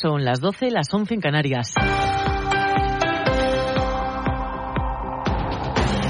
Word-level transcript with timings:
Son 0.00 0.24
las 0.24 0.40
12, 0.40 0.70
las 0.70 0.86
11 0.94 1.12
en 1.12 1.20
Canarias. 1.20 1.74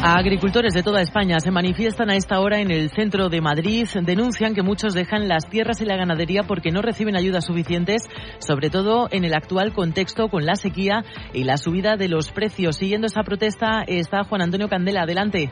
Agricultores 0.03 0.75
de 0.75 0.85
toda 0.85 1.01
España 1.03 1.41
se 1.41 1.51
manifiestan 1.51 2.09
a 2.09 2.15
esta 2.15 2.39
hora 2.39 2.61
en 2.61 2.71
el 2.71 2.91
centro 2.91 3.29
de 3.29 3.41
Madrid. 3.41 3.89
Denuncian 4.03 4.55
que 4.55 4.63
muchos 4.63 4.95
dejan 4.95 5.27
las 5.27 5.49
tierras 5.49 5.81
y 5.81 5.87
la 5.87 5.97
ganadería 5.97 6.45
porque 6.45 6.71
no 6.71 6.83
reciben 6.83 7.17
ayudas 7.17 7.47
suficientes, 7.47 8.09
sobre 8.39 8.71
todo 8.71 9.09
en 9.11 9.25
el 9.25 9.35
actual 9.35 9.73
contexto 9.73 10.29
con 10.29 10.47
la 10.47 10.55
sequía 10.55 11.05
y 11.33 11.43
la 11.43 11.57
subida 11.57 11.97
de 11.97 12.09
los 12.09 12.31
precios. 12.31 12.77
Siguiendo 12.77 13.09
esa 13.09 13.25
protesta 13.25 13.83
está 13.89 14.23
Juan 14.23 14.43
Antonio 14.43 14.69
Candela. 14.69 15.03
Adelante. 15.03 15.51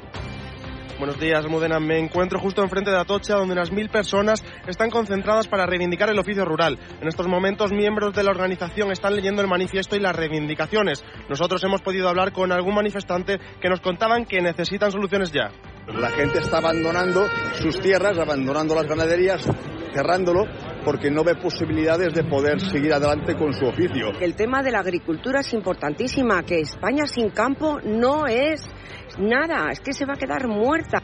Buenos 0.99 1.21
días, 1.21 1.45
Almudena. 1.45 1.79
Me 1.79 2.01
encuentro 2.01 2.41
justo 2.41 2.61
enfrente 2.61 2.91
de 2.91 2.99
Atocha, 2.99 3.37
donde 3.37 3.53
unas 3.53 3.71
mil 3.71 3.89
personas 3.89 4.45
están 4.69 4.91
concentradas 4.91 5.49
para 5.49 5.67
reivindicar 5.67 6.11
el 6.11 6.19
oficio 6.19 6.45
rural. 6.45 6.79
En 7.01 7.09
estos 7.09 7.27
momentos, 7.27 7.73
miembros 7.73 8.15
de 8.15 8.23
la 8.23 8.31
organización 8.31 8.93
están 8.93 9.17
leyendo 9.17 9.43
el 9.43 9.49
manifiesto 9.49 9.97
y 9.97 10.01
las 10.01 10.15
reivindicaciones. 10.15 11.03
Nosotros 11.29 11.63
hemos 11.65 11.83
podido 11.83 12.09
hablar 12.09 12.33
con 12.33 12.53
algún 12.53 12.75
manifestante 12.75 13.39
que 13.61 13.69
nos 13.69 13.81
contaban 13.81 14.25
que 14.25 14.41
necesitan 14.41 14.93
soluciones 14.93 15.33
ya. 15.33 15.51
La 15.89 16.11
gente 16.11 16.39
está 16.39 16.59
abandonando 16.59 17.27
sus 17.55 17.81
tierras, 17.81 18.19
abandonando 18.19 18.75
las 18.75 18.87
ganaderías, 18.87 19.43
cerrándolo 19.95 20.45
porque 20.85 21.11
no 21.11 21.25
ve 21.25 21.35
posibilidades 21.35 22.15
de 22.15 22.25
poder 22.25 22.61
seguir 22.61 22.93
adelante 22.93 23.35
con 23.35 23.53
su 23.53 23.67
oficio. 23.67 24.13
El 24.21 24.35
tema 24.35 24.63
de 24.63 24.71
la 24.71 24.81
agricultura 24.81 25.41
es 25.41 25.53
importantísima, 25.53 26.43
que 26.43 26.61
España 26.61 27.07
sin 27.07 27.31
campo 27.31 27.81
no 27.83 28.27
es 28.27 28.63
nada, 29.19 29.71
es 29.71 29.81
que 29.81 29.93
se 29.93 30.05
va 30.05 30.15
a 30.15 30.17
quedar 30.17 30.47
muerta. 30.47 31.03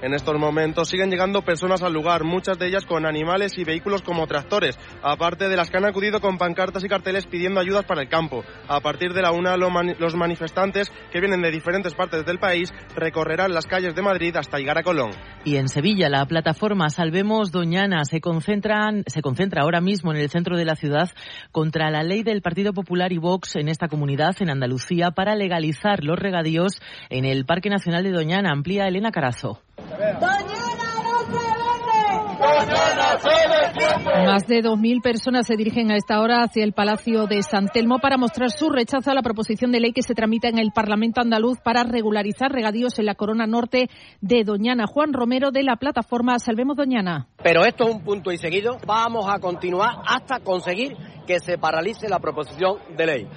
En 0.00 0.14
estos 0.14 0.38
momentos 0.38 0.88
siguen 0.88 1.10
llegando 1.10 1.42
personas 1.42 1.82
al 1.82 1.92
lugar, 1.92 2.22
muchas 2.22 2.56
de 2.58 2.68
ellas 2.68 2.86
con 2.86 3.04
animales 3.04 3.58
y 3.58 3.64
vehículos 3.64 4.02
como 4.02 4.28
tractores, 4.28 4.78
aparte 5.02 5.48
de 5.48 5.56
las 5.56 5.70
que 5.70 5.78
han 5.78 5.86
acudido 5.86 6.20
con 6.20 6.38
pancartas 6.38 6.84
y 6.84 6.88
carteles 6.88 7.26
pidiendo 7.26 7.58
ayudas 7.58 7.84
para 7.84 8.02
el 8.02 8.08
campo. 8.08 8.44
A 8.68 8.80
partir 8.80 9.12
de 9.12 9.22
la 9.22 9.32
una, 9.32 9.56
los 9.56 10.14
manifestantes, 10.14 10.92
que 11.10 11.20
vienen 11.20 11.42
de 11.42 11.50
diferentes 11.50 11.94
partes 11.94 12.24
del 12.24 12.38
país, 12.38 12.72
recorrerán 12.94 13.52
las 13.52 13.66
calles 13.66 13.94
de 13.96 14.02
Madrid 14.02 14.36
hasta 14.36 14.58
llegar 14.58 14.78
a 14.78 14.84
Colón. 14.84 15.10
Y 15.44 15.56
en 15.56 15.68
Sevilla, 15.68 16.08
la 16.08 16.26
plataforma 16.26 16.90
Salvemos 16.90 17.50
Doñana 17.50 18.04
se, 18.04 18.20
concentran, 18.20 19.02
se 19.06 19.20
concentra 19.20 19.62
ahora 19.62 19.80
mismo 19.80 20.12
en 20.12 20.18
el 20.18 20.30
centro 20.30 20.56
de 20.56 20.64
la 20.64 20.76
ciudad 20.76 21.10
contra 21.50 21.90
la 21.90 22.02
ley 22.02 22.22
del 22.22 22.42
Partido 22.42 22.72
Popular 22.72 23.12
y 23.12 23.18
Vox 23.18 23.56
en 23.56 23.68
esta 23.68 23.88
comunidad, 23.88 24.36
en 24.40 24.50
Andalucía, 24.50 25.10
para 25.10 25.34
legalizar 25.34 26.04
los 26.04 26.18
regadíos 26.18 26.80
en 27.10 27.24
el 27.24 27.44
Parque 27.46 27.68
Nacional 27.68 28.04
de 28.04 28.12
Doñana. 28.12 28.52
Amplía 28.52 28.86
Elena 28.86 29.10
Carazo. 29.10 29.60
Más 34.26 34.46
de 34.46 34.62
2.000 34.62 35.02
personas 35.02 35.46
se 35.46 35.56
dirigen 35.56 35.90
a 35.90 35.96
esta 35.96 36.20
hora 36.20 36.42
hacia 36.42 36.62
el 36.62 36.72
Palacio 36.72 37.26
de 37.26 37.42
San 37.42 37.68
Telmo 37.68 37.98
para 37.98 38.16
mostrar 38.16 38.50
su 38.50 38.68
rechazo 38.70 39.10
a 39.10 39.14
la 39.14 39.22
proposición 39.22 39.72
de 39.72 39.80
ley 39.80 39.92
que 39.92 40.02
se 40.02 40.14
tramita 40.14 40.48
en 40.48 40.58
el 40.58 40.70
Parlamento 40.72 41.20
andaluz 41.20 41.58
para 41.60 41.82
regularizar 41.84 42.52
regadíos 42.52 42.98
en 42.98 43.06
la 43.06 43.14
corona 43.14 43.46
norte 43.46 43.88
de 44.20 44.44
Doñana. 44.44 44.86
Juan 44.86 45.12
Romero 45.12 45.50
de 45.50 45.62
la 45.62 45.76
plataforma 45.76 46.38
Salvemos 46.38 46.76
Doñana. 46.76 47.28
Pero 47.42 47.64
esto 47.64 47.88
es 47.88 47.94
un 47.94 48.04
punto 48.04 48.30
y 48.30 48.36
seguido. 48.36 48.78
Vamos 48.86 49.26
a 49.28 49.38
continuar 49.40 49.96
hasta 50.06 50.40
conseguir 50.40 50.96
que 51.26 51.40
se 51.40 51.58
paralice 51.58 52.08
la 52.08 52.18
proposición 52.18 52.78
de 52.96 53.06
ley. 53.06 53.28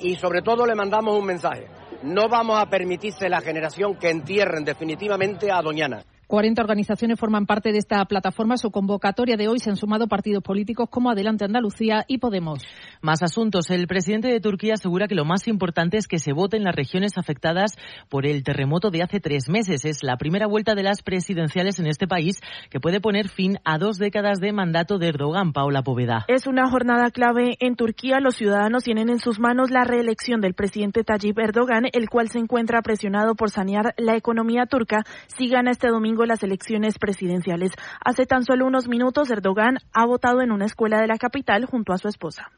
Y 0.00 0.16
sobre 0.16 0.42
todo 0.42 0.66
le 0.66 0.74
mandamos 0.74 1.18
un 1.18 1.26
mensaje 1.26 1.79
no 2.02 2.28
vamos 2.28 2.58
a 2.60 2.66
permitirse 2.66 3.28
la 3.28 3.40
generación 3.40 3.96
que 3.96 4.10
entierren 4.10 4.64
definitivamente 4.64 5.50
a 5.50 5.60
Doñana. 5.62 6.04
40 6.30 6.62
organizaciones 6.62 7.18
forman 7.18 7.44
parte 7.44 7.72
de 7.72 7.78
esta 7.78 8.04
plataforma. 8.04 8.56
Su 8.56 8.70
convocatoria 8.70 9.36
de 9.36 9.48
hoy 9.48 9.58
se 9.58 9.68
han 9.68 9.76
sumado 9.76 10.06
partidos 10.06 10.44
políticos 10.44 10.88
como 10.88 11.10
Adelante 11.10 11.44
Andalucía 11.44 12.04
y 12.06 12.18
Podemos. 12.18 12.62
Más 13.02 13.24
asuntos. 13.24 13.68
El 13.68 13.88
presidente 13.88 14.28
de 14.28 14.38
Turquía 14.38 14.74
asegura 14.74 15.08
que 15.08 15.16
lo 15.16 15.24
más 15.24 15.48
importante 15.48 15.96
es 15.96 16.06
que 16.06 16.20
se 16.20 16.32
vote 16.32 16.56
en 16.56 16.62
las 16.62 16.76
regiones 16.76 17.18
afectadas 17.18 17.76
por 18.08 18.26
el 18.26 18.44
terremoto 18.44 18.90
de 18.90 19.02
hace 19.02 19.18
tres 19.18 19.48
meses. 19.48 19.84
Es 19.84 20.04
la 20.04 20.18
primera 20.18 20.46
vuelta 20.46 20.76
de 20.76 20.84
las 20.84 21.02
presidenciales 21.02 21.80
en 21.80 21.88
este 21.88 22.06
país 22.06 22.38
que 22.70 22.78
puede 22.78 23.00
poner 23.00 23.28
fin 23.28 23.58
a 23.64 23.78
dos 23.78 23.98
décadas 23.98 24.38
de 24.38 24.52
mandato 24.52 24.98
de 24.98 25.08
Erdogan. 25.08 25.52
Paula 25.52 25.82
Poveda. 25.82 26.26
Es 26.28 26.46
una 26.46 26.70
jornada 26.70 27.10
clave 27.10 27.56
en 27.58 27.74
Turquía. 27.74 28.20
Los 28.20 28.36
ciudadanos 28.36 28.84
tienen 28.84 29.10
en 29.10 29.18
sus 29.18 29.40
manos 29.40 29.72
la 29.72 29.82
reelección 29.82 30.40
del 30.40 30.54
presidente 30.54 31.02
Tayyip 31.02 31.36
Erdogan, 31.40 31.86
el 31.92 32.08
cual 32.08 32.28
se 32.28 32.38
encuentra 32.38 32.82
presionado 32.82 33.34
por 33.34 33.50
sanear 33.50 33.94
la 33.96 34.14
economía 34.14 34.66
turca 34.66 35.02
si 35.26 35.48
gana 35.48 35.72
este 35.72 35.88
domingo 35.88 36.19
las 36.26 36.42
elecciones 36.42 36.98
presidenciales. 36.98 37.72
Hace 38.04 38.26
tan 38.26 38.44
solo 38.44 38.66
unos 38.66 38.88
minutos, 38.88 39.30
Erdogan 39.30 39.78
ha 39.92 40.06
votado 40.06 40.42
en 40.42 40.52
una 40.52 40.66
escuela 40.66 41.00
de 41.00 41.06
la 41.06 41.18
capital 41.18 41.64
junto 41.66 41.92
a 41.92 41.98
su 41.98 42.08
esposa. 42.08 42.50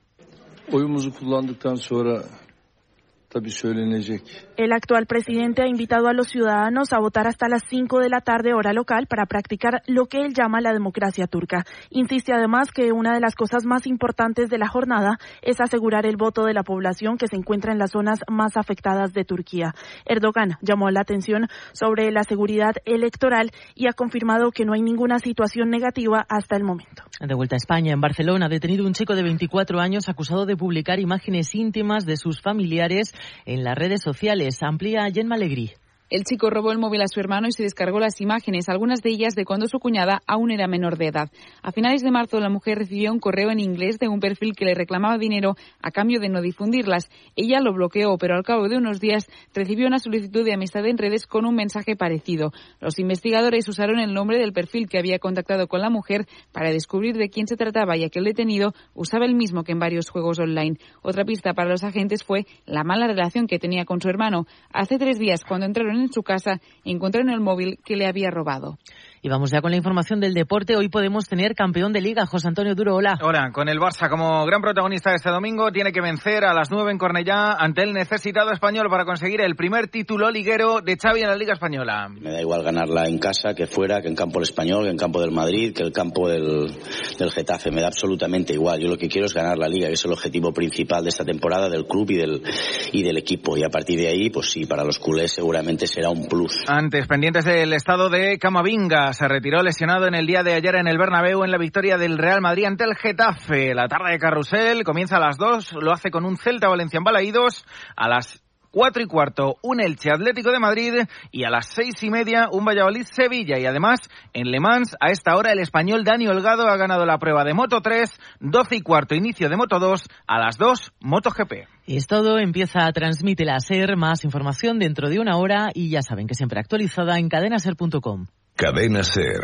El 4.56 4.72
actual 4.72 5.06
presidente 5.06 5.62
ha 5.62 5.66
invitado 5.66 6.08
a 6.08 6.12
los 6.12 6.28
ciudadanos 6.28 6.92
a 6.92 6.98
votar 6.98 7.26
hasta 7.26 7.48
las 7.48 7.62
5 7.68 7.98
de 8.00 8.10
la 8.10 8.20
tarde 8.20 8.52
hora 8.52 8.72
local 8.72 9.06
para 9.06 9.26
practicar 9.26 9.82
lo 9.86 10.06
que 10.06 10.18
él 10.18 10.34
llama 10.34 10.60
la 10.60 10.72
democracia 10.72 11.26
turca. 11.26 11.64
Insiste 11.90 12.32
además 12.32 12.70
que 12.72 12.92
una 12.92 13.14
de 13.14 13.20
las 13.20 13.34
cosas 13.34 13.64
más 13.64 13.86
importantes 13.86 14.50
de 14.50 14.58
la 14.58 14.68
jornada 14.68 15.18
es 15.40 15.60
asegurar 15.60 16.04
el 16.04 16.16
voto 16.16 16.44
de 16.44 16.52
la 16.52 16.62
población 16.62 17.16
que 17.16 17.26
se 17.26 17.36
encuentra 17.36 17.72
en 17.72 17.78
las 17.78 17.92
zonas 17.92 18.20
más 18.28 18.56
afectadas 18.56 19.12
de 19.12 19.24
Turquía. 19.24 19.74
Erdogan 20.04 20.58
llamó 20.60 20.90
la 20.90 21.00
atención 21.00 21.48
sobre 21.72 22.10
la 22.10 22.24
seguridad 22.24 22.74
electoral 22.84 23.50
y 23.74 23.86
ha 23.86 23.92
confirmado 23.92 24.50
que 24.50 24.64
no 24.64 24.74
hay 24.74 24.82
ninguna 24.82 25.18
situación 25.18 25.70
negativa 25.70 26.26
hasta 26.28 26.56
el 26.56 26.64
momento. 26.64 27.02
De 27.20 27.34
vuelta 27.34 27.56
a 27.56 27.58
España, 27.58 27.92
en 27.92 28.00
Barcelona, 28.00 28.46
ha 28.46 28.48
detenido 28.48 28.84
un 28.84 28.94
chico 28.94 29.14
de 29.14 29.22
24 29.22 29.80
años 29.80 30.08
acusado 30.08 30.44
de 30.44 30.56
publicar 30.56 31.00
imágenes 31.00 31.54
íntimas 31.54 32.04
de 32.04 32.16
sus 32.16 32.40
familiares 32.40 33.14
en 33.44 33.64
las 33.64 33.76
redes 33.76 34.02
sociales. 34.02 34.62
Amplía 34.62 35.10
Jen 35.12 35.32
Alegrí. 35.32 35.72
El 36.12 36.24
chico 36.24 36.50
robó 36.50 36.72
el 36.72 36.78
móvil 36.78 37.00
a 37.00 37.08
su 37.08 37.20
hermano 37.20 37.48
y 37.48 37.52
se 37.52 37.62
descargó 37.62 37.98
las 37.98 38.20
imágenes, 38.20 38.68
algunas 38.68 39.00
de 39.00 39.08
ellas 39.08 39.34
de 39.34 39.46
cuando 39.46 39.66
su 39.66 39.78
cuñada 39.78 40.20
aún 40.26 40.50
era 40.50 40.66
menor 40.66 40.98
de 40.98 41.06
edad. 41.06 41.30
A 41.62 41.72
finales 41.72 42.02
de 42.02 42.10
marzo, 42.10 42.38
la 42.38 42.50
mujer 42.50 42.76
recibió 42.76 43.10
un 43.10 43.18
correo 43.18 43.50
en 43.50 43.60
inglés 43.60 43.98
de 43.98 44.08
un 44.08 44.20
perfil 44.20 44.52
que 44.54 44.66
le 44.66 44.74
reclamaba 44.74 45.16
dinero 45.16 45.56
a 45.80 45.90
cambio 45.90 46.20
de 46.20 46.28
no 46.28 46.42
difundirlas. 46.42 47.08
Ella 47.34 47.62
lo 47.62 47.72
bloqueó, 47.72 48.18
pero 48.18 48.34
al 48.34 48.42
cabo 48.42 48.68
de 48.68 48.76
unos 48.76 49.00
días 49.00 49.26
recibió 49.54 49.86
una 49.86 50.00
solicitud 50.00 50.44
de 50.44 50.52
amistad 50.52 50.84
en 50.84 50.98
redes 50.98 51.26
con 51.26 51.46
un 51.46 51.54
mensaje 51.54 51.96
parecido. 51.96 52.52
Los 52.78 52.98
investigadores 52.98 53.66
usaron 53.70 53.98
el 53.98 54.12
nombre 54.12 54.38
del 54.38 54.52
perfil 54.52 54.90
que 54.90 54.98
había 54.98 55.18
contactado 55.18 55.66
con 55.66 55.80
la 55.80 55.88
mujer 55.88 56.26
para 56.52 56.72
descubrir 56.72 57.16
de 57.16 57.30
quién 57.30 57.46
se 57.46 57.56
trataba 57.56 57.96
y 57.96 58.04
aquel 58.04 58.24
detenido 58.24 58.74
usaba 58.92 59.24
el 59.24 59.34
mismo 59.34 59.64
que 59.64 59.72
en 59.72 59.78
varios 59.78 60.10
juegos 60.10 60.38
online. 60.40 60.76
Otra 61.00 61.24
pista 61.24 61.54
para 61.54 61.70
los 61.70 61.84
agentes 61.84 62.22
fue 62.22 62.44
la 62.66 62.84
mala 62.84 63.06
relación 63.06 63.46
que 63.46 63.58
tenía 63.58 63.86
con 63.86 64.02
su 64.02 64.10
hermano. 64.10 64.44
Hace 64.74 64.98
tres 64.98 65.18
días, 65.18 65.42
cuando 65.42 65.64
entraron 65.64 66.01
en 66.01 66.01
su 66.10 66.22
casa 66.22 66.60
encontraron 66.84 67.30
el 67.30 67.40
móvil 67.40 67.78
que 67.84 67.96
le 67.96 68.06
había 68.06 68.30
robado. 68.30 68.78
Y 69.24 69.28
vamos 69.28 69.52
ya 69.52 69.60
con 69.60 69.70
la 69.70 69.76
información 69.76 70.18
del 70.18 70.34
deporte. 70.34 70.74
Hoy 70.74 70.88
podemos 70.88 71.28
tener 71.28 71.54
campeón 71.54 71.92
de 71.92 72.00
liga, 72.00 72.26
José 72.26 72.48
Antonio 72.48 72.74
Duro. 72.74 72.96
Hola. 72.96 73.16
Hola, 73.22 73.52
con 73.52 73.68
el 73.68 73.78
Barça 73.78 74.10
como 74.10 74.44
gran 74.46 74.60
protagonista 74.60 75.14
este 75.14 75.30
domingo, 75.30 75.70
tiene 75.70 75.92
que 75.92 76.00
vencer 76.00 76.44
a 76.44 76.52
las 76.52 76.72
9 76.72 76.90
en 76.90 76.98
Cornellá 76.98 77.52
ante 77.52 77.84
el 77.84 77.92
necesitado 77.92 78.50
español 78.50 78.88
para 78.90 79.04
conseguir 79.04 79.40
el 79.40 79.54
primer 79.54 79.86
título 79.86 80.28
liguero 80.28 80.80
de 80.80 80.96
Xavi 81.00 81.20
en 81.20 81.28
la 81.28 81.36
Liga 81.36 81.52
Española. 81.52 82.08
Me 82.08 82.32
da 82.32 82.40
igual 82.40 82.64
ganarla 82.64 83.06
en 83.06 83.20
casa 83.20 83.54
que 83.54 83.68
fuera, 83.68 84.02
que 84.02 84.08
en 84.08 84.16
campo 84.16 84.40
del 84.40 84.48
Español, 84.48 84.86
que 84.86 84.90
en 84.90 84.96
campo 84.96 85.20
del 85.20 85.30
Madrid, 85.30 85.72
que 85.72 85.84
el 85.84 85.92
campo 85.92 86.28
del, 86.28 86.74
del 87.16 87.30
Getafe. 87.30 87.70
Me 87.70 87.80
da 87.80 87.86
absolutamente 87.86 88.54
igual. 88.54 88.80
Yo 88.80 88.88
lo 88.88 88.98
que 88.98 89.06
quiero 89.06 89.26
es 89.26 89.34
ganar 89.34 89.56
la 89.56 89.68
Liga, 89.68 89.86
que 89.86 89.94
es 89.94 90.04
el 90.04 90.10
objetivo 90.10 90.52
principal 90.52 91.04
de 91.04 91.10
esta 91.10 91.24
temporada 91.24 91.68
del 91.68 91.84
club 91.84 92.10
y 92.10 92.16
del, 92.16 92.42
y 92.90 93.04
del 93.04 93.18
equipo. 93.18 93.56
Y 93.56 93.62
a 93.62 93.68
partir 93.68 94.00
de 94.00 94.08
ahí, 94.08 94.30
pues 94.30 94.50
sí, 94.50 94.66
para 94.66 94.82
los 94.82 94.98
culés 94.98 95.30
seguramente 95.32 95.86
será 95.86 96.10
un 96.10 96.26
plus. 96.26 96.64
Antes, 96.66 97.06
pendientes 97.06 97.44
del 97.44 97.72
estado 97.72 98.10
de 98.10 98.36
Camavinga, 98.36 99.11
se 99.12 99.28
retiró 99.28 99.62
lesionado 99.62 100.06
en 100.06 100.14
el 100.14 100.26
día 100.26 100.42
de 100.42 100.54
ayer 100.54 100.76
en 100.76 100.88
el 100.88 100.98
Bernabéu 100.98 101.44
en 101.44 101.50
la 101.50 101.58
victoria 101.58 101.98
del 101.98 102.18
Real 102.18 102.40
Madrid 102.40 102.64
ante 102.64 102.84
el 102.84 102.96
Getafe. 102.96 103.74
La 103.74 103.88
tarde 103.88 104.12
de 104.12 104.18
carrusel 104.18 104.84
comienza 104.84 105.16
a 105.16 105.20
las 105.20 105.36
2, 105.36 105.74
lo 105.80 105.92
hace 105.92 106.10
con 106.10 106.24
un 106.24 106.36
Celta 106.36 106.68
Valencia 106.68 106.98
en 106.98 107.04
Balaídos, 107.04 107.64
a 107.96 108.08
las 108.08 108.42
cuatro 108.72 109.02
y 109.02 109.06
cuarto 109.06 109.56
un 109.62 109.80
Elche 109.80 110.10
Atlético 110.10 110.50
de 110.50 110.58
Madrid 110.58 110.94
y 111.30 111.44
a 111.44 111.50
las 111.50 111.66
seis 111.66 112.02
y 112.02 112.10
media 112.10 112.48
un 112.50 112.64
Valladolid 112.64 113.04
Sevilla 113.04 113.58
y 113.58 113.66
además 113.66 114.00
en 114.32 114.50
Le 114.50 114.58
Mans 114.58 114.96
a 114.98 115.10
esta 115.10 115.36
hora 115.36 115.52
el 115.52 115.60
español 115.60 116.02
Dani 116.02 116.26
Holgado 116.26 116.66
ha 116.66 116.76
ganado 116.76 117.06
la 117.06 117.18
prueba 117.18 117.44
de 117.44 117.54
Moto 117.54 117.80
3, 117.82 118.10
12 118.40 118.76
y 118.76 118.80
cuarto 118.80 119.14
inicio 119.14 119.48
de 119.48 119.56
Moto 119.56 119.78
2, 119.78 120.08
a 120.26 120.38
las 120.38 120.56
2 120.56 120.94
MotoGP. 121.00 121.52
Y 121.86 121.96
es 121.96 122.06
todo, 122.06 122.38
empieza 122.38 122.86
a 122.86 122.92
transmitir 122.92 123.46
la 123.46 123.60
SER, 123.60 123.96
más 123.96 124.24
información 124.24 124.78
dentro 124.78 125.10
de 125.10 125.20
una 125.20 125.36
hora 125.36 125.70
y 125.74 125.90
ya 125.90 126.00
saben 126.02 126.26
que 126.26 126.34
siempre 126.34 126.58
actualizada 126.58 127.18
en 127.18 127.28
cadenaser.com. 127.28 128.26
Cadena 128.54 129.02
Ser. 129.02 129.40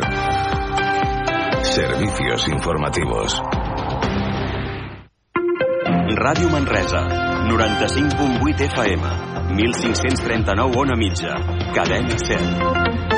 Servicios 1.63 2.47
informativos. 2.47 3.41
Ràdio 6.15 6.49
Manresa, 6.49 7.01
95.8 7.49 8.69
FM, 8.69 9.01
1539 9.55 10.77
ona 10.77 10.95
mitja, 10.95 11.35
cadena 11.73 12.17
100. 12.17 13.08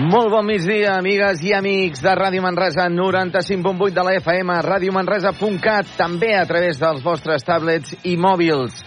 Molt 0.00 0.30
bon 0.32 0.46
migdia, 0.48 0.94
amigues 0.96 1.42
i 1.44 1.50
amics 1.52 2.00
de 2.00 2.12
Ràdio 2.16 2.40
Manresa, 2.40 2.86
95.8 2.88 3.92
de 3.92 4.04
la 4.06 4.14
FM, 4.16 4.54
radiomanresa.cat, 4.64 5.90
també 5.98 6.30
a 6.38 6.46
través 6.48 6.80
dels 6.80 7.02
vostres 7.04 7.44
tablets 7.44 7.92
i 8.08 8.14
mòbils. 8.16 8.78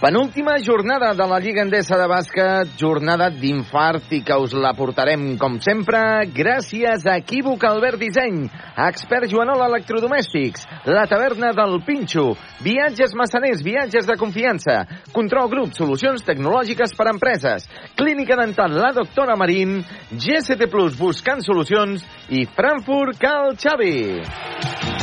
Penúltima 0.00 0.56
jornada 0.64 1.12
de 1.12 1.26
la 1.28 1.38
Lliga 1.38 1.60
Endesa 1.60 1.98
de 2.00 2.06
Bàsquet, 2.08 2.70
jornada 2.80 3.26
d'infart 3.28 4.14
i 4.16 4.22
que 4.24 4.38
us 4.40 4.54
la 4.56 4.70
portarem, 4.72 5.34
com 5.36 5.58
sempre, 5.60 6.00
gràcies 6.32 7.04
a 7.04 7.18
Equívoc 7.20 7.66
Albert 7.68 8.00
Disseny, 8.00 8.46
Expert 8.86 9.28
Joanol 9.28 9.60
Electrodomèstics, 9.66 10.64
la 10.88 11.04
taverna 11.04 11.50
del 11.52 11.82
Pinxo, 11.84 12.30
Viatges 12.64 13.12
Massaners, 13.12 13.60
viatges 13.60 14.08
de 14.08 14.16
confiança, 14.16 14.78
Control 15.12 15.52
Grup, 15.52 15.76
solucions 15.76 16.24
tecnològiques 16.24 16.96
per 16.96 17.10
a 17.10 17.12
empreses, 17.12 17.68
Clínica 18.00 18.40
Dental 18.40 18.80
La 18.80 18.94
Doctora 18.96 19.36
Marín, 19.36 19.82
GST 20.16 20.64
Plus, 20.72 20.96
buscant 20.96 21.44
solucions 21.44 22.08
i 22.32 22.48
Frankfurt 22.48 23.20
Cal 23.20 23.52
Xavi. 23.52 24.99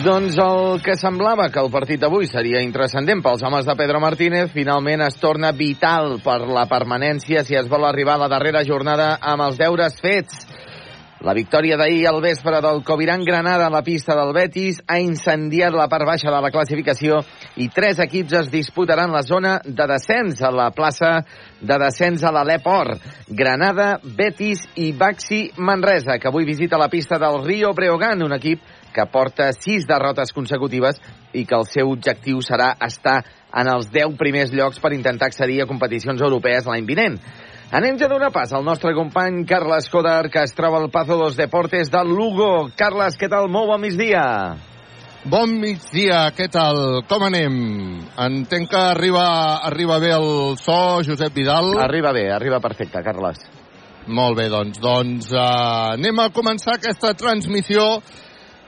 Doncs 0.00 0.38
el 0.40 0.78
que 0.80 0.94
semblava 0.96 1.50
que 1.52 1.60
el 1.60 1.68
partit 1.68 2.00
d'avui 2.00 2.24
seria 2.30 2.62
intrascendent 2.64 3.20
pels 3.20 3.42
homes 3.44 3.66
de 3.68 3.74
Pedro 3.76 4.00
Martínez, 4.00 4.48
finalment 4.54 5.02
es 5.04 5.18
torna 5.20 5.50
vital 5.52 6.14
per 6.24 6.38
la 6.48 6.62
permanència 6.70 7.42
si 7.44 7.58
es 7.58 7.68
vol 7.68 7.84
arribar 7.84 8.14
a 8.16 8.22
la 8.22 8.30
darrera 8.32 8.62
jornada 8.64 9.10
amb 9.20 9.44
els 9.44 9.60
deures 9.60 9.98
fets. 10.00 10.46
La 11.20 11.34
victòria 11.36 11.76
d'ahir 11.76 12.06
al 12.08 12.22
vespre 12.24 12.62
del 12.64 12.80
Coviran 12.80 13.26
Granada 13.28 13.66
a 13.66 13.74
la 13.74 13.82
pista 13.84 14.16
del 14.16 14.32
Betis 14.32 14.80
ha 14.88 14.96
incendiat 15.04 15.76
la 15.76 15.84
part 15.92 16.08
baixa 16.08 16.32
de 16.32 16.40
la 16.40 16.48
classificació 16.54 17.20
i 17.60 17.68
tres 17.68 18.00
equips 18.00 18.38
es 18.40 18.48
disputaran 18.48 19.12
la 19.12 19.20
zona 19.20 19.58
de 19.66 19.84
descens 19.90 20.40
a 20.40 20.48
la 20.48 20.70
plaça 20.72 21.18
de 21.60 21.80
descens 21.84 22.24
a 22.24 22.32
l'Alep 22.32 22.64
Or. 22.72 22.94
Granada, 23.28 23.98
Betis 24.00 24.64
i 24.80 24.94
Baxi 24.96 25.50
Manresa, 25.58 26.16
que 26.16 26.32
avui 26.32 26.48
visita 26.48 26.80
la 26.80 26.88
pista 26.88 27.20
del 27.20 27.42
Rio 27.44 27.74
Breogán, 27.76 28.24
un 28.24 28.40
equip 28.40 28.64
que 28.94 29.06
porta 29.10 29.50
sis 29.56 29.86
derrotes 29.88 30.32
consecutives 30.36 31.00
i 31.32 31.44
que 31.46 31.56
el 31.58 31.66
seu 31.70 31.92
objectiu 31.92 32.40
serà 32.42 32.72
estar 32.86 33.20
en 33.50 33.70
els 33.70 33.90
10 33.90 34.16
primers 34.18 34.52
llocs 34.54 34.80
per 34.80 34.92
intentar 34.94 35.30
accedir 35.30 35.60
a 35.62 35.68
competicions 35.70 36.22
europees 36.22 36.66
l'any 36.66 36.86
vinent. 36.86 37.18
Anem 37.70 37.98
ja 38.00 38.08
donar 38.10 38.32
pas 38.34 38.50
al 38.52 38.64
nostre 38.66 38.90
company 38.96 39.44
Carles 39.46 39.86
Codar, 39.90 40.26
que 40.30 40.42
es 40.42 40.54
troba 40.58 40.80
al 40.80 40.90
Pazo 40.90 41.16
dos 41.16 41.36
Deportes 41.38 41.90
del 41.90 42.08
Lugo. 42.10 42.70
Carles, 42.76 43.14
què 43.18 43.28
tal? 43.30 43.46
Molt 43.46 43.70
bon 43.70 43.80
migdia. 43.84 44.24
Bon 45.20 45.52
migdia, 45.60 46.30
què 46.34 46.48
tal? 46.50 47.04
Com 47.06 47.26
anem? 47.28 47.54
Entenc 48.18 48.70
que 48.72 48.80
arriba, 48.96 49.22
arriba 49.68 50.00
bé 50.02 50.14
el 50.16 50.56
so, 50.58 50.98
Josep 51.06 51.34
Vidal. 51.36 51.76
Arriba 51.78 52.10
bé, 52.16 52.30
arriba 52.32 52.58
perfecte, 52.58 53.04
Carles. 53.04 53.44
Molt 54.08 54.38
bé, 54.38 54.48
doncs, 54.48 54.80
doncs 54.80 55.28
uh, 55.30 55.92
anem 55.92 56.18
a 56.24 56.30
començar 56.34 56.78
aquesta 56.78 57.12
transmissió 57.14 58.00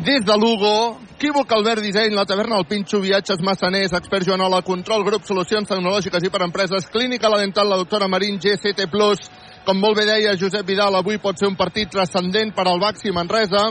des 0.02 0.24
de 0.24 0.36
Lugo, 0.36 0.98
Quívoc 1.18 1.52
Albert 1.52 1.80
Disseny, 1.82 2.14
la 2.14 2.24
taverna 2.26 2.56
El 2.58 2.66
Pinxo, 2.66 2.98
viatges 3.00 3.40
massaners, 3.40 3.92
expert 3.92 4.26
Joanola, 4.26 4.62
control, 4.66 5.04
grup, 5.06 5.22
solucions 5.22 5.68
tecnològiques 5.68 6.26
i 6.26 6.30
per 6.32 6.42
empreses, 6.42 6.88
clínica 6.90 7.30
la 7.30 7.38
dental, 7.38 7.68
la 7.70 7.78
doctora 7.78 8.08
Marín, 8.10 8.40
GCT+, 8.42 8.88
com 9.62 9.78
molt 9.78 10.00
bé 10.00 10.08
deia 10.08 10.34
Josep 10.34 10.66
Vidal, 10.66 10.98
avui 10.98 11.20
pot 11.22 11.38
ser 11.38 11.46
un 11.46 11.54
partit 11.54 11.90
transcendent 11.92 12.50
per 12.56 12.66
al 12.66 12.82
Baxi 12.82 13.14
Manresa. 13.14 13.68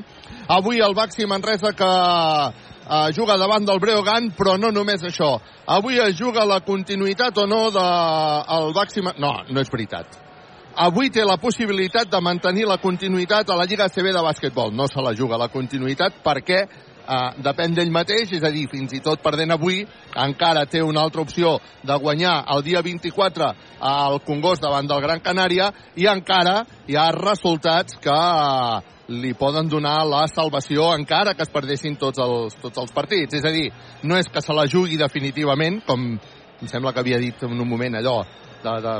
Avui 0.47 0.79
el 0.79 0.95
Baxi 0.95 1.27
Manresa 1.27 1.73
que 1.75 1.91
eh, 1.91 3.11
juga 3.11 3.35
davant 3.35 3.67
del 3.67 3.83
Breogán, 3.83 4.31
però 4.31 4.55
no 4.57 4.71
només 4.71 5.03
això. 5.03 5.35
Avui 5.67 5.99
es 5.99 6.15
juga 6.15 6.47
la 6.47 6.61
continuïtat 6.63 7.37
o 7.43 7.47
no 7.47 7.63
del 7.75 8.71
de, 8.71 8.75
Baxi... 8.79 9.03
No, 9.19 9.35
no 9.49 9.59
és 9.59 9.71
veritat 9.71 10.30
avui 10.75 11.09
té 11.09 11.23
la 11.25 11.37
possibilitat 11.41 12.09
de 12.11 12.21
mantenir 12.21 12.67
la 12.67 12.79
continuïtat 12.81 13.49
a 13.49 13.57
la 13.57 13.65
Lliga 13.65 13.89
CB 13.89 14.13
de 14.13 14.23
bàsquetbol. 14.23 14.73
No 14.73 14.87
se 14.87 15.01
la 15.01 15.13
juga 15.13 15.37
la 15.37 15.49
continuïtat 15.51 16.21
perquè 16.23 16.59
eh, 16.61 17.29
depèn 17.43 17.75
d'ell 17.75 17.91
mateix, 17.91 18.31
és 18.37 18.43
a 18.43 18.51
dir, 18.53 18.67
fins 18.71 18.93
i 18.93 19.01
tot 19.03 19.21
perdent 19.23 19.51
avui, 19.51 19.83
encara 20.15 20.65
té 20.65 20.81
una 20.81 21.01
altra 21.01 21.21
opció 21.21 21.57
de 21.83 21.97
guanyar 21.99 22.43
el 22.55 22.63
dia 22.63 22.81
24 22.81 23.51
al 23.79 24.21
Congost 24.25 24.63
davant 24.63 24.87
del 24.87 25.01
Gran 25.01 25.19
Canària 25.19 25.71
i 25.95 26.07
encara 26.07 26.61
hi 26.87 26.97
ha 26.97 27.11
resultats 27.15 27.97
que 28.01 28.15
eh, 28.15 28.81
li 29.11 29.33
poden 29.35 29.67
donar 29.67 30.05
la 30.07 30.23
salvació 30.31 30.93
encara 30.95 31.33
que 31.35 31.43
es 31.43 31.51
perdessin 31.51 31.97
tots 31.99 32.21
els, 32.23 32.55
tots 32.61 32.79
els 32.79 32.93
partits. 32.95 33.35
És 33.35 33.45
a 33.45 33.51
dir, 33.51 33.67
no 34.03 34.17
és 34.17 34.29
que 34.31 34.41
se 34.41 34.55
la 34.55 34.67
jugui 34.71 34.99
definitivament, 34.99 35.81
com 35.87 36.13
em 36.61 36.69
sembla 36.69 36.93
que 36.93 37.01
havia 37.01 37.19
dit 37.19 37.43
en 37.43 37.57
un 37.57 37.67
moment 37.67 37.97
allò 37.97 38.21
de, 38.61 38.73
de, 38.85 38.95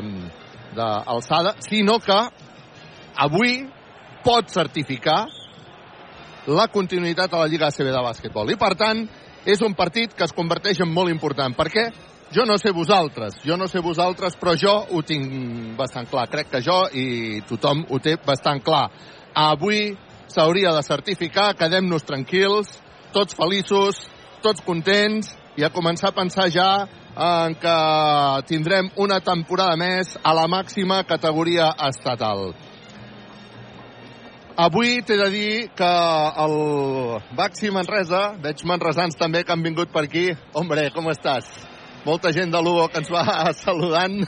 d'alçada, 0.75 1.55
sinó 1.67 1.99
que 1.99 2.17
avui 3.17 3.65
pot 4.23 4.49
certificar 4.53 5.25
la 6.47 6.67
continuïtat 6.73 7.33
a 7.33 7.43
la 7.43 7.49
Lliga 7.49 7.69
ACB 7.69 7.89
de 7.91 8.03
bàsquetbol. 8.05 8.49
I, 8.53 8.57
per 8.57 8.73
tant, 8.77 9.03
és 9.45 9.61
un 9.65 9.73
partit 9.77 10.13
que 10.13 10.25
es 10.25 10.33
converteix 10.33 10.81
en 10.81 10.89
molt 10.93 11.11
important, 11.11 11.53
perquè 11.57 11.89
jo 12.31 12.45
no 12.47 12.57
sé 12.57 12.71
vosaltres, 12.71 13.41
jo 13.43 13.57
no 13.57 13.67
sé 13.67 13.81
vosaltres, 13.83 14.37
però 14.39 14.55
jo 14.57 14.73
ho 14.89 15.01
tinc 15.03 15.75
bastant 15.77 16.07
clar. 16.09 16.29
Crec 16.31 16.51
que 16.53 16.61
jo 16.63 16.85
i 16.93 17.41
tothom 17.49 17.85
ho 17.89 17.99
té 17.99 18.15
bastant 18.25 18.63
clar. 18.63 18.87
Avui 19.35 19.91
s'hauria 20.31 20.71
de 20.75 20.83
certificar, 20.85 21.51
quedem-nos 21.59 22.07
tranquils, 22.07 22.71
tots 23.11 23.35
feliços, 23.35 24.05
tots 24.41 24.63
contents, 24.63 25.35
i 25.59 25.65
a 25.67 25.71
començar 25.73 26.11
a 26.11 26.15
pensar 26.15 26.47
ja 26.53 26.69
en 27.15 27.55
què 27.59 27.77
tindrem 28.47 28.89
una 28.95 29.19
temporada 29.19 29.75
més 29.79 30.15
a 30.23 30.33
la 30.37 30.47
màxima 30.47 31.03
categoria 31.07 31.71
estatal. 31.89 32.51
Avui 34.61 34.99
t'he 35.01 35.15
de 35.17 35.29
dir 35.31 35.69
que 35.75 35.91
el 36.43 36.55
Baxi 37.37 37.71
Manresa, 37.71 38.35
veig 38.43 38.63
manresans 38.67 39.15
també 39.17 39.43
que 39.43 39.55
han 39.55 39.63
vingut 39.63 39.91
per 39.91 40.03
aquí. 40.05 40.27
Hombre, 40.53 40.89
com 40.93 41.07
estàs? 41.09 41.47
Molta 42.05 42.31
gent 42.35 42.51
de 42.51 42.61
Lugo 42.61 42.87
que 42.91 42.99
ens 43.01 43.09
va 43.11 43.53
saludant. 43.63 44.21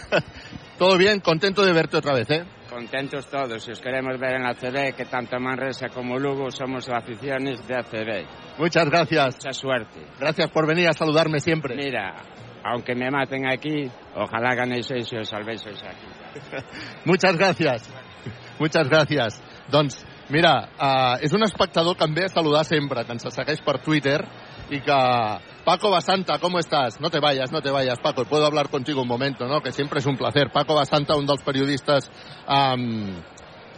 Todo 0.78 0.98
bien, 0.98 1.20
contento 1.20 1.66
de 1.66 1.74
verte 1.74 1.98
otra 1.98 2.14
vez, 2.14 2.30
¿eh? 2.30 2.44
Contentos 2.70 3.28
todos, 3.28 3.64
si 3.64 3.72
os 3.72 3.80
queremos 3.80 4.20
ver 4.20 4.34
en 4.34 4.44
la 4.44 4.56
CB, 4.56 4.96
que 4.96 5.06
tanto 5.06 5.40
Manresa 5.40 5.90
como 5.90 6.18
Lugo 6.18 6.50
somos 6.50 6.90
aficiones 6.90 7.68
de 7.68 7.76
ACB. 7.76 8.26
Muchas 8.58 8.90
gracias. 8.90 9.36
Mucha 9.36 9.54
suerte. 9.54 10.08
Gracias 10.20 10.50
por 10.50 10.66
venir 10.66 10.88
a 10.88 10.94
saludarme 10.94 11.40
siempre. 11.40 11.76
Mira, 11.76 12.16
aunque 12.64 12.96
me 12.96 13.12
maten 13.12 13.46
aquí, 13.46 13.92
ojalá 14.16 14.56
ganéis 14.56 14.90
y 14.92 15.18
os 15.18 15.30
salvéis 15.30 15.66
aquí. 15.66 16.08
Muchas 17.06 17.38
gracias. 17.38 17.90
Muchas 18.60 18.88
gracias. 18.88 19.42
Doncs, 19.70 20.06
mira, 20.30 20.70
uh, 20.80 21.18
és 21.22 21.34
un 21.34 21.44
espectador 21.44 21.98
que 21.98 22.06
em 22.06 22.14
ve 22.14 22.26
a 22.26 22.30
saludar 22.30 22.64
sempre, 22.66 23.04
que 23.04 23.12
ens 23.12 23.28
segueix 23.28 23.62
per 23.62 23.80
Twitter 23.80 24.24
y 24.70 24.80
que... 24.80 24.98
Paco 25.64 25.90
Basanta, 25.90 26.40
¿cómo 26.40 26.60
estás? 26.60 27.00
No 27.00 27.10
te 27.10 27.20
vayas, 27.20 27.52
no 27.52 27.62
te 27.62 27.72
vayas, 27.72 27.98
Paco. 28.00 28.26
Puedo 28.26 28.46
hablar 28.46 28.70
contigo 28.70 29.02
un 29.02 29.08
momento, 29.08 29.46
¿no? 29.48 29.62
Que 29.62 29.72
siempre 29.72 30.00
es 30.00 30.06
un 30.06 30.18
placer. 30.18 30.52
Paco 30.52 30.76
Basanta, 30.76 31.16
un 31.16 31.26
dels 31.26 31.42
periodistas 31.42 32.12
um, 32.50 33.16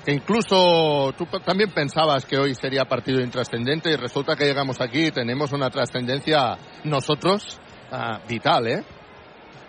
que 0.03 0.11
incluso 0.11 1.13
tú 1.17 1.25
también 1.43 1.71
pensabas 1.71 2.25
que 2.25 2.37
hoy 2.37 2.53
sería 2.55 2.85
partido 2.85 3.21
intrascendente 3.21 3.91
y 3.91 3.95
resulta 3.95 4.35
que 4.35 4.45
llegamos 4.45 4.79
aquí 4.81 5.07
y 5.07 5.11
tenemos 5.11 5.51
una 5.51 5.69
trascendencia 5.69 6.57
nosotros 6.83 7.59
uh, 7.91 8.27
vital, 8.27 8.67
¿eh? 8.67 8.83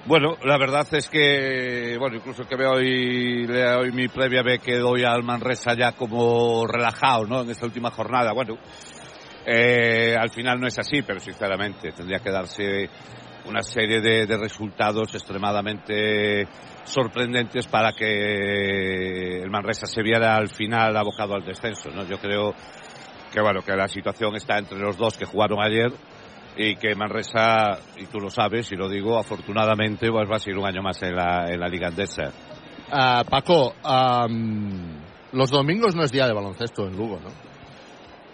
Bueno, 0.06 0.36
la 0.44 0.56
verdad 0.56 0.86
es 0.92 1.08
que, 1.08 1.96
bueno, 1.98 2.16
incluso 2.18 2.46
que 2.46 2.54
veo 2.54 2.74
hoy, 2.74 3.44
hoy 3.44 3.90
mi 3.90 4.06
previa 4.06 4.42
ve 4.44 4.60
que 4.60 4.76
doy 4.76 5.02
al 5.02 5.24
Manresa 5.24 5.74
ya 5.74 5.92
como 5.92 6.64
relajado, 6.64 7.26
¿no? 7.26 7.42
En 7.42 7.50
esta 7.50 7.66
última 7.66 7.90
jornada. 7.90 8.32
Bueno, 8.32 8.56
eh, 9.44 10.14
al 10.16 10.30
final 10.30 10.60
no 10.60 10.68
es 10.68 10.78
así, 10.78 11.02
pero 11.02 11.18
sinceramente 11.18 11.90
tendría 11.90 12.20
que 12.20 12.30
darse 12.30 12.88
una 13.46 13.62
serie 13.62 14.00
de, 14.00 14.26
de, 14.26 14.36
resultados 14.36 15.12
extremadamente 15.12 16.46
sorprendentes 16.84 17.66
para 17.66 17.92
que 17.92 19.42
el 19.42 19.50
Manresa 19.50 19.86
se 19.86 20.02
viera 20.02 20.36
al 20.36 20.48
final 20.48 20.96
abocado 20.96 21.34
al 21.34 21.44
descenso. 21.44 21.90
¿no? 21.90 22.04
Yo 22.04 22.18
creo 22.18 22.54
que 23.32 23.40
bueno 23.40 23.60
que 23.60 23.74
la 23.74 23.88
situación 23.88 24.36
está 24.36 24.58
entre 24.58 24.78
los 24.78 24.96
dos 24.96 25.16
que 25.16 25.24
jugaron 25.24 25.60
ayer 25.60 25.92
y 26.56 26.76
que 26.76 26.94
Manresa, 26.94 27.78
y 27.96 28.06
tú 28.06 28.18
lo 28.18 28.30
sabes 28.30 28.72
y 28.72 28.76
lo 28.76 28.88
digo, 28.88 29.18
afortunadamente 29.18 30.10
pues 30.10 30.30
va 30.30 30.36
a 30.36 30.38
seguir 30.38 30.58
un 30.58 30.66
año 30.66 30.82
más 30.82 31.02
en 31.02 31.14
la, 31.14 31.46
en 31.48 31.60
la 31.60 31.68
Liga 31.68 31.88
Andesa. 31.88 32.32
Uh, 32.88 33.28
Paco, 33.28 33.74
um, 33.84 35.02
los 35.32 35.50
domingos 35.50 35.94
no 35.94 36.04
es 36.04 36.12
día 36.12 36.26
de 36.26 36.32
baloncesto 36.32 36.86
en 36.86 36.96
Lugo, 36.96 37.18
¿no? 37.20 37.30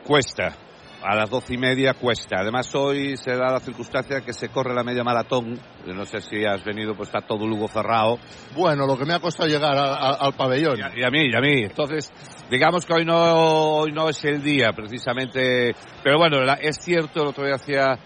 Cuesta, 0.04 0.54
a 1.02 1.16
las 1.16 1.30
doce 1.30 1.54
y 1.54 1.58
media 1.58 1.94
cuesta. 1.94 2.36
Además 2.40 2.72
hoy 2.74 3.16
se 3.16 3.34
da 3.34 3.50
la 3.50 3.60
circunstancia 3.60 4.20
que 4.20 4.32
se 4.32 4.50
corre 4.50 4.74
la 4.74 4.84
media 4.84 5.02
maratón. 5.02 5.58
No 5.86 6.04
sé 6.04 6.20
si 6.20 6.44
has 6.44 6.62
venido, 6.64 6.94
pues 6.94 7.08
está 7.08 7.26
todo 7.26 7.46
Lugo 7.46 7.66
cerrado. 7.68 8.18
Bueno, 8.54 8.86
lo 8.86 8.96
que 8.98 9.04
me 9.04 9.14
ha 9.14 9.20
costado 9.20 9.48
llegar 9.48 9.76
a, 9.76 9.94
a, 9.94 10.10
al 10.14 10.34
pabellón. 10.34 10.78
Y 10.78 10.82
a, 10.82 10.92
y 10.94 11.04
a, 11.04 11.10
mí, 11.10 11.28
y 11.32 11.34
a 11.34 11.40
mí. 11.40 11.64
Entonces, 11.64 12.12
digamos 12.50 12.84
que 12.84 12.94
hoy 12.94 13.04
no, 13.04 13.16
hoy 13.16 13.92
no 13.92 14.08
es 14.08 14.24
el 14.24 14.42
día, 14.42 14.72
precisamente. 14.72 15.74
Pero 16.04 16.18
bueno, 16.18 16.40
la, 16.42 16.54
es 16.54 16.76
cierto, 16.80 17.22
el 17.22 17.28
otro 17.28 17.46
día 17.46 17.54
hacía 17.54 17.98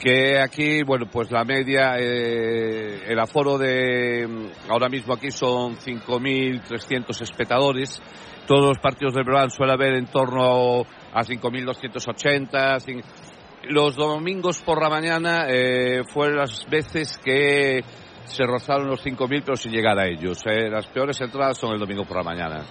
que 0.00 0.40
aquí, 0.40 0.82
bueno, 0.82 1.06
pues 1.12 1.30
la 1.30 1.44
media, 1.44 1.96
eh, 1.98 3.04
el 3.06 3.18
aforo 3.20 3.58
de, 3.58 4.26
ahora 4.68 4.88
mismo 4.88 5.12
aquí 5.14 5.30
son 5.30 5.76
5.300 5.76 7.20
espectadores. 7.22 8.00
Todos 8.46 8.68
los 8.70 8.78
partidos 8.78 9.14
del 9.14 9.24
Breogán 9.24 9.50
suele 9.50 9.72
haber 9.74 9.94
en 9.94 10.06
torno 10.06 10.80
a 11.12 11.22
5.280. 11.22 12.80
cin- 12.80 13.04
Los 13.68 13.94
domingos 13.94 14.60
por 14.62 14.82
la 14.82 14.88
mañana 14.88 15.44
eh, 15.48 16.02
fueron 16.12 16.38
las 16.38 16.66
veces 16.68 17.18
que 17.22 17.84
se 18.24 18.44
rozaron 18.44 18.88
los 18.88 19.04
5.000 19.04 19.42
pero 19.44 19.56
sin 19.56 19.70
llegar 19.72 19.98
a 19.98 20.06
ellos. 20.08 20.40
eh. 20.46 20.68
Las 20.70 20.86
peores 20.86 21.20
entradas 21.20 21.58
son 21.58 21.72
el 21.74 21.78
domingo 21.78 22.04
por 22.04 22.16
la 22.16 22.22
mañana. 22.24 22.64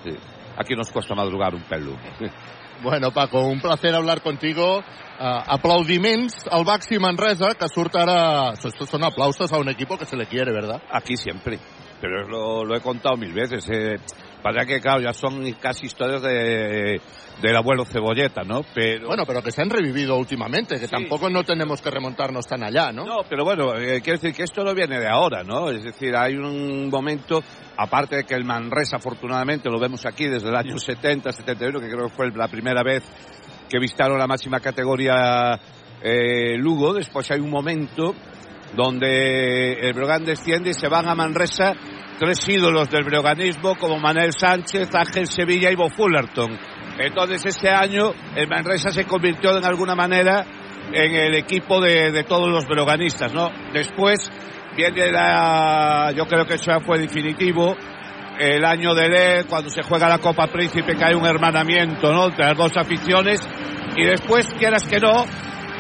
Aquí 0.58 0.74
nos 0.76 0.92
cuesta 0.92 1.14
madrugar 1.16 1.54
un 1.54 1.62
pelo. 1.64 1.92
Bueno, 2.82 3.12
Paco, 3.12 3.42
un 3.42 3.60
placer 3.60 3.94
hablar 3.94 4.22
contigo. 4.22 4.80
Uh, 4.80 5.44
aplaudiments 5.48 6.48
al 6.50 6.64
Baxi 6.64 6.98
Manresa, 6.98 7.50
que 7.60 7.68
surt 7.68 7.94
ara... 7.96 8.54
Estos 8.54 8.90
son 8.90 9.04
aplausos 9.04 9.52
a 9.52 9.58
un 9.58 9.68
equipo 9.68 9.98
que 9.98 10.06
se 10.06 10.16
le 10.16 10.28
quiere, 10.28 10.54
¿verdad? 10.54 10.82
Aquí 10.90 11.18
siempre. 11.18 11.60
Pero 12.00 12.26
lo, 12.30 12.64
lo 12.64 12.76
he 12.76 12.80
contado 12.80 13.18
mil 13.18 13.34
veces. 13.34 13.68
Eh. 13.70 13.98
Pasa 14.42 14.66
que, 14.66 14.80
claro, 14.80 15.02
ya 15.02 15.12
son 15.12 15.52
casi 15.60 15.88
historias 15.88 16.22
de, 16.22 17.02
del 17.42 17.56
abuelo 17.56 17.86
Cebolleta, 17.86 18.44
¿no? 18.44 18.64
Pero... 18.74 19.08
Bueno, 19.08 19.24
pero 19.26 19.42
que 19.42 19.52
se 19.52 19.62
han 19.62 19.70
revivido 19.70 20.18
últimamente, 20.18 20.80
que 20.80 20.88
tampoco 20.88 21.30
no 21.30 21.44
tenemos 21.44 21.82
que 21.82 21.90
remontarnos 21.90 22.46
tan 22.46 22.64
allá, 22.64 22.92
¿no? 22.92 23.06
No, 23.06 23.18
pero 23.30 23.44
bueno, 23.44 23.76
eh, 23.76 24.02
quiero 24.02 24.20
decir 24.20 24.36
que 24.36 24.44
esto 24.44 24.64
no 24.64 24.74
viene 24.74 25.00
de 25.00 25.08
ahora, 25.08 25.44
¿no? 25.44 25.70
Es 25.70 25.84
decir, 25.84 26.16
hay 26.16 26.36
un 26.36 26.90
momento, 26.90 27.42
aparte 27.78 28.18
de 28.18 28.24
que 28.26 28.36
el 28.36 28.44
Manresa, 28.44 28.98
afortunadamente, 28.98 29.70
lo 29.70 29.80
vemos 29.80 30.06
aquí 30.06 30.28
desde 30.28 30.50
el 30.50 30.56
año 30.56 30.78
70, 30.78 31.32
71, 31.32 31.80
que 31.80 31.90
creo 31.90 32.08
que 32.08 32.16
fue 32.16 32.30
la 32.32 32.48
primera 32.48 32.84
vez 32.84 33.04
que 33.70 33.80
vistaron 33.80 34.18
la 34.18 34.28
máxima 34.28 34.60
categoría 34.60 35.60
eh, 36.02 36.58
Lugo. 36.58 36.94
Después 36.94 37.30
hay 37.32 37.40
un 37.40 37.52
momento 37.52 38.16
donde 38.76 39.74
el 39.74 39.94
Brogan 39.94 40.26
desciende 40.26 40.72
y 40.72 40.74
se 40.74 40.88
van 40.88 41.08
a 41.08 41.16
Manresa 41.16 41.74
tres 42.20 42.40
ídolos 42.50 42.90
del 42.90 43.06
breoganismo 43.06 43.76
como 43.76 43.98
Manuel 43.98 44.34
Sánchez, 44.38 44.90
Ángel 44.94 45.28
Sevilla 45.28 45.72
y 45.72 45.76
Bo 45.76 45.90
Fullerton. 45.90 46.58
Entonces 47.00 47.46
ese 47.46 47.70
año 47.70 48.14
el 48.36 48.48
Manresa 48.48 48.92
se 48.92 49.06
convirtió 49.06 49.58
en 49.58 49.66
alguna 49.66 49.96
manera 49.96 50.46
en 50.92 51.16
el 51.16 51.36
equipo 51.36 51.80
de, 51.80 52.12
de 52.12 52.24
todos 52.24 52.50
los 52.50 52.66
breoganistas, 52.68 53.34
¿no? 53.34 53.50
Después 53.74 54.30
viene 54.76 55.12
la, 55.12 56.12
yo 56.16 56.26
creo 56.26 56.46
que 56.46 56.56
eso 56.56 56.72
ya 56.72 56.80
fue 56.80 57.00
definitivo, 57.00 57.76
el 58.40 58.64
año 58.64 58.96
de 58.96 59.10
LED, 59.10 59.46
cuando 59.48 59.70
se 59.70 59.84
juega 59.84 60.08
la 60.08 60.20
Copa 60.20 60.48
Príncipe, 60.48 60.96
que 60.96 61.04
hay 61.04 61.14
un 61.14 61.26
hermanamiento, 61.26 62.12
¿no? 62.14 62.28
Entre 62.28 62.46
las 62.46 62.58
dos 62.58 62.72
aficiones, 62.78 63.42
y 63.98 64.06
después, 64.06 64.48
quieras 64.58 64.88
que 64.88 65.00
no, 65.00 65.26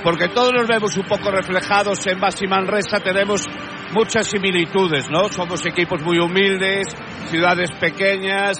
porque 0.03 0.27
todos 0.27 0.51
nos 0.53 0.67
vemos 0.67 0.95
un 0.97 1.05
poco 1.05 1.31
reflejados 1.31 2.05
en 2.07 2.19
Basi 2.19 2.47
Manresa, 2.47 2.99
tenemos 2.99 3.45
muchas 3.93 4.27
similitudes, 4.27 5.09
¿no? 5.09 5.29
Somos 5.29 5.65
equipos 5.65 6.01
muy 6.01 6.19
humildes, 6.19 6.87
ciudades 7.29 7.71
pequeñas, 7.79 8.57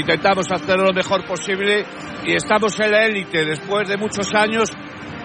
intentamos 0.00 0.46
hacer 0.50 0.78
lo 0.78 0.92
mejor 0.92 1.24
posible 1.26 1.84
y 2.24 2.34
estamos 2.34 2.78
en 2.80 2.90
la 2.90 3.06
élite 3.06 3.44
después 3.44 3.88
de 3.88 3.96
muchos 3.96 4.32
años 4.34 4.70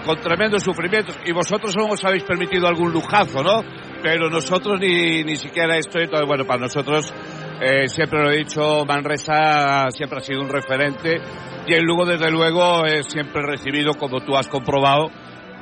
con 0.04 0.20
tremendos 0.20 0.62
sufrimientos. 0.62 1.18
Y 1.24 1.32
vosotros 1.32 1.74
no 1.76 1.86
os 1.86 2.04
habéis 2.04 2.24
permitido 2.24 2.66
algún 2.66 2.92
lujazo, 2.92 3.42
¿no? 3.42 3.62
Pero 4.02 4.28
nosotros 4.28 4.80
ni, 4.80 5.22
ni 5.24 5.36
siquiera 5.36 5.76
esto. 5.76 5.98
Entonces, 5.98 6.26
bueno, 6.26 6.44
para 6.44 6.60
nosotros, 6.60 7.12
eh, 7.60 7.86
siempre 7.88 8.22
lo 8.22 8.30
he 8.30 8.38
dicho, 8.38 8.84
Manresa 8.84 9.88
siempre 9.90 10.18
ha 10.18 10.22
sido 10.22 10.40
un 10.40 10.48
referente. 10.48 11.20
Y 11.66 11.74
el 11.74 11.84
Lugo, 11.84 12.04
desde 12.04 12.30
luego, 12.30 12.84
es 12.84 13.06
siempre 13.06 13.42
recibido, 13.42 13.94
como 13.94 14.20
tú 14.20 14.36
has 14.36 14.48
comprobado, 14.48 15.10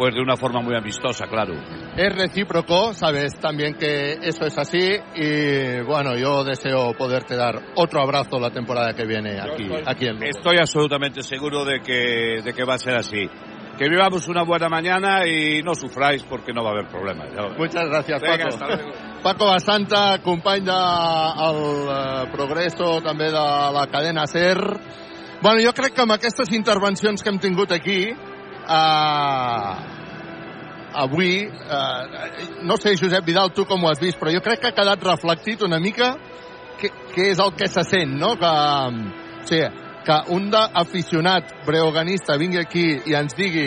pues 0.00 0.14
de 0.14 0.22
una 0.22 0.34
forma 0.34 0.62
muy 0.62 0.74
amistosa, 0.74 1.26
claro. 1.26 1.52
Es 1.94 2.16
recíproco, 2.16 2.94
sabes 2.94 3.38
también 3.38 3.74
que 3.74 4.12
eso 4.22 4.46
es 4.46 4.56
así 4.56 4.96
y 5.14 5.82
bueno, 5.82 6.16
yo 6.16 6.42
deseo 6.42 6.94
poderte 6.94 7.36
dar 7.36 7.60
otro 7.74 8.00
abrazo 8.00 8.40
la 8.40 8.48
temporada 8.50 8.94
que 8.94 9.04
viene 9.04 9.38
aquí, 9.38 9.68
aquí 9.84 10.06
en 10.06 10.14
Lugo. 10.14 10.24
Estoy 10.24 10.56
absolutamente 10.56 11.22
seguro 11.22 11.66
de 11.66 11.80
que, 11.82 12.40
de 12.42 12.54
que 12.54 12.64
va 12.64 12.76
a 12.76 12.78
ser 12.78 12.94
así. 12.94 13.28
Que 13.76 13.90
vivamos 13.90 14.26
una 14.28 14.42
buena 14.42 14.70
mañana 14.70 15.26
y 15.26 15.62
no 15.62 15.74
sufráis 15.74 16.22
porque 16.22 16.54
no 16.54 16.64
va 16.64 16.70
a 16.70 16.72
haber 16.72 16.88
problema. 16.88 17.26
Ya 17.26 17.42
lo 17.42 17.50
veréis. 17.50 17.58
Muchas 17.58 17.84
gracias, 17.84 18.22
Venga, 18.22 18.36
Paco. 18.36 18.48
hasta 18.48 18.66
luego. 18.68 18.92
Paco 19.22 19.44
Basanta, 19.44 20.18
company 20.22 20.64
del 20.64 20.74
eh, 21.90 22.30
Progreso, 22.32 23.02
també 23.02 23.26
de 23.26 23.32
la 23.76 23.86
cadena 23.92 24.26
SER. 24.26 24.80
Bueno, 25.42 25.60
jo 25.60 25.72
crec 25.76 25.92
que 25.92 26.02
amb 26.04 26.16
aquestes 26.16 26.52
intervencions 26.56 27.22
que 27.22 27.28
hem 27.28 27.38
tingut 27.40 27.72
aquí, 27.72 28.14
eh, 28.70 29.74
avui, 30.94 31.34
eh, 31.44 32.62
no 32.62 32.76
sé, 32.76 32.96
Josep 32.96 33.24
Vidal, 33.26 33.52
tu 33.54 33.64
com 33.64 33.84
ho 33.84 33.90
has 33.90 34.00
vist, 34.00 34.18
però 34.20 34.32
jo 34.34 34.42
crec 34.44 34.60
que 34.60 34.70
ha 34.70 34.76
quedat 34.76 35.04
reflectit 35.04 35.62
una 35.66 35.80
mica 35.80 36.14
què, 36.80 36.90
què 37.14 37.30
és 37.34 37.40
el 37.42 37.54
que 37.58 37.68
se 37.68 37.84
sent, 37.86 38.16
no? 38.18 38.34
Que, 38.40 38.50
o 38.50 39.46
sigui, 39.48 39.68
que 40.00 40.16
un 40.34 40.48
d'aficionat 40.50 41.52
breoganista 41.66 42.38
vingui 42.40 42.60
aquí 42.60 42.84
i 43.10 43.14
ens 43.18 43.36
digui 43.36 43.66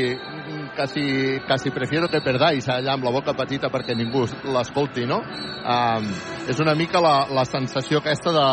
que 0.73 0.87
si, 0.89 1.03
que 1.45 1.57
si 1.61 1.69
prefiero 1.69 2.09
que 2.09 2.23
perdáis 2.25 2.67
allà 2.73 2.95
amb 2.95 3.05
la 3.05 3.13
boca 3.13 3.35
petita 3.37 3.69
perquè 3.69 3.95
ningú 3.95 4.25
l'escolti, 4.55 5.05
no? 5.05 5.21
Um, 5.63 6.09
és 6.49 6.59
una 6.59 6.73
mica 6.75 7.01
la, 7.03 7.27
la 7.29 7.45
sensació 7.45 8.01
aquesta 8.01 8.33
de, 8.33 8.47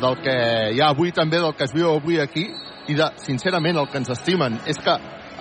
del 0.00 0.20
que 0.22 0.36
hi 0.76 0.80
ha 0.80 0.92
avui 0.94 1.10
també, 1.12 1.42
del 1.42 1.56
que 1.58 1.66
es 1.66 1.74
viu 1.74 1.90
avui 1.90 2.20
aquí 2.22 2.46
i 2.88 2.96
de, 2.96 3.10
sincerament, 3.26 3.78
el 3.82 3.90
que 3.90 4.00
ens 4.00 4.14
estimen 4.14 4.60
és 4.70 4.78
que 4.78 4.94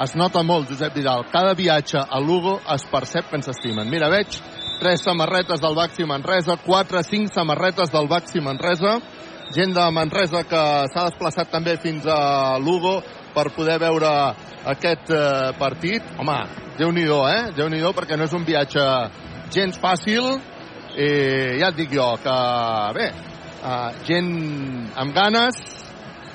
es 0.03 0.15
nota 0.15 0.43
molt, 0.43 0.69
Josep 0.69 0.95
Vidal. 0.95 1.25
Cada 1.31 1.53
viatge 1.53 1.99
a 1.99 2.19
Lugo 2.19 2.59
es 2.73 2.85
percep 2.91 3.29
que 3.29 3.39
ens 3.39 3.49
estimen. 3.51 3.89
Mira, 3.91 4.09
veig 4.09 4.37
tres 4.79 5.03
samarretes 5.03 5.59
del 5.59 5.75
Baxi 5.75 6.05
Manresa, 6.07 6.55
quatre, 6.63 7.03
cinc 7.03 7.33
samarretes 7.35 7.91
del 7.91 8.07
Baxi 8.07 8.39
Manresa, 8.39 8.97
gent 9.55 9.73
de 9.75 9.87
Manresa 9.91 10.45
que 10.47 10.61
s'ha 10.93 11.07
desplaçat 11.09 11.51
també 11.51 11.75
fins 11.83 12.07
a 12.07 12.57
Lugo 12.63 12.99
per 13.35 13.49
poder 13.55 13.79
veure 13.81 14.11
aquest 14.71 15.11
eh, 15.11 15.51
partit. 15.59 16.05
Home, 16.19 16.37
déu-n'hi-do, 16.79 17.19
eh? 17.27 17.49
déu 17.57 17.67
nhi 17.69 17.81
perquè 17.95 18.17
no 18.17 18.29
és 18.29 18.35
un 18.37 18.47
viatge 18.47 18.85
gens 19.51 19.79
fàcil 19.81 20.31
i 20.99 21.09
ja 21.59 21.69
et 21.69 21.77
dic 21.77 21.91
jo 21.93 22.07
que, 22.23 22.37
bé, 22.95 23.11
eh, 23.59 23.89
gent 24.07 24.31
amb 24.95 25.13
ganes 25.15 25.78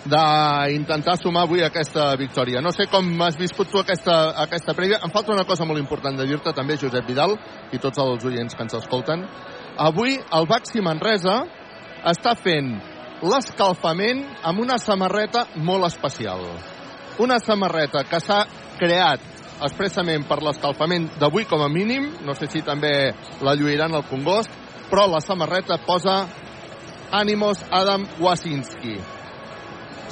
d'intentar 0.05 1.17
sumar 1.17 1.47
avui 1.47 1.63
aquesta 1.65 2.13
victòria. 2.21 2.61
No 2.61 2.73
sé 2.73 2.87
com 2.93 3.07
has 3.25 3.39
viscut 3.41 3.71
tu 3.73 3.81
aquesta, 3.81 4.35
aquesta 4.45 4.75
prèvia. 4.77 5.01
Em 5.03 5.13
falta 5.13 5.33
una 5.33 5.47
cosa 5.49 5.65
molt 5.65 5.81
important 5.81 6.17
de 6.19 6.27
dir-te 6.29 6.53
també, 6.53 6.77
Josep 6.81 7.07
Vidal, 7.09 7.37
i 7.73 7.81
tots 7.81 7.99
els 8.03 8.25
oients 8.29 8.55
que 8.55 8.63
ens 8.67 8.77
escolten. 8.77 9.25
Avui 9.81 10.19
el 10.19 10.49
Baxi 10.51 10.85
Manresa 10.85 11.41
està 12.05 12.35
fent 12.37 12.77
l'escalfament 13.25 14.25
amb 14.45 14.61
una 14.61 14.77
samarreta 14.79 15.47
molt 15.57 15.89
especial. 15.89 16.45
Una 17.19 17.39
samarreta 17.41 18.05
que 18.05 18.21
s'ha 18.21 18.45
creat 18.79 19.33
expressament 19.65 20.27
per 20.29 20.43
l'escalfament 20.43 21.09
d'avui 21.21 21.47
com 21.49 21.63
a 21.63 21.71
mínim, 21.71 22.11
no 22.27 22.35
sé 22.35 22.51
si 22.51 22.63
també 22.67 23.15
la 23.41 23.55
lluiran 23.57 23.95
al 23.95 24.05
Congost, 24.11 24.51
però 24.91 25.07
la 25.09 25.23
samarreta 25.25 25.79
posa 25.87 26.25
Ànimos 27.15 27.61
Adam 27.71 28.09
Wasinski. 28.21 28.99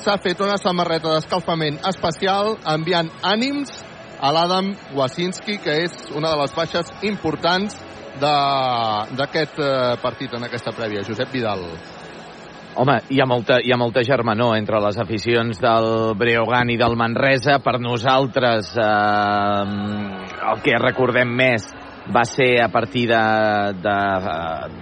S'ha 0.02 0.16
fet 0.18 0.40
una 0.42 0.56
samarreta 0.58 1.12
d'escalfament 1.12 1.76
especial 1.86 2.56
enviant 2.66 3.06
ànims 3.22 3.70
a 4.18 4.32
l'Adam 4.34 4.72
Wasinski, 4.98 5.60
que 5.62 5.76
és 5.84 5.94
una 6.18 6.32
de 6.32 6.40
les 6.40 6.54
baixes 6.56 6.90
importants 7.06 7.76
d'aquest 8.18 9.60
eh, 9.62 9.68
partit 10.02 10.34
en 10.34 10.48
aquesta 10.48 10.72
prèvia. 10.74 11.04
Josep 11.06 11.30
Vidal. 11.30 11.62
Home, 12.82 12.96
hi 13.14 13.22
ha, 13.22 13.28
molta, 13.30 13.60
hi 13.62 13.70
ha 13.70 13.78
molta 13.78 14.02
germanor 14.02 14.56
entre 14.56 14.80
les 14.82 14.98
aficions 14.98 15.62
del 15.62 15.88
Breogán 16.18 16.74
i 16.74 16.80
del 16.80 16.98
Manresa. 16.98 17.60
Per 17.62 17.78
nosaltres, 17.78 18.74
eh, 18.74 19.62
el 20.50 20.66
que 20.66 20.82
recordem 20.82 21.30
més 21.30 21.70
va 22.10 22.26
ser 22.26 22.56
a 22.58 22.72
partir 22.74 23.06
de, 23.06 23.22
de, 23.86 23.96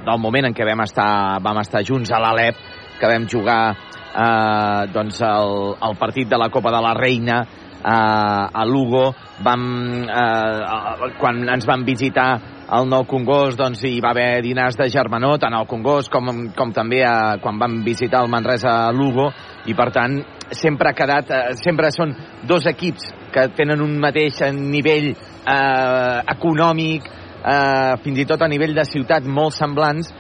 del 0.09 0.25
moment 0.25 0.49
en 0.49 0.57
què 0.57 0.65
vam 0.65 0.87
estar, 0.89 1.13
vam 1.45 1.61
estar 1.61 1.85
junts 1.85 2.09
a 2.09 2.25
l'Alep, 2.25 2.69
que 3.01 3.09
vam 3.09 3.29
jugar 3.29 3.90
eh, 4.15 4.87
doncs 4.93 5.21
el, 5.27 5.57
el 5.89 5.99
partit 5.99 6.29
de 6.29 6.39
la 6.39 6.51
Copa 6.51 6.73
de 6.75 6.81
la 6.83 6.95
Reina 6.95 7.41
eh, 7.43 7.85
a 7.85 8.65
Lugo. 8.65 9.15
Vam, 9.43 9.67
eh, 10.05 11.13
quan 11.19 11.45
ens 11.49 11.67
van 11.67 11.85
visitar 11.85 12.31
al 12.71 12.87
Nou 12.87 13.05
Congost 13.11 13.59
doncs, 13.59 13.83
hi 13.85 13.99
va 14.03 14.13
haver 14.15 14.43
dinars 14.45 14.77
de 14.79 14.87
germanor, 14.93 15.41
tant 15.43 15.55
al 15.57 15.67
Congost 15.67 16.11
com, 16.13 16.31
com 16.57 16.75
també 16.75 17.03
a, 17.03 17.39
quan 17.43 17.59
vam 17.59 17.81
visitar 17.87 18.23
el 18.23 18.31
Manresa 18.31 18.77
a 18.87 18.93
Lugo, 18.95 19.31
i 19.67 19.75
per 19.75 19.91
tant 19.95 20.21
sempre 20.55 20.91
ha 20.91 20.97
quedat, 20.97 21.31
eh, 21.35 21.57
sempre 21.59 21.91
són 21.95 22.15
dos 22.47 22.67
equips 22.71 23.11
que 23.35 23.49
tenen 23.59 23.83
un 23.83 23.99
mateix 24.03 24.43
nivell 24.55 25.11
eh, 25.11 26.19
econòmic, 26.37 27.11
eh, 27.41 27.95
fins 28.05 28.23
i 28.23 28.27
tot 28.29 28.43
a 28.43 28.51
nivell 28.51 28.77
de 28.77 28.87
ciutat 28.87 29.27
molt 29.27 29.57
semblants, 29.57 30.13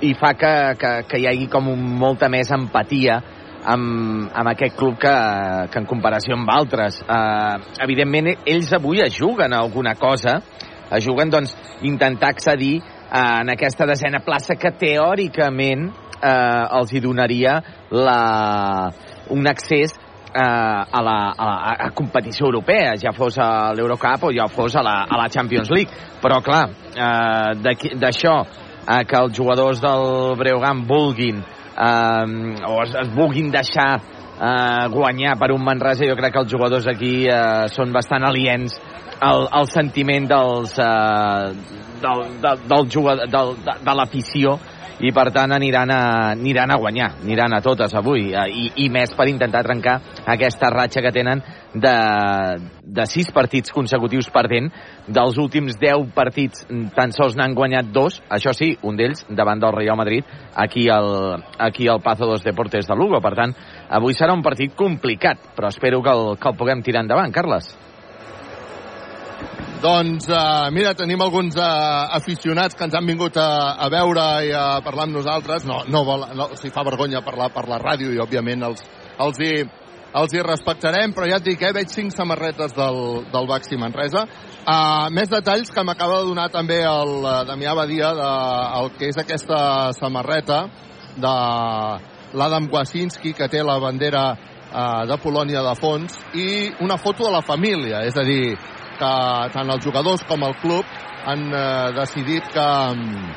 i 0.00 0.14
fa 0.14 0.32
que, 0.38 0.54
que, 0.78 0.92
que 1.10 1.18
hi 1.18 1.26
hagi 1.26 1.48
com 1.50 1.68
un, 1.72 1.82
molta 1.98 2.28
més 2.30 2.52
empatia 2.54 3.18
amb, 3.64 4.28
amb 4.32 4.50
aquest 4.52 4.76
club 4.78 4.98
que, 5.00 5.14
que 5.72 5.80
en 5.82 5.88
comparació 5.88 6.36
amb 6.36 6.50
altres. 6.52 7.00
Eh, 7.02 7.54
evidentment, 7.84 8.32
ells 8.46 8.72
avui 8.76 9.02
es 9.04 9.16
juguen 9.18 9.54
a 9.54 9.62
alguna 9.64 9.94
cosa, 9.98 10.38
es 10.94 11.04
juguen, 11.04 11.30
doncs, 11.30 11.54
intentar 11.82 12.32
accedir 12.34 12.78
eh, 12.78 13.40
en 13.42 13.52
aquesta 13.54 13.86
desena 13.88 14.22
plaça 14.24 14.56
que 14.56 14.74
teòricament 14.78 15.88
eh, 16.22 16.64
els 16.80 16.92
hi 16.92 17.02
donaria 17.04 17.58
la, 17.90 18.20
un 19.34 19.50
accés 19.50 19.94
eh, 19.94 20.40
a, 20.40 21.02
la, 21.02 21.18
a, 21.32 21.44
la, 21.50 21.74
a 21.88 21.90
competició 21.96 22.48
europea, 22.48 22.94
ja 23.00 23.12
fos 23.16 23.38
a 23.42 23.72
l'Eurocup 23.76 24.28
o 24.30 24.32
ja 24.34 24.48
fos 24.52 24.76
a 24.76 24.84
la, 24.84 25.02
a 25.08 25.20
la 25.20 25.28
Champions 25.32 25.70
League. 25.74 25.92
Però, 26.22 26.40
clar, 26.44 26.64
eh, 26.94 27.76
d'això 27.98 28.40
eh, 28.42 29.04
que 29.04 29.22
els 29.22 29.36
jugadors 29.36 29.82
del 29.84 30.36
Breogán 30.40 30.86
vulguin 30.88 31.44
o 31.78 32.78
es, 32.82 32.94
es 33.04 33.10
vulguin 33.14 33.52
deixar 33.54 33.90
eh, 33.98 34.88
guanyar 34.90 35.36
per 35.38 35.52
un 35.54 35.64
Manresa, 35.64 36.06
jo 36.08 36.16
crec 36.18 36.34
que 36.34 36.42
els 36.44 36.52
jugadors 36.52 36.88
aquí 36.90 37.12
eh, 37.30 37.68
són 37.74 37.92
bastant 37.94 38.26
aliens 38.26 38.78
al, 39.20 39.48
al 39.50 39.68
sentiment 39.70 40.28
dels, 40.30 40.74
eh, 40.78 41.78
del, 42.02 42.24
del, 42.42 42.66
del 42.70 42.90
jugador, 42.90 43.30
del, 43.30 43.54
de, 43.66 43.78
de 43.84 43.96
l'afició 44.00 44.58
i 44.98 45.12
per 45.14 45.28
tant 45.34 45.52
aniran 45.54 45.90
a, 45.94 46.02
aniran 46.34 46.72
a 46.74 46.78
guanyar, 46.80 47.12
aniran 47.22 47.54
a 47.54 47.60
totes 47.62 47.94
avui. 47.94 48.32
Eh, 48.34 48.46
i, 48.50 48.64
i 48.84 48.88
més 48.92 49.12
per 49.16 49.28
intentar 49.30 49.62
trencar 49.66 49.98
aquesta 50.26 50.70
ratxa 50.74 51.02
que 51.04 51.12
tenen 51.14 51.42
de, 51.74 51.94
de 52.82 53.06
sis 53.06 53.30
partits 53.34 53.72
consecutius 53.74 54.30
perdent. 54.34 54.70
Dels 55.06 55.38
últims 55.40 55.78
10 55.80 56.10
partits 56.16 56.66
tan 56.96 57.14
sols 57.16 57.38
n'han 57.38 57.56
guanyat 57.56 57.92
dos, 57.94 58.20
això 58.28 58.52
sí, 58.56 58.74
un 58.82 58.98
d'ells 58.98 59.24
davant 59.30 59.62
del 59.62 59.76
Real 59.76 59.98
Madrid 59.98 60.26
aquí 60.54 60.88
al, 60.92 61.42
aquí 61.58 61.88
al 61.88 62.02
Pazo 62.02 62.26
dos 62.28 62.44
Deportes 62.44 62.88
de 62.88 62.96
Lugo, 62.98 63.22
per 63.24 63.34
tant 63.38 63.54
avui 63.94 64.16
serà 64.16 64.34
un 64.34 64.42
partit 64.44 64.74
complicat, 64.76 65.52
però 65.56 65.70
espero 65.72 66.02
que 66.02 66.12
el, 66.12 66.32
que 66.40 66.50
el 66.50 66.58
puguem 66.58 66.82
tirar 66.84 67.06
endavant, 67.06 67.32
Carles 67.32 67.70
doncs 69.82 70.26
uh, 70.28 70.70
mira, 70.74 70.94
tenim 70.94 71.20
alguns 71.22 71.56
uh, 71.56 72.10
aficionats 72.16 72.74
que 72.74 72.84
ens 72.86 72.94
han 72.98 73.06
vingut 73.06 73.36
a, 73.38 73.74
a 73.78 73.88
veure 73.92 74.24
i 74.46 74.52
a 74.54 74.80
parlar 74.82 75.06
amb 75.06 75.18
nosaltres. 75.18 75.66
No, 75.68 75.82
no, 75.86 76.02
vol, 76.06 76.24
no 76.34 76.48
si 76.58 76.72
fa 76.74 76.82
vergonya 76.86 77.22
parlar 77.26 77.50
per 77.54 77.68
la 77.70 77.78
ràdio 77.82 78.10
i 78.12 78.18
òbviament 78.22 78.66
els, 78.66 78.82
els, 79.22 79.40
hi, 79.44 79.52
els 80.18 80.34
hi 80.34 80.42
respectarem, 80.42 81.14
però 81.14 81.28
ja 81.30 81.38
et 81.38 81.46
dic, 81.46 81.62
eh, 81.62 81.72
veig 81.76 81.92
cinc 81.94 82.14
samarretes 82.16 82.74
del, 82.76 83.00
del 83.30 83.48
Baxi 83.50 83.78
Manresa. 83.78 84.24
Uh, 84.64 85.06
més 85.14 85.30
detalls 85.30 85.70
que 85.70 85.84
m'acaba 85.86 86.20
de 86.22 86.30
donar 86.32 86.48
també 86.54 86.80
el 86.82 87.14
uh, 87.22 87.42
Damià 87.48 87.76
Badia 87.78 88.12
de, 88.18 88.32
el 88.82 88.92
que 88.98 89.12
és 89.12 89.20
aquesta 89.22 89.92
samarreta 89.98 90.64
de 91.18 91.36
l'Adam 92.38 92.66
Wasinski 92.72 93.32
que 93.34 93.48
té 93.48 93.62
la 93.64 93.78
bandera 93.82 94.26
uh, 94.34 95.06
de 95.08 95.16
Polònia 95.22 95.62
de 95.64 95.78
fons 95.78 96.18
i 96.34 96.48
una 96.84 96.98
foto 96.98 97.28
de 97.28 97.32
la 97.32 97.46
família, 97.46 98.02
és 98.06 98.18
a 98.18 98.26
dir, 98.26 98.58
que 98.98 99.12
tant 99.54 99.70
els 99.74 99.84
jugadors 99.84 100.24
com 100.28 100.42
el 100.46 100.56
club 100.62 100.98
han 101.28 101.46
eh, 101.52 101.92
decidit 101.96 102.50
que 102.54 102.66
mm, 102.94 103.30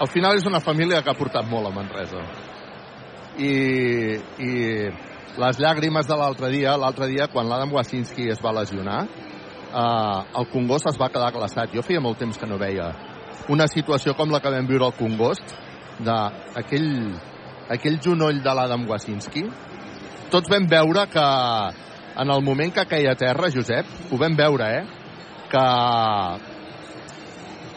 al 0.00 0.10
final 0.12 0.38
és 0.38 0.46
una 0.46 0.60
família 0.62 1.02
que 1.02 1.10
ha 1.10 1.18
portat 1.18 1.46
molt 1.50 1.68
a 1.68 1.74
Manresa. 1.74 2.22
I, 3.38 3.54
i 4.42 4.52
les 5.38 5.60
llàgrimes 5.62 6.08
de 6.10 6.16
l'altre 6.18 6.50
dia 6.50 6.74
l'altre 6.80 7.06
dia 7.10 7.28
quan 7.30 7.46
l'Adam 7.46 7.76
Wasinski 7.76 8.26
es 8.32 8.40
va 8.42 8.50
lesionar 8.56 9.04
eh, 9.04 10.38
el 10.40 10.48
Congost 10.52 10.88
es 10.90 10.98
va 11.00 11.10
quedar 11.12 11.32
glaçat. 11.34 11.74
Jo 11.74 11.82
feia 11.82 12.00
molt 12.00 12.18
temps 12.18 12.38
que 12.38 12.48
no 12.48 12.58
veia 12.58 12.92
una 13.48 13.68
situació 13.68 14.14
com 14.14 14.32
la 14.32 14.40
que 14.44 14.52
vam 14.52 14.66
viure 14.68 14.88
al 14.88 14.96
Congost 14.98 15.54
d'aquell 16.04 16.90
aquell 17.72 17.98
genoll 18.02 18.42
de 18.44 18.54
l'Adam 18.54 18.86
Wasinski. 18.88 19.44
Tots 20.32 20.50
vam 20.52 20.68
veure 20.68 21.06
que 21.12 21.26
en 22.18 22.30
el 22.30 22.42
moment 22.42 22.72
que 22.74 22.86
caia 22.90 23.12
a 23.12 23.18
terra, 23.18 23.50
Josep, 23.54 23.86
ho 24.10 24.18
vam 24.18 24.34
veure, 24.36 24.68
eh? 24.80 24.84
Que, 25.48 25.66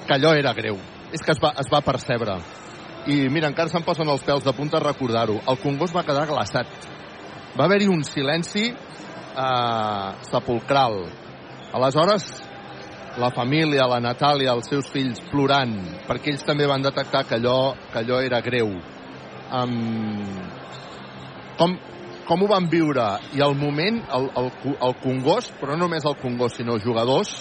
que 0.08 0.16
allò 0.18 0.34
era 0.38 0.54
greu. 0.58 0.80
És 1.14 1.22
que 1.24 1.36
es 1.36 1.42
va, 1.44 1.54
es 1.62 1.70
va 1.72 1.84
percebre. 1.86 2.40
I 3.12 3.28
mira, 3.34 3.50
encara 3.50 3.70
se'm 3.72 3.86
posen 3.86 4.10
els 4.10 4.24
pèls 4.26 4.46
de 4.46 4.54
punta 4.58 4.82
recordar-ho. 4.82 5.40
El 5.50 5.60
Congost 5.62 5.96
va 5.96 6.06
quedar 6.08 6.28
glaçat. 6.30 6.70
Va 7.58 7.66
haver-hi 7.68 7.90
un 7.92 8.04
silenci 8.08 8.70
eh, 8.72 10.10
sepulcral. 10.30 11.04
Aleshores, 11.78 12.32
la 13.22 13.30
família, 13.36 13.88
la 13.92 14.00
Natàlia, 14.04 14.56
els 14.56 14.70
seus 14.72 14.90
fills 14.92 15.22
plorant, 15.32 15.76
perquè 16.08 16.34
ells 16.34 16.46
també 16.48 16.68
van 16.70 16.84
detectar 16.84 17.26
que 17.28 17.38
allò, 17.38 17.74
que 17.92 18.02
allò 18.02 18.22
era 18.24 18.42
greu. 18.42 18.74
Um, 19.52 20.22
com, 21.60 21.76
com 22.32 22.46
ho 22.46 22.48
van 22.48 22.70
viure 22.72 23.06
i 23.36 23.42
el 23.44 23.58
moment, 23.60 23.98
el, 24.16 24.30
el, 24.40 24.46
el 24.72 24.94
Congost, 25.02 25.52
però 25.60 25.76
no 25.76 25.84
només 25.84 26.06
el 26.08 26.16
Congost, 26.22 26.62
sinó 26.62 26.78
els 26.78 26.86
jugadors, 26.86 27.32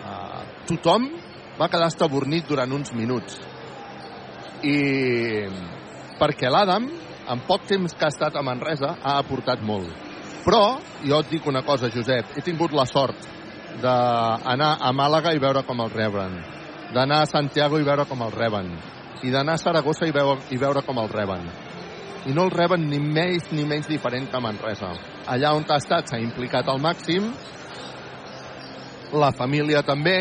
eh, 0.00 0.38
tothom 0.70 1.10
va 1.58 1.68
quedar 1.68 1.90
estabornit 1.92 2.48
durant 2.48 2.72
uns 2.72 2.94
minuts. 2.96 3.36
I 4.64 4.78
perquè 6.16 6.48
l'Adam, 6.48 6.86
en 7.34 7.42
poc 7.44 7.66
temps 7.68 7.92
que 7.92 8.08
ha 8.08 8.12
estat 8.14 8.38
a 8.40 8.44
Manresa, 8.46 8.94
ha 8.96 9.18
aportat 9.20 9.60
molt. 9.60 9.92
Però, 10.46 10.78
jo 11.04 11.20
et 11.20 11.28
dic 11.28 11.44
una 11.52 11.60
cosa, 11.68 11.92
Josep, 11.92 12.32
he 12.38 12.46
tingut 12.48 12.72
la 12.72 12.88
sort 12.88 13.28
d'anar 13.84 14.70
a 14.80 14.94
Màlaga 14.96 15.34
i 15.36 15.42
veure 15.42 15.66
com 15.68 15.84
el 15.84 15.92
reben, 15.92 16.40
d'anar 16.96 17.20
a 17.26 17.28
Santiago 17.28 17.76
i 17.76 17.84
veure 17.84 18.08
com 18.08 18.24
el 18.24 18.32
reben, 18.32 18.72
i 19.20 19.36
d'anar 19.36 19.58
a 19.58 19.64
Saragossa 19.66 20.08
i 20.08 20.16
veure, 20.16 20.40
i 20.48 20.60
veure 20.64 20.80
com 20.88 21.04
el 21.04 21.12
reben 21.12 21.44
i 22.26 22.32
no 22.32 22.46
el 22.46 22.54
reben 22.54 22.88
ni 22.88 22.98
més 22.98 23.50
ni 23.52 23.66
menys 23.68 23.88
diferent 23.90 24.30
que 24.30 24.40
Manresa. 24.40 24.94
Allà 25.28 25.52
on 25.56 25.66
ha 25.68 25.78
estat 25.80 26.08
s'ha 26.08 26.20
implicat 26.22 26.68
al 26.68 26.80
màxim, 26.80 27.28
la 29.14 29.30
família 29.36 29.82
també, 29.86 30.18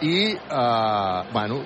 i 0.00 0.30
eh, 0.30 1.22
bueno, 1.32 1.62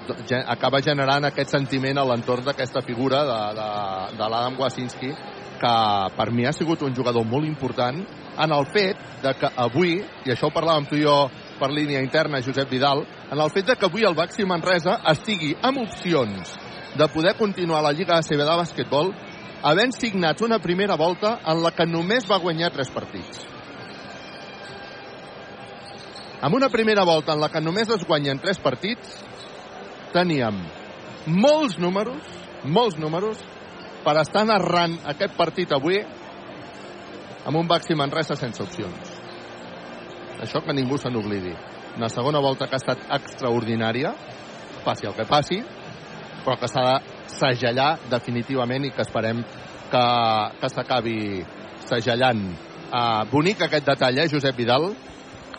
acaba 0.46 0.80
generant 0.80 1.26
aquest 1.28 1.52
sentiment 1.52 1.98
a 2.00 2.06
l'entorn 2.08 2.46
d'aquesta 2.46 2.80
figura 2.86 3.24
de, 3.28 3.40
de, 3.58 3.70
de 4.16 4.28
l'Adam 4.30 4.56
Wasinski 4.60 5.12
que 5.62 5.74
per 6.16 6.30
mi 6.32 6.46
ha 6.46 6.52
sigut 6.52 6.82
un 6.82 6.94
jugador 6.94 7.26
molt 7.28 7.46
important 7.46 8.00
en 8.42 8.52
el 8.56 8.66
fet 8.72 8.98
de 9.22 9.34
que 9.38 9.50
avui, 9.56 9.98
i 10.24 10.32
això 10.32 10.48
ho 10.48 10.54
parlàvem 10.54 10.88
tu 10.88 10.96
i 10.98 11.04
jo 11.04 11.16
per 11.60 11.70
línia 11.70 12.00
interna, 12.02 12.40
Josep 12.42 12.70
Vidal, 12.70 13.04
en 13.30 13.38
el 13.38 13.52
fet 13.54 13.68
de 13.68 13.76
que 13.76 13.86
avui 13.86 14.06
el 14.08 14.16
Baxi 14.18 14.46
Manresa 14.48 14.98
estigui 15.12 15.52
amb 15.62 15.84
opcions 15.84 16.56
de 16.96 17.08
poder 17.12 17.36
continuar 17.38 17.82
la 17.84 17.92
Lliga 17.92 18.18
ACB 18.18 18.42
de 18.42 18.56
bàsquetbol 18.62 19.12
havent 19.62 19.94
signat 19.94 20.40
una 20.42 20.58
primera 20.58 20.96
volta 20.98 21.38
en 21.46 21.62
la 21.62 21.70
que 21.70 21.86
només 21.86 22.26
va 22.30 22.40
guanyar 22.42 22.72
tres 22.74 22.90
partits. 22.90 23.46
Amb 26.42 26.56
una 26.58 26.68
primera 26.68 27.04
volta 27.06 27.36
en 27.36 27.40
la 27.40 27.48
que 27.48 27.60
només 27.62 27.90
es 27.94 28.02
guanyen 28.02 28.40
tres 28.42 28.58
partits, 28.58 29.20
teníem 30.10 30.58
molts 31.26 31.78
números, 31.78 32.18
molts 32.64 32.98
números, 32.98 33.38
per 34.02 34.16
estar 34.18 34.42
narrant 34.48 34.96
aquest 35.12 35.36
partit 35.38 35.70
avui 35.70 36.00
amb 37.46 37.58
un 37.60 37.70
Baxi 37.70 37.94
Manresa 37.94 38.34
sense 38.34 38.62
opcions. 38.62 39.14
Això 40.42 40.64
que 40.66 40.74
ningú 40.74 40.98
se 40.98 41.10
n'oblidi. 41.14 41.54
Una 41.94 42.10
segona 42.10 42.40
volta 42.42 42.66
que 42.66 42.74
ha 42.74 42.82
estat 42.82 43.06
extraordinària, 43.14 44.10
passi 44.82 45.06
el 45.06 45.14
que 45.14 45.28
passi, 45.30 45.60
però 46.42 46.58
que 46.58 46.66
s'ha 46.66 46.82
de 46.88 47.11
segellar 47.38 47.96
definitivament 48.10 48.88
i 48.88 48.92
que 48.94 49.04
esperem 49.04 49.42
que, 49.92 50.04
que 50.60 50.72
s'acabi 50.72 51.16
segellant. 51.88 52.44
Uh, 52.92 53.22
bonic 53.30 53.64
aquest 53.64 53.88
detall, 53.88 54.20
eh, 54.20 54.28
Josep 54.32 54.56
Vidal? 54.56 54.90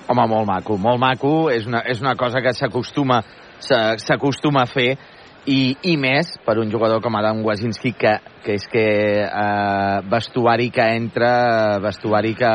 Home, 0.03 0.27
molt 0.27 0.47
maco, 0.49 0.77
molt 0.77 1.01
maco. 1.01 1.33
És 1.49 1.65
una, 1.69 1.81
és 1.89 2.01
una 2.03 2.15
cosa 2.19 2.41
que 2.43 2.53
s'acostuma 2.53 3.23
s'acostuma 3.63 4.63
a 4.63 4.67
fer 4.69 4.95
i, 5.47 5.75
i 5.83 5.95
més 5.99 6.33
per 6.45 6.57
un 6.61 6.71
jugador 6.71 7.01
com 7.03 7.15
Adam 7.19 7.43
Wazinski 7.45 7.93
que, 7.99 8.15
que 8.43 8.57
és 8.59 8.65
que 8.71 8.85
eh, 9.23 9.97
vestuari 10.11 10.69
que 10.73 10.87
entra 10.97 11.79
vestuari 11.83 12.33
que, 12.39 12.53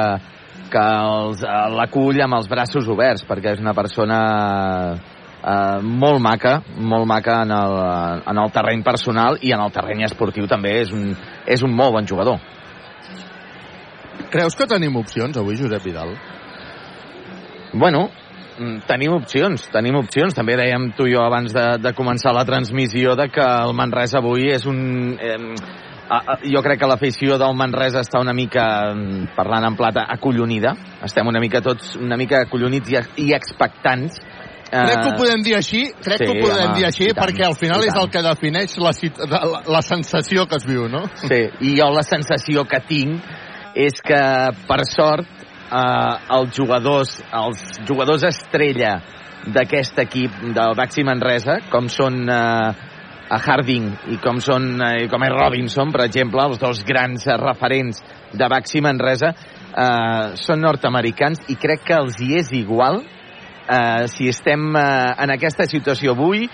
que 0.72 0.84
els, 0.84 1.44
l'acull 1.76 2.20
amb 2.24 2.38
els 2.40 2.48
braços 2.48 2.88
oberts 2.88 3.26
perquè 3.28 3.56
és 3.56 3.64
una 3.64 3.76
persona 3.76 4.18
eh, 4.96 5.17
molt 5.82 6.20
maca, 6.20 6.58
molt 6.76 7.06
maca 7.08 7.42
en 7.44 7.52
el, 7.56 7.76
en 8.28 8.40
el 8.42 8.52
terreny 8.52 8.82
personal 8.84 9.38
i 9.40 9.52
en 9.56 9.62
el 9.64 9.72
terreny 9.72 10.04
esportiu 10.04 10.48
també 10.50 10.78
és 10.82 10.92
un, 10.92 11.12
és 11.46 11.62
un 11.64 11.74
molt 11.74 11.94
bon 11.96 12.08
jugador. 12.08 12.40
Creus 14.28 14.56
que 14.58 14.66
tenim 14.68 14.96
opcions 15.00 15.36
avui, 15.40 15.56
Josep 15.56 15.84
Vidal? 15.88 16.12
Bueno, 17.72 18.08
mm, 18.58 18.84
tenim 18.88 19.14
opcions, 19.16 19.68
tenim 19.72 19.96
opcions. 19.96 20.34
També 20.36 20.56
dèiem 20.58 20.90
tu 20.96 21.06
i 21.08 21.14
jo 21.14 21.22
abans 21.24 21.54
de, 21.54 21.66
de 21.80 21.92
començar 21.96 22.34
la 22.36 22.44
transmissió 22.48 23.14
de 23.16 23.28
que 23.32 23.44
el 23.44 23.76
Manresa 23.76 24.20
avui 24.20 24.50
és 24.52 24.66
un... 24.68 25.16
Eh, 25.16 25.38
jo 26.48 26.62
crec 26.64 26.80
que 26.80 26.88
l'afició 26.88 27.36
del 27.40 27.56
Manresa 27.56 28.00
està 28.00 28.20
una 28.20 28.32
mica, 28.32 28.64
parlant 29.36 29.66
en 29.68 29.76
plata, 29.76 30.06
acollonida. 30.08 30.72
Estem 31.04 31.28
una 31.28 31.40
mica 31.40 31.60
tots 31.64 31.96
una 32.00 32.16
mica 32.16 32.40
acollonits 32.46 32.92
i, 32.92 33.00
i 33.28 33.32
expectants 33.36 34.16
Crec 34.68 35.00
que 35.00 35.08
ho 35.08 35.16
podem 35.16 35.42
dir 35.44 35.54
així, 35.56 35.82
crec 36.04 36.20
sí, 36.20 36.26
que 36.26 36.32
ho 36.34 36.42
podem 36.44 36.66
home, 36.66 36.76
dir 36.76 36.86
així, 36.88 37.06
tant, 37.08 37.22
perquè 37.22 37.46
al 37.46 37.56
final 37.56 37.84
és 37.86 37.96
el 37.96 38.10
que 38.12 38.22
defineix 38.26 38.74
la, 38.84 38.92
la, 39.32 39.40
la 39.78 39.82
sensació 39.84 40.44
que 40.48 40.58
es 40.60 40.66
viu, 40.68 40.88
no? 40.92 41.06
Sí, 41.22 41.40
i 41.64 41.74
jo 41.78 41.88
la 41.94 42.04
sensació 42.04 42.66
que 42.68 42.82
tinc 42.88 43.78
és 43.78 44.02
que, 44.04 44.20
per 44.68 44.82
sort, 44.88 45.38
eh, 45.72 46.34
els 46.36 46.52
jugadors, 46.56 47.16
els 47.32 47.64
jugadors 47.88 48.26
estrella 48.28 48.98
d'aquest 49.48 50.02
equip 50.04 50.36
del 50.52 50.76
Baxi 50.76 51.04
Manresa, 51.06 51.60
com 51.72 51.88
són 51.92 52.24
eh, 52.28 52.88
a 53.28 53.38
Harding 53.38 53.88
i 54.12 54.18
com 54.24 54.40
són 54.44 54.70
eh, 54.84 55.06
com 55.08 55.24
és 55.24 55.34
Robinson, 55.34 55.92
per 55.94 56.04
exemple, 56.06 56.44
els 56.44 56.60
dos 56.60 56.82
grans 56.88 57.26
eh, 57.28 57.36
referents 57.40 58.02
de 58.36 58.48
Baxi 58.52 58.82
Manresa, 58.84 59.32
eh, 59.32 60.36
són 60.40 60.64
nord-americans 60.64 61.46
i 61.52 61.56
crec 61.60 61.86
que 61.88 62.02
els 62.02 62.20
hi 62.20 62.34
és 62.40 62.52
igual 62.58 63.02
eh, 63.68 64.08
si 64.08 64.28
estem 64.28 64.72
eh, 64.76 65.14
en 65.22 65.32
aquesta 65.34 65.68
situació 65.68 66.16
avui 66.16 66.48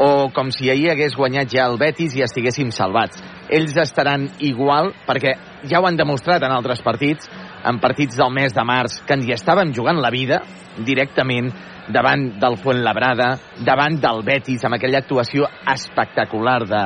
o 0.00 0.30
com 0.32 0.48
si 0.54 0.70
ahir 0.70 0.92
hagués 0.92 1.16
guanyat 1.18 1.50
ja 1.52 1.66
el 1.68 1.76
Betis 1.80 2.14
i 2.16 2.24
estiguéssim 2.24 2.70
salvats. 2.72 3.20
Ells 3.50 3.76
estaran 3.82 4.28
igual, 4.38 4.94
perquè 5.06 5.34
ja 5.68 5.80
ho 5.80 5.88
han 5.88 5.98
demostrat 5.98 6.42
en 6.46 6.54
altres 6.54 6.80
partits, 6.82 7.28
en 7.66 7.80
partits 7.82 8.16
del 8.16 8.32
mes 8.32 8.54
de 8.56 8.64
març, 8.64 9.00
que 9.04 9.18
ens 9.18 9.26
hi 9.28 9.34
estàvem 9.36 9.74
jugant 9.76 10.00
la 10.00 10.12
vida 10.14 10.40
directament 10.86 11.50
davant 11.90 12.38
del 12.40 12.56
Fuenlabrada, 12.62 13.34
davant 13.66 13.98
del 14.00 14.22
Betis, 14.24 14.64
amb 14.64 14.78
aquella 14.78 15.02
actuació 15.02 15.48
espectacular 15.68 16.62
de, 16.64 16.82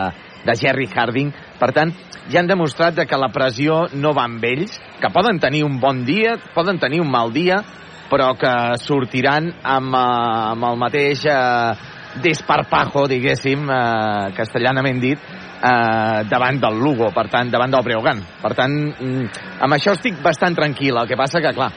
de 0.49 0.59
Jerry 0.59 0.88
Harding. 0.90 1.31
Per 1.61 1.70
tant, 1.77 1.92
ja 2.33 2.40
han 2.40 2.51
demostrat 2.51 2.99
que 3.07 3.20
la 3.20 3.31
pressió 3.31 3.85
no 3.92 4.14
va 4.16 4.27
amb 4.27 4.42
ells, 4.49 4.81
que 5.01 5.12
poden 5.12 5.38
tenir 5.38 5.62
un 5.68 5.79
bon 5.81 6.03
dia, 6.09 6.38
poden 6.57 6.81
tenir 6.83 7.03
un 7.05 7.12
mal 7.12 7.33
dia, 7.37 7.61
però 8.10 8.32
que 8.38 8.52
sortiran 8.82 9.50
amb, 9.62 9.94
eh, 9.94 10.52
amb 10.52 10.68
el 10.70 10.78
mateix 10.80 11.24
eh, 11.26 11.92
desparpajo, 12.22 13.06
diguéssim, 13.10 13.64
eh, 13.70 14.34
castellanament 14.36 15.00
dit, 15.02 15.18
eh, 15.18 16.24
davant 16.30 16.60
del 16.60 16.78
Lugo, 16.78 17.10
per 17.14 17.28
tant, 17.28 17.50
davant 17.50 17.70
del 17.70 17.82
Breogán. 17.82 18.22
Per 18.42 18.52
tant, 18.54 18.76
mm, 18.92 19.26
amb 19.60 19.72
això 19.74 19.96
estic 19.96 20.20
bastant 20.22 20.54
tranquil. 20.54 20.96
El 20.96 21.08
que 21.08 21.16
passa 21.16 21.40
que, 21.40 21.54
clar, 21.56 21.72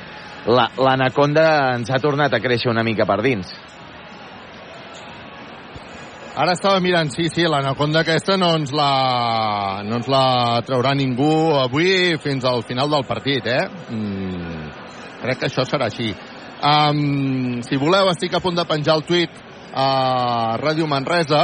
l'anaconda 0.77 1.47
la, 1.47 1.73
ens 1.77 1.89
ha 1.91 1.99
tornat 1.99 2.33
a 2.33 2.39
créixer 2.39 2.71
una 2.71 2.83
mica 2.83 3.05
per 3.05 3.21
dins. 3.21 3.51
Ara 6.37 6.53
estava 6.53 6.79
mirant, 6.79 7.09
sí, 7.09 7.31
sí, 7.33 7.47
l'anaconda 7.49 8.03
aquesta 8.03 8.35
no 8.37 8.51
ens 8.59 8.69
la, 8.71 9.81
no 9.81 9.97
ens 9.97 10.07
la 10.07 10.61
traurà 10.67 10.91
ningú 10.93 11.55
avui 11.57 12.13
fins 12.21 12.45
al 12.45 12.61
final 12.61 12.91
del 12.93 13.07
partit, 13.09 13.47
eh? 13.49 13.63
Mm, 13.89 14.56
crec 15.21 15.39
que 15.39 15.49
això 15.49 15.65
serà 15.67 15.89
així. 15.91 16.13
Um, 16.57 17.61
si 17.61 17.77
voleu, 17.77 18.09
estic 18.09 18.33
a 18.33 18.41
punt 18.41 18.57
de 18.57 18.65
penjar 18.65 18.97
el 18.97 19.05
tuit 19.05 19.41
a 19.77 20.57
Ràdio 20.61 20.87
Manresa, 20.89 21.43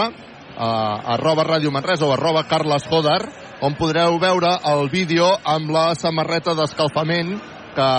a 0.58 0.70
arroba 1.16 1.46
Ràdio 1.46 1.72
Manresa 1.74 2.06
o 2.06 2.14
arroba 2.14 2.46
Carles 2.50 2.88
Joder, 2.90 3.22
on 3.62 3.78
podreu 3.78 4.18
veure 4.20 4.56
el 4.74 4.90
vídeo 4.90 5.28
amb 5.46 5.70
la 5.72 5.94
samarreta 5.96 6.56
d'escalfament 6.58 7.38
que 7.74 7.92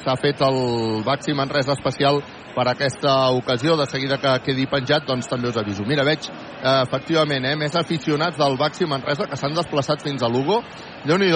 s'ha 0.00 0.16
fet 0.20 0.40
el 0.44 1.02
Baxi 1.04 1.34
Manresa 1.36 1.72
especial 1.76 2.20
per 2.54 2.66
aquesta 2.70 3.30
ocasió. 3.34 3.76
De 3.76 3.86
seguida 3.90 4.18
que 4.22 4.34
quedi 4.46 4.66
penjat, 4.70 5.06
doncs 5.08 5.28
també 5.30 5.48
us 5.48 5.58
aviso. 5.60 5.84
Mira, 5.88 6.04
veig, 6.04 6.28
eh, 6.28 6.82
efectivament, 6.82 7.44
eh, 7.44 7.56
més 7.56 7.76
aficionats 7.76 8.38
del 8.38 8.56
Baxi 8.56 8.86
Manresa 8.86 9.26
que 9.26 9.36
s'han 9.36 9.54
desplaçat 9.54 10.02
fins 10.02 10.22
a 10.22 10.28
Lugo. 10.28 10.62
déu 11.04 11.18
nhi 11.18 11.32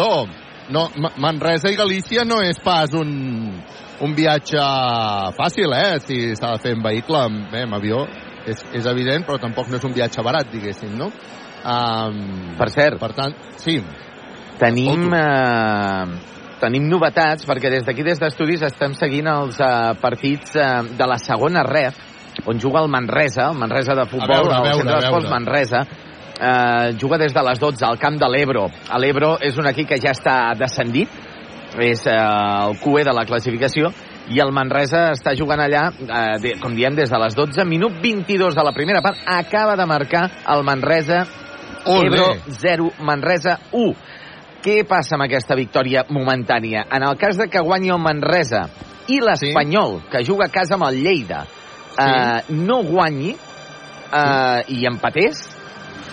no, 0.75 0.89
Manresa 1.17 1.71
i 1.73 1.77
Galícia 1.79 2.25
no 2.29 2.41
és 2.45 2.59
pas 2.65 2.93
un, 2.97 3.11
un 4.05 4.15
viatge 4.17 4.63
fàcil, 5.37 5.75
eh? 5.75 5.99
Si 6.05 6.21
s'ha 6.37 6.55
de 6.55 6.63
fer 6.65 6.75
en 6.77 6.85
vehicle, 6.85 7.21
amb, 7.29 7.55
eh, 7.55 7.65
amb 7.67 7.79
avió, 7.79 8.05
és, 8.49 8.63
és 8.77 8.89
evident, 8.89 9.27
però 9.27 9.39
tampoc 9.43 9.71
no 9.71 9.79
és 9.79 9.87
un 9.89 9.95
viatge 9.97 10.25
barat, 10.25 10.51
diguéssim, 10.53 10.95
no? 10.99 11.11
Um, 11.59 12.57
per 12.59 12.71
cert. 12.73 12.99
Per 13.01 13.13
tant, 13.17 13.35
sí. 13.61 13.79
Tenim, 14.59 15.09
eh, 15.15 16.37
tenim 16.63 16.89
novetats, 16.91 17.47
perquè 17.47 17.71
des 17.73 17.87
d'aquí, 17.87 18.05
des 18.07 18.21
d'estudis, 18.21 18.65
estem 18.67 18.95
seguint 18.99 19.31
els 19.31 19.61
eh, 19.63 19.73
partits 20.03 20.57
eh, 20.59 20.71
de 20.99 21.09
la 21.09 21.19
segona 21.23 21.65
ref, 21.67 21.99
on 22.47 22.61
juga 22.63 22.83
el 22.85 22.91
Manresa, 22.91 23.49
el 23.51 23.59
Manresa 23.59 23.97
de 23.99 24.07
futbol, 24.11 24.35
a 24.35 24.43
veure, 24.43 24.55
a 24.55 24.63
veure, 24.63 24.75
el 24.75 24.83
Centre 24.83 25.01
d'Esports 25.01 25.31
Manresa, 25.33 25.83
eh, 26.41 26.95
juga 27.01 27.19
des 27.19 27.35
de 27.35 27.43
les 27.43 27.59
12 27.59 27.85
al 27.87 27.99
camp 27.99 28.19
de 28.19 28.29
l'Ebro. 28.31 28.69
L'Ebro 28.99 29.37
és 29.41 29.59
un 29.59 29.67
equip 29.71 29.89
que 29.89 30.01
ja 30.01 30.15
està 30.17 30.55
descendit, 30.59 31.11
és 31.79 32.07
eh, 32.07 32.15
el 32.15 32.79
QE 32.83 33.05
de 33.05 33.15
la 33.15 33.27
classificació, 33.29 33.93
i 34.29 34.41
el 34.45 34.53
Manresa 34.53 35.09
està 35.15 35.35
jugant 35.37 35.61
allà, 35.65 35.89
eh, 35.91 36.37
de, 36.43 36.55
com 36.63 36.75
diem, 36.77 36.97
des 36.97 37.11
de 37.11 37.21
les 37.23 37.37
12, 37.37 37.65
minut 37.69 38.01
22 38.03 38.57
de 38.57 38.65
la 38.65 38.75
primera 38.77 39.03
part, 39.05 39.21
acaba 39.27 39.77
de 39.77 39.87
marcar 39.89 40.29
el 40.55 40.65
Manresa, 40.65 41.25
Olé. 41.89 42.07
Ebro 42.07 42.27
0, 42.61 42.91
Manresa 43.01 43.59
1. 43.73 43.95
Què 44.61 44.83
passa 44.89 45.15
amb 45.15 45.25
aquesta 45.29 45.55
victòria 45.57 46.03
momentània? 46.11 46.83
En 46.93 47.05
el 47.07 47.17
cas 47.17 47.39
de 47.39 47.47
que 47.49 47.63
guanyi 47.63 47.93
el 47.95 48.03
Manresa 48.03 48.67
i 49.09 49.21
l'Espanyol, 49.23 50.01
sí. 50.03 50.09
que 50.13 50.25
juga 50.27 50.49
a 50.49 50.53
casa 50.53 50.77
amb 50.77 50.89
el 50.89 50.99
Lleida, 51.05 51.45
sí. 51.47 52.03
eh, 52.03 52.59
no 52.59 52.83
guanyi 52.85 53.31
eh, 53.33 54.65
sí. 54.67 54.81
i 54.81 54.89
empatés, 54.91 55.47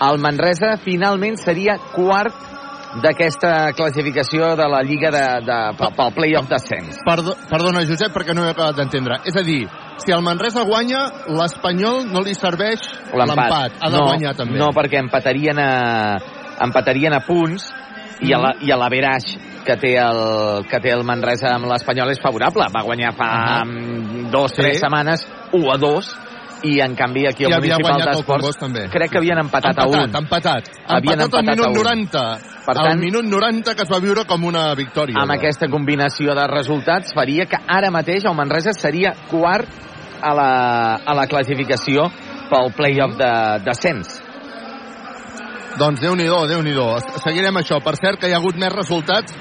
el 0.02 0.20
Manresa 0.20 0.76
finalment 0.82 1.38
seria 1.40 1.78
quart 1.94 2.44
d'aquesta 3.02 3.72
classificació 3.76 4.54
de 4.56 4.66
la 4.72 4.82
Lliga 4.86 5.10
de, 5.12 5.24
de, 5.44 5.56
pel, 5.76 5.92
pel 5.96 6.12
play-off 6.16 6.48
d'ascens. 6.48 7.00
Perdo, 7.04 7.34
perdona, 7.50 7.84
Josep, 7.88 8.12
perquè 8.14 8.36
no 8.36 8.46
he 8.46 8.52
acabat 8.52 8.78
d'entendre. 8.78 9.20
És 9.28 9.36
a 9.36 9.44
dir, 9.44 9.66
si 10.00 10.14
el 10.14 10.24
Manresa 10.24 10.64
guanya, 10.68 11.02
l'Espanyol 11.28 12.06
no 12.12 12.22
li 12.24 12.36
serveix 12.36 12.86
l'empat. 13.12 13.80
Ha 13.80 13.90
de 13.92 13.98
no, 13.98 14.06
guanyar 14.10 14.36
també. 14.38 14.60
No, 14.60 14.70
perquè 14.76 15.02
empatarien 15.02 15.60
a, 15.60 15.72
empatarien 16.68 17.16
a 17.16 17.20
punts 17.26 17.68
i 18.24 18.32
a 18.32 18.40
la, 18.40 18.54
i 18.64 18.72
a 18.72 18.78
l'averaix 18.80 19.34
que 19.66 19.76
té 19.80 19.96
el, 20.00 20.20
que 20.70 20.80
té 20.80 20.92
el 20.94 21.02
Manresa 21.04 21.52
amb 21.56 21.68
l'Espanyol 21.68 22.14
és 22.14 22.22
favorable. 22.22 22.68
Va 22.72 22.84
guanyar 22.86 23.12
fa 23.18 23.28
uh 23.34 23.66
-huh. 23.66 24.30
dos, 24.30 24.52
tres 24.52 24.78
sí. 24.78 24.80
setmanes, 24.80 25.26
1 25.52 25.72
a 25.72 25.76
2, 25.76 26.16
i 26.64 26.80
en 26.80 26.94
canvi 26.96 27.26
aquí 27.28 27.44
al 27.44 27.56
Municipal 27.58 28.02
d'Esports 28.02 28.60
crec 28.92 29.10
que 29.12 29.18
havien 29.18 29.40
empatat, 29.42 29.76
empatat 29.76 29.82
a 29.84 30.04
un. 30.04 30.16
Empatat, 30.22 30.70
havien 30.86 31.24
empatat, 31.26 31.50
empatat 31.52 31.64
al 31.64 31.72
minut 31.72 31.76
90. 31.84 32.24
Per 32.66 32.74
tant, 32.74 32.90
al 32.90 32.98
minut 32.98 33.24
90 33.24 33.74
que 33.76 33.84
es 33.84 33.92
va 33.92 34.00
viure 34.02 34.24
com 34.26 34.44
una 34.48 34.68
victòria. 34.74 35.20
Amb 35.22 35.36
aquesta 35.36 35.68
combinació 35.72 36.34
de 36.34 36.46
resultats 36.50 37.14
faria 37.14 37.46
que 37.50 37.60
ara 37.66 37.92
mateix 37.94 38.26
el 38.26 38.36
Manresa 38.38 38.74
seria 38.74 39.14
quart 39.30 39.68
a 40.22 40.32
la, 40.34 40.50
a 41.04 41.14
la 41.14 41.26
classificació 41.30 42.08
pel 42.50 42.72
play-off 42.76 43.18
de 43.18 43.32
descens. 43.66 44.25
Doncs 45.76 46.00
Déu-n'hi-do, 46.00 46.46
déu 46.48 46.62
nhi 46.64 46.72
déu 46.72 46.96
Seguirem 47.20 47.60
això. 47.60 47.82
Per 47.84 47.96
cert, 48.00 48.20
que 48.20 48.30
hi 48.30 48.32
ha 48.32 48.40
hagut 48.40 48.56
més 48.56 48.72
resultats 48.72 49.34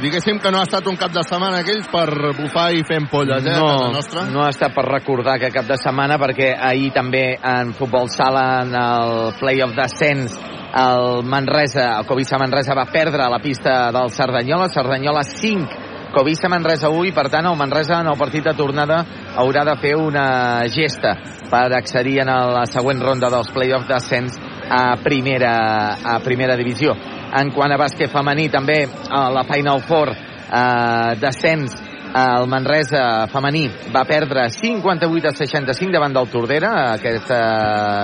diguéssim 0.00 0.38
que 0.40 0.50
no 0.52 0.60
ha 0.60 0.64
estat 0.64 0.86
un 0.88 0.96
cap 0.96 1.12
de 1.12 1.22
setmana 1.26 1.60
aquells 1.60 1.88
per 1.92 2.06
bufar 2.38 2.70
i 2.72 2.84
fer 2.88 3.00
empolles, 3.02 3.44
eh, 3.44 3.56
no, 3.58 3.90
nostra. 3.92 4.24
No 4.32 4.44
ha 4.44 4.52
estat 4.52 4.72
per 4.72 4.86
recordar 4.86 5.36
que 5.42 5.50
cap 5.52 5.66
de 5.68 5.76
setmana, 5.76 6.16
perquè 6.20 6.54
ahir 6.56 6.90
també 6.94 7.34
en 7.36 7.74
futbol 7.76 8.08
sala, 8.08 8.62
en 8.64 8.72
el 8.80 9.34
play-off 9.40 9.74
d'ascens, 9.76 10.38
el 10.80 11.24
Manresa, 11.26 11.98
el 11.98 12.06
Covisa 12.06 12.38
Manresa 12.38 12.76
va 12.78 12.86
perdre 12.86 13.26
a 13.26 13.30
la 13.32 13.42
pista 13.42 13.90
del 13.92 14.12
Cerdanyola, 14.14 14.70
Cerdanyola 14.72 15.24
5, 15.26 15.88
Covisa 16.14 16.48
Manresa 16.50 16.88
1 16.90 17.10
i 17.10 17.12
per 17.14 17.28
tant 17.30 17.46
el 17.46 17.58
Manresa 17.58 18.00
en 18.02 18.08
el 18.10 18.18
partit 18.18 18.46
de 18.46 18.54
tornada 18.58 19.04
haurà 19.38 19.62
de 19.66 19.76
fer 19.82 19.92
una 19.98 20.62
gesta 20.66 21.14
per 21.50 21.68
accedir 21.76 22.20
en 22.24 22.32
la 22.54 22.64
següent 22.66 23.02
ronda 23.02 23.30
dels 23.30 23.50
play-offs 23.54 23.86
d'ascens 23.86 24.38
a 24.70 24.96
primera, 25.02 25.98
a 26.14 26.18
primera 26.24 26.56
divisió. 26.56 26.94
En 27.36 27.52
quant 27.54 27.72
a 27.74 27.78
bàsquet 27.78 28.10
femení, 28.10 28.48
també 28.50 28.84
a 28.86 29.28
la 29.34 29.44
Final 29.46 29.82
Four 29.86 30.10
eh, 30.14 31.16
descens 31.20 31.76
el 32.10 32.48
Manresa 32.50 33.28
femení 33.30 33.68
va 33.94 34.02
perdre 34.02 34.48
58 34.50 35.28
a 35.28 35.32
65 35.36 35.92
davant 35.94 36.14
del 36.14 36.28
Tordera. 36.30 36.72
Aquesta, 36.96 37.38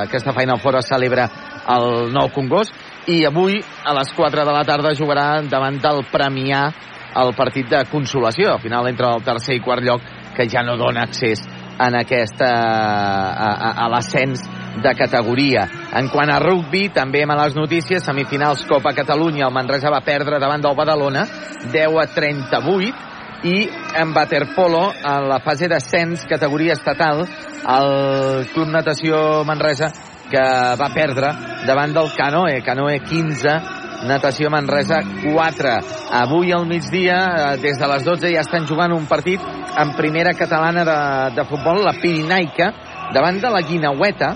aquesta 0.05 0.35
Final 0.37 0.61
Four 0.62 0.79
es 0.79 0.90
celebra 0.90 1.26
al 1.66 2.12
Nou 2.14 2.31
Congost 2.35 2.74
i 3.11 3.24
avui 3.26 3.59
a 3.59 3.94
les 3.98 4.12
4 4.14 4.44
de 4.46 4.55
la 4.55 4.64
tarda 4.66 4.94
jugarà 4.94 5.42
davant 5.50 5.81
del 5.83 6.05
Premià 6.12 6.68
el 7.16 7.33
partit 7.35 7.68
de 7.70 7.83
consolació. 7.90 8.52
Al 8.52 8.62
final 8.62 8.87
entre 8.87 9.11
el 9.11 9.24
tercer 9.26 9.57
i 9.57 9.64
quart 9.64 9.83
lloc 9.83 10.07
que 10.37 10.46
ja 10.52 10.62
no 10.62 10.76
dona 10.79 11.07
accés 11.07 11.42
en 11.81 11.96
aquesta, 11.98 12.46
a, 12.46 13.50
a, 13.50 13.72
a 13.85 13.88
l'ascens 13.92 14.44
de 14.83 14.95
categoria. 14.95 15.67
En 15.97 16.09
quant 16.12 16.31
a 16.31 16.39
rugby, 16.43 16.89
també 16.95 17.25
males 17.27 17.57
notícies, 17.57 18.05
semifinals 18.05 18.65
Copa 18.69 18.93
Catalunya, 18.97 19.47
el 19.49 19.55
Manresa 19.55 19.93
va 19.93 20.05
perdre 20.05 20.41
davant 20.43 20.62
del 20.62 20.77
Badalona, 20.77 21.27
10 21.73 22.01
a 22.03 22.07
38, 22.15 23.07
i 23.47 23.69
en 24.01 24.12
waterpolo, 24.17 24.91
en 24.97 25.29
la 25.29 25.41
fase 25.45 25.69
d'ascens, 25.69 26.27
categoria 26.29 26.75
estatal, 26.75 27.25
el 27.27 28.47
Club 28.53 28.71
Natació 28.73 29.45
Manresa, 29.45 29.93
que 30.31 30.43
va 30.81 30.89
perdre 30.95 31.33
davant 31.67 31.93
del 31.95 32.11
Canoe, 32.17 32.62
Canoe 32.67 32.99
15, 33.01 33.59
Natació 34.07 34.51
Manresa 34.51 35.01
4. 35.23 35.77
Avui 36.21 36.53
al 36.53 36.67
migdia, 36.67 37.19
eh, 37.27 37.57
des 37.62 37.79
de 37.79 37.89
les 37.89 38.05
12, 38.05 38.33
ja 38.35 38.43
estan 38.45 38.67
jugant 38.67 38.93
un 38.93 39.07
partit 39.07 39.41
en 39.77 39.95
primera 39.97 40.35
catalana 40.35 40.85
de, 40.85 40.99
de 41.37 41.45
futbol, 41.49 41.85
la 41.85 41.95
Pirinaica, 42.01 42.73
davant 43.14 43.40
de 43.40 43.51
la 43.51 43.62
Guinaueta. 43.62 44.35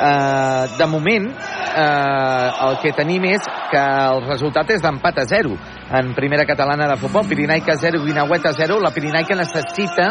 Eh, 0.00 0.68
de 0.78 0.86
moment, 0.86 1.26
eh, 1.30 2.50
el 2.66 2.78
que 2.80 2.92
tenim 2.96 3.24
és 3.28 3.44
que 3.70 3.80
el 3.80 4.24
resultat 4.26 4.70
és 4.70 4.82
d'empat 4.82 5.18
a 5.18 5.26
0. 5.28 5.56
en 5.90 6.14
primera 6.14 6.44
catalana 6.46 6.86
de 6.86 6.96
futbol. 6.96 7.26
Pirinaica 7.26 7.74
0, 7.76 8.04
Guinaueta 8.04 8.52
0. 8.52 8.78
La 8.80 8.92
Pirinaica 8.92 9.34
necessita 9.34 10.06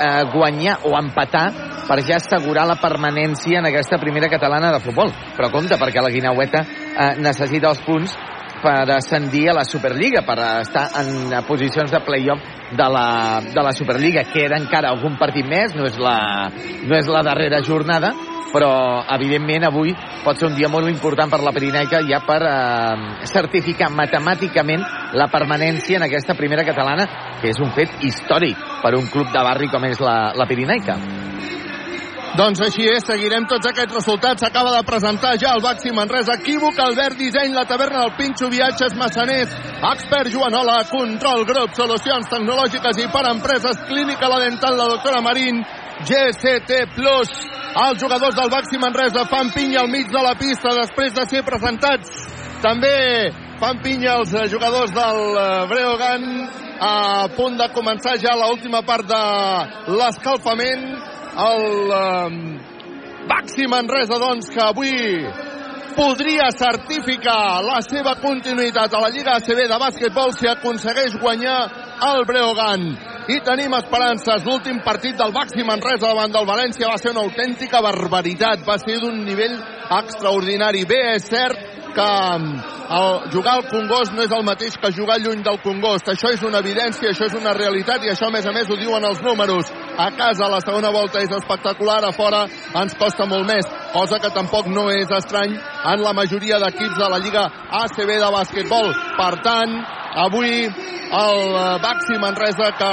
eh, 0.00 0.24
guanyar 0.32 0.78
o 0.84 0.96
empatar 0.98 1.52
per 1.86 2.00
ja 2.00 2.16
assegurar 2.16 2.66
la 2.66 2.78
permanència 2.80 3.58
en 3.58 3.66
aquesta 3.68 3.98
primera 3.98 4.30
catalana 4.32 4.72
de 4.72 4.80
futbol. 4.80 5.12
Però 5.36 5.50
compte, 5.52 5.76
perquè 5.76 6.02
la 6.02 6.10
Guinaueta 6.10 6.64
eh, 6.64 7.14
necessita 7.20 7.68
els 7.68 7.82
punts 7.84 8.16
per 8.62 8.90
ascendir 8.94 9.48
a 9.50 9.56
la 9.58 9.64
Superliga, 9.66 10.22
per 10.26 10.38
estar 10.62 10.88
en 11.02 11.32
posicions 11.46 11.90
de 11.90 12.00
play-off 12.06 12.42
de 12.72 12.88
la, 12.88 13.40
de 13.42 13.62
la 13.62 13.72
Superliga. 13.76 14.24
Queda 14.32 14.60
encara 14.60 14.92
algun 14.94 15.18
partit 15.20 15.48
més, 15.48 15.74
no 15.76 15.88
és 15.88 15.98
la, 16.00 16.50
no 16.86 16.96
és 16.96 17.10
la 17.10 17.24
darrera 17.26 17.60
jornada, 17.66 18.12
però 18.52 18.70
evidentment 19.16 19.66
avui 19.66 19.94
pot 20.22 20.38
ser 20.38 20.50
un 20.50 20.56
dia 20.56 20.68
molt 20.70 20.90
important 20.90 21.30
per 21.32 21.40
la 21.42 21.54
Pirinaica 21.56 22.02
ja 22.06 22.20
per 22.26 22.40
eh, 22.44 23.24
certificar 23.30 23.88
matemàticament 23.90 24.84
la 25.16 25.28
permanència 25.32 25.98
en 25.98 26.06
aquesta 26.06 26.36
primera 26.38 26.66
catalana, 26.68 27.08
que 27.40 27.50
és 27.50 27.60
un 27.64 27.72
fet 27.74 28.04
històric 28.04 28.60
per 28.84 28.94
un 28.98 29.08
club 29.12 29.32
de 29.32 29.44
barri 29.48 29.72
com 29.72 29.88
és 29.88 30.00
la, 30.04 30.16
la 30.36 30.48
Pirinaica. 30.48 31.00
Doncs 32.32 32.62
així 32.64 32.86
és, 32.88 33.04
seguirem 33.04 33.44
tots 33.44 33.68
aquests 33.68 33.92
resultats. 33.92 34.40
S'acaba 34.40 34.70
de 34.72 34.84
presentar 34.88 35.34
ja 35.40 35.50
el 35.52 35.60
Baxi 35.60 35.90
Manresa. 35.92 36.38
Equívoc, 36.40 36.78
Albert 36.80 37.18
Disseny, 37.20 37.52
la 37.52 37.66
taverna 37.68 38.06
del 38.06 38.14
Pinxo, 38.16 38.48
viatges, 38.48 38.96
massaners, 38.96 39.52
expert 39.90 40.32
Joanola, 40.32 40.78
control, 40.88 41.44
grup, 41.44 41.76
solucions 41.76 42.32
tecnològiques 42.32 43.02
i 43.04 43.10
per 43.12 43.26
empreses, 43.34 43.84
clínica 43.84 44.32
la 44.32 44.40
dental, 44.46 44.80
la 44.80 44.88
doctora 44.94 45.20
Marín, 45.20 45.60
GCT 46.08 46.80
Plus. 46.96 47.36
Els 47.84 48.00
jugadors 48.00 48.40
del 48.40 48.48
Baxi 48.52 48.80
Manresa 48.80 49.28
fan 49.28 49.52
pinya 49.52 49.84
al 49.84 49.92
mig 49.92 50.08
de 50.08 50.24
la 50.24 50.32
pista 50.40 50.72
després 50.80 51.12
de 51.12 51.28
ser 51.28 51.44
presentats. 51.44 52.16
També 52.64 52.96
fan 53.60 53.84
pinya 53.84 54.16
els 54.22 54.32
eh, 54.32 54.48
jugadors 54.48 54.92
del 54.96 55.20
eh, 55.36 55.46
Breogan 55.68 56.28
a 56.80 57.28
punt 57.36 57.60
de 57.60 57.68
començar 57.76 58.16
ja 58.18 58.32
l'última 58.40 58.80
part 58.88 59.04
de 59.06 59.24
l'escalfament 60.00 61.20
el 61.32 61.92
eh, 61.96 62.60
Baxi 63.28 63.66
Manresa, 63.70 64.18
doncs, 64.18 64.50
que 64.52 64.62
avui 64.62 64.92
podria 65.92 66.48
certificar 66.56 67.62
la 67.64 67.80
seva 67.84 68.14
continuïtat 68.20 68.92
a 68.94 69.00
la 69.02 69.10
Lliga 69.12 69.36
ACB 69.36 69.66
de 69.68 69.78
bàsquetbol 69.80 70.32
si 70.36 70.48
aconsegueix 70.48 71.18
guanyar 71.20 71.58
el 72.08 72.24
Breogan. 72.28 72.86
I 73.30 73.38
tenim 73.46 73.76
esperances. 73.78 74.42
L'últim 74.44 74.80
partit 74.82 75.14
del 75.18 75.34
Baxi 75.34 75.62
Manresa 75.62 76.08
davant 76.08 76.32
del 76.34 76.48
València 76.48 76.90
va 76.90 76.98
ser 76.98 77.12
una 77.12 77.22
autèntica 77.22 77.82
barbaritat. 77.84 78.64
Va 78.66 78.80
ser 78.82 78.98
d'un 78.98 79.20
nivell 79.22 79.54
extraordinari. 80.00 80.82
Bé, 80.90 81.02
és 81.14 81.28
cert 81.30 81.81
que 81.94 82.08
el 82.92 83.30
jugar 83.32 83.54
al 83.56 83.68
Congost 83.70 84.12
no 84.12 84.24
és 84.24 84.32
el 84.32 84.44
mateix 84.44 84.76
que 84.80 84.92
jugar 84.92 85.18
lluny 85.20 85.42
del 85.44 85.60
Congost. 85.62 86.08
Això 86.12 86.32
és 86.34 86.42
una 86.44 86.60
evidència, 86.64 87.12
això 87.12 87.28
és 87.28 87.36
una 87.38 87.54
realitat 87.56 88.04
i 88.04 88.12
això 88.12 88.28
a 88.28 88.34
més 88.34 88.46
a 88.46 88.52
més 88.52 88.70
ho 88.70 88.76
diuen 88.80 89.04
els 89.08 89.22
números. 89.24 89.70
A 89.96 90.10
casa 90.16 90.50
la 90.50 90.60
segona 90.64 90.90
volta 90.92 91.22
és 91.22 91.32
espectacular, 91.32 92.00
a 92.04 92.12
fora 92.16 92.44
ens 92.82 92.96
costa 92.98 93.26
molt 93.28 93.48
més, 93.48 93.68
cosa 93.92 94.18
que 94.20 94.32
tampoc 94.34 94.68
no 94.72 94.88
és 94.90 95.10
estrany 95.12 95.56
en 95.56 96.04
la 96.04 96.14
majoria 96.16 96.60
d'equips 96.62 96.98
de 96.98 97.10
la 97.12 97.20
Lliga 97.22 97.46
ACB 97.82 98.16
de 98.18 98.32
bàsquetbol. 98.36 98.92
Per 99.18 99.34
tant, 99.44 99.78
avui 100.26 100.66
el 100.66 101.40
Baxi 101.82 102.18
Manresa 102.20 102.72
que 102.76 102.92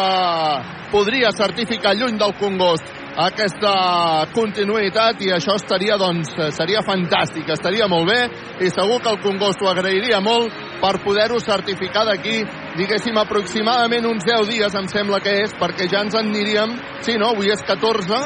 podria 0.91 1.31
certificar 1.31 1.95
lluny 1.95 2.17
del 2.19 2.35
Congost 2.39 2.98
aquesta 3.17 4.27
continuïtat 4.33 5.21
i 5.25 5.31
això 5.33 5.55
estaria, 5.57 5.97
doncs, 5.99 6.31
seria 6.55 6.83
fantàstic, 6.85 7.49
estaria 7.49 7.87
molt 7.89 8.09
bé 8.09 8.19
i 8.65 8.69
segur 8.69 8.99
que 9.01 9.11
el 9.11 9.21
Congost 9.23 9.63
ho 9.63 9.69
agrairia 9.71 10.21
molt 10.21 10.53
per 10.79 10.99
poder-ho 11.03 11.39
certificar 11.43 12.05
d'aquí, 12.07 12.37
diguéssim, 12.77 13.17
aproximadament 13.17 14.07
uns 14.07 14.23
10 14.27 14.47
dies, 14.51 14.75
em 14.75 14.87
sembla 14.87 15.19
que 15.23 15.33
és, 15.43 15.55
perquè 15.59 15.89
ja 15.91 16.05
ens 16.05 16.15
en 16.15 16.29
aniríem, 16.29 16.77
sí, 17.03 17.17
no, 17.19 17.33
avui 17.33 17.51
és 17.51 17.63
14, 17.67 18.21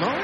no? 0.00 0.14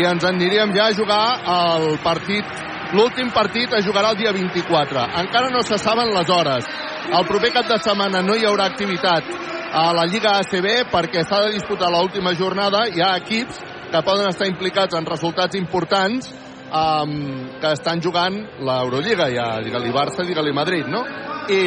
I 0.00 0.08
ens 0.08 0.24
en 0.24 0.34
aniríem 0.34 0.72
ja 0.74 0.88
a 0.88 0.96
jugar 0.96 1.24
el 1.52 1.98
partit, 2.02 2.60
l'últim 2.96 3.30
partit 3.30 3.72
es 3.76 3.86
jugarà 3.86 4.14
el 4.16 4.18
dia 4.18 4.32
24. 4.32 5.06
Encara 5.22 5.52
no 5.52 5.62
se 5.62 5.78
saben 5.78 6.10
les 6.16 6.30
hores. 6.32 6.66
El 7.12 7.26
proper 7.28 7.52
cap 7.52 7.68
de 7.68 7.78
setmana 7.84 8.22
no 8.24 8.34
hi 8.34 8.46
haurà 8.48 8.70
activitat 8.72 9.28
a 9.72 9.92
la 9.96 10.04
Lliga 10.04 10.36
ACB 10.42 10.90
perquè 10.92 11.22
s'ha 11.24 11.46
de 11.46 11.54
disputar 11.56 11.88
l'última 11.90 12.34
jornada. 12.36 12.84
Hi 12.92 13.00
ha 13.00 13.16
equips 13.16 13.60
que 13.92 14.02
poden 14.04 14.28
estar 14.28 14.46
implicats 14.48 14.94
en 14.98 15.06
resultats 15.08 15.56
importants 15.56 16.28
um, 16.68 17.14
que 17.60 17.72
estan 17.72 18.02
jugant 18.04 18.36
l'Eurolliga, 18.60 19.30
ja 19.32 19.48
digue-li 19.64 19.92
Barça, 19.94 20.26
digue-li 20.28 20.52
Madrid, 20.52 20.88
no? 20.92 21.02
I, 21.48 21.62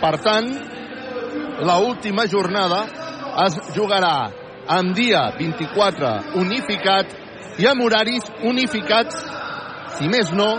per 0.00 0.12
tant, 0.24 0.50
la 1.64 1.78
última 1.80 2.26
jornada 2.28 2.84
es 3.46 3.56
jugarà 3.76 4.16
en 4.76 4.92
dia 4.96 5.30
24 5.38 6.12
unificat 6.40 7.16
i 7.60 7.68
amb 7.68 7.84
horaris 7.84 8.28
unificats, 8.48 9.16
si 9.96 10.08
més 10.08 10.32
no, 10.36 10.50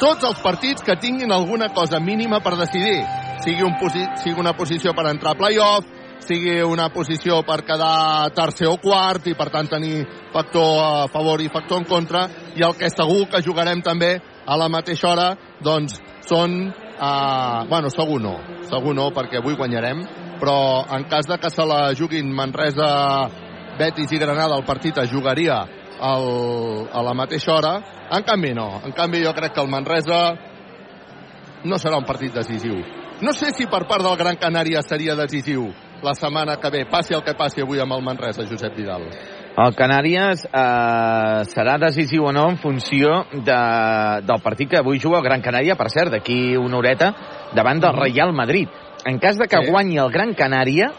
tots 0.00 0.24
els 0.28 0.44
partits 0.44 0.84
que 0.84 0.96
tinguin 1.00 1.32
alguna 1.32 1.70
cosa 1.76 2.00
mínima 2.00 2.40
per 2.44 2.58
decidir, 2.60 3.00
sigui, 3.44 3.64
un 3.64 3.76
sigui 4.20 4.36
una 4.40 4.52
posició 4.56 4.92
per 4.96 5.08
entrar 5.08 5.32
a 5.34 5.40
playoff, 5.40 5.88
sigui 6.30 6.60
una 6.62 6.88
posició 6.94 7.40
per 7.42 7.64
quedar 7.66 8.30
tercer 8.36 8.70
o 8.70 8.78
quart 8.82 9.26
i 9.26 9.34
per 9.34 9.48
tant 9.50 9.68
tenir 9.70 10.04
factor 10.30 10.78
a 10.84 11.08
favor 11.10 11.42
i 11.42 11.50
factor 11.50 11.82
en 11.82 11.88
contra. 11.90 12.28
I 12.54 12.62
el 12.62 12.78
que 12.78 12.90
segur 12.92 13.26
que 13.32 13.42
jugarem 13.42 13.82
també 13.82 14.14
a 14.46 14.56
la 14.58 14.70
mateixa 14.70 15.10
hora 15.10 15.28
doncs 15.62 15.98
són 16.26 16.56
uh, 16.70 17.66
bueno, 17.68 17.90
segur 17.90 18.20
no 18.22 18.38
segur 18.70 18.94
no 18.94 19.10
perquè 19.14 19.40
avui 19.40 19.58
guanyarem 19.58 20.02
però 20.40 20.86
en 20.96 21.04
cas 21.10 21.28
de 21.28 21.36
que 21.38 21.50
se 21.50 21.66
la 21.66 21.92
juguin 21.94 22.32
Manresa, 22.32 23.28
Betis 23.78 24.12
i 24.12 24.18
Granada 24.18 24.56
el 24.56 24.64
partit 24.64 24.98
es 25.02 25.10
jugaria 25.12 25.60
el, 26.00 26.88
a 26.88 27.02
la 27.04 27.12
mateixa 27.14 27.52
hora. 27.52 27.74
En 28.10 28.24
canvi 28.24 28.54
no, 28.56 28.80
en 28.84 28.96
canvi 28.96 29.20
jo 29.22 29.34
crec 29.36 29.52
que 29.54 29.60
el 29.60 29.68
Manresa 29.68 30.20
no 31.68 31.76
serà 31.76 32.00
un 32.00 32.08
partit 32.08 32.32
decisiu. 32.34 32.80
No 33.20 33.34
sé 33.36 33.52
si 33.52 33.68
per 33.68 33.84
part 33.84 34.02
del 34.06 34.16
Gran 34.16 34.40
Canària 34.40 34.80
seria 34.80 35.14
decisiu 35.18 35.68
la 36.02 36.14
setmana 36.14 36.56
que 36.56 36.70
ve, 36.70 36.84
passi 36.90 37.14
el 37.14 37.22
que 37.24 37.34
passi 37.38 37.62
avui 37.62 37.80
amb 37.80 37.94
el 37.96 38.02
Manresa, 38.04 38.46
Josep 38.48 38.76
Vidal. 38.76 39.06
El 39.60 39.74
Canàries 39.76 40.46
eh, 40.46 41.42
serà 41.50 41.76
decisiu 41.82 42.28
o 42.30 42.32
no 42.32 42.46
en 42.52 42.56
funció 42.62 43.24
de, 43.32 43.58
del 44.24 44.40
partit 44.44 44.70
que 44.70 44.80
avui 44.80 45.00
juga 45.02 45.18
el 45.18 45.26
Gran 45.26 45.42
Canària, 45.44 45.76
per 45.76 45.90
cert, 45.92 46.14
d'aquí 46.14 46.56
una 46.56 46.78
horeta, 46.78 47.12
davant 47.56 47.82
del 47.82 47.98
Real 47.98 48.32
Madrid. 48.32 48.68
En 49.04 49.18
cas 49.18 49.36
de 49.36 49.48
que 49.48 49.60
sí. 49.64 49.70
guanyi 49.70 49.98
el 49.98 50.12
Gran 50.14 50.34
Canària, 50.38 50.92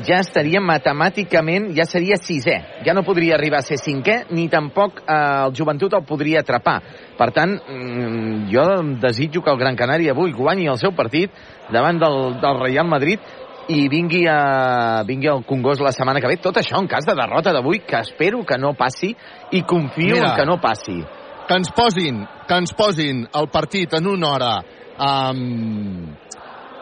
ja 0.00 0.22
estaria 0.24 0.60
matemàticament, 0.64 1.68
ja 1.76 1.84
seria 1.84 2.16
sisè. 2.16 2.56
Ja 2.86 2.94
no 2.96 3.04
podria 3.04 3.36
arribar 3.36 3.60
a 3.60 3.66
ser 3.66 3.76
cinquè, 3.76 4.22
ni 4.32 4.48
tampoc 4.48 5.02
eh, 5.02 5.16
el 5.46 5.54
Joventut 5.58 5.92
el 5.98 6.06
podria 6.08 6.40
atrapar. 6.40 6.78
Per 7.18 7.28
tant, 7.36 7.58
mm, 7.60 8.48
jo 8.50 8.64
desitjo 9.02 9.42
que 9.42 9.52
el 9.52 9.60
Gran 9.60 9.76
Canària 9.76 10.16
avui 10.16 10.32
guanyi 10.32 10.70
el 10.72 10.80
seu 10.80 10.96
partit 10.96 11.30
davant 11.72 12.00
del, 12.00 12.40
del 12.40 12.60
Real 12.60 12.88
Madrid 12.88 13.20
i 13.68 13.88
vingui, 13.88 14.24
a, 14.26 15.02
vingui 15.06 15.28
al 15.30 15.44
Congost 15.46 15.82
la 15.84 15.92
setmana 15.94 16.20
que 16.20 16.30
ve. 16.30 16.38
Tot 16.42 16.58
això 16.58 16.80
en 16.80 16.88
cas 16.90 17.06
de 17.06 17.16
derrota 17.18 17.52
d'avui, 17.54 17.82
que 17.86 18.00
espero 18.02 18.42
que 18.46 18.58
no 18.58 18.74
passi 18.78 19.12
i 19.52 19.62
confio 19.62 20.16
Mira, 20.16 20.32
en 20.32 20.38
que 20.38 20.46
no 20.48 20.58
passi. 20.60 20.98
Que 21.46 21.58
ens 21.58 21.70
posin, 21.74 22.22
que 22.48 22.62
ens 22.62 22.72
posin 22.78 23.26
el 23.38 23.50
partit 23.52 23.94
en 23.98 24.08
una 24.08 24.32
hora 24.32 24.54
um, 24.98 26.08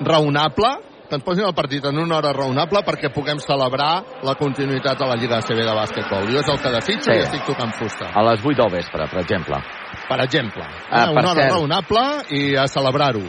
raonable, 0.01 0.73
que 1.11 1.19
ens 1.19 1.27
posin 1.27 1.49
el 1.49 1.55
partit 1.59 1.85
en 1.90 1.99
una 1.99 2.21
hora 2.21 2.33
raonable 2.37 2.85
perquè 2.87 3.11
puguem 3.12 3.40
celebrar 3.43 4.23
la 4.23 4.37
continuïtat 4.38 5.01
a 5.03 5.11
la 5.11 5.19
Lliga 5.19 5.40
ACB 5.40 5.64
de 5.66 5.77
bàsquetbol. 5.77 6.29
Jo 6.31 6.45
és 6.45 6.51
el 6.53 6.61
que 6.62 6.75
desitjo 6.77 7.11
sí. 7.11 7.19
i 7.19 7.25
estic 7.27 7.47
tocant 7.49 7.75
fusta. 7.77 8.12
A 8.14 8.25
les 8.31 8.45
8 8.45 8.57
del 8.62 8.75
vespre, 8.79 9.09
per 9.11 9.23
exemple. 9.25 9.61
Per 10.09 10.21
exemple. 10.25 10.66
Ah, 10.88 11.09
una 11.11 11.14
per 11.21 11.25
hora 11.25 11.38
cert. 11.43 11.55
raonable 11.57 12.05
i 12.38 12.45
a 12.57 12.69
celebrar-ho. 12.71 13.25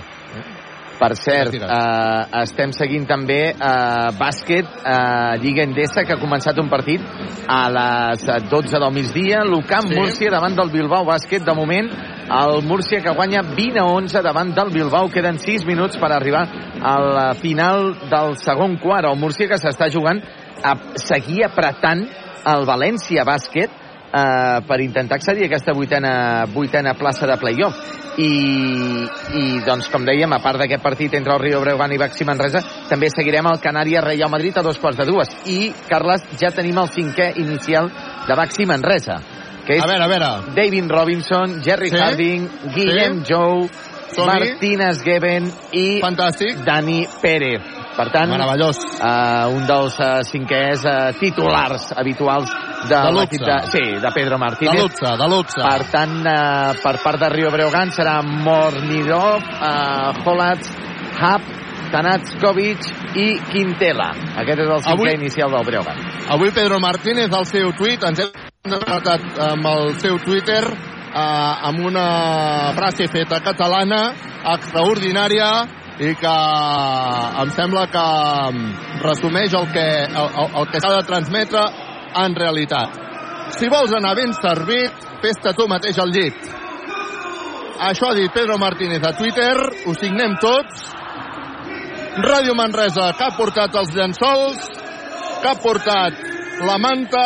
Per 1.01 1.15
cert, 1.17 1.55
eh, 1.57 2.41
estem 2.43 2.69
seguint 2.77 3.07
també 3.09 3.39
eh, 3.49 4.09
bàsquet, 4.19 4.67
eh, 4.85 5.39
Lliga 5.41 5.63
Endesa, 5.65 6.03
que 6.05 6.13
ha 6.13 6.21
començat 6.21 6.59
un 6.61 6.69
partit 6.69 7.01
a 7.49 7.61
les 7.73 8.27
12 8.51 8.81
del 8.83 8.93
migdia. 8.93 9.41
L'UCAM 9.47 9.89
sí. 9.89 9.97
Múrcia 9.97 10.29
davant 10.29 10.53
del 10.59 10.69
Bilbao 10.69 11.07
Bàsquet. 11.09 11.41
De 11.47 11.55
moment, 11.57 11.89
el 12.37 12.61
Múrcia 12.69 13.01
que 13.01 13.15
guanya 13.17 13.41
20 13.41 13.81
a 13.81 13.87
11 13.89 14.21
davant 14.21 14.53
del 14.53 14.69
Bilbao. 14.69 15.09
Queden 15.09 15.41
6 15.41 15.65
minuts 15.65 15.97
per 15.97 16.11
arribar 16.13 16.45
a 16.77 16.95
la 17.01 17.27
final 17.33 17.95
del 18.11 18.37
segon 18.37 18.77
quart. 18.77 19.09
El 19.09 19.17
Múrcia 19.17 19.49
que 19.49 19.57
s'està 19.57 19.89
jugant 19.89 20.21
a 20.61 20.77
seguir 21.01 21.47
apretant 21.49 22.05
el 22.45 22.69
València 22.69 23.25
Bàsquet 23.25 23.80
eh, 24.13 24.61
per 24.67 24.81
intentar 24.81 25.17
accedir 25.17 25.47
a 25.47 25.51
aquesta 25.51 25.73
vuitena, 25.73 26.45
vuitena 26.53 26.93
plaça 26.99 27.27
de 27.27 27.37
playoff 27.41 27.99
i, 28.19 29.07
i 29.39 29.43
doncs, 29.65 29.89
com 29.91 30.05
dèiem, 30.07 30.31
a 30.35 30.41
part 30.43 30.59
d'aquest 30.61 30.83
partit 30.83 31.13
entre 31.17 31.35
el 31.35 31.43
Rio 31.43 31.61
Breogán 31.63 31.93
i 31.95 31.99
Baxi 32.01 32.27
Manresa, 32.27 32.63
també 32.89 33.09
seguirem 33.13 33.47
el 33.51 33.61
Canària 33.63 34.03
Real 34.03 34.31
Madrid 34.31 34.57
a 34.57 34.65
dos 34.65 34.79
quarts 34.81 34.99
de 34.99 35.07
dues. 35.07 35.31
I, 35.47 35.59
Carles, 35.89 36.25
ja 36.41 36.51
tenim 36.55 36.79
el 36.81 36.91
cinquè 36.91 37.31
inicial 37.41 37.91
de 38.27 38.37
Baxi 38.37 38.67
Manresa, 38.69 39.21
que 39.65 39.77
és 39.77 39.85
a 39.85 39.87
veure, 39.87 40.03
a 40.03 40.11
veure. 40.11 40.31
David 40.57 40.91
Robinson, 40.91 41.61
Jerry 41.63 41.93
sí? 41.93 42.01
Harding, 42.01 42.49
Guillem 42.75 43.21
sí? 43.21 43.31
Jou, 43.33 43.69
Martínez 44.27 45.05
Geben 45.05 45.47
i 45.71 46.01
Fantàstic. 46.03 46.65
Dani 46.67 47.05
Pérez. 47.21 47.80
Per 47.95 48.07
tant, 48.13 48.29
Meravellós. 48.31 48.77
Uh, 48.97 49.51
un 49.57 49.65
dels 49.67 49.97
uh, 49.99 50.21
cinquers 50.27 50.85
uh, 50.87 51.11
titulars 51.19 51.89
habituals 51.97 52.49
de, 52.87 52.95
De 52.95 53.11
l'equip 53.17 53.43
de, 53.43 53.57
sí, 53.71 53.83
de 54.01 54.11
Pedro 54.15 54.37
Martínez. 54.39 54.75
De 54.77 54.85
luxe, 54.85 55.11
de 55.19 55.27
luxe. 55.33 55.59
Per 55.61 55.87
tant, 55.91 56.13
uh, 56.23 56.71
per 56.81 56.95
part 57.03 57.19
de 57.19 57.29
Rio 57.33 57.51
Breogán 57.51 57.91
serà 57.91 58.21
Mornidov, 58.23 59.43
uh, 59.43 60.23
Holats, 60.25 60.71
Hap, 61.19 61.49
Tanatskovic 61.91 62.87
i 63.19 63.27
Quintela. 63.51 64.11
Aquest 64.39 64.63
és 64.63 64.69
el 64.69 64.81
cinquè 64.85 64.95
Avui- 64.95 65.13
inicial 65.17 65.51
del 65.51 65.67
Breogán. 65.67 65.99
Avui 66.31 66.51
Pedro 66.55 66.79
Martínez, 66.79 67.27
al 67.35 67.45
seu 67.45 67.73
tuit, 67.75 68.01
ens 68.07 68.23
hem 68.23 68.31
despertat 68.71 69.25
amb 69.51 69.67
el 69.67 69.93
seu 69.99 70.17
Twitter 70.23 70.63
eh, 70.63 71.67
amb 71.67 71.83
una 71.85 72.71
frase 72.77 73.07
feta 73.11 73.41
catalana 73.43 74.13
extraordinària 74.55 75.49
i 76.01 76.15
que 76.17 76.35
em 77.43 77.51
sembla 77.53 77.83
que 77.93 78.05
resumeix 79.03 79.53
el 79.53 79.67
que, 79.73 79.85
el, 80.07 80.31
el, 80.47 80.65
que 80.71 80.81
s'ha 80.81 80.95
de 80.95 81.03
transmetre 81.05 81.61
en 82.23 82.35
realitat. 82.37 82.97
Si 83.57 83.69
vols 83.69 83.93
anar 83.93 84.15
ben 84.17 84.33
servit, 84.33 85.05
fes-te 85.21 85.53
tu 85.53 85.67
mateix 85.69 85.99
al 86.01 86.09
llit. 86.15 86.49
Això 87.91 88.09
ha 88.09 88.17
dit 88.17 88.33
Pedro 88.33 88.57
Martínez 88.61 89.05
a 89.05 89.13
Twitter, 89.17 89.53
ho 89.85 89.93
signem 89.97 90.35
tots. 90.41 90.89
Ràdio 92.21 92.57
Manresa, 92.57 93.11
que 93.17 93.27
ha 93.27 93.37
portat 93.37 93.77
els 93.77 93.93
llençols, 93.95 94.67
que 95.41 95.49
ha 95.49 95.57
portat 95.61 96.17
la 96.65 96.77
manta, 96.81 97.25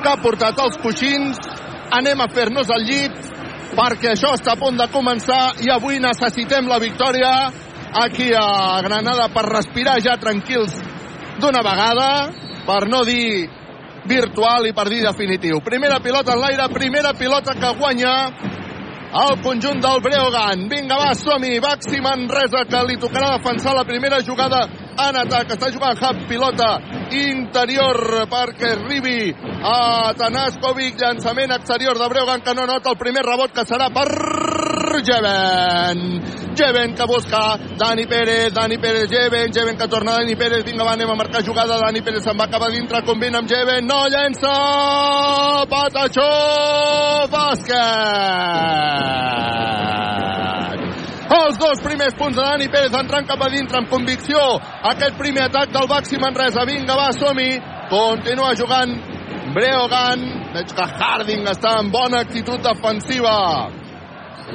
que 0.00 0.10
ha 0.10 0.16
portat 0.24 0.64
els 0.64 0.80
coixins, 0.82 1.38
anem 2.00 2.20
a 2.20 2.28
fer-nos 2.32 2.72
al 2.72 2.84
llit, 2.88 3.35
perquè 3.76 4.14
això 4.14 4.32
està 4.36 4.54
a 4.54 4.60
punt 4.60 4.78
de 4.80 4.88
començar 4.92 5.58
i 5.64 5.70
avui 5.72 6.00
necessitem 6.00 6.68
la 6.70 6.80
victòria 6.80 7.32
aquí 8.02 8.32
a 8.34 8.80
Granada 8.84 9.28
per 9.32 9.44
respirar 9.48 9.98
ja 10.04 10.16
tranquils 10.20 10.74
d'una 11.40 11.62
vegada, 11.64 12.08
per 12.66 12.86
no 12.88 13.04
dir 13.04 13.46
virtual 14.08 14.66
i 14.68 14.72
per 14.72 14.88
dir 14.88 15.02
definitiu. 15.04 15.60
Primera 15.64 16.00
pilota 16.00 16.34
en 16.34 16.40
l'aire, 16.40 16.68
primera 16.72 17.12
pilota 17.18 17.54
que 17.58 17.74
guanya 17.78 18.14
el 19.26 19.38
conjunt 19.42 19.80
del 19.82 20.02
Breogan. 20.02 20.66
Vinga, 20.70 20.96
va, 20.98 21.12
som-hi. 21.14 21.60
Baxi 21.60 22.00
Manresa, 22.04 22.64
que 22.68 22.82
li 22.88 22.98
tocarà 23.00 23.36
defensar 23.36 23.74
la 23.76 23.84
primera 23.88 24.20
jugada 24.24 24.66
en 24.96 25.20
atac. 25.22 25.52
Està 25.56 25.70
jugant 25.74 26.00
Hub, 26.00 26.24
pilota 26.30 26.70
interior 27.16 28.26
perquè 28.30 28.72
arribi 28.76 29.34
a 29.62 30.12
Tanaskovic. 30.18 30.98
Llançament 31.00 31.54
exterior 31.58 31.98
de 31.98 32.08
Breogan, 32.12 32.42
que 32.42 32.54
no 32.54 32.66
nota 32.66 32.92
el 32.92 33.00
primer 33.00 33.24
rebot, 33.26 33.54
que 33.54 33.66
serà 33.68 33.90
per 33.94 34.08
Jeven. 35.06 36.46
Jeven 36.56 36.94
que 36.94 37.04
busca 37.04 37.58
Dani 37.76 38.06
Pérez, 38.06 38.52
Dani 38.52 38.78
Pérez, 38.78 39.10
Jeven, 39.10 39.52
Jeven 39.52 39.76
que 39.76 39.88
torna 39.88 40.12
Dani 40.12 40.36
Pérez, 40.36 40.64
vinga 40.64 40.84
va, 40.84 40.92
anem 40.92 41.10
a 41.10 41.14
marcar 41.14 41.44
jugada, 41.44 41.78
Dani 41.78 42.00
Pérez 42.00 42.24
se'n 42.24 42.38
va 42.38 42.48
cap 42.48 42.62
a 42.62 42.70
dintre, 42.72 43.02
combina 43.04 43.38
amb 43.38 43.48
Jeven, 43.48 43.86
no 43.86 44.06
llença, 44.08 44.54
Patachó, 45.68 46.30
bàsquet! 47.28 49.16
Els 51.26 51.56
dos 51.58 51.80
primers 51.82 52.14
punts 52.14 52.36
de 52.36 52.42
Dani 52.42 52.68
Pérez 52.70 52.94
entrant 52.94 53.26
cap 53.26 53.40
a 53.42 53.48
dintre 53.50 53.80
amb 53.80 53.90
convicció. 53.90 54.38
Aquest 54.92 55.16
primer 55.18 55.48
atac 55.48 55.72
del 55.74 55.88
Baxi 55.90 56.20
Manresa. 56.22 56.62
Vinga, 56.68 56.94
va, 56.94 57.08
som-hi. 57.16 57.56
Continua 57.90 58.52
jugant 58.58 58.92
Breogan. 59.56 60.22
Veig 60.54 60.70
que 60.70 60.86
Harding 60.86 61.48
està 61.50 61.80
en 61.80 61.90
bona 61.90 62.22
actitud 62.22 62.62
defensiva. 62.62 63.34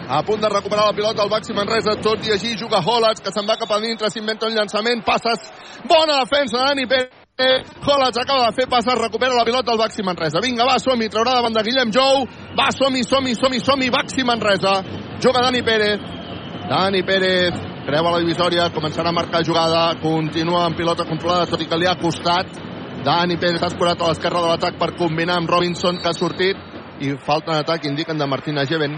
A 0.08 0.22
punt 0.24 0.40
de 0.40 0.48
recuperar 0.48 0.86
la 0.88 0.96
pilota 0.96 1.26
el 1.26 1.32
Baxi 1.32 1.54
Manresa, 1.54 1.98
tot 2.00 2.24
i 2.24 2.32
així 2.32 2.54
juga 2.56 2.80
Holats, 2.80 3.20
que 3.20 3.34
se'n 3.36 3.48
va 3.48 3.58
cap 3.60 3.74
a 3.76 3.80
dintre, 3.84 4.08
s'inventa 4.10 4.48
un 4.48 4.56
llançament, 4.56 5.04
passes, 5.04 5.50
bona 5.84 6.22
defensa 6.22 6.62
de 6.62 6.70
Dani 6.70 6.88
Pérez. 6.88 7.68
Holats 7.84 8.22
acaba 8.22 8.48
de 8.48 8.56
fer 8.56 8.70
passes, 8.72 8.96
recupera 8.96 9.36
la 9.36 9.44
pilota 9.44 9.76
el 9.76 9.82
Baxi 9.82 10.08
Manresa. 10.08 10.40
Vinga, 10.40 10.64
va, 10.64 10.80
som-hi, 10.80 11.12
traurà 11.12 11.36
davant 11.42 11.60
de 11.60 11.66
Guillem 11.68 11.92
Jou. 11.92 12.24
Va, 12.56 12.72
som-hi, 12.72 13.04
som-hi, 13.04 13.36
som-hi, 13.36 13.60
som-hi, 13.60 13.92
Baxi 13.92 14.24
Manresa. 14.24 14.80
Juga 15.20 15.44
Dani 15.44 15.64
Pérez. 15.68 16.20
Dani 16.72 17.02
Pérez 17.04 17.52
creua 17.84 18.14
la 18.16 18.20
divisòria, 18.24 18.70
començarà 18.72 19.10
a 19.12 19.16
marcar 19.16 19.42
jugada, 19.44 19.82
continua 20.00 20.62
amb 20.70 20.78
pilota 20.80 21.04
controlada, 21.10 21.50
tot 21.52 21.60
i 21.60 21.68
que 21.68 21.80
li 21.82 21.88
ha 21.90 21.98
costat. 22.00 22.48
Dani 23.04 23.36
Pérez 23.42 23.60
ha 23.66 23.68
escurat 23.74 24.00
a 24.00 24.08
l'esquerra 24.08 24.40
de 24.46 24.52
l'atac 24.54 24.78
per 24.80 24.94
combinar 24.96 25.36
amb 25.42 25.50
Robinson, 25.52 25.98
que 26.00 26.08
ha 26.08 26.14
sortit, 26.16 26.56
i 27.04 27.12
falta 27.26 27.52
en 27.52 27.66
atac, 27.66 27.84
indiquen 27.90 28.18
de 28.22 28.28
Martina 28.30 28.64
Jeven. 28.70 28.96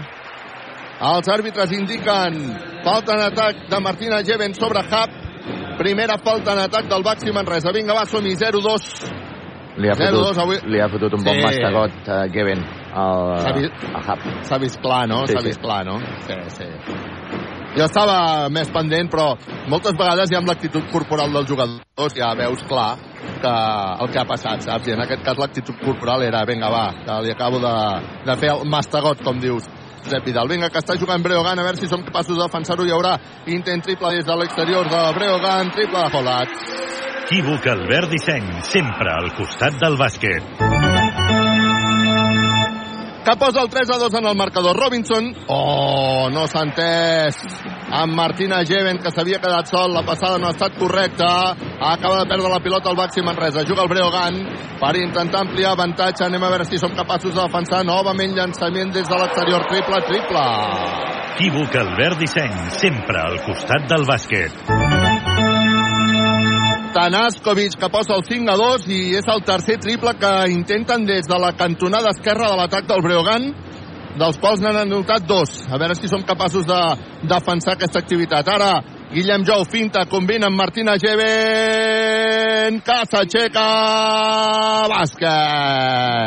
Els 1.02 1.28
àrbitres 1.34 1.72
indiquen 1.74 2.38
falta 2.84 3.16
en 3.16 3.24
atac 3.26 3.64
de 3.72 3.80
Martina 3.82 4.22
Jeven 4.22 4.54
sobre 4.54 4.84
Hap. 4.86 5.10
Primera 5.80 6.18
falta 6.22 6.52
en 6.54 6.60
atac 6.68 6.86
del 6.86 7.02
Baxi 7.02 7.32
Manresa. 7.34 7.72
Vinga, 7.74 7.96
va, 7.98 8.04
som-hi, 8.06 8.36
0-2. 8.38 8.86
Li 9.82 9.88
ha 9.90 9.96
0-2 9.98 10.14
fotut, 10.14 10.38
avui. 10.44 10.60
li 10.70 10.78
ha 10.78 10.86
fotut 10.88 11.16
un 11.18 11.24
bon 11.24 11.34
Sí. 11.34 11.42
mastegot 11.42 12.08
a 12.08 12.20
Geben 12.30 12.60
S'ha 12.62 13.48
al, 13.50 13.54
vist, 13.58 13.82
a 13.90 13.98
Hub. 14.06 14.20
s'ha 14.46 14.58
vist 14.58 14.80
clar, 14.80 15.08
no? 15.08 15.26
Sí, 15.26 15.32
S'ha 15.32 15.40
sí. 15.40 15.46
vist 15.48 15.60
clar, 15.60 15.84
no? 15.84 15.98
Sí, 15.98 16.34
sí. 16.46 16.64
Jo 17.74 17.88
estava 17.88 18.48
més 18.54 18.68
pendent, 18.70 19.08
però 19.10 19.32
moltes 19.70 19.96
vegades 19.98 20.30
ja 20.30 20.38
amb 20.38 20.50
l'actitud 20.50 20.84
corporal 20.92 21.32
dels 21.34 21.48
jugadors 21.50 22.14
ja 22.14 22.30
veus 22.38 22.62
clar 22.70 22.92
que 23.42 23.54
el 24.04 24.12
que 24.12 24.20
ha 24.20 24.28
passat, 24.28 24.62
saps? 24.62 24.86
I 24.88 24.94
en 24.94 25.02
aquest 25.02 25.24
cas 25.26 25.40
l'actitud 25.40 25.80
corporal 25.82 26.22
era, 26.22 26.44
vinga, 26.46 26.70
va, 26.70 26.84
que 27.02 27.18
li 27.26 27.34
acabo 27.34 27.58
de, 27.64 27.74
de 28.28 28.38
fer 28.38 28.52
el 28.54 28.62
mastegot, 28.70 29.24
com 29.26 29.42
dius. 29.42 29.66
Josep 30.04 30.26
Vidal. 30.28 30.50
Vinga, 30.52 30.68
que 30.68 30.82
està 30.82 30.98
jugant 31.00 31.22
Breogan, 31.24 31.58
a 31.58 31.64
veure 31.64 31.80
si 31.80 31.88
som 31.88 32.04
capaços 32.04 32.36
de 32.36 32.42
defensar-ho. 32.44 32.84
Hi 32.84 32.92
haurà 32.92 33.16
intent 33.48 33.82
triple 33.86 34.12
des 34.18 34.26
de 34.28 34.38
l'exterior 34.38 34.90
de 34.92 35.04
Breogan, 35.18 35.72
triple 35.74 36.04
de 36.04 36.18
Holat. 36.20 36.58
Equívoc 37.24 37.70
Albert 37.72 38.12
Disseny, 38.12 38.50
sempre 38.68 39.16
al 39.16 39.32
costat 39.38 39.80
del 39.80 39.96
bàsquet. 39.96 40.83
Que 43.24 43.36
posa 43.36 43.62
el 43.62 43.70
3 43.70 43.90
a 43.90 43.98
2 43.98 44.14
en 44.14 44.26
el 44.26 44.36
marcador. 44.36 44.76
Robinson, 44.76 45.34
oh, 45.48 46.28
no 46.30 46.46
s'ha 46.46 46.64
entès. 46.68 47.38
Amb 47.94 48.14
Martina 48.14 48.60
Jeven, 48.68 49.00
que 49.00 49.12
s'havia 49.14 49.40
quedat 49.40 49.70
sol, 49.70 49.94
la 49.94 50.04
passada 50.04 50.38
no 50.38 50.48
ha 50.48 50.54
estat 50.54 50.76
correcta. 50.78 51.54
Acaba 51.80 52.20
de 52.20 52.28
perdre 52.28 52.52
la 52.52 52.60
pilota 52.60 52.90
al 52.90 52.96
Baxi 53.00 53.22
Manresa. 53.22 53.64
Juga 53.64 53.82
el 53.82 53.88
Breogan 53.88 54.40
per 54.80 54.96
intentar 55.00 55.46
ampliar 55.46 55.72
avantatge. 55.72 56.26
Anem 56.26 56.44
a 56.44 56.52
veure 56.52 56.68
si 56.68 56.78
som 56.78 56.92
capaços 56.94 57.34
de 57.34 57.40
defensar 57.40 57.84
novament 57.84 58.36
llançament 58.36 58.92
des 58.92 59.08
de 59.08 59.22
l'exterior. 59.22 59.66
Triple, 59.72 60.04
triple. 60.10 60.44
Equívoc 61.34 61.74
Albert 61.80 62.20
Disseny, 62.20 62.54
sempre 62.78 63.18
al 63.24 63.40
costat 63.48 63.88
del 63.90 64.06
bàsquet. 64.06 65.03
Tanaskovic 66.94 67.74
que 67.74 67.88
posa 67.90 68.14
el 68.14 68.22
5 68.22 68.52
a 68.52 68.56
2 68.60 68.84
i 68.94 68.98
és 69.18 69.26
el 69.32 69.42
tercer 69.42 69.80
triple 69.82 70.12
que 70.14 70.32
intenten 70.52 71.06
des 71.08 71.26
de 71.26 71.38
la 71.42 71.52
cantonada 71.58 72.10
esquerra 72.14 72.50
de 72.52 72.56
l'atac 72.60 72.86
del 72.86 73.02
Breogan 73.02 73.50
dels 74.18 74.38
quals 74.38 74.60
n'han 74.62 74.76
anotat 74.84 75.26
dos. 75.26 75.50
A 75.66 75.78
veure 75.80 75.94
si 75.98 76.08
som 76.08 76.22
capaços 76.22 76.64
de 76.68 76.80
defensar 77.26 77.74
aquesta 77.74 77.98
activitat. 77.98 78.48
Ara, 78.48 78.82
Guillem 79.14 79.44
Jou 79.46 79.64
finta, 79.70 80.06
combina 80.10 80.46
amb 80.50 80.58
Martina 80.58 80.94
Geven, 81.02 82.80
que 82.86 82.98
s'aixeca, 83.10 83.66
bàsquet. 84.94 86.24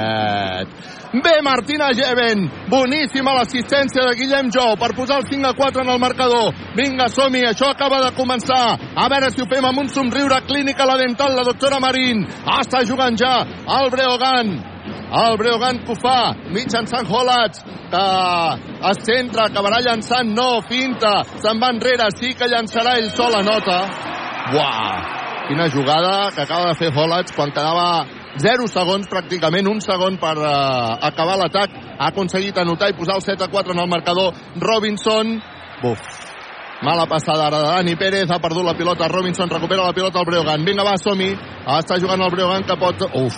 Bé, 1.24 1.42
Martina 1.42 1.88
Geven, 1.96 2.44
boníssima 2.70 3.32
l'assistència 3.38 4.04
de 4.06 4.16
Guillem 4.20 4.50
Jou 4.54 4.76
per 4.78 4.92
posar 4.94 5.22
el 5.22 5.26
5 5.30 5.48
a 5.50 5.54
4 5.56 5.82
en 5.86 5.92
el 5.94 6.02
marcador. 6.04 6.52
Vinga, 6.76 7.08
som-hi, 7.10 7.46
això 7.48 7.72
acaba 7.72 8.02
de 8.04 8.12
començar. 8.18 8.76
A 8.76 9.08
veure 9.10 9.32
si 9.32 9.42
ho 9.42 9.48
fem 9.50 9.66
amb 9.66 9.82
un 9.82 9.90
somriure 9.90 10.42
clínica 10.50 10.86
la 10.86 10.98
dental, 11.00 11.34
la 11.34 11.46
doctora 11.48 11.80
Marín. 11.80 12.26
Està 12.60 12.84
jugant 12.86 13.18
ja 13.18 13.34
el 13.80 13.90
Breogan. 13.94 14.52
El 15.24 15.40
Breogan 15.40 15.80
que 15.88 15.96
ho 15.96 15.98
fa 15.98 16.36
mitjançant 16.54 17.08
Holats, 17.10 17.64
que 17.64 18.06
es 18.92 19.02
centra, 19.08 19.48
acabarà 19.48 19.80
llançant, 19.88 20.36
no, 20.36 20.60
finta, 20.70 21.22
se'n 21.40 21.64
va 21.64 21.72
enrere, 21.74 22.12
sí 22.20 22.36
que 22.36 22.52
llançarà 22.52 22.98
ell 23.00 23.10
sol 23.16 23.40
a 23.40 23.42
nota. 23.48 23.80
Uau! 24.54 25.16
Quina 25.48 25.70
jugada 25.72 26.30
que 26.36 26.44
acaba 26.44 26.74
de 26.74 26.76
fer 26.76 26.92
Holats 26.92 27.32
quan 27.32 27.56
quedava 27.56 28.17
0 28.38 28.70
segons, 28.70 29.10
pràcticament 29.10 29.68
un 29.70 29.82
segon 29.82 30.20
per 30.22 30.36
uh, 30.38 30.98
acabar 31.10 31.38
l'atac. 31.42 31.74
Ha 31.98 32.12
aconseguit 32.12 32.58
anotar 32.58 32.92
i 32.92 32.98
posar 32.98 33.18
el 33.18 33.26
7 33.26 33.48
a 33.48 33.52
4 33.52 33.74
en 33.74 33.84
el 33.84 33.90
marcador. 33.90 34.34
Robinson, 34.62 35.38
buf, 35.82 36.02
Mala 36.82 37.08
passada 37.10 37.48
ara 37.48 37.58
de 37.58 37.70
Dani 37.74 37.96
Pérez, 37.98 38.30
ha 38.30 38.38
perdut 38.38 38.62
la 38.64 38.76
pilota 38.78 39.08
Robinson, 39.10 39.50
recupera 39.50 39.84
la 39.84 39.94
pilota 39.94 40.20
al 40.20 40.26
Breogan. 40.26 40.66
Vinga, 40.66 40.84
va, 40.86 40.94
som-hi. 41.02 41.32
Està 41.80 41.98
jugant 41.98 42.22
el 42.22 42.30
Breogan 42.30 42.64
que 42.70 42.78
pot... 42.78 43.02
Uf, 43.18 43.34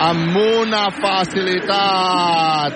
amb 0.00 0.36
una 0.40 0.86
facilitat 0.96 2.72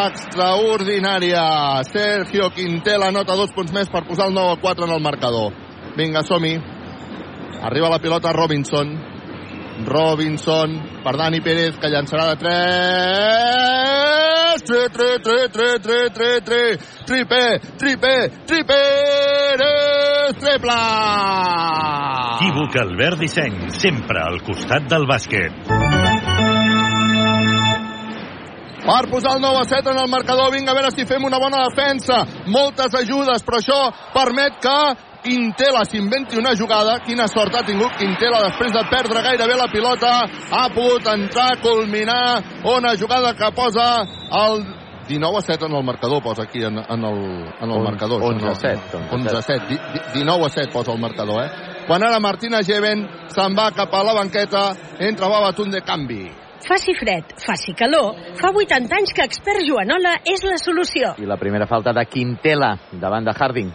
extraordinària. 0.00 1.44
Sergio 1.86 2.50
Quintela 2.54 3.12
nota 3.14 3.38
dos 3.38 3.54
punts 3.54 3.70
més 3.74 3.90
per 3.90 4.02
posar 4.08 4.26
el 4.26 4.34
9 4.34 4.56
a 4.56 4.60
4 4.62 4.88
en 4.88 4.96
el 4.96 5.02
marcador. 5.06 5.54
Vinga, 5.94 6.26
som-hi. 6.26 6.56
Arriba 7.62 7.94
la 7.94 8.02
pilota 8.02 8.34
Robinson. 8.34 9.09
Robinson 9.86 11.00
per 11.04 11.16
Dani 11.16 11.40
Pérez, 11.40 11.78
que 11.80 11.88
llançarà 11.88 12.28
de 12.32 12.36
3. 12.44 14.40
3, 14.66 14.88
3, 14.92 15.18
3, 15.22 15.48
3, 15.52 15.80
3, 15.80 16.10
3, 16.12 16.12
3, 16.12 16.40
3, 16.44 16.76
tripé, 17.06 17.60
tripé, 17.78 18.28
tripé, 18.46 18.82
triple! 20.38 20.72
Equívoc 22.40 22.76
Albert 22.82 23.18
Disseny, 23.20 23.70
sempre 23.70 24.20
al 24.22 24.40
costat 24.46 24.82
del 24.90 25.06
bàsquet. 25.08 25.52
Per 28.80 29.02
posar 29.10 29.36
el 29.36 29.42
9 29.44 29.58
a 29.60 29.64
7 29.68 29.90
en 29.92 29.98
el 30.02 30.10
marcador, 30.10 30.50
vinga 30.52 30.72
a 30.72 30.74
veure 30.74 30.90
si 30.90 31.04
fem 31.06 31.24
una 31.24 31.38
bona 31.38 31.66
defensa. 31.68 32.24
Moltes 32.48 32.94
ajudes, 32.96 33.42
però 33.46 33.56
això 33.60 33.80
permet 34.14 34.52
que 34.64 34.78
Quintela 35.22 35.84
s'inventi 35.84 36.38
una 36.38 36.54
jugada. 36.56 36.98
Quina 37.04 37.26
sort 37.28 37.54
ha 37.54 37.62
tingut 37.66 37.96
Quintela 38.00 38.40
després 38.46 38.72
de 38.72 38.84
perdre 38.90 39.22
gairebé 39.24 39.56
la 39.58 39.68
pilota. 39.72 40.12
Ha 40.50 40.68
pogut 40.74 41.06
entrar, 41.12 41.58
culminar 41.60 42.42
una 42.64 42.94
jugada 42.96 43.34
que 43.36 43.50
posa 43.52 43.88
el 44.44 44.64
19 45.10 45.38
a 45.38 45.42
7 45.42 45.66
en 45.66 45.74
el 45.74 45.84
marcador, 45.84 46.22
posa 46.22 46.42
aquí 46.42 46.62
en, 46.62 46.78
en 46.78 47.04
el, 47.04 47.46
en 47.60 47.70
el 47.70 47.82
marcador. 47.82 48.22
11 48.22 48.48
a 48.48 48.54
7. 48.54 48.80
11 49.10 49.36
a 49.36 49.42
7. 49.42 49.80
19 50.14 50.44
a 50.44 50.48
7 50.48 50.72
posa 50.72 50.92
el 50.92 51.00
marcador, 51.00 51.44
eh? 51.44 51.50
Quan 51.86 52.04
ara 52.06 52.20
Martina 52.20 52.62
Geven 52.62 53.02
se'n 53.34 53.56
va 53.58 53.72
cap 53.74 53.92
a 53.92 54.04
la 54.06 54.14
banqueta, 54.14 54.68
entra 55.02 55.28
Babatun 55.28 55.72
de 55.74 55.80
canvi. 55.82 56.30
Faci 56.62 56.94
fred, 56.94 57.32
faci 57.40 57.74
calor, 57.74 58.14
fa 58.38 58.52
80 58.54 58.94
anys 58.94 59.14
que 59.16 59.24
expert 59.26 59.64
Joanola 59.66 60.20
és 60.22 60.44
la 60.46 60.60
solució. 60.60 61.16
I 61.18 61.26
la 61.26 61.40
primera 61.40 61.66
falta 61.66 61.90
de 61.96 62.04
Quintela 62.06 62.76
davant 62.92 63.26
de 63.26 63.34
Harding. 63.34 63.72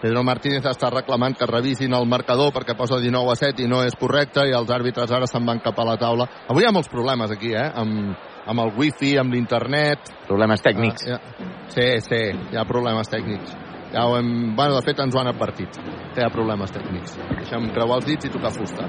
Pedro 0.00 0.22
Martínez 0.24 0.64
està 0.64 0.88
reclamant 0.88 1.34
que 1.36 1.48
revisin 1.48 1.92
el 1.92 2.06
marcador 2.08 2.54
perquè 2.56 2.72
posa 2.76 2.96
19 3.02 3.32
a 3.34 3.36
7 3.36 3.64
i 3.64 3.68
no 3.68 3.82
és 3.84 3.96
correcte 4.00 4.46
i 4.48 4.54
els 4.56 4.70
àrbitres 4.72 5.12
ara 5.12 5.28
se'n 5.28 5.44
van 5.44 5.60
cap 5.60 5.76
a 5.76 5.84
la 5.84 5.98
taula. 6.00 6.26
Avui 6.48 6.64
hi 6.64 6.68
ha 6.68 6.72
molts 6.72 6.88
problemes 6.88 7.34
aquí, 7.34 7.52
eh? 7.52 7.66
Amb, 7.82 8.14
amb 8.48 8.64
el 8.64 8.72
wifi, 8.78 9.16
amb 9.20 9.36
l'internet... 9.36 10.08
Problemes 10.30 10.64
tècnics. 10.64 11.04
Ah, 11.04 11.18
ja. 11.18 11.50
Sí, 11.74 11.88
sí, 12.06 12.22
hi 12.52 12.56
ha 12.56 12.64
problemes 12.68 13.12
tècnics. 13.12 13.52
Ja 13.92 14.06
ho 14.08 14.16
hem... 14.16 14.54
Bueno, 14.56 14.78
de 14.78 14.86
fet 14.86 15.04
ens 15.04 15.14
ho 15.14 15.20
han 15.20 15.34
advertit, 15.34 15.76
que 16.14 16.22
hi 16.22 16.24
ha 16.24 16.32
problemes 16.32 16.72
tècnics. 16.72 17.18
Deixem 17.34 17.68
creuar 17.76 18.00
els 18.00 18.08
dits 18.08 18.30
i 18.30 18.32
tocar 18.32 18.54
fusta. 18.56 18.88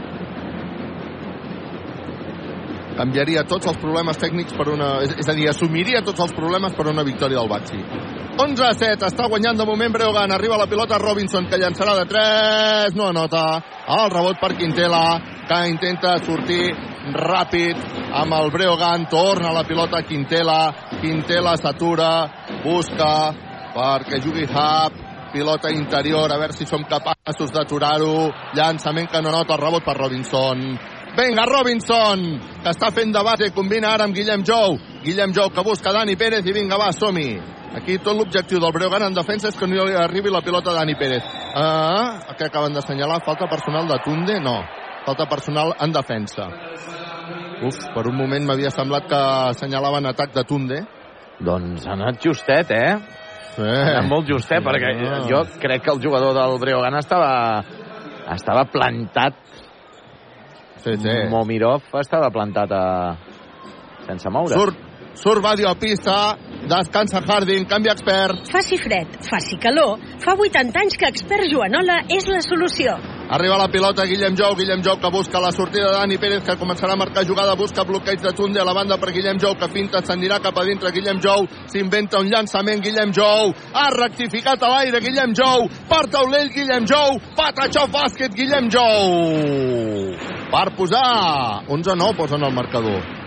Canviaria 2.98 3.46
tots 3.48 3.70
els 3.72 3.80
problemes 3.82 4.20
tècnics 4.20 4.56
per 4.58 4.68
una... 4.74 4.98
És, 5.06 5.28
a 5.28 5.36
dir, 5.38 5.48
assumiria 5.50 6.04
tots 6.06 6.22
els 6.24 6.34
problemes 6.36 6.76
per 6.78 6.90
una 6.92 7.06
victòria 7.08 7.40
del 7.40 7.52
Baxi. 7.52 7.80
11 8.42 8.64
a 8.64 8.72
7, 8.74 9.10
està 9.10 9.28
guanyant 9.30 9.60
de 9.60 9.66
moment 9.68 9.92
Breogan, 9.92 10.32
arriba 10.32 10.58
la 10.60 10.68
pilota 10.72 11.00
Robinson 11.02 11.50
que 11.52 11.60
llançarà 11.60 11.98
de 12.00 12.06
3, 12.10 12.96
no 12.96 13.10
anota, 13.10 13.44
el 13.92 14.10
rebot 14.14 14.40
per 14.40 14.54
Quintela, 14.56 15.04
que 15.50 15.60
intenta 15.70 16.16
sortir 16.24 16.72
ràpid 17.12 17.80
amb 18.22 18.38
el 18.40 18.52
Breogan, 18.54 19.08
torna 19.12 19.52
la 19.54 19.66
pilota 19.68 20.04
Quintela, 20.08 20.60
Quintela 21.02 21.58
s'atura, 21.60 22.12
busca 22.64 23.12
perquè 23.76 24.22
jugui 24.24 24.48
Hub, 24.48 24.96
pilota 25.32 25.72
interior, 25.72 26.32
a 26.32 26.40
veure 26.40 26.56
si 26.56 26.68
som 26.68 26.84
capaços 26.88 27.52
d'aturar-ho, 27.56 28.32
llançament 28.56 29.12
que 29.12 29.22
no 29.24 29.32
nota, 29.32 29.60
rebot 29.60 29.84
per 29.86 29.98
Robinson, 29.98 30.66
Vinga, 31.12 31.44
Robinson, 31.46 32.22
que 32.64 32.72
està 32.72 32.88
fent 32.96 33.12
de 33.12 33.22
base, 33.26 33.50
combina 33.56 33.90
ara 33.94 34.06
amb 34.08 34.16
Guillem 34.16 34.46
Jou. 34.48 34.78
Guillem 35.04 35.34
Jou 35.36 35.50
que 35.52 35.64
busca 35.66 35.92
Dani 35.92 36.16
Pérez 36.16 36.46
i 36.48 36.54
vinga, 36.56 36.78
va, 36.80 36.92
som-hi. 36.96 37.36
Aquí 37.76 37.98
tot 38.04 38.16
l'objectiu 38.18 38.60
del 38.60 38.72
Breogán 38.76 39.04
en 39.08 39.16
defensa 39.16 39.48
és 39.52 39.58
que 39.60 39.68
no 39.68 39.86
li 39.88 39.96
arribi 39.96 40.32
la 40.32 40.42
pilota 40.44 40.72
a 40.72 40.80
Dani 40.80 40.96
Pérez. 41.00 41.24
Ah, 41.56 42.34
que 42.38 42.48
acaben 42.48 42.74
d'assenyalar? 42.76 43.22
Falta 43.26 43.48
personal 43.52 43.88
de 43.88 44.00
Tunde? 44.06 44.40
No. 44.44 44.58
Falta 45.06 45.28
personal 45.28 45.74
en 45.80 45.92
defensa. 45.92 46.48
Uf, 47.62 47.78
per 47.94 48.08
un 48.10 48.18
moment 48.18 48.48
m'havia 48.48 48.72
semblat 48.74 49.08
que 49.08 49.20
assenyalaven 49.52 50.08
atac 50.10 50.34
de 50.36 50.44
Tunde. 50.48 50.82
Doncs 51.42 51.88
ha 51.88 51.96
anat 51.98 52.24
justet, 52.24 52.72
eh? 52.72 52.96
Sí. 53.56 53.68
Ha 53.68 53.98
anat 54.00 54.10
molt 54.10 54.28
justet, 54.32 54.64
Sí, 54.64 54.68
perquè 54.68 54.96
no. 55.00 55.24
jo 55.28 55.44
crec 55.60 55.84
que 55.84 55.92
el 55.92 56.02
jugador 56.04 56.34
del 56.38 56.60
Breogán 56.60 56.96
estava, 57.00 57.64
estava 58.32 58.66
plantat. 58.72 59.36
Sí, 60.82 60.96
sí. 60.98 61.18
Momirov 61.30 61.94
estava 62.02 62.32
plantat 62.34 62.72
a... 62.74 62.86
sense 64.08 64.32
moure. 64.34 64.58
Surt, 64.58 64.91
surt 65.14 65.42
Badio 65.42 65.70
a 65.70 65.76
pista, 65.76 66.38
descansa 66.68 67.22
Harding, 67.22 67.66
canvia 67.66 67.94
expert. 67.94 68.48
Faci 68.52 68.78
fred, 68.78 69.18
faci 69.28 69.58
calor, 69.58 70.00
fa 70.24 70.36
80 70.36 70.80
anys 70.80 70.98
que 70.98 71.10
expert 71.10 71.50
Joanola 71.52 72.04
és 72.10 72.28
la 72.30 72.42
solució. 72.46 72.96
Arriba 73.32 73.58
la 73.58 73.70
pilota 73.72 74.04
Guillem 74.04 74.36
Jou, 74.36 74.56
Guillem 74.60 74.82
Jou 74.84 74.98
que 75.00 75.10
busca 75.10 75.40
la 75.40 75.54
sortida 75.56 75.88
de 75.88 75.94
Dani 75.96 76.18
Pérez 76.20 76.44
que 76.44 76.58
començarà 76.60 76.94
a 76.94 77.00
marcar 77.00 77.24
jugada, 77.24 77.56
busca 77.56 77.86
bloqueig 77.88 78.20
de 78.20 78.34
Tunde 78.36 78.60
a 78.60 78.66
la 78.68 78.74
banda 78.76 78.98
per 79.00 79.14
Guillem 79.16 79.40
Jou 79.40 79.56
que 79.56 79.70
finta, 79.72 80.02
s'anirà 80.04 80.42
cap 80.44 80.58
a 80.58 80.66
dintre 80.68 80.92
Guillem 80.92 81.22
Jou, 81.24 81.48
s'inventa 81.72 82.20
un 82.20 82.28
llançament 82.28 82.84
Guillem 82.84 83.14
Jou, 83.16 83.54
ha 83.74 83.88
rectificat 83.96 84.64
a 84.64 84.74
l'aire 84.76 85.00
Guillem 85.00 85.32
Jou, 85.38 85.70
per 85.88 86.04
taulell 86.12 86.52
Guillem 86.52 86.86
Jou, 86.92 87.22
patachó 87.40 87.88
bàsquet 87.88 88.36
Guillem 88.36 88.68
Jou. 88.68 90.20
Per 90.52 90.68
posar 90.76 91.64
11-9 91.72 92.14
posen 92.20 92.44
el 92.44 92.52
marcador 92.54 93.21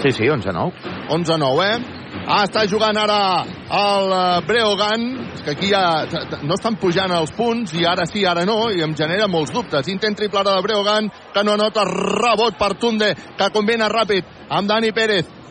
Sí, 0.00 0.10
sí, 0.10 0.24
11-9. 0.24 0.72
11-9, 1.10 1.66
eh? 1.66 1.98
Ah, 2.22 2.44
està 2.46 2.62
jugant 2.68 2.96
ara 3.00 3.42
el 3.42 4.12
eh, 4.14 4.40
Breogan, 4.46 5.04
que 5.44 5.54
aquí 5.54 5.70
ja 5.72 6.04
no 6.44 6.54
estan 6.54 6.76
pujant 6.80 7.12
els 7.16 7.32
punts, 7.36 7.72
i 7.74 7.86
ara 7.88 8.06
sí, 8.06 8.24
ara 8.28 8.44
no, 8.48 8.70
i 8.70 8.82
em 8.84 8.94
genera 8.96 9.28
molts 9.32 9.52
dubtes. 9.54 9.88
Intent 9.90 10.16
triple 10.18 10.42
ara 10.42 10.56
de 10.56 10.64
Breogan, 10.66 11.08
que 11.34 11.44
no 11.44 11.56
anota 11.56 11.86
rebot 11.88 12.58
per 12.60 12.74
Tunde, 12.80 13.12
que 13.38 13.50
combina 13.54 13.90
ràpid 13.90 14.28
amb 14.48 14.70
Dani 14.70 14.92
Pérez. 14.92 15.41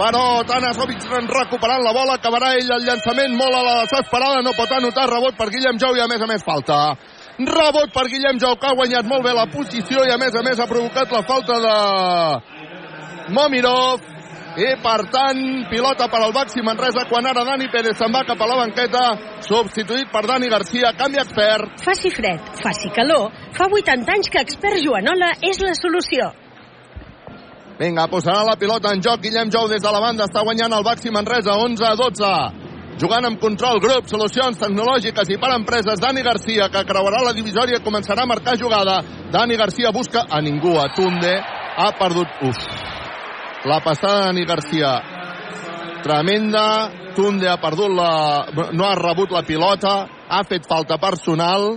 però 0.00 0.40
Tanasovic 0.48 1.04
recuperant 1.28 1.82
la 1.84 1.92
bola, 1.92 2.16
acabarà 2.16 2.54
ell 2.56 2.70
el 2.72 2.86
llançament 2.88 3.34
molt 3.36 3.52
a 3.52 3.64
la 3.66 3.74
desesperada, 3.82 4.40
no 4.40 4.56
pot 4.56 4.72
anotar 4.72 5.10
rebot 5.10 5.36
per 5.36 5.50
Guillem 5.52 5.80
Jou 5.82 5.96
i 5.96 6.00
a 6.00 6.08
més 6.08 6.22
a 6.24 6.28
més 6.30 6.44
falta. 6.46 6.78
Rebot 7.36 7.92
per 7.92 8.06
Guillem 8.08 8.40
Jou, 8.40 8.56
que 8.56 8.70
ha 8.70 8.78
guanyat 8.78 9.04
molt 9.10 9.26
bé 9.26 9.34
la 9.36 9.44
posició 9.52 10.06
i 10.08 10.14
a 10.14 10.16
més 10.20 10.32
a 10.32 10.44
més 10.46 10.56
ha 10.60 10.68
provocat 10.70 11.12
la 11.12 11.22
falta 11.28 11.60
de 11.66 11.76
Momirov 13.36 14.08
i 14.60 14.72
per 14.82 14.98
tant 15.12 15.40
pilota 15.70 16.08
per 16.10 16.24
al 16.24 16.32
Baxi 16.34 16.64
Manresa 16.64 17.04
quan 17.06 17.28
ara 17.28 17.44
Dani 17.46 17.68
Pérez 17.70 18.00
se'n 18.00 18.10
va 18.10 18.24
cap 18.26 18.40
a 18.40 18.48
la 18.50 18.58
banqueta 18.64 19.04
substituït 19.46 20.10
per 20.10 20.24
Dani 20.26 20.50
Garcia 20.50 20.90
canvi 20.98 21.20
expert 21.22 21.78
Faci 21.84 22.10
fred, 22.10 22.40
faci 22.58 22.90
calor, 22.96 23.30
fa 23.54 23.68
80 23.70 24.16
anys 24.16 24.32
que 24.32 24.42
expert 24.42 24.82
Joanola 24.82 25.36
és 25.46 25.60
la 25.62 25.76
solució. 25.78 26.32
Vinga 27.80 28.08
posarà 28.12 28.44
la 28.44 28.56
pilota 28.60 28.92
en 28.92 29.00
joc. 29.00 29.22
Guillem 29.24 29.50
Jou 29.52 29.68
des 29.68 29.80
de 29.82 29.92
la 29.92 30.00
banda 30.00 30.26
està 30.28 30.44
guanyant 30.44 30.72
el 30.76 30.84
Baxi 30.84 31.10
Manresa 31.10 31.56
11 31.56 31.86
a 31.88 31.94
12 31.96 32.34
jugant 33.00 33.24
amb 33.24 33.40
control 33.40 33.80
grup, 33.80 34.08
solucions 34.10 34.58
tecnològiques 34.60 35.30
i 35.32 35.38
per 35.40 35.54
empreses, 35.54 36.00
Dani 36.02 36.20
Garcia 36.20 36.68
que 36.68 36.84
creuarà 36.84 37.22
la 37.24 37.32
divisòria 37.32 37.78
i 37.80 37.84
començarà 37.84 38.26
a 38.26 38.28
marcar 38.28 38.58
jugada. 38.60 38.98
Dani 39.32 39.56
Garcia 39.56 39.92
busca 39.96 40.26
a 40.28 40.40
ningú. 40.44 40.74
A 40.76 40.90
Tunde, 40.92 41.32
ha 41.40 41.90
perdut. 41.96 42.28
Uf, 42.44 42.60
la 43.64 43.80
passada 43.80 44.18
de 44.18 44.26
Dani 44.26 44.44
Garcia. 44.44 44.92
Tremenda. 46.04 46.66
Tunde 47.16 47.48
ha 47.48 47.56
perdut 47.60 47.90
la... 47.96 48.10
no 48.76 48.84
ha 48.84 48.94
rebut 49.00 49.32
la 49.32 49.42
pilota. 49.48 49.94
Ha 50.28 50.44
fet 50.44 50.68
falta 50.68 51.00
personal 51.00 51.72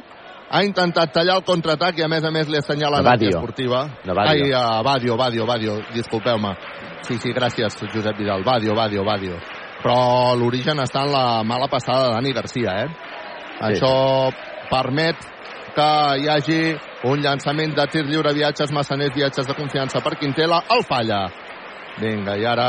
ha 0.53 0.61
intentat 0.63 1.13
tallar 1.15 1.39
el 1.39 1.45
contraatac 1.47 1.97
i 1.97 2.05
a 2.05 2.09
més 2.11 2.23
a 2.23 2.31
més 2.31 2.49
li 2.49 2.59
assenyala 2.59 3.01
Badio. 3.01 3.39
esportiva 3.39 3.83
ai, 4.27 4.51
uh, 4.51 4.83
Badio, 4.85 5.17
Badio, 5.17 5.47
Badio 5.49 5.79
disculpeu-me 5.95 6.53
sí, 7.07 7.17
sí, 7.17 7.33
gràcies 7.33 7.81
Josep 7.89 8.17
Vidal 8.17 8.45
Badio, 8.45 8.75
Badio, 8.77 9.03
Badio 9.03 9.41
però 9.83 10.35
l'origen 10.39 10.79
està 10.79 11.03
en 11.03 11.11
la 11.11 11.27
mala 11.43 11.67
passada 11.67 12.07
de 12.07 12.15
Dani 12.15 12.33
Garcia 12.37 12.79
eh? 12.85 12.89
Sí. 12.93 13.73
això 13.73 13.95
permet 14.69 15.33
que 15.73 15.89
hi 16.21 16.29
hagi 16.29 16.59
un 17.09 17.21
llançament 17.23 17.73
de 17.75 17.85
tir 17.91 18.03
lliure, 18.07 18.33
viatges 18.35 18.71
massaners, 18.71 19.13
viatges 19.15 19.47
de 19.49 19.55
confiança 19.57 20.01
per 20.05 20.15
Quintela, 20.19 20.61
el 20.71 20.83
falla. 20.87 21.23
Vinga, 21.99 22.37
i 22.37 22.45
ara 22.45 22.67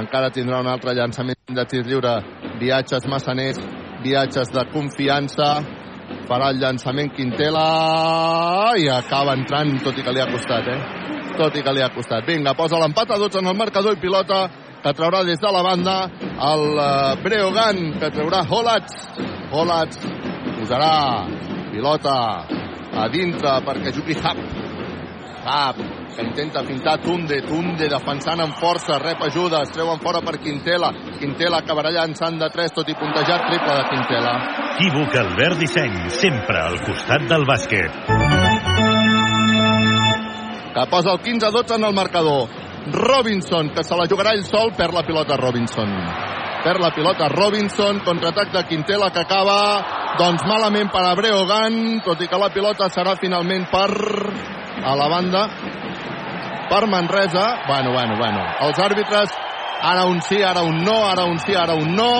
encara 0.00 0.30
tindrà 0.34 0.60
un 0.64 0.70
altre 0.70 0.94
llançament 0.96 1.54
de 1.54 1.64
tir 1.68 1.84
lliure, 1.86 2.16
viatges 2.60 3.06
massaners, 3.10 3.60
viatges 4.04 4.52
de 4.54 4.64
confiança, 4.72 5.50
farà 6.30 6.52
el 6.54 6.60
llançament 6.62 7.10
Quintela 7.16 7.66
i 8.78 8.86
acaba 8.94 9.34
entrant, 9.34 9.74
tot 9.82 9.98
i 9.98 10.04
que 10.06 10.14
li 10.14 10.22
ha 10.22 10.28
costat, 10.30 10.68
eh? 10.70 10.80
Tot 11.34 11.56
i 11.58 11.62
que 11.66 11.74
li 11.74 11.82
ha 11.82 11.90
costat. 11.94 12.26
Vinga, 12.28 12.54
posa 12.54 12.78
l'empat 12.78 13.10
a 13.10 13.18
12 13.18 13.40
en 13.40 13.50
el 13.50 13.58
marcador 13.58 13.96
i 13.96 14.02
pilota 14.02 14.44
que 14.80 14.92
traurà 14.96 15.24
des 15.26 15.40
de 15.42 15.50
la 15.52 15.62
banda 15.66 15.96
el 16.50 16.64
uh, 16.78 17.16
Breogan, 17.24 17.80
que 17.98 18.12
traurà 18.14 18.44
Holats. 18.46 18.96
Holats 19.50 19.98
posarà 20.60 20.94
pilota 21.72 22.16
a 23.00 23.08
dintre 23.10 23.58
perquè 23.66 23.94
jugui 23.96 24.16
Hap. 24.22 24.44
Hap, 25.40 25.82
que 26.16 26.22
intenta 26.22 26.62
pintar 26.62 26.98
Tunde, 27.02 27.40
Tunde 27.46 27.88
defensant 27.88 28.40
amb 28.42 28.56
força, 28.58 28.98
rep 29.02 29.22
ajuda, 29.26 29.62
es 29.64 29.72
treuen 29.74 30.00
fora 30.02 30.20
per 30.24 30.38
Quintela, 30.42 30.90
Quintela 31.18 31.60
acabarà 31.62 31.92
llançant 31.94 32.38
de 32.40 32.48
3, 32.52 32.74
tot 32.76 32.88
i 32.88 32.96
puntejat 32.98 33.46
triple 33.48 33.76
de 33.78 33.84
Quintela. 33.90 34.34
Equívoc 34.76 35.16
Albert 35.22 35.60
Disseny, 35.60 35.98
sempre 36.16 36.58
al 36.62 36.80
costat 36.86 37.28
del 37.30 37.46
bàsquet. 37.48 38.00
Que 40.74 40.86
posa 40.90 41.14
el 41.16 41.22
15-12 41.24 41.76
en 41.76 41.84
el 41.84 41.94
marcador. 41.94 42.48
Robinson, 42.90 43.70
que 43.74 43.84
se 43.84 43.96
la 43.96 44.06
jugarà 44.08 44.32
ell 44.32 44.44
sol, 44.46 44.72
perd 44.76 44.94
la 44.96 45.02
pilota 45.04 45.36
Robinson. 45.36 45.90
Perd 46.64 46.80
la 46.80 46.92
pilota 46.94 47.28
Robinson, 47.28 48.00
contraatac 48.04 48.52
de 48.52 48.64
Quintela 48.68 49.10
que 49.12 49.22
acaba 49.24 50.16
doncs 50.18 50.44
malament 50.48 50.90
per 50.92 51.04
a 51.06 51.14
Breogan, 51.16 52.00
tot 52.04 52.20
i 52.20 52.28
que 52.28 52.40
la 52.40 52.50
pilota 52.52 52.88
serà 52.92 53.16
finalment 53.20 53.68
per 53.72 53.88
a 54.80 54.96
la 54.96 55.08
banda 55.12 55.44
per 56.70 56.86
Manresa. 56.86 57.64
Bueno, 57.66 57.92
bueno, 57.92 58.16
bueno. 58.16 58.44
Els 58.66 58.78
àrbitres, 58.78 59.34
ara 59.82 60.06
un 60.06 60.22
sí, 60.22 60.38
ara 60.42 60.62
un 60.62 60.78
no, 60.84 61.02
ara 61.08 61.26
un 61.26 61.38
sí, 61.42 61.54
ara 61.54 61.74
un 61.74 61.96
no. 61.96 62.12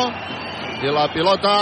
I 0.82 0.90
la 0.90 1.06
pilota 1.14 1.54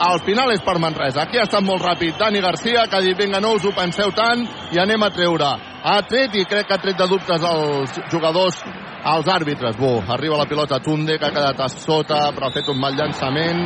al 0.00 0.20
final 0.24 0.50
és 0.52 0.62
per 0.64 0.78
Manresa. 0.82 1.22
Aquí 1.22 1.38
ha 1.38 1.46
estat 1.46 1.62
molt 1.62 1.84
ràpid 1.84 2.18
Dani 2.18 2.40
Garcia, 2.42 2.86
que 2.88 2.98
ha 2.98 3.04
dit, 3.04 3.16
vinga, 3.16 3.40
no 3.40 3.54
us 3.54 3.66
ho 3.68 3.72
penseu 3.76 4.10
tant 4.16 4.42
i 4.74 4.80
anem 4.80 5.06
a 5.06 5.10
treure. 5.14 5.50
Ha 5.80 6.00
tret 6.08 6.34
i 6.36 6.44
crec 6.48 6.66
que 6.66 6.76
ha 6.76 6.82
tret 6.82 6.98
de 6.98 7.08
dubtes 7.08 7.44
els 7.46 8.00
jugadors 8.10 8.58
als 9.04 9.30
àrbitres. 9.30 9.78
Bu, 9.78 10.00
arriba 10.08 10.40
la 10.40 10.48
pilota 10.48 10.80
Tunde, 10.82 11.18
que 11.18 11.28
ha 11.28 11.34
quedat 11.36 11.60
a 11.60 11.68
sota, 11.72 12.26
però 12.34 12.48
ha 12.48 12.56
fet 12.56 12.68
un 12.72 12.80
mal 12.80 12.96
llançament. 12.96 13.62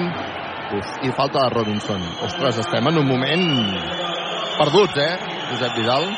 Uf, 0.74 0.95
i 1.07 1.11
falta 1.16 1.47
de 1.47 1.55
Robinson. 1.55 2.03
Ostres, 2.26 2.61
estem 2.64 2.86
en 2.90 2.99
un 2.99 3.09
moment 3.09 3.49
perduts, 4.59 4.97
eh, 5.01 5.18
Josep 5.51 5.76
Vidal? 5.78 6.09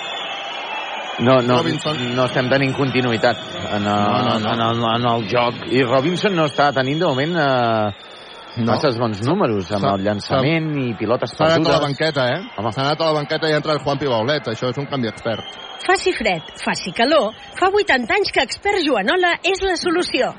No, 1.18 1.38
no, 1.40 1.62
no 1.64 2.24
estem 2.26 2.48
tenint 2.52 2.74
continuïtat 2.76 3.38
en 3.72 3.86
el, 3.88 4.02
no, 4.04 4.18
no, 4.26 4.34
no. 4.42 4.50
En, 4.52 4.64
el, 4.66 4.82
en 4.90 5.06
el 5.12 5.24
joc. 5.30 5.62
I 5.72 5.84
Robinson 5.86 6.36
no 6.36 6.44
està 6.50 6.68
tenint 6.76 7.00
de 7.00 7.08
moment 7.08 7.38
eh, 7.40 8.10
no. 8.58 8.66
masses 8.68 8.98
bons 9.00 9.22
números 9.24 9.70
amb 9.76 9.88
el 9.94 10.04
llançament 10.04 10.68
i 10.82 10.90
pilotes 10.98 11.32
perdudes. 11.32 11.54
S'ha 11.54 11.62
anat 11.62 11.72
a 11.72 11.76
la 11.78 11.84
banqueta, 11.86 12.26
eh? 12.34 12.42
S'ha 12.56 12.84
anat 12.84 13.00
a 13.00 13.08
la 13.08 13.16
banqueta 13.20 13.48
i 13.48 13.56
ha 13.56 13.62
entrat 13.62 13.80
Juan 13.86 14.02
Pibaulet. 14.02 14.52
Això 14.52 14.72
és 14.72 14.82
un 14.82 14.90
canvi 14.90 15.08
expert. 15.12 15.56
Faci 15.86 16.12
fred, 16.16 16.52
faci 16.60 16.92
calor, 16.96 17.32
fa 17.56 17.70
80 17.72 18.16
anys 18.18 18.32
que 18.34 18.44
expert 18.44 18.84
Joanola 18.84 19.36
és 19.44 19.64
la 19.64 19.76
solució. 19.80 20.32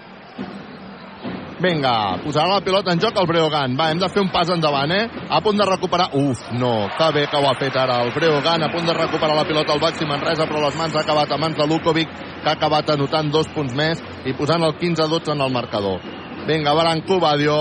Vinga, 1.58 2.20
posarà 2.22 2.52
la 2.52 2.62
pilota 2.62 2.94
en 2.94 3.00
joc 3.02 3.16
el 3.18 3.26
Breogan. 3.26 3.74
Va, 3.80 3.88
hem 3.90 3.98
de 3.98 4.08
fer 4.14 4.22
un 4.22 4.30
pas 4.30 4.50
endavant, 4.54 4.92
eh? 4.94 5.08
A 5.34 5.40
punt 5.42 5.58
de 5.58 5.66
recuperar... 5.66 6.12
Uf, 6.14 6.44
no, 6.54 6.86
que 6.94 7.08
bé 7.16 7.24
que 7.32 7.40
ho 7.40 7.48
ha 7.50 7.56
fet 7.58 7.76
ara 7.82 7.96
el 8.06 8.12
Breogan. 8.14 8.62
A 8.62 8.70
punt 8.70 8.86
de 8.86 8.94
recuperar 8.94 9.34
la 9.36 9.46
pilota 9.48 9.74
al 9.74 9.82
Baxi 9.82 10.06
Manresa, 10.06 10.46
però 10.46 10.62
les 10.68 10.78
mans 10.78 10.94
ha 10.94 11.02
acabat 11.02 11.34
a 11.34 11.40
mans 11.42 11.58
de 11.58 11.66
Lukovic, 11.66 12.14
que 12.44 12.52
ha 12.52 12.54
acabat 12.54 12.92
anotant 12.94 13.32
dos 13.34 13.50
punts 13.56 13.74
més 13.74 14.04
i 14.30 14.36
posant 14.38 14.62
el 14.68 14.76
15-12 14.78 15.34
en 15.34 15.42
el 15.48 15.56
marcador. 15.56 16.06
Vinga, 16.46 16.78
Baranco, 16.78 17.18
Badio. 17.20 17.58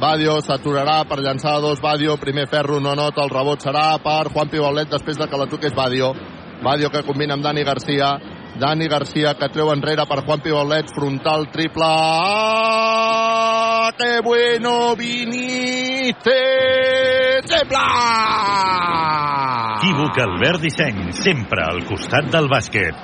Badio 0.00 0.38
s'aturarà 0.40 1.02
per 1.04 1.20
llançar 1.20 1.58
dos. 1.60 1.84
Badio, 1.84 2.16
primer 2.16 2.48
ferro, 2.48 2.80
no 2.80 2.96
nota. 2.96 3.28
El 3.28 3.34
rebot 3.34 3.60
serà 3.60 3.90
per 4.02 4.32
Juan 4.32 4.48
Pibolet 4.48 4.88
després 4.88 5.20
de 5.20 5.28
que 5.28 5.38
la 5.42 5.50
toqués 5.52 5.76
Badio. 5.76 6.14
Badio 6.64 6.88
que 6.88 7.04
combina 7.04 7.36
amb 7.36 7.44
Dani 7.44 7.62
Garcia. 7.62 8.14
Dani 8.58 8.86
Garcia 8.88 9.34
que 9.34 9.48
treu 9.50 9.72
enrere 9.72 10.06
per 10.06 10.24
Juan 10.24 10.40
Pibolet, 10.40 10.86
frontal 10.94 11.50
triple. 11.50 11.84
¡Ah! 11.86 13.24
¡Qué 13.98 14.20
bueno 14.22 14.96
Benítez! 14.96 16.32
¡Sembla! 17.46 18.94
Equívoc 19.84 20.18
Albert 20.18 20.60
Disseny, 20.62 21.12
sempre 21.12 21.60
al 21.62 21.84
costat 21.84 22.30
del 22.32 22.48
bàsquet. 22.48 22.94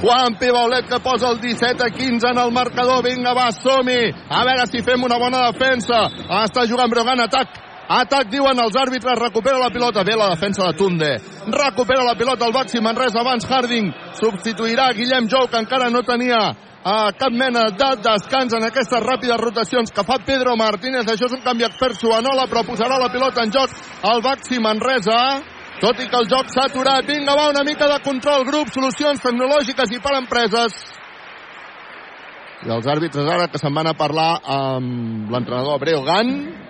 Juan 0.00 0.36
Pibaulet 0.38 0.86
que 0.86 1.00
posa 1.00 1.30
el 1.32 1.40
17 1.40 1.82
a 1.82 1.90
15 1.90 2.28
en 2.28 2.38
el 2.38 2.52
marcador. 2.52 3.02
Vinga, 3.02 3.34
va, 3.34 3.50
som 3.50 3.86
-hi. 3.86 4.14
A 4.28 4.44
veure 4.44 4.66
si 4.66 4.82
fem 4.82 5.02
una 5.02 5.18
bona 5.18 5.50
defensa. 5.50 6.06
Està 6.44 6.68
jugant 6.68 6.90
Brogan, 6.90 7.20
atac. 7.20 7.65
Atac, 7.86 8.26
diuen 8.32 8.58
els 8.58 8.74
àrbitres, 8.74 9.18
recupera 9.18 9.60
la 9.62 9.70
pilota. 9.70 10.02
Bé 10.02 10.16
la 10.18 10.32
defensa 10.32 10.66
de 10.66 10.74
Tunde. 10.74 11.10
Recupera 11.46 12.02
la 12.02 12.16
pilota 12.18 12.44
al 12.44 12.52
Baxi 12.52 12.80
Manresa. 12.82 13.20
Abans 13.20 13.46
Harding 13.46 13.92
substituirà 14.18 14.90
Guillem 14.92 15.28
Jou, 15.30 15.46
que 15.46 15.60
encara 15.62 15.90
no 15.90 16.02
tenia 16.02 16.40
a 16.86 17.12
cap 17.18 17.30
mena 17.30 17.68
de 17.70 17.90
descans 18.02 18.54
en 18.54 18.66
aquestes 18.66 19.02
ràpides 19.02 19.38
rotacions 19.38 19.94
que 19.94 20.02
fa 20.02 20.18
Pedro 20.18 20.56
Martínez. 20.58 21.06
Això 21.06 21.30
és 21.30 21.38
un 21.38 21.44
canvi 21.46 21.66
expert 21.66 21.94
Suanola, 21.98 22.48
però 22.50 22.66
posarà 22.66 22.98
la 22.98 23.10
pilota 23.12 23.46
en 23.46 23.54
joc 23.54 23.70
al 24.02 24.22
Baxi 24.22 24.58
Manresa. 24.58 25.22
Tot 25.78 25.98
i 26.00 26.10
que 26.10 26.18
el 26.18 26.26
joc 26.26 26.50
s'ha 26.50 26.66
aturat. 26.66 27.06
Vinga, 27.06 27.38
va, 27.38 27.50
una 27.54 27.62
mica 27.62 27.86
de 27.86 28.02
control. 28.02 28.46
Grup, 28.48 28.74
solucions 28.74 29.22
tecnològiques 29.22 29.94
i 29.94 30.02
per 30.02 30.18
empreses. 30.18 30.74
I 32.66 32.70
els 32.72 32.86
àrbitres 32.88 33.28
ara 33.30 33.46
que 33.46 33.60
se'n 33.62 33.74
van 33.74 33.86
a 33.86 33.94
parlar 33.94 34.40
amb 34.42 35.30
l'entrenador 35.30 35.78
Breogan. 35.78 36.65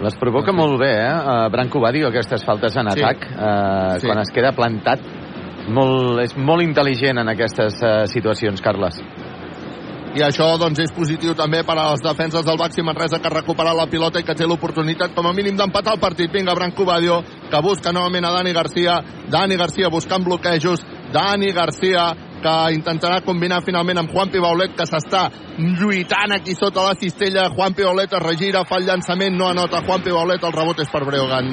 Les 0.00 0.16
provoca 0.20 0.52
molt 0.52 0.78
bé, 0.80 0.90
eh? 0.92 1.14
Uh, 1.14 1.48
Branco 1.52 1.80
Badio, 1.80 2.08
aquestes 2.08 2.44
faltes 2.44 2.76
en 2.76 2.90
Sí. 2.90 3.02
atac. 3.02 3.26
Uh, 3.30 3.98
Sí. 4.00 4.06
Quan 4.06 4.18
es 4.18 4.30
queda 4.32 4.52
plantat, 4.52 5.00
molt, 5.68 6.20
és 6.20 6.36
molt 6.36 6.62
intel·ligent 6.62 7.20
en 7.20 7.28
aquestes 7.28 7.80
uh, 7.82 8.06
situacions, 8.06 8.60
Carles. 8.60 9.00
I 10.10 10.24
això 10.26 10.58
doncs, 10.58 10.80
és 10.82 10.90
positiu 10.90 11.36
també 11.38 11.60
per 11.62 11.76
a 11.78 11.92
les 11.92 12.00
defenses 12.02 12.42
del 12.44 12.58
Baxi 12.58 12.82
Manresa 12.82 13.20
que 13.20 13.28
ha 13.28 13.30
recuperat 13.30 13.76
la 13.78 13.86
pilota 13.86 14.18
i 14.18 14.24
que 14.26 14.34
té 14.34 14.44
l'oportunitat 14.44 15.14
com 15.14 15.28
a 15.28 15.32
mínim 15.32 15.54
d'empatar 15.56 15.94
el 15.94 16.00
partit. 16.00 16.32
Vinga, 16.32 16.52
Branco 16.58 16.84
Badio, 16.84 17.22
que 17.48 17.60
busca 17.62 17.92
novament 17.92 18.26
a 18.26 18.32
Dani 18.32 18.52
Garcia. 18.52 18.96
Dani 19.30 19.54
Garcia 19.56 19.88
buscant 19.88 20.24
bloquejos. 20.24 20.82
Dani 21.12 21.52
Garcia 21.52 22.08
que 22.42 22.54
intentarà 22.76 23.20
combinar 23.26 23.60
finalment 23.66 24.00
amb 24.02 24.12
Juan 24.14 24.32
Pibaulet 24.32 24.74
que 24.76 24.86
s'està 24.88 25.26
lluitant 25.58 26.34
aquí 26.36 26.56
sota 26.58 26.86
la 26.86 26.96
cistella. 26.98 27.48
Juan 27.54 27.76
Pibaulet 27.76 28.12
es 28.16 28.24
regira, 28.24 28.64
fa 28.68 28.80
el 28.80 28.88
llançament, 28.88 29.36
no 29.36 29.48
anota 29.50 29.84
Juan 29.86 30.02
Pibaulet, 30.04 30.42
el 30.44 30.56
rebot 30.56 30.80
és 30.82 30.90
per 30.90 31.04
Breogan. 31.04 31.52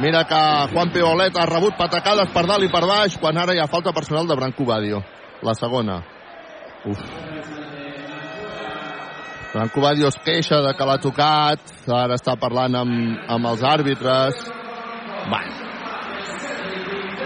Mira 0.00 0.24
que 0.24 0.42
Juan 0.72 0.92
Pibaulet 0.94 1.36
ha 1.36 1.46
rebut 1.46 1.76
patacades 1.76 2.30
per 2.32 2.46
dalt 2.48 2.64
i 2.64 2.72
per 2.72 2.86
baix 2.88 3.18
quan 3.20 3.36
ara 3.38 3.54
hi 3.54 3.60
ha 3.60 3.68
falta 3.68 3.92
personal 3.92 4.26
de 4.26 4.36
Branco 4.38 4.64
Badio. 4.64 5.02
La 5.42 5.54
segona. 5.54 6.00
Uf. 6.88 7.02
Branco 9.52 9.80
Badio 9.80 10.08
es 10.08 10.18
queixa 10.24 10.60
de 10.62 10.74
que 10.78 10.86
l'ha 10.86 11.00
tocat, 11.02 11.72
ara 11.90 12.16
està 12.16 12.36
parlant 12.38 12.80
amb, 12.80 13.18
amb 13.28 13.50
els 13.50 13.66
àrbitres. 13.66 14.46
Va. 15.30 15.42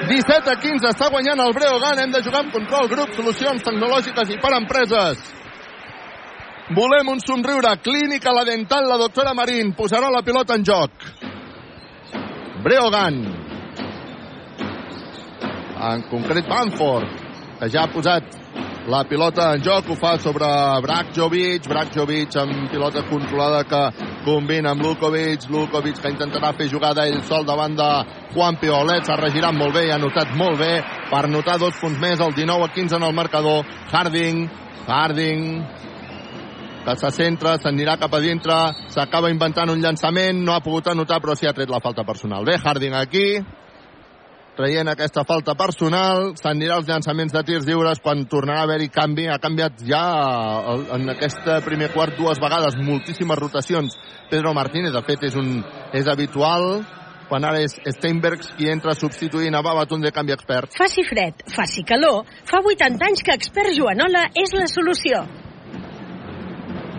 17 0.09 0.51
a 0.51 0.57
15, 0.61 0.91
està 0.91 1.09
guanyant 1.13 1.41
el 1.41 1.55
Breogan, 1.57 2.03
hem 2.03 2.13
de 2.13 2.23
jugar 2.25 2.45
amb 2.45 2.53
control, 2.55 2.91
grup, 2.91 3.15
solucions 3.17 3.65
tecnològiques 3.65 4.31
i 4.35 4.39
per 4.43 4.53
empreses. 4.57 5.25
Volem 6.75 7.11
un 7.13 7.21
somriure, 7.21 7.75
clínica 7.85 8.33
la 8.33 8.45
dental, 8.49 8.89
la 8.89 9.01
doctora 9.01 9.35
Marín, 9.37 9.75
posarà 9.77 10.09
la 10.13 10.23
pilota 10.25 10.57
en 10.57 10.65
joc. 10.65 11.09
Breogan. 12.65 13.21
En 15.91 16.07
concret 16.09 16.49
Banford, 16.49 17.21
que 17.61 17.69
ja 17.69 17.85
ha 17.85 17.93
posat 17.93 18.44
la 18.87 19.05
pilota 19.09 19.55
en 19.55 19.63
joc, 19.65 19.89
ho 19.89 19.95
fa 19.97 20.17
sobre 20.21 20.47
Brakjovic, 20.85 21.69
Brakjovic 21.69 22.37
amb 22.37 22.69
pilota 22.71 23.05
controlada 23.09 23.63
que 23.65 23.81
combina 24.27 24.75
amb 24.75 24.83
Lukovic, 24.85 25.47
Lukovic 25.49 26.01
que 26.03 26.13
intentarà 26.13 26.53
fer 26.59 26.69
jugada 26.69 27.07
ell 27.09 27.23
sol 27.25 27.47
davant 27.49 27.77
de 27.79 27.89
Juan 28.35 28.59
Piolet, 28.61 29.07
s'ha 29.07 29.17
regirat 29.21 29.57
molt 29.57 29.75
bé 29.79 29.87
i 29.89 29.95
ha 29.95 30.01
notat 30.01 30.37
molt 30.37 30.61
bé 30.61 30.75
per 31.11 31.25
notar 31.33 31.57
dos 31.63 31.81
punts 31.81 31.99
més, 32.01 32.21
el 32.21 32.37
19 32.37 32.69
a 32.69 32.75
15 32.77 33.01
en 33.01 33.09
el 33.09 33.17
marcador, 33.17 33.65
Harding, 33.93 34.45
Harding, 34.87 35.49
que 36.85 36.97
se 37.01 37.11
centra, 37.17 37.57
s'anirà 37.57 37.97
cap 37.97 38.13
a 38.13 38.21
dintre, 38.21 38.61
s'acaba 38.93 39.33
inventant 39.33 39.73
un 39.73 39.81
llançament, 39.81 40.45
no 40.45 40.53
ha 40.53 40.61
pogut 40.61 40.93
anotar 40.93 41.23
però 41.25 41.37
sí 41.39 41.49
ha 41.49 41.57
tret 41.57 41.73
la 41.73 41.81
falta 41.81 42.05
personal. 42.05 42.45
Bé, 42.45 42.61
Harding 42.61 43.01
aquí, 43.01 43.29
traient 44.57 44.89
aquesta 44.91 45.25
falta 45.29 45.55
personal, 45.59 46.33
s'anirà 46.39 46.79
als 46.79 46.89
llançaments 46.89 47.35
de 47.35 47.43
tirs 47.47 47.67
lliures 47.69 48.01
quan 48.03 48.25
tornarà 48.31 48.63
a 48.63 48.67
haver-hi 48.69 48.91
canvi. 48.95 49.29
Ha 49.29 49.39
canviat 49.43 49.85
ja 49.89 50.03
en 50.97 51.09
aquest 51.15 51.47
primer 51.67 51.91
quart 51.95 52.19
dues 52.19 52.41
vegades, 52.43 52.79
moltíssimes 52.81 53.41
rotacions. 53.41 53.97
Pedro 54.31 54.55
Martínez, 54.55 54.93
de 54.95 55.03
fet, 55.07 55.27
és, 55.31 55.39
un, 55.39 55.59
és 55.93 56.11
habitual 56.11 56.85
quan 57.29 57.45
ara 57.49 57.63
és 57.65 57.79
Steinbergs 57.97 58.53
qui 58.59 58.69
entra 58.71 58.95
substituint 58.95 59.55
a 59.57 59.63
Babatun 59.65 60.05
de 60.05 60.13
canvi 60.15 60.35
expert. 60.37 60.77
Faci 60.77 61.07
fred, 61.09 61.47
faci 61.55 61.83
calor, 61.89 62.23
fa 62.49 62.61
80 62.61 63.09
anys 63.09 63.25
que 63.25 63.35
expert 63.35 63.73
Joanola 63.75 64.29
és 64.45 64.55
la 64.57 64.69
solució. 64.71 65.25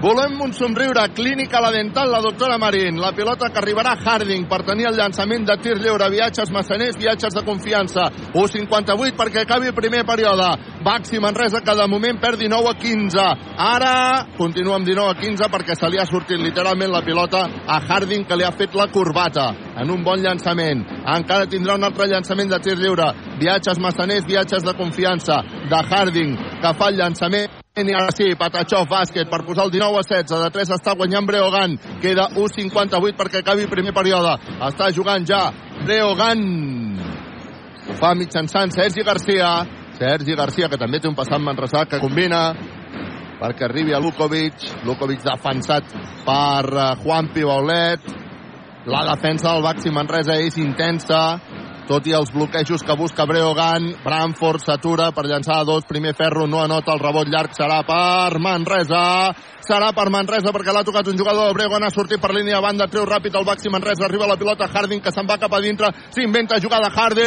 Volem 0.01 0.41
un 0.41 0.51
somriure. 0.53 1.07
Clínica 1.15 1.61
La 1.61 1.71
Dental, 1.71 2.11
la 2.11 2.19
doctora 2.19 2.57
Marín. 2.57 2.99
La 2.99 3.13
pilota 3.13 3.47
que 3.49 3.61
arribarà 3.61 3.93
a 3.95 4.01
Harding 4.03 4.43
per 4.45 4.59
tenir 4.67 4.89
el 4.89 4.97
llançament 4.99 5.47
de 5.47 5.55
tir 5.63 5.77
lliure. 5.79 6.09
Viatges 6.11 6.51
massaners, 6.51 6.97
viatges 6.99 7.33
de 7.33 7.43
confiança. 7.47 8.09
1'58 8.33 9.15
perquè 9.15 9.45
acabi 9.45 9.71
el 9.71 9.73
primer 9.73 10.03
període. 10.05 10.51
Baxi 10.83 11.19
Manresa 11.23 11.63
que 11.63 11.75
de 11.79 11.87
moment 11.87 12.19
perd 12.19 12.43
19 12.43 12.69
a 12.69 12.75
15. 12.75 13.25
Ara 13.55 14.27
continua 14.37 14.75
amb 14.75 14.85
19 14.85 15.15
a 15.15 15.19
15 15.23 15.49
perquè 15.55 15.79
se 15.79 15.89
li 15.89 15.97
ha 15.97 16.05
sortit 16.05 16.43
literalment 16.43 16.91
la 16.91 17.01
pilota 17.01 17.47
a 17.65 17.79
Harding 17.79 18.27
que 18.27 18.35
li 18.35 18.43
ha 18.43 18.51
fet 18.51 18.75
la 18.75 18.91
corbata 18.91 19.49
en 19.79 19.89
un 19.89 20.03
bon 20.03 20.19
llançament. 20.19 20.83
Encara 21.07 21.47
tindrà 21.47 21.79
un 21.79 21.87
altre 21.87 22.11
llançament 22.11 22.51
de 22.51 22.59
tir 22.59 22.75
lliure. 22.75 23.13
Viatges 23.39 23.79
massaners, 23.79 24.27
viatges 24.27 24.63
de 24.63 24.75
confiança 24.75 25.39
de 25.69 25.85
Harding 25.89 26.35
que 26.59 26.73
fa 26.75 26.91
el 26.91 26.99
llançament 26.99 27.63
i 27.75 27.91
ara 27.91 28.07
sí, 28.15 28.29
Patachov, 28.39 28.85
bàsquet, 28.87 29.27
per 29.27 29.41
posar 29.43 29.65
el 29.67 29.71
19 29.73 29.99
a 29.99 30.03
16. 30.07 30.43
De 30.45 30.51
3 30.55 30.69
està 30.77 30.93
guanyant 30.95 31.25
Breogan. 31.27 31.73
Queda 31.99 32.29
1'58 32.31 33.17
perquè 33.19 33.41
acabi 33.41 33.65
el 33.65 33.71
primer 33.73 33.91
període. 33.91 34.37
Està 34.63 34.87
jugant 34.95 35.25
ja 35.27 35.49
Breogan. 35.81 36.45
Ho 37.89 37.97
fa 37.99 38.13
mitjançant 38.15 38.71
Sergi 38.71 39.03
Garcia. 39.03 39.49
Sergi 39.99 40.37
Garcia, 40.39 40.69
que 40.71 40.79
també 40.79 41.01
té 41.03 41.11
un 41.11 41.19
passat 41.19 41.43
Manresa, 41.43 41.83
que 41.83 41.99
combina 41.99 42.53
perquè 43.41 43.67
arribi 43.67 43.91
a 43.91 43.99
Lukovic. 43.99 44.55
Lukovic 44.87 45.27
defensat 45.27 45.91
per 46.23 46.71
eh, 46.71 46.87
Juan 47.03 47.27
Pibaulet. 47.35 48.07
La 48.87 49.03
defensa 49.11 49.51
del 49.51 49.67
Baxi 49.67 49.91
Manresa 49.91 50.39
és 50.39 50.55
intensa 50.63 51.41
tot 51.85 52.07
i 52.09 52.13
els 52.17 52.31
bloquejos 52.33 52.81
que 52.85 52.95
busca 52.97 53.25
Breogan, 53.29 53.95
Bramford 54.03 54.61
s'atura 54.63 55.11
per 55.13 55.25
llançar 55.29 55.59
a 55.61 55.65
dos, 55.67 55.85
primer 55.85 56.13
ferro 56.17 56.47
no 56.49 56.61
anota 56.63 56.93
el 56.95 56.99
rebot 57.01 57.27
llarg, 57.29 57.51
serà 57.53 57.83
per 57.85 58.39
Manresa, 58.41 59.33
serà 59.65 59.91
per 59.93 60.09
Manresa 60.13 60.51
perquè 60.55 60.73
l'ha 60.73 60.83
tocat 60.87 61.07
un 61.11 61.17
jugador, 61.19 61.53
Breogan 61.53 61.83
ha 61.85 61.93
sortit 61.93 62.21
per 62.21 62.33
línia 62.33 62.57
de 62.57 62.65
banda, 62.65 62.89
treu 62.89 63.05
ràpid 63.05 63.33
el 63.37 63.45
Baxi 63.45 63.69
Manresa, 63.69 64.05
arriba 64.05 64.25
la 64.27 64.37
pilota. 64.41 64.65
Harding 64.65 65.01
que 65.01 65.11
se'n 65.13 65.27
va 65.29 65.37
cap 65.41 65.53
a 65.53 65.61
dintre, 65.61 65.87
s'inventa 66.15 66.59
jugada. 66.61 66.89
Harding, 66.89 67.25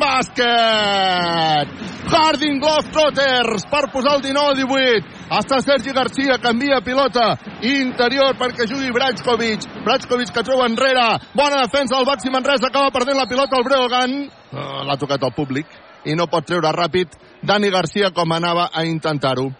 bàsquet! 0.00 1.68
Harding 2.06 2.60
Globetrotters 2.62 3.66
per 3.70 3.84
posar 3.92 4.16
el 4.20 4.22
19-18. 4.28 5.15
Està 5.26 5.58
Sergi 5.58 5.90
Garcia, 5.90 6.36
canvia 6.38 6.78
pilota 6.86 7.32
interior 7.66 8.36
perquè 8.38 8.68
jugui 8.70 8.92
Brajkovic. 8.94 9.64
Brajkovic 9.82 10.30
que 10.30 10.44
troba 10.46 10.68
enrere. 10.70 11.06
Bona 11.34 11.64
defensa 11.64 11.96
del 11.96 12.06
Baxi 12.06 12.30
Manresa, 12.30 12.70
acaba 12.70 12.92
perdent 12.94 13.18
la 13.18 13.26
pilota 13.26 13.58
el 13.58 13.66
Breogan. 13.66 14.16
Oh, 14.54 14.84
L'ha 14.86 14.96
tocat 14.96 15.26
al 15.26 15.34
públic 15.34 15.66
i 16.06 16.14
no 16.14 16.28
pot 16.30 16.46
treure 16.46 16.70
ràpid 16.70 17.18
Dani 17.42 17.70
Garcia 17.74 18.12
com 18.14 18.32
anava 18.32 18.70
a 18.72 18.86
intentar-ho. 18.86 19.50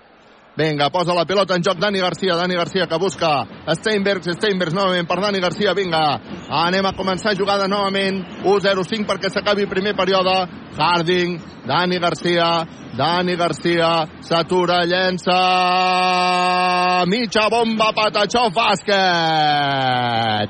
Vinga, 0.56 0.88
posa 0.88 1.12
la 1.12 1.26
pilota 1.28 1.54
en 1.54 1.60
joc 1.62 1.76
Dani 1.76 2.00
Garcia, 2.00 2.34
Dani 2.34 2.54
Garcia 2.56 2.86
que 2.88 2.96
busca 2.96 3.44
Steinbergs, 3.76 4.32
Steinbergs 4.38 4.72
novament 4.72 5.04
per 5.06 5.20
Dani 5.20 5.40
Garcia, 5.40 5.74
vinga, 5.76 6.16
anem 6.48 6.86
a 6.88 6.94
començar 6.96 7.36
jugada 7.36 7.68
novament, 7.68 8.24
1-0-5 8.40 9.04
perquè 9.04 9.28
s'acabi 9.28 9.68
primer 9.68 9.92
període, 9.92 10.48
Harding, 10.78 11.36
Dani 11.68 11.98
Garcia, 12.00 12.64
Dani 12.96 13.36
Garcia, 13.36 14.08
s'atura, 14.24 14.80
llença, 14.88 15.36
mitja 17.04 17.50
bomba, 17.52 17.92
Patachó, 17.92 18.48
bàsquet, 18.48 18.96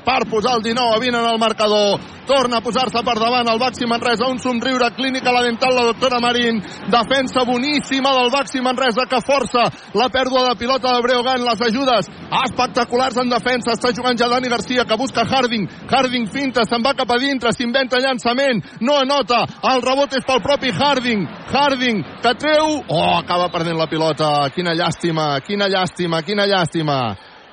per 0.07 0.21
posar 0.31 0.55
el 0.55 0.63
19 0.71 0.95
a 0.95 0.99
20 1.03 1.19
en 1.19 1.27
el 1.33 1.39
marcador, 1.39 1.99
torna 2.27 2.57
a 2.59 2.61
posar-se 2.61 3.01
per 3.03 3.15
davant 3.19 3.47
el 3.47 3.59
Baxi 3.59 3.87
Manresa, 3.87 4.27
un 4.27 4.39
somriure 4.39 4.91
clínica 4.95 5.31
la 5.31 5.43
dental 5.43 5.75
la 5.75 5.85
doctora 5.89 6.19
Marín, 6.19 6.61
defensa 6.91 7.43
boníssima 7.47 8.13
del 8.19 8.31
Baxi 8.31 8.61
Manresa 8.61 9.07
que 9.09 9.23
força 9.23 9.71
la 9.97 10.09
pèrdua 10.13 10.43
de 10.47 10.55
pilota 10.59 10.93
de 10.95 11.01
Breogan, 11.01 11.43
les 11.45 11.61
ajudes. 11.67 12.09
Espectaculars 12.43 13.17
en 13.17 13.31
defensa, 13.31 13.73
està 13.75 13.91
jugant 13.95 14.17
ja 14.19 14.29
Dani 14.31 14.51
Garcia 14.51 14.85
que 14.85 14.97
busca 14.99 15.25
Harding, 15.25 15.67
Harding 15.89 16.27
finta, 16.31 16.65
se'n 16.67 16.83
va 16.85 16.93
cap 16.97 17.11
a 17.11 17.17
dintre, 17.21 17.53
s'inventa 17.55 18.01
llançament, 18.03 18.61
no 18.81 18.97
anota, 19.01 19.43
el 19.71 19.81
rebot 19.85 20.13
és 20.17 20.27
pel 20.27 20.43
propi 20.45 20.73
Harding, 20.75 21.25
Harding 21.51 22.03
que 22.23 22.35
treu, 22.39 22.81
oh, 22.87 23.09
acaba 23.17 23.49
perdent 23.53 23.79
la 23.79 23.89
pilota, 23.89 24.31
quina 24.55 24.75
llàstima, 24.77 25.31
quina 25.47 25.69
llàstima, 25.71 26.21
quina 26.27 26.47
llàstima, 26.49 26.99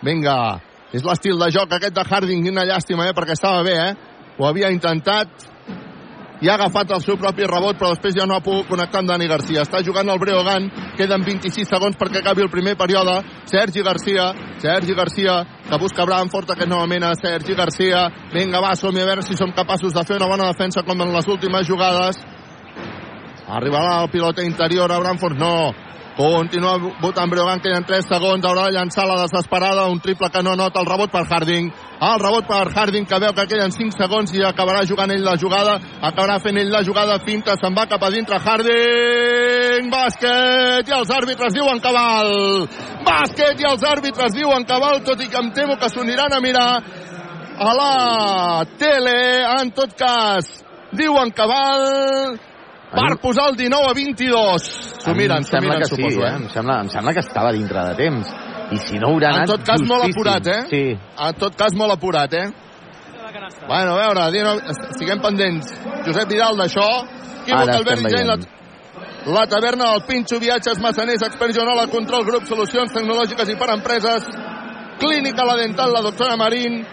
vinga, 0.05 0.39
és 0.95 1.07
l'estil 1.07 1.39
de 1.41 1.51
joc 1.55 1.73
aquest 1.73 1.97
de 1.97 2.07
Harding, 2.11 2.45
quina 2.45 2.67
llàstima, 2.69 3.09
eh, 3.09 3.17
perquè 3.17 3.39
estava 3.39 3.63
bé, 3.67 3.79
eh, 3.89 4.13
ho 4.39 4.47
havia 4.47 4.73
intentat 4.75 5.54
i 6.45 6.49
ha 6.51 6.59
agafat 6.59 6.91
el 6.93 7.01
seu 7.01 7.17
propi 7.17 7.47
rebot 7.49 7.79
però 7.81 7.95
després 7.95 8.13
ja 8.19 8.27
no 8.29 8.37
ha 8.37 8.45
pogut 8.45 8.69
connectar 8.69 9.01
amb 9.01 9.09
Dani 9.09 9.29
Garcia. 9.31 9.63
Està 9.65 9.81
jugant 9.87 10.11
el 10.13 10.21
Breogan, 10.21 10.67
queden 10.99 11.25
26 11.25 11.71
segons 11.71 11.97
perquè 11.97 12.21
acabi 12.21 12.45
el 12.45 12.51
primer 12.53 12.75
període. 12.77 13.15
Sergi 13.49 13.81
Garcia, 13.87 14.27
Sergi 14.61 14.93
Garcia 14.99 15.39
que 15.71 15.79
busca 15.81 16.05
Bramford 16.05 16.53
aquest 16.53 16.69
novament 16.69 17.09
a 17.09 17.15
Sergi 17.17 17.57
Garcia. 17.57 18.05
Vinga 18.35 18.61
va, 18.61 18.75
som 18.77 18.93
a 18.93 19.09
veure 19.09 19.25
si 19.25 19.39
som 19.41 19.57
capaços 19.57 19.97
de 19.97 20.05
fer 20.05 20.21
una 20.21 20.29
bona 20.29 20.51
defensa 20.53 20.85
com 20.85 21.01
en 21.01 21.17
les 21.17 21.33
últimes 21.33 21.65
jugades. 21.67 22.21
Arribarà 23.49 24.03
el 24.03 24.13
pilota 24.13 24.45
interior 24.45 24.93
a 24.93 25.01
Bramford, 25.01 25.41
no 25.41 25.55
Continua 26.17 26.79
votant 27.03 27.27
Breogan, 27.27 27.59
queden 27.59 27.83
3 27.83 28.05
segons, 28.07 28.45
haurà 28.47 28.69
de 28.69 28.77
llançar 28.77 29.03
la 29.09 29.17
desesperada, 29.25 29.89
un 29.91 29.99
triple 29.99 30.29
que 30.31 30.45
no 30.47 30.53
nota 30.55 30.79
el 30.79 30.87
rebot 30.87 31.11
per 31.11 31.25
Harding. 31.27 31.73
El 32.07 32.21
rebot 32.23 32.47
per 32.47 32.69
Harding, 32.71 33.07
que 33.11 33.19
veu 33.19 33.33
que 33.35 33.47
queden 33.51 33.75
5 33.75 33.99
segons 33.99 34.31
i 34.31 34.45
acabarà 34.47 34.85
jugant 34.87 35.11
ell 35.11 35.27
la 35.27 35.35
jugada, 35.35 35.75
acabarà 35.99 36.39
fent 36.39 36.61
ell 36.63 36.71
la 36.71 36.85
jugada, 36.87 37.19
finta, 37.27 37.59
se'n 37.59 37.75
va 37.75 37.89
cap 37.91 38.07
a 38.07 38.13
dintre 38.15 38.39
Harding, 38.39 39.91
bàsquet, 39.91 40.87
i 40.87 40.97
els 41.01 41.11
àrbitres 41.19 41.59
diuen 41.59 41.83
cabal. 41.83 42.31
Bàsquet 43.11 43.59
i 43.59 43.71
els 43.73 43.83
àrbitres 43.83 44.39
diuen 44.39 44.71
cabal, 44.71 45.03
tot 45.03 45.19
i 45.19 45.27
que 45.27 45.43
em 45.43 45.51
temo 45.51 45.81
que 45.83 45.91
s'uniran 45.91 46.31
a 46.31 46.43
mirar 46.45 46.71
a 47.59 47.75
la 47.75 48.65
tele, 48.79 49.19
en 49.59 49.75
tot 49.75 49.99
cas, 49.99 50.47
diuen 50.95 51.35
cabal, 51.35 52.39
per 52.95 53.17
posar 53.21 53.49
el 53.51 53.57
19 53.57 53.91
a 53.91 53.95
22. 53.95 54.67
S'ho 55.05 55.15
miren, 55.15 55.45
s'ho 55.45 55.61
miren, 55.61 55.81
que 55.83 55.89
sí, 55.91 55.97
suposo, 55.97 56.27
eh? 56.27 56.35
Em 56.39 56.49
sembla, 56.53 56.81
em 56.85 56.89
sembla 56.93 57.13
que 57.13 57.21
estava 57.25 57.53
dintre 57.53 57.85
de 57.91 57.95
temps. 57.99 58.35
I 58.73 58.79
si 58.81 58.99
no 58.99 59.11
haurà 59.13 59.29
En 59.35 59.41
anat 59.43 59.51
tot 59.53 59.65
cas, 59.67 59.83
molt 59.83 60.05
justíssim. 60.07 60.21
apurat, 60.21 60.47
eh? 60.47 60.63
Sí. 60.71 60.83
En 61.29 61.35
tot 61.39 61.57
cas, 61.57 61.75
molt 61.77 61.93
apurat, 61.93 62.33
eh? 62.33 62.47
Bueno, 63.69 63.95
a 63.99 64.07
veure, 64.07 64.31
dino- 64.33 64.61
estiguem 64.91 65.21
pendents. 65.21 65.73
Josep 66.07 66.29
Vidal 66.31 66.57
d'això. 66.57 66.87
Calvert 67.47 67.75
estem 67.75 68.05
Disseny, 68.05 68.27
la, 68.27 68.37
la 69.35 69.47
taverna 69.47 69.91
del 69.93 70.05
Pinxo, 70.09 70.39
viatges 70.41 70.79
massaners, 70.81 71.23
expert 71.27 71.53
Joanola, 71.53 71.87
control 71.93 72.25
grup, 72.25 72.47
solucions 72.49 72.93
tecnològiques 72.93 73.51
i 73.53 73.57
per 73.61 73.69
empreses, 73.75 74.25
clínica 75.01 75.45
la 75.45 75.57
dental, 75.61 75.93
la 75.93 76.01
doctora 76.01 76.37
Marín, 76.41 76.87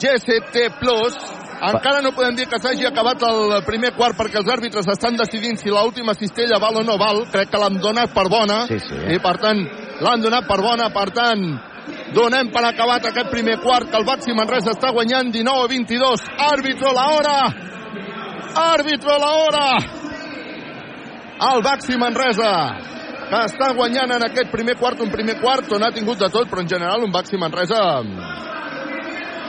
GCT 0.00 0.78
Plus, 0.80 1.16
encara 1.58 2.02
no 2.02 2.12
podem 2.14 2.36
dir 2.38 2.46
que 2.46 2.58
s'hagi 2.62 2.86
acabat 2.86 3.22
el 3.26 3.62
primer 3.66 3.90
quart 3.96 4.16
perquè 4.18 4.38
els 4.40 4.50
àrbitres 4.52 4.86
estan 4.86 5.16
decidint 5.18 5.58
si 5.58 5.72
l'última 5.72 6.14
cistella 6.14 6.60
val 6.62 6.78
o 6.80 6.84
no 6.86 6.98
val. 7.00 7.24
Crec 7.32 7.50
que 7.50 7.60
l'han 7.60 7.80
donat 7.82 8.14
per 8.14 8.28
bona. 8.30 8.64
Sí, 8.70 8.78
sí. 8.78 8.98
I 9.14 9.18
per 9.22 9.36
tant, 9.42 9.64
l'han 10.00 10.22
donat 10.22 10.46
per 10.46 10.60
bona. 10.62 10.90
Per 10.94 11.08
tant, 11.16 11.46
donem 12.14 12.52
per 12.54 12.64
acabat 12.68 13.10
aquest 13.10 13.30
primer 13.32 13.58
quart 13.62 13.90
que 13.90 13.98
el 13.98 14.06
Baxi 14.06 14.36
Manresa 14.36 14.74
està 14.76 14.92
guanyant 14.94 15.32
19 15.34 15.64
a 15.64 15.72
22. 15.74 16.28
Àrbitro 16.50 16.92
la 16.94 17.08
hora. 17.16 17.38
Àrbitro 18.68 19.18
la 19.18 19.32
hora. 19.42 19.66
El 21.48 21.62
Baxi 21.62 21.98
Manresa 21.98 22.52
que 23.28 23.40
està 23.44 23.74
guanyant 23.76 24.14
en 24.16 24.24
aquest 24.24 24.48
primer 24.48 24.74
quart, 24.80 25.02
un 25.04 25.10
primer 25.12 25.36
quart 25.42 25.68
on 25.76 25.84
ha 25.84 25.92
tingut 25.92 26.16
de 26.20 26.30
tot, 26.32 26.48
però 26.48 26.62
en 26.64 26.70
general 26.70 27.04
un 27.04 27.12
Baxi 27.12 27.36
Manresa 27.36 27.82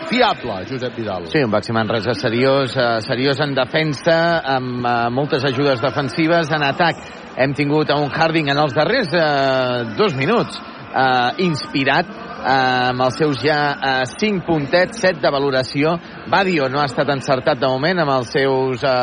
fiable, 0.09 0.65
Josep 0.69 0.95
Vidal. 0.97 1.27
Sí, 1.31 1.43
un 1.45 1.51
Baxi 1.51 1.71
Manresa 1.71 2.13
seriós, 2.17 2.75
eh, 2.75 3.01
seriós 3.05 3.39
en 3.45 3.53
defensa, 3.55 4.41
amb 4.57 4.85
eh, 4.85 4.95
moltes 5.13 5.45
ajudes 5.45 5.81
defensives. 5.81 6.49
En 6.51 6.65
atac 6.65 6.97
hem 7.37 7.53
tingut 7.53 7.89
a 7.89 7.99
un 8.01 8.09
Harding 8.09 8.49
en 8.49 8.57
els 8.57 8.73
darrers 8.75 9.13
eh, 9.13 9.93
dos 9.99 10.17
minuts 10.17 10.57
eh, 10.57 11.45
inspirat 11.45 12.28
amb 12.45 13.03
els 13.03 13.17
seus 13.19 13.41
ja 13.43 13.59
eh, 13.75 14.05
5 14.09 14.45
puntets, 14.47 14.99
7 15.01 15.19
de 15.23 15.31
valoració. 15.33 15.95
Badio 16.29 16.69
no 16.69 16.81
ha 16.81 16.87
estat 16.89 17.09
encertat 17.13 17.59
de 17.59 17.69
moment 17.69 18.03
amb 18.03 18.13
els 18.17 18.31
seus, 18.35 18.83
eh, 18.83 18.93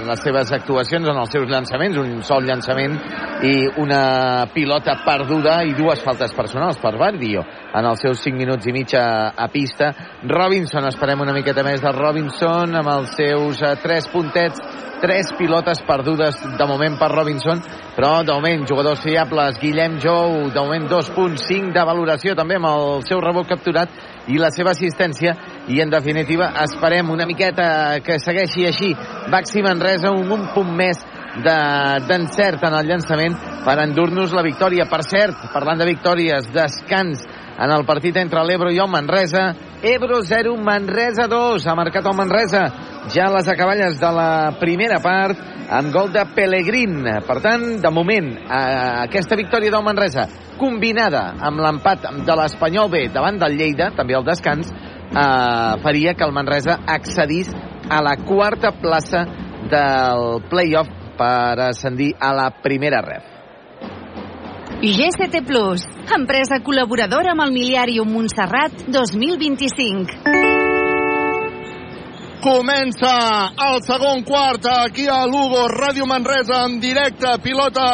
en 0.00 0.08
les 0.10 0.22
seves 0.24 0.52
actuacions, 0.52 1.08
en 1.08 1.20
els 1.22 1.32
seus 1.32 1.48
llançaments, 1.50 1.98
un 2.00 2.22
sol 2.26 2.46
llançament 2.48 2.96
i 3.44 3.54
una 3.80 4.46
pilota 4.54 4.98
perduda 5.04 5.60
i 5.64 5.74
dues 5.76 6.02
faltes 6.04 6.34
personals 6.36 6.78
per 6.82 6.94
Badio 7.00 7.44
en 7.74 7.90
els 7.90 8.00
seus 8.04 8.22
5 8.22 8.38
minuts 8.38 8.66
i 8.68 8.74
mig 8.76 8.94
a, 8.98 9.32
a 9.36 9.48
pista. 9.52 9.90
Robinson, 10.28 10.86
esperem 10.90 11.24
una 11.24 11.34
miqueta 11.36 11.64
més 11.66 11.82
de 11.82 11.92
Robinson 11.92 12.80
amb 12.80 12.92
els 12.98 13.14
seus 13.18 13.62
eh, 13.62 13.76
3 13.82 14.10
puntets, 14.12 14.62
3 15.04 15.34
pilotes 15.36 15.82
perdudes 15.84 16.38
de 16.56 16.66
moment 16.66 16.94
per 16.96 17.10
Robinson, 17.12 17.60
però 17.92 18.22
de 18.24 18.32
moment 18.32 18.64
jugadors 18.64 19.02
fiables, 19.04 19.58
Guillem 19.60 19.98
Jou, 20.00 20.48
de 20.48 20.62
moment 20.62 20.86
2.5 20.88 21.74
de 21.76 21.82
valoració 21.84 22.32
també 22.38 22.56
amb 22.56 22.70
el 22.70 23.04
seu 23.04 23.20
rebot 23.20 23.44
capturat 23.50 23.92
i 24.32 24.38
la 24.40 24.48
seva 24.54 24.72
assistència 24.72 25.34
i 25.68 25.82
en 25.84 25.92
definitiva 25.92 26.54
esperem 26.62 27.12
una 27.12 27.26
miqueta 27.28 28.00
que 28.00 28.16
segueixi 28.22 28.64
així 28.64 28.94
Baxi 29.28 29.60
Manresa 29.66 30.14
un, 30.14 30.24
un 30.32 30.48
punt 30.54 30.72
més 30.72 31.04
d'encert 31.44 32.64
en 32.64 32.78
el 32.78 32.88
llançament 32.88 33.36
per 33.64 33.76
endur-nos 33.82 34.32
la 34.32 34.44
victòria. 34.46 34.88
Per 34.88 35.02
cert, 35.04 35.50
parlant 35.52 35.80
de 35.80 35.88
victòries, 35.88 36.48
descans 36.54 37.24
en 37.58 37.70
el 37.74 37.84
partit 37.86 38.16
entre 38.20 38.44
l'Ebro 38.46 38.72
i 38.72 38.80
el 38.80 38.90
Manresa. 38.90 39.50
Ebro 39.84 40.22
0, 40.22 40.56
Manresa 40.56 41.26
2. 41.28 41.66
Ha 41.66 41.74
marcat 41.76 42.06
el 42.08 42.16
Manresa 42.16 42.62
ja 43.12 43.26
les 43.28 43.48
acaballes 43.52 43.98
de 44.00 44.12
la 44.16 44.54
primera 44.56 44.96
part 45.04 45.36
amb 45.68 45.92
gol 45.92 46.08
de 46.14 46.22
Pellegrin. 46.32 47.02
Per 47.26 47.36
tant, 47.44 47.66
de 47.82 47.90
moment, 47.92 48.30
eh, 48.32 49.02
aquesta 49.02 49.36
victòria 49.36 49.74
del 49.74 49.84
Manresa 49.84 50.24
combinada 50.56 51.34
amb 51.36 51.60
l'empat 51.60 52.08
de 52.24 52.38
l'Espanyol 52.40 52.88
B 52.88 53.04
davant 53.12 53.36
del 53.36 53.58
Lleida, 53.60 53.90
també 53.92 54.16
al 54.16 54.24
descans, 54.24 54.72
eh, 54.72 55.76
faria 55.84 56.14
que 56.14 56.24
el 56.24 56.32
Manresa 56.32 56.80
accedís 56.86 57.52
a 57.90 58.00
la 58.00 58.16
quarta 58.24 58.72
plaça 58.80 59.26
del 59.68 60.40
play-off 60.48 60.88
per 61.18 61.60
ascendir 61.68 62.14
a 62.18 62.32
la 62.32 62.50
primera 62.62 63.02
ref. 63.02 63.33
GCT 64.84 65.40
Plus, 65.48 65.80
empresa 66.12 66.58
col·laboradora 66.60 67.30
amb 67.32 67.40
el 67.46 67.52
Miliàrium 67.54 68.10
Montserrat 68.12 68.82
2025. 68.92 70.18
Comença 72.44 73.14
el 73.64 73.80
segon 73.86 74.20
quart 74.28 74.68
aquí 74.68 75.08
a 75.08 75.22
Lugo, 75.24 75.64
Ràdio 75.72 76.04
Manresa 76.04 76.66
en 76.68 76.76
directe, 76.84 77.32
pilota 77.40 77.86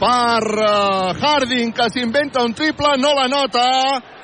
per 0.00 0.44
uh, 0.48 1.12
Harding, 1.12 1.74
que 1.76 1.90
s'inventa 1.92 2.42
un 2.42 2.54
triple, 2.56 2.94
no 2.96 3.12
la 3.12 3.26
nota, 3.28 3.64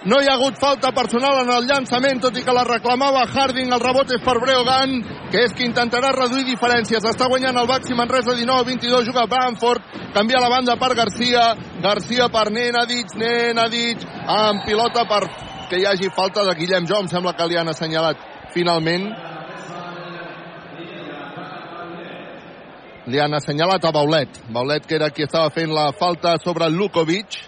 no 0.08 0.20
hi 0.22 0.28
ha 0.30 0.36
hagut 0.38 0.56
falta 0.56 0.92
personal 0.96 1.42
en 1.42 1.50
el 1.52 1.66
llançament, 1.68 2.22
tot 2.22 2.38
i 2.38 2.44
que 2.46 2.54
la 2.56 2.64
reclamava 2.64 3.26
Harding, 3.28 3.74
el 3.74 3.82
rebot 3.82 4.14
és 4.16 4.22
per 4.24 4.38
Breogan, 4.40 4.96
que 5.30 5.44
és 5.44 5.52
qui 5.52 5.66
intentarà 5.68 6.14
reduir 6.16 6.46
diferències. 6.48 7.04
Està 7.04 7.28
guanyant 7.28 7.60
el 7.60 7.68
Baxi 7.68 7.98
Manresa 7.98 8.32
19-22, 8.38 9.04
juga 9.10 9.26
Bamford, 9.28 9.84
canvia 10.16 10.40
la 10.40 10.52
banda 10.52 10.78
per 10.80 10.94
Garcia, 10.96 11.50
Garcia 11.84 12.30
per 12.32 12.48
Nenadic, 12.54 13.12
Nenadic, 13.20 14.08
amb 14.24 14.64
pilota 14.64 15.04
per 15.10 15.26
que 15.68 15.82
hi 15.82 15.86
hagi 15.86 16.08
falta 16.14 16.46
de 16.46 16.54
Guillem 16.56 16.86
Jo, 16.88 17.02
em 17.02 17.10
sembla 17.10 17.34
que 17.36 17.50
li 17.50 17.58
han 17.58 17.68
assenyalat 17.68 18.22
finalment 18.54 19.10
li 23.06 23.20
han 23.20 23.34
assenyalat 23.34 23.84
a 23.84 23.92
Baulet. 23.92 24.40
Baulet, 24.52 24.86
que 24.86 24.96
era 24.98 25.10
qui 25.10 25.26
estava 25.26 25.50
fent 25.54 25.72
la 25.74 25.92
falta 25.92 26.36
sobre 26.42 26.70
Lukovic, 26.70 27.38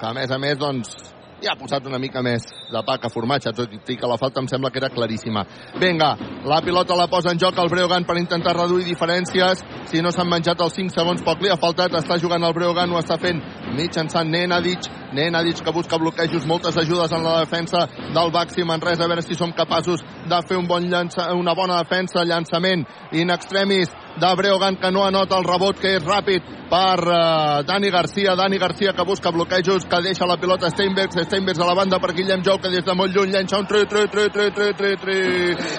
que 0.00 0.06
a 0.06 0.14
més 0.16 0.30
a 0.32 0.38
més, 0.38 0.56
doncs, 0.58 0.96
ja 1.42 1.52
ha 1.52 1.58
posat 1.58 1.84
una 1.86 1.98
mica 2.00 2.22
més 2.24 2.46
de 2.72 2.80
pa 2.86 2.96
que 3.00 3.10
formatge, 3.12 3.52
tot 3.52 3.72
i 3.72 3.96
que 3.96 4.08
la 4.08 4.16
falta 4.16 4.40
em 4.40 4.48
sembla 4.48 4.70
que 4.72 4.80
era 4.80 4.88
claríssima. 4.92 5.44
Vinga, 5.80 6.14
la 6.48 6.60
pilota 6.64 6.96
la 6.96 7.08
posa 7.12 7.34
en 7.34 7.40
joc 7.40 7.58
el 7.60 7.68
Breogan 7.68 8.06
per 8.08 8.16
intentar 8.16 8.56
reduir 8.56 8.86
diferències. 8.86 9.60
Si 9.90 10.00
no 10.02 10.12
s'han 10.12 10.30
menjat 10.30 10.60
els 10.64 10.78
5 10.80 10.94
segons, 10.96 11.22
poc 11.26 11.44
li 11.44 11.52
ha 11.52 11.58
faltat. 11.60 11.92
Està 12.00 12.16
jugant 12.22 12.42
el 12.42 12.56
Breogan, 12.56 12.92
ho 12.92 13.02
està 13.02 13.18
fent 13.20 13.42
mitjançant 13.76 14.32
Nenadic. 14.32 14.88
Nenadic 15.16 15.60
que 15.64 15.76
busca 15.76 16.00
bloquejos, 16.00 16.48
moltes 16.48 16.80
ajudes 16.80 17.12
en 17.12 17.24
la 17.24 17.38
defensa 17.44 17.84
del 18.16 18.32
Baxi 18.32 18.64
Manresa, 18.64 19.04
a 19.04 19.12
veure 19.12 19.22
si 19.22 19.36
som 19.36 19.52
capaços 19.52 20.02
de 20.26 20.42
fer 20.48 20.56
un 20.56 20.66
bon 20.66 20.88
llança, 20.88 21.28
una 21.36 21.54
bona 21.54 21.82
defensa, 21.84 22.24
llançament 22.24 22.86
in 23.12 23.30
extremis 23.30 23.92
de 24.16 24.34
Breogan 24.36 24.76
que 24.76 24.90
no 24.90 25.04
anota 25.04 25.36
el 25.38 25.44
rebot 25.44 25.78
que 25.80 25.96
és 25.96 26.04
ràpid 26.04 26.54
per 26.70 26.98
uh, 27.06 27.62
Dani 27.66 27.90
Garcia 27.90 28.34
Dani 28.36 28.58
Garcia 28.58 28.92
que 28.92 29.04
busca 29.04 29.30
bloquejos 29.30 29.86
que 29.86 30.00
deixa 30.02 30.26
la 30.26 30.36
pilota 30.36 30.70
Steinbergs 30.70 31.20
Steinbergs 31.28 31.60
a 31.60 31.66
la 31.68 31.74
banda 31.74 32.00
per 32.00 32.14
Guillem 32.14 32.42
Jou 32.42 32.58
que 32.58 32.70
des 32.72 32.84
de 32.84 32.94
molt 32.94 33.14
lluny 33.14 33.32
llença 33.34 33.58
un 33.60 33.66
tri 33.66 33.84
tri 33.86 34.06
tri 34.08 34.28
tri 34.30 34.50
tri 34.50 34.72
tri 34.74 34.96
tri 34.96 35.18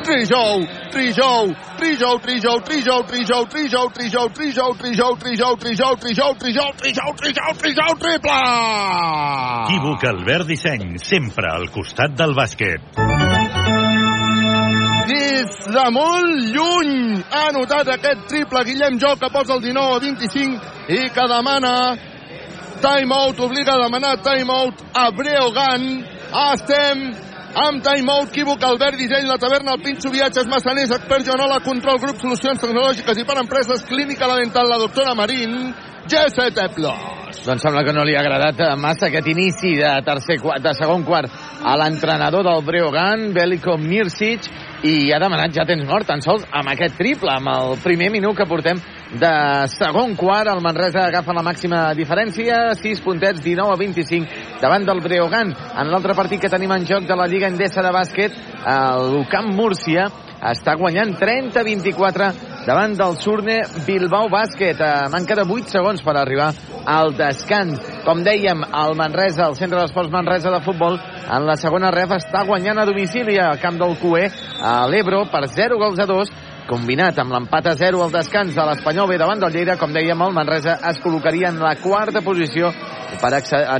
Trijou 0.05 0.63
Trijou 0.91 1.53
Trijou 1.77 2.19
Trijou 2.19 2.61
Trijou 2.61 3.03
Trijou 3.07 3.45
Trijou 3.47 3.89
Trijou 3.95 4.29
Trijou 4.37 4.75
Trijou 4.77 5.15
Trijou 5.17 5.55
Trijou 5.57 5.95
Trijou 5.97 6.33
Trijou 6.37 6.71
Trijou 6.77 7.11
Trijou 7.17 7.53
Trijou 7.57 7.91
triple 7.99 8.39
Equívoc 9.65 10.07
Albert 10.13 10.47
Disseny 10.47 10.97
sempre 11.01 11.51
al 11.51 11.69
costat 11.73 12.15
del 12.15 12.33
bàsquet 12.37 13.76
des 15.07 15.55
de 15.71 15.85
molt 15.95 16.43
lluny 16.55 17.23
ha 17.31 17.47
anotat 17.49 17.93
aquest 17.95 18.27
triple 18.31 18.63
Guillem 18.67 18.99
Jo 18.99 19.15
que 19.19 19.31
posa 19.33 19.55
el 19.55 19.63
19 19.63 19.95
a 19.95 19.99
25 20.03 20.93
i 20.97 21.09
que 21.15 21.27
demana 21.31 21.73
timeout, 22.81 23.39
obliga 23.39 23.75
a 23.75 23.83
demanar 23.85 24.17
timeout 24.25 24.83
a 24.93 25.07
Breogan 25.11 25.87
estem 26.51 27.07
amb 27.57 27.81
timeout, 27.81 28.29
Quívoc, 28.29 28.61
Albert, 28.63 28.97
Disseny, 28.99 29.25
La 29.25 29.39
Taverna, 29.41 29.73
el 29.73 29.81
Pinxo, 29.81 30.11
Viatges, 30.13 30.45
Massaners, 30.51 30.91
Expert 30.93 31.25
Joanola, 31.25 31.57
Control, 31.65 31.97
Grup, 32.03 32.19
Solucions 32.21 32.61
Tecnològiques 32.61 33.17
i 33.17 33.25
per 33.25 33.39
Empreses, 33.41 33.85
Clínica 33.87 34.29
La 34.29 34.37
Dental, 34.37 34.69
la 34.69 34.77
doctora 34.77 35.15
Marín, 35.17 35.73
G7 36.07 36.67
Plus. 36.75 37.41
Doncs 37.47 37.63
sembla 37.63 37.83
que 37.83 37.95
no 37.95 38.05
li 38.05 38.15
ha 38.15 38.21
agradat 38.21 38.61
massa 38.79 39.09
aquest 39.09 39.27
inici 39.31 39.73
de, 39.79 39.89
tercer, 40.05 40.37
de 40.63 40.73
segon 40.77 41.03
quart 41.07 41.31
a 41.63 41.75
l'entrenador 41.79 42.45
del 42.47 42.63
Breogan, 42.67 43.31
Veliko 43.35 43.77
Mirsic, 43.81 44.47
i 44.85 45.09
ha 45.11 45.17
demanat 45.19 45.55
ja 45.55 45.65
temps 45.65 45.87
mort, 45.89 46.05
tan 46.05 46.21
sols 46.21 46.45
amb 46.53 46.69
aquest 46.69 46.97
triple, 46.99 47.31
amb 47.33 47.49
el 47.49 47.77
primer 47.81 48.11
minut 48.13 48.37
que 48.37 48.45
portem 48.45 48.81
de 49.17 49.33
segon 49.73 50.13
quart. 50.19 50.51
El 50.51 50.61
Manresa 50.61 51.07
agafa 51.07 51.33
la 51.33 51.45
màxima 51.45 51.81
diferència, 51.97 52.75
6 52.77 53.01
puntets, 53.05 53.41
19 53.41 53.73
a 53.73 53.79
25, 53.79 54.45
davant 54.61 54.85
del 54.85 55.01
Breogan. 55.01 55.55
En 55.81 55.89
l'altre 55.89 56.13
partit 56.17 56.41
que 56.43 56.53
tenim 56.53 56.75
en 56.75 56.85
joc 56.85 57.09
de 57.09 57.17
la 57.17 57.27
Lliga 57.27 57.49
Endesa 57.49 57.81
de 57.81 57.93
bàsquet, 57.95 58.37
el 58.67 59.23
Camp 59.31 59.49
Múrcia 59.55 60.11
està 60.45 60.75
guanyant 60.77 61.15
30-24 61.17 62.31
davant 62.67 62.93
del 62.99 63.15
Surne 63.21 63.61
Bilbao 63.85 64.27
Bàsquet. 64.29 64.79
Eh, 64.79 65.07
manca 65.13 65.37
de 65.39 65.45
8 65.47 65.71
segons 65.71 66.03
per 66.03 66.17
arribar 66.17 66.51
al 66.87 67.13
descans. 67.17 67.79
Com 68.05 68.23
dèiem, 68.23 68.63
el 68.63 68.95
Manresa, 68.99 69.47
el 69.47 69.55
Centre 69.59 69.79
d'Esports 69.79 70.11
Manresa 70.11 70.51
de 70.53 70.61
Futbol, 70.63 70.99
en 71.27 71.47
la 71.47 71.57
segona 71.59 71.91
ref 71.91 72.13
està 72.15 72.43
guanyant 72.47 72.79
a 72.79 72.85
domicili 72.87 73.39
al 73.39 73.59
camp 73.59 73.79
del 73.79 73.97
QE 73.99 74.29
a 74.63 74.75
l'Ebro 74.91 75.25
per 75.31 75.47
0 75.51 75.79
gols 75.81 75.99
a 75.99 76.07
2 76.07 76.31
combinat 76.67 77.17
amb 77.23 77.33
l'empat 77.33 77.71
a 77.71 77.75
0 77.79 78.03
al 78.03 78.13
descans 78.13 78.55
de 78.55 78.65
l'Espanyol 78.67 79.09
B 79.09 79.17
davant 79.19 79.41
del 79.41 79.53
Lleida, 79.55 79.77
com 79.79 79.93
dèiem, 79.95 80.21
el 80.21 80.35
Manresa 80.35 80.77
es 80.91 80.99
col·locaria 81.03 81.51
en 81.51 81.61
la 81.63 81.75
quarta 81.81 82.21
posició 82.25 82.71
per 83.21 83.31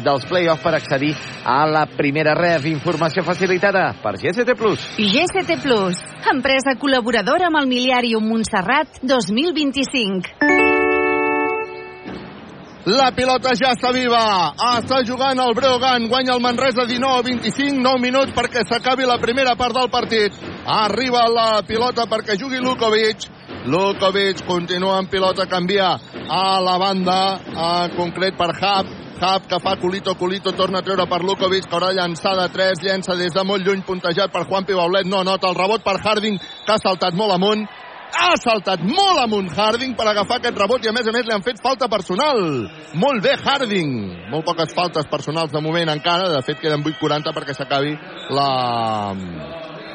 dels 0.04 0.26
play-off 0.30 0.64
per 0.64 0.74
accedir 0.78 1.12
a 1.44 1.60
la 1.70 1.86
primera 1.98 2.34
ref. 2.38 2.66
Informació 2.72 3.24
facilitada 3.28 3.90
per 4.04 4.16
GST 4.18 4.56
Plus. 4.58 4.88
GST 4.98 5.60
Plus, 5.64 6.02
empresa 6.32 6.78
col·laboradora 6.80 7.52
amb 7.52 7.62
el 7.62 7.70
Miliàrium 7.72 8.26
Montserrat 8.32 9.04
2025. 9.04 10.67
La 12.88 13.10
pilota 13.12 13.52
ja 13.52 13.74
està 13.76 13.90
viva. 13.92 14.54
Està 14.78 15.02
jugant 15.04 15.42
el 15.44 15.54
Breogan. 15.58 16.06
Guanya 16.08 16.38
el 16.38 16.44
Manresa 16.44 16.86
19 16.88 17.26
25, 17.26 17.82
9 17.84 18.00
minuts 18.00 18.36
perquè 18.36 18.62
s'acabi 18.64 19.04
la 19.04 19.18
primera 19.20 19.58
part 19.60 19.76
del 19.76 19.90
partit. 19.92 20.38
Arriba 20.64 21.26
la 21.28 21.50
pilota 21.68 22.06
perquè 22.08 22.38
jugui 22.40 22.62
Lukovic. 22.64 23.26
Lukovic 23.68 24.46
continua 24.48 25.02
amb 25.02 25.12
pilota, 25.12 25.50
canvia 25.52 25.90
a 26.32 26.62
la 26.64 26.78
banda, 26.80 27.18
en 27.52 27.98
concret 27.98 28.40
per 28.40 28.54
Hub. 28.56 28.94
Hub 29.18 29.50
que 29.52 29.60
fa 29.60 29.76
culito, 29.82 30.14
culito, 30.16 30.54
torna 30.56 30.80
a 30.80 30.86
treure 30.86 31.10
per 31.12 31.20
Lukovic, 31.26 31.68
que 31.68 31.76
haurà 31.76 31.92
llançada 31.92 32.48
3, 32.54 32.86
llença 32.86 33.18
des 33.20 33.36
de 33.36 33.44
molt 33.44 33.68
lluny, 33.68 33.84
puntejat 33.84 34.32
per 34.32 34.46
Juan 34.48 34.64
Pibaulet, 34.64 35.10
no 35.12 35.26
nota 35.28 35.50
el 35.52 35.60
rebot 35.60 35.84
per 35.84 35.98
Harding, 36.00 36.40
que 36.40 36.72
ha 36.72 36.80
saltat 36.80 37.20
molt 37.20 37.36
amunt, 37.36 37.68
ha 38.14 38.32
saltat 38.40 38.84
molt 38.86 39.22
amunt 39.22 39.50
Harding 39.54 39.96
per 39.98 40.08
agafar 40.10 40.40
aquest 40.40 40.58
rebot 40.60 40.84
i 40.84 40.90
a 40.90 40.96
més 40.96 41.08
a 41.08 41.14
més 41.16 41.28
li 41.28 41.34
han 41.36 41.46
fet 41.46 41.62
falta 41.64 41.90
personal. 41.92 42.40
Molt 42.96 43.24
bé 43.24 43.36
Harding. 43.44 43.94
Molt 44.32 44.48
poques 44.48 44.74
faltes 44.76 45.08
personals 45.12 45.52
de 45.52 45.62
moment 45.64 45.92
encara. 45.94 46.32
De 46.34 46.42
fet 46.46 46.62
queden 46.64 46.84
8.40 46.86 47.36
perquè 47.36 47.56
s'acabi 47.58 47.96
la 48.34 48.52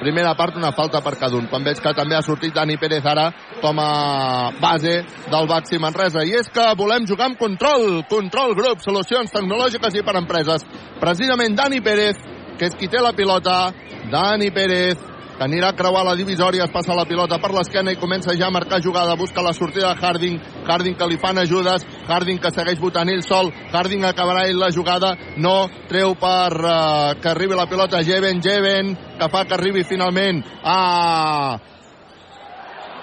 primera 0.03 0.35
part, 0.35 0.57
una 0.59 0.73
falta 0.75 1.01
per 1.01 1.15
cada 1.19 1.39
un. 1.39 1.47
Quan 1.51 1.63
veig 1.65 1.79
que 1.81 1.95
també 1.95 2.17
ha 2.19 2.25
sortit 2.27 2.55
Dani 2.55 2.77
Pérez 2.81 3.07
ara 3.07 3.29
com 3.63 3.79
a 3.79 4.51
base 4.61 4.97
del 5.31 5.49
Baxi 5.51 5.79
Manresa. 5.79 6.25
I 6.27 6.35
és 6.41 6.51
que 6.53 6.67
volem 6.79 7.07
jugar 7.07 7.31
amb 7.31 7.39
control. 7.39 8.03
Control 8.11 8.57
Grup, 8.59 8.83
solucions 8.83 9.31
tecnològiques 9.33 9.95
i 9.95 10.03
per 10.03 10.19
empreses. 10.19 10.67
Precisament 11.01 11.57
Dani 11.59 11.81
Pérez, 11.81 12.19
que 12.59 12.69
és 12.69 12.77
qui 12.79 12.91
té 12.91 13.01
la 13.03 13.15
pilota. 13.15 13.71
Dani 14.11 14.51
Pérez, 14.51 15.12
que 15.37 15.45
anirà 15.45 15.73
a 15.73 15.77
creuar 15.79 16.05
la 16.07 16.17
divisòria, 16.19 16.67
es 16.67 16.75
passa 16.75 16.97
la 16.97 17.07
pilota 17.09 17.39
per 17.43 17.53
l'esquena 17.55 17.93
i 17.93 18.01
comença 18.01 18.37
ja 18.39 18.49
a 18.49 18.55
marcar 18.55 18.83
jugada, 18.85 19.17
busca 19.17 19.43
la 19.43 19.53
sortida 19.53 19.93
de 19.93 20.01
Harding, 20.01 20.39
Harding 20.67 20.97
que 20.99 21.09
li 21.09 21.19
fan 21.19 21.39
ajudes, 21.39 21.87
Harding 22.09 22.41
que 22.43 22.53
segueix 22.55 22.81
votant 22.81 23.11
ell 23.11 23.25
sol, 23.27 23.53
Harding 23.73 24.07
acabarà 24.09 24.47
ell 24.49 24.61
la 24.61 24.71
jugada, 24.75 25.17
no 25.37 25.69
treu 25.89 26.15
per 26.21 26.53
uh, 26.61 27.19
que 27.21 27.33
arribi 27.33 27.59
la 27.59 27.67
pilota. 27.67 28.03
Jeven, 28.03 28.41
Jeven, 28.43 28.97
que 29.19 29.29
fa 29.33 29.45
que 29.45 29.59
arribi 29.59 29.85
finalment 29.85 30.43
a 30.63 31.72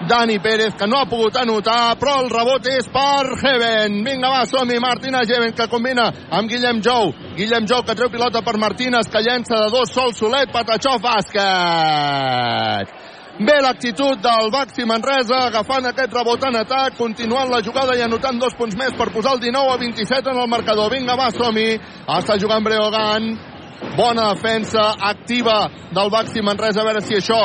Dani 0.08 0.38
Pérez, 0.38 0.74
que 0.74 0.86
no 0.86 0.98
ha 0.98 1.06
pogut 1.06 1.36
anotar, 1.36 1.96
però 2.00 2.22
el 2.22 2.30
rebot 2.32 2.66
és 2.72 2.86
per 2.88 3.36
Heaven. 3.36 3.98
Vinga, 4.04 4.30
va, 4.32 4.46
som-hi, 4.48 4.78
Martínez 4.80 5.28
Heaven, 5.28 5.52
que 5.52 5.68
combina 5.68 6.06
amb 6.30 6.48
Guillem 6.48 6.80
Jou. 6.80 7.12
Guillem 7.36 7.66
Jou, 7.68 7.82
que 7.84 7.94
treu 7.94 8.08
pilota 8.08 8.40
per 8.42 8.56
Martínez, 8.56 9.10
que 9.12 9.20
llença 9.20 9.60
de 9.60 9.68
dos 9.74 9.92
sols, 9.92 10.16
solet, 10.16 10.48
Patachó, 10.52 10.96
bàsquet. 11.04 12.88
Bé 13.40 13.60
l'actitud 13.60 14.20
del 14.20 14.50
Baxi 14.52 14.84
Manresa, 14.88 15.46
agafant 15.46 15.86
aquest 15.88 16.12
rebot 16.12 16.42
en 16.48 16.56
atac, 16.60 16.96
continuant 16.96 17.48
la 17.52 17.62
jugada 17.64 17.96
i 17.96 18.02
anotant 18.04 18.40
dos 18.40 18.56
punts 18.56 18.76
més 18.76 18.92
per 18.96 19.12
posar 19.12 19.36
el 19.36 19.40
19 19.44 19.72
a 19.72 19.78
27 19.80 20.32
en 20.32 20.40
el 20.42 20.48
marcador. 20.48 20.92
Vinga, 20.92 21.16
va, 21.16 21.30
som-hi. 21.32 21.78
Està 22.18 22.36
jugant 22.40 22.64
Breogan. 22.64 23.32
Bona 23.96 24.34
defensa 24.34 24.94
activa 25.00 25.70
del 25.92 26.10
Baxi 26.10 26.42
Manresa. 26.42 26.80
A 26.82 26.84
veure 26.88 27.00
si 27.04 27.14
això 27.16 27.40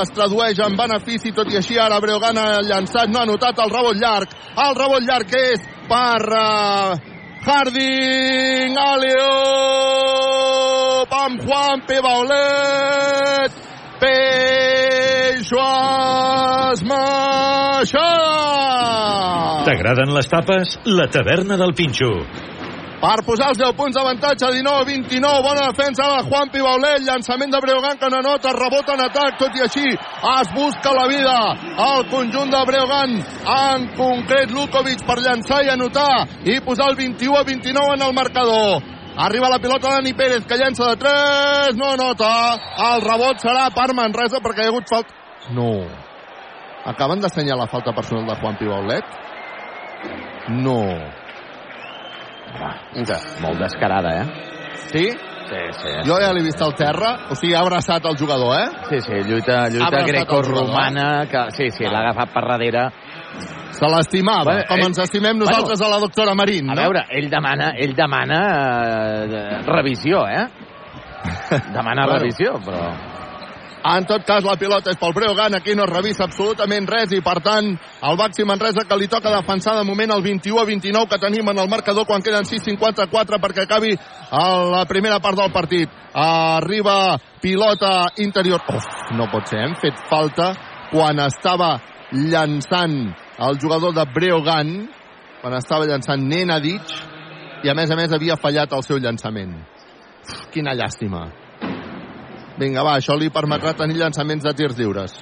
es 0.00 0.10
tradueix 0.14 0.58
en 0.64 0.76
benefici. 0.76 1.32
Tot 1.36 1.48
i 1.52 1.56
així, 1.60 1.78
ara 1.78 2.00
Breogan 2.00 2.38
ha 2.38 2.60
llançat, 2.66 3.08
no 3.10 3.18
ha 3.20 3.26
notat 3.28 3.58
el 3.64 3.70
rebot 3.72 3.96
llarg. 4.00 4.28
El 4.56 4.74
rebot 4.78 5.02
llarg 5.06 5.28
és 5.40 5.60
per 5.88 6.22
uh, 6.28 6.96
Harding. 7.46 8.76
Alió! 8.76 9.32
Pam 11.10 11.32
Juan 11.46 11.80
Pibaulet. 11.88 13.52
Peixoas 14.00 15.50
Maixada! 16.88 18.30
T'agraden 19.66 20.14
les 20.16 20.28
tapes? 20.30 20.78
La 20.88 21.06
taverna 21.12 21.56
del 21.60 21.74
Pinxo. 21.76 22.12
Per 23.00 23.22
posar 23.24 23.46
els 23.54 23.58
10 23.60 23.72
punts 23.78 23.96
d'avantatge, 23.96 24.44
19-29, 24.60 25.40
bona 25.40 25.68
defensa 25.70 26.04
de 26.04 26.24
Juan 26.26 26.50
Pibaulet, 26.52 27.00
llançament 27.06 27.52
de 27.54 27.60
Breogán 27.64 27.96
que 27.96 28.10
no 28.12 28.18
nota, 28.20 28.52
rebot 28.52 28.90
en 28.92 29.00
atac, 29.06 29.38
tot 29.40 29.54
i 29.56 29.62
així 29.64 29.86
es 29.88 30.50
busca 30.52 30.92
la 30.92 31.06
vida 31.08 31.36
al 31.80 32.04
conjunt 32.10 32.52
de 32.52 32.60
Breogán, 32.68 33.14
en 33.54 33.86
concret 33.96 34.52
Lukovic 34.52 35.06
per 35.08 35.16
llançar 35.24 35.62
i 35.64 35.72
anotar 35.72 36.26
i 36.44 36.58
posar 36.66 36.90
el 36.92 36.98
21 36.98 37.38
a 37.38 37.44
29 37.48 37.94
en 37.96 38.04
el 38.08 38.12
marcador. 38.18 38.84
Arriba 39.16 39.48
la 39.48 39.58
pilota 39.64 39.94
Dani 39.96 40.12
Pérez, 40.12 40.44
que 40.44 40.60
llença 40.60 40.90
de 40.92 41.00
3, 41.00 41.80
no 41.80 41.94
nota. 41.96 42.28
El 42.90 43.00
rebot 43.06 43.40
serà 43.40 43.70
per 43.72 43.94
Manresa 43.96 44.42
perquè 44.44 44.64
hi 44.64 44.68
ha 44.68 44.74
hagut 44.74 44.92
falta... 44.92 45.16
No. 45.56 45.72
Acaben 46.92 47.24
d'assenyalar 47.24 47.64
la 47.64 47.72
falta 47.72 47.96
personal 47.96 48.28
de 48.28 48.36
Juan 48.40 48.60
Pibaulet? 48.60 49.18
No. 50.60 50.84
Mira, 52.94 53.18
molt 53.42 53.58
descarada, 53.62 54.10
eh? 54.22 54.26
Sí? 54.90 55.04
Sí, 55.50 55.60
sí. 55.80 55.92
Jo 56.06 56.16
ja 56.22 56.32
l'he 56.32 56.42
vist 56.46 56.60
al 56.62 56.74
terra, 56.78 57.26
o 57.30 57.34
sigui, 57.34 57.54
ha 57.58 57.60
abraçat 57.64 58.04
el 58.06 58.16
jugador, 58.18 58.52
eh? 58.60 58.68
Sí, 58.88 59.00
sí, 59.02 59.16
lluita, 59.26 59.64
lluita 59.68 59.98
el 60.00 60.06
grecorromana, 60.06 61.26
que 61.30 61.44
sí, 61.56 61.70
sí, 61.74 61.84
l'ha 61.84 62.04
agafat 62.04 62.32
per 62.34 62.44
darrere. 62.48 62.84
Se 63.74 63.86
l'estimava, 63.86 64.44
Bueno, 64.44 64.64
com 64.68 64.78
ell- 64.78 64.86
ens 64.90 64.98
estimem 64.98 65.38
nosaltres 65.38 65.78
Bueno, 65.78 65.94
a 65.94 65.96
la 65.96 66.00
doctora 66.04 66.34
Marín, 66.34 66.70
A 66.70 66.74
no? 66.74 66.82
veure, 66.82 67.04
ell 67.10 67.28
demana, 67.30 67.72
ell 67.78 67.94
demana 67.96 68.40
eh, 69.24 69.62
revisió, 69.66 70.26
eh? 70.28 70.46
Demana 71.74 72.04
Claro. 72.06 72.18
revisió, 72.18 72.54
però... 72.64 72.90
En 73.80 74.04
tot 74.04 74.24
cas, 74.28 74.44
la 74.44 74.58
pilota 74.60 74.92
és 74.92 74.98
pel 75.00 75.14
Breogán, 75.16 75.54
aquí 75.56 75.72
no 75.74 75.86
es 75.86 75.90
revisa 75.90 76.26
absolutament 76.26 76.84
res 76.90 77.14
i, 77.16 77.22
per 77.24 77.38
tant, 77.40 77.70
el 78.04 78.18
Baxi 78.20 78.44
Manresa 78.44 78.84
que 78.84 78.98
li 79.00 79.08
toca 79.08 79.32
defensar 79.32 79.78
de 79.78 79.86
moment 79.88 80.12
el 80.12 80.22
21 80.22 80.60
a 80.60 80.66
29 80.68 81.08
que 81.08 81.20
tenim 81.22 81.48
en 81.48 81.62
el 81.62 81.70
marcador 81.72 82.04
quan 82.04 82.20
queden 82.20 82.44
6.54 82.44 83.40
perquè 83.40 83.64
acabi 83.64 83.94
la 84.76 84.84
primera 84.88 85.20
part 85.24 85.40
del 85.40 85.52
partit. 85.52 85.88
Arriba 86.12 87.16
pilota 87.40 88.10
interior. 88.20 88.60
Uf, 88.68 88.88
no 89.16 89.30
pot 89.32 89.48
ser, 89.48 89.64
hem 89.64 89.76
fet 89.80 90.04
falta 90.10 90.52
quan 90.92 91.24
estava 91.24 91.78
llançant 92.12 93.14
el 93.40 93.60
jugador 93.62 93.94
de 93.96 94.04
Breogán, 94.12 94.74
quan 95.40 95.56
estava 95.56 95.88
llançant 95.88 96.20
Nenadic, 96.20 96.98
i 97.64 97.70
a 97.70 97.74
més 97.76 97.88
a 97.88 97.96
més 97.96 98.12
havia 98.12 98.36
fallat 98.36 98.72
el 98.76 98.84
seu 98.84 99.00
llançament. 99.00 99.56
Uf, 100.20 100.50
quina 100.52 100.76
llàstima. 100.76 101.30
Vinga, 102.60 102.82
va, 102.84 102.98
això 103.00 103.16
li 103.16 103.30
permetrà 103.32 103.72
tenir 103.78 103.96
llançaments 103.96 104.44
de 104.44 104.52
tirs 104.54 104.76
lliures. 104.78 105.16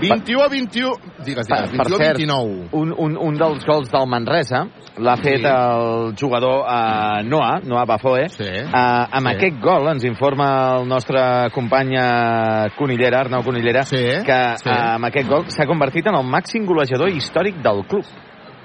21 0.00 0.42
a 0.42 0.48
21... 0.48 0.96
Digues, 1.24 1.46
digues, 1.46 1.70
21 1.72 1.94
a 1.96 2.12
29. 2.12 2.68
un, 2.76 2.92
un, 2.98 3.16
un 3.16 3.36
dels 3.38 3.64
gols 3.64 3.88
del 3.92 4.06
Manresa 4.10 4.64
l'ha 4.98 5.14
fet 5.20 5.40
Sí. 5.44 5.48
el 5.50 6.14
jugador 6.18 6.64
uh, 6.64 7.22
Noah, 7.24 7.60
Noah 7.64 7.84
Bafoe. 7.88 8.28
Sí. 8.32 8.44
Uh, 8.44 8.72
amb 8.72 9.28
Sí. 9.28 9.34
aquest 9.34 9.60
gol 9.62 9.88
ens 9.92 10.04
informa 10.04 10.48
el 10.78 10.88
nostre 10.88 11.20
company 11.54 11.94
eh, 11.96 12.70
Conillera, 12.76 13.20
Arnau 13.24 13.42
Conillera, 13.44 13.84
Sí, 13.84 13.96
que 14.26 14.38
sí. 14.62 14.68
uh, 14.68 14.94
amb 14.96 15.08
aquest 15.10 15.28
gol 15.28 15.44
s'ha 15.52 15.66
convertit 15.68 16.06
en 16.08 16.16
el 16.18 16.24
màxim 16.28 16.66
golejador 16.66 17.10
històric 17.12 17.60
del 17.62 17.84
club. 17.88 18.04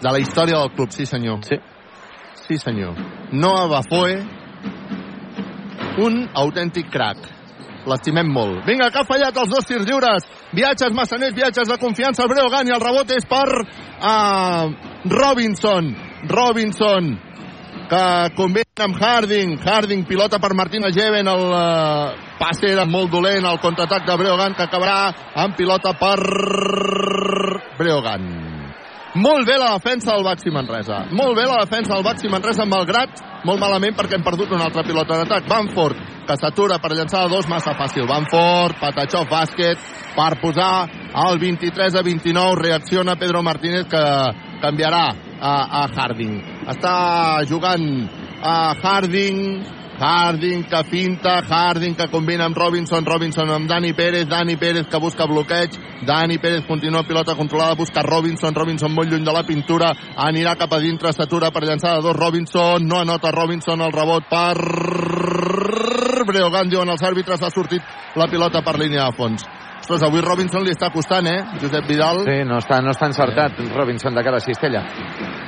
De 0.02 0.12
la 0.12 0.20
història 0.20 0.58
del 0.58 0.72
club, 0.76 0.90
sí 0.92 1.06
senyor. 1.06 1.44
Sí. 1.46 1.56
Sí 2.48 2.58
senyor. 2.58 2.96
Noah 3.32 3.68
Bafoe, 3.70 4.24
un 6.00 6.28
autèntic 6.34 6.92
crac. 6.92 7.18
L'estimem 7.90 8.30
molt. 8.30 8.62
Vinga, 8.68 8.92
que 8.94 9.02
ha 9.02 9.08
fallat 9.08 9.38
els 9.42 9.50
dos 9.50 9.66
tirs 9.66 9.88
lliures. 9.88 10.28
Viatges 10.54 10.94
massaners, 10.94 11.34
viatges 11.34 11.68
de 11.68 11.80
confiança 11.82 12.24
al 12.24 12.30
Breogán 12.30 12.70
i 12.70 12.76
el 12.76 12.84
rebot 12.84 13.10
és 13.16 13.26
per 13.26 13.48
uh, 13.50 14.70
Robinson. 15.10 15.90
Robinson, 16.30 17.10
que 17.90 18.06
combina 18.38 18.86
amb 18.86 19.02
Harding. 19.02 19.58
Harding 19.66 20.06
pilota 20.06 20.40
per 20.40 20.54
Martín 20.54 20.86
Ajeven. 20.86 21.28
El 21.28 21.46
uh, 21.50 22.14
passe 22.38 22.70
era 22.70 22.86
molt 22.86 23.10
dolent. 23.12 23.50
El 23.50 23.60
contraatac 23.66 24.06
de 24.06 24.22
Breogán 24.22 24.54
que 24.54 24.70
acabarà 24.70 25.02
amb 25.42 25.58
pilota 25.58 25.98
per 25.98 26.18
Breogán. 27.82 28.51
Molt 29.12 29.44
bé 29.44 29.58
la 29.60 29.74
defensa 29.76 30.14
del 30.16 30.24
Baxi 30.24 30.52
Manresa. 30.56 31.02
Molt 31.12 31.36
bé 31.36 31.44
la 31.44 31.58
defensa 31.66 31.98
del 31.98 32.04
Baxi 32.06 32.30
Manresa, 32.32 32.64
malgrat 32.64 33.20
molt 33.44 33.60
malament 33.60 33.96
perquè 33.98 34.16
hem 34.16 34.24
perdut 34.24 34.54
una 34.56 34.70
altra 34.70 34.86
pilota 34.88 35.18
d'atac. 35.20 35.50
Banford, 35.50 36.00
que 36.28 36.38
s'atura 36.40 36.78
per 36.80 36.94
llançar 36.96 37.26
dos, 37.28 37.50
massa 37.52 37.74
fàcil. 37.76 38.08
Banford, 38.08 38.78
Patachov, 38.80 39.28
bàsquet, 39.28 39.84
per 40.16 40.30
posar 40.40 40.88
el 41.26 41.42
23 41.44 42.00
a 42.00 42.06
29. 42.08 42.56
Reacciona 42.62 43.18
Pedro 43.20 43.44
Martínez, 43.44 43.90
que 43.92 44.06
canviarà 44.64 45.04
a, 45.42 45.54
a 45.82 45.84
Harding. 45.92 46.38
Està 46.72 46.96
jugant 47.50 47.86
a 48.42 48.56
Harding, 48.80 49.42
Harding 50.02 50.64
que 50.64 50.84
finta, 50.90 51.44
Harding 51.46 51.94
que 51.94 52.08
combina 52.10 52.48
amb 52.50 52.58
Robinson, 52.58 53.06
Robinson 53.06 53.52
amb 53.54 53.70
Dani 53.70 53.94
Pérez, 53.94 54.26
Dani 54.28 54.56
Pérez 54.58 54.88
que 54.90 54.98
busca 54.98 55.28
bloqueig, 55.30 55.78
Dani 56.08 56.40
Pérez 56.40 56.66
continua 56.66 57.04
pilota 57.04 57.36
controlada, 57.36 57.76
busca 57.76 58.02
Robinson, 58.02 58.56
Robinson 58.56 58.92
molt 58.96 59.12
lluny 59.12 59.24
de 59.24 59.36
la 59.38 59.46
pintura, 59.46 59.94
anirà 60.18 60.56
cap 60.58 60.74
a 60.74 60.82
dintre, 60.82 61.14
s'atura 61.14 61.52
per 61.54 61.68
llançar 61.70 62.00
de 62.00 62.02
dos, 62.08 62.18
Robinson, 62.18 62.82
no 62.82 62.98
anota 63.06 63.30
Robinson, 63.30 63.86
el 63.86 63.94
rebot 63.94 64.26
per 64.26 64.58
Breogán, 66.26 66.70
diuen 66.70 66.90
els 66.90 67.06
àrbitres, 67.06 67.46
ha 67.46 67.54
sortit 67.54 68.18
la 68.18 68.26
pilota 68.26 68.66
per 68.66 68.80
línia 68.82 69.06
de 69.06 69.18
fons. 69.22 69.61
Ostres, 69.82 70.04
avui 70.06 70.22
Robinson 70.22 70.62
li 70.62 70.70
està 70.76 70.92
costant, 70.94 71.26
eh, 71.26 71.58
Josep 71.60 71.88
Vidal? 71.90 72.22
Sí, 72.28 72.44
no 72.46 72.60
està, 72.62 72.78
no 72.86 72.92
està 72.94 73.08
encertat 73.10 73.58
Robinson 73.74 74.14
de 74.14 74.24
cara 74.24 74.38
a 74.38 74.44
Cistella. 74.46 74.84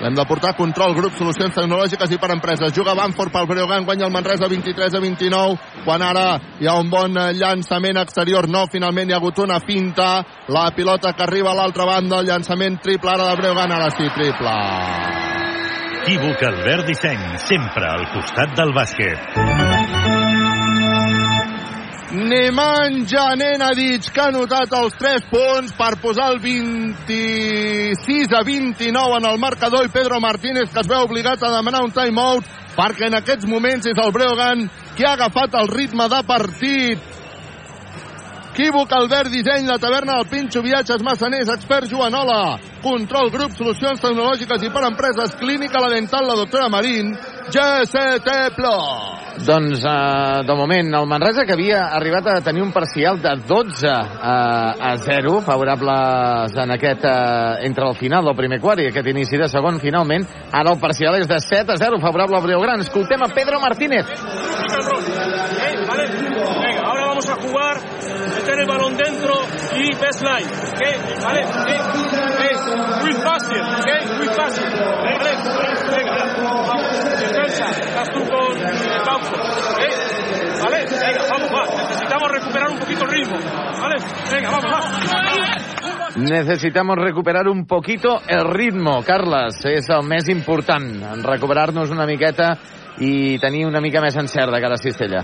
L'hem 0.01 0.15
de 0.17 0.25
portar 0.25 0.49
a 0.51 0.57
control, 0.57 0.95
grup, 0.97 1.13
solucions 1.13 1.53
tecnològiques 1.53 2.11
i 2.11 2.17
per 2.17 2.31
empreses. 2.33 2.73
Juga 2.73 2.95
Banford 2.97 3.31
pel 3.31 3.45
Breogán, 3.47 3.85
guanya 3.85 4.07
el 4.07 4.11
Manresa 4.11 4.49
23 4.49 4.97
a 4.97 4.99
29, 4.99 5.59
quan 5.85 6.01
ara 6.01 6.39
hi 6.59 6.67
ha 6.67 6.73
un 6.81 6.89
bon 6.89 7.13
eh, 7.13 7.29
llançament 7.37 8.01
exterior. 8.01 8.49
No, 8.49 8.65
finalment 8.73 9.09
hi 9.09 9.13
ha 9.13 9.21
hagut 9.21 9.37
una 9.45 9.59
finta, 9.61 10.25
la 10.49 10.71
pilota 10.75 11.13
que 11.13 11.23
arriba 11.23 11.51
a 11.51 11.59
l'altra 11.61 11.85
banda, 11.85 12.19
el 12.19 12.27
llançament 12.33 12.81
triple 12.81 13.13
ara 13.13 13.29
de 13.29 13.37
Breogán, 13.37 13.71
ara 13.71 13.93
sí, 13.93 14.09
triple. 14.17 14.57
Equívoc 16.03 16.41
Albert 16.49 16.89
Disseny, 16.89 17.37
sempre 17.45 17.85
al 17.87 18.09
costat 18.17 18.57
del 18.57 18.73
bàsquet. 18.75 20.12
Nemanja 22.13 23.33
Nenadic, 23.33 24.11
que 24.13 24.21
ha 24.21 24.29
notat 24.29 24.69
els 24.77 24.93
3 24.99 25.23
punts 25.31 25.71
per 25.73 25.95
posar 25.97 26.27
el 26.29 26.37
26 26.43 28.35
a 28.37 28.43
29 28.45 29.17
en 29.17 29.25
el 29.31 29.39
marcador 29.41 29.87
i 29.87 29.89
Pedro 29.89 30.19
Martínez 30.21 30.69
que 30.69 30.83
es 30.83 30.89
veu 30.91 31.07
obligat 31.07 31.41
a 31.41 31.49
demanar 31.55 31.81
un 31.81 31.95
timeout 31.95 32.45
perquè 32.77 33.09
en 33.09 33.17
aquests 33.17 33.49
moments 33.49 33.89
és 33.89 33.97
el 33.97 34.13
Breogán 34.13 34.61
qui 34.93 35.07
ha 35.07 35.15
agafat 35.17 35.57
el 35.57 35.73
ritme 35.73 36.05
de 36.05 36.21
partit. 36.29 37.22
Equívoc, 38.53 38.91
Albert, 38.93 39.31
disseny, 39.33 39.65
la 39.65 39.79
taverna 39.81 40.19
del 40.19 40.27
Pinxo, 40.29 40.61
viatges, 40.61 41.01
massaners, 41.01 41.49
expert 41.49 41.89
Joanola, 41.89 42.59
control, 42.83 43.31
grup, 43.33 43.55
solucions 43.57 43.97
tecnològiques 43.97 44.61
i 44.61 44.69
per 44.69 44.83
empreses, 44.91 45.33
clínica, 45.39 45.81
la 45.81 45.89
dental, 45.89 46.27
la 46.29 46.37
doctora 46.37 46.69
Marín, 46.69 47.15
GCT 47.49 48.53
Plus. 48.53 49.23
Doncs, 49.41 49.81
eh, 49.81 50.43
de 50.45 50.53
moment, 50.53 50.93
el 50.93 51.07
Manresa, 51.09 51.47
que 51.47 51.53
havia 51.57 51.87
arribat 51.97 52.27
a 52.29 52.41
tenir 52.45 52.61
un 52.61 52.71
parcial 52.71 53.17
de 53.19 53.33
12 53.47 53.87
eh, 53.89 53.89
a 54.21 54.93
0, 55.01 55.41
favorables 55.41 56.53
en 56.53 56.71
aquest, 56.77 57.03
eh, 57.09 57.65
entre 57.65 57.89
el 57.89 57.97
final 57.97 58.29
del 58.29 58.37
primer 58.37 58.61
quart 58.61 58.85
i 58.85 58.91
aquest 58.91 59.09
inici 59.09 59.41
de 59.41 59.49
segon, 59.49 59.81
finalment, 59.81 60.29
ara 60.51 60.75
el 60.75 60.79
parcial 60.79 61.17
és 61.17 61.27
de 61.27 61.41
7 61.41 61.73
a 61.73 61.77
0, 61.81 61.97
favorable 62.05 62.37
al 62.37 62.45
Breogán. 62.45 62.85
Escoltem 62.85 63.25
a 63.25 63.33
Pedro 63.33 63.59
Martínez. 63.59 64.05
Venga, 66.61 66.81
ahora 66.85 67.05
vamos 67.07 67.29
a 67.29 67.35
jugar, 67.35 67.81
meter 68.43 68.59
el 68.59 68.67
balón 68.67 68.97
dentro 68.97 69.33
y 69.73 69.95
baseline, 69.95 70.47
¿ok? 70.47 71.23
¿Vale? 71.23 71.45
¿ok? 71.45 71.69
Muy 73.01 73.13
fácil, 73.13 73.61
¿ok? 73.61 74.17
Muy 74.17 74.27
fácil, 74.27 74.65
¿vale? 74.65 75.31
Venga, 75.95 76.13
vamos, 76.43 77.19
defensa, 77.19 77.65
estás 77.71 78.11
tú 78.11 78.19
con 78.27 78.57
el 78.57 79.03
Bamford, 79.05 79.39
¿ok? 79.39 79.83
¿Vale? 80.61 80.85
Venga, 80.85 81.23
vamos, 81.29 81.49
va, 81.51 81.63
necesitamos 81.71 82.31
recuperar 82.31 82.69
un 82.69 82.79
poquito 82.79 83.05
el 83.05 83.11
ritmo, 83.11 83.37
¿vale? 83.79 83.95
Venga, 84.31 84.51
vamos, 84.51 84.71
va. 84.71 84.83
Necesitamos 86.15 86.95
recuperar 86.97 87.47
un 87.47 87.65
poquito 87.65 88.21
el 88.27 88.47
ritmo, 88.53 89.01
Carles. 89.03 89.63
És 89.65 89.89
el 89.89 90.05
més 90.05 90.27
important, 90.29 90.85
recuperar-nos 91.25 91.89
una 91.89 92.05
miqueta 92.05 92.53
i 93.01 93.39
tenir 93.41 93.65
una 93.65 93.81
mica 93.81 94.03
més 94.03 94.15
encert 94.21 94.53
de 94.53 94.61
cara 94.61 94.77
a 94.77 94.83
Cistella. 94.83 95.23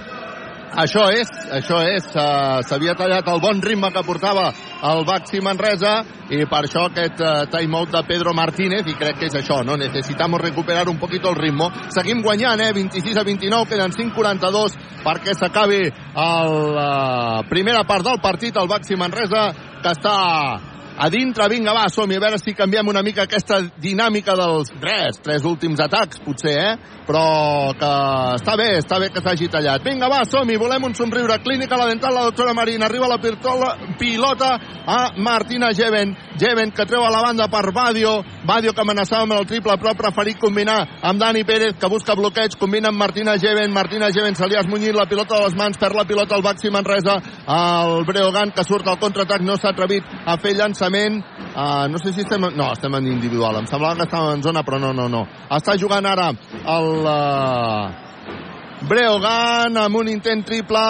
Això 0.77 1.07
és, 1.09 1.29
això 1.51 1.79
és. 1.81 2.05
Uh, 2.13 2.61
S'havia 2.67 2.93
tallat 2.97 3.27
el 3.27 3.41
bon 3.41 3.61
ritme 3.61 3.89
que 3.91 4.03
portava 4.05 4.51
el 4.89 5.03
Baxi 5.07 5.41
Manresa 5.41 5.95
i 6.29 6.43
per 6.45 6.61
això 6.67 6.85
aquest 6.87 7.23
uh, 7.25 7.47
timeout 7.49 7.89
de 7.93 8.03
Pedro 8.07 8.33
Martínez 8.37 8.87
i 8.87 8.95
crec 8.99 9.17
que 9.19 9.29
és 9.31 9.37
això, 9.39 9.63
no? 9.65 9.77
Necesitamos 9.81 10.41
recuperar 10.41 10.87
un 10.89 10.99
poquito 11.01 11.33
el 11.33 11.39
ritmo. 11.39 11.71
Seguim 11.89 12.21
guanyant, 12.21 12.61
eh? 12.61 12.71
26 12.77 13.17
a 13.17 13.25
29, 13.25 13.69
queden 13.73 13.95
5.42 13.97 14.77
perquè 15.03 15.33
s'acabi 15.33 15.81
la 16.13 16.29
uh, 16.45 17.47
primera 17.49 17.83
part 17.83 18.05
del 18.05 18.21
partit. 18.21 18.57
El 18.57 18.69
Baxi 18.69 18.95
Manresa 18.99 19.49
que 19.81 19.95
està 19.95 20.17
a 20.99 21.09
dintre, 21.09 21.47
vinga, 21.47 21.71
va, 21.71 21.87
som 21.87 22.11
a 22.11 22.19
veure 22.19 22.37
si 22.41 22.51
canviem 22.53 22.89
una 22.91 23.01
mica 23.01 23.23
aquesta 23.23 23.61
dinàmica 23.79 24.35
dels 24.35 24.73
res, 24.83 25.21
tres 25.23 25.45
últims 25.47 25.79
atacs, 25.79 26.19
potser, 26.25 26.55
eh? 26.59 26.97
Però 27.07 27.71
que 27.79 27.91
està 28.35 28.53
bé, 28.59 28.67
està 28.77 28.99
bé 28.99 29.07
que 29.09 29.23
s'hagi 29.23 29.47
tallat. 29.49 29.81
Vinga, 29.81 30.09
va, 30.11 30.25
som 30.25 30.47
-hi. 30.47 30.57
volem 30.59 30.83
un 30.83 30.93
somriure. 30.93 31.39
Clínica 31.39 31.77
la 31.77 31.87
dental, 31.87 32.13
la 32.13 32.25
doctora 32.25 32.53
Marina, 32.53 32.85
arriba 32.85 33.07
la 33.07 33.17
pilota, 33.17 33.77
pilota 33.97 34.59
a 34.85 35.13
Martina 35.17 35.73
Geven. 35.73 36.15
Geven 36.37 36.71
que 36.71 36.85
treu 36.85 37.03
a 37.03 37.09
la 37.09 37.21
banda 37.21 37.47
per 37.47 37.71
Badio, 37.73 38.23
Badio 38.45 38.73
que 38.73 38.81
amenaçava 38.81 39.23
amb 39.23 39.33
el 39.33 39.45
triple, 39.45 39.77
però 39.77 39.95
preferit 39.95 40.37
combinar 40.39 40.99
amb 41.01 41.19
Dani 41.19 41.43
Pérez, 41.43 41.75
que 41.79 41.87
busca 41.87 42.15
bloqueig, 42.15 42.57
combina 42.57 42.89
amb 42.89 42.97
Martina 42.97 43.37
Geven, 43.37 43.71
Martina 43.71 44.11
Geven 44.11 44.35
se 44.35 44.47
li 44.47 44.55
ha 44.55 44.61
esmunyit 44.61 44.95
la 44.95 45.05
pilota 45.05 45.35
de 45.35 45.43
les 45.45 45.55
mans, 45.55 45.77
perd 45.77 45.95
la 45.95 46.05
pilota 46.05 46.35
al 46.35 46.41
Baxi 46.41 46.69
Manresa, 46.69 47.15
el 47.47 48.05
Breogan 48.05 48.51
que 48.51 48.63
surt 48.63 48.87
al 48.87 48.99
contraatac, 48.99 49.41
no 49.41 49.57
s'ha 49.57 49.69
atrevit 49.69 50.03
a 50.25 50.37
fer 50.37 50.55
llançament, 50.55 50.88
uh, 50.95 51.87
no 51.89 51.97
sé 52.01 52.13
si 52.13 52.21
estem... 52.21 52.41
No, 52.55 52.71
estem 52.73 52.95
en 52.95 53.07
individual, 53.07 53.61
em 53.61 53.67
semblava 53.67 53.95
que 53.95 54.07
estàvem 54.09 54.37
en 54.39 54.43
zona, 54.43 54.63
però 54.63 54.79
no, 54.81 54.93
no, 54.93 55.09
no. 55.09 55.25
Està 55.49 55.77
jugant 55.79 56.05
ara 56.05 56.31
el... 56.33 56.93
Uh, 57.05 58.07
Breogan 58.79 59.75
amb 59.75 59.97
un 59.99 60.07
intent 60.07 60.45
triple 60.47 60.81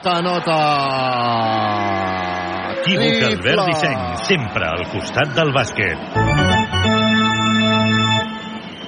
que 0.00 0.14
nota. 0.24 0.54
Equívoc 2.72 3.26
Albert 3.28 3.66
Disseny, 3.68 4.00
sempre 4.24 4.64
al 4.70 4.86
costat 4.94 5.34
del 5.36 5.52
bàsquet. 5.52 5.98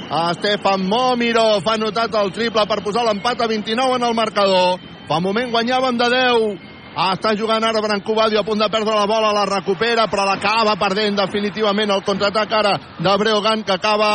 Estefan 0.06 0.86
Momirov 0.88 1.68
ha 1.68 1.76
notat 1.76 2.14
el 2.16 2.32
triple 2.32 2.64
per 2.70 2.80
posar 2.84 3.04
l'empat 3.04 3.44
a 3.44 3.50
29 3.50 3.98
en 4.00 4.08
el 4.08 4.16
marcador. 4.16 4.80
Fa 5.08 5.20
moment 5.20 5.52
guanyàvem 5.52 6.00
de 6.00 6.08
10. 6.16 6.75
Ah, 6.96 7.10
està 7.12 7.34
jugant 7.36 7.60
ara 7.60 7.82
Branco 7.84 8.14
Badio 8.16 8.40
a 8.40 8.44
punt 8.46 8.62
de 8.62 8.66
perdre 8.72 8.94
la 8.96 9.04
bola, 9.04 9.28
la 9.36 9.44
recupera, 9.44 10.06
però 10.08 10.24
l'acaba 10.24 10.78
perdent 10.80 11.18
definitivament 11.18 11.90
el 11.92 12.00
contraatac 12.06 12.54
ara 12.56 12.72
de 13.04 13.16
Breogan, 13.20 13.64
que 13.68 13.74
acaba 13.74 14.08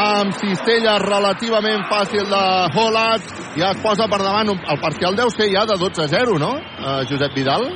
amb 0.00 0.34
cistella 0.40 0.96
relativament 0.98 1.84
fàcil 1.86 2.26
de 2.26 2.42
Hollat, 2.74 3.28
ja 3.54 3.70
es 3.70 3.82
posa 3.84 4.08
per 4.10 4.18
davant, 4.24 4.50
el 4.50 4.82
parcial 4.82 5.14
deu 5.14 5.30
ser 5.30 5.46
ja 5.52 5.62
de 5.70 5.78
12 5.78 6.02
a 6.02 6.08
0, 6.10 6.34
no, 6.42 6.50
uh, 6.58 6.96
Josep 7.06 7.38
Vidal? 7.38 7.68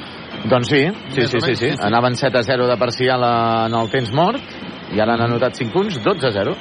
Doncs 0.51 0.75
sí, 0.75 0.83
sí, 1.15 1.29
sí, 1.31 1.45
sí, 1.47 1.55
sí. 1.55 1.71
Anaven 1.79 2.19
7 2.19 2.43
a 2.43 2.43
0 2.43 2.67
de 2.67 2.77
parcial 2.83 3.23
en 3.31 3.79
el 3.79 3.95
temps 3.95 4.11
mort, 4.11 4.43
i 4.91 4.99
ara 4.99 5.15
han 5.15 5.23
anotat 5.29 5.55
5 5.55 5.71
punts, 5.71 6.03
12 6.03 6.27
a 6.27 6.35
0. 6.35 6.59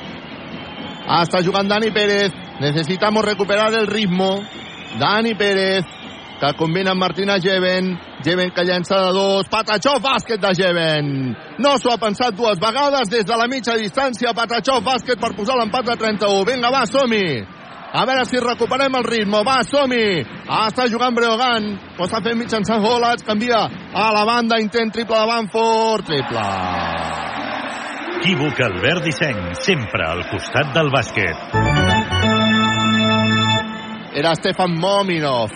Ah, 1.08 1.24
està 1.24 1.42
jugant 1.42 1.66
Dani 1.66 1.90
Pérez. 1.96 2.34
Necesitamos 2.60 3.26
recuperar 3.26 3.72
el 3.74 3.88
ritmo. 3.88 4.36
Dani 5.00 5.34
Pérez, 5.36 5.86
que 6.40 6.54
combina 6.58 6.92
amb 6.92 7.02
Martina 7.02 7.38
Jeven. 7.42 7.92
Jeven 8.24 8.52
que 8.52 8.64
llença 8.66 8.98
de 9.02 9.12
dos. 9.14 9.50
Patachó, 9.50 9.98
bàsquet 10.02 10.42
de 10.42 10.54
Jeven. 10.58 11.36
No 11.60 11.78
s'ho 11.78 11.94
ha 11.94 12.02
pensat 12.02 12.36
dues 12.38 12.60
vegades 12.62 13.10
des 13.10 13.26
de 13.26 13.38
la 13.38 13.48
mitja 13.48 13.78
distància. 13.78 14.34
Patachó, 14.38 14.80
bàsquet 14.82 15.20
per 15.20 15.34
posar 15.36 15.58
l'empat 15.58 15.90
a 15.90 15.98
31. 15.98 16.46
Vinga, 16.46 16.72
va, 16.74 16.86
som-hi. 16.86 17.44
A 17.88 18.04
veure 18.06 18.26
si 18.28 18.40
recuperem 18.44 18.96
el 19.00 19.08
ritme. 19.08 19.44
Va, 19.48 19.62
som-hi. 19.64 20.24
Ah, 20.48 20.68
està 20.70 20.88
jugant 20.92 21.16
Breogan. 21.16 21.72
Ho 21.98 22.06
està 22.06 22.22
fent 22.22 22.38
mitjançant 22.38 22.84
Holats. 22.86 23.26
Canvia 23.26 23.64
a 23.94 24.10
la 24.14 24.26
banda. 24.28 24.60
Intent 24.62 24.94
triple 24.94 25.18
de 25.18 25.32
Banford. 25.32 26.06
Triple. 26.06 26.48
Equívoc 28.18 28.60
Albert 28.66 29.06
Disseny, 29.06 29.54
sempre 29.62 30.04
al 30.04 30.26
costat 30.32 30.74
del 30.76 30.90
bàsquet. 30.92 31.38
Era 34.18 34.34
Stefan 34.36 34.74
Mominov 34.82 35.54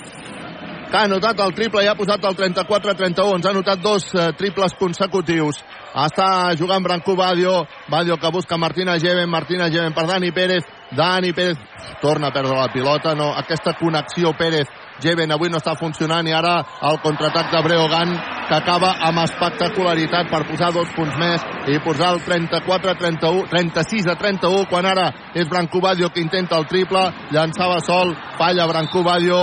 que 0.91 0.99
ha 0.99 1.07
anotat 1.07 1.39
el 1.39 1.55
triple 1.55 1.85
i 1.85 1.87
ha 1.87 1.95
posat 1.95 2.25
el 2.27 2.35
34-31. 2.35 3.37
Ens 3.39 3.47
ha 3.47 3.53
anotat 3.55 3.81
dos 3.81 4.09
eh, 4.13 4.27
triples 4.37 4.75
consecutius. 4.79 5.63
Està 5.95 6.51
jugant 6.59 6.83
Branco 6.83 7.15
Badio. 7.15 7.63
Badio 7.89 8.19
que 8.19 8.31
busca 8.35 8.59
Martina 8.59 8.99
Geven. 8.99 9.29
Martina 9.31 9.71
Geven 9.71 9.95
per 9.95 10.05
Dani 10.09 10.31
Pérez. 10.35 10.67
Dani 10.91 11.31
Pérez 11.33 11.57
torna 12.01 12.27
a 12.27 12.35
perdre 12.35 12.59
la 12.59 12.67
pilota. 12.73 13.15
No, 13.15 13.31
aquesta 13.39 13.73
connexió 13.79 14.35
Pérez 14.37 14.67
Jeven 15.01 15.31
avui 15.33 15.49
no 15.49 15.57
està 15.57 15.73
funcionant 15.79 16.27
i 16.29 16.33
ara 16.35 16.53
el 16.87 16.99
contraatac 17.01 17.49
de 17.51 17.61
Breogan 17.65 18.11
que 18.49 18.57
acaba 18.57 18.91
amb 19.07 19.23
espectacularitat 19.23 20.29
per 20.29 20.43
posar 20.49 20.69
dos 20.75 20.91
punts 20.95 21.17
més 21.17 21.45
i 21.73 21.79
posar 21.81 22.11
el 22.15 22.21
34 22.27 22.95
31, 23.01 23.47
36 23.49 24.11
a 24.13 24.15
31 24.19 24.67
quan 24.69 24.85
ara 24.85 25.09
és 25.33 25.49
Branco 25.49 25.81
Badio 25.81 26.11
que 26.13 26.21
intenta 26.21 26.59
el 26.59 26.67
triple, 26.69 27.07
llançava 27.33 27.79
sol, 27.85 28.13
falla 28.37 28.67
Branco 28.69 29.01
Badio, 29.07 29.41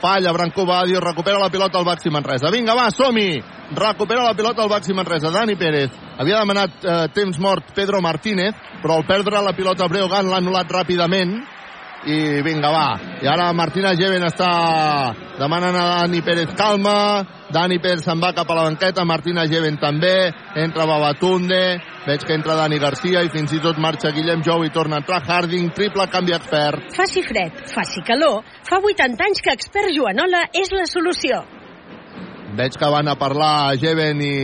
falla 0.00 0.32
Branco 0.32 0.64
Badio, 0.64 1.00
recupera 1.00 1.38
la 1.38 1.50
pilota 1.50 1.78
al 1.78 1.84
Baxi 1.84 2.10
Manresa. 2.10 2.50
Vinga, 2.50 2.74
va, 2.74 2.88
som-hi! 2.90 3.42
Recupera 3.74 4.22
la 4.22 4.34
pilota 4.34 4.62
al 4.62 4.70
Baxi 4.72 4.94
Manresa. 4.94 5.30
Dani 5.30 5.56
Pérez 5.56 5.90
havia 6.18 6.40
demanat 6.40 6.84
eh, 6.84 6.96
temps 7.14 7.38
mort 7.38 7.74
Pedro 7.74 8.00
Martínez, 8.00 8.54
però 8.82 8.98
al 8.98 9.06
perdre 9.06 9.42
la 9.42 9.54
pilota 9.54 9.88
Breogan 9.88 10.30
l'ha 10.30 10.40
anul·lat 10.40 10.70
ràpidament 10.72 11.38
i 12.06 12.42
vinga, 12.42 12.70
va. 12.70 12.86
I 13.22 13.26
ara 13.26 13.48
Martina 13.56 13.94
Geven 13.98 14.22
està 14.28 14.48
demanant 15.38 15.74
a 15.74 15.84
Dani 15.90 16.20
Pérez 16.22 16.54
calma, 16.58 17.24
Dani 17.50 17.78
Pérez 17.82 18.04
se'n 18.06 18.20
va 18.22 18.30
cap 18.36 18.50
a 18.50 18.56
la 18.58 18.66
banqueta, 18.68 19.04
Martina 19.08 19.46
Geven 19.50 19.78
també, 19.82 20.30
entra 20.62 20.86
Babatunde, 20.86 21.60
veig 22.06 22.24
que 22.24 22.36
entra 22.38 22.56
Dani 22.58 22.78
Garcia 22.78 23.24
i 23.26 23.32
fins 23.34 23.52
i 23.56 23.60
tot 23.64 23.80
marxa 23.82 24.12
Guillem 24.14 24.44
Jou 24.46 24.64
i 24.66 24.72
torna 24.74 24.98
a 24.98 25.02
entrar 25.02 25.22
Harding, 25.26 25.72
triple 25.74 26.06
canvi 26.12 26.36
expert. 26.38 26.90
Faci 26.96 27.24
fred, 27.26 27.62
faci 27.74 28.04
calor, 28.06 28.42
fa 28.68 28.78
80 28.78 29.28
anys 29.28 29.42
que 29.42 29.54
expert 29.58 29.94
Joanola 29.96 30.46
és 30.54 30.70
la 30.74 30.86
solució. 30.86 31.42
Veig 32.58 32.78
que 32.80 32.88
van 32.90 33.10
a 33.10 33.18
parlar 33.18 33.76
Geven 33.80 34.22
i 34.24 34.36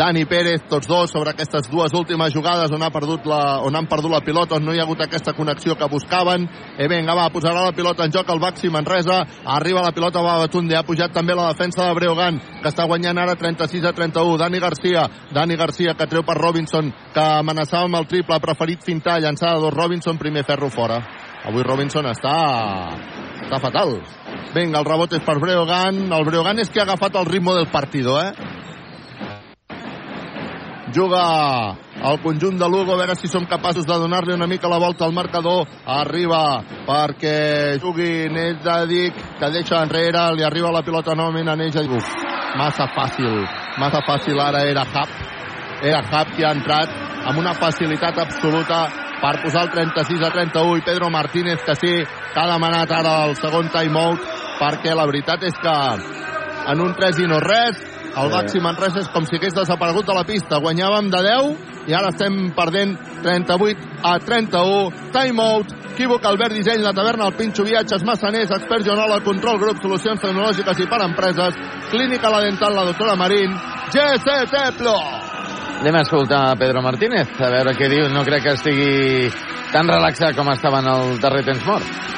Dani 0.00 0.24
Pérez, 0.24 0.62
tots 0.64 0.88
dos, 0.88 1.10
sobre 1.12 1.34
aquestes 1.34 1.66
dues 1.68 1.92
últimes 1.92 2.32
jugades 2.32 2.72
on, 2.72 2.80
ha 2.80 2.88
perdut 2.88 3.26
la, 3.28 3.60
on 3.60 3.74
han 3.76 3.84
perdut 3.84 4.14
la 4.14 4.22
pilota, 4.24 4.56
on 4.56 4.64
no 4.64 4.72
hi 4.72 4.78
ha 4.80 4.86
hagut 4.86 5.02
aquesta 5.04 5.34
connexió 5.36 5.74
que 5.76 5.88
buscaven. 5.92 6.46
E 6.80 6.86
vinga, 6.88 7.12
va, 7.18 7.26
posarà 7.28 7.66
la 7.66 7.74
pilota 7.76 8.06
en 8.08 8.14
joc 8.14 8.30
el 8.32 8.40
Baxi 8.40 8.70
Manresa. 8.72 9.18
Arriba 9.44 9.82
la 9.84 9.92
pilota, 9.92 10.22
va 10.24 10.38
Batunde, 10.40 10.78
ha 10.78 10.86
pujat 10.88 11.12
també 11.12 11.36
la 11.36 11.50
defensa 11.50 11.84
de 11.84 11.98
Breogan, 11.98 12.38
que 12.62 12.72
està 12.72 12.86
guanyant 12.88 13.20
ara 13.20 13.34
36 13.36 13.84
a 13.84 13.92
31. 13.92 14.38
Dani 14.40 14.62
Garcia, 14.64 15.02
Dani 15.36 15.58
Garcia 15.60 15.92
que 15.92 16.08
treu 16.08 16.24
per 16.24 16.38
Robinson, 16.40 16.88
que 17.12 17.26
amenaçava 17.42 17.84
amb 17.90 18.00
el 18.00 18.08
triple, 18.08 18.38
ha 18.38 18.46
preferit 18.46 18.80
fintar, 18.86 19.18
llançada 19.20 19.60
dos 19.60 19.74
Robinson, 19.74 20.16
primer 20.16 20.46
ferro 20.48 20.70
fora. 20.72 21.02
Avui 21.44 21.66
Robinson 21.66 22.08
està 22.08 22.38
està 23.44 23.60
fatal. 23.60 23.98
Vinga, 24.54 24.80
el 24.80 24.88
rebot 24.88 25.12
és 25.12 25.28
per 25.28 25.36
Breogan. 25.42 26.06
El 26.08 26.24
Breogan 26.24 26.64
és 26.64 26.72
que 26.72 26.80
ha 26.80 26.88
agafat 26.88 27.20
el 27.20 27.28
ritme 27.28 27.52
del 27.58 27.68
partido, 27.68 28.16
eh? 28.16 28.32
Juga 30.94 31.76
el 32.02 32.20
conjunt 32.22 32.58
de 32.58 32.68
Lugo, 32.68 32.94
a 32.94 33.00
veure 33.00 33.14
si 33.16 33.28
som 33.28 33.44
capaços 33.46 33.86
de 33.86 33.96
donar-li 33.98 34.32
una 34.32 34.46
mica 34.46 34.68
la 34.68 34.78
volta 34.78 35.04
al 35.04 35.12
marcador. 35.12 35.66
Arriba 35.86 36.62
perquè 36.86 37.78
jugui 37.82 38.28
Nedadic, 38.30 39.14
que 39.38 39.50
deixa 39.50 39.82
enrere, 39.82 40.30
li 40.36 40.44
arriba 40.44 40.72
la 40.72 40.82
pilota 40.82 41.14
novament 41.14 41.48
a 41.48 41.56
Nedadic. 41.56 42.08
Massa 42.58 42.88
fàcil, 42.94 43.44
massa 43.78 44.00
fàcil 44.06 44.40
ara 44.40 44.64
era 44.66 44.82
Hap. 44.82 45.08
Era 45.82 46.00
Hap 46.10 46.34
que 46.36 46.46
ha 46.46 46.54
entrat 46.56 46.90
amb 47.26 47.38
una 47.38 47.54
facilitat 47.54 48.18
absoluta 48.18 48.88
per 49.20 49.36
posar 49.42 49.66
el 49.66 49.70
36 49.74 50.24
a 50.24 50.30
31 50.32 50.78
i 50.78 50.84
Pedro 50.84 51.10
Martínez 51.10 51.60
que 51.64 51.76
sí, 51.76 51.92
que 52.32 52.40
ha 52.40 52.48
demanat 52.48 52.90
ara 52.90 53.26
el 53.28 53.36
segon 53.36 53.68
timeout 53.68 54.24
perquè 54.60 54.94
la 54.96 55.06
veritat 55.08 55.44
és 55.44 55.56
que 55.60 55.76
en 56.72 56.80
un 56.80 56.94
3 56.96 57.20
i 57.24 57.28
no 57.28 57.40
res 57.44 57.80
el 58.16 58.30
Baxi 58.32 58.60
Manresa 58.62 59.04
és 59.04 59.10
com 59.14 59.26
si 59.26 59.36
hagués 59.38 59.54
desaparegut 59.54 60.06
de 60.06 60.16
la 60.16 60.24
pista. 60.26 60.58
Guanyàvem 60.62 61.10
de 61.12 61.20
10 61.26 61.90
i 61.90 61.94
ara 61.96 62.10
estem 62.10 62.50
perdent 62.56 62.96
38 63.22 64.02
a 64.02 64.16
31. 64.18 64.90
Timeout. 65.14 65.76
Equívoc, 65.90 66.24
Albert 66.24 66.54
Disseny, 66.56 66.80
la 66.80 66.94
taverna, 66.96 67.26
el 67.28 67.34
Pinxo 67.36 67.64
Viatges, 67.66 68.04
Massaners, 68.08 68.50
Expert 68.56 68.86
Joanola, 68.86 69.18
Control 69.20 69.58
Grup, 69.60 69.82
Solucions 69.82 70.22
Tecnològiques 70.22 70.80
i 70.80 70.86
per 70.88 71.00
Empreses, 71.04 71.58
Clínica 71.90 72.30
La 72.32 72.40
Dental, 72.46 72.72
la 72.72 72.86
doctora 72.88 73.16
Marín, 73.20 73.52
GCT 73.92 74.78
Plus. 74.78 75.28
Anem 75.80 75.96
a 75.96 76.04
escoltar 76.06 76.56
Pedro 76.60 76.80
Martínez, 76.84 77.28
a 77.40 77.50
veure 77.52 77.74
què 77.76 77.90
diu. 77.92 78.08
No 78.12 78.24
crec 78.24 78.46
que 78.46 78.56
estigui 78.56 79.28
tan 79.74 79.88
relaxat 79.88 80.36
com 80.36 80.48
estava 80.52 80.80
en 80.80 80.88
el 80.94 81.20
darrer 81.20 81.44
temps 81.44 81.66
mort. 81.66 82.08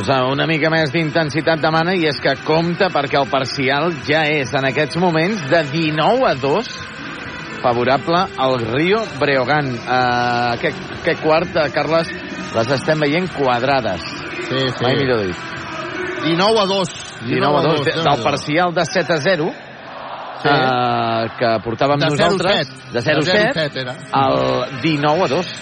Doncs 0.00 0.08
eh, 0.16 0.32
una 0.32 0.46
mica 0.48 0.70
més 0.72 0.88
d'intensitat 0.94 1.60
demana 1.60 1.92
i 1.92 2.06
és 2.08 2.16
que 2.24 2.32
compta 2.46 2.86
perquè 2.88 3.18
el 3.20 3.26
parcial 3.28 3.90
ja 4.06 4.22
és 4.32 4.48
en 4.56 4.64
aquests 4.64 4.96
moments 4.96 5.42
de 5.50 5.58
19 5.74 6.22
a 6.24 6.30
2 6.40 6.68
favorable 7.60 8.22
al 8.40 8.54
Rio 8.62 9.02
Breogán. 9.18 9.66
Uh, 9.76 10.54
aquest, 10.54 10.78
aquest 11.02 11.20
quart, 11.20 11.58
Carles, 11.74 12.08
les 12.56 12.70
estem 12.78 13.04
veient 13.04 13.28
quadrades. 13.34 14.06
Sí, 14.48 14.62
sí. 14.70 14.84
Mai 14.86 14.96
millor 15.02 15.20
dit. 15.26 15.42
19 16.30 16.62
a 16.62 16.64
2. 16.70 16.94
19 17.26 17.58
a 17.58 17.64
2, 17.66 17.82
de, 17.84 17.96
del 17.98 18.22
parcial 18.24 18.72
de 18.74 18.86
7 18.88 19.12
a 19.12 19.18
0 19.26 19.50
Sí. 20.40 20.48
uh, 20.48 21.26
que 21.36 21.50
portàvem 21.60 22.00
De 22.00 22.08
0 22.08 22.24
a 22.24 22.30
nosaltres 22.30 22.70
7. 22.70 22.92
de 22.94 23.00
0 23.04 23.18
a 23.20 23.20
De 23.20 23.28
0 23.28 23.44
a 23.44 23.52
7 23.52 23.68
7 23.68 23.80
era. 23.82 23.94
el 24.22 24.80
19 24.80 25.24
a 25.24 25.28
2 25.28 25.52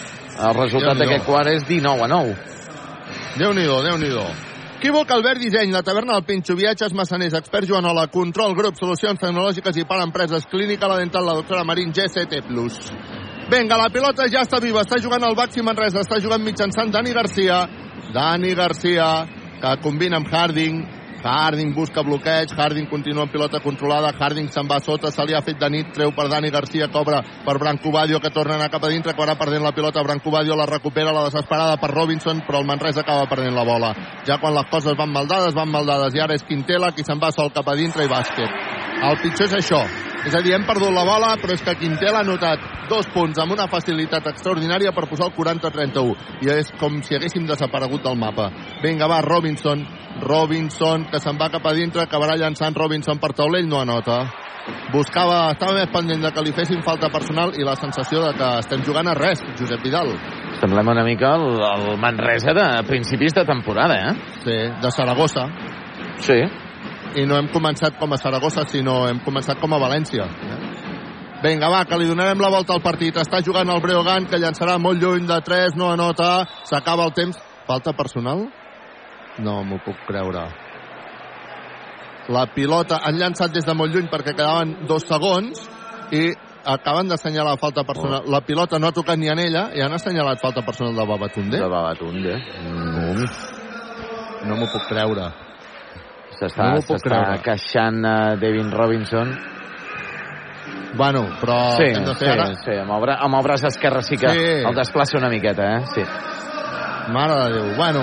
el 0.47 0.55
resultat 0.55 1.01
d'aquest 1.03 1.26
quart 1.26 1.51
és 1.51 1.66
19 1.66 2.05
a 2.07 2.09
9 2.12 2.57
Déu-n'hi-do, 3.39 3.82
Déu-n'hi-do. 3.82 4.26
Equívoc, 4.78 5.11
Albert 5.11 5.39
Disseny, 5.39 5.70
la 5.70 5.82
taverna 5.82 6.14
del 6.14 6.24
Pinxo, 6.24 6.55
viatges, 6.55 6.93
massaners, 6.95 7.34
expert 7.34 7.66
Joanola, 7.66 8.09
control, 8.11 8.55
grup, 8.55 8.76
solucions 8.78 9.18
tecnològiques 9.18 9.78
i 9.78 9.84
per 9.86 10.01
empreses, 10.05 10.47
clínica, 10.51 10.86
la 10.91 10.99
dental, 10.99 11.26
la 11.26 11.34
doctora 11.39 11.64
Marín, 11.66 11.91
GCT+. 11.95 12.43
Vinga, 13.49 13.78
la 13.80 13.89
pilota 13.95 14.26
ja 14.30 14.43
està 14.47 14.61
viva, 14.62 14.82
està 14.82 14.99
jugant 15.03 15.22
el 15.26 15.34
Baxi 15.39 15.62
Manresa, 15.66 16.03
està 16.03 16.18
jugant 16.22 16.43
mitjançant 16.43 16.91
Dani 16.95 17.14
Garcia. 17.14 17.62
Dani 18.14 18.55
Garcia, 18.55 19.09
que 19.62 19.74
combina 19.82 20.18
amb 20.18 20.30
Harding, 20.30 20.82
Harding 21.22 21.74
busca 21.74 22.02
bloqueig, 22.06 22.52
Harding 22.54 22.88
continua 22.88 23.24
amb 23.26 23.32
pilota 23.32 23.60
controlada, 23.60 24.12
Harding 24.18 24.50
se'n 24.54 24.68
va 24.70 24.78
sota, 24.80 25.10
se 25.10 25.24
li 25.26 25.34
ha 25.34 25.42
fet 25.42 25.58
de 25.58 25.70
nit, 25.70 25.92
treu 25.94 26.12
per 26.14 26.28
Dani 26.30 26.50
Garcia, 26.54 26.88
cobra 26.94 27.22
per 27.44 27.58
Branco 27.58 27.90
Badio, 27.90 28.20
que 28.20 28.30
torna 28.30 28.54
a 28.54 28.60
anar 28.62 28.70
cap 28.70 28.84
a 28.84 28.92
dintre, 28.92 29.12
acabarà 29.12 29.34
perdent 29.38 29.64
la 29.66 29.74
pilota, 29.74 30.02
Branco 30.06 30.30
Badio 30.30 30.56
la 30.56 30.66
recupera, 30.66 31.12
la 31.12 31.26
desesperada 31.26 31.76
per 31.76 31.90
Robinson, 31.90 32.44
però 32.46 32.62
el 32.62 32.68
Manresa 32.70 33.02
acaba 33.02 33.26
perdent 33.28 33.56
la 33.56 33.66
bola. 33.66 33.94
Ja 34.26 34.38
quan 34.38 34.54
les 34.54 34.70
coses 34.70 34.96
van 34.98 35.10
maldades, 35.12 35.56
van 35.58 35.70
maldades, 35.70 36.14
i 36.14 36.22
ara 36.22 36.38
és 36.38 36.46
Quintela 36.46 36.92
qui 36.92 37.04
se'n 37.04 37.18
va 37.18 37.32
sol 37.34 37.50
cap 37.50 37.68
a 37.68 37.76
dintre 37.78 38.06
i 38.06 38.12
bàsquet. 38.12 38.88
El 38.99 39.18
pitjor 39.22 39.46
és 39.46 39.55
això, 39.55 39.78
és 40.26 40.34
a 40.34 40.40
dir, 40.42 40.53
hem 40.57 40.64
perdut 40.66 40.90
la 40.90 41.05
bola, 41.07 41.30
però 41.38 41.55
és 41.55 41.62
que 41.62 41.76
Quintela 41.78 42.24
ha 42.24 42.26
notat 42.26 42.64
dos 42.90 43.07
punts 43.14 43.38
amb 43.38 43.55
una 43.55 43.68
facilitat 43.70 44.26
extraordinària 44.32 44.90
per 44.96 45.07
posar 45.07 45.28
el 45.28 45.36
40-31. 45.36 46.16
I 46.42 46.51
és 46.57 46.72
com 46.80 46.99
si 47.07 47.14
haguéssim 47.14 47.46
desaparegut 47.46 48.03
del 48.03 48.18
mapa. 48.18 48.49
Vinga, 48.82 49.07
va, 49.07 49.22
Robinson. 49.22 49.86
Robinson, 50.24 51.07
que 51.12 51.22
se'n 51.22 51.38
va 51.38 51.51
cap 51.55 51.64
a 51.70 51.76
dintre, 51.76 52.03
acabarà 52.03 52.34
llançant 52.40 52.74
Robinson 52.74 53.22
per 53.22 53.32
taulell, 53.38 53.70
no 53.70 53.80
anota. 53.84 54.24
Buscava, 54.92 55.53
estava 55.55 55.78
més 55.78 55.88
pendent 55.94 56.26
de 56.26 56.34
que 56.34 56.44
li 56.44 56.53
fessin 56.57 56.82
falta 56.84 57.09
personal 57.12 57.55
i 57.57 57.64
la 57.64 57.78
sensació 57.78 58.20
de 58.26 58.34
que 58.36 58.53
estem 58.64 58.82
jugant 58.84 59.09
a 59.09 59.16
res, 59.16 59.40
Josep 59.57 59.84
Vidal. 59.84 60.12
semblem 60.61 60.88
una 60.90 61.05
mica 61.07 61.36
el, 61.38 61.61
el 61.62 61.99
Manresa 62.03 62.53
de 62.53 62.66
principis 62.88 63.32
de 63.32 63.44
temporada 63.46 63.94
eh? 64.11 64.14
Sí, 64.42 64.57
de 64.82 64.90
Saragossa. 64.90 65.46
Sí. 66.18 66.42
I 67.16 67.24
no 67.26 67.38
hem 67.38 67.48
començat 67.52 67.96
com 67.98 68.12
a 68.12 68.18
Saragossa, 68.20 68.66
sinó 68.68 69.06
hem 69.09 69.20
començat 69.24 69.61
com 69.61 69.72
a 69.72 69.80
València. 69.80 70.26
Vinga, 71.42 71.68
va, 71.70 71.84
que 71.86 71.96
li 71.98 72.09
donarem 72.09 72.40
la 72.42 72.50
volta 72.50 72.74
al 72.74 72.82
partit. 72.82 73.16
Està 73.16 73.40
jugant 73.46 73.70
el 73.70 73.80
Breogán, 73.80 74.26
que 74.26 74.40
llançarà 74.42 74.74
molt 74.82 75.00
lluny 75.00 75.26
de 75.28 75.38
3, 75.46 75.76
no 75.78 75.92
anota. 75.92 76.48
S'acaba 76.66 77.06
el 77.06 77.14
temps. 77.14 77.38
Falta 77.68 77.92
personal? 77.94 78.48
No 79.38 79.62
m'ho 79.62 79.78
puc 79.84 80.02
creure. 80.09 80.48
La 82.34 82.44
pilota 82.52 82.98
han 83.06 83.16
llançat 83.20 83.54
des 83.54 83.64
de 83.64 83.74
molt 83.76 83.94
lluny 83.94 84.09
perquè 84.11 84.34
quedaven 84.34 84.74
dos 84.88 85.06
segons 85.09 85.62
i 86.12 86.26
acaben 86.68 87.09
d'assenyalar 87.09 87.56
falta 87.61 87.84
personal. 87.88 88.26
La 88.28 88.42
pilota 88.44 88.78
no 88.78 88.90
ha 88.90 88.96
tocat 88.96 89.16
ni 89.18 89.30
en 89.32 89.38
ella 89.40 89.68
i 89.74 89.80
han 89.84 89.94
assenyalat 89.94 90.42
falta 90.42 90.64
personal 90.66 90.96
de 90.96 91.06
Babatunde. 91.06 91.56
De 91.56 91.68
Babatunde. 91.68 92.34
Mm. 92.66 93.28
No 94.48 94.59
m'ho 94.59 94.68
puc 94.72 94.90
creure. 94.90 95.30
S'està 96.39 96.72
No 96.72 97.39
queixant 97.43 98.05
uh, 98.07 98.36
Devin 98.39 98.70
Robinson. 98.70 99.32
Bueno, 100.95 101.24
però 101.41 101.59
sí, 101.76 101.91
hem 101.91 102.05
de 102.07 102.14
sí, 102.14 102.24
fer 102.24 102.32
ara... 102.32 102.47
sí, 102.62 102.74
amb 102.80 102.95
el, 102.95 103.03
bra 103.05 103.18
amb 103.26 103.36
el 103.39 103.45
braç 103.45 103.66
esquerre 103.68 104.03
sí 104.07 104.16
que 104.16 104.30
Sí. 104.32 104.47
el 104.70 104.74
desplaça 104.74 105.18
una 105.18 105.28
miqueta, 105.28 105.66
eh? 105.76 105.84
Sí. 105.95 106.05
Mare 107.12 107.36
de 107.43 107.53
Déu. 107.55 107.76
Bueno, 107.76 108.03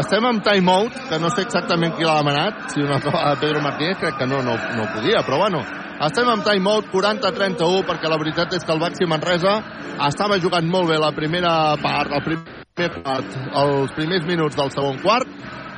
estem 0.00 0.24
amb 0.26 0.42
timeout, 0.44 0.92
que 1.08 1.18
no 1.22 1.30
sé 1.30 1.44
exactament 1.46 1.94
qui 1.96 2.04
l'ha 2.04 2.16
demanat, 2.18 2.66
si 2.72 2.82
una 2.82 3.00
cosa 3.00 3.30
de 3.30 3.40
Pedro 3.40 3.62
Martínez, 3.62 3.98
crec 4.00 4.18
que 4.18 4.26
no, 4.26 4.42
no, 4.42 4.56
no 4.56 4.86
podia, 4.94 5.22
però 5.26 5.38
bueno, 5.44 5.62
estem 6.06 6.28
amb 6.28 6.44
timeout 6.46 6.90
40-31, 6.92 7.84
perquè 7.88 8.10
la 8.10 8.18
veritat 8.20 8.56
és 8.58 8.64
que 8.64 8.74
el 8.74 8.82
Baxi 8.82 9.08
Manresa 9.08 9.60
estava 10.08 10.40
jugant 10.42 10.66
molt 10.68 10.90
bé 10.90 10.98
la 11.00 11.12
primera 11.16 11.52
part, 11.82 12.12
el 12.12 12.24
primer 12.26 12.90
part, 13.02 13.38
els 13.62 13.94
primers 13.96 14.26
minuts 14.28 14.58
del 14.58 14.74
segon 14.74 14.98
quart, 15.04 15.30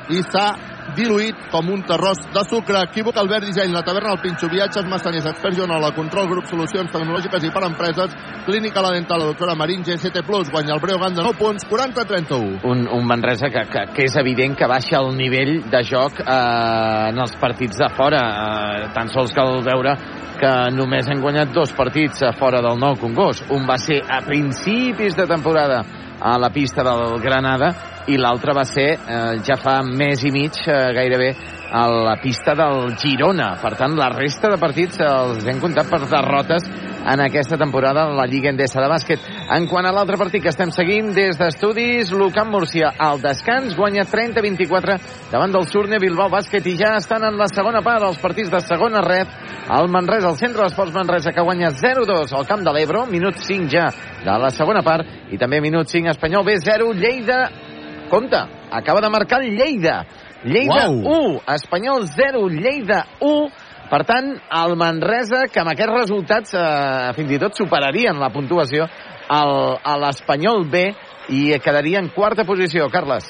i 0.09 0.21
s'ha 0.25 0.49
diluït 0.97 1.37
com 1.51 1.69
un 1.69 1.83
terròs 1.85 2.21
de 2.33 2.43
sucre. 2.49 2.81
Equívoc, 2.89 3.17
Albert 3.21 3.45
Disseny, 3.45 3.71
la 3.73 3.83
taverna 3.85 4.13
del 4.13 4.21
Pinxo, 4.23 4.49
viatges, 4.49 4.87
massaners, 4.89 5.27
expert 5.29 5.57
Joanola, 5.57 5.91
control, 5.95 6.29
grup, 6.31 6.47
solucions 6.49 6.91
tecnològiques 6.93 7.45
i 7.45 7.51
per 7.53 7.63
empreses, 7.67 8.15
clínica 8.47 8.81
la 8.81 8.93
dental, 8.95 9.21
la 9.21 9.31
doctora 9.31 9.55
Marín, 9.59 9.83
GCT+, 9.85 10.23
guanya 10.25 10.73
el 10.73 10.81
Breogán 10.81 11.15
de 11.15 11.23
9 11.23 11.37
punts, 11.37 11.67
40-31. 11.69 12.63
Un, 12.65 12.87
un 12.87 13.05
Manresa 13.05 13.51
que, 13.53 13.65
que, 13.69 13.85
que 13.95 14.07
és 14.09 14.17
evident 14.21 14.57
que 14.57 14.69
baixa 14.69 15.01
el 15.01 15.13
nivell 15.17 15.59
de 15.69 15.83
joc 15.85 16.23
eh, 16.23 17.09
en 17.11 17.21
els 17.21 17.37
partits 17.41 17.77
de 17.77 17.91
fora. 17.93 18.23
Eh, 18.25 18.89
tan 18.95 19.13
sols 19.13 19.35
cal 19.37 19.61
veure 19.65 19.95
que 20.39 20.51
només 20.71 21.07
han 21.11 21.21
guanyat 21.21 21.51
dos 21.53 21.73
partits 21.75 22.23
a 22.23 22.33
fora 22.39 22.63
del 22.65 22.79
nou 22.79 22.95
Congost. 22.99 23.49
Un 23.53 23.67
va 23.69 23.77
ser 23.77 23.99
a 24.07 24.21
principis 24.25 25.17
de 25.17 25.27
temporada 25.27 25.83
a 26.19 26.37
la 26.37 26.49
pista 26.49 26.83
del 26.83 27.19
Granada 27.21 27.71
i 28.07 28.17
l'altre 28.17 28.53
va 28.53 28.65
ser 28.65 28.89
eh, 28.95 29.39
ja 29.45 29.55
fa 29.59 29.79
mes 29.83 30.23
i 30.25 30.31
mig 30.33 30.57
eh, 30.65 30.77
gairebé 30.95 31.33
a 31.71 31.85
la 31.87 32.15
pista 32.21 32.55
del 32.57 32.95
Girona. 32.97 33.53
Per 33.61 33.75
tant, 33.77 33.93
la 33.97 34.09
resta 34.09 34.49
de 34.49 34.57
partits 34.57 35.01
els 35.05 35.45
hem 35.45 35.59
comptat 35.61 35.89
per 35.91 36.01
derrotes 36.09 36.65
en 37.05 37.21
aquesta 37.21 37.57
temporada 37.57 38.03
a 38.03 38.13
la 38.13 38.25
Lliga 38.27 38.49
Endesa 38.49 38.81
de 38.81 38.89
bàsquet. 38.91 39.23
En 39.55 39.67
quant 39.67 39.85
a 39.85 39.93
l'altre 39.95 40.17
partit 40.19 40.43
que 40.43 40.51
estem 40.51 40.71
seguint 40.75 41.13
des 41.15 41.37
d'estudis, 41.39 42.11
l'Ucamp 42.11 42.51
Múrcia 42.51 42.91
al 42.97 43.21
descans 43.23 43.75
guanya 43.77 44.05
30-24 44.09 44.97
davant 45.31 45.53
del 45.55 45.67
Surne 45.69 45.99
Bilbao 46.01 46.29
Bàsquet 46.29 46.65
i 46.67 46.75
ja 46.79 46.95
estan 46.97 47.25
en 47.27 47.39
la 47.39 47.47
segona 47.51 47.81
part 47.85 48.05
els 48.05 48.19
partits 48.21 48.51
de 48.51 48.61
segona 48.65 49.01
red. 49.05 49.31
El 49.69 49.89
Manresa, 49.93 50.29
el 50.29 50.37
centre 50.41 50.63
d'esports 50.65 50.95
Manresa 50.95 51.31
que 51.31 51.45
guanya 51.45 51.71
0-2 51.71 52.33
al 52.35 52.47
camp 52.49 52.65
de 52.65 52.73
l'Ebro, 52.75 53.05
minut 53.05 53.37
5 53.37 53.69
ja 53.71 53.89
de 54.25 54.37
la 54.41 54.51
segona 54.51 54.83
part 54.83 55.31
i 55.31 55.37
també 55.37 55.61
minut 55.61 55.87
5 55.87 56.13
Espanyol 56.15 56.45
B0, 56.45 56.93
Lleida 56.97 57.43
compte, 58.09 58.37
acaba 58.71 58.99
de 59.01 59.09
marcar 59.09 59.41
el 59.43 59.55
Lleida. 59.55 60.05
Lleida 60.43 60.89
Uau. 60.89 61.39
1, 61.39 61.41
Espanyol 61.55 62.07
0, 62.07 62.47
Lleida 62.49 63.05
1. 63.19 63.49
Per 63.89 64.03
tant, 64.05 64.35
el 64.53 64.75
Manresa, 64.77 65.47
que 65.49 65.63
amb 65.63 65.71
aquests 65.71 65.95
resultats 65.95 66.53
eh, 66.53 67.13
fins 67.17 67.31
i 67.33 67.39
tot 67.41 67.57
superarien 67.57 68.21
la 68.21 68.29
puntuació 68.29 68.85
a 69.29 69.95
l'Espanyol 70.01 70.67
B 70.69 70.83
i 71.33 71.41
quedaria 71.61 72.01
en 72.01 72.09
quarta 72.13 72.45
posició, 72.45 72.89
Carles. 72.93 73.25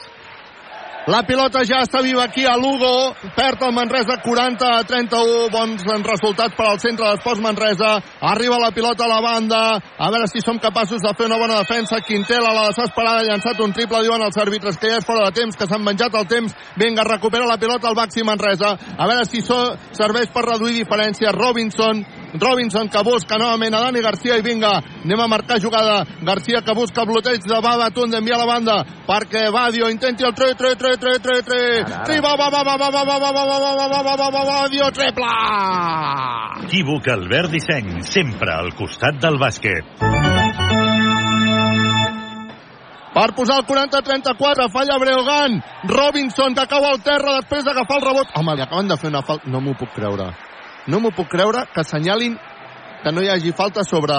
La 1.10 1.24
pilota 1.26 1.64
ja 1.66 1.80
està 1.82 2.04
viva 2.06 2.22
aquí 2.28 2.44
a 2.46 2.54
Lugo. 2.54 3.16
Perd 3.34 3.64
el 3.66 3.72
Manresa 3.74 4.20
40 4.22 4.68
a 4.70 4.84
31. 4.86 5.48
Bons 5.50 5.86
resultats 6.06 6.54
per 6.54 6.68
al 6.70 6.78
centre 6.84 7.08
d'esports 7.08 7.42
Manresa. 7.42 7.96
Arriba 8.30 8.60
la 8.62 8.70
pilota 8.70 9.08
a 9.08 9.10
la 9.10 9.18
banda. 9.26 9.62
A 9.98 10.12
veure 10.14 10.30
si 10.30 10.44
som 10.46 10.60
capaços 10.62 11.02
de 11.02 11.14
fer 11.18 11.26
una 11.26 11.40
bona 11.42 11.58
defensa. 11.64 11.98
Quintela, 12.06 12.54
la 12.54 12.68
desesperada, 12.70 13.24
ha 13.24 13.30
llançat 13.32 13.58
un 13.66 13.74
triple. 13.74 14.04
Diuen 14.06 14.22
els 14.22 14.38
àrbitres 14.38 14.78
que 14.78 14.94
ja 14.94 15.02
és 15.02 15.10
fora 15.10 15.26
de 15.26 15.40
temps, 15.40 15.58
que 15.58 15.66
s'han 15.66 15.82
menjat 15.82 16.14
el 16.14 16.30
temps. 16.30 16.54
Vinga, 16.78 17.08
recupera 17.10 17.50
la 17.50 17.58
pilota 17.58 17.90
al 17.90 17.98
Baxi 17.98 18.22
Manresa. 18.22 18.76
A 18.78 19.10
veure 19.10 19.26
si 19.26 19.42
so, 19.42 19.58
serveix 19.98 20.30
per 20.30 20.46
reduir 20.46 20.78
diferències. 20.78 21.34
Robinson, 21.34 22.06
Robinson 22.38 22.90
que 22.90 23.02
busca 23.02 23.38
novament 23.42 23.74
a 23.74 23.82
Dani 23.82 24.02
Garcia 24.06 24.38
i 24.38 24.46
vinga, 24.46 24.76
anem 25.04 25.22
a 25.24 25.28
marcar 25.28 25.58
jugada. 25.62 26.04
Garcia 26.22 26.62
que 26.62 26.76
busca 26.78 27.02
el 27.02 27.10
bloqueig 27.10 27.42
de 27.42 27.62
Baba 27.62 27.90
Tun 27.90 28.12
d'enviar 28.14 28.38
a 28.38 28.44
la 28.44 28.50
banda 28.54 28.78
perquè 29.10 29.50
Badio 29.50 29.90
intenti 29.90 30.24
el 30.24 30.36
3, 30.36 30.54
3, 30.58 30.78
3, 30.78 30.99
3, 31.00 31.20
3, 31.22 31.44
3. 31.46 31.86
Sí, 32.10 32.20
va, 32.20 32.36
va, 32.36 32.50
va, 32.52 32.64
va, 32.64 32.76
va, 32.78 32.88
va, 32.92 33.04
va, 33.04 33.18
va, 33.20 33.32
va, 33.32 33.44
va, 33.46 33.58
va, 33.58 33.88
va, 33.88 34.02
va, 34.04 34.16
va, 34.16 34.30
va, 34.30 34.44
Badio, 34.50 34.92
triple! 34.92 35.32
Equívoc 36.66 37.08
Albert 37.08 37.50
Disseny, 37.56 38.02
sempre 38.04 38.52
al 38.54 38.74
costat 38.76 39.18
del 39.24 39.40
bàsquet. 39.40 39.86
Per 43.14 43.32
posar 43.34 43.58
el 43.60 43.66
40-34, 43.66 44.70
falla 44.72 45.00
Breogán. 45.02 45.58
Robinson 45.90 46.54
que 46.56 46.68
cau 46.70 46.86
al 46.86 47.02
terra 47.02 47.40
després 47.40 47.66
d'agafar 47.66 47.98
el 47.98 48.06
rebot. 48.06 48.36
Home, 48.38 48.56
li 48.56 48.64
acaben 48.64 48.92
de 48.92 48.98
fer 49.02 49.10
una 49.10 49.24
falta. 49.26 49.50
No 49.50 49.64
m'ho 49.66 49.74
puc 49.80 49.96
creure. 49.96 50.30
No 50.88 51.00
m'ho 51.02 51.12
puc 51.16 51.28
creure 51.32 51.66
que 51.74 51.82
assenyalin 51.82 52.38
que 53.04 53.12
no 53.12 53.24
hi 53.24 53.32
hagi 53.34 53.56
falta 53.56 53.84
sobre... 53.88 54.16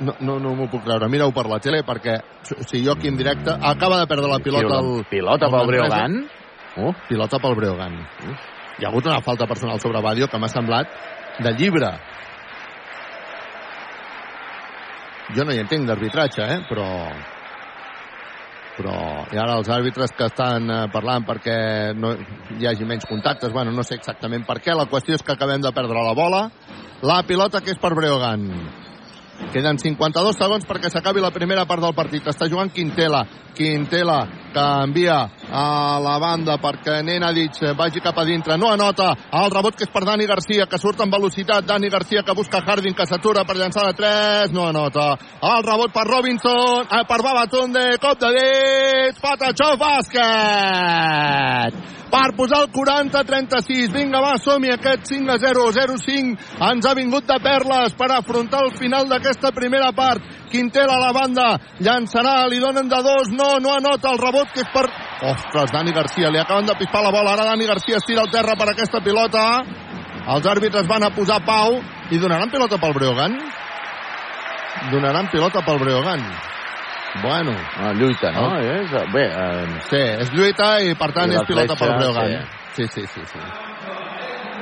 No, 0.00 0.14
no, 0.20 0.38
no 0.42 0.54
m'ho 0.58 0.66
puc 0.70 0.82
creure. 0.84 1.08
Mira-ho 1.10 1.32
per 1.34 1.44
la 1.50 1.60
tele, 1.62 1.84
perquè 1.86 2.16
si 2.42 2.82
jo 2.84 2.96
aquí 2.96 3.08
en 3.08 3.18
directe... 3.18 3.52
Acaba 3.54 4.00
de 4.00 4.08
perdre 4.10 4.30
la 4.30 4.40
pilota 4.42 4.80
el... 4.80 5.04
Pilota 5.10 5.46
el 5.46 5.54
pel. 5.54 5.70
Breogán. 5.70 6.16
Uh, 6.74 6.90
pilota 7.08 7.38
pel 7.38 7.54
Breogán. 7.54 8.00
Hi 8.78 8.84
ha 8.84 8.90
hagut 8.90 9.06
una 9.06 9.20
falta 9.22 9.46
personal 9.46 9.78
sobre 9.80 10.02
Badio 10.02 10.26
que 10.28 10.40
m'ha 10.42 10.50
semblat 10.50 10.90
de 11.38 11.54
llibre. 11.54 11.92
Jo 15.34 15.46
no 15.46 15.54
hi 15.54 15.62
entenc 15.62 15.86
d'arbitratge, 15.88 16.42
eh? 16.42 16.60
Però... 16.68 16.88
Però... 18.74 18.94
I 19.30 19.38
ara 19.38 19.60
els 19.60 19.70
àrbitres 19.70 20.12
que 20.18 20.26
estan 20.26 20.66
eh, 20.66 20.84
parlant 20.92 21.26
perquè 21.28 21.56
no 21.94 22.16
hi 22.58 22.66
hagi 22.66 22.86
menys 22.88 23.06
contactes, 23.06 23.54
bueno, 23.54 23.70
no 23.70 23.86
sé 23.86 23.94
exactament 24.00 24.42
per 24.48 24.58
què. 24.58 24.74
La 24.74 24.90
qüestió 24.90 25.14
és 25.14 25.22
que 25.22 25.38
acabem 25.38 25.62
de 25.62 25.70
perdre 25.76 26.02
la 26.02 26.16
bola. 26.18 26.48
La 27.06 27.22
pilota 27.28 27.62
que 27.62 27.70
és 27.70 27.78
per 27.78 27.94
Breogan. 27.94 28.50
Queden 29.52 29.78
52 29.78 30.36
segons 30.38 30.64
perquè 30.66 30.90
s'acabi 30.90 31.20
la 31.22 31.32
primera 31.34 31.64
part 31.66 31.82
del 31.82 31.94
partit. 31.94 32.26
Està 32.26 32.48
jugant 32.50 32.70
Quintela. 32.72 33.24
Quintela 33.54 34.26
que 34.54 34.64
envia 34.84 35.18
a 35.50 35.98
la 36.02 36.18
banda 36.22 36.56
perquè 36.62 37.02
Nenadic 37.06 37.60
vagi 37.78 38.00
cap 38.02 38.18
a 38.18 38.24
dintre. 38.24 38.56
No 38.58 38.70
anota 38.72 39.14
el 39.42 39.50
rebot 39.50 39.74
que 39.76 39.84
és 39.86 39.92
per 39.94 40.04
Dani 40.06 40.26
Garcia 40.26 40.66
que 40.70 40.78
surt 40.78 41.00
amb 41.02 41.14
velocitat. 41.14 41.64
Dani 41.66 41.88
Garcia 41.90 42.22
que 42.22 42.34
busca 42.34 42.62
Harding 42.64 42.94
que 42.94 43.06
s'atura 43.06 43.44
per 43.44 43.56
llançar 43.56 43.86
de 43.90 43.94
3. 43.98 44.52
No 44.54 44.68
anota. 44.68 45.16
El 45.42 45.62
rebot 45.66 45.92
per 45.92 46.06
Robinson. 46.06 46.86
Eh, 46.90 47.04
per 47.08 47.22
Babatunde. 47.22 47.98
Cop 48.00 48.18
de 48.20 48.30
dit. 48.38 49.20
Patachó 49.22 49.76
bàsquet 49.80 51.14
per 52.14 52.30
posar 52.38 52.62
el 52.62 52.70
40-36. 52.70 53.90
Vinga, 53.94 54.20
va, 54.22 54.36
som-hi, 54.38 54.70
aquest 54.70 55.10
5 55.10 55.38
0 55.42 55.66
0-5 55.74 56.36
ens 56.70 56.86
ha 56.86 56.94
vingut 56.94 57.26
de 57.26 57.38
perles 57.42 57.96
per 57.98 58.12
afrontar 58.14 58.62
el 58.68 58.70
final 58.78 59.08
d'aquesta 59.10 59.33
primera 59.54 59.92
part. 59.92 60.22
Quintela 60.50 60.94
a 60.96 61.00
la 61.02 61.12
banda, 61.12 61.46
llançarà, 61.82 62.46
li 62.46 62.60
donen 62.62 62.88
de 62.88 63.00
dos, 63.02 63.30
no, 63.34 63.58
no 63.58 63.74
anota 63.74 64.12
el 64.12 64.20
rebot 64.20 64.52
que 64.54 64.62
és 64.62 64.70
per... 64.70 64.84
Ostres, 65.24 65.72
Dani 65.72 65.92
Garcia, 65.92 66.30
li 66.30 66.38
acaben 66.38 66.66
de 66.66 66.76
pispar 66.78 67.02
la 67.02 67.10
bola, 67.10 67.32
ara 67.34 67.48
Dani 67.50 67.66
Garcia 67.66 67.98
es 67.98 68.06
tira 68.06 68.22
al 68.22 68.30
terra 68.30 68.54
per 68.54 68.68
aquesta 68.70 69.02
pilota. 69.02 69.44
Els 70.24 70.46
àrbitres 70.46 70.86
van 70.88 71.04
a 71.04 71.10
posar 71.12 71.40
pau 71.44 71.80
i 72.10 72.18
donaran 72.22 72.50
pilota 72.52 72.78
pel 72.80 72.94
Breogan? 72.96 73.38
Donaran 74.92 75.28
pilota 75.32 75.62
pel 75.66 75.78
Breogan. 75.82 76.22
Bueno. 77.22 77.52
Ah, 77.78 77.92
lluita, 77.92 78.32
no? 78.32 78.48
Oh. 78.48 78.58
És, 78.58 78.90
bé, 79.12 79.26
eh... 79.28 79.80
Sí, 79.90 80.02
és 80.24 80.32
lluita 80.34 80.78
i 80.82 80.94
per 80.98 81.12
tant 81.14 81.34
és 81.34 81.46
pilota 81.46 81.76
pel 81.78 81.94
Breogan. 81.98 82.38
Sí, 82.74 82.86
sí, 82.90 83.06
sí. 83.06 83.26
sí. 83.32 83.42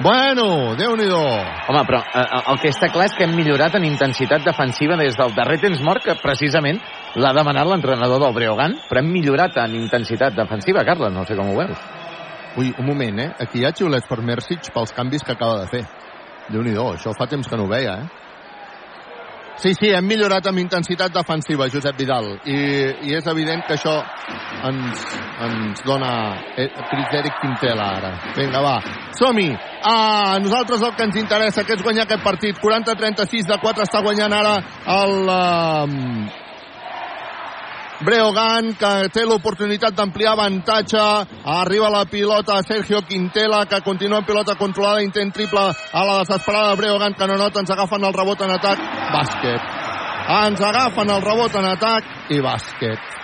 Bueno, 0.03 0.75
déu 0.75 0.97
nhi 0.99 1.05
Home, 1.07 1.83
però 1.87 2.01
eh, 2.03 2.23
el 2.51 2.57
que 2.59 2.73
està 2.73 2.89
clar 2.91 3.05
és 3.07 3.13
que 3.15 3.23
hem 3.23 3.37
millorat 3.39 3.77
en 3.79 3.85
intensitat 3.87 4.43
defensiva 4.43 4.97
des 4.99 5.15
del 5.15 5.35
darrer 5.37 5.61
temps 5.63 5.79
mort, 5.87 6.03
que 6.03 6.17
precisament 6.19 6.81
l'ha 7.15 7.31
demanat 7.37 7.69
l'entrenador 7.71 8.19
del 8.25 8.35
Breogan, 8.35 8.75
però 8.89 8.99
hem 8.99 9.13
millorat 9.15 9.61
en 9.63 9.77
intensitat 9.79 10.35
defensiva, 10.35 10.83
Carles, 10.89 11.15
no 11.15 11.23
sé 11.29 11.37
com 11.39 11.53
ho 11.53 11.61
veus. 11.61 11.85
Ui, 12.59 12.73
un 12.83 12.89
moment, 12.89 13.21
eh? 13.23 13.29
Aquí 13.47 13.63
hi 13.63 13.69
ha 13.69 13.71
xiulets 13.79 14.11
per 14.11 14.19
Mersic 14.27 14.73
pels 14.75 14.91
canvis 14.97 15.23
que 15.23 15.37
acaba 15.37 15.61
de 15.61 15.71
fer. 15.71 15.85
déu 16.51 16.63
nhi 16.67 16.75
això 16.75 17.15
fa 17.15 17.29
temps 17.31 17.47
que 17.47 17.57
no 17.57 17.69
ho 17.69 17.71
veia, 17.71 17.95
eh? 18.03 18.32
Sí, 19.61 19.75
sí, 19.77 19.91
hem 19.93 20.07
millorat 20.09 20.47
amb 20.49 20.59
intensitat 20.63 21.13
defensiva, 21.15 21.69
Josep 21.71 21.99
Vidal, 22.01 22.31
i, 22.49 22.57
i 23.09 23.17
és 23.19 23.27
evident 23.31 23.63
que 23.69 23.77
això 23.77 23.99
ens, 24.69 25.03
ens 25.47 25.83
dona 25.87 26.13
eh, 26.57 26.69
criteri 26.91 27.33
Quintela 27.41 27.89
ara. 27.99 28.13
Vinga, 28.39 28.63
va, 28.65 28.77
som-hi! 29.19 29.51
A 29.83 30.39
nosaltres 30.43 30.83
el 30.83 30.95
que 30.97 31.09
ens 31.09 31.19
interessa, 31.21 31.67
que 31.67 31.77
és 31.77 31.85
guanyar 31.85 32.07
aquest 32.09 32.25
partit. 32.25 32.59
40-36 32.63 33.51
de 33.51 33.61
4 33.67 33.89
està 33.89 34.05
guanyant 34.05 34.39
ara 34.41 34.57
el... 34.99 35.19
Uh, 35.29 36.42
Breogan, 38.05 38.73
que 38.79 39.09
té 39.15 39.25
l'oportunitat 39.27 39.95
d'ampliar 39.97 40.33
avantatge. 40.35 41.03
Arriba 41.45 41.91
la 41.91 42.05
pilota 42.11 42.61
Sergio 42.67 43.03
Quintela, 43.09 43.65
que 43.67 43.81
continua 43.83 44.19
en 44.19 44.27
pilota 44.27 44.57
controlada, 44.59 45.03
intent 45.03 45.33
triple 45.33 45.63
a 45.71 46.05
la 46.05 46.19
desesperada 46.23 46.71
de 46.71 46.81
Breogan, 46.83 47.15
que 47.15 47.27
no 47.27 47.39
nota, 47.39 47.61
ens 47.61 47.71
agafen 47.71 48.05
el 48.05 48.15
rebot 48.15 48.41
en 48.43 48.57
atac. 48.57 48.83
Bàsquet. 49.13 49.71
Ens 50.43 50.61
agafen 50.61 51.11
el 51.11 51.23
rebot 51.23 51.55
en 51.59 51.71
atac 51.71 52.11
i 52.31 52.41
bàsquet. 52.43 53.15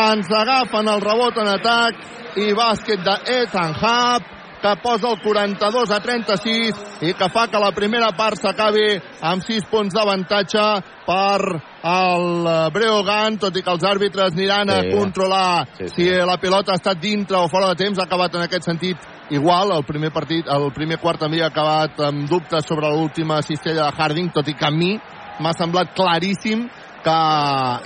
Ens 0.00 0.28
agafen 0.30 0.88
el 0.88 1.00
rebot 1.02 1.38
en 1.42 1.54
atac 1.54 2.04
i 2.38 2.52
bàsquet 2.54 3.02
de 3.02 3.16
Ethan 3.40 3.74
Hub 3.74 4.39
que 4.60 4.74
posa 4.82 5.08
el 5.10 5.20
42 5.22 5.90
a 5.90 6.00
36 6.00 6.80
i 7.08 7.14
que 7.14 7.28
fa 7.32 7.46
que 7.48 7.58
la 7.58 7.72
primera 7.72 8.10
part 8.16 8.36
s'acabi 8.36 9.00
amb 9.22 9.42
6 9.42 9.64
punts 9.70 9.94
d'avantatge 9.94 10.64
per 11.06 11.40
el 11.82 12.70
Breogan, 12.74 13.38
tot 13.40 13.56
i 13.56 13.62
que 13.62 13.70
els 13.72 13.84
àrbitres 13.84 14.32
aniran 14.36 14.68
a 14.70 14.80
Sí. 14.82 14.90
controlar 14.92 15.66
Sí, 15.78 15.88
sí. 15.88 15.94
si 16.04 16.10
la 16.10 16.36
pilota 16.36 16.72
ha 16.72 16.80
estat 16.80 17.00
dintre 17.00 17.36
o 17.36 17.48
fora 17.48 17.68
de 17.68 17.76
temps, 17.76 17.98
ha 17.98 18.04
acabat 18.04 18.34
en 18.34 18.42
aquest 18.42 18.64
sentit 18.64 18.98
igual, 19.30 19.72
el 19.72 19.84
primer 19.84 20.10
partit, 20.12 20.46
el 20.48 20.72
primer 20.72 20.98
quart 20.98 21.18
també 21.20 21.42
ha 21.42 21.46
acabat 21.46 21.98
amb 22.00 22.28
dubtes 22.28 22.66
sobre 22.66 22.88
l'última 22.90 23.40
cistella 23.42 23.86
de 23.90 23.96
Harding, 23.96 24.30
tot 24.32 24.46
i 24.48 24.54
que 24.54 24.66
a 24.66 24.70
mi 24.70 24.98
m'ha 25.40 25.52
semblat 25.52 25.94
claríssim 25.94 26.68
que 27.02 27.18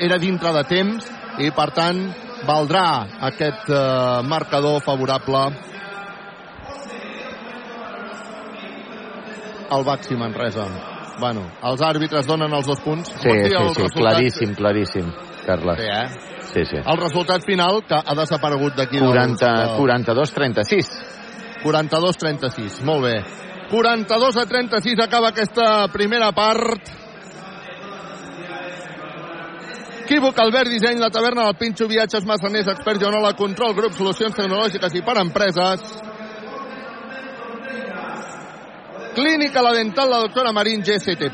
era 0.05 0.19
dintre 0.19 0.53
de 0.53 0.65
temps 0.65 1.07
i 1.39 1.51
per 1.51 1.71
tant 1.71 2.01
valdrà 2.47 3.07
aquest 3.21 3.69
eh, 3.71 4.23
marcador 4.27 4.83
favorable 4.83 5.45
al 9.71 9.85
Baxi 9.85 10.17
Manresa. 10.17 10.67
Bueno, 11.21 11.45
els 11.63 11.81
àrbitres 11.87 12.27
donen 12.27 12.53
els 12.53 12.67
dos 12.67 12.81
punts. 12.83 13.09
Sí, 13.23 13.29
dir 13.29 13.45
sí, 13.45 13.51
sí, 13.51 13.57
resultat? 13.57 13.99
claríssim, 14.01 14.55
claríssim, 14.59 15.13
Carles. 15.47 15.79
Sí, 15.79 15.87
eh? 15.87 16.09
Sí, 16.55 16.65
sí. 16.71 16.77
El 16.83 16.99
resultat 16.99 17.45
final, 17.47 17.83
que 17.87 17.95
ha 17.95 18.15
desaparegut 18.19 18.75
d'aquí... 18.77 18.99
40, 18.99 19.47
dels- 19.47 19.79
42-36. 19.79 20.91
42-36, 21.65 22.83
molt 22.85 23.07
bé. 23.07 23.15
42 23.71 24.37
a 24.37 24.45
36 24.47 25.01
acaba 25.01 25.31
aquesta 25.33 25.87
primera 25.93 26.33
part. 26.33 26.91
Equívoc, 30.05 30.37
Albert, 30.39 30.69
disseny, 30.69 30.99
la 31.01 31.09
taverna 31.09 31.47
del 31.47 31.57
Pinxo, 31.57 31.87
viatges, 31.89 32.27
massaners, 32.29 32.67
expert, 32.69 33.01
Joanola, 33.01 33.33
control, 33.39 33.73
grup, 33.75 33.95
solucions 33.97 34.35
tecnològiques 34.37 34.99
i 34.99 35.01
per 35.07 35.17
empreses. 35.23 35.87
Clínica 39.15 39.63
La 39.63 39.73
Dental, 39.73 40.11
la 40.11 40.19
doctora 40.19 40.53
Marín, 40.53 40.83
GST+. 40.83 41.31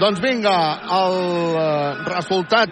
Doncs 0.00 0.20
vinga, 0.20 0.56
el 0.96 1.16
eh, 1.60 1.94
resultat 2.08 2.70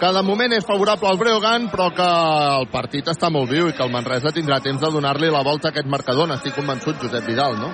que 0.00 0.08
de 0.16 0.22
moment 0.24 0.54
és 0.56 0.64
favorable 0.64 1.10
al 1.10 1.18
Breogan, 1.20 1.66
però 1.68 1.90
que 1.92 2.06
el 2.06 2.66
partit 2.72 3.10
està 3.12 3.28
molt 3.28 3.50
viu 3.52 3.68
i 3.68 3.74
que 3.76 3.84
el 3.84 3.92
Manresa 3.92 4.32
tindrà 4.32 4.56
temps 4.64 4.80
de 4.80 4.88
donar-li 4.94 5.28
la 5.28 5.42
volta 5.44 5.68
a 5.68 5.74
aquest 5.74 5.90
marcador. 5.92 6.30
N'estic 6.30 6.56
convençut, 6.56 6.96
Josep 7.02 7.28
Vidal, 7.28 7.58
no? 7.60 7.68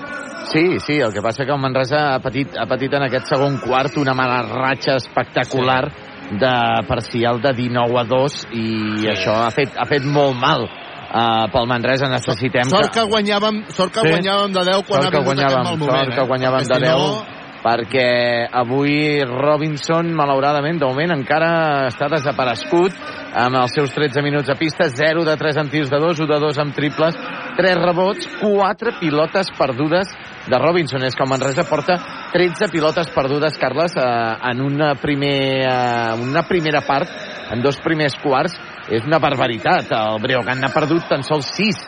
Sí, 0.50 0.80
sí, 0.82 0.98
el 0.98 1.14
que 1.14 1.22
passa 1.22 1.46
que 1.46 1.54
el 1.54 1.62
Manresa 1.62 2.16
ha 2.16 2.18
patit, 2.22 2.58
ha 2.58 2.66
patit 2.66 2.98
en 2.98 3.06
aquest 3.06 3.30
segon 3.30 3.60
quart 3.62 3.96
una 4.02 4.14
mala 4.18 4.42
ratxa 4.42 4.98
espectacular 4.98 5.84
de 6.32 6.54
parcial 6.88 7.40
de 7.40 7.52
19 7.54 8.00
a 8.00 8.04
2 8.10 8.40
i 8.50 8.66
Sí. 8.98 9.06
això 9.14 9.38
ha 9.46 9.50
fet, 9.54 9.78
ha 9.78 9.86
fet 9.86 10.02
molt 10.02 10.34
mal 10.34 10.66
uh, 11.12 11.46
pel 11.52 11.66
Manresa. 11.66 12.08
Necessitem 12.08 12.64
Sort 12.70 12.92
que 12.94 13.02
guanyàvem, 13.06 13.64
sort 13.68 13.92
que 13.92 14.00
Sí. 14.00 14.08
guanyàvem 14.14 14.52
de 14.52 14.64
10 14.64 14.82
quan 14.86 15.02
sort 15.02 15.06
ha 15.06 15.10
que 15.10 15.18
vingut 15.18 15.34
guanyàvem, 15.34 15.60
aquest 15.60 15.70
mal 15.70 15.78
moment. 15.78 16.04
sort 16.12 16.14
que 16.16 16.28
guanyàvem 16.30 16.60
eh? 16.60 16.66
de 16.66 16.74
Perquè 16.74 16.86
10 16.86 17.00
si 17.00 17.10
no, 17.10 17.36
perquè 17.66 18.48
avui 18.52 19.24
Robinson, 19.26 20.12
malauradament, 20.14 20.78
de 20.78 20.86
moment 20.86 21.10
encara 21.16 21.88
està 21.88 22.06
desaparegut 22.08 22.92
amb 23.34 23.56
els 23.58 23.72
seus 23.74 23.90
13 23.92 24.22
minuts 24.22 24.48
a 24.48 24.54
pista, 24.54 24.86
0 24.88 25.24
de 25.24 25.36
3 25.36 25.56
en 25.56 25.68
tirs 25.68 25.90
de 25.90 25.98
2, 25.98 26.20
1 26.20 26.26
de 26.30 26.38
2 26.40 26.58
amb 26.62 26.74
triples, 26.74 27.16
3 27.56 27.76
rebots, 27.82 28.28
4 28.40 28.94
pilotes 29.00 29.50
perdudes 29.58 30.08
de 30.46 30.58
Robinson. 30.58 31.02
És 31.02 31.16
que 31.16 31.24
el 31.24 31.28
Manresa 31.28 31.64
porta 31.68 31.98
13 32.32 32.68
pilotes 32.70 33.10
perdudes, 33.10 33.58
Carles, 33.58 33.92
eh, 33.96 34.36
en 34.52 34.60
una, 34.62 34.94
primer, 34.94 35.66
eh, 35.66 36.14
una 36.22 36.46
primera 36.46 36.82
part, 36.86 37.08
en 37.50 37.62
dos 37.62 37.78
primers 37.82 38.14
quarts. 38.22 38.54
És 38.90 39.06
una 39.06 39.18
barbaritat. 39.18 39.90
El 39.90 40.20
Breogan 40.22 40.60
n'ha 40.62 40.72
perdut 40.74 41.08
tan 41.10 41.24
sols 41.26 41.48
6 41.56 41.80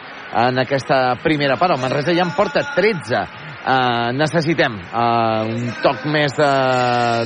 en 0.48 0.58
aquesta 0.58 1.16
primera 1.22 1.56
part. 1.56 1.76
El 1.76 1.82
Manresa 1.82 2.14
ja 2.16 2.26
en 2.26 2.34
porta 2.36 2.64
13. 2.74 3.26
Uh, 3.68 4.14
necessitem 4.16 4.78
uh, 4.78 5.42
un 5.44 5.66
toc 5.82 6.06
més 6.08 6.32
de, 6.38 6.52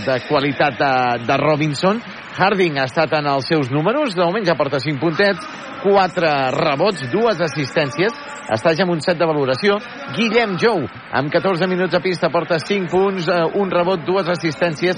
de 0.03 0.17
qualitat 0.27 0.79
de, 0.81 0.95
de 1.29 1.37
Robinson. 1.39 2.01
Harding 2.33 2.81
ha 2.81 2.87
estat 2.89 3.13
en 3.19 3.29
els 3.31 3.47
seus 3.47 3.71
números, 3.71 4.17
de 4.17 4.25
moment 4.25 4.49
ja 4.49 4.57
porta 4.59 4.81
5 4.83 4.99
puntets, 4.99 5.45
4 5.85 6.33
rebots, 6.57 7.05
dues 7.13 7.41
assistències, 7.45 8.17
està 8.51 8.73
ja 8.75 8.87
amb 8.87 8.97
un 8.97 9.05
set 9.05 9.21
de 9.21 9.29
valoració. 9.29 9.77
Guillem 10.17 10.57
Jou, 10.59 10.87
amb 11.13 11.31
14 11.31 11.69
minuts 11.69 11.95
a 11.95 12.01
pista, 12.01 12.31
porta 12.33 12.59
5 12.59 12.89
punts, 12.89 13.29
uh, 13.29 13.45
un 13.61 13.71
rebot, 13.71 14.01
dues 14.07 14.29
assistències, 14.33 14.97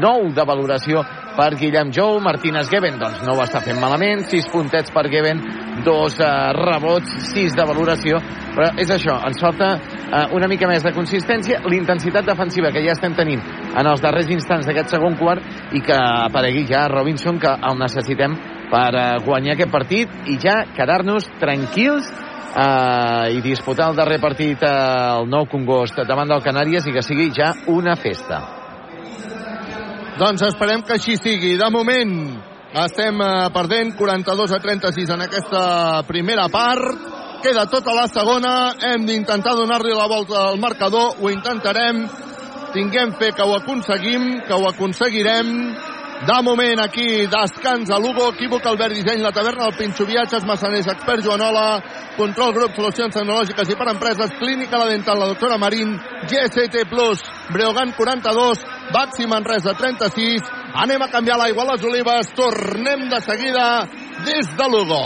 9 0.00 0.32
de 0.32 0.44
valoració 0.48 1.02
per 1.36 1.50
Guillem 1.60 1.92
Jou. 1.92 2.16
Martínez 2.24 2.70
Geben, 2.72 2.96
doncs 3.00 3.20
no 3.26 3.34
ho 3.36 3.42
està 3.44 3.60
fent 3.64 3.76
malament, 3.80 4.24
6 4.24 4.48
puntets 4.52 4.92
per 4.94 5.04
Geben, 5.12 5.42
dos 5.84 6.16
uh, 6.16 6.30
rebots, 6.56 7.12
6 7.34 7.58
de 7.58 7.66
valoració, 7.68 8.22
però 8.54 8.70
és 8.80 8.92
això, 8.94 9.18
ens 9.28 9.40
falta 9.44 9.74
uh, 9.76 10.22
una 10.36 10.48
mica 10.48 10.68
més 10.70 10.86
de 10.86 10.94
consistència, 10.96 11.60
l'intensitat 11.68 12.24
defensiva 12.24 12.72
que 12.72 12.84
ja 12.86 12.96
estem 12.96 13.12
tenint 13.18 13.44
en 13.70 13.86
els 13.86 14.00
darrers 14.00 14.32
instants 14.32 14.64
d'aquest 14.66 14.96
segon 14.96 15.18
quart 15.20 15.76
i 15.76 15.84
que 15.84 15.96
aparegui 15.96 16.64
ja 16.72 16.86
Robinson, 16.88 17.38
que 17.38 17.52
el 17.52 17.78
necessitem 17.84 18.38
per 18.72 18.88
uh, 18.96 19.06
guanyar 19.28 19.58
aquest 19.58 19.76
partit 19.76 20.28
i 20.30 20.40
ja 20.40 20.62
quedar-nos 20.72 21.28
tranquils 21.40 22.08
uh, 22.54 23.26
i 23.32 23.40
disputar 23.44 23.90
el 23.90 23.98
darrer 23.98 24.20
partit 24.22 24.62
el 24.66 25.28
nou 25.30 25.46
Congost 25.50 26.00
davant 26.06 26.28
del 26.30 26.42
Canàries 26.44 26.86
i 26.86 26.94
que 26.94 27.04
sigui 27.04 27.30
ja 27.36 27.52
una 27.70 27.96
festa. 27.96 28.40
Doncs 30.20 30.42
esperem 30.44 30.82
que 30.84 30.98
així 30.98 31.16
sigui. 31.16 31.54
De 31.56 31.68
moment 31.72 32.12
estem 32.84 33.16
eh, 33.24 33.28
perdent 33.50 33.96
42 33.98 34.52
a 34.52 34.58
36 34.62 35.12
en 35.16 35.24
aquesta 35.24 35.62
primera 36.06 36.44
part. 36.52 37.08
Queda 37.42 37.64
tota 37.72 37.94
la 37.96 38.04
segona. 38.12 38.74
Hem 38.90 39.06
d'intentar 39.08 39.56
donar-li 39.56 39.94
la 39.96 40.08
volta 40.10 40.44
al 40.50 40.60
marcador. 40.60 41.16
Ho 41.18 41.30
intentarem. 41.32 42.04
Tinguem 42.74 43.16
fe 43.18 43.32
que 43.34 43.42
ho 43.42 43.56
aconseguim, 43.56 44.42
que 44.46 44.54
ho 44.54 44.68
aconseguirem. 44.68 45.48
De 46.20 46.42
moment 46.42 46.80
aquí, 46.80 47.24
descans 47.26 47.88
a 47.90 47.98
Lugo, 47.98 48.28
equívoc 48.28 48.66
Albert 48.66 48.92
Disseny, 48.92 49.22
la 49.22 49.32
taverna, 49.32 49.64
el 49.64 49.72
Pinxo 49.74 50.04
Viatges, 50.04 50.44
Massaners, 50.44 50.86
Expert 50.92 51.24
Joanola, 51.24 51.80
Control 52.18 52.52
Grup, 52.52 52.74
Solucions 52.76 53.14
Tecnològiques 53.16 53.70
i 53.72 53.76
per 53.78 53.88
Empreses, 53.88 54.34
Clínica 54.36 54.76
La 54.76 54.90
Dental, 54.90 55.16
la 55.16 55.30
doctora 55.32 55.56
Marín, 55.56 55.96
GST 56.28 56.84
Plus, 56.90 57.24
Breogan 57.54 57.94
42, 57.96 58.60
Baxi 58.92 59.26
Manresa 59.26 59.72
36, 59.72 60.44
anem 60.84 61.00
a 61.00 61.08
canviar 61.08 61.38
l'aigua 61.40 61.64
a 61.64 61.72
les 61.72 61.88
olives, 61.88 62.34
tornem 62.36 63.08
de 63.08 63.22
seguida 63.24 63.88
des 64.28 64.52
de 64.60 64.68
Lugo. 64.68 65.00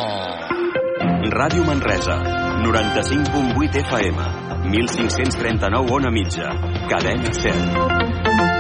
Ràdio 1.31 1.63
Manresa, 1.63 2.19
95.8 2.67 3.87
FM, 3.87 4.19
1539 4.67 5.95
on 5.95 6.11
a 6.11 6.11
mitja, 6.11 6.51
cadena 6.91 7.31
100. 7.31 8.54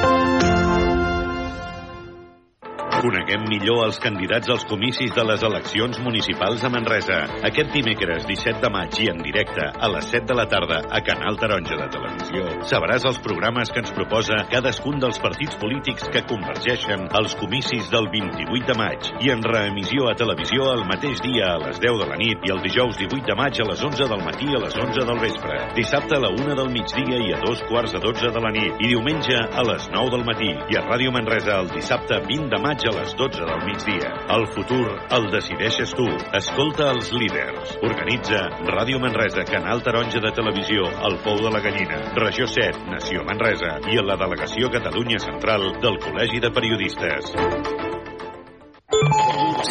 Coneguem 3.04 3.42
millor 3.50 3.82
els 3.84 3.98
candidats 4.00 4.48
als 4.48 4.62
comicis 4.64 5.10
de 5.12 5.20
les 5.28 5.42
eleccions 5.44 5.98
municipals 6.00 6.62
a 6.64 6.70
Manresa. 6.72 7.18
Aquest 7.44 7.74
dimecres 7.74 8.24
17 8.24 8.62
de 8.62 8.70
maig 8.72 8.96
i 9.04 9.10
en 9.12 9.18
directe 9.20 9.66
a 9.68 9.90
les 9.92 10.06
7 10.08 10.30
de 10.30 10.36
la 10.38 10.46
tarda 10.48 10.78
a 10.88 11.02
Canal 11.04 11.36
Taronja 11.36 11.76
de 11.82 11.88
Televisió 11.92 12.54
sabràs 12.70 13.04
els 13.04 13.18
programes 13.26 13.68
que 13.68 13.82
ens 13.82 13.92
proposa 13.92 14.38
cadascun 14.48 14.96
dels 15.02 15.20
partits 15.20 15.58
polítics 15.60 16.06
que 16.14 16.22
convergeixen 16.30 17.04
als 17.20 17.34
comicis 17.36 17.90
del 17.92 18.08
28 18.14 18.70
de 18.70 18.78
maig 18.80 19.10
i 19.26 19.34
en 19.34 19.44
reemissió 19.44 20.08
a 20.08 20.16
televisió 20.16 20.70
el 20.72 20.86
mateix 20.88 21.20
dia 21.28 21.52
a 21.52 21.60
les 21.60 21.82
10 21.84 22.00
de 22.00 22.08
la 22.08 22.16
nit 22.24 22.48
i 22.48 22.54
el 22.56 22.64
dijous 22.64 22.96
18 23.02 23.28
de 23.28 23.36
maig 23.42 23.60
a 23.60 23.68
les 23.68 23.84
11 23.90 24.08
del 24.14 24.24
matí 24.24 24.48
a 24.48 24.62
les 24.64 24.80
11 24.80 25.04
del 25.12 25.22
vespre. 25.26 25.60
Dissabte 25.76 26.16
a 26.16 26.22
la 26.24 26.32
1 26.32 26.56
del 26.56 26.72
migdia 26.72 27.20
i 27.20 27.36
a 27.36 27.44
dos 27.44 27.60
quarts 27.68 27.92
de 27.92 28.00
12 28.00 28.32
de 28.32 28.46
la 28.48 28.56
nit 28.56 28.80
i 28.80 28.94
diumenge 28.94 29.36
a 29.44 29.68
les 29.68 29.92
9 29.92 30.16
del 30.16 30.26
matí 30.32 30.50
i 30.72 30.80
a 30.80 30.86
Ràdio 30.88 31.12
Manresa 31.12 31.60
el 31.60 31.68
dissabte 31.76 32.24
20 32.32 32.48
de 32.48 32.64
maig 32.64 32.88
a 32.88 32.93
les 32.94 33.14
12 33.18 33.44
del 33.50 33.64
migdia. 33.66 34.10
El 34.36 34.46
futur 34.54 34.86
el 35.16 35.28
decideixes 35.32 35.94
tu. 35.98 36.06
Escolta 36.38 36.90
els 36.94 37.10
líders. 37.12 37.76
Organitza 37.86 38.44
Ràdio 38.70 39.00
Manresa, 39.02 39.44
Canal 39.50 39.82
Taronja 39.86 40.22
de 40.24 40.32
Televisió, 40.36 40.86
El 41.08 41.18
Pou 41.26 41.40
de 41.42 41.52
la 41.54 41.62
Gallina, 41.64 42.00
Regió 42.18 42.46
7, 42.46 42.86
Nació 42.92 43.24
Manresa 43.28 43.78
i 43.90 43.98
a 43.98 44.06
la 44.06 44.18
Delegació 44.20 44.70
Catalunya 44.72 45.20
Central 45.22 45.72
del 45.82 45.98
Col·legi 46.04 46.42
de 46.44 46.52
Periodistes. 46.54 47.34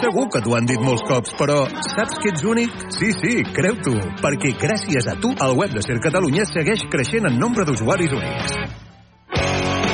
Segur 0.04 0.26
que 0.34 0.41
t'ho 0.44 0.56
han 0.58 0.68
dit 0.68 0.82
molts 0.84 1.04
cops, 1.08 1.36
però 1.40 1.62
saps 1.94 2.20
que 2.20 2.34
ets 2.34 2.44
únic? 2.44 2.74
Sí, 2.91 3.14
sí, 3.16 3.36
creu-t'ho, 3.56 3.95
perquè 4.24 4.56
gràcies 4.60 5.08
a 5.08 5.16
tu 5.22 5.32
el 5.32 5.60
web 5.60 5.76
de 5.76 5.86
Ser 5.86 6.02
Catalunya 6.04 6.48
segueix 6.50 6.88
creixent 6.91 7.30
en 7.30 7.40
nombre 7.40 7.64
d'usuaris 7.70 8.18
únics. 8.20 8.82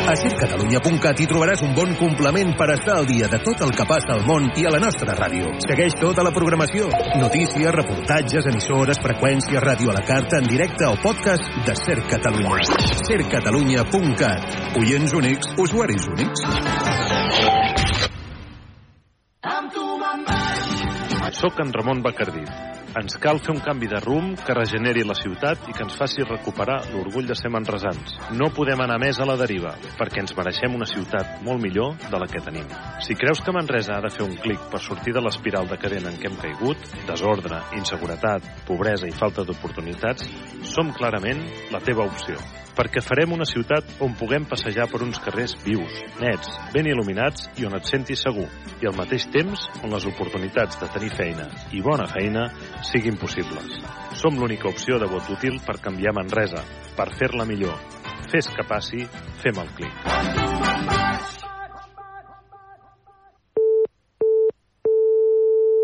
A 0.10 0.16
sercatalunya.cat 0.18 1.20
hi 1.22 1.26
trobaràs 1.30 1.60
un 1.62 1.76
bon 1.78 1.92
complement 2.00 2.56
per 2.58 2.66
estar 2.74 2.96
al 2.98 3.06
dia 3.06 3.28
de 3.30 3.38
tot 3.46 3.60
el 3.62 3.70
que 3.78 3.86
passa 3.86 4.16
al 4.16 4.24
món 4.26 4.48
i 4.58 4.64
a 4.66 4.72
la 4.74 4.80
nostra 4.82 5.14
ràdio. 5.14 5.52
Segueix 5.62 5.94
tota 6.02 6.24
la 6.26 6.32
programació. 6.34 6.88
Notícies, 7.22 7.70
reportatges, 7.76 8.48
emissores, 8.50 8.98
freqüències, 9.04 9.62
ràdio 9.62 9.92
a 9.94 10.00
la 10.00 10.02
carta, 10.08 10.40
en 10.42 10.50
directe 10.50 10.88
o 10.90 10.96
podcast 11.04 11.46
de 11.68 11.76
Ser 11.78 12.00
Catalunya. 12.10 12.58
sercatalunya.cat. 13.06 14.58
Oients 14.82 15.14
únics, 15.14 15.54
usuaris 15.62 16.10
únics. 16.16 16.42
Soc 21.40 21.62
en 21.62 21.72
Ramon 21.72 22.02
Bacardí. 22.02 22.69
Ens 22.98 23.20
cal 23.22 23.38
fer 23.38 23.54
un 23.54 23.60
canvi 23.62 23.86
de 23.88 24.00
rumb 24.02 24.40
que 24.42 24.54
regeneri 24.58 25.04
la 25.06 25.14
ciutat 25.14 25.68
i 25.70 25.76
que 25.78 25.84
ens 25.86 25.94
faci 25.98 26.24
recuperar 26.26 26.80
l'orgull 26.90 27.28
de 27.30 27.36
ser 27.38 27.52
manresans. 27.54 28.16
No 28.34 28.50
podem 28.56 28.82
anar 28.82 28.98
més 29.04 29.20
a 29.22 29.28
la 29.30 29.36
deriva, 29.38 29.76
perquè 30.00 30.24
ens 30.24 30.34
mereixem 30.38 30.74
una 30.74 30.88
ciutat 30.90 31.44
molt 31.46 31.62
millor 31.62 31.94
de 32.10 32.22
la 32.22 32.28
que 32.32 32.42
tenim. 32.42 32.66
Si 33.06 33.18
creus 33.20 33.44
que 33.46 33.54
Manresa 33.54 34.00
ha 34.00 34.06
de 34.06 34.10
fer 34.16 34.26
un 34.26 34.34
clic 34.42 34.64
per 34.72 34.82
sortir 34.82 35.14
de 35.14 35.22
l'espiral 35.22 35.70
decadent 35.70 36.10
en 36.10 36.18
què 36.18 36.32
hem 36.32 36.40
caigut, 36.42 36.88
desordre, 37.10 37.62
inseguretat, 37.78 38.50
pobresa 38.66 39.10
i 39.10 39.14
falta 39.14 39.46
d'oportunitats, 39.46 40.26
som 40.74 40.90
clarament 40.98 41.46
la 41.70 41.84
teva 41.86 42.10
opció 42.10 42.42
perquè 42.80 43.02
farem 43.04 43.34
una 43.36 43.44
ciutat 43.44 43.98
on 44.06 44.14
puguem 44.16 44.46
passejar 44.48 44.86
per 44.88 45.02
uns 45.04 45.20
carrers 45.20 45.58
vius, 45.66 45.98
nets, 46.22 46.54
ben 46.72 46.88
il·luminats 46.88 47.50
i 47.60 47.68
on 47.68 47.76
et 47.76 47.90
sentis 47.90 48.24
segur, 48.24 48.48
i 48.80 48.88
al 48.88 48.96
mateix 48.96 49.26
temps 49.34 49.66
on 49.84 49.92
les 49.92 50.08
oportunitats 50.08 50.80
de 50.80 50.88
tenir 50.94 51.12
feina 51.12 51.50
i 51.76 51.84
bona 51.84 52.08
feina 52.08 52.48
siguin 52.92 53.20
possibles. 53.20 53.82
Som 54.22 54.40
l'única 54.40 54.72
opció 54.72 54.96
de 55.02 55.12
vot 55.12 55.28
útil 55.36 55.60
per 55.66 55.82
canviar 55.84 56.16
Manresa, 56.16 56.64
per 56.96 57.12
fer-la 57.20 57.48
millor. 57.50 57.76
Fes 58.32 58.48
que 58.56 58.64
passi, 58.72 59.04
fem 59.44 59.60
el 59.60 59.76
clic. 59.76 61.39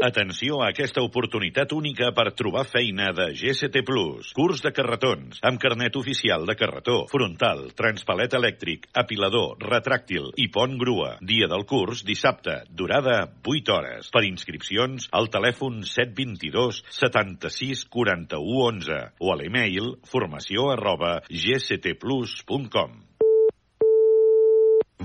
Atenció 0.06 0.60
a 0.62 0.68
aquesta 0.70 1.02
oportunitat 1.02 1.72
única 1.74 2.12
per 2.14 2.28
trobar 2.38 2.62
feina 2.70 3.08
de 3.16 3.82
Plus. 3.88 4.28
Curs 4.38 4.62
de 4.62 4.70
carretons, 4.70 5.40
amb 5.42 5.58
carnet 5.58 5.96
oficial 5.98 6.46
de 6.46 6.54
carretó, 6.60 7.08
frontal, 7.10 7.72
transpalet 7.74 8.36
elèctric, 8.38 8.86
apilador, 8.94 9.56
retràctil 9.66 10.30
i 10.38 10.46
pont 10.54 10.78
grua. 10.78 11.16
Dia 11.22 11.50
del 11.50 11.66
curs, 11.66 12.04
dissabte. 12.06 12.60
Durada, 12.70 13.32
8 13.42 13.74
hores. 13.74 14.12
Per 14.14 14.24
inscripcions, 14.30 15.10
al 15.12 15.32
telèfon 15.34 15.82
722 15.82 16.84
76 17.00 17.88
41 17.90 18.62
11 18.70 19.02
o 19.26 19.34
a 19.34 19.40
l'email 19.42 19.96
formació 20.06 20.70
arroba 20.76 21.18
gstplus.com. 21.32 23.05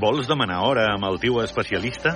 Vols 0.01 0.24
demanar 0.24 0.62
hora 0.64 0.86
amb 0.94 1.05
el 1.05 1.18
teu 1.20 1.43
especialista? 1.43 2.14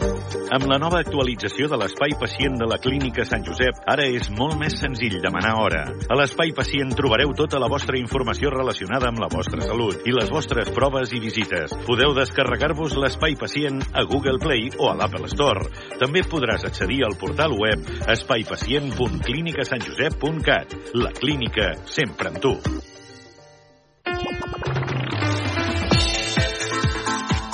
Amb 0.57 0.65
la 0.71 0.79
nova 0.81 1.03
actualització 1.05 1.67
de 1.69 1.77
l'Espai 1.77 2.15
Pacient 2.17 2.57
de 2.57 2.65
la 2.71 2.79
Clínica 2.81 3.27
Sant 3.29 3.45
Josep, 3.45 3.77
ara 3.93 4.07
és 4.09 4.31
molt 4.33 4.57
més 4.57 4.73
senzill 4.81 5.21
demanar 5.21 5.53
hora. 5.61 5.93
A 6.09 6.17
l'Espai 6.17 6.57
Pacient 6.57 6.97
trobareu 6.97 7.37
tota 7.37 7.61
la 7.61 7.69
vostra 7.69 8.01
informació 8.01 8.49
relacionada 8.55 9.11
amb 9.11 9.21
la 9.21 9.29
vostra 9.29 9.61
salut 9.67 10.01
i 10.09 10.13
les 10.17 10.31
vostres 10.33 10.71
proves 10.73 11.13
i 11.13 11.21
visites. 11.21 11.77
Podeu 11.85 12.17
descarregar-vos 12.17 12.97
l'Espai 12.97 13.37
Pacient 13.37 13.85
a 13.93 14.09
Google 14.09 14.41
Play 14.41 14.73
o 14.79 14.89
a 14.89 14.97
l'Apple 15.03 15.29
Store. 15.35 15.69
També 16.01 16.25
podràs 16.25 16.65
accedir 16.65 17.05
al 17.05 17.21
portal 17.21 17.53
web 17.61 17.85
espaipacient.clinicasantjosep.cat. 18.17 20.97
La 20.97 21.13
clínica 21.21 21.77
sempre 21.85 22.33
amb 22.33 22.41
tu. 22.41 22.57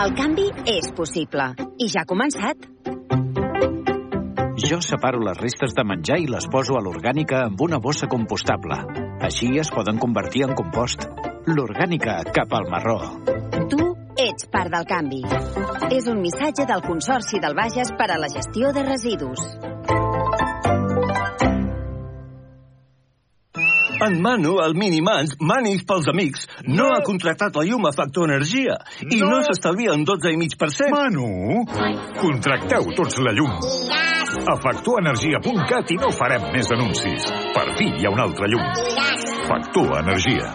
El 0.00 0.14
canvi 0.16 0.46
és 0.70 0.86
possible. 0.96 1.44
I 1.76 1.86
ja 1.92 2.06
ha 2.06 2.08
començat. 2.08 2.62
Jo 4.64 4.78
separo 4.80 5.20
les 5.26 5.36
restes 5.36 5.74
de 5.76 5.84
menjar 5.84 6.16
i 6.22 6.28
les 6.30 6.46
poso 6.48 6.78
a 6.78 6.80
l'orgànica 6.80 7.42
amb 7.50 7.60
una 7.60 7.76
bossa 7.84 8.08
compostable. 8.08 8.78
Així 9.28 9.50
es 9.60 9.68
poden 9.74 10.00
convertir 10.00 10.46
en 10.46 10.54
compost. 10.56 11.04
L'orgànica 11.52 12.16
cap 12.32 12.56
al 12.56 12.70
marró. 12.72 12.96
Tu 13.74 13.90
ets 14.24 14.48
part 14.48 14.72
del 14.72 14.88
canvi. 14.88 15.20
És 15.92 16.08
un 16.08 16.24
missatge 16.24 16.64
del 16.70 16.80
Consorci 16.86 17.42
del 17.44 17.58
Bages 17.60 17.92
per 18.00 18.08
a 18.08 18.18
la 18.24 18.32
gestió 18.32 18.72
de 18.72 18.86
residus. 18.88 19.44
En 24.00 24.20
Manu, 24.22 24.54
el 24.64 24.74
Minimans, 24.74 25.34
Manis 25.40 25.82
pels 25.84 26.08
amics, 26.08 26.46
no, 26.64 26.86
ha 26.94 27.02
contractat 27.04 27.56
la 27.58 27.66
llum 27.68 27.84
a 27.84 27.92
Factor 27.92 28.30
Energia 28.30 28.78
i 29.04 29.18
no, 29.20 29.28
no 29.28 29.40
s'estalvia 29.44 29.92
un 29.92 30.06
12,5%. 30.08 30.88
Manu, 30.94 31.66
contracteu 32.16 32.88
tots 32.96 33.20
la 33.20 33.36
llum. 33.36 33.52
A 34.48 34.56
factorenergia.cat 34.64 35.92
i 35.92 36.00
no 36.00 36.12
farem 36.16 36.48
més 36.54 36.72
anuncis. 36.72 37.28
Per 37.52 37.66
fi 37.76 37.92
hi 37.92 38.08
ha 38.08 38.14
una 38.16 38.28
altra 38.30 38.48
llum. 38.48 38.68
Factor 39.50 39.98
Energia. 40.00 40.54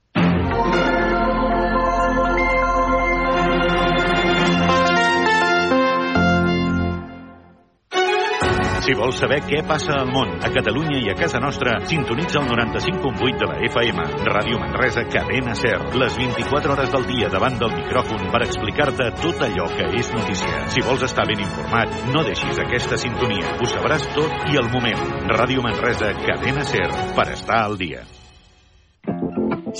Si 8.91 8.95
vols 8.99 9.21
saber 9.21 9.37
què 9.47 9.61
passa 9.63 9.93
al 10.01 10.09
món, 10.11 10.33
a 10.43 10.49
Catalunya 10.51 10.97
i 10.99 11.05
a 11.07 11.13
casa 11.15 11.39
nostra, 11.39 11.77
sintonitza 11.87 12.41
el 12.41 12.49
95.8 12.49 13.37
de 13.39 13.47
la 13.47 13.55
FM. 13.69 14.03
Ràdio 14.27 14.59
Manresa, 14.59 15.05
cadena 15.07 15.53
SER. 15.55 15.77
Les 16.01 16.17
24 16.19 16.73
hores 16.73 16.91
del 16.91 17.07
dia 17.07 17.29
davant 17.31 17.55
del 17.61 17.71
micròfon 17.77 18.27
per 18.35 18.43
explicar-te 18.43 19.07
tot 19.21 19.45
allò 19.47 19.69
que 19.71 19.87
és 19.95 20.11
notícia. 20.11 20.65
Si 20.75 20.83
vols 20.83 21.07
estar 21.07 21.23
ben 21.31 21.39
informat, 21.39 21.95
no 22.11 22.25
deixis 22.27 22.59
aquesta 22.59 22.99
sintonia. 22.99 23.55
Ho 23.63 23.71
sabràs 23.77 24.11
tot 24.11 24.51
i 24.51 24.59
al 24.59 24.67
moment. 24.75 25.07
Ràdio 25.39 25.63
Manresa, 25.63 26.11
cadena 26.27 26.67
SER, 26.67 26.91
per 27.15 27.29
estar 27.31 27.63
al 27.63 27.79
dia. 27.79 28.03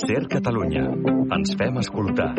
Ser 0.08 0.24
Catalunya. 0.38 0.88
Ens 1.36 1.52
fem 1.60 1.82
escoltar. 1.84 2.32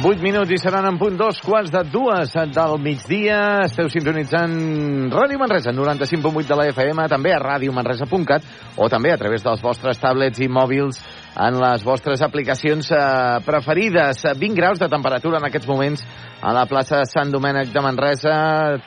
Vuit 0.00 0.22
minuts 0.24 0.48
i 0.48 0.56
seran 0.56 0.86
en 0.88 0.96
punt 0.96 1.18
dos 1.20 1.42
quarts 1.44 1.68
de 1.74 1.80
dues 1.92 2.30
del 2.54 2.78
migdia. 2.80 3.40
Esteu 3.66 3.90
sintonitzant 3.92 4.54
Ràdio 5.12 5.36
Manresa, 5.36 5.74
95.8 5.76 6.48
de 6.48 6.56
la 6.56 6.64
FM, 6.70 7.04
també 7.12 7.34
a 7.36 7.40
radiomanresa.cat 7.42 8.46
o 8.80 8.88
també 8.88 9.12
a 9.12 9.18
través 9.20 9.44
dels 9.44 9.60
vostres 9.60 10.00
tablets 10.00 10.40
i 10.40 10.48
mòbils 10.48 11.02
en 11.36 11.58
les 11.60 11.84
vostres 11.84 12.24
aplicacions 12.24 12.88
eh, 12.96 13.02
preferides. 13.44 14.22
20 14.40 14.56
graus 14.56 14.80
de 14.80 14.88
temperatura 14.88 15.36
en 15.36 15.50
aquests 15.50 15.68
moments 15.68 16.06
a 16.40 16.54
la 16.56 16.64
plaça 16.70 17.02
Sant 17.04 17.34
Domènec 17.34 17.68
de 17.74 17.84
Manresa, 17.84 18.38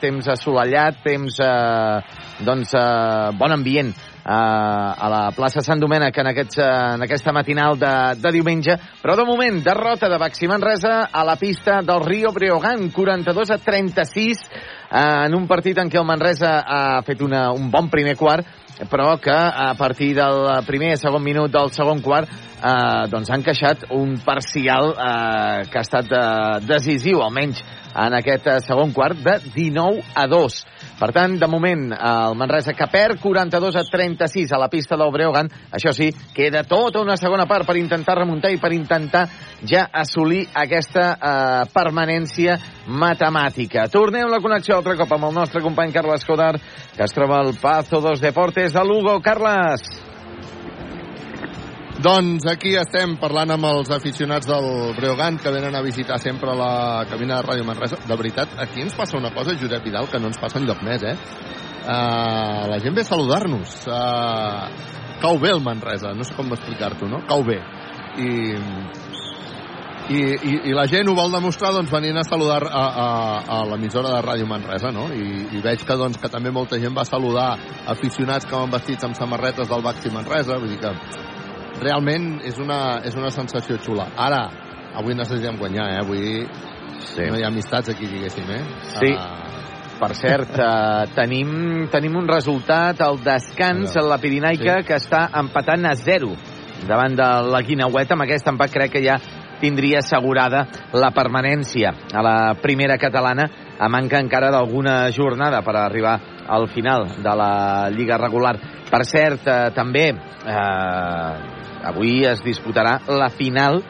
temps 0.02 0.32
assolellat, 0.34 0.98
temps, 1.06 1.38
eh, 1.38 2.42
doncs, 2.42 2.74
eh, 2.74 3.30
bon 3.38 3.54
ambient 3.54 3.94
a 4.24 5.08
la 5.12 5.22
plaça 5.36 5.60
Sant 5.64 5.80
Domènec 5.80 6.16
en, 6.20 6.30
aquests, 6.30 6.58
eh, 6.58 6.68
en 6.96 7.04
aquesta 7.04 7.32
matinal 7.36 7.78
de, 7.78 7.92
de 8.16 8.32
diumenge, 8.32 8.76
però 9.02 9.16
de 9.18 9.26
moment, 9.28 9.60
derrota 9.64 10.08
de 10.08 10.18
Baxi 10.20 10.48
Manresa 10.48 11.10
a 11.12 11.24
la 11.28 11.36
pista 11.36 11.80
del 11.84 12.04
Rio 12.04 12.32
Breogán, 12.32 12.88
42 12.90 13.50
a 13.52 13.58
36, 13.58 14.44
eh, 14.48 15.26
en 15.26 15.36
un 15.36 15.46
partit 15.46 15.78
en 15.78 15.92
què 15.92 16.00
el 16.00 16.08
Manresa 16.08 16.56
ha 16.64 17.02
fet 17.04 17.20
una, 17.22 17.50
un 17.52 17.70
bon 17.70 17.90
primer 17.92 18.16
quart, 18.16 18.48
però 18.90 19.20
que 19.22 19.30
a 19.30 19.74
partir 19.78 20.14
del 20.16 20.48
primer 20.66 20.94
i 20.94 20.98
segon 20.98 21.22
minut 21.22 21.52
del 21.52 21.70
segon 21.70 22.00
quart 22.02 22.26
eh, 22.28 23.06
doncs 23.12 23.30
han 23.30 23.44
queixat 23.46 23.86
un 23.94 24.16
parcial 24.24 24.90
eh, 24.94 25.68
que 25.70 25.78
ha 25.78 25.84
estat 25.84 26.10
eh, 26.10 26.60
decisiu, 26.66 27.22
almenys 27.22 27.62
en 27.94 28.16
aquest 28.18 28.48
eh, 28.50 28.60
segon 28.64 28.92
quart, 28.96 29.20
de 29.22 29.38
19 29.54 30.02
a 30.14 30.26
2. 30.26 30.62
Per 30.94 31.10
tant, 31.10 31.34
de 31.40 31.46
moment, 31.50 31.88
el 31.90 32.36
Manresa 32.38 32.72
que 32.78 32.86
perd 32.90 33.18
42 33.22 33.76
a 33.80 33.82
36 33.90 34.52
a 34.54 34.60
la 34.62 34.68
pista 34.70 34.96
del 34.96 35.10
Breogán. 35.10 35.50
Això 35.74 35.90
sí, 35.96 36.12
queda 36.34 36.62
tota 36.70 37.02
una 37.02 37.16
segona 37.18 37.48
part 37.50 37.66
per 37.66 37.76
intentar 37.80 38.18
remuntar 38.20 38.52
i 38.54 38.60
per 38.62 38.72
intentar 38.76 39.24
ja 39.66 39.88
assolir 39.90 40.44
aquesta 40.54 41.08
eh, 41.14 41.66
permanència 41.74 42.56
matemàtica. 42.86 43.88
Tornem 43.90 44.30
la 44.30 44.42
connexió 44.44 44.78
altre 44.78 44.94
cop 45.00 45.18
amb 45.18 45.32
el 45.32 45.38
nostre 45.42 45.62
company 45.66 45.92
Carles 45.92 46.24
Codar, 46.24 46.54
que 46.94 47.06
es 47.08 47.14
troba 47.16 47.42
al 47.42 47.54
Pazo 47.58 48.00
dos 48.04 48.22
Deportes 48.22 48.72
de 48.72 48.86
Lugo. 48.86 49.18
Carles! 49.20 50.13
Doncs 52.04 52.44
aquí 52.50 52.74
estem 52.76 53.14
parlant 53.16 53.54
amb 53.54 53.64
els 53.64 53.88
aficionats 53.94 54.44
del 54.44 54.66
Breogán 54.98 55.38
que 55.40 55.52
venen 55.54 55.72
a 55.72 55.80
visitar 55.80 56.18
sempre 56.20 56.52
la 56.52 57.06
cabina 57.08 57.38
de 57.38 57.46
Ràdio 57.46 57.64
Manresa. 57.64 57.96
De 58.04 58.16
veritat, 58.20 58.52
aquí 58.60 58.82
ens 58.84 58.92
passa 58.92 59.16
una 59.16 59.30
cosa, 59.32 59.54
Josep 59.56 59.86
Vidal, 59.86 60.10
que 60.12 60.20
no 60.20 60.28
ens 60.28 60.40
passa 60.42 60.60
enlloc 60.60 60.82
més, 60.84 61.00
eh? 61.00 61.14
Uh, 61.84 62.68
la 62.68 62.76
gent 62.84 62.98
ve 62.98 63.06
a 63.06 63.08
saludar-nos. 63.08 63.78
Uh, 63.88 64.68
cau 65.22 65.40
bé 65.40 65.54
el 65.54 65.64
Manresa, 65.64 66.12
no 66.12 66.28
sé 66.28 66.36
com 66.36 66.52
explicar-t'ho, 66.52 67.08
no? 67.08 67.22
Cau 67.30 67.40
bé. 67.46 67.56
I, 68.20 68.28
i, 70.12 70.20
i, 70.20 70.54
i 70.68 70.76
la 70.76 70.84
gent 70.90 71.08
ho 71.08 71.16
vol 71.16 71.32
demostrar 71.32 71.72
doncs, 71.72 71.88
venint 71.88 72.20
a 72.20 72.28
saludar 72.28 72.66
a, 72.68 72.84
a, 72.84 73.10
a 73.48 73.62
l'emissora 73.70 74.12
de 74.12 74.24
Ràdio 74.26 74.50
Manresa, 74.50 74.92
no? 74.92 75.08
I, 75.08 75.46
i 75.56 75.64
veig 75.64 75.88
que, 75.88 75.96
doncs, 75.96 76.20
que 76.20 76.28
també 76.28 76.52
molta 76.52 76.76
gent 76.82 76.92
va 76.92 77.08
saludar 77.08 77.54
aficionats 77.96 78.44
que 78.44 78.58
van 78.58 78.76
vestits 78.76 79.08
amb 79.08 79.16
samarretes 79.16 79.72
del 79.72 79.88
Baxi 79.88 80.12
Manresa, 80.12 80.60
vull 80.60 80.76
dir 80.76 80.82
que 80.84 80.92
realment 81.80 82.38
és 82.46 82.58
una, 82.62 83.00
és 83.06 83.16
una 83.18 83.30
sensació 83.34 83.78
xula. 83.82 84.08
Ara, 84.16 84.42
avui 84.98 85.16
necessitem 85.18 85.58
guanyar, 85.58 85.88
eh? 85.94 86.02
Avui 86.02 86.44
sí. 87.04 87.26
no 87.30 87.38
hi 87.38 87.44
ha 87.44 87.50
amistats 87.50 87.94
aquí, 87.94 88.08
diguéssim, 88.10 88.50
eh? 88.50 88.62
Sí. 88.98 89.14
Uh... 89.14 89.40
Per 89.94 90.10
cert, 90.18 90.56
uh, 90.58 91.04
tenim, 91.14 91.84
tenim 91.88 92.16
un 92.18 92.26
resultat 92.26 92.98
al 93.04 93.20
descans 93.22 93.94
a 93.94 94.02
la 94.02 94.18
Pirinaica 94.18 94.80
sí. 94.80 94.88
que 94.88 94.98
està 94.98 95.28
empatant 95.38 95.86
a 95.86 95.94
0 95.94 96.32
davant 96.88 97.14
de 97.14 97.28
la 97.46 97.60
Guinaueta. 97.62 98.16
Amb 98.16 98.26
aquest 98.26 98.50
empat 98.50 98.74
crec 98.74 98.96
que 98.96 99.04
ja 99.04 99.20
tindria 99.62 100.02
assegurada 100.02 100.66
la 100.92 101.12
permanència 101.14 101.94
a 102.12 102.24
la 102.26 102.36
primera 102.60 102.98
catalana 102.98 103.46
a 103.78 103.88
manca 103.88 104.20
encara 104.20 104.50
d'alguna 104.52 105.10
jornada 105.14 105.62
per 105.62 105.76
arribar 105.78 106.18
al 106.46 106.68
final 106.68 107.08
de 107.22 107.36
la 107.38 107.90
Lliga 107.94 108.18
regular. 108.18 108.58
Per 108.90 109.04
cert, 109.06 109.46
eh, 109.46 109.70
també 109.74 110.10
eh, 110.10 111.53
avui 111.84 112.24
es 112.28 112.42
disputarà 112.44 112.98
la 113.08 113.30
final 113.30 113.82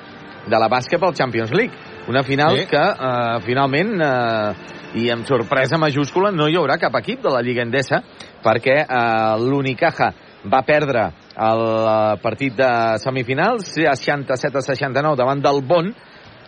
de 0.44 0.60
la 0.60 0.68
bàsquet 0.68 1.00
pel 1.00 1.14
Champions 1.16 1.52
League. 1.56 1.72
Una 2.08 2.22
final 2.22 2.58
sí. 2.58 2.66
que 2.68 2.82
eh, 2.82 3.40
finalment, 3.46 3.94
eh, 4.04 4.74
i 5.00 5.08
amb 5.10 5.26
sorpresa 5.26 5.78
majúscula, 5.80 6.30
no 6.30 6.46
hi 6.48 6.58
haurà 6.60 6.76
cap 6.78 6.94
equip 7.00 7.22
de 7.24 7.32
la 7.32 7.42
Lliga 7.42 7.64
Endesa 7.64 8.02
perquè 8.44 8.82
eh, 8.84 9.36
l'Unicaja 9.42 10.12
va 10.44 10.60
perdre 10.66 11.06
el 11.34 11.62
eh, 11.64 12.16
partit 12.22 12.56
de 12.58 12.70
semifinals 13.02 13.72
67 13.74 14.60
a 14.60 14.66
69 14.68 15.18
davant 15.18 15.40
del 15.42 15.62
Bon 15.66 15.88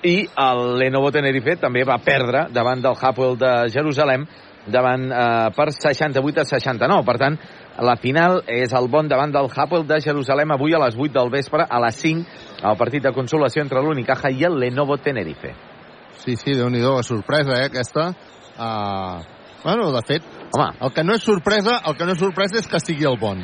i 0.07 0.17
el 0.29 0.61
Lenovo 0.79 1.11
Tenerife 1.11 1.57
també 1.59 1.83
va 1.89 1.97
perdre 2.05 2.47
davant 2.53 2.83
del 2.85 2.99
Hapoel 3.01 3.39
de 3.41 3.53
Jerusalem 3.73 4.27
davant 4.67 5.09
eh, 5.11 5.51
per 5.57 5.71
68 5.73 6.43
a 6.43 6.45
69. 6.45 7.07
Per 7.07 7.17
tant, 7.23 7.39
la 7.79 7.97
final 8.01 8.41
és 8.49 8.73
el 8.73 8.89
bon 8.89 9.09
davant 9.09 9.33
del 9.33 9.51
Hapoel 9.53 9.87
de 9.87 10.01
Jerusalem 10.01 10.55
avui 10.55 10.75
a 10.75 10.81
les 10.81 10.97
8 10.97 11.13
del 11.13 11.31
vespre, 11.31 11.67
a 11.69 11.81
les 11.85 11.97
5, 12.01 12.25
el 12.65 12.77
partit 12.81 13.05
de 13.05 13.13
consolació 13.13 13.63
entre 13.63 13.83
l'Unicaja 13.85 14.31
i 14.33 14.45
el 14.49 14.59
Lenovo 14.61 14.97
Tenerife. 14.97 15.53
Sí, 16.25 16.37
sí, 16.37 16.57
déu 16.57 16.71
nhi 16.73 16.81
sorpresa, 17.03 17.61
eh, 17.61 17.67
aquesta. 17.67 18.09
Uh, 18.57 19.21
bueno, 19.63 19.93
de 19.93 20.03
fet, 20.07 20.23
Home. 20.57 20.73
el 20.81 20.93
que 20.93 21.05
no 21.05 21.15
és 21.15 21.23
sorpresa, 21.23 21.81
el 21.85 21.97
que 21.97 22.07
no 22.07 22.13
és 22.13 22.19
sorpresa 22.19 22.59
és 22.59 22.67
que 22.67 22.81
sigui 22.81 23.05
el 23.05 23.19
bon. 23.21 23.43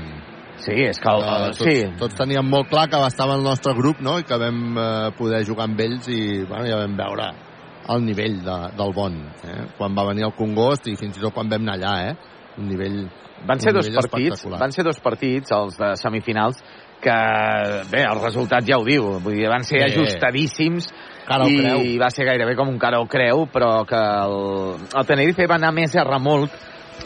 Sí, 0.57 0.73
és 0.73 0.99
que 0.99 1.11
el, 1.11 1.23
Uh, 1.23 1.53
tots, 1.53 1.63
sí. 1.63 1.87
tots 1.99 2.15
teníem 2.17 2.49
molt 2.49 2.69
clar 2.71 2.89
que 2.89 2.97
estava 3.07 3.35
el 3.35 3.43
nostre 3.43 3.75
grup, 3.75 4.01
no?, 4.01 4.19
i 4.19 4.25
que 4.25 4.39
vam 4.39 4.77
uh, 4.77 5.11
poder 5.19 5.45
jugar 5.45 5.69
amb 5.69 5.81
ells 5.81 6.09
i, 6.09 6.45
bueno, 6.49 6.67
ja 6.67 6.79
vam 6.81 6.97
veure 6.97 7.33
el 7.93 8.05
nivell 8.05 8.39
de, 8.45 8.59
del 8.79 8.93
bon, 8.95 9.17
eh? 9.45 9.65
Quan 9.77 9.95
va 9.97 10.07
venir 10.07 10.25
el 10.25 10.37
Congost 10.39 10.87
i 10.87 10.97
fins 10.97 11.19
i 11.19 11.21
tot 11.21 11.35
quan 11.35 11.51
vam 11.51 11.67
anar 11.67 11.77
allà, 11.77 11.95
eh? 12.11 12.42
Un 12.59 12.69
nivell 12.69 13.03
Van 13.45 13.59
ser 13.59 13.73
dos 13.75 13.89
partits, 13.91 14.45
van 14.47 14.71
ser 14.71 14.85
dos 14.87 15.01
partits, 15.03 15.51
els 15.51 15.75
de 15.77 15.97
semifinals, 15.99 16.61
que, 17.03 17.15
bé, 17.91 18.05
el 18.07 18.21
resultat 18.23 18.63
ja 18.69 18.77
ho 18.79 18.85
diu, 18.87 19.19
vull 19.19 19.35
dir, 19.35 19.49
van 19.51 19.65
ser 19.67 19.81
Sí. 19.81 19.87
ajustadíssims 19.89 20.87
Cara 21.27 21.49
i 21.51 21.57
creu. 21.59 21.81
va 21.99 22.11
ser 22.15 22.25
gairebé 22.29 22.55
com 22.55 22.69
un 22.71 22.79
cara 22.79 23.01
o 23.03 23.09
creu, 23.11 23.47
però 23.51 23.85
que 23.89 23.99
el, 23.99 24.37
el 24.95 25.07
Tenerife 25.09 25.49
va 25.51 25.57
anar 25.59 25.73
més 25.75 25.97
a 25.97 26.05
remolc 26.07 26.55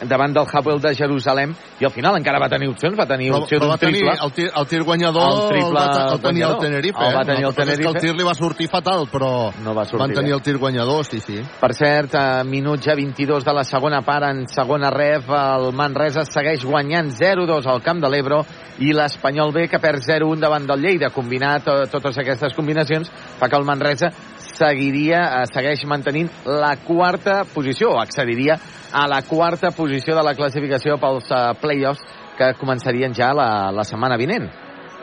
davant 0.04 0.34
del 0.34 0.46
Hapoel 0.52 0.80
de 0.80 0.94
Jerusalem 0.94 1.54
i 1.80 1.84
al 1.84 1.92
final 1.92 2.16
encara 2.18 2.40
va 2.42 2.48
tenir 2.52 2.68
opcions, 2.68 2.96
va 2.98 3.06
tenir 3.06 3.30
Però, 3.30 3.42
opció 3.42 3.58
d'un 3.60 3.76
tenir 3.78 4.02
triple. 4.02 4.16
el 4.22 4.32
tir, 4.32 4.50
el 4.54 4.66
tir 4.66 4.82
guanyador 4.82 5.26
El 5.26 5.48
triple 5.48 5.68
el, 5.68 5.74
va, 5.74 6.12
el 6.12 6.20
tenia 6.20 6.46
el. 6.46 6.58
Tenerife. 6.58 7.04
El 7.04 7.16
va 7.16 7.22
eh? 7.22 7.26
tenir 7.26 7.44
el 7.44 7.50
és 7.50 7.56
que 7.56 7.62
Tenerife. 7.64 7.88
el 7.88 8.00
tir 8.00 8.14
li 8.16 8.24
va 8.24 8.34
sortir 8.34 8.68
fatal, 8.68 9.06
però 9.12 9.52
no 9.64 9.74
va 9.74 9.84
sortir 9.84 10.00
van 10.00 10.14
tenir 10.14 10.32
bé. 10.32 10.36
el 10.36 10.42
tir 10.42 10.56
guanyador, 10.58 11.04
sí, 11.04 11.20
sí. 11.20 11.40
Per 11.60 11.72
cert, 11.74 12.14
a 12.14 12.44
minut 12.44 12.80
ja 12.84 12.94
22 12.94 13.44
de 13.44 13.52
la 13.52 13.64
segona 13.64 14.02
part, 14.02 14.28
en 14.30 14.46
segona 14.48 14.90
ref, 14.90 15.28
el 15.30 15.72
Manresa 15.72 16.24
segueix 16.24 16.64
guanyant 16.64 17.10
0-2 17.10 17.66
al 17.66 17.82
Camp 17.82 18.00
de 18.00 18.10
l'Ebro 18.10 18.44
i 18.78 18.92
l'Espanyol 18.92 19.52
B, 19.52 19.68
que 19.68 19.80
perd 19.80 20.02
0-1 20.04 20.40
davant 20.40 20.66
del 20.66 20.80
Lleida. 20.80 21.10
Combinat 21.10 21.64
to 21.64 21.76
totes 21.90 22.18
aquestes 22.18 22.54
combinacions 22.54 23.10
fa 23.38 23.48
que 23.48 23.56
el 23.56 23.64
Manresa 23.64 24.10
seguiria, 24.56 25.22
eh, 25.42 25.46
segueix 25.52 25.84
mantenint 25.88 26.30
la 26.46 26.74
quarta 26.82 27.44
posició, 27.52 27.94
o 27.94 28.00
accediria 28.00 28.58
a 28.92 29.06
la 29.08 29.22
quarta 29.22 29.70
posició 29.70 30.16
de 30.16 30.24
la 30.24 30.34
classificació 30.34 30.96
pels 31.02 31.28
uh, 31.30 31.52
play-offs 31.60 32.04
que 32.38 32.52
començarien 32.60 33.14
ja 33.16 33.32
la, 33.36 33.70
la 33.72 33.84
setmana 33.84 34.16
vinent. 34.20 34.48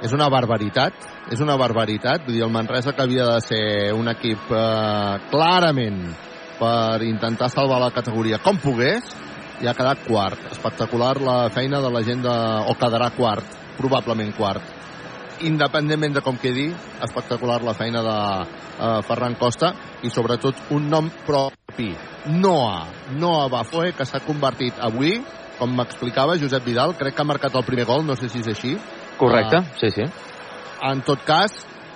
És 0.04 0.12
una 0.14 0.28
barbaritat, 0.30 0.94
és 1.32 1.42
una 1.42 1.56
barbaritat. 1.60 2.26
Vull 2.26 2.36
dir, 2.36 2.44
el 2.44 2.52
Manresa 2.52 2.92
que 2.92 3.06
havia 3.06 3.28
de 3.30 3.40
ser 3.46 3.66
un 3.96 4.10
equip 4.12 4.52
eh, 4.52 5.20
clarament 5.32 6.02
per 6.60 7.06
intentar 7.08 7.48
salvar 7.50 7.80
la 7.80 7.94
categoria 7.96 8.42
com 8.44 8.60
pogués, 8.60 9.08
i 9.64 9.70
ha 9.70 9.76
quedat 9.78 10.04
quart. 10.08 10.50
Espectacular 10.52 11.16
la 11.24 11.38
feina 11.56 11.80
de 11.82 11.92
la 11.94 12.04
gent 12.04 12.24
de... 12.26 12.38
o 12.68 12.76
quedarà 12.80 13.14
quart, 13.16 13.60
probablement 13.80 14.34
quart. 14.36 14.83
Independentment 15.42 16.14
de 16.16 16.22
com 16.22 16.38
quedi, 16.38 16.70
espectacular 17.04 17.62
la 17.64 17.74
feina 17.74 18.02
de 18.06 18.18
uh, 18.46 19.02
Ferran 19.08 19.36
Costa 19.36 19.74
i 20.04 20.10
sobretot 20.10 20.56
un 20.72 20.88
nom 20.90 21.10
propi, 21.26 21.90
Noah, 22.28 22.86
Noah 23.20 23.50
Bafoe, 23.50 23.92
que 23.98 24.06
s'ha 24.06 24.22
convertit 24.24 24.78
avui, 24.80 25.18
com 25.60 25.74
m'explicava 25.76 26.38
Josep 26.40 26.64
Vidal, 26.66 26.94
crec 26.96 27.16
que 27.16 27.22
ha 27.22 27.26
marcat 27.28 27.56
el 27.56 27.66
primer 27.66 27.86
gol, 27.86 28.06
no 28.06 28.16
sé 28.16 28.30
si 28.30 28.40
és 28.40 28.48
així, 28.48 28.78
Correcte, 29.18 29.58
Ah. 29.58 29.78
sí, 29.80 29.90
sí. 29.92 30.04
en 30.84 31.02
tot 31.02 31.24
cas, 31.26 31.52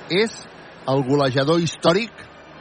és 0.09 0.47
el 0.87 1.03
golejador 1.03 1.59
històric 1.59 2.11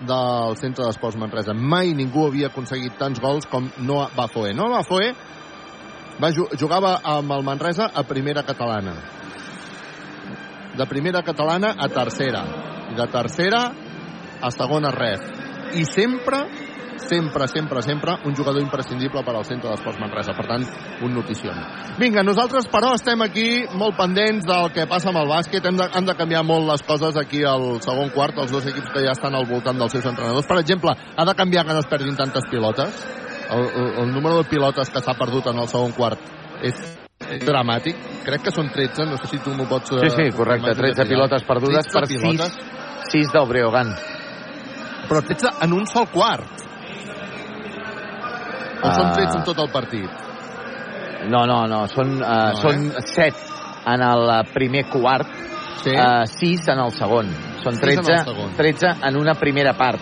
del 0.06 0.56
centre 0.56 0.84
d'esports 0.84 1.16
Manresa. 1.16 1.54
Mai 1.54 1.92
ningú 1.94 2.26
havia 2.26 2.48
aconseguit 2.48 2.96
tants 2.98 3.20
gols 3.20 3.46
com 3.46 3.70
Noah 3.78 4.10
Bafoe. 4.16 4.52
Noah 4.52 4.78
Bafoe 4.82 5.14
va, 6.20 6.30
ju- 6.32 6.48
jugava 6.58 7.00
amb 7.04 7.32
el 7.32 7.42
Manresa 7.44 7.90
a 7.94 8.02
primera 8.02 8.42
catalana. 8.42 8.94
De 10.76 10.86
primera 10.86 11.22
catalana 11.22 11.74
a 11.78 11.88
tercera. 11.88 12.44
I 12.92 12.94
de 12.94 13.06
tercera 13.08 13.60
a 14.40 14.50
segona 14.50 14.90
ref. 14.92 15.22
I 15.74 15.84
sempre, 15.84 16.44
sempre, 16.96 17.48
sempre, 17.48 17.82
sempre 17.82 18.16
un 18.24 18.34
jugador 18.36 18.62
imprescindible 18.62 19.22
per 19.24 19.34
al 19.34 19.44
centre 19.44 19.70
d'esports 19.70 19.98
Manresa. 20.00 20.34
Per 20.36 20.46
tant, 20.46 20.66
un 21.02 21.14
notició. 21.16 21.54
Vinga, 21.98 22.22
nosaltres 22.26 22.68
però 22.72 22.92
estem 22.96 23.24
aquí 23.24 23.64
molt 23.74 23.96
pendents 23.98 24.46
del 24.46 24.70
que 24.74 24.86
passa 24.90 25.10
amb 25.10 25.22
el 25.22 25.32
bàsquet. 25.32 25.64
Hem 25.64 25.80
de, 25.80 25.88
han 25.92 26.08
de 26.08 26.16
canviar 26.18 26.44
molt 26.44 26.68
les 26.70 26.84
coses 26.86 27.16
aquí 27.20 27.44
al 27.44 27.80
segon 27.84 28.12
quart, 28.14 28.38
els 28.44 28.52
dos 28.52 28.68
equips 28.68 28.92
que 28.92 29.06
ja 29.06 29.16
estan 29.16 29.34
al 29.34 29.48
voltant 29.48 29.80
dels 29.80 29.96
seus 29.96 30.06
entrenadors. 30.06 30.48
Per 30.48 30.60
exemple, 30.60 30.92
ha 30.92 31.24
de 31.24 31.36
canviar 31.38 31.66
que 31.66 31.76
no 31.76 31.84
es 31.84 31.90
perdin 31.90 32.16
tantes 32.16 32.48
pilotes. 32.50 33.04
El, 33.46 33.62
el, 33.62 33.90
el 34.02 34.12
número 34.12 34.42
de 34.42 34.50
pilotes 34.50 34.90
que 34.90 35.00
s'ha 35.00 35.14
perdut 35.18 35.52
en 35.52 35.60
el 35.62 35.68
segon 35.70 35.92
quart 35.94 36.34
és 36.66 36.95
dramàtic. 37.20 37.96
Crec 38.26 38.42
que 38.46 38.52
són 38.54 38.68
13, 38.72 39.06
no 39.08 39.16
sé 39.20 39.30
si 39.30 39.38
tu 39.42 39.54
m'ho 39.54 39.66
pots... 39.70 39.90
Sí, 40.02 40.10
sí, 40.10 40.28
correcte. 40.36 40.74
13 40.74 41.06
pilotes 41.08 41.44
perdudes 41.48 41.86
13 41.86 41.94
per 41.94 42.06
6, 42.08 42.20
pilotes. 42.22 42.58
6 43.12 43.32
del 43.32 43.48
Breogán. 43.48 43.92
Però 45.08 45.22
13 45.22 45.52
en 45.62 45.72
un 45.72 45.86
sol 45.86 46.08
quart. 46.12 46.46
O 48.82 48.90
són 48.92 49.06
Ah. 49.06 49.12
13 49.14 49.38
en 49.38 49.44
tot 49.44 49.58
el 49.58 49.70
partit? 49.72 50.10
No, 51.30 51.44
no, 51.46 51.66
no, 51.66 51.86
són, 51.88 52.16
uh, 52.20 52.26
No, 52.26 52.50
eh? 52.50 52.56
són 52.60 52.92
7 53.00 53.36
en 53.86 54.02
el 54.02 54.28
eh, 54.30 54.42
primer 54.52 54.84
quart, 54.90 55.26
Sí. 55.82 55.90
uh, 55.94 56.26
6 56.26 56.68
en 56.68 56.78
el 56.84 56.90
segon. 56.92 57.28
Són 57.62 57.74
Sis 57.74 57.82
en 57.82 57.88
el 57.98 58.04
13, 58.04 58.24
segon. 58.24 58.52
13 58.56 58.86
en 59.08 59.16
una 59.16 59.34
primera 59.34 59.72
part. 59.74 60.00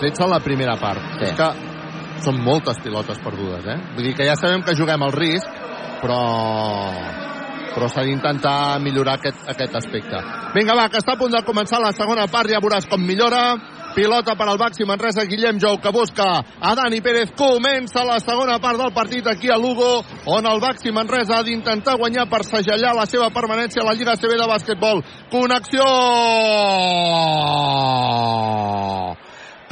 13 0.00 0.24
en 0.24 0.30
la 0.30 0.40
primera 0.40 0.76
part. 0.76 1.00
Sí. 1.18 1.24
És 1.24 1.32
que 1.38 1.48
són 2.22 2.40
moltes 2.42 2.78
pilotes 2.82 3.18
perdudes, 3.18 3.64
eh? 3.66 3.78
Vull 3.94 4.04
dir 4.04 4.14
que 4.14 4.26
ja 4.26 4.36
sabem 4.36 4.62
que 4.62 4.74
juguem 4.76 5.02
al 5.02 5.12
risc, 5.12 5.48
però 6.02 6.22
però 7.72 7.88
s'ha 7.88 8.04
d'intentar 8.04 8.78
millorar 8.84 9.16
aquest, 9.18 9.46
aquest 9.48 9.76
aspecte. 9.80 10.18
Vinga, 10.54 10.76
va, 10.76 10.90
que 10.92 11.00
està 11.00 11.16
a 11.16 11.20
punt 11.20 11.32
de 11.32 11.40
començar 11.46 11.80
la 11.80 11.92
segona 11.96 12.26
part, 12.28 12.50
ja 12.52 12.60
veuràs 12.60 12.84
com 12.90 13.00
millora. 13.00 13.56
Pilota 13.92 14.32
per 14.36 14.46
al 14.48 14.56
Baxi 14.56 14.86
Manresa, 14.88 15.26
Guillem 15.28 15.58
Jou, 15.60 15.76
que 15.80 15.90
busca 15.92 16.24
a 16.40 16.74
Dani 16.76 17.02
Pérez. 17.04 17.34
Comença 17.36 18.04
la 18.08 18.18
segona 18.24 18.56
part 18.60 18.80
del 18.80 18.92
partit 18.96 19.26
aquí 19.28 19.50
a 19.52 19.58
Lugo, 19.60 20.04
on 20.32 20.48
el 20.48 20.60
Baxi 20.64 20.92
Manresa 20.92 21.38
ha 21.38 21.44
d'intentar 21.44 21.98
guanyar 22.00 22.28
per 22.30 22.44
segellar 22.48 22.94
la 22.96 23.04
seva 23.06 23.28
permanència 23.32 23.82
a 23.82 23.88
la 23.90 23.96
Lliga 23.96 24.16
CB 24.16 24.38
de 24.40 24.48
bàsquetbol. 24.48 25.04
Connexió! 25.32 25.84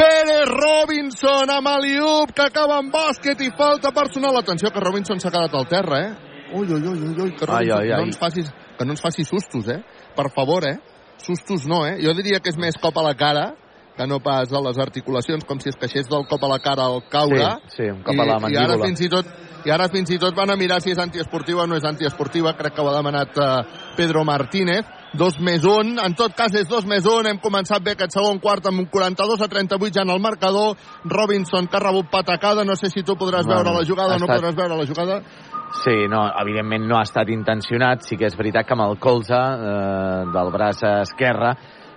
Pérez 0.00 0.48
Robinson 0.48 1.50
amb 1.52 1.68
Aliup, 1.68 2.30
que 2.32 2.46
acaba 2.46 2.78
amb 2.80 2.92
bàsquet 2.94 3.42
i 3.44 3.50
falta 3.52 3.90
personal. 3.92 4.38
Atenció, 4.40 4.70
que 4.72 4.80
Robinson 4.80 5.20
s'ha 5.20 5.32
quedat 5.32 5.52
al 5.58 5.66
terra, 5.68 5.98
eh? 6.00 6.46
Ui, 6.56 6.64
ui, 6.64 6.80
ui, 6.80 7.02
ui, 7.04 7.10
ui 7.26 7.34
que 7.36 7.44
Ai, 7.44 7.68
Robinson, 7.68 7.76
ai, 7.76 7.90
ai. 7.90 7.98
No, 7.98 8.06
ens 8.08 8.20
facis, 8.20 8.48
que 8.78 8.86
no 8.86 8.96
ens 8.96 9.02
faci 9.04 9.26
sustos, 9.28 9.68
eh? 9.68 9.82
Per 10.16 10.30
favor, 10.32 10.64
eh? 10.64 10.78
Sustos 11.20 11.66
no, 11.68 11.82
eh? 11.84 11.98
Jo 12.00 12.14
diria 12.16 12.40
que 12.40 12.48
és 12.48 12.56
més 12.56 12.80
cop 12.80 12.96
a 12.96 13.04
la 13.04 13.12
cara 13.12 13.50
que 13.98 14.06
no 14.08 14.22
pas 14.24 14.48
a 14.48 14.62
les 14.64 14.78
articulacions, 14.80 15.44
com 15.44 15.60
si 15.60 15.68
es 15.68 15.76
queixés 15.76 16.08
del 16.08 16.24
cop 16.30 16.44
a 16.46 16.48
la 16.48 16.58
cara 16.64 16.86
al 16.88 17.02
caure. 17.12 17.44
Sí, 17.68 17.82
sí, 17.82 17.90
un 17.92 18.00
cop 18.06 18.16
a 18.16 18.24
la 18.24 18.38
I, 18.38 18.54
i 18.54 18.56
ara 18.56 18.78
mandíbula. 18.78 18.86
fins 18.88 19.04
i 19.04 19.10
tot 19.12 19.34
i 19.68 19.74
ara 19.74 19.90
fins 19.92 20.14
i 20.14 20.16
tot 20.22 20.32
van 20.32 20.48
a 20.48 20.56
mirar 20.56 20.80
si 20.80 20.94
és 20.94 21.02
antiesportiva 21.02 21.66
o 21.66 21.68
no 21.68 21.76
és 21.76 21.84
antiesportiva, 21.84 22.54
crec 22.56 22.72
que 22.72 22.80
ho 22.80 22.88
ha 22.88 22.96
demanat 22.96 23.36
uh, 23.36 23.50
Pedro 23.98 24.24
Martínez, 24.24 24.88
dos 25.12 25.38
més 25.40 25.64
un, 25.66 25.96
en 25.98 26.14
tot 26.14 26.34
cas 26.36 26.54
és 26.54 26.68
dos 26.68 26.84
més 26.86 27.06
un, 27.06 27.26
hem 27.26 27.38
començat 27.42 27.82
bé 27.82 27.92
aquest 27.96 28.12
segon 28.14 28.38
quart 28.38 28.66
amb 28.70 28.78
un 28.84 28.86
42 28.86 29.42
a 29.42 29.48
38 29.48 29.94
ja 29.94 30.02
en 30.02 30.10
el 30.14 30.20
marcador, 30.20 30.76
Robinson 31.04 31.66
que 31.66 31.76
ha 31.76 31.80
rebut 31.80 32.10
patacada, 32.10 32.64
no 32.64 32.76
sé 32.76 32.90
si 32.90 33.02
tu 33.02 33.16
podràs 33.18 33.46
Bueno, 33.46 33.62
veure 33.64 33.78
la 33.80 33.86
jugada 33.86 34.14
o 34.14 34.18
no 34.18 34.26
estat- 34.26 34.38
podràs 34.40 34.56
veure 34.56 34.76
la 34.76 34.86
jugada, 34.86 35.22
Sí, 35.70 36.08
no, 36.10 36.24
evidentment 36.42 36.82
no 36.88 36.96
ha 36.98 37.04
estat 37.06 37.28
intencionat. 37.30 38.02
Sí 38.02 38.16
que 38.16 38.26
és 38.26 38.34
veritat 38.36 38.66
que 38.66 38.74
amb 38.74 38.82
el 38.88 38.98
colze 38.98 39.36
eh, 39.38 40.24
del 40.34 40.50
braç 40.50 40.80
esquerre, 40.82 41.52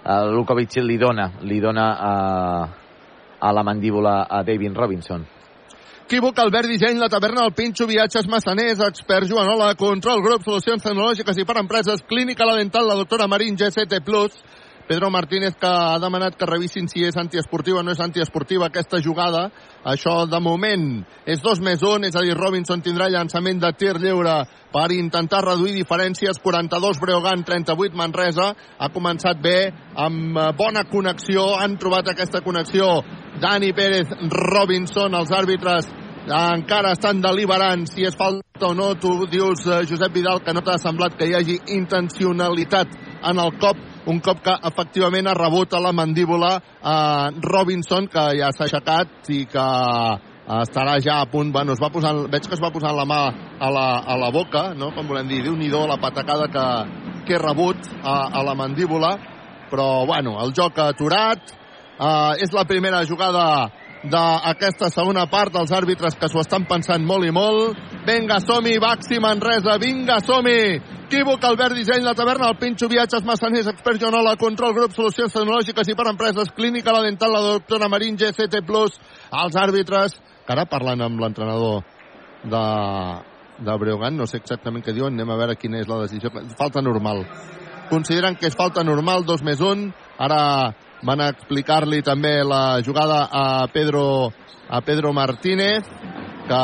eh, 0.06 0.26
Lukovic 0.30 0.76
li 0.86 0.98
dona, 1.02 1.32
li 1.42 1.60
dona 1.60 1.88
a, 1.98 2.68
a 3.42 3.52
la 3.52 3.64
mandíbula 3.64 4.28
a 4.30 4.44
David 4.44 4.78
Robinson. 4.78 5.26
Equívoc, 6.04 6.38
Albert 6.38 6.68
Disseny, 6.68 6.98
la 7.00 7.08
taverna 7.08 7.46
del 7.46 7.54
Pinxo, 7.56 7.86
viatges 7.88 8.28
massaners, 8.28 8.82
expert 8.84 9.24
Joanola, 9.30 9.70
control, 9.80 10.20
grup, 10.22 10.44
solucions 10.44 10.84
tecnològiques 10.84 11.40
i 11.40 11.46
per 11.48 11.56
empreses, 11.62 12.04
clínica 12.10 12.44
la 12.44 12.58
dental, 12.60 12.90
la 12.90 12.98
doctora 13.00 13.30
Marín, 13.32 13.56
GCT+, 13.56 14.04
Pedro 14.84 15.10
Martínez 15.10 15.56
que 15.56 15.66
ha 15.66 15.96
demanat 16.04 16.36
que 16.36 16.46
revisin 16.46 16.90
si 16.92 17.06
és 17.08 17.16
antiesportiva 17.16 17.80
o 17.80 17.84
no 17.88 17.94
és 17.96 18.02
antiesportiva 18.04 18.68
aquesta 18.68 19.00
jugada. 19.00 19.46
Això, 19.88 20.26
de 20.28 20.42
moment, 20.44 21.06
és 21.24 21.40
dos 21.40 21.62
més 21.64 21.82
un, 21.88 22.04
és 22.04 22.18
a 22.20 22.24
dir, 22.26 22.36
Robinson 22.36 22.84
tindrà 22.84 23.08
llançament 23.08 23.64
de 23.64 23.72
tir 23.80 23.96
lliure 23.96 24.42
per 24.76 24.90
intentar 24.92 25.40
reduir 25.46 25.78
diferències. 25.78 26.42
42 26.44 27.00
Breogán, 27.00 27.48
38 27.48 27.96
Manresa. 27.96 28.52
Ha 28.78 28.92
començat 28.92 29.40
bé, 29.40 29.72
amb 29.96 30.36
eh, 30.36 30.52
bona 30.60 30.84
connexió. 30.92 31.54
Han 31.64 31.80
trobat 31.80 32.12
aquesta 32.12 32.44
connexió 32.44 33.00
Dani 33.42 33.74
Pérez, 33.74 34.10
Robinson, 34.30 35.14
els 35.18 35.32
àrbitres 35.34 35.90
encara 36.28 36.94
estan 36.96 37.22
deliberant 37.22 37.86
si 37.90 38.06
és 38.08 38.16
falta 38.16 38.68
o 38.70 38.74
no. 38.74 38.94
Tu 38.96 39.10
dius, 39.32 39.66
eh, 39.68 39.86
Josep 39.90 40.14
Vidal, 40.14 40.42
que 40.44 40.54
no 40.54 40.62
t'ha 40.62 40.78
semblat 40.78 41.18
que 41.18 41.28
hi 41.28 41.36
hagi 41.36 41.60
intencionalitat 41.76 42.88
en 43.24 43.40
el 43.40 43.58
cop, 43.60 43.78
un 44.08 44.20
cop 44.20 44.42
que 44.44 44.54
efectivament 44.70 45.28
ha 45.28 45.34
rebut 45.34 45.74
a 45.74 45.80
la 45.80 45.92
mandíbula 45.92 46.62
a 46.82 47.32
Robinson, 47.42 48.08
que 48.08 48.38
ja 48.40 48.52
s'ha 48.52 48.66
aixecat 48.66 49.30
i 49.30 49.46
que 49.46 49.68
estarà 50.44 51.00
ja 51.00 51.22
a 51.22 51.26
punt, 51.26 51.54
bueno, 51.54 51.74
es 51.74 51.80
va 51.80 51.90
posant, 51.90 52.28
veig 52.30 52.48
que 52.48 52.56
es 52.56 52.62
va 52.62 52.72
posant 52.72 52.96
la 52.96 53.06
mà 53.06 53.22
a 53.60 53.70
la, 53.72 53.88
a 54.04 54.18
la 54.20 54.30
boca, 54.30 54.74
no? 54.76 54.92
com 54.92 55.08
volem 55.08 55.28
dir, 55.28 55.44
déu 55.44 55.56
nhi 55.56 55.70
la 55.70 55.98
patacada 55.98 56.48
que, 56.48 56.66
que 57.26 57.36
he 57.36 57.40
rebut 57.40 57.78
a, 58.04 58.40
a 58.40 58.44
la 58.44 58.54
mandíbula, 58.54 59.18
però 59.72 60.06
bueno, 60.06 60.36
el 60.44 60.52
joc 60.52 60.78
ha 60.78 60.90
aturat, 60.90 61.63
Uh, 61.94 62.34
és 62.42 62.54
la 62.54 62.66
primera 62.66 63.04
jugada 63.06 63.70
d'aquesta 64.04 64.90
segona 64.92 65.28
part, 65.32 65.56
els 65.56 65.72
àrbitres 65.72 66.18
que 66.20 66.28
s'ho 66.28 66.42
estan 66.42 66.66
pensant 66.68 67.06
molt 67.06 67.28
i 67.28 67.32
molt. 67.32 67.78
Vinga, 68.08 68.42
som-hi, 68.44 68.76
Baxi 68.84 69.22
Manresa, 69.24 69.78
vinga, 69.80 70.20
som-hi! 70.26 70.82
Equívoc, 71.14 71.44
Albert 71.46 71.78
Disseny, 71.78 72.02
la 72.04 72.16
taverna, 72.18 72.50
el 72.50 72.58
Pinxo, 72.58 72.88
Viatges, 72.90 73.24
Massaners, 73.24 73.68
Expert 73.70 74.02
Joanola, 74.02 74.36
Control 74.42 74.74
Grup, 74.74 74.96
Solucions 74.98 75.36
Tecnològiques 75.36 75.92
i 75.92 75.96
per 75.96 76.08
Empreses, 76.10 76.50
Clínica 76.58 76.96
La 76.96 77.04
Dental, 77.06 77.32
la 77.32 77.42
doctora 77.54 77.88
Marín, 77.92 78.18
GCT+, 78.18 78.64
els 78.64 79.60
àrbitres, 79.62 80.18
que 80.44 80.56
ara 80.56 80.66
parlant 80.66 81.06
amb 81.06 81.22
l'entrenador 81.22 81.84
de, 82.44 82.64
de 83.60 83.78
Breogán, 83.84 84.18
no 84.18 84.26
sé 84.28 84.42
exactament 84.42 84.84
què 84.84 84.96
diuen, 84.96 85.14
anem 85.14 85.32
a 85.32 85.38
veure 85.40 85.60
quina 85.60 85.80
és 85.80 85.88
la 85.88 86.02
decisió. 86.02 86.34
Falta 86.58 86.82
normal. 86.82 87.24
Consideren 87.92 88.36
que 88.40 88.50
és 88.50 88.58
falta 88.58 88.84
normal, 88.84 89.24
dos 89.28 89.44
més 89.46 89.62
un. 89.62 89.92
Ara 90.18 90.74
van 91.04 91.22
explicar-li 91.28 92.02
també 92.02 92.40
la 92.48 92.82
jugada 92.86 93.28
a 93.32 93.68
Pedro, 93.74 94.32
a 94.70 94.82
Pedro 94.82 95.14
Martínez, 95.14 95.88
que 96.48 96.64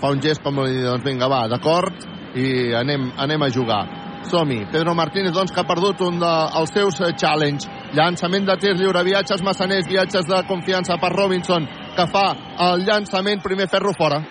fa 0.00 0.12
un 0.12 0.20
gest 0.24 0.42
com 0.44 0.60
li 0.62 0.82
doncs 0.84 1.04
vinga, 1.04 1.28
va, 1.28 1.46
d'acord, 1.48 2.04
i 2.36 2.72
anem, 2.76 3.10
anem 3.20 3.44
a 3.44 3.50
jugar. 3.52 3.82
Som-hi. 4.28 4.60
Pedro 4.70 4.94
Martínez, 4.94 5.32
doncs, 5.34 5.50
que 5.52 5.60
ha 5.60 5.66
perdut 5.66 6.00
un 6.06 6.20
dels 6.22 6.70
de, 6.70 6.76
seus 6.76 7.00
challenge. 7.18 7.68
Llançament 7.96 8.46
de 8.46 8.56
tir 8.60 8.76
lliure, 8.78 9.02
viatges 9.04 9.42
massaners, 9.42 9.88
viatges 9.90 10.28
de 10.28 10.38
confiança 10.48 10.96
per 11.02 11.10
Robinson, 11.12 11.66
que 11.96 12.06
fa 12.12 12.28
el 12.70 12.86
llançament, 12.86 13.42
primer 13.42 13.68
ferro 13.68 13.92
fora. 13.98 14.22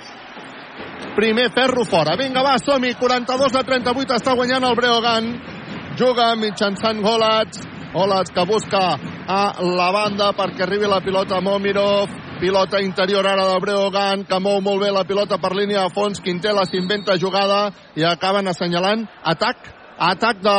Primer 1.17 1.49
ferro 1.51 1.83
fora. 1.83 2.15
Vinga, 2.17 2.41
va, 2.45 2.55
som-hi. 2.63 2.95
42 2.95 3.59
a 3.59 3.65
38 3.67 4.15
està 4.15 4.37
guanyant 4.37 4.69
el 4.69 4.79
Breogán. 4.79 5.29
Juga 5.99 6.31
mitjançant 6.39 7.03
Golats. 7.03 7.67
Golats 7.93 8.31
que 8.31 8.45
busca 8.47 8.95
a 9.27 9.41
la 9.59 9.89
banda 9.91 10.29
perquè 10.31 10.63
arribi 10.63 10.87
la 10.87 11.01
pilota 11.03 11.37
a 11.37 11.43
Momirov. 11.43 12.09
Pilota 12.39 12.79
interior 12.81 13.27
ara 13.27 13.43
de 13.51 13.59
Breogán, 13.61 14.23
que 14.25 14.39
mou 14.39 14.61
molt 14.63 14.81
bé 14.81 14.93
la 14.95 15.03
pilota 15.03 15.37
per 15.37 15.51
línia 15.53 15.83
de 15.83 15.93
fons. 15.93 16.23
Quintela 16.23 16.63
s'inventa 16.65 17.19
jugada 17.19 17.67
i 17.99 18.07
acaben 18.07 18.47
assenyalant 18.47 19.03
atac 19.21 19.80
atac 20.01 20.41
de 20.41 20.57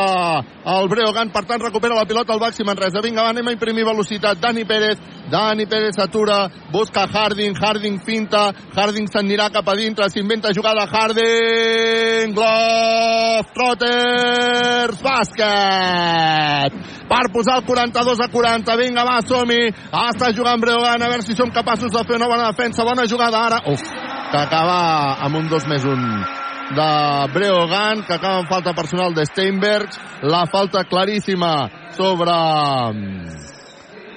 el 0.64 0.88
Breogán, 0.88 1.32
per 1.34 1.42
tant 1.44 1.62
recupera 1.62 1.96
la 1.98 2.06
pilota 2.06 2.32
al 2.32 2.40
Baxi 2.40 2.62
Manresa. 2.64 3.02
Vinga, 3.02 3.24
va, 3.24 3.32
anem 3.34 3.48
a 3.50 3.54
imprimir 3.56 3.84
velocitat. 3.84 4.38
Dani 4.38 4.64
Pérez, 4.64 5.00
Dani 5.30 5.66
Pérez 5.66 5.98
atura, 5.98 6.46
busca 6.70 7.08
Harding, 7.10 7.56
Harding 7.58 7.98
finta, 8.06 8.52
Harding 8.76 9.08
s'anirà 9.10 9.48
cap 9.50 9.68
a 9.68 9.74
dintre, 9.74 10.08
s'inventa 10.10 10.52
jugada 10.54 10.86
Harding, 10.86 12.34
Glove, 12.36 13.50
Trotters, 13.56 15.02
bàsquet! 15.02 16.78
Per 17.12 17.24
posar 17.34 17.58
el 17.58 17.66
42 17.66 18.22
a 18.22 18.28
40, 18.32 18.76
vinga, 18.78 19.04
va, 19.04 19.18
som-hi, 19.26 19.72
està 20.06 20.30
jugant 20.36 20.62
Breogán, 20.62 21.02
a 21.02 21.10
veure 21.10 21.26
si 21.26 21.34
som 21.36 21.50
capaços 21.50 21.90
de 21.92 22.06
fer 22.06 22.16
una 22.20 22.30
bona 22.30 22.52
defensa, 22.52 22.86
bona 22.86 23.08
jugada 23.10 23.42
ara, 23.48 23.60
uf, 23.72 23.82
que 24.30 24.38
acaba 24.38 25.18
amb 25.26 25.42
un 25.42 25.50
2 25.50 25.68
més 25.68 25.84
1 25.84 26.41
de 26.74 27.32
Breogán, 27.32 28.02
que 28.06 28.14
acaba 28.14 28.38
amb 28.40 28.48
falta 28.48 28.72
personal 28.72 29.14
de 29.14 29.26
Steinberg. 29.26 29.88
La 30.22 30.46
falta 30.46 30.84
claríssima 30.84 31.70
sobre 31.96 32.32
mm, 32.32 33.26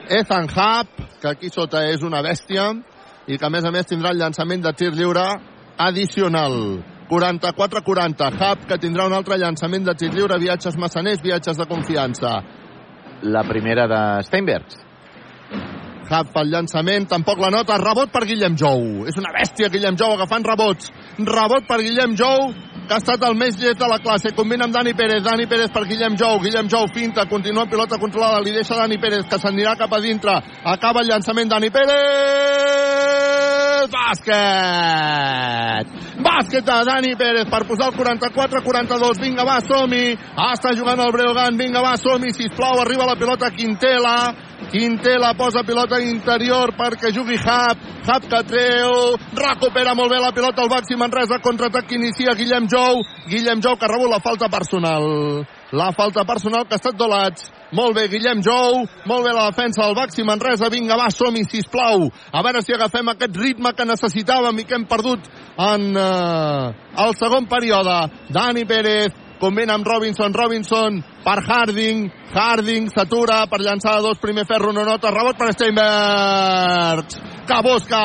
Ethan 0.10 0.48
Hub, 0.50 1.06
que 1.22 1.28
aquí 1.28 1.50
sota 1.50 1.86
és 1.90 2.04
una 2.04 2.22
bèstia, 2.22 2.72
i 3.28 3.38
que 3.38 3.46
a 3.46 3.52
més 3.52 3.66
a 3.66 3.74
més 3.74 3.90
tindrà 3.90 4.14
el 4.14 4.22
llançament 4.22 4.64
de 4.64 4.74
tir 4.74 4.94
lliure 4.94 5.26
addicional. 5.78 6.84
44-40. 7.10 8.32
Hub, 8.40 8.66
que 8.70 8.80
tindrà 8.82 9.06
un 9.10 9.14
altre 9.14 9.38
llançament 9.38 9.86
de 9.86 9.96
tir 9.98 10.14
lliure, 10.14 10.40
viatges 10.42 10.78
massaners, 10.78 11.22
viatges 11.22 11.58
de 11.58 11.68
confiança. 11.70 12.40
La 13.22 13.44
primera 13.44 13.88
de 13.88 14.02
Steinberg. 14.30 14.85
Hub 16.06 16.28
pel 16.36 16.52
llançament, 16.54 17.08
tampoc 17.10 17.40
la 17.42 17.50
nota, 17.54 17.80
rebot 17.82 18.12
per 18.14 18.26
Guillem 18.30 18.58
Jou. 18.60 19.06
És 19.10 19.18
una 19.18 19.34
bèstia 19.34 19.72
Guillem 19.74 19.98
Jou 19.98 20.14
agafant 20.14 20.46
rebots. 20.46 20.92
Rebot 21.18 21.66
per 21.66 21.80
Guillem 21.82 22.14
Jou, 22.20 22.52
que 22.86 22.94
ha 22.94 23.02
estat 23.02 23.24
el 23.28 23.36
més 23.38 23.58
llest 23.60 23.80
de 23.82 23.88
la 23.90 24.00
classe. 24.00 24.34
Combina 24.38 24.66
amb 24.66 24.74
Dani 24.76 24.94
Pérez, 24.94 25.24
Dani 25.26 25.46
Pérez 25.50 25.72
per 25.74 25.86
Guillem 25.90 26.18
Jou, 26.20 26.40
Guillem 26.44 26.70
Jou 26.72 26.88
finta, 26.94 27.26
continua 27.30 27.64
amb 27.66 27.72
pilota 27.72 27.98
controlada, 28.02 28.42
li 28.46 28.52
deixa 28.56 28.78
Dani 28.80 28.98
Pérez, 29.02 29.26
que 29.30 29.40
s'anirà 29.42 29.76
cap 29.80 29.94
a 29.94 30.00
dintre. 30.02 30.34
Acaba 30.64 31.02
el 31.02 31.10
llançament 31.10 31.50
Dani 31.52 31.70
Pérez! 31.74 32.86
Bàsquet! 33.92 35.86
Bàsquet 36.26 36.66
de 36.66 36.78
Dani 36.88 37.16
Pérez 37.20 37.50
per 37.52 37.66
posar 37.68 37.92
el 37.92 37.98
44-42. 38.00 39.22
Vinga, 39.22 39.44
va, 39.46 39.60
som-hi. 39.62 40.16
Està 40.50 40.74
jugant 40.78 41.00
el 41.04 41.12
Breogán. 41.14 41.58
Vinga, 41.60 41.84
va, 41.84 41.96
som-hi, 42.02 42.34
sisplau. 42.34 42.80
Arriba 42.82 43.06
la 43.06 43.18
pilota 43.20 43.52
Quintela. 43.54 44.34
Quintela 44.72 45.34
posa 45.38 45.64
pilota 45.64 46.00
interior 46.02 46.74
perquè 46.76 47.12
jugui 47.14 47.38
Hub. 47.38 47.78
Hub 48.06 48.28
que 48.32 48.42
treu. 48.50 49.16
Recupera 49.38 49.94
molt 49.96 50.12
bé 50.12 50.20
la 50.22 50.32
pilota 50.34 50.64
al 50.64 50.70
Baxi 50.70 50.98
Manresa. 50.98 51.40
Contraatac 51.44 51.88
que 51.88 51.96
inicia 52.00 52.34
Guillem 52.34 52.68
Jou. 52.72 52.75
Guillem 53.30 53.62
Jou 53.64 53.76
que 53.78 53.88
ha 53.88 53.92
rebut 53.92 54.12
la 54.12 54.22
falta 54.24 54.50
personal. 54.50 55.46
La 55.76 55.92
falta 55.92 56.24
personal 56.26 56.68
que 56.68 56.76
ha 56.78 56.82
estat 56.82 56.98
dolats. 56.98 57.50
Molt 57.76 57.96
bé, 57.98 58.08
Guillem 58.12 58.44
Jou. 58.46 58.86
Molt 59.10 59.26
bé 59.26 59.34
la 59.34 59.50
defensa 59.50 59.84
del 59.84 59.98
Baxi 59.98 60.24
Manresa. 60.24 60.70
Vinga, 60.70 60.98
va, 61.00 61.10
som-hi, 61.12 61.44
sisplau. 61.50 62.08
A 62.32 62.44
veure 62.46 62.62
si 62.64 62.76
agafem 62.76 63.12
aquest 63.12 63.36
ritme 63.42 63.74
que 63.76 63.90
necessitàvem 63.90 64.62
i 64.62 64.66
que 64.68 64.78
hem 64.78 64.88
perdut 64.88 65.28
en 65.58 65.92
eh, 65.98 66.74
el 67.06 67.16
segon 67.20 67.50
període. 67.52 68.00
Dani 68.30 68.66
Pérez 68.70 69.24
combina 69.40 69.76
amb 69.76 69.88
Robinson, 69.88 70.34
Robinson 70.34 71.02
per 71.26 71.42
Harding, 71.44 72.08
Harding 72.34 72.90
s'atura 72.94 73.44
per 73.52 73.60
llançar 73.62 74.00
dos, 74.02 74.20
primer 74.22 74.46
ferro, 74.48 74.72
no 74.74 74.86
nota, 74.88 75.12
rebot 75.12 75.38
per 75.38 75.52
Steinberg, 75.54 77.18
que 77.46 77.62
busca 77.62 78.02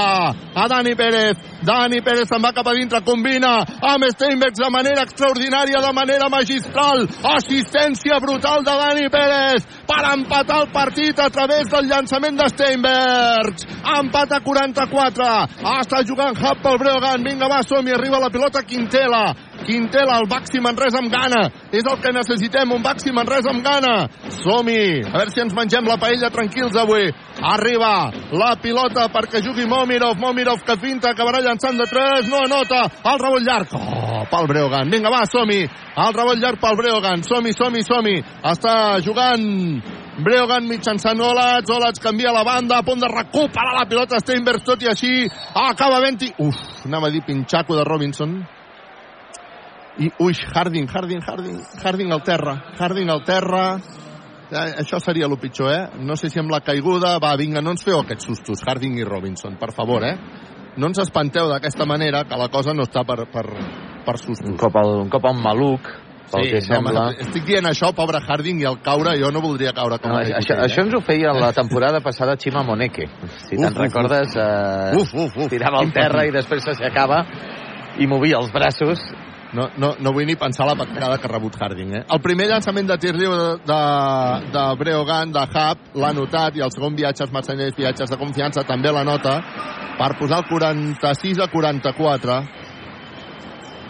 a 0.54 0.68
Dani 0.68 0.94
Pérez, 0.94 1.36
Dani 1.62 2.00
Pérez 2.04 2.28
se'n 2.28 2.42
va 2.42 2.52
cap 2.56 2.68
a 2.68 2.74
dintre, 2.76 3.00
combina 3.04 3.60
amb 3.64 4.06
Steinberg 4.12 4.56
de 4.56 4.70
manera 4.72 5.04
extraordinària, 5.06 5.80
de 5.80 5.92
manera 5.96 6.28
magistral, 6.32 7.06
assistència 7.34 8.20
brutal 8.20 8.64
de 8.64 8.76
Dani 8.82 9.08
Pérez 9.12 9.66
per 9.88 10.00
empatar 10.12 10.62
el 10.64 10.70
partit 10.72 11.18
a 11.20 11.30
través 11.32 11.68
del 11.72 11.88
llançament 11.90 12.38
de 12.38 12.48
Steinberg, 12.52 13.64
empat 13.96 14.36
a 14.36 14.40
44, 14.44 15.30
està 15.80 16.02
jugant 16.06 16.36
Hub 16.36 16.64
pel 16.64 16.80
Breogán, 16.80 17.24
vinga 17.24 17.48
va, 17.50 17.62
som-hi, 17.66 17.96
arriba 17.96 18.20
la 18.20 18.32
pilota 18.32 18.64
Quintela, 18.64 19.24
Quintela, 19.66 20.18
el 20.18 20.28
Baxi 20.30 20.60
Manresa 20.62 21.00
amb 21.00 21.12
gana. 21.12 21.42
És 21.70 21.84
el 21.86 21.98
que 22.02 22.12
necessitem, 22.14 22.72
un 22.72 22.82
Baxi 22.82 23.12
Manresa 23.12 23.52
amb 23.52 23.64
gana. 23.64 23.94
Som-hi. 24.40 25.04
A 25.06 25.14
veure 25.18 25.34
si 25.34 25.42
ens 25.44 25.54
mengem 25.56 25.88
la 25.88 25.98
paella 26.00 26.30
tranquils 26.32 26.76
avui. 26.80 27.10
Arriba 27.52 28.10
la 28.36 28.50
pilota 28.62 29.08
perquè 29.12 29.42
jugui 29.44 29.68
Momirov. 29.68 30.18
Momirov 30.20 30.64
que 30.66 30.78
finta, 30.80 31.12
acabarà 31.12 31.42
llançant 31.44 31.78
de 31.78 31.86
3. 31.90 32.28
No 32.32 32.44
anota. 32.46 32.82
El 33.04 33.22
rebot 33.22 33.46
llarg. 33.46 33.72
Oh, 33.76 34.24
pel 34.30 34.50
Breogán. 34.50 34.90
Vinga, 34.90 35.12
va, 35.12 35.24
som-hi. 35.28 35.62
El 35.96 36.14
rebot 36.16 36.40
llarg 36.40 36.60
pel 36.60 36.78
Breogán. 36.80 37.24
Som-hi, 37.26 37.54
som-hi, 37.56 37.84
som-hi. 37.86 38.20
Està 38.50 38.76
jugant 39.04 39.46
Breogán 40.20 40.66
mitjançant 40.68 41.20
Olats, 41.24 41.70
Olats 41.72 42.02
canvia 42.02 42.32
la 42.34 42.44
banda, 42.44 42.78
a 42.78 42.84
punt 42.84 43.00
de 43.00 43.08
recuperar 43.08 43.72
la 43.78 43.86
pilota 43.88 44.20
Steinberg, 44.20 44.64
tot 44.66 44.82
i 44.84 44.90
així 44.90 45.12
acaba 45.56 46.02
20... 46.04 46.34
Uf, 46.44 46.58
anava 46.84 47.08
a 47.08 47.14
dir 47.14 47.24
pinxaco 47.24 47.78
de 47.78 47.86
Robinson 47.88 48.40
i 49.98 50.10
ui, 50.20 50.34
Harding, 50.54 50.88
Harding, 50.88 51.22
Harding, 51.22 51.58
Harding 51.82 52.12
al 52.12 52.22
terra, 52.22 52.54
Harding 52.78 53.10
al 53.10 53.24
terra, 53.24 53.64
eh, 54.50 54.68
això 54.82 55.00
seria 55.02 55.26
el 55.26 55.38
pitjor, 55.38 55.72
eh? 55.72 56.04
No 56.04 56.16
sé 56.16 56.30
si 56.30 56.40
amb 56.40 56.52
la 56.52 56.60
caiguda, 56.64 57.16
va, 57.22 57.34
vinga, 57.36 57.62
no 57.64 57.74
ens 57.74 57.84
feu 57.84 57.98
aquests 58.00 58.30
sustos, 58.30 58.62
Harding 58.66 59.00
i 59.00 59.08
Robinson, 59.08 59.58
per 59.60 59.72
favor, 59.76 60.06
eh? 60.06 60.14
No 60.78 60.86
ens 60.86 61.02
espanteu 61.02 61.50
d'aquesta 61.50 61.86
manera, 61.86 62.24
que 62.24 62.38
la 62.38 62.48
cosa 62.48 62.74
no 62.74 62.86
està 62.86 63.02
per, 63.04 63.24
per, 63.32 63.44
per 64.06 64.16
sustos. 64.18 64.46
Un 64.48 64.60
cop 64.60 64.78
al, 64.78 64.94
un 65.02 65.10
cop 65.10 65.26
al 65.26 65.40
maluc, 65.42 65.90
pel 66.30 66.46
sí, 66.46 66.50
que 66.54 66.60
sembla. 66.62 66.92
No, 66.94 67.24
estic 67.26 67.48
dient 67.48 67.66
això, 67.66 67.90
pobre 67.96 68.20
Harding, 68.22 68.60
i 68.62 68.68
al 68.70 68.78
caure 68.84 69.16
jo 69.18 69.32
no 69.34 69.42
voldria 69.42 69.74
caure 69.76 69.98
com 70.00 70.14
no, 70.14 70.20
a 70.20 70.26
això, 70.38 70.54
ell, 70.54 70.66
això 70.68 70.84
ens 70.86 70.94
ho 70.94 71.02
feia 71.04 71.34
la 71.36 71.50
temporada 71.56 72.00
passada 72.04 72.36
Chima 72.38 72.62
Moneke. 72.66 73.08
Si 73.48 73.58
te'n 73.58 73.74
recordes, 73.74 74.36
eh, 74.38 74.94
uf, 75.00 75.10
uf, 75.12 75.34
uf, 75.34 75.50
tirava 75.50 75.82
al 75.82 75.90
terra 75.92 76.24
i 76.28 76.32
després 76.34 76.64
s'aixecava 76.64 77.24
i 78.00 78.06
movia 78.08 78.38
els 78.38 78.54
braços 78.54 79.02
no, 79.52 79.66
no, 79.82 79.94
no 79.98 80.12
vull 80.14 80.26
ni 80.28 80.36
pensar 80.38 80.66
la 80.68 80.76
patada 80.78 81.18
que 81.18 81.26
ha 81.26 81.32
rebut 81.32 81.56
Harding. 81.58 81.94
Eh? 81.98 82.02
El 82.14 82.20
primer 82.22 82.46
llançament 82.50 82.86
de 82.86 82.96
tir 83.02 83.14
lliure 83.16 83.38
de, 83.42 83.48
de, 83.66 83.80
de 84.54 84.64
Breogán, 84.78 85.32
de 85.34 85.42
Hub, 85.42 85.78
l'ha 86.02 86.12
notat, 86.14 86.56
i 86.56 86.62
el 86.64 86.70
segon 86.74 86.94
viatge 86.98 87.26
als 87.26 87.34
Marcellers, 87.34 87.76
viatges 87.76 88.10
de 88.10 88.18
confiança, 88.20 88.66
també 88.68 88.92
la 88.94 89.04
nota, 89.06 89.40
per 89.98 90.12
posar 90.20 90.38
el 90.44 90.48
46 90.50 91.42
a 91.42 91.48
44. 91.50 92.38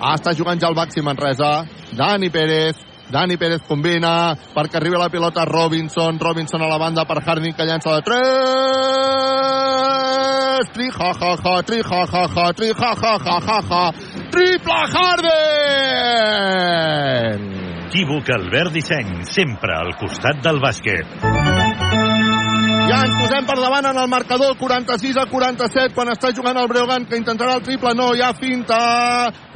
Ah, 0.00 0.14
està 0.16 0.32
jugant 0.32 0.60
ja 0.60 0.68
el 0.72 0.78
Baxi 0.78 1.04
Manresa. 1.04 1.50
Dani 1.92 2.30
Pérez, 2.32 2.76
Dani 3.10 3.36
Pérez 3.36 3.60
combina 3.68 4.34
perquè 4.54 4.78
arriba 4.78 4.98
la 5.02 5.10
pilota 5.12 5.44
Robinson, 5.44 6.18
Robinson 6.18 6.62
a 6.62 6.68
la 6.70 6.78
banda 6.78 7.04
per 7.04 7.20
Harding 7.20 7.52
que 7.58 7.66
llança 7.66 7.90
de 7.98 8.02
3 8.06 9.50
tri 10.72 10.88
ha 10.92 11.10
ha 11.20 11.32
ha 11.42 11.62
tri 11.62 11.80
ha 11.80 12.04
ha 12.12 12.24
ha 12.34 12.52
tri 12.52 12.70
ha 12.70 12.90
ha 13.02 13.14
ha 13.24 13.38
ha 13.46 13.58
ha 13.70 13.92
triple 14.30 14.80
Harden 14.94 16.20
Equívoc 17.90 18.30
Albert 18.30 18.70
Disseny, 18.72 19.24
sempre 19.26 19.74
al 19.74 19.96
costat 19.98 20.38
del 20.44 20.60
bàsquet. 20.62 21.06
Ja 22.90 23.00
ens 23.06 23.16
posem 23.18 23.44
per 23.46 23.56
davant 23.58 23.86
en 23.90 23.98
el 23.98 24.08
marcador 24.10 24.54
46 24.58 25.18
a 25.18 25.26
47 25.30 25.94
quan 25.94 26.10
està 26.12 26.30
jugant 26.34 26.58
el 26.58 26.68
Breogán 26.70 27.04
que 27.10 27.18
intentarà 27.18 27.58
el 27.58 27.64
triple. 27.66 27.92
No, 27.98 28.12
hi 28.14 28.22
ha 28.22 28.30
finta. 28.38 28.78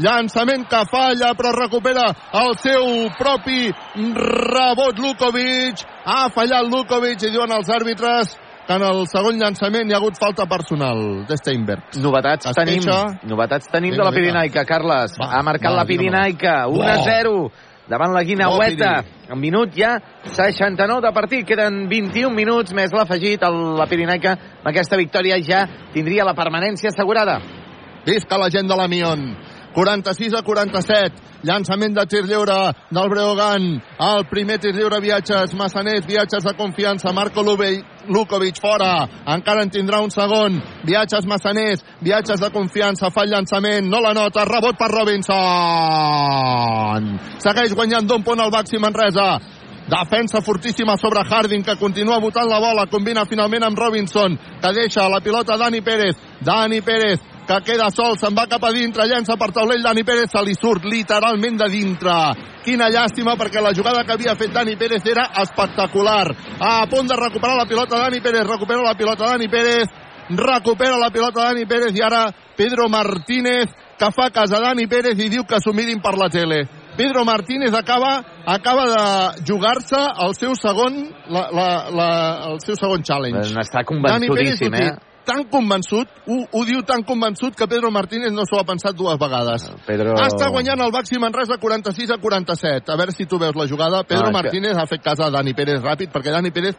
Llançament 0.03 0.67
que 0.71 0.83
falla 0.91 1.31
però 1.39 1.55
recupera 1.55 2.05
el 2.43 2.55
seu 2.63 3.09
propi 3.19 3.71
rebot 4.19 4.99
Lukovic. 4.99 5.87
Ha 6.05 6.29
fallat 6.35 6.67
Lukovic 6.71 7.23
i 7.23 7.31
diuen 7.31 7.55
els 7.55 7.71
àrbitres 7.71 8.35
que 8.67 8.73
en 8.73 8.83
el 8.83 9.07
segon 9.11 9.39
llançament 9.39 9.91
hi 9.91 9.95
ha 9.95 9.99
hagut 9.99 10.17
falta 10.19 10.47
personal 10.47 11.27
de 11.29 11.37
Steinberg. 11.37 11.83
Novetats 12.01 12.47
Es 12.47 12.57
tenim, 12.57 12.81
queixa. 12.81 13.21
novetats 13.29 13.69
tenim 13.71 13.91
Vinga, 13.93 14.05
de 14.05 14.11
la. 14.11 14.15
Pirinaica, 14.17 14.65
Carles. 14.65 15.13
Va, 15.21 15.31
ha 15.39 15.43
marcat 15.43 15.71
va, 15.71 15.77
la. 15.77 15.85
Pirinaica, 15.85 16.67
1 16.69 16.83
a 16.83 16.97
Bo. 16.97 17.05
0 17.05 17.53
davant 17.89 18.15
la 18.15 18.23
Guinaueta. 18.25 19.05
Un 19.31 19.39
minut 19.41 19.73
ja, 19.77 19.99
69 20.25 21.01
de 21.05 21.13
partit, 21.13 21.47
queden 21.47 21.87
21 21.89 22.35
minuts, 22.35 22.73
més 22.73 22.91
l'afegit, 22.93 23.43
el- 23.43 23.77
la 23.77 23.87
Pirinaica, 23.87 24.33
amb 24.61 24.69
aquesta 24.73 24.97
victòria 24.97 25.37
ja 25.43 25.67
tindria 25.93 26.25
la 26.25 26.35
permanència 26.35 26.89
assegurada. 26.89 27.41
Visca 28.07 28.37
la 28.39 28.51
gent 28.51 28.69
de 28.69 28.77
la 28.77 28.89
Mion. 28.89 29.37
46 29.75 30.35
a 30.35 30.43
47. 30.43 31.13
Llançament 31.45 31.95
de 31.97 32.07
tir 32.07 32.25
lliure 32.25 32.73
del 32.95 33.09
Breogán. 33.11 33.83
El 34.01 34.25
primer 34.31 34.59
tir 34.63 34.73
lliure 34.75 35.01
viatges 35.03 35.55
Massanet, 35.59 36.07
viatges 36.07 36.45
de 36.45 36.55
confiança. 36.57 37.13
Marco 37.13 37.43
Lube, 37.43 37.85
Lukovic 38.09 38.61
fora. 38.63 39.09
Encara 39.27 39.63
en 39.67 39.71
tindrà 39.71 40.01
un 40.01 40.11
segon. 40.15 40.63
Viatges 40.87 41.27
Massaners, 41.27 41.85
viatges 42.01 42.41
de 42.41 42.51
confiança. 42.55 43.11
Fa 43.11 43.23
el 43.27 43.31
llançament, 43.35 43.91
no 43.91 44.01
la 44.01 44.15
nota. 44.15 44.45
Rebot 44.49 44.79
per 44.79 44.91
Robinson. 44.95 45.35
Segueix 47.45 47.75
guanyant 47.75 48.07
d'un 48.09 48.23
punt 48.25 48.41
al 48.41 48.51
Baxi 48.55 48.79
Manresa. 48.79 49.41
Defensa 49.85 50.41
fortíssima 50.41 50.97
sobre 50.97 51.21
Harding, 51.29 51.63
que 51.63 51.77
continua 51.77 52.19
botant 52.19 52.49
la 52.49 52.59
bola. 52.59 52.87
Combina 52.89 53.27
finalment 53.29 53.65
amb 53.67 53.79
Robinson, 53.79 54.39
que 54.63 54.73
deixa 54.73 55.09
la 55.13 55.21
pilota 55.21 55.59
Dani 55.61 55.83
Pérez. 55.85 56.17
Dani 56.41 56.81
Pérez, 56.81 57.21
que 57.47 57.61
queda 57.65 57.91
sol, 57.93 58.17
se'n 58.19 58.35
va 58.37 58.47
cap 58.51 58.65
a 58.65 58.73
dintre, 58.73 59.07
llença 59.09 59.37
per 59.41 59.51
taulell 59.53 59.85
Dani 59.85 60.05
Pérez, 60.05 60.31
se 60.33 60.43
li 60.45 60.55
surt 60.57 60.87
literalment 60.89 61.59
de 61.61 61.69
dintre. 61.73 62.15
Quina 62.65 62.89
llàstima, 62.89 63.37
perquè 63.41 63.61
la 63.63 63.75
jugada 63.77 64.05
que 64.05 64.17
havia 64.17 64.37
fet 64.41 64.53
Dani 64.55 64.77
Pérez 64.81 65.05
era 65.11 65.29
espectacular. 65.43 66.33
A 66.59 66.87
punt 66.91 67.09
de 67.09 67.19
recuperar 67.21 67.59
la 67.61 67.69
pilota 67.69 68.01
Dani 68.01 68.21
Pérez, 68.25 68.47
recupera 68.49 68.83
la 68.83 68.97
pilota 68.97 69.29
Dani 69.35 69.49
Pérez, 69.49 69.93
recupera 70.31 70.99
la 70.99 71.11
pilota 71.11 71.51
Dani 71.51 71.67
Pérez 71.67 71.97
i 71.97 72.03
ara 72.03 72.31
Pedro 72.57 72.89
Martínez 72.89 73.69
que 73.99 74.11
fa 74.11 74.31
casa 74.31 74.61
Dani 74.61 74.87
Pérez 74.89 75.21
i 75.21 75.29
diu 75.29 75.45
que 75.45 75.61
s'ho 75.61 75.75
mirin 75.77 76.01
per 76.03 76.17
la 76.19 76.31
tele. 76.33 76.65
Pedro 76.97 77.25
Martínez 77.25 77.75
acaba, 77.75 78.23
acaba 78.47 78.85
de 78.87 79.45
jugar-se 79.45 79.99
el 79.99 80.35
seu 80.35 80.55
segon 80.55 81.03
la, 81.29 81.49
la, 81.51 81.69
la, 81.91 82.11
el 82.53 82.61
seu 82.63 82.79
segon 82.79 83.03
challenge. 83.03 83.51
N'està 83.53 83.83
Dani 83.85 84.31
Pérez 84.31 84.57
convençudíssim, 84.57 84.79
eh? 84.81 85.14
Tan 85.25 85.45
convençut, 85.51 86.09
ho, 86.27 86.37
ho 86.53 86.65
diu 86.65 86.83
tan 86.85 87.03
convençut 87.03 87.57
que 87.57 87.67
Pedro 87.67 87.91
Martínez 87.91 88.33
no 88.33 88.45
s'ho 88.47 88.59
ha 88.61 88.65
pensat 88.69 88.95
dues 88.97 89.19
vegades. 89.19 89.67
Pedro... 89.87 90.15
Està 90.21 90.51
guanyant 90.53 90.81
el 90.85 90.93
Baxi 90.93 91.19
Manresa 91.19 91.57
46 91.59 92.11
a 92.15 92.19
47. 92.21 92.93
A 92.93 92.97
veure 93.01 93.13
si 93.13 93.27
tu 93.27 93.39
veus 93.39 93.57
la 93.57 93.67
jugada. 93.69 94.03
Pedro 94.05 94.29
No, 94.29 94.31
és 94.31 94.37
que- 94.37 94.43
Martínez 94.43 94.77
ha 94.77 94.87
fet 94.87 95.03
casa 95.03 95.27
a 95.27 95.31
Dani 95.31 95.55
Pérez 95.55 95.81
ràpid, 95.83 96.13
perquè 96.13 96.31
Dani 96.33 96.51
Pérez 96.51 96.77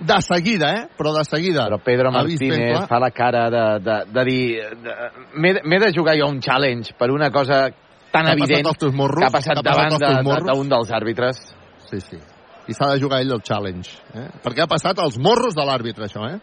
de 0.00 0.20
seguida, 0.22 0.72
eh? 0.74 0.88
Però 0.96 1.12
de 1.16 1.24
seguida. 1.24 1.66
Però 1.66 1.78
Pedro 1.82 2.08
ha 2.08 2.12
Martínez 2.12 2.86
fa 2.88 2.98
la 3.02 3.10
cara 3.10 3.48
de, 3.50 3.64
de, 3.82 3.96
de 4.14 4.24
dir 4.24 4.42
de- 4.84 4.96
m'he 5.34 5.54
de- 5.54 5.86
de 5.86 5.92
jugar 5.96 6.14
jo 6.18 6.28
un 6.28 6.40
challenge 6.40 6.94
per 6.98 7.10
una 7.10 7.30
cosa 7.30 7.68
tan 8.12 8.24
Que 8.24 8.30
ha 8.32 8.36
passat 8.36 8.48
evident 8.48 8.78
teus 8.78 8.94
morros, 8.94 9.18
que 9.20 9.26
ha 9.26 9.30
passat 9.30 9.54
que 9.54 9.60
ha 9.60 9.62
passat 9.62 9.76
davant 9.76 9.92
als 9.92 10.24
de- 10.24 10.44
de- 10.46 10.52
d'un 10.54 10.68
dels 10.68 10.90
àrbitres. 10.90 11.36
Sí, 11.90 12.00
sí. 12.00 12.16
I 12.68 12.74
s'ha 12.76 12.86
de 12.92 13.00
jugar 13.00 13.20
ell 13.22 13.32
el 13.32 13.40
challenge. 13.42 13.90
Eh? 14.14 14.28
Perquè 14.44 14.60
ha 14.62 14.66
passat 14.68 14.98
als 15.00 15.18
morros 15.18 15.54
de 15.56 15.64
l'àrbitre, 15.64 16.04
això, 16.04 16.20
eh? 16.28 16.38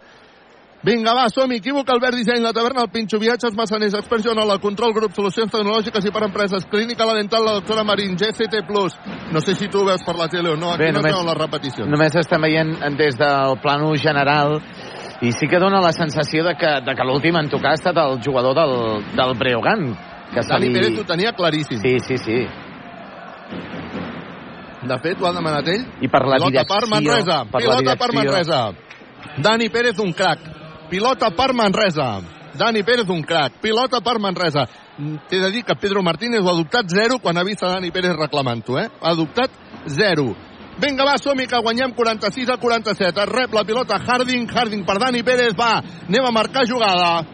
Vinga, 0.86 1.16
va, 1.18 1.26
som-hi. 1.34 1.58
Equívoc, 1.58 1.90
Albert 1.90 2.14
Disseny, 2.20 2.44
la 2.44 2.52
taverna, 2.54 2.84
el 2.86 2.92
Pinxo, 2.94 3.18
viatges, 3.18 3.56
massaners, 3.58 3.96
Joanola, 4.06 4.54
la 4.54 4.60
control, 4.62 4.94
grup, 4.94 5.16
solucions 5.18 5.50
tecnològiques 5.52 6.06
i 6.06 6.12
per 6.14 6.24
empreses, 6.28 6.68
clínica, 6.70 7.08
la 7.10 7.16
dental, 7.18 7.44
la 7.44 7.54
doctora 7.58 7.84
Marín, 7.84 8.14
GCT+. 8.16 8.62
No 9.34 9.42
sé 9.42 9.56
si 9.56 9.68
tu 9.68 9.80
ho 9.82 9.86
veus 9.86 10.04
per 10.06 10.16
la 10.16 10.28
tele 10.30 10.50
o 10.50 10.56
no, 10.56 10.74
aquí 10.74 10.84
Bé, 10.84 10.92
no 10.92 11.02
només- 11.02 11.26
les 11.26 11.38
repeticions. 11.38 11.90
Només 11.90 12.16
estem 12.16 12.42
veient 12.42 12.78
des 12.98 13.18
del 13.18 13.58
plano 13.62 13.96
general 13.98 14.62
i 15.22 15.32
sí 15.32 15.48
que 15.48 15.58
dona 15.58 15.82
la 15.82 15.92
sensació 15.92 16.44
de 16.44 16.54
que, 16.56 16.82
de 16.86 16.94
que 16.94 17.04
l'últim 17.04 17.36
en 17.36 17.50
tocar 17.50 17.72
ha 17.72 17.80
estat 17.80 17.98
el 17.98 18.22
jugador 18.22 18.54
del, 18.54 19.16
del 19.16 19.34
Breogán. 19.40 19.98
Que 20.34 20.42
Dani 20.48 20.68
li... 20.68 20.74
Pérez 20.74 21.00
ho 21.00 21.06
tenia 21.06 21.32
claríssim. 21.32 21.80
Sí, 21.80 21.98
sí, 22.00 22.18
sí. 22.18 22.46
De 24.86 25.00
fet, 25.00 25.18
ho 25.20 25.26
ha 25.26 25.34
demanat 25.34 25.68
ell. 25.68 25.86
I 26.02 26.08
per 26.08 26.22
la 26.28 26.38
Pilota 26.38 26.52
direcció... 26.52 26.76
per 26.76 26.90
Manresa. 26.90 27.40
per 27.50 27.62
Pilota 27.62 27.96
per. 27.96 28.14
Manresa. 28.14 28.62
Dani 29.42 29.70
Pérez, 29.70 29.98
un 30.00 30.14
crac. 30.14 30.65
Pilota 30.96 31.30
per 31.36 31.52
Manresa. 31.52 32.22
Dani 32.56 32.82
Pérez, 32.84 33.10
un 33.10 33.22
crac. 33.22 33.60
Pilota 33.60 34.00
per 34.00 34.18
Manresa. 34.18 34.66
Mm, 34.98 35.28
T'he 35.28 35.40
de 35.42 35.50
dir 35.52 35.64
que 35.68 35.76
Pedro 35.76 36.02
Martínez 36.02 36.40
ho 36.40 36.48
ha 36.48 36.54
adoptat 36.54 36.88
zero 36.88 37.18
quan 37.20 37.36
ha 37.36 37.44
vist 37.44 37.64
a 37.64 37.74
Dani 37.74 37.92
Pérez 37.92 38.16
reclamant-ho, 38.16 38.78
eh? 38.80 38.86
Ha 39.02 39.12
adoptat 39.12 39.52
zero. 39.92 40.30
Vinga, 40.80 41.04
va, 41.04 41.18
som 41.20 41.36
que 41.36 41.60
guanyem 41.60 41.92
46 41.92 42.50
a 42.50 42.56
47. 42.62 43.22
Es 43.26 43.28
rep 43.28 43.52
la 43.52 43.66
pilota 43.66 44.00
Harding, 44.00 44.48
Harding 44.48 44.86
per 44.86 44.96
Dani 45.04 45.22
Pérez, 45.22 45.52
va, 45.60 45.84
anem 46.08 46.30
a 46.30 46.32
marcar 46.32 46.64
jugada. 46.64 47.26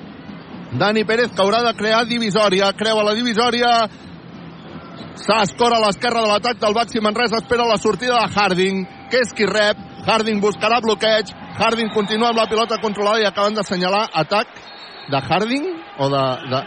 Dani 0.73 1.05
Pérez 1.05 1.29
que 1.29 1.41
haurà 1.45 1.61
de 1.61 1.77
crear 1.77 2.01
divisòria, 2.09 2.73
creua 2.73 3.03
la 3.03 3.13
divisòria, 3.13 3.75
s'escora 5.21 5.77
a 5.77 5.85
l'esquerra 5.85 6.25
de 6.25 6.33
l'atac 6.33 6.57
del 6.57 6.73
Baxi 6.73 6.99
Manresa, 6.99 7.43
espera 7.45 7.69
la 7.69 7.77
sortida 7.77 8.17
de 8.17 8.33
Harding, 8.33 8.85
que 9.11 9.21
és 9.21 9.37
qui 9.37 9.45
rep, 9.45 9.90
Harding 10.05 10.41
buscarà 10.41 10.79
bloqueig, 10.81 11.33
Harding 11.59 11.91
continua 11.93 12.31
amb 12.31 12.39
la 12.41 12.47
pilota 12.49 12.79
controlada 12.81 13.21
i 13.21 13.27
acaben 13.29 13.57
d'assenyalar 13.57 14.07
atac 14.23 14.55
de 15.11 15.19
Harding 15.27 15.67
o 15.99 16.09
de, 16.09 16.23
de, 16.53 16.61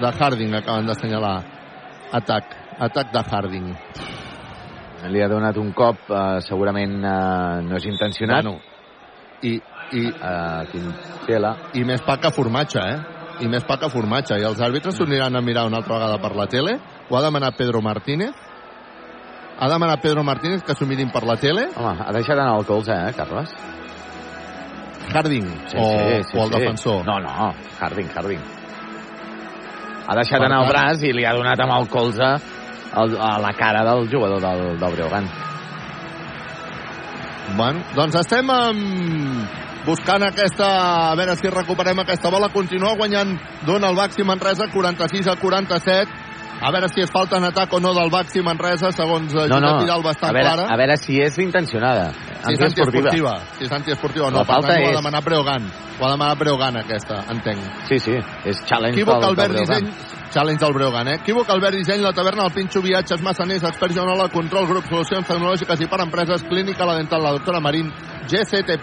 de 0.00 0.14
Harding 0.18 0.56
acaben 0.56 0.88
d'assenyalar 0.88 1.36
atac, 2.20 2.56
atac 2.88 3.12
de 3.12 3.24
Harding. 3.30 3.68
Li 5.12 5.22
ha 5.22 5.28
donat 5.30 5.56
un 5.60 5.70
cop, 5.76 6.08
eh, 6.10 6.40
segurament 6.42 6.98
eh, 7.04 7.60
no 7.68 7.76
és 7.78 7.86
intencionat. 7.86 8.42
Bueno, 8.42 8.58
i, 9.42 9.54
i, 9.92 10.02
uh, 10.10 10.64
quin 10.72 10.88
tela. 11.26 11.54
I 11.78 11.84
més 11.86 12.02
pa 12.06 12.18
que 12.22 12.32
formatge, 12.34 12.82
eh? 12.82 12.98
I 13.44 13.48
més 13.50 13.64
pa 13.66 13.78
que 13.78 13.90
formatge. 13.92 14.38
I 14.40 14.46
els 14.48 14.60
àrbitres 14.64 14.96
s'ho 14.96 15.06
aniran 15.06 15.36
a 15.38 15.42
mirar 15.44 15.68
una 15.68 15.78
altra 15.78 15.98
vegada 15.98 16.18
per 16.22 16.34
la 16.36 16.48
tele. 16.50 16.78
Ho 17.08 17.16
ha 17.16 17.22
demanat 17.22 17.56
Pedro 17.58 17.82
Martínez. 17.84 18.34
Ha 19.60 19.68
demanat 19.68 20.00
Pedro 20.00 20.22
Martínez 20.22 20.62
que 20.62 20.74
s'ho 20.74 20.86
mirin 20.86 21.10
per 21.10 21.24
la 21.26 21.36
tele. 21.36 21.68
Home, 21.76 21.96
ha 22.06 22.12
deixat 22.14 22.38
anar 22.38 22.58
el 22.60 22.64
colze, 22.66 22.92
eh, 22.94 23.12
Carles? 23.16 23.50
Harding 25.12 25.46
Sí, 25.70 25.76
o, 25.80 25.88
sí, 25.88 26.22
sí, 26.30 26.38
o 26.38 26.44
el 26.44 26.52
sí. 26.52 26.58
defensor. 26.58 27.06
No, 27.06 27.18
no, 27.20 27.54
Harding, 27.80 28.08
Harding. 28.14 28.40
Ha 30.08 30.14
deixat 30.16 30.38
Per 30.38 30.46
anar 30.46 30.60
el 30.62 30.68
tant- 30.68 30.72
braç 30.76 31.02
i 31.04 31.12
li 31.12 31.24
ha 31.26 31.32
donat 31.34 31.60
amb 31.60 31.74
el 31.78 31.88
colze 31.92 32.28
el, 32.96 33.16
a 33.20 33.38
la 33.42 33.52
cara 33.52 33.82
del 33.84 34.08
jugador 34.12 34.40
del, 34.40 34.78
del 34.80 34.92
Breogán. 34.94 35.28
Bueno, 37.56 37.80
doncs 37.96 38.14
estem 38.20 38.50
amb... 38.52 39.48
buscant 39.88 40.22
aquesta... 40.26 40.66
A 41.10 41.14
veure 41.16 41.34
si 41.40 41.48
recuperem 41.48 41.98
aquesta 42.04 42.28
bola. 42.30 42.50
Continua 42.52 42.94
guanyant 42.96 43.34
Dona 43.66 43.88
el 43.88 43.96
Baxi 43.96 44.22
Manresa 44.24 44.66
46 44.72 45.26
a 45.32 45.36
47. 45.40 46.08
A 46.60 46.72
veure 46.72 46.88
si 46.88 47.00
es 47.00 47.10
falta 47.10 47.36
en 47.38 47.44
atac 47.44 47.72
o 47.72 47.78
no 47.78 47.92
del 47.94 48.10
Baxi 48.10 48.42
Manresa, 48.42 48.90
segons 48.90 49.32
eh, 49.32 49.46
No, 49.46 49.60
no, 49.60 49.68
Josep 49.68 49.82
Vidal 49.84 50.00
a 50.00 50.06
bastant 50.08 50.32
veure, 50.34 50.48
clara. 50.48 50.64
a 50.74 50.76
veure 50.76 50.96
si 50.96 51.20
és 51.22 51.38
intencionada. 51.38 52.08
Si 52.12 52.52
és 52.52 52.60
antiesportiva. 52.66 53.34
Si 53.58 53.64
és 53.64 53.72
antiesportiva. 53.72 54.30
No, 54.30 54.38
La 54.38 54.44
falta 54.44 54.68
tant, 54.72 54.82
ho 54.82 54.86
ha 54.88 54.90
és- 54.90 54.96
demanat 54.98 55.24
Breogán. 55.24 55.70
Ho 56.00 56.04
ha 56.06 56.10
demanat 56.10 56.38
Breogán, 56.38 56.76
aquesta, 56.76 57.20
entenc. 57.30 57.60
Sí, 57.88 57.98
sí, 58.00 58.16
és 58.44 58.64
challenge 58.66 58.98
Equívoc, 59.00 59.20
del, 59.20 59.28
Albert 59.30 59.52
del 59.54 59.64
Breogán. 59.66 59.84
Disseny, 59.86 60.30
challenge 60.34 60.64
del 60.64 60.74
Breogán, 60.74 61.08
eh? 61.08 61.14
Equívoc, 61.22 61.48
Albert 61.50 61.76
Disseny, 61.76 62.02
la 62.02 62.12
taverna, 62.12 62.42
el 62.44 62.52
Pinxo, 62.52 62.82
viatges, 62.82 63.22
massaners, 63.22 63.62
experts 63.62 63.94
Joanola, 63.94 64.28
control, 64.28 64.66
grup, 64.66 64.84
solucions 64.90 65.26
tecnològiques 65.28 65.80
i 65.80 65.86
per 65.86 66.00
empreses, 66.00 66.42
clínica, 66.42 66.84
la 66.84 66.96
dental, 66.96 67.22
la 67.22 67.32
doctora 67.38 67.60
Marín, 67.60 67.92
GCT+. 68.26 68.82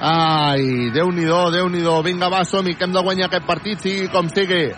Ai, 0.00 0.90
Déu-n'hi-do, 0.94 1.50
déu 1.50 1.68
nhi 1.68 1.80
déu 1.82 2.02
Vinga, 2.02 2.28
va, 2.30 2.44
som 2.44 2.64
que 2.64 2.84
hem 2.84 2.92
de 2.92 3.00
guanyar 3.02 3.26
aquest 3.26 3.44
partit, 3.46 3.80
sigui 3.80 4.08
com 4.08 4.28
sigui. 4.28 4.70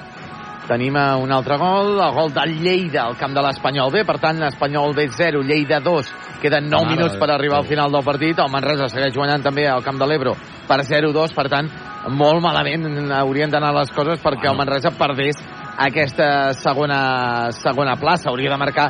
Tenim 0.70 0.94
un 0.94 1.32
altre 1.34 1.56
gol, 1.59 1.97
el 1.98 2.12
gol 2.14 2.28
del 2.30 2.52
Lleida 2.62 3.09
al 3.09 3.16
camp 3.18 3.32
de 3.34 3.42
l'Espanyol 3.42 3.90
B, 3.90 4.05
per 4.06 4.20
tant, 4.22 4.38
Espanyol 4.47 4.92
B 4.94 5.09
0, 5.10 5.40
Lleida 5.42 5.80
2. 5.82 6.12
Queden 6.38 6.68
9 6.70 6.84
Mare 6.84 6.94
minuts 6.94 7.16
per 7.18 7.26
arribar 7.34 7.59
al 7.59 7.66
final 7.66 7.90
del 7.90 8.05
partit. 8.06 8.38
El 8.38 8.52
Manresa 8.52 8.86
segueix 8.92 9.16
guanyant 9.18 9.42
també 9.42 9.64
al 9.66 9.82
camp 9.82 9.98
de 9.98 10.06
l'Ebro 10.06 10.36
per 10.68 10.78
0-2, 10.86 11.34
per 11.34 11.48
tant, 11.51 11.72
molt 12.14 12.38
malament 12.44 12.86
haurien 13.18 13.51
d'anar 13.51 13.72
les 13.80 13.90
coses 13.97 14.22
perquè 14.22 14.47
el 14.52 14.60
Manresa 14.60 14.94
perdés 14.94 15.42
aquesta 15.88 16.52
segona, 16.55 17.51
segona 17.51 17.98
plaça. 17.98 18.30
Hauria 18.30 18.55
de 18.55 18.62
marcar 18.62 18.86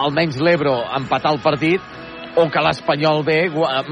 almenys 0.00 0.40
l'Ebro 0.40 0.78
empatar 0.96 1.36
el 1.36 1.44
partit 1.44 2.40
o 2.40 2.48
que 2.48 2.64
l'Espanyol 2.64 3.20
B 3.28 3.38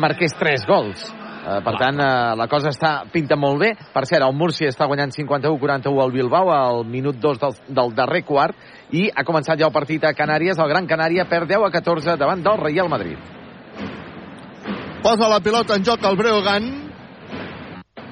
marqués 0.01 0.33
3 0.41 0.65
gols. 0.65 1.05
Eh, 1.47 1.61
per 1.63 1.77
tant, 1.79 2.01
eh, 2.03 2.35
la 2.35 2.49
cosa 2.51 2.73
està 2.73 3.05
pinta 3.13 3.37
molt 3.39 3.61
bé. 3.61 3.69
Per 3.95 4.03
cert, 4.05 4.25
el 4.27 4.35
Múrcia 4.35 4.67
està 4.73 4.89
guanyant 4.91 5.13
51-41 5.15 6.03
al 6.03 6.11
Bilbao 6.11 6.51
al 6.51 6.83
minut 6.85 7.21
2 7.23 7.39
del, 7.39 7.55
del 7.69 7.93
darrer 7.95 8.25
quart 8.27 8.57
i 8.91 9.05
ha 9.15 9.23
començat 9.23 9.61
ja 9.61 9.69
el 9.69 9.75
partit 9.75 10.03
a 10.03 10.11
Canàries. 10.13 10.59
El 10.59 10.73
Gran 10.73 10.89
Canària 10.91 11.29
perd 11.31 11.47
10 11.53 11.63
a 11.63 11.71
14 11.71 12.17
davant 12.19 12.43
del 12.43 12.59
Real 12.65 12.91
Madrid. 12.91 13.21
Posa 15.05 15.29
la 15.31 15.39
pilota 15.39 15.77
en 15.77 15.85
joc 15.87 16.03
el 16.03 16.19
Breogan. 16.19 16.67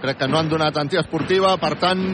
Crec 0.05 0.21
que 0.21 0.29
no 0.29 0.39
han 0.39 0.53
donat 0.53 0.77
antiesportiva, 0.79 1.57
per 1.59 1.73
tant, 1.81 2.05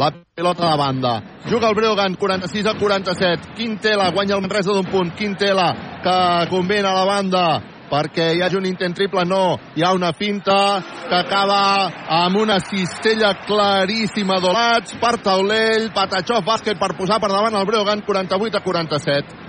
la 0.00 0.08
pilota 0.14 0.70
de 0.70 0.78
banda. 0.78 1.12
Juga 1.50 1.68
el 1.68 1.76
Breogan, 1.76 2.14
46 2.14 2.70
a 2.72 2.74
47. 2.78 3.52
Quintela 3.58 4.08
guanya 4.14 4.38
el 4.38 4.46
Manresa 4.46 4.72
d'un 4.72 4.88
punt. 4.88 5.12
Quintela, 5.18 5.74
que 6.00 6.16
combina 6.48 6.94
la 6.94 7.04
banda 7.04 7.44
perquè 7.90 8.30
hi 8.36 8.42
hagi 8.42 8.56
un 8.56 8.68
intent 8.68 8.94
triple, 8.94 9.24
no. 9.26 9.58
Hi 9.74 9.82
ha 9.82 9.92
una 9.96 10.12
finta 10.16 10.80
que 11.08 11.16
acaba 11.18 11.90
amb 12.22 12.38
una 12.40 12.60
cistella 12.62 13.34
claríssima 13.46 14.38
d'Olats 14.40 14.94
per 15.02 15.16
taulell, 15.24 15.90
Patachov 15.94 16.46
bàsquet 16.46 16.78
per 16.78 16.94
posar 16.98 17.20
per 17.20 17.32
davant 17.32 17.58
el 17.58 17.66
Breogan, 17.66 18.04
48 18.06 18.60
a 18.60 18.64
47. 18.64 19.40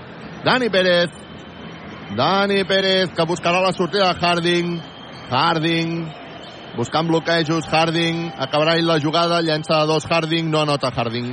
Dani 0.43 0.69
Pérez. 0.73 1.13
Dani 2.17 2.63
Pérez, 2.65 3.13
que 3.15 3.27
buscarà 3.29 3.61
la 3.61 3.71
sortida 3.71 4.11
de 4.11 4.19
Harding. 4.19 4.75
Harding, 5.31 5.91
buscant 6.75 7.07
bloquejos, 7.07 7.69
Harding, 7.71 8.31
acabarà 8.35 8.75
la 8.81 8.99
jugada, 8.99 9.39
llença 9.41 9.79
de 9.79 9.87
dos 9.87 10.09
Harding, 10.09 10.49
no 10.51 10.65
anota 10.65 10.91
Harding. 10.91 11.31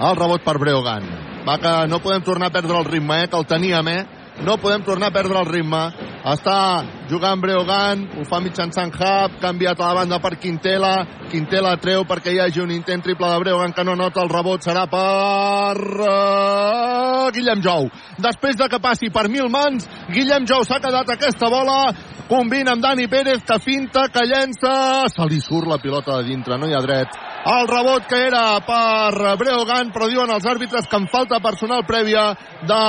El 0.00 0.16
rebot 0.16 0.44
per 0.44 0.58
Breogan. 0.58 1.06
Va 1.46 1.56
que 1.60 1.72
no 1.88 2.00
podem 2.04 2.22
tornar 2.24 2.50
a 2.50 2.52
perdre 2.52 2.76
el 2.76 2.84
ritme, 2.84 3.22
eh, 3.24 3.28
que 3.28 3.36
el 3.36 3.46
teníem, 3.46 3.88
eh? 3.88 4.19
No 4.44 4.56
podem 4.58 4.82
tornar 4.82 5.10
a 5.10 5.14
perdre 5.14 5.38
el 5.40 5.48
ritme. 5.48 5.82
Està 6.20 6.84
jugant 7.08 7.40
Breogan, 7.40 8.02
ho 8.20 8.24
fa 8.28 8.40
mitjançant 8.44 8.92
Hub, 8.92 9.38
canviat 9.40 9.80
a 9.80 9.88
la 9.88 10.02
banda 10.02 10.18
per 10.20 10.34
Quintela, 10.40 11.06
Quintela 11.32 11.76
treu 11.80 12.04
perquè 12.08 12.34
hi 12.34 12.40
hagi 12.42 12.60
un 12.60 12.74
intent 12.74 13.02
triple 13.04 13.30
de 13.30 13.38
Breogan 13.40 13.72
que 13.72 13.84
no 13.84 13.96
nota 13.96 14.20
el 14.20 14.28
rebot, 14.32 14.60
serà 14.60 14.84
per 14.90 15.80
uh, 15.80 17.30
Guillem 17.32 17.64
Jou. 17.64 17.88
Després 18.20 18.60
de 18.60 18.68
que 18.68 18.82
passi 18.82 19.08
per 19.08 19.28
mil 19.32 19.48
mans, 19.48 19.88
Guillem 20.12 20.48
Jou 20.48 20.64
s'ha 20.68 20.80
quedat 20.82 21.08
aquesta 21.16 21.48
bola, 21.48 21.80
combina 22.28 22.76
amb 22.76 22.84
Dani 22.84 23.08
Pérez, 23.08 23.40
que 23.46 23.58
finta, 23.64 24.08
que 24.12 24.28
llença, 24.28 25.08
se 25.08 25.28
li 25.30 25.40
surt 25.40 25.72
la 25.72 25.80
pilota 25.80 26.20
de 26.20 26.28
dintre, 26.34 26.60
no 26.60 26.68
hi 26.68 26.76
ha 26.76 26.84
dret. 26.84 27.29
El 27.40 27.68
rebot 27.68 28.04
que 28.04 28.18
era 28.26 28.60
per 28.60 29.36
Breogan, 29.40 29.88
però 29.94 30.10
diuen 30.10 30.28
els 30.34 30.44
àrbitres 30.44 30.84
que 30.86 30.98
en 31.00 31.06
falta 31.08 31.38
personal 31.40 31.86
prèvia 31.88 32.26
de 32.68 32.80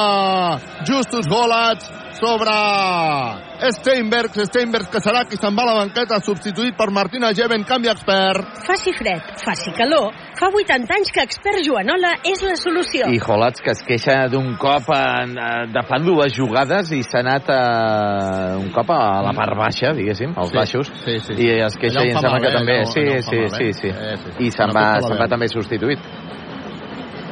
Justus 0.90 1.30
Golats 1.32 1.88
sobre 2.22 2.54
Steinberg, 3.74 4.32
Steinberg 4.46 4.90
que 4.94 5.00
serà 5.02 5.24
qui 5.30 5.38
se'n 5.40 5.56
va 5.58 5.64
a 5.66 5.70
la 5.72 5.76
banqueta 5.82 6.20
substituït 6.22 6.76
per 6.78 6.90
Martina 6.94 7.32
Geven, 7.34 7.64
canvi 7.68 7.90
expert. 7.92 8.46
Faci 8.68 8.94
fred, 8.94 9.22
faci 9.42 9.74
calor, 9.78 10.12
fa 10.38 10.50
80 10.54 10.94
anys 10.98 11.12
que 11.14 11.24
expert 11.26 11.64
Joanola 11.66 12.14
és 12.30 12.44
la 12.46 12.56
solució. 12.60 13.10
I 13.10 13.20
Holats 13.26 13.62
que 13.66 13.74
es 13.74 13.82
queixa 13.88 14.20
d'un 14.32 14.54
cop 14.62 14.90
en, 14.96 15.36
de 15.74 15.84
fa 15.90 16.00
dues 16.06 16.34
jugades 16.38 16.92
i 16.94 17.02
s'ha 17.06 17.22
anat 17.26 17.50
a, 17.54 17.62
un 18.62 18.70
cop 18.76 18.94
a 18.94 19.02
la 19.26 19.34
part 19.38 19.58
baixa, 19.58 19.94
diguéssim, 19.98 20.34
als 20.38 20.54
Sí, 20.54 20.58
baixos, 20.62 20.92
sí, 21.06 21.18
sí. 21.26 21.38
i 21.42 21.52
es 21.66 21.78
queixa 21.82 22.02
Allà 22.02 22.10
i 22.10 22.16
em 22.16 22.22
sembla 22.22 22.42
que 22.46 22.54
també... 22.58 22.80
sí, 22.86 23.06
sí, 23.26 23.38
malbé. 23.42 23.50
sí, 23.58 23.74
sí, 23.82 23.88
Eh, 23.92 24.18
sí. 24.24 24.36
I 24.46 24.52
se'n 24.54 24.74
va, 24.76 24.86
malbé. 25.02 25.18
va 25.26 25.28
també 25.32 25.48
substituït. 25.52 26.00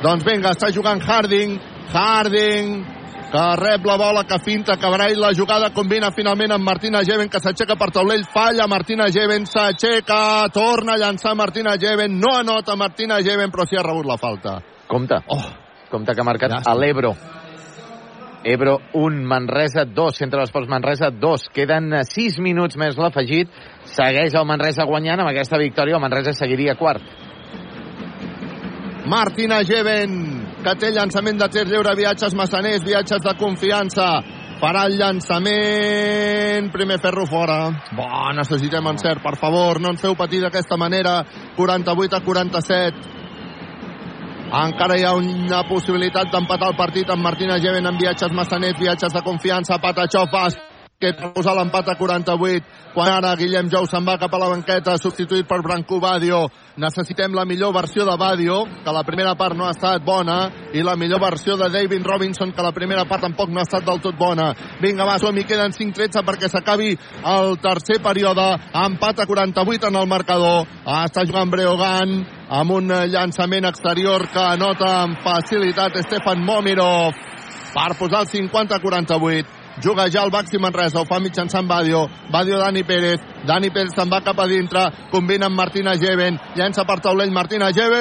Doncs 0.04 0.24
vinga, 0.26 0.54
està 0.56 0.70
jugant 0.72 1.02
Harding. 1.04 1.58
Harding, 1.92 2.86
que 3.30 3.46
rep 3.62 3.86
la 3.86 3.96
bola, 3.98 4.24
que 4.26 4.40
finta, 4.40 4.76
que 4.78 4.90
Braille 4.90 5.20
la 5.20 5.34
jugada, 5.38 5.70
combina 5.74 6.12
finalment 6.12 6.56
amb 6.56 6.66
Martina 6.66 7.04
Geven, 7.06 7.30
que 7.30 7.42
s'aixeca 7.42 7.78
per 7.78 7.92
taulell, 7.94 8.26
falla 8.34 8.68
Martina 8.68 9.10
Geven, 9.14 9.46
s'aixeca, 9.46 10.50
torna 10.54 10.96
a 10.96 11.02
llançar 11.02 11.36
Martina 11.38 11.78
Geven, 11.80 12.18
no 12.20 12.36
anota 12.40 12.76
Martina 12.76 13.22
Geven, 13.22 13.54
però 13.54 13.68
sí 13.70 13.78
ha 13.78 13.86
rebut 13.86 14.10
la 14.10 14.18
falta. 14.18 14.60
Compte. 14.88 15.22
Oh. 15.28 15.44
Compte 15.90 16.14
que 16.14 16.22
ha 16.22 16.26
marcat 16.26 16.58
a 16.66 16.74
l'Ebro. 16.78 17.14
Ebro 18.44 18.80
1, 18.94 19.24
Manresa 19.28 19.84
2, 19.86 20.16
Centre 20.16 20.40
d'Esports 20.40 20.70
Manresa 20.70 21.10
2. 21.12 21.50
Queden 21.54 21.92
6 22.08 22.38
minuts 22.40 22.78
més 22.80 22.96
l'afegit. 22.98 23.52
Segueix 23.90 24.38
el 24.38 24.48
Manresa 24.48 24.86
guanyant. 24.88 25.20
Amb 25.20 25.34
aquesta 25.34 25.60
victòria 25.60 25.98
el 25.98 26.02
Manresa 26.02 26.32
seguiria 26.38 26.78
quart. 26.80 27.04
Martina 29.10 29.60
Geven, 29.66 30.39
que 30.64 30.76
té 30.80 30.92
llançament 30.92 31.40
de 31.40 31.48
tir 31.52 31.66
lliure, 31.70 31.96
viatges 31.96 32.36
massaners, 32.36 32.84
viatges 32.84 33.24
de 33.24 33.34
confiança. 33.40 34.10
Farà 34.60 34.84
el 34.90 34.98
llançament. 35.00 36.68
Primer 36.74 37.00
ferro 37.00 37.26
fora. 37.30 37.60
Bo, 37.96 38.10
necessitem 38.36 38.90
encert, 38.92 39.24
per 39.24 39.38
favor. 39.40 39.80
No 39.80 39.94
ens 39.94 40.04
feu 40.04 40.18
patir 40.20 40.42
d'aquesta 40.44 40.76
manera. 40.78 41.24
48 41.56 42.18
a 42.18 42.24
47. 42.26 43.16
Encara 44.50 44.98
hi 44.98 45.06
ha 45.06 45.14
una 45.14 45.62
possibilitat 45.70 46.32
d'empatar 46.34 46.72
el 46.74 46.78
partit 46.78 47.10
amb 47.14 47.24
Martina 47.24 47.60
Geven 47.62 47.86
en 47.86 48.00
viatges 48.02 48.34
massaners, 48.34 48.80
viatges 48.80 49.14
de 49.14 49.22
confiança. 49.24 49.78
Patachov, 49.80 50.28
bàsquet, 50.34 50.69
per 51.00 51.32
posar 51.32 51.54
l'empat 51.56 51.94
a 51.94 51.94
48. 51.96 52.66
Quan 52.92 53.08
ara 53.08 53.30
Guillem 53.40 53.70
Jou 53.72 53.86
se'n 53.88 54.04
va 54.04 54.18
cap 54.20 54.34
a 54.36 54.40
la 54.42 54.50
banqueta, 54.52 54.98
substituït 55.00 55.48
per 55.48 55.62
Branco 55.64 55.96
Badio. 56.04 56.42
Necessitem 56.76 57.32
la 57.38 57.46
millor 57.48 57.72
versió 57.72 58.04
de 58.04 58.18
Badio, 58.20 58.66
que 58.84 58.92
la 58.92 59.06
primera 59.08 59.32
part 59.40 59.56
no 59.56 59.64
ha 59.64 59.72
estat 59.72 60.04
bona, 60.04 60.50
i 60.76 60.84
la 60.84 60.98
millor 61.00 61.22
versió 61.24 61.56
de 61.56 61.70
David 61.72 62.04
Robinson, 62.04 62.52
que 62.52 62.66
la 62.66 62.74
primera 62.76 63.06
part 63.08 63.24
tampoc 63.24 63.48
no 63.48 63.62
ha 63.62 63.64
estat 63.64 63.86
del 63.88 64.02
tot 64.04 64.18
bona. 64.20 64.50
Vinga, 64.82 65.06
va, 65.08 65.16
som-hi, 65.24 65.46
queden 65.48 65.72
5-13 65.72 66.26
perquè 66.28 66.50
s'acabi 66.52 66.92
el 67.32 67.56
tercer 67.64 68.02
període. 68.04 68.50
Empat 68.84 69.22
a 69.24 69.28
48 69.30 69.88
en 69.88 70.02
el 70.02 70.10
marcador. 70.12 70.68
Ah, 70.84 71.06
Està 71.08 71.24
jugant 71.24 71.48
Breogan 71.54 72.12
amb 72.50 72.76
un 72.76 72.92
llançament 73.14 73.70
exterior 73.72 74.28
que 74.34 74.44
anota 74.44 74.92
amb 75.06 75.24
facilitat 75.24 75.96
Stefan 76.10 76.44
Momirov 76.44 77.16
per 77.72 77.94
posar 77.96 78.26
el 78.26 78.32
50 78.34 78.76
a 78.76 78.84
48 78.84 79.59
juga 79.82 80.10
ja 80.12 80.24
el 80.24 80.32
Baxi 80.32 80.58
Manresa, 80.60 81.00
ho 81.02 81.06
fa 81.06 81.20
mitjançant 81.20 81.68
Badio, 81.68 82.08
Badio 82.32 82.58
Dani 82.60 82.84
Pérez, 82.84 83.20
Dani 83.48 83.70
Pérez 83.70 83.94
se'n 83.96 84.10
va 84.10 84.22
cap 84.22 84.40
a 84.40 84.48
dintre, 84.48 84.90
combina 85.12 85.46
amb 85.48 85.56
Martina 85.56 85.96
Geven, 85.98 86.40
llença 86.56 86.86
per 86.86 87.00
taulell 87.00 87.32
Martina 87.32 87.72
Geven, 87.72 87.96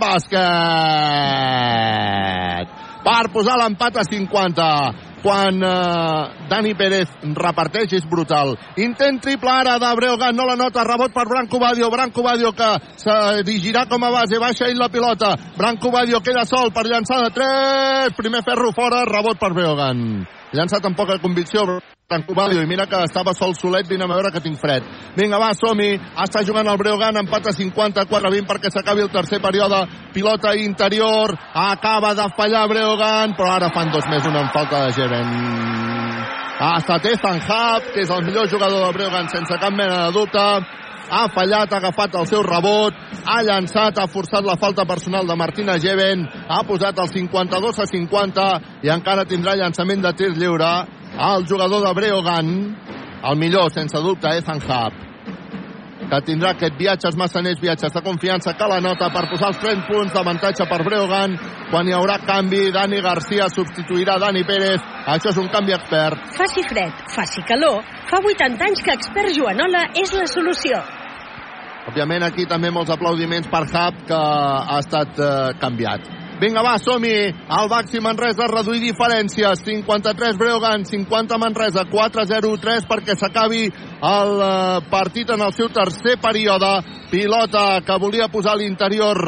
bàsquet! 0.00 0.42
Per 3.02 3.24
posar 3.34 3.56
l'empat 3.58 3.96
a 3.98 4.04
50 4.06 5.11
quan 5.22 5.62
eh, 5.62 6.46
Dani 6.50 6.74
Pérez 6.74 7.14
reparteix 7.38 7.94
és 7.98 8.08
brutal. 8.08 8.56
Intent 8.82 9.22
triple 9.22 9.52
ara 9.52 9.78
de 9.80 9.94
Breogan, 9.96 10.36
no 10.36 10.46
la 10.48 10.58
nota, 10.58 10.84
rebot 10.88 11.14
per 11.14 11.26
Branco 11.30 11.62
Badio, 11.62 11.90
Branco 11.90 12.26
Badio 12.26 12.52
que 12.52 12.70
se 13.00 13.16
dirigirà 13.46 13.86
com 13.88 14.04
a 14.04 14.12
base, 14.12 14.42
baixa 14.42 14.68
ell 14.68 14.82
la 14.82 14.90
pilota, 14.92 15.36
Branco 15.56 15.94
Badio 15.94 16.20
queda 16.20 16.44
sol 16.44 16.74
per 16.74 16.86
llançar 16.90 17.22
de 17.24 17.32
3, 17.40 18.14
primer 18.18 18.44
ferro 18.44 18.74
fora, 18.76 19.06
rebot 19.08 19.38
per 19.38 19.54
Breogan. 19.54 20.06
Llançat 20.52 20.84
amb 20.84 20.96
poca 20.96 21.18
convicció, 21.18 21.64
Branco 22.12 22.34
i 22.52 22.66
mira 22.66 22.86
que 22.86 22.98
estava 23.04 23.32
sol 23.32 23.54
solet, 23.54 23.88
vine 23.88 24.04
a 24.04 24.06
veure 24.06 24.30
que 24.30 24.40
tinc 24.40 24.58
fred. 24.60 24.84
Vinga, 25.16 25.38
va, 25.40 25.54
som-hi, 25.56 25.96
està 26.20 26.42
jugant 26.44 26.68
el 26.68 26.76
Breogan, 26.76 27.16
empat 27.16 27.48
a 27.48 27.54
54-20 27.56 28.44
perquè 28.50 28.68
s'acabi 28.68 29.06
el 29.06 29.08
tercer 29.08 29.40
període, 29.40 29.86
pilota 30.12 30.52
interior, 30.54 31.32
acaba 31.54 32.12
de 32.14 32.28
fallar 32.36 32.68
Breogan, 32.68 33.32
però 33.38 33.54
ara 33.56 33.72
fan 33.72 33.90
dos 33.94 34.04
més 34.10 34.28
una 34.28 34.44
en 34.44 34.52
falta 34.52 34.84
de 34.84 34.92
Geven. 34.92 35.32
Ha 36.62 36.76
estat 36.78 37.06
Ethan 37.08 37.40
Hub, 37.40 37.88
que 37.94 38.04
és 38.04 38.10
el 38.12 38.22
millor 38.28 38.46
jugador 38.50 38.84
de 38.84 38.92
Breogan 38.98 39.32
sense 39.32 39.56
cap 39.58 39.72
mena 39.72 40.04
de 40.04 40.12
dubte. 40.12 40.44
Ha 41.12 41.26
fallat, 41.28 41.72
ha 41.72 41.78
agafat 41.82 42.14
el 42.16 42.26
seu 42.30 42.40
rebot, 42.46 42.96
ha 43.28 43.42
llançat, 43.44 44.00
ha 44.00 44.08
forçat 44.08 44.46
la 44.48 44.56
falta 44.56 44.86
personal 44.88 45.28
de 45.28 45.36
Martina 45.36 45.76
Geven, 45.76 46.24
ha 46.48 46.62
posat 46.64 46.98
el 47.04 47.12
52 47.12 47.82
a 47.84 47.86
50 47.90 48.48
i 48.88 48.92
encara 48.96 49.28
tindrà 49.28 49.58
llançament 49.60 50.00
de 50.00 50.16
tir 50.16 50.32
lliure 50.32 50.72
el 51.12 51.46
jugador 51.46 51.84
de 51.84 51.94
Breogan, 52.00 52.52
el 53.28 53.36
millor, 53.38 53.68
sense 53.76 54.00
dubte, 54.00 54.32
Ethan 54.40 54.64
Hub 54.64 55.08
que 56.12 56.18
tindrà 56.26 56.50
aquest 56.52 56.74
viatges 56.76 57.16
massaners, 57.16 57.60
viatges 57.62 57.92
de 57.94 58.02
confiança, 58.04 58.52
que 58.52 58.66
la 58.68 58.82
nota 58.84 59.08
per 59.14 59.22
posar 59.30 59.48
els 59.48 59.60
30 59.62 59.86
punts 59.88 60.12
d'avantatge 60.12 60.66
per 60.68 60.82
Breogan. 60.84 61.38
Quan 61.70 61.88
hi 61.88 61.94
haurà 61.96 62.18
canvi, 62.26 62.66
Dani 62.74 63.00
Garcia 63.00 63.48
substituirà 63.48 64.18
Dani 64.20 64.44
Pérez. 64.44 64.84
Això 65.08 65.32
és 65.32 65.40
un 65.40 65.48
canvi 65.54 65.72
expert. 65.72 66.34
Faci 66.36 66.66
fred, 66.68 67.06
faci 67.16 67.46
calor, 67.48 67.80
fa 68.10 68.20
80 68.20 68.68
anys 68.68 68.84
que 68.84 68.98
expert 68.98 69.32
Joanola 69.38 69.88
és 70.02 70.12
la 70.12 70.28
solució. 70.28 70.82
Òbviament 71.90 72.22
aquí 72.22 72.46
també 72.46 72.70
molts 72.70 72.92
aplaudiments 72.94 73.48
per 73.50 73.64
Hub, 73.66 74.02
que 74.06 74.18
ha 74.18 74.78
estat 74.78 75.18
eh, 75.18 75.30
canviat. 75.58 76.06
Vinga, 76.42 76.62
va, 76.62 76.74
som-hi! 76.78 77.30
El 77.54 77.68
Baxi 77.70 78.00
Manresa 78.02 78.48
reduir 78.50 78.80
diferències. 78.82 79.60
53 79.62 80.38
Breogan, 80.38 80.86
50 80.86 81.38
Manresa, 81.38 81.84
4-0-3 81.90 82.88
perquè 82.90 83.14
s'acabi 83.18 83.66
el 83.66 84.32
eh, 84.46 84.80
partit 84.90 85.30
en 85.34 85.42
el 85.46 85.54
seu 85.54 85.70
tercer 85.74 86.16
període. 86.22 86.72
Pilota 87.12 87.82
que 87.86 87.98
volia 88.02 88.30
posar 88.30 88.56
a 88.56 88.62
l'interior 88.62 89.22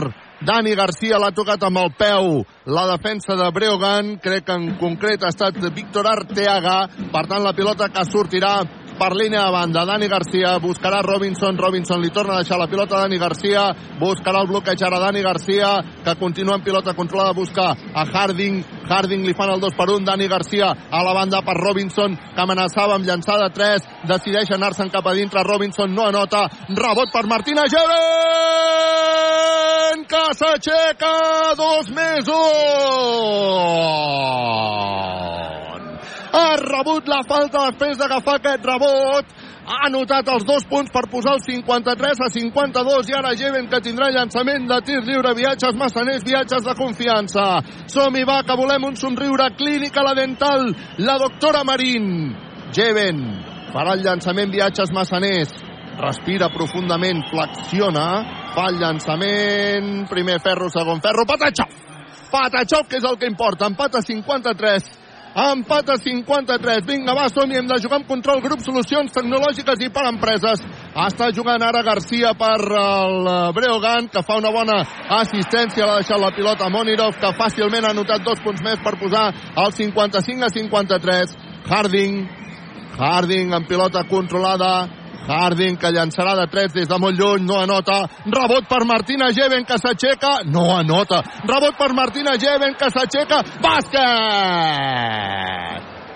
Dani 0.44 0.74
Garcia 0.74 1.18
l'ha 1.18 1.34
tocat 1.34 1.62
amb 1.66 1.82
el 1.84 1.94
peu 1.98 2.42
la 2.66 2.86
defensa 2.86 3.34
de 3.36 3.50
Breogan, 3.50 4.16
crec 4.18 4.44
que 4.44 4.52
en 4.52 4.76
concret 4.80 5.22
ha 5.22 5.28
estat 5.34 5.58
Víctor 5.74 6.06
Arteaga, 6.08 6.88
per 7.12 7.26
tant 7.28 7.44
la 7.44 7.52
pilota 7.52 7.90
que 7.92 8.04
sortirà 8.08 8.64
per 8.98 9.14
línia 9.14 9.44
de 9.44 9.50
banda. 9.50 9.84
Dani 9.84 10.08
Garcia 10.08 10.58
buscarà 10.58 11.02
Robinson, 11.02 11.58
Robinson 11.58 12.00
li 12.00 12.10
torna 12.10 12.34
a 12.34 12.38
deixar 12.42 12.58
la 12.58 12.66
pilota 12.70 13.00
Dani 13.00 13.18
Garcia, 13.18 13.74
buscarà 14.00 14.40
el 14.42 14.48
bloqueig 14.48 14.82
ara 14.82 14.98
Dani 15.02 15.22
Garcia, 15.22 15.82
que 16.04 16.16
continua 16.16 16.54
en 16.56 16.62
pilota 16.62 16.94
controlada, 16.94 17.32
busca 17.32 17.70
a 17.72 18.04
Harding, 18.04 18.64
Harding 18.88 19.26
li 19.26 19.34
fan 19.34 19.50
el 19.50 19.60
2 19.60 19.74
per 19.76 19.90
1, 19.90 20.04
Dani 20.06 20.28
Garcia 20.28 20.70
a 20.90 21.02
la 21.04 21.12
banda 21.14 21.42
per 21.42 21.56
Robinson, 21.58 22.16
que 22.34 22.40
amenaçava 22.40 22.94
amb 22.94 23.06
llançada 23.06 23.50
3, 23.50 23.82
decideix 24.08 24.50
anar-se'n 24.54 24.90
cap 24.90 25.06
a 25.06 25.14
dintre, 25.14 25.42
Robinson 25.44 25.94
no 25.94 26.06
anota, 26.08 26.48
rebot 26.70 27.12
per 27.12 27.26
Martina 27.26 27.64
Geren, 27.68 27.94
que 30.08 30.24
s'aixeca 30.38 31.12
dos 31.58 31.90
més 31.90 32.28
un. 32.28 32.53
Ha 36.34 36.46
rebut 36.58 37.08
la 37.08 37.22
falta 37.28 37.68
després 37.70 37.98
d'agafar 37.98 38.40
aquest 38.40 38.64
rebot, 38.66 39.34
ha 39.64 39.86
anotat 39.86 40.28
els 40.28 40.44
dos 40.44 40.64
punts 40.68 40.92
per 40.92 41.06
posar 41.08 41.36
el 41.38 41.42
53 41.44 42.20
a 42.26 42.28
52 42.34 43.08
i 43.10 43.16
ara 43.16 43.32
Jeven 43.38 43.68
que 43.72 43.80
tindrà 43.84 44.10
llançament 44.12 44.66
de 44.68 44.80
tir 44.84 45.00
lliure, 45.06 45.32
viatges 45.38 45.78
massaners, 45.80 46.24
viatges 46.26 46.66
de 46.66 46.74
confiança. 46.76 47.46
Som-hi 47.88 48.26
va, 48.28 48.42
que 48.44 48.58
volem 48.60 48.90
un 48.90 48.98
somriure. 49.00 49.48
Clínica 49.56 50.04
la 50.04 50.14
dental, 50.18 50.68
la 50.98 51.16
doctora 51.22 51.64
Marín. 51.64 52.34
Jeven 52.76 53.24
farà 53.72 53.96
el 53.96 54.04
llançament 54.04 54.52
viatges 54.52 54.92
massaners, 54.94 55.54
respira 55.98 56.50
profundament, 56.52 57.24
flexiona, 57.30 58.06
fa 58.54 58.68
el 58.70 58.78
llançament, 58.82 60.04
primer 60.10 60.38
ferro, 60.44 60.68
segon 60.70 61.02
ferro, 61.02 61.26
Patachov! 62.34 62.54
Patachov, 62.54 62.88
que 62.90 62.98
és 62.98 63.04
el 63.06 63.18
que 63.18 63.30
importa, 63.30 63.70
empat 63.70 64.00
a 64.00 64.02
53 64.02 64.92
empat 65.34 65.88
a 65.90 65.96
53. 65.98 66.84
Vinga, 66.86 67.14
va, 67.14 67.26
som 67.26 67.50
hem 67.50 67.66
de 67.66 67.78
jugar 67.82 67.98
amb 67.98 68.06
control 68.06 68.40
grup, 68.40 68.60
solucions 68.62 69.10
tecnològiques 69.10 69.82
i 69.82 69.90
per 69.90 70.04
empreses. 70.06 70.62
Està 70.94 71.32
jugant 71.34 71.62
ara 71.62 71.82
Garcia 71.82 72.30
per 72.38 72.54
el 72.62 73.28
Breogan, 73.56 74.06
que 74.14 74.22
fa 74.22 74.38
una 74.38 74.52
bona 74.54 74.78
assistència, 75.18 75.88
l'ha 75.88 75.98
deixat 76.04 76.22
la 76.22 76.30
pilota 76.36 76.70
Monirov, 76.70 77.18
que 77.18 77.34
fàcilment 77.34 77.82
ha 77.82 77.90
anotat 77.90 78.22
dos 78.22 78.38
punts 78.46 78.62
més 78.62 78.78
per 78.84 78.94
posar 79.00 79.26
el 79.58 79.74
55 79.74 80.46
a 80.46 80.52
53. 80.54 81.34
Harding, 81.66 82.20
Harding 82.94 83.58
amb 83.58 83.66
pilota 83.66 84.06
controlada, 84.06 84.86
Harding 85.28 85.76
que 85.80 85.92
llançarà 85.94 86.34
de 86.40 86.46
3 86.52 86.72
des 86.74 86.88
de 86.88 86.98
molt 87.00 87.18
lluny, 87.18 87.46
no 87.46 87.56
anota. 87.62 88.08
Rebot 88.26 88.68
per 88.68 88.84
Martina 88.84 89.32
Geven 89.32 89.64
que 89.64 89.78
s'aixeca, 89.80 90.42
no 90.44 90.76
anota. 90.76 91.22
Rebot 91.48 91.76
per 91.78 91.92
Martina 91.94 92.36
Geven 92.36 92.74
que 92.78 92.90
s'aixeca, 92.90 93.38
bàsquet! 93.64 94.84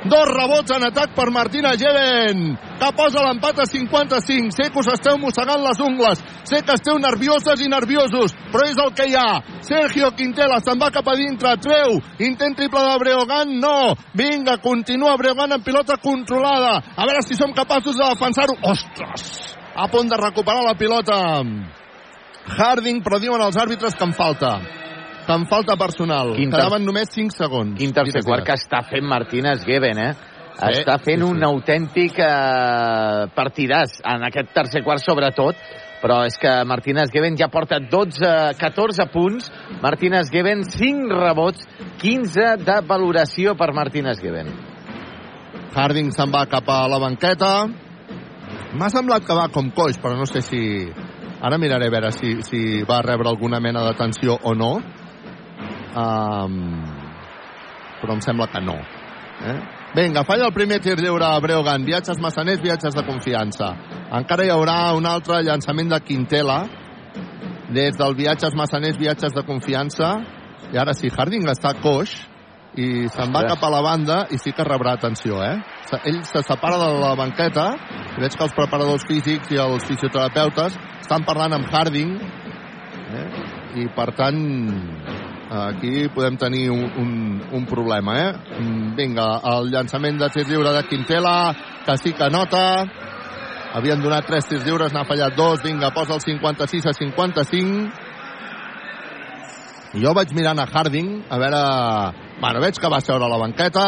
Dos 0.04 0.28
rebots 0.30 0.70
en 0.76 0.84
atac 0.86 1.10
per 1.16 1.32
Martina 1.34 1.72
Geven, 1.74 2.52
que 2.78 2.90
posa 2.94 3.24
l'empat 3.24 3.64
a 3.64 3.66
55. 3.66 4.54
Sé 4.54 4.68
que 4.70 4.78
us 4.78 4.90
esteu 4.92 5.18
mossegant 5.18 5.58
les 5.64 5.80
ungles, 5.82 6.22
sé 6.46 6.62
que 6.62 6.76
esteu 6.78 7.00
nervioses 7.02 7.58
i 7.64 7.66
nerviosos, 7.66 8.36
però 8.52 8.68
és 8.70 8.78
el 8.78 8.94
que 8.94 9.08
hi 9.10 9.18
ha. 9.18 9.42
Sergio 9.66 10.12
Quintela 10.14 10.60
se'n 10.62 10.78
va 10.78 10.92
cap 10.94 11.10
a 11.10 11.16
dintre, 11.18 11.56
treu, 11.58 11.98
intent 12.22 12.54
triple 12.54 12.84
de 12.86 12.94
Breogan, 13.02 13.58
no. 13.58 13.98
Vinga, 14.14 14.60
continua 14.62 15.18
Breogan 15.18 15.58
en 15.58 15.66
pilota 15.66 15.98
controlada. 15.98 16.78
A 16.94 17.04
veure 17.04 17.26
si 17.26 17.34
som 17.34 17.50
capaços 17.50 17.98
de 17.98 18.06
defensar-ho. 18.14 18.54
Ostres! 18.70 19.56
A 19.74 19.90
punt 19.90 20.10
de 20.10 20.16
recuperar 20.18 20.62
la 20.62 20.78
pilota. 20.78 21.42
Harding, 22.48 23.02
però 23.02 23.18
diuen 23.18 23.42
els 23.42 23.58
àrbitres 23.58 23.98
que 23.98 24.06
en 24.06 24.14
falta 24.14 24.60
en 25.34 25.46
falta 25.50 25.76
personal. 25.76 26.34
Quin 26.36 26.50
ter- 26.50 26.60
Quedaven 26.60 26.86
només 26.86 27.10
5 27.14 27.36
segons. 27.36 27.76
Quin 27.78 27.92
tercer 27.92 28.22
quart 28.24 28.46
que 28.46 28.56
està 28.56 28.82
fent 28.88 29.04
Martínez 29.06 29.64
Geben, 29.66 29.98
eh? 29.98 30.14
Sí, 30.58 30.80
està 30.80 30.96
fent 30.98 31.20
sí, 31.20 31.26
sí. 31.26 31.30
un 31.30 31.44
autèntic 31.46 32.16
eh, 32.18 33.26
partidàs 33.34 34.00
en 34.02 34.24
aquest 34.26 34.50
tercer 34.56 34.82
quart 34.82 35.04
sobretot 35.04 35.60
però 36.02 36.24
és 36.26 36.34
que 36.38 36.50
Martínez 36.66 37.12
Geben 37.14 37.36
ja 37.38 37.46
porta 37.50 37.78
12, 37.78 38.32
14 38.58 39.06
punts 39.12 39.52
Martínez 39.82 40.32
Geben 40.34 40.64
5 40.66 41.14
rebots 41.14 41.62
15 42.02 42.56
de 42.64 42.80
valoració 42.90 43.54
per 43.54 43.70
Martínez 43.74 44.18
Geben 44.22 44.50
Harding 45.78 46.10
se'n 46.14 46.32
va 46.32 46.46
cap 46.50 46.68
a 46.72 46.86
la 46.90 46.98
banqueta. 46.98 47.50
M'ha 48.78 48.88
semblat 48.92 49.24
que 49.26 49.36
va 49.36 49.48
com 49.52 49.70
coix, 49.74 49.98
però 50.00 50.16
no 50.18 50.26
sé 50.28 50.42
si... 50.44 50.60
Ara 51.38 51.58
miraré 51.60 51.86
a 51.86 51.92
veure 51.94 52.10
si, 52.10 52.32
si 52.42 52.60
va 52.88 52.98
rebre 53.04 53.30
alguna 53.30 53.60
mena 53.62 53.84
d'atenció 53.84 54.34
o 54.42 54.54
no. 54.58 54.72
Um, 55.98 56.58
però 57.98 58.14
em 58.14 58.22
sembla 58.22 58.46
que 58.52 58.62
no. 58.62 58.76
Eh? 59.42 59.58
Vinga, 59.96 60.22
falla 60.28 60.46
el 60.46 60.54
primer 60.54 60.78
tir 60.84 60.98
lliure 61.00 61.26
a 61.26 61.40
Breogan. 61.42 61.86
Viatges 61.86 62.20
massaners, 62.22 62.60
viatges 62.62 62.94
de 62.94 63.04
confiança. 63.06 63.72
Encara 64.18 64.46
hi 64.46 64.52
haurà 64.54 64.78
un 64.96 65.08
altre 65.08 65.40
llançament 65.46 65.90
de 65.90 66.00
Quintela 66.04 66.62
des 67.74 67.96
del 67.96 68.14
viatges 68.16 68.54
massaners, 68.56 68.98
viatges 69.00 69.34
de 69.34 69.44
confiança. 69.48 70.16
I 70.72 70.78
ara 70.78 70.94
sí, 70.96 71.10
Harding 71.10 71.48
està 71.48 71.74
coix 71.82 72.14
i 72.78 73.08
se'n 73.10 73.32
va 73.32 73.46
cap 73.48 73.62
a 73.64 73.70
la 73.72 73.80
banda 73.82 74.18
i 74.30 74.38
sí 74.38 74.52
que 74.52 74.66
rebrà 74.66 74.92
atenció, 74.98 75.40
eh? 75.42 75.56
Ell 76.04 76.20
se 76.28 76.42
separa 76.44 76.78
de 76.78 76.90
la 77.00 77.14
banqueta 77.18 77.70
i 78.16 78.20
veig 78.20 78.36
que 78.36 78.44
els 78.44 78.54
preparadors 78.54 79.06
físics 79.08 79.50
i 79.54 79.60
els 79.62 79.86
fisioterapeutes 79.88 80.76
estan 81.00 81.24
parlant 81.24 81.56
amb 81.56 81.70
Harding 81.72 82.12
eh? 83.16 83.26
i 83.80 83.88
per 83.96 84.10
tant 84.18 84.38
aquí 85.50 86.08
podem 86.12 86.36
tenir 86.36 86.70
un, 86.70 86.84
un, 86.84 87.42
un 87.52 87.66
problema, 87.66 88.16
eh? 88.20 88.32
Vinga, 88.96 89.40
el 89.54 89.70
llançament 89.72 90.18
de 90.20 90.28
tir 90.34 90.46
lliure 90.48 90.72
de 90.76 90.84
Quintela, 90.88 91.54
que 91.86 91.96
sí 91.96 92.12
que 92.12 92.28
nota. 92.30 92.84
Havien 93.78 94.00
donat 94.00 94.26
tres 94.26 94.48
tirs 94.48 94.64
lliures, 94.64 94.92
n'ha 94.92 95.04
fallat 95.08 95.36
dos. 95.36 95.62
Vinga, 95.64 95.90
posa 95.94 96.16
el 96.16 96.22
56 96.24 96.86
a 96.88 96.94
55. 96.96 98.06
I 99.96 100.04
jo 100.04 100.12
vaig 100.16 100.32
mirant 100.36 100.60
a 100.60 100.68
Harding, 100.68 101.24
a 101.28 101.38
veure... 101.40 101.62
Bueno, 102.38 102.60
veig 102.62 102.76
que 102.78 102.90
va 102.92 103.00
seure 103.02 103.24
a 103.26 103.32
la 103.32 103.40
banqueta 103.40 103.84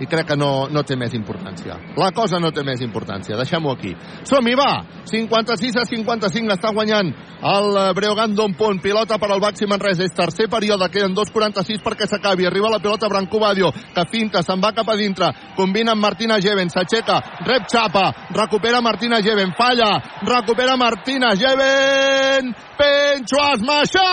i 0.00 0.08
crec 0.10 0.26
que 0.32 0.36
no, 0.36 0.66
no 0.70 0.82
té 0.82 0.96
més 0.98 1.14
importància. 1.14 1.76
La 2.00 2.10
cosa 2.16 2.40
no 2.42 2.50
té 2.54 2.64
més 2.66 2.82
importància, 2.84 3.36
deixem-ho 3.38 3.74
aquí. 3.74 3.94
Som-hi, 4.26 4.56
va! 4.58 4.72
56 5.10 5.76
a 5.78 5.84
55 5.86 6.54
està 6.54 6.72
guanyant 6.74 7.12
el 7.44 7.78
Breogan 7.94 8.34
d'un 8.34 8.54
punt. 8.58 8.80
Pilota 8.82 9.18
per 9.20 9.30
al 9.30 9.42
Baxi 9.42 9.68
Manresa. 9.70 10.04
És 10.04 10.16
tercer 10.16 10.48
període, 10.50 10.88
queden 10.92 11.14
2.46 11.16 11.82
perquè 11.84 12.08
s'acabi. 12.08 12.48
Arriba 12.48 12.72
la 12.72 12.80
pilota 12.82 13.08
Branco 13.08 13.38
Badio, 13.42 13.70
que 13.94 14.06
finta, 14.10 14.42
se'n 14.42 14.62
va 14.62 14.72
cap 14.76 14.88
a 14.88 14.96
dintre. 14.98 15.30
Combina 15.56 15.92
amb 15.92 16.02
Martina 16.02 16.40
Geven, 16.40 16.72
s'aixeca, 16.72 17.20
rep 17.46 17.68
xapa, 17.70 18.06
recupera 18.34 18.80
Martina 18.84 19.20
Geven, 19.22 19.54
falla, 19.58 19.92
recupera 20.24 20.76
Martina 20.80 21.34
Geven, 21.36 22.54
Pencho 22.78 23.44
Esmaixà! 23.52 24.10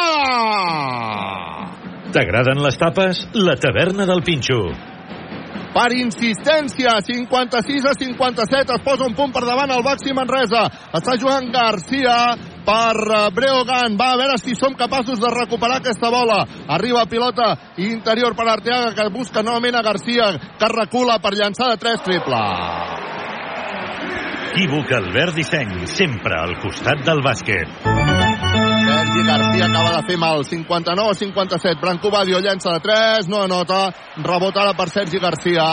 T'agraden 2.12 2.60
les 2.60 2.78
tapes? 2.78 3.28
La 3.34 3.56
taverna 3.56 4.06
del 4.06 4.22
Pinxo. 4.28 4.91
Per 5.74 5.90
insistència, 5.96 6.98
56 7.06 7.88
a 7.88 7.94
57, 7.98 8.76
es 8.76 8.86
posa 8.86 9.08
un 9.08 9.16
punt 9.18 9.34
per 9.36 9.44
davant 9.48 9.72
el 9.72 9.84
Baxi 9.86 10.16
Manresa. 10.16 10.66
Està 10.92 11.18
jugant 11.20 11.52
Garcia 11.54 12.16
per 12.68 12.96
eh, 13.02 13.22
Breogan. 13.36 13.98
Va 14.00 14.12
a 14.14 14.20
veure 14.20 14.40
si 14.42 14.56
som 14.58 14.76
capaços 14.78 15.22
de 15.22 15.32
recuperar 15.34 15.82
aquesta 15.82 16.12
bola. 16.14 16.44
Arriba 16.68 17.06
pilota 17.10 17.54
interior 17.78 18.36
per 18.36 18.50
Arteaga, 18.50 18.94
que 18.98 19.10
busca 19.14 19.44
novament 19.44 19.80
a 19.80 19.86
Garcia, 19.86 20.34
que 20.60 20.74
recula 20.76 21.20
per 21.24 21.36
llançar 21.38 21.72
de 21.72 21.80
3 21.82 22.06
triple. 22.08 22.44
Equívoc 24.52 24.92
Albert 24.92 25.38
Disseny, 25.40 25.88
sempre 25.88 26.36
al 26.36 26.58
costat 26.60 27.06
del 27.08 27.24
bàsquet. 27.24 28.21
Sergi 29.12 29.28
Garcia 29.28 29.66
acaba 29.66 29.98
de 29.98 30.08
fer 30.08 30.18
mal. 30.18 30.46
59 30.46 31.12
a 31.12 31.14
57. 31.14 31.82
Branco 31.82 32.10
Badio 32.10 32.40
llença 32.40 32.72
de 32.72 32.80
3, 32.80 33.28
no 33.28 33.42
anota. 33.44 33.92
Rebot 34.16 34.56
ara 34.56 34.74
per 34.74 34.88
Sergi 34.90 35.20
Garcia. 35.20 35.66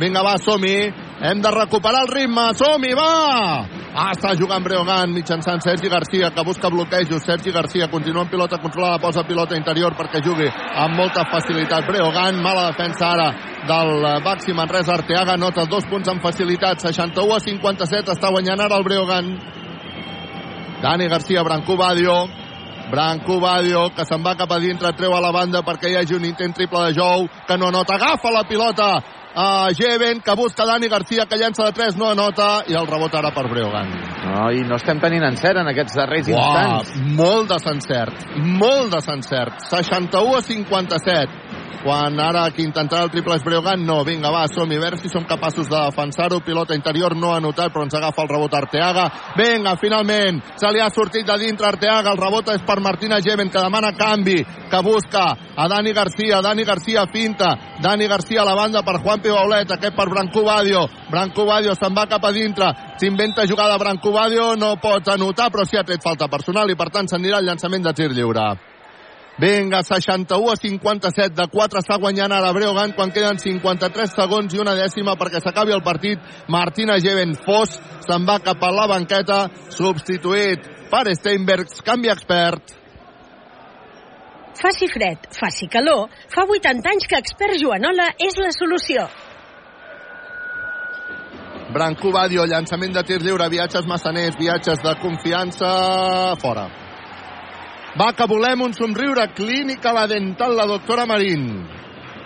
Vinga, 0.00 0.22
va, 0.22 0.38
som-hi. 0.38 0.88
Hem 1.20 1.42
de 1.42 1.50
recuperar 1.50 2.06
el 2.06 2.08
ritme. 2.08 2.54
Som-hi, 2.56 2.94
va! 2.96 3.68
Ah, 3.92 4.12
està 4.14 4.32
jugant 4.36 4.64
Breogan 4.64 5.12
mitjançant 5.12 5.60
Sergi 5.60 5.90
Garcia, 5.92 6.30
que 6.32 6.44
busca 6.44 6.70
bloquejos. 6.72 7.20
Sergi 7.24 7.52
Garcia 7.52 7.90
continua 7.92 8.22
en 8.24 8.30
pilota 8.32 8.56
controlada, 8.64 8.98
posa 8.98 9.26
pilota 9.28 9.56
interior 9.56 9.92
perquè 9.96 10.24
jugui 10.24 10.48
amb 10.48 10.96
molta 10.96 11.26
facilitat. 11.28 11.84
Breogan, 11.84 12.40
mala 12.40 12.70
defensa 12.70 13.12
ara 13.12 13.28
del 13.68 13.92
eh, 14.08 14.16
Baxi 14.24 14.56
Manresa. 14.56 14.96
Arteaga 14.96 15.36
nota 15.36 15.68
dos 15.68 15.84
punts 15.84 16.08
amb 16.08 16.24
facilitat. 16.24 16.80
61 16.80 17.36
a 17.36 17.44
57 17.44 18.16
està 18.16 18.32
guanyant 18.32 18.64
ara 18.64 18.80
el 18.80 18.88
Breogan. 18.88 19.30
Dani 20.80 21.12
Garcia, 21.12 21.44
Branco 21.44 21.76
Badio. 21.76 22.45
Branco 22.90 23.40
Badio, 23.40 23.88
que 23.90 24.04
se'n 24.06 24.22
va 24.22 24.36
cap 24.38 24.52
a 24.52 24.60
dintre, 24.62 24.92
treu 24.94 25.14
a 25.16 25.20
la 25.20 25.32
banda 25.34 25.62
perquè 25.66 25.90
hi 25.90 25.96
hagi 25.98 26.14
un 26.14 26.24
intent 26.28 26.54
triple 26.54 26.84
de 26.86 26.94
Jou, 26.94 27.26
que 27.46 27.56
no 27.58 27.70
anota, 27.72 27.96
agafa 27.96 28.30
la 28.30 28.44
pilota 28.46 28.90
a 29.36 29.68
Jeven, 29.76 30.22
que 30.22 30.34
busca 30.34 30.64
Dani 30.64 30.88
Garcia, 30.88 31.26
que 31.26 31.36
llança 31.36 31.66
de 31.66 31.72
3, 31.72 31.96
no 32.00 32.08
anota, 32.08 32.64
i 32.66 32.74
el 32.74 32.86
rebot 32.88 33.14
ara 33.14 33.34
per 33.36 33.44
Breogan. 33.50 33.92
No, 34.24 34.48
i 34.50 34.64
no 34.64 34.78
estem 34.80 34.98
tenint 35.02 35.26
encert 35.28 35.60
en 35.60 35.68
aquests 35.68 35.98
darrers 36.00 36.30
Uah, 36.32 36.40
instants. 36.40 36.96
molt 37.20 37.52
desencert, 37.52 38.24
molt 38.40 38.96
desencert. 38.96 39.60
61 39.68 40.38
a 40.38 40.42
57. 40.42 41.64
Quan 41.86 42.18
ara 42.18 42.48
qui 42.50 42.64
intentarà 42.66 43.04
el 43.04 43.12
triple 43.12 43.36
és 43.36 43.44
Breogan, 43.46 43.84
no. 43.86 44.00
Vinga, 44.02 44.32
va, 44.34 44.48
som 44.50 44.66
a 44.66 44.78
veure 44.80 44.96
si 44.98 45.06
som 45.12 45.22
capaços 45.22 45.68
de 45.70 45.76
defensar-ho. 45.76 46.40
Pilota 46.42 46.74
interior 46.74 47.14
no 47.14 47.30
ha 47.30 47.38
notat, 47.38 47.70
però 47.70 47.84
ens 47.86 47.94
agafa 47.94 48.24
el 48.24 48.30
rebot 48.32 48.56
Arteaga. 48.58 49.04
Vinga, 49.38 49.76
finalment, 49.78 50.40
se 50.58 50.72
li 50.74 50.80
ha 50.82 50.88
sortit 50.90 51.28
de 51.28 51.36
dintre 51.38 51.68
Arteaga. 51.68 52.10
El 52.10 52.18
rebot 52.18 52.50
és 52.56 52.64
per 52.66 52.80
Martina 52.82 53.20
Geven, 53.22 53.52
que 53.54 53.62
demana 53.62 53.92
canvi, 53.94 54.40
que 54.42 54.82
busca 54.82 55.28
a 55.54 55.68
Dani 55.70 55.92
Garcia. 55.92 56.40
Dani 56.42 56.64
Garcia 56.64 57.06
finta. 57.12 57.52
Dani 57.78 58.08
Garcia 58.08 58.42
a 58.42 58.48
la 58.48 58.56
banda 58.58 58.82
per 58.82 58.98
Juan 59.04 59.22
Pibaulet. 59.26 59.74
Aquest 59.74 59.96
per 59.96 60.06
Branco 60.12 60.44
Badio. 60.46 60.86
Branco 61.10 61.44
Badio 61.48 61.74
se'n 61.74 61.94
va 61.96 62.06
cap 62.06 62.24
a 62.24 62.32
dintre. 62.32 62.70
S'inventa 63.00 63.46
jugada 63.50 63.78
Branco 63.78 64.12
Badio. 64.14 64.54
No 64.56 64.76
pot 64.82 65.08
anotar, 65.08 65.50
però 65.50 65.66
sí 65.66 65.76
ha 65.76 65.84
tret 65.84 66.04
falta 66.04 66.30
personal 66.30 66.70
i 66.70 66.78
per 66.78 66.90
tant 66.94 67.10
s'anirà 67.10 67.42
el 67.42 67.50
llançament 67.50 67.84
de 67.84 67.94
tir 67.96 68.12
lliure. 68.14 68.46
Vinga, 69.36 69.82
61 69.84 70.48
a 70.48 70.56
57 70.56 71.34
de 71.36 71.44
4 71.52 71.82
està 71.82 71.98
guanyant 72.00 72.32
ara 72.32 72.54
Breogan 72.56 72.94
quan 72.96 73.10
queden 73.12 73.36
53 73.36 74.14
segons 74.16 74.54
i 74.54 74.62
una 74.62 74.72
dècima 74.78 75.12
perquè 75.20 75.42
s'acabi 75.44 75.76
el 75.76 75.84
partit. 75.84 76.22
Martina 76.48 76.96
Geven 77.04 77.36
Fos 77.44 77.76
se'n 78.06 78.24
va 78.24 78.38
cap 78.40 78.64
a 78.64 78.72
la 78.72 78.88
banqueta, 78.88 79.42
substituït 79.76 80.64
per 80.88 81.04
Steinbergs, 81.18 81.82
canvi 81.84 82.08
expert. 82.14 82.85
Faci 84.56 84.88
fred, 84.88 85.28
faci 85.36 85.68
calor, 85.68 86.08
fa 86.32 86.46
80 86.48 86.88
anys 86.88 87.06
que 87.10 87.18
Expert 87.20 87.58
Joanola 87.60 88.08
és 88.16 88.38
la 88.40 88.52
solució. 88.56 89.04
Branco 91.76 92.12
Badio, 92.14 92.46
llançament 92.48 92.94
de 92.94 93.02
tir 93.04 93.18
lliure, 93.20 93.50
viatges 93.52 93.84
massaners, 93.90 94.38
viatges 94.38 94.80
de 94.80 94.94
confiança, 95.02 95.68
fora. 96.40 96.70
Va, 97.96 98.10
que 98.16 98.26
volem 98.28 98.62
un 98.64 98.72
somriure. 98.76 99.26
Clínica 99.36 99.92
La 99.92 100.06
Dental, 100.06 100.56
la 100.56 100.66
doctora 100.68 101.04
Marín. 101.08 101.66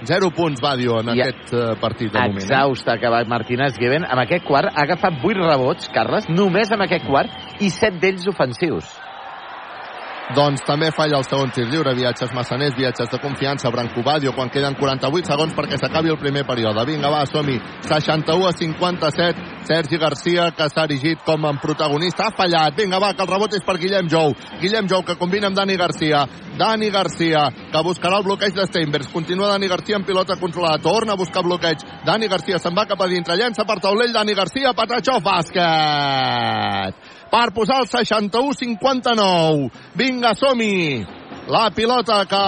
Zero 0.06 0.30
punts, 0.30 0.62
Badio, 0.62 1.00
en 1.02 1.10
I 1.12 1.24
aquest 1.24 1.52
eh, 1.54 1.66
partit 1.80 2.12
de 2.12 2.18
moment. 2.18 2.38
Eh? 2.38 2.46
Exhaust 2.46 2.88
ha 2.88 2.96
acabat 2.98 3.28
Martínez 3.28 3.76
Given. 3.78 4.06
Amb 4.06 4.22
aquest 4.22 4.46
quart 4.46 4.70
ha 4.70 4.86
agafat 4.86 5.18
8 5.18 5.44
rebots, 5.44 5.90
Carles, 5.94 6.30
només 6.30 6.70
amb 6.72 6.86
aquest 6.86 7.06
quart, 7.10 7.34
i 7.60 7.70
7 7.74 8.00
d'ells 8.02 8.26
ofensius. 8.30 8.99
Doncs 10.30 10.62
també 10.62 10.92
falla 10.94 11.18
el 11.18 11.24
segon 11.26 11.50
tir 11.50 11.64
lliure, 11.66 11.90
viatges 11.98 12.30
massaners, 12.36 12.76
viatges 12.78 13.08
de 13.10 13.18
confiança, 13.18 13.70
Branco 13.74 14.04
Badio, 14.06 14.30
quan 14.36 14.50
queden 14.54 14.76
48 14.78 15.26
segons 15.26 15.56
perquè 15.56 15.74
s'acabi 15.80 16.12
el 16.12 16.20
primer 16.22 16.44
període. 16.46 16.84
Vinga, 16.86 17.10
va, 17.10 17.24
som-hi. 17.26 17.56
61 17.88 18.46
a 18.46 18.52
57, 18.54 19.66
Sergi 19.66 19.98
Garcia, 19.98 20.52
que 20.54 20.68
s'ha 20.70 20.86
erigit 20.86 21.24
com 21.26 21.48
a 21.48 21.52
protagonista, 21.58 22.28
ha 22.28 22.36
fallat. 22.36 22.78
Vinga, 22.78 23.02
va, 23.02 23.10
que 23.18 23.26
el 23.26 23.32
rebot 23.32 23.58
és 23.58 23.66
per 23.66 23.74
Guillem 23.82 24.06
Jou. 24.12 24.30
Guillem 24.62 24.86
Jou, 24.86 25.02
que 25.02 25.18
combina 25.18 25.50
amb 25.50 25.58
Dani 25.58 25.74
Garcia. 25.80 26.22
Dani 26.60 26.94
Garcia, 26.94 27.48
que 27.72 27.82
buscarà 27.82 28.22
el 28.22 28.26
bloqueig 28.30 28.54
de 28.54 28.70
Steinbergs. 28.70 29.10
Continua 29.10 29.50
Dani 29.50 29.66
Garcia 29.66 29.98
en 29.98 30.06
pilota 30.06 30.38
controlada. 30.38 30.78
Torna 30.78 31.18
a 31.18 31.18
buscar 31.18 31.42
bloqueig. 31.42 31.82
Dani 32.06 32.30
Garcia 32.30 32.62
se'n 32.62 32.76
va 32.78 32.86
cap 32.86 33.02
a 33.02 33.10
dintre. 33.10 33.34
Llença 33.34 33.66
per 33.66 33.80
taulell. 33.82 34.14
Dani 34.14 34.38
Garcia, 34.38 34.76
Patachó, 34.78 35.18
bàsquet. 35.24 37.09
Per 37.30 37.46
posar 37.54 37.80
el 37.84 37.88
61-59. 37.88 39.70
Vinga, 39.94 40.34
som-hi. 40.34 41.06
La 41.50 41.70
pilota 41.74 42.24
que 42.30 42.40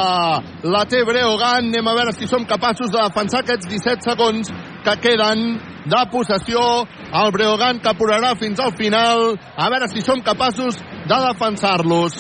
la 0.68 0.82
té 0.90 1.04
Breogan. 1.06 1.70
Anem 1.70 1.88
a 1.88 1.94
veure 1.94 2.14
si 2.14 2.26
som 2.30 2.44
capaços 2.46 2.90
de 2.90 2.98
defensar 2.98 3.42
aquests 3.42 3.70
17 3.70 4.06
segons 4.06 4.50
que 4.84 4.96
queden 5.02 5.56
de 5.86 6.02
possessió. 6.10 6.60
El 7.12 7.32
Breogan 7.34 7.80
que 7.82 7.90
apurarà 7.90 8.34
fins 8.38 8.60
al 8.60 8.74
final. 8.78 9.38
A 9.56 9.70
veure 9.70 9.88
si 9.90 10.02
som 10.02 10.22
capaços 10.22 10.78
de 11.06 11.22
defensar-los. 11.28 12.18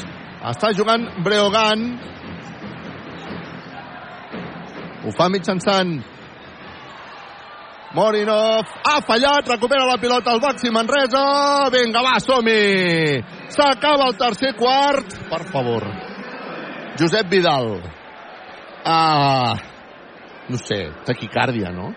Està 0.54 0.72
jugant 0.74 1.06
Breogan. 1.22 1.86
Ho 5.02 5.10
fa 5.18 5.26
mitjançant 5.30 5.98
Morinov 7.94 8.64
ha 8.88 9.00
fallat, 9.04 9.48
recupera 9.48 9.84
la 9.84 9.98
pilota 10.00 10.32
al 10.32 10.40
Baxi 10.40 10.70
Manresa. 10.72 11.68
Vinga, 11.72 12.00
va, 12.00 12.14
som-hi! 12.24 13.20
S'acaba 13.52 14.06
el 14.08 14.16
tercer 14.16 14.54
quart. 14.56 15.12
Per 15.28 15.42
favor. 15.52 15.84
Josep 16.98 17.28
Vidal. 17.28 17.74
Ah, 18.84 19.52
no 20.48 20.56
sé, 20.56 20.86
taquicàrdia, 21.04 21.70
no? 21.74 21.92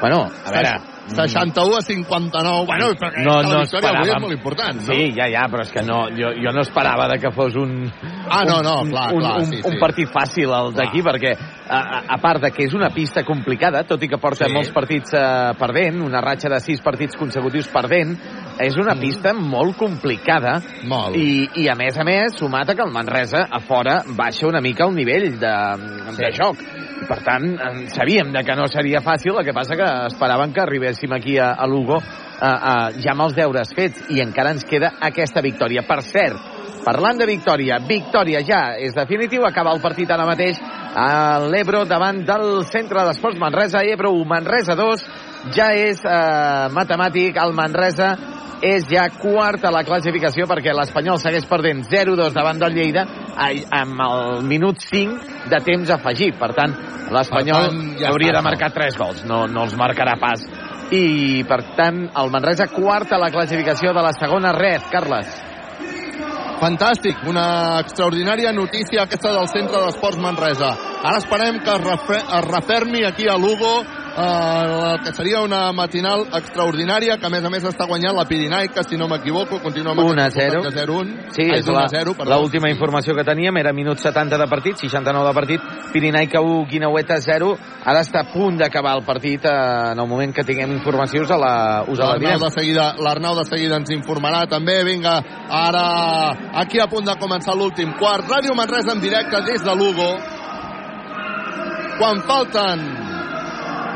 Bueno, 0.00 0.26
a 0.44 0.52
veure... 0.52 0.95
61 1.06 1.76
a 1.76 1.80
59. 1.80 2.66
Bueno, 2.66 2.88
però 2.98 3.10
no, 3.22 3.36
la 3.42 3.48
no 3.48 3.60
victòria 3.60 3.90
avui 3.92 4.00
és 4.02 4.10
esperàvem. 4.10 4.22
molt 4.24 4.34
important, 4.34 4.80
no? 4.80 4.86
Sí, 4.88 5.12
ja, 5.16 5.28
ja, 5.30 5.44
però 5.52 5.62
és 5.62 5.70
que 5.72 5.84
no, 5.86 5.98
jo, 6.16 6.32
jo 6.42 6.52
no 6.52 6.64
esperava 6.66 7.06
de 7.12 7.18
que 7.22 7.30
fos 7.30 7.54
un... 7.56 7.92
Ah, 8.28 8.42
no, 8.44 8.60
no, 8.62 8.80
un, 8.82 8.90
clar, 8.90 9.12
un, 9.14 9.20
clar, 9.20 9.36
un, 9.38 9.46
sí, 9.46 9.60
un 9.62 9.76
sí. 9.76 9.80
partit 9.80 10.10
fàcil 10.10 10.50
el 10.50 10.72
d'aquí, 10.74 11.02
perquè 11.06 11.32
a, 11.68 12.02
a, 12.06 12.18
part 12.22 12.42
de 12.42 12.50
que 12.50 12.66
és 12.66 12.74
una 12.74 12.90
pista 12.94 13.22
complicada, 13.26 13.84
tot 13.86 14.02
i 14.02 14.08
que 14.10 14.18
porta 14.18 14.46
Sí. 14.46 14.52
molts 14.52 14.70
partits 14.74 15.14
eh, 15.14 15.54
perdent, 15.58 16.02
una 16.02 16.20
ratxa 16.20 16.50
de 16.52 16.60
sis 16.60 16.82
partits 16.82 17.16
consecutius 17.18 17.68
perdent, 17.72 18.16
és 18.62 18.76
una 18.80 18.94
pista 19.00 19.34
molt 19.36 19.76
complicada 19.76 20.56
Mm. 20.56 20.88
Molt. 20.88 21.16
i, 21.16 21.62
i 21.62 21.68
a 21.68 21.74
més 21.74 21.96
a 21.98 22.04
més, 22.04 22.36
sumat 22.38 22.70
a 22.70 22.74
que 22.74 22.84
el 22.84 22.92
Manresa 22.92 23.46
a 23.50 23.60
fora 23.60 24.00
baixa 24.16 24.46
una 24.46 24.60
mica 24.60 24.86
el 24.86 24.94
nivell 24.94 25.38
de, 25.40 25.54
de 26.16 26.30
joc. 26.36 26.60
Per 27.06 27.18
tant, 27.22 27.44
sabíem 27.92 28.32
de 28.32 28.42
que 28.44 28.56
no 28.56 28.66
seria 28.72 29.02
fàcil, 29.04 29.36
el 29.36 29.44
que 29.44 29.54
passa 29.56 29.76
que 29.76 29.88
esperaven 30.08 30.52
que 30.52 30.62
arribéssim 30.62 31.12
aquí 31.12 31.36
a, 31.38 31.52
a 31.52 31.66
Lugo 31.66 31.98
a, 31.98 32.50
a, 32.50 32.74
ja 32.96 33.12
amb 33.12 33.26
els 33.26 33.36
deures 33.36 33.72
fets 33.76 34.10
i 34.14 34.22
encara 34.24 34.54
ens 34.56 34.64
queda 34.64 34.94
aquesta 35.00 35.42
victòria. 35.44 35.84
Per 35.86 36.00
cert, 36.06 36.40
parlant 36.86 37.18
de 37.20 37.28
victòria, 37.28 37.80
victòria 37.86 38.42
ja 38.46 38.62
és 38.80 38.94
definitiu, 38.96 39.44
acaba 39.44 39.74
el 39.74 39.82
partit 39.84 40.10
ara 40.10 40.26
mateix 40.28 40.60
a 40.96 41.38
l'Ebro 41.44 41.84
davant 41.84 42.22
del 42.24 42.64
Centre 42.70 43.04
d'Esports 43.04 43.40
Manresa, 43.40 43.84
Ebro 43.84 44.14
1, 44.16 44.24
Manresa 44.30 44.78
2, 44.78 45.04
ja 45.56 45.72
és 45.76 46.00
eh, 46.00 46.72
matemàtic, 46.72 47.36
el 47.42 47.52
Manresa 47.54 48.14
és 48.64 48.86
ja 48.88 49.08
quart 49.12 49.64
a 49.64 49.72
la 49.74 49.82
classificació 49.86 50.46
perquè 50.48 50.74
l'Espanyol 50.74 51.20
segueix 51.20 51.46
perdent 51.48 51.82
0-2 51.90 52.32
davant 52.36 52.60
del 52.60 52.76
Lleida 52.76 53.04
amb 53.36 54.00
el 54.06 54.46
minut 54.48 54.80
5 54.80 55.48
de 55.50 55.60
temps 55.64 55.92
afegit. 55.92 56.38
Per 56.40 56.52
tant, 56.56 56.76
l'Espanyol 57.12 57.68
ja 58.00 58.12
hauria 58.12 58.32
està, 58.32 58.40
de 58.40 58.46
marcar 58.48 58.70
3 58.74 58.96
gols, 59.00 59.26
no, 59.28 59.44
no 59.50 59.66
els 59.66 59.76
marcarà 59.78 60.16
pas. 60.20 60.46
I, 60.94 61.42
per 61.48 61.60
tant, 61.76 62.04
el 62.14 62.30
Manresa 62.30 62.68
quart 62.70 63.12
a 63.12 63.18
la 63.18 63.32
classificació 63.34 63.92
de 63.92 64.06
la 64.06 64.14
segona 64.14 64.54
red, 64.54 64.86
Carles. 64.92 65.34
Fantàstic, 66.56 67.18
una 67.28 67.82
extraordinària 67.82 68.52
notícia 68.56 69.02
aquesta 69.02 69.34
del 69.34 69.48
Centre 69.50 69.82
d'Esports 69.82 70.20
Manresa. 70.22 70.70
Ara 71.02 71.18
esperem 71.20 71.58
que 71.60 71.74
es, 71.74 71.82
refe 71.84 72.16
es 72.22 72.46
refermi 72.46 73.04
aquí 73.04 73.28
a 73.28 73.36
Lugo 73.36 73.82
el 74.16 75.00
que 75.04 75.12
seria 75.12 75.40
una 75.44 75.72
matinal 75.72 76.22
extraordinària 76.32 77.18
que 77.20 77.26
a 77.26 77.30
més 77.30 77.44
a 77.44 77.50
més 77.52 77.64
està 77.68 77.84
guanyant 77.86 78.14
la 78.16 78.24
Pirinaica, 78.24 78.82
si 78.88 78.96
no 78.96 79.08
m'equivoco, 79.08 79.58
continua 79.60 79.92
amb 79.92 80.00
1 80.00 80.22
a 80.22 80.26
aquest 80.26 80.38
0. 80.40 80.62
resultat 80.62 80.74
de 80.74 80.86
0-1. 80.86 81.32
Sí, 81.36 81.42
Ai, 81.44 81.58
és 81.58 81.66
d'1 81.66 81.74
la, 81.76 81.82
a 81.84 81.88
0, 81.92 82.14
perdó. 82.16 82.38
l'última 82.40 82.70
informació 82.70 83.14
que 83.14 83.24
teníem 83.24 83.56
era 83.60 83.72
minut 83.76 83.98
70 84.00 84.38
de 84.38 84.46
partit, 84.48 84.76
69 84.80 85.28
de 85.28 85.34
partit, 85.34 85.60
Pirinaica 85.92 86.40
1, 86.40 86.64
Guinaueta 86.70 87.20
0. 87.20 87.50
Ara 87.84 88.00
està 88.00 88.24
a 88.24 88.30
punt 88.32 88.56
d'acabar 88.58 88.96
el 88.96 89.04
partit 89.04 89.44
eh, 89.44 89.52
en 89.92 90.00
el 90.00 90.08
moment 90.08 90.32
que 90.34 90.44
tinguem 90.44 90.72
informació 90.72 91.22
us, 91.22 91.30
a 91.30 91.36
la, 91.38 91.84
us 91.86 92.00
a 92.00 92.12
la 92.14 92.18
direm. 92.18 92.40
de 92.40 92.50
seguida, 92.50 92.94
l'Arnau 92.98 93.36
de 93.36 93.44
seguida 93.44 93.76
ens 93.76 93.90
informarà 93.90 94.46
també. 94.48 94.82
Vinga, 94.84 95.20
ara 95.50 95.84
aquí 96.62 96.80
a 96.80 96.88
punt 96.88 97.04
de 97.04 97.14
començar 97.20 97.54
l'últim 97.54 97.92
quart. 98.00 98.24
Ràdio 98.28 98.54
Manresa 98.56 98.92
en 98.96 99.00
directe 99.00 99.42
des 99.44 99.62
de 99.62 99.74
Lugo. 99.76 100.16
Quan 101.98 102.20
falten 102.28 103.05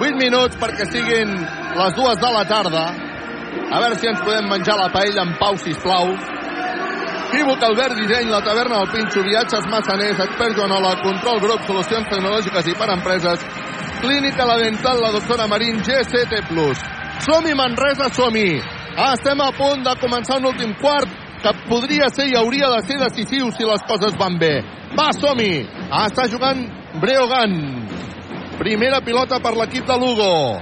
8 0.01 0.17
minuts 0.17 0.57
perquè 0.57 0.87
siguin 0.89 1.35
les 1.77 1.97
dues 1.97 2.21
de 2.21 2.31
la 2.33 2.45
tarda. 2.49 2.85
A 3.71 3.81
veure 3.83 3.99
si 4.01 4.09
ens 4.09 4.23
podem 4.25 4.49
menjar 4.49 4.79
la 4.81 4.89
paella 4.89 5.27
en 5.27 5.35
pau, 5.37 5.59
sisplau. 5.61 6.15
Equívoc, 7.31 7.63
Albert 7.63 7.95
Disseny, 7.95 8.31
la 8.33 8.41
taverna 8.43 8.81
del 8.81 8.89
Pinxo, 8.91 9.21
viatges 9.23 9.67
massaners, 9.71 10.19
expert 10.25 10.57
Joanola, 10.57 10.97
control 11.05 11.39
grup, 11.45 11.63
solucions 11.69 12.09
tecnològiques 12.11 12.73
i 12.73 12.75
per 12.81 12.89
empreses, 12.97 13.45
clínica 14.01 14.49
la 14.49 14.57
dental, 14.59 14.99
la 15.05 15.13
doctora 15.15 15.47
Marín, 15.47 15.79
GCT+. 15.85 16.41
Som-hi, 17.23 17.55
Manresa, 17.55 18.09
som-hi! 18.17 18.59
Ah, 18.97 19.13
estem 19.15 19.39
a 19.45 19.53
punt 19.55 19.85
de 19.87 19.95
començar 20.01 20.41
un 20.41 20.51
últim 20.51 20.75
quart 20.81 21.13
que 21.45 21.55
podria 21.69 22.09
ser 22.11 22.27
i 22.33 22.37
hauria 22.41 22.73
de 22.75 22.83
ser 22.89 22.99
decisiu 23.05 23.53
si 23.55 23.69
les 23.69 23.87
coses 23.87 24.17
van 24.19 24.41
bé. 24.41 24.57
Va, 24.99 25.13
som-hi! 25.21 25.69
Ah, 25.87 26.09
està 26.09 26.27
jugant 26.33 26.67
Breogan. 26.99 28.00
Primera 28.61 29.01
pilota 29.01 29.39
per 29.41 29.55
l'equip 29.57 29.87
de 29.89 29.97
Lugo. 29.97 30.61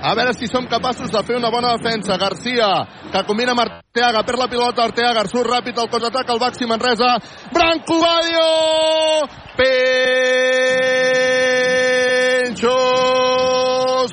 A 0.00 0.14
veure 0.14 0.30
si 0.32 0.46
som 0.46 0.68
capaços 0.70 1.10
de 1.10 1.22
fer 1.26 1.34
una 1.36 1.50
bona 1.50 1.74
defensa. 1.74 2.16
Garcia, 2.16 2.86
que 3.10 3.24
combina 3.26 3.50
amb 3.56 3.60
Arteaga, 3.64 4.22
per 4.22 4.38
la 4.38 4.46
pilota, 4.46 4.84
Arteaga, 4.86 5.26
surt 5.26 5.50
ràpid 5.50 5.74
al 5.82 5.90
contraatac, 5.90 6.30
el 6.30 6.38
Baxi 6.38 6.66
Manresa. 6.70 7.18
Branco 7.50 7.98
Badio! 7.98 9.26
Penxos 9.58 10.94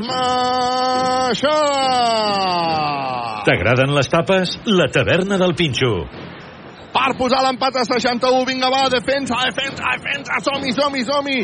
Maixà! 0.10 1.62
T'agraden 3.46 3.94
les 3.96 4.10
tapes? 4.12 4.58
La 4.66 4.90
taverna 4.90 5.38
del 5.38 5.54
Pinxo. 5.54 6.10
Per 6.98 7.14
posar 7.20 7.44
l'empat 7.46 7.78
a 7.78 7.86
61. 7.86 8.46
Vinga, 8.50 8.72
va, 8.74 8.88
defensa, 8.90 9.38
defensa, 9.46 9.94
defensa. 9.98 10.40
Som-hi, 10.48 10.74
som-hi, 10.74 11.04
som-hi. 11.06 11.38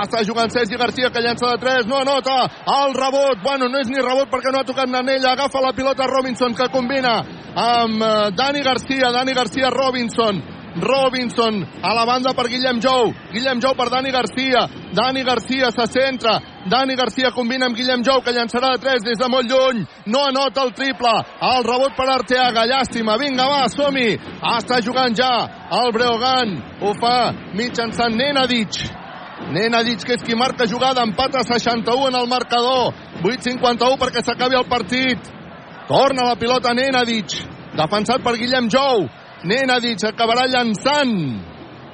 Està 0.00 0.22
jugant 0.26 0.52
Sergi 0.54 0.78
Garcia, 0.78 1.10
que 1.10 1.24
llença 1.24 1.50
de 1.50 1.58
3. 1.64 1.90
No 1.90 1.98
anota. 2.04 2.38
El 2.78 2.94
rebot. 2.94 3.42
Bueno, 3.42 3.68
no 3.72 3.82
és 3.82 3.90
ni 3.90 3.98
rebot 3.98 4.30
perquè 4.30 4.54
no 4.54 4.62
ha 4.62 4.68
tocat 4.68 4.90
Nanella. 4.90 5.34
Agafa 5.34 5.62
la 5.64 5.74
pilota 5.74 6.06
Robinson, 6.10 6.54
que 6.54 6.70
combina 6.70 7.18
amb 7.66 8.06
eh, 8.06 8.30
Dani 8.38 8.62
Garcia. 8.62 9.10
Dani 9.16 9.34
Garcia, 9.34 9.74
Robinson. 9.74 10.59
Robinson 10.76 11.66
a 11.82 11.94
la 11.94 12.04
banda 12.04 12.32
per 12.34 12.46
Guillem 12.48 12.80
Jou. 12.80 13.12
Guillem 13.32 13.60
Jou 13.60 13.74
per 13.74 13.88
Dani 13.90 14.10
Garcia. 14.10 14.66
Dani 14.94 15.24
Garcia 15.24 15.70
se 15.70 15.86
centra. 15.86 16.38
Dani 16.70 16.94
Garcia 16.94 17.32
combina 17.34 17.66
amb 17.66 17.76
Guillem 17.76 18.04
Jou 18.06 18.22
que 18.22 18.34
llançarà 18.34 18.76
de 18.76 18.84
3 18.84 19.02
des 19.04 19.18
de 19.18 19.28
molt 19.28 19.50
lluny. 19.50 19.82
No 20.06 20.26
anota 20.28 20.62
el 20.62 20.72
triple. 20.72 21.14
El 21.40 21.64
rebot 21.64 21.96
per 21.96 22.08
Arteaga. 22.10 22.66
Llàstima. 22.70 23.18
Vinga 23.18 23.48
va 23.50 23.66
som-hi. 23.68 24.14
Està 24.56 24.80
jugant 24.84 25.16
ja 25.16 25.32
el 25.80 25.92
Breogan 25.92 26.56
ho 26.82 26.94
fa 26.98 27.32
mitjançant 27.54 28.16
Nenadic 28.16 28.80
Nenadic 29.50 30.04
que 30.04 30.14
és 30.18 30.22
qui 30.22 30.36
marca 30.36 30.66
jugada. 30.66 31.02
Empat 31.02 31.40
a 31.40 31.44
61 31.44 32.10
en 32.10 32.18
el 32.20 32.28
marcador. 32.28 32.92
8-51 33.24 33.98
perquè 33.98 34.22
s'acabi 34.22 34.58
el 34.58 34.68
partit. 34.68 35.32
Torna 35.88 36.28
la 36.28 36.36
pilota 36.38 36.74
Nenadic 36.74 37.40
defensat 37.74 38.22
per 38.22 38.36
Guillem 38.38 38.68
Jou 38.70 39.08
Nenadic 39.44 40.04
acabarà 40.10 40.46
llançant. 40.50 41.16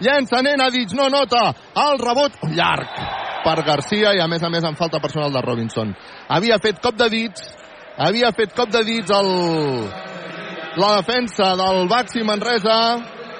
Llença 0.02 0.42
Nenadic, 0.42 0.92
no 0.96 1.08
nota. 1.08 1.52
El 1.86 2.00
rebot 2.02 2.34
llarg 2.52 2.98
per 3.46 3.62
Garcia 3.64 4.12
i 4.16 4.20
a 4.20 4.26
més 4.28 4.42
a 4.42 4.50
més 4.50 4.64
en 4.66 4.76
falta 4.76 5.00
personal 5.00 5.32
de 5.32 5.42
Robinson. 5.44 5.94
Havia 6.28 6.58
fet 6.62 6.82
cop 6.82 6.98
de 6.98 7.08
dits, 7.12 7.46
havia 7.96 8.32
fet 8.36 8.54
cop 8.56 8.72
de 8.74 8.82
dits 8.84 9.12
el, 9.14 9.30
la 10.82 10.96
defensa 10.98 11.54
del 11.60 11.86
Baxi 11.88 12.26
Manresa, 12.26 12.78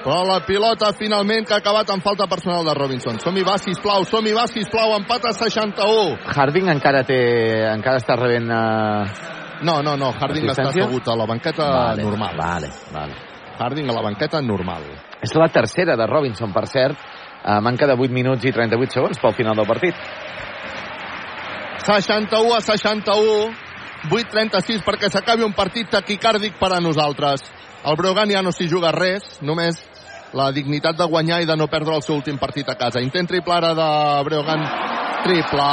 però 0.07 0.23
la 0.29 0.39
pilota 0.47 0.93
finalment 0.95 1.49
que 1.49 1.57
ha 1.57 1.61
acabat 1.61 1.91
en 1.91 2.01
falta 2.05 2.29
personal 2.31 2.65
de 2.65 2.75
Robinson. 2.79 3.19
Som-hi, 3.19 3.43
va, 3.43 3.59
sisplau, 3.59 4.07
som-hi, 4.07 4.35
va, 4.37 4.47
sisplau, 4.47 4.95
empat 5.01 5.33
a 5.33 5.35
61. 5.35 6.21
Harding 6.31 6.71
encara 6.77 7.03
té, 7.09 7.23
encara 7.75 8.03
està 8.03 8.17
rebent... 8.21 8.47
Uh... 8.47 9.35
No, 9.67 9.81
no, 9.83 9.97
no, 9.99 10.13
Harding 10.15 10.53
està 10.53 10.69
assegut 10.71 11.09
a 11.09 11.17
la 11.19 11.27
banqueta 11.27 11.67
vale, 11.73 12.05
normal. 12.07 12.37
Vale, 12.39 12.71
vale. 12.93 13.36
Harding 13.59 13.89
a 13.91 13.97
la 13.97 14.05
banqueta 14.05 14.41
normal. 14.41 14.85
És 15.23 15.35
la 15.35 15.49
tercera 15.49 15.97
de 15.97 16.07
Robinson, 16.07 16.53
per 16.53 16.67
cert, 16.69 16.99
a 17.45 17.61
manca 17.61 17.87
de 17.87 17.95
8 17.95 18.13
minuts 18.13 18.45
i 18.45 18.53
38 18.53 18.99
segons 18.99 19.21
pel 19.23 19.35
final 19.35 19.57
del 19.57 19.69
partit. 19.69 19.95
61 21.87 22.55
a 22.57 22.61
61, 22.61 23.53
8-36 24.11 24.83
perquè 24.87 25.11
s'acabi 25.11 25.47
un 25.47 25.55
partit 25.55 25.89
taquicàrdic 25.91 26.59
per 26.59 26.73
a 26.75 26.81
nosaltres. 26.83 27.45
El 27.87 27.97
Brogan 27.97 28.33
ja 28.33 28.43
no 28.43 28.51
s'hi 28.51 28.67
juga 28.69 28.91
res, 28.95 29.39
només 29.47 29.79
la 30.35 30.51
dignitat 30.53 30.99
de 30.99 31.07
guanyar 31.07 31.41
i 31.43 31.47
de 31.49 31.57
no 31.57 31.69
perdre 31.71 31.95
el 31.95 32.03
seu 32.03 32.17
últim 32.19 32.39
partit 32.39 32.69
a 32.69 32.75
casa. 32.75 33.01
Intent 33.01 33.31
triple 33.31 33.55
ara 33.55 33.73
de 33.79 33.89
Breogan, 34.27 34.67
triple 35.25 35.71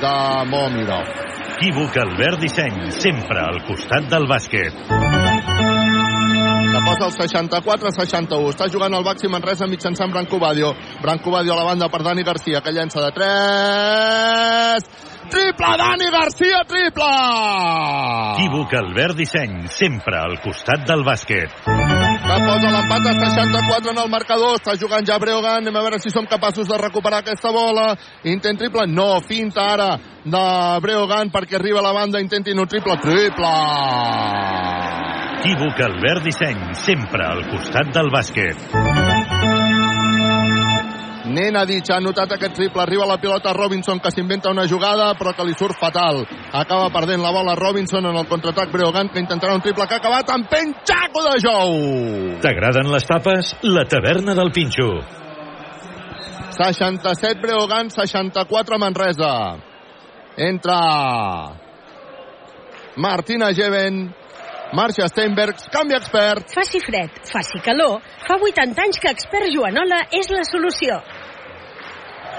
de 0.00 0.16
Momirov. 0.50 1.12
Equívoc 1.54 1.96
Albert 2.02 2.40
Disseny, 2.42 2.90
sempre 2.96 3.44
al 3.44 3.62
costat 3.68 4.10
del 4.10 4.26
bàsquet. 4.30 5.23
Posa 6.84 7.06
el 7.08 7.14
64-61. 7.16 8.52
Està 8.52 8.68
jugant 8.68 8.92
el 8.92 9.04
Baxi 9.06 9.30
Manresa 9.32 9.66
mitjançant 9.70 10.12
Branco 10.12 10.38
Badio. 10.38 10.74
Branco 11.00 11.32
Badio 11.32 11.54
a 11.54 11.62
la 11.62 11.64
banda 11.70 11.88
per 11.88 12.02
Dani 12.04 12.22
Garcia, 12.22 12.60
que 12.60 12.72
llença 12.76 13.00
de 13.00 13.10
3. 13.16 15.14
Triple, 15.32 15.70
Dani 15.80 16.10
Garcia, 16.12 16.60
triple! 16.68 17.08
Equívoc 18.34 18.74
Albert 18.76 19.16
Disseny, 19.16 19.64
sempre 19.72 20.18
al 20.20 20.36
costat 20.44 20.84
del 20.86 21.02
bàsquet. 21.06 21.50
Que 21.64 22.36
posa 22.44 22.70
l'empat 22.74 23.08
a 23.08 23.14
64 23.22 23.94
en 23.94 24.02
el 24.04 24.10
marcador. 24.12 24.60
Està 24.60 24.76
jugant 24.80 25.06
ja 25.08 25.18
Breogan. 25.18 25.62
Anem 25.64 25.76
a 25.76 25.84
veure 25.86 25.98
si 26.02 26.12
som 26.12 26.28
capaços 26.28 26.68
de 26.68 26.78
recuperar 26.80 27.22
aquesta 27.24 27.50
bola. 27.54 27.94
Intent 28.28 28.60
triple. 28.60 28.86
No, 28.92 29.20
finta 29.24 29.64
ara 29.72 29.90
de 30.24 30.46
Breogan 30.84 31.32
perquè 31.32 31.56
arriba 31.58 31.80
a 31.80 31.88
la 31.88 31.96
banda. 31.96 32.20
Intentin 32.20 32.60
un 32.60 32.68
triple. 32.68 33.00
Triple! 33.00 33.52
Equívoc 35.44 35.76
Albert 35.78 36.24
Disseny, 36.24 36.60
sempre 36.72 37.20
al 37.20 37.42
costat 37.50 37.90
del 37.92 38.06
bàsquet. 38.08 38.62
Nenadic 41.36 41.90
ha 41.92 41.98
notat 42.00 42.32
aquest 42.32 42.54
triple, 42.56 42.80
arriba 42.80 43.04
la 43.04 43.18
pilota 43.20 43.52
Robinson 43.52 44.00
que 44.00 44.08
s'inventa 44.14 44.54
una 44.54 44.64
jugada 44.64 45.10
però 45.18 45.34
que 45.36 45.44
li 45.44 45.52
surt 45.52 45.76
fatal. 45.76 46.22
Acaba 46.48 46.88
perdent 46.96 47.20
la 47.20 47.34
bola 47.36 47.58
Robinson 47.60 48.08
en 48.08 48.16
el 48.22 48.24
contraatac 48.32 48.72
Breogan 48.72 49.12
que 49.12 49.20
intentarà 49.20 49.58
un 49.58 49.60
triple 49.60 49.84
que 49.84 49.98
ha 49.98 50.00
acabat 50.00 50.32
amb 50.32 50.48
penxaco 50.48 51.26
de 51.28 51.36
Jou. 51.44 51.76
T'agraden 52.40 52.88
les 52.96 53.04
tapes? 53.04 53.52
La 53.68 53.84
taverna 53.84 54.32
del 54.40 54.48
Pinxo. 54.48 54.88
67 56.56 57.44
Breogan, 57.44 57.92
64 57.92 58.80
Manresa. 58.80 59.32
Entra 60.40 60.82
Martina 62.96 63.52
Geven, 63.52 64.06
Marcia 64.74 65.06
Steinbergs, 65.06 65.68
canvi 65.70 65.94
expert. 65.94 66.48
Faci 66.50 66.80
fred, 66.82 67.20
faci 67.30 67.60
calor. 67.62 68.00
Fa 68.26 68.34
80 68.42 68.82
anys 68.82 68.98
que 68.98 69.12
expert 69.14 69.46
Joanola 69.54 70.00
és 70.10 70.26
la 70.34 70.42
solució. 70.48 70.96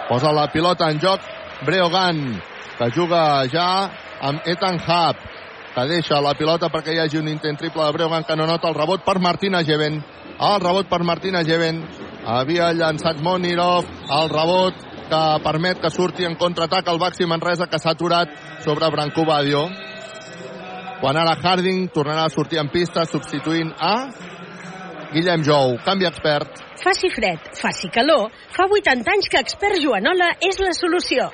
Posa 0.10 0.34
la 0.36 0.50
pilota 0.52 0.90
en 0.92 1.00
joc 1.00 1.24
Breogan, 1.64 2.20
que 2.76 2.90
juga 2.92 3.22
ja 3.48 3.70
amb 4.20 4.44
Ethan 4.52 4.82
Hub, 4.84 5.24
que 5.78 5.88
deixa 5.88 6.20
la 6.20 6.36
pilota 6.36 6.68
perquè 6.74 6.98
hi 6.98 7.00
hagi 7.06 7.22
un 7.22 7.32
intent 7.32 7.56
triple 7.62 7.88
de 7.88 7.96
Breogan 7.96 8.28
que 8.28 8.36
no 8.36 8.50
nota 8.52 8.68
el 8.68 8.76
rebot 8.76 9.08
per 9.08 9.16
Martina 9.24 9.64
Geven. 9.64 10.04
El 10.36 10.60
rebot 10.60 10.92
per 10.92 11.04
Martina 11.08 11.46
Geven. 11.48 11.86
Havia 12.28 12.74
llançat 12.76 13.24
Monirov, 13.24 13.88
el 14.12 14.30
rebot 14.30 14.86
que 15.08 15.24
permet 15.44 15.80
que 15.80 15.94
surti 15.94 16.28
en 16.28 16.36
contraatac 16.36 16.92
el 16.92 17.00
Baxi 17.00 17.26
Manresa 17.30 17.72
que 17.72 17.80
s'ha 17.80 17.96
aturat 17.96 18.28
sobre 18.66 18.92
Branco 18.92 19.24
Badio. 19.24 19.70
Quan 21.02 21.18
ara 21.20 21.36
Harding 21.36 21.90
tornarà 21.92 22.26
a 22.26 22.32
sortir 22.32 22.60
en 22.62 22.70
pista 22.72 23.04
substituint 23.06 23.74
a 23.80 23.96
Guillem 25.12 25.44
Jou, 25.48 25.76
canvi 25.86 26.08
expert. 26.08 26.62
Faci 26.82 27.10
fred, 27.12 27.50
faci 27.60 27.90
calor. 27.92 28.30
Fa 28.56 28.68
80 28.68 29.12
anys 29.12 29.28
que 29.32 29.42
expert 29.44 29.80
Joanola 29.84 30.34
és 30.44 30.60
la 30.64 30.72
solució. 30.76 31.28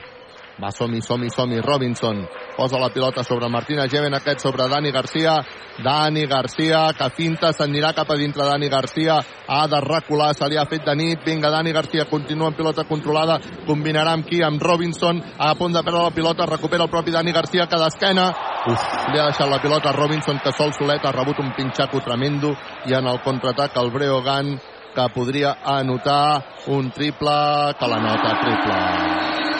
Va, 0.62 0.70
som-hi, 0.70 1.02
som-hi, 1.02 1.30
som-hi. 1.34 1.58
Robinson 1.66 2.20
posa 2.56 2.78
la 2.78 2.92
pilota 2.94 3.24
sobre 3.24 3.50
Martina 3.50 3.88
Geven, 3.90 4.14
aquest 4.14 4.44
sobre 4.44 4.68
Dani 4.70 4.92
Garcia. 4.92 5.40
Dani 5.82 6.28
Garcia, 6.30 6.92
que 6.94 7.08
finta, 7.18 7.50
s'anirà 7.52 7.94
cap 7.98 8.12
a 8.14 8.18
dintre 8.20 8.46
Dani 8.46 8.70
Garcia. 8.70 9.16
Ha 9.48 9.66
de 9.68 9.80
recular, 9.82 10.36
se 10.38 10.46
li 10.46 10.60
ha 10.62 10.68
fet 10.70 10.86
de 10.86 10.96
nit. 10.96 11.24
Vinga, 11.26 11.50
Dani 11.50 11.74
Garcia 11.74 12.06
continua 12.06 12.52
en 12.52 12.54
pilota 12.54 12.84
controlada. 12.86 13.40
Combinarà 13.66 14.14
amb 14.14 14.28
qui? 14.30 14.44
Amb 14.46 14.62
Robinson. 14.62 15.24
A 15.40 15.56
punt 15.58 15.74
de 15.74 15.82
perdre 15.82 16.04
la 16.04 16.14
pilota, 16.14 16.46
recupera 16.46 16.86
el 16.86 16.94
propi 16.94 17.16
Dani 17.16 17.34
Garcia, 17.34 17.66
que 17.66 17.80
d'esquena. 17.82 18.28
Uf, 18.70 18.86
li 19.10 19.18
ha 19.18 19.32
deixat 19.32 19.50
la 19.50 19.62
pilota 19.64 19.90
a 19.90 19.98
Robinson, 19.98 20.44
que 20.44 20.54
sol 20.54 20.76
solet 20.78 21.02
ha 21.02 21.16
rebut 21.16 21.42
un 21.42 21.56
pinxaco 21.58 22.04
tremendo. 22.06 22.54
I 22.86 22.94
en 23.00 23.10
el 23.10 23.24
contraatac 23.26 23.82
el 23.82 23.90
Breogan, 23.90 24.60
que 24.94 25.10
podria 25.16 25.58
anotar 25.66 26.44
un 26.68 26.92
triple, 26.92 27.74
que 27.80 27.88
la 27.88 28.04
nota 28.06 28.38
triple. 28.44 29.51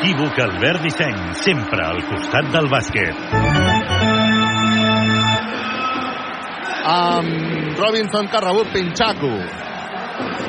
Equívoc 0.00 0.38
Albert 0.40 0.80
Disseny, 0.80 1.16
sempre 1.36 1.82
al 1.84 1.98
costat 2.08 2.46
del 2.54 2.70
bàsquet. 2.72 3.18
Amb 6.88 7.76
Robinson 7.76 8.30
que 8.32 8.38
ha 8.38 8.40
rebut 8.46 8.70
Pinxaco. 8.72 9.28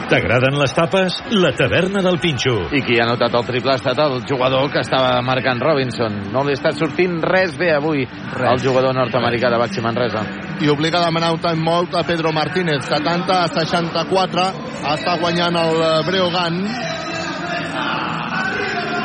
T'agraden 0.08 0.56
les 0.56 0.72
tapes? 0.72 1.18
La 1.36 1.52
taverna 1.52 2.00
del 2.06 2.22
Pinxo. 2.24 2.56
I 2.72 2.80
qui 2.88 2.96
ha 3.04 3.10
notat 3.10 3.36
el 3.42 3.44
triple 3.50 3.76
ha 3.76 3.82
estat 3.82 4.00
el 4.06 4.22
jugador 4.24 4.72
que 4.72 4.86
estava 4.86 5.20
marcant 5.20 5.60
Robinson. 5.60 6.32
No 6.32 6.46
li 6.48 6.56
està 6.56 6.72
sortint 6.72 7.20
res 7.20 7.60
bé 7.60 7.74
avui 7.76 8.08
res. 8.08 8.54
el 8.54 8.64
jugador 8.64 8.96
nord-americà 8.96 9.52
de 9.52 9.60
Baxi 9.60 9.84
Manresa. 9.84 10.24
I 10.64 10.72
obliga 10.72 11.04
a 11.04 11.10
demanar 11.10 11.36
un 11.36 11.44
timeout 11.44 12.00
a 12.00 12.08
Pedro 12.08 12.32
Martínez. 12.32 12.88
70 12.88 13.44
a 13.44 13.52
64. 13.52 14.50
Està 14.96 15.20
guanyant 15.20 15.60
el 15.60 15.86
Breogan. 16.08 16.64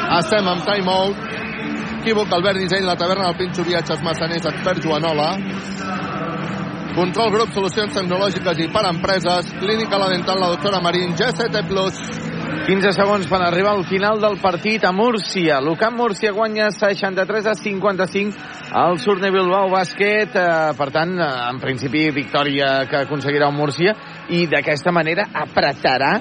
Estem 0.06 0.46
amb 0.46 0.62
timeout. 0.62 1.16
Equívoc 1.98 2.30
Albert 2.30 2.60
Disseny, 2.62 2.84
la 2.86 2.94
taverna 2.94 3.26
del 3.26 3.38
Pinxo 3.40 3.64
Viatges 3.66 4.02
Massaners, 4.06 4.46
expert 4.46 4.84
Joanola. 4.84 5.32
Control 6.94 7.32
Grup, 7.34 7.50
solucions 7.52 7.92
tecnològiques 7.92 8.62
i 8.62 8.68
per 8.72 8.84
empreses. 8.88 9.50
Clínica 9.58 9.98
La 9.98 10.12
Dental, 10.14 10.38
la 10.40 10.52
doctora 10.54 10.80
Marín, 10.80 11.16
GCT 11.18 11.64
Plus. 11.66 11.98
15 12.66 12.94
segons 12.94 13.26
per 13.30 13.42
arribar 13.42 13.74
al 13.74 13.84
final 13.90 14.22
del 14.22 14.38
partit 14.42 14.86
a 14.86 14.94
Múrcia. 14.94 15.58
L'Ucamp 15.60 15.98
Múrcia 15.98 16.32
guanya 16.32 16.70
63 16.70 17.50
a 17.50 17.54
55 17.58 18.72
al 18.72 18.98
Surne 19.02 19.30
Bilbao 19.34 19.68
Bàsquet. 19.74 20.38
Eh, 20.38 20.72
per 20.78 20.90
tant, 20.94 21.18
eh, 21.18 21.30
en 21.50 21.60
principi, 21.60 22.08
victòria 22.14 22.86
que 22.86 23.02
aconseguirà 23.02 23.50
el 23.50 23.58
Múrcia 23.58 23.94
i 24.30 24.46
d'aquesta 24.46 24.94
manera 24.94 25.28
apretarà 25.34 26.14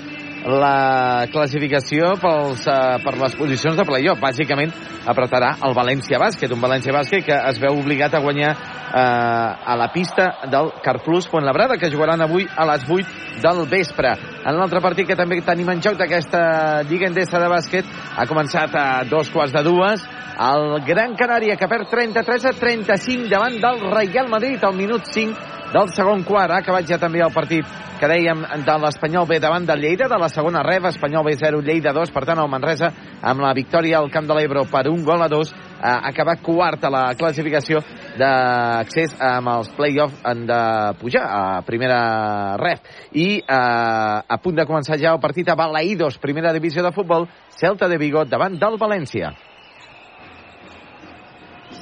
la 0.46 1.26
classificació 1.34 2.14
pels, 2.22 2.66
uh, 2.70 2.98
per 3.02 3.16
les 3.18 3.36
posicions 3.36 3.78
de 3.78 3.86
playoff. 3.88 4.22
Bàsicament 4.22 4.72
apretarà 5.10 5.56
el 5.66 5.74
València 5.78 6.20
Bàsquet, 6.22 6.54
un 6.54 6.62
València 6.62 6.94
Bàsquet 6.94 7.26
que 7.26 7.38
es 7.50 7.60
veu 7.62 7.80
obligat 7.80 8.14
a 8.14 8.22
guanyar 8.22 8.52
uh, 8.54 8.94
a 8.94 9.76
la 9.78 9.90
pista 9.94 10.30
del 10.52 10.72
Carplus 10.84 11.30
Labrada, 11.34 11.78
que 11.78 11.92
jugaran 11.92 12.22
avui 12.22 12.48
a 12.56 12.66
les 12.66 12.86
8 12.88 13.42
del 13.42 13.66
vespre. 13.68 14.14
En 14.46 14.56
l'altre 14.56 14.82
partit 14.82 15.08
que 15.08 15.18
també 15.18 15.42
tenim 15.42 15.70
en 15.70 15.82
joc 15.82 15.98
d'aquesta 15.98 16.84
Lliga 16.88 17.08
Endesa 17.08 17.40
de 17.40 17.50
bàsquet 17.50 17.86
ha 18.16 18.26
començat 18.26 18.76
a 18.76 19.04
dos 19.10 19.30
quarts 19.30 19.54
de 19.54 19.64
dues 19.64 20.06
el 20.36 20.82
Gran 20.86 21.16
Canària 21.16 21.56
que 21.56 21.68
perd 21.68 21.90
33 21.90 22.46
a 22.46 22.54
35 22.60 23.30
davant 23.32 23.56
del 23.60 23.84
Real 23.92 24.28
Madrid 24.30 24.64
al 24.64 24.76
minut 24.76 25.08
5 25.12 25.65
del 25.76 25.92
segon 25.92 26.24
quart. 26.24 26.54
Ha 26.54 26.62
acabat 26.64 26.88
ja 26.88 27.00
també 27.02 27.20
el 27.24 27.34
partit 27.36 27.68
que 28.00 28.08
dèiem 28.12 28.44
de 28.66 28.76
l'Espanyol 28.84 29.28
B 29.28 29.40
davant 29.44 29.68
del 29.68 29.84
Lleida, 29.84 30.08
de 30.12 30.20
la 30.20 30.30
segona 30.32 30.64
rev, 30.64 30.88
Espanyol 30.90 31.26
B 31.28 31.36
0, 31.40 31.62
Lleida 31.64 31.94
2, 31.96 32.12
per 32.16 32.26
tant 32.28 32.40
el 32.40 32.52
Manresa 32.52 32.92
amb 33.22 33.44
la 33.44 33.54
victòria 33.56 34.00
al 34.00 34.12
Camp 34.12 34.28
de 34.28 34.36
l'Ebro 34.38 34.66
per 34.72 34.86
un 34.92 35.04
gol 35.04 35.24
a 35.24 35.30
dos 35.32 35.54
ha 35.86 35.98
acabat 36.10 36.42
quart 36.44 36.84
a 36.88 36.92
la 36.92 37.04
classificació 37.20 37.82
d'accés 38.18 39.16
amb 39.22 39.52
els 39.58 39.72
play-offs 39.78 40.22
de 40.48 40.62
pujar 41.02 41.26
a 41.26 41.42
primera 41.68 42.56
ref. 42.62 42.80
I 43.14 43.28
eh, 43.40 43.56
a 43.56 44.40
punt 44.42 44.56
de 44.56 44.68
començar 44.68 45.00
ja 45.02 45.14
el 45.14 45.24
partit 45.24 45.50
a 45.50 45.58
Balaïdos, 45.60 46.20
primera 46.24 46.54
divisió 46.56 46.84
de 46.84 46.96
futbol. 46.96 47.28
Celta 47.56 47.92
de 47.92 48.00
Vigo 48.00 48.24
davant 48.26 48.58
del 48.60 48.80
València 48.80 49.34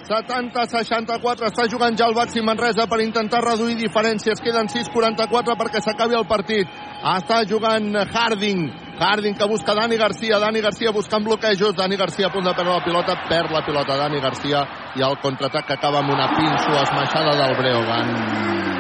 70-64 0.04 1.48
està 1.48 1.64
jugant 1.72 1.96
ja 1.96 2.10
el 2.10 2.16
Baxi 2.18 2.42
Manresa 2.44 2.86
per 2.92 3.00
intentar 3.04 3.40
reduir 3.44 3.78
diferències. 3.80 4.42
Queden 4.44 4.68
6-44 4.68 5.56
perquè 5.60 5.80
s'acabi 5.84 6.18
el 6.20 6.28
partit. 6.28 6.68
Està 7.14 7.44
jugant 7.48 7.88
Harding. 8.04 8.66
Harding 9.00 9.38
que 9.40 9.48
busca 9.48 9.76
Dani 9.78 9.96
Garcia. 9.98 10.40
Dani 10.44 10.62
Garcia 10.62 10.92
buscant 10.92 11.24
bloquejos. 11.24 11.76
Dani 11.80 11.96
Garcia 11.96 12.28
a 12.28 12.34
punt 12.34 12.44
de 12.44 12.54
perdre 12.54 12.76
la 12.76 12.84
pilota. 12.84 13.16
Perd 13.30 13.56
la 13.56 13.64
pilota 13.64 13.98
Dani 13.98 14.20
Garcia 14.20 14.66
i 15.00 15.06
el 15.08 15.16
contraatac 15.24 15.70
que 15.72 15.78
acaba 15.80 16.04
amb 16.04 16.12
una 16.12 16.28
pinxo 16.36 16.76
esmaixada 16.82 17.38
del 17.40 17.56
Breogan 17.58 18.12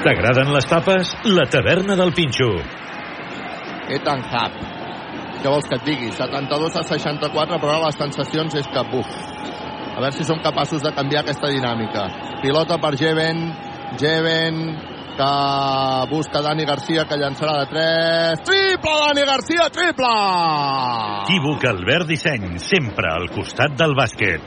T'agraden 0.03 0.51
les 0.51 0.67
tapes? 0.67 1.15
La 1.23 1.45
taverna 1.47 1.95
del 1.95 2.11
Pinxo. 2.11 2.49
Ethan 3.95 4.25
Hub. 4.27 4.57
Què 5.39 5.47
vols 5.47 5.67
que 5.71 5.79
et 5.79 5.87
digui? 5.87 6.11
72 6.11 6.75
a 6.75 6.83
64 6.91 7.61
però 7.63 7.79
les 7.85 7.97
sensacions 7.99 8.59
és 8.59 8.67
que 8.75 8.83
buf 8.91 9.15
a 9.93 9.99
veure 10.01 10.15
si 10.17 10.25
som 10.25 10.41
capaços 10.41 10.81
de 10.81 10.91
canviar 10.95 11.21
aquesta 11.23 11.51
dinàmica. 11.53 12.07
Pilota 12.41 12.79
per 12.81 12.95
Jeven, 12.97 13.45
Jeven 14.01 14.59
que 15.13 15.33
busca 16.09 16.41
Dani 16.41 16.65
Garcia 16.65 17.05
que 17.05 17.17
llançarà 17.21 17.59
de 17.61 17.67
3 17.69 18.41
triple 18.47 18.95
Dani 19.03 19.25
Garcia, 19.29 19.69
triple 19.69 20.13
Equívoc 21.23 21.67
Albert 21.69 22.09
Disseny 22.09 22.57
sempre 22.57 23.13
al 23.13 23.29
costat 23.35 23.77
del 23.77 23.93
bàsquet 23.93 24.41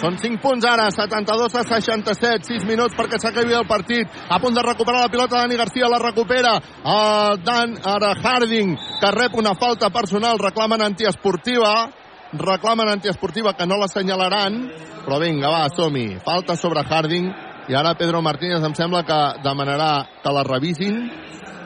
són 0.00 0.16
5 0.16 0.40
punts 0.40 0.64
ara, 0.64 0.86
72 0.94 1.56
a 1.60 1.62
67, 1.62 2.46
6 2.48 2.62
minuts 2.64 2.96
perquè 2.96 3.18
s'acabi 3.20 3.52
el 3.52 3.66
partit. 3.68 4.08
A 4.32 4.38
punt 4.40 4.56
de 4.56 4.62
recuperar 4.64 5.02
la 5.04 5.10
pilota, 5.12 5.42
Dani 5.42 5.58
Garcia 5.60 5.90
la 5.92 5.98
recupera. 6.00 6.54
El 6.80 7.42
Dan, 7.44 7.74
ara 7.84 8.14
Harding, 8.16 8.72
que 8.96 9.10
rep 9.12 9.36
una 9.36 9.52
falta 9.60 9.90
personal, 9.92 10.40
reclamen 10.40 10.86
antiesportiva 10.88 11.90
reclamen 12.32 12.88
antiesportiva 12.88 13.54
que 13.58 13.66
no 13.66 13.78
l'assenyalaran, 13.80 14.60
però 15.04 15.18
vinga, 15.22 15.50
va, 15.50 15.68
som-hi. 15.74 16.20
Falta 16.24 16.56
sobre 16.56 16.84
Harding 16.86 17.30
i 17.68 17.76
ara 17.76 17.96
Pedro 17.98 18.22
Martínez 18.22 18.64
em 18.66 18.74
sembla 18.74 19.02
que 19.06 19.18
demanarà 19.44 19.90
que 20.22 20.32
la 20.34 20.44
revisin 20.46 21.04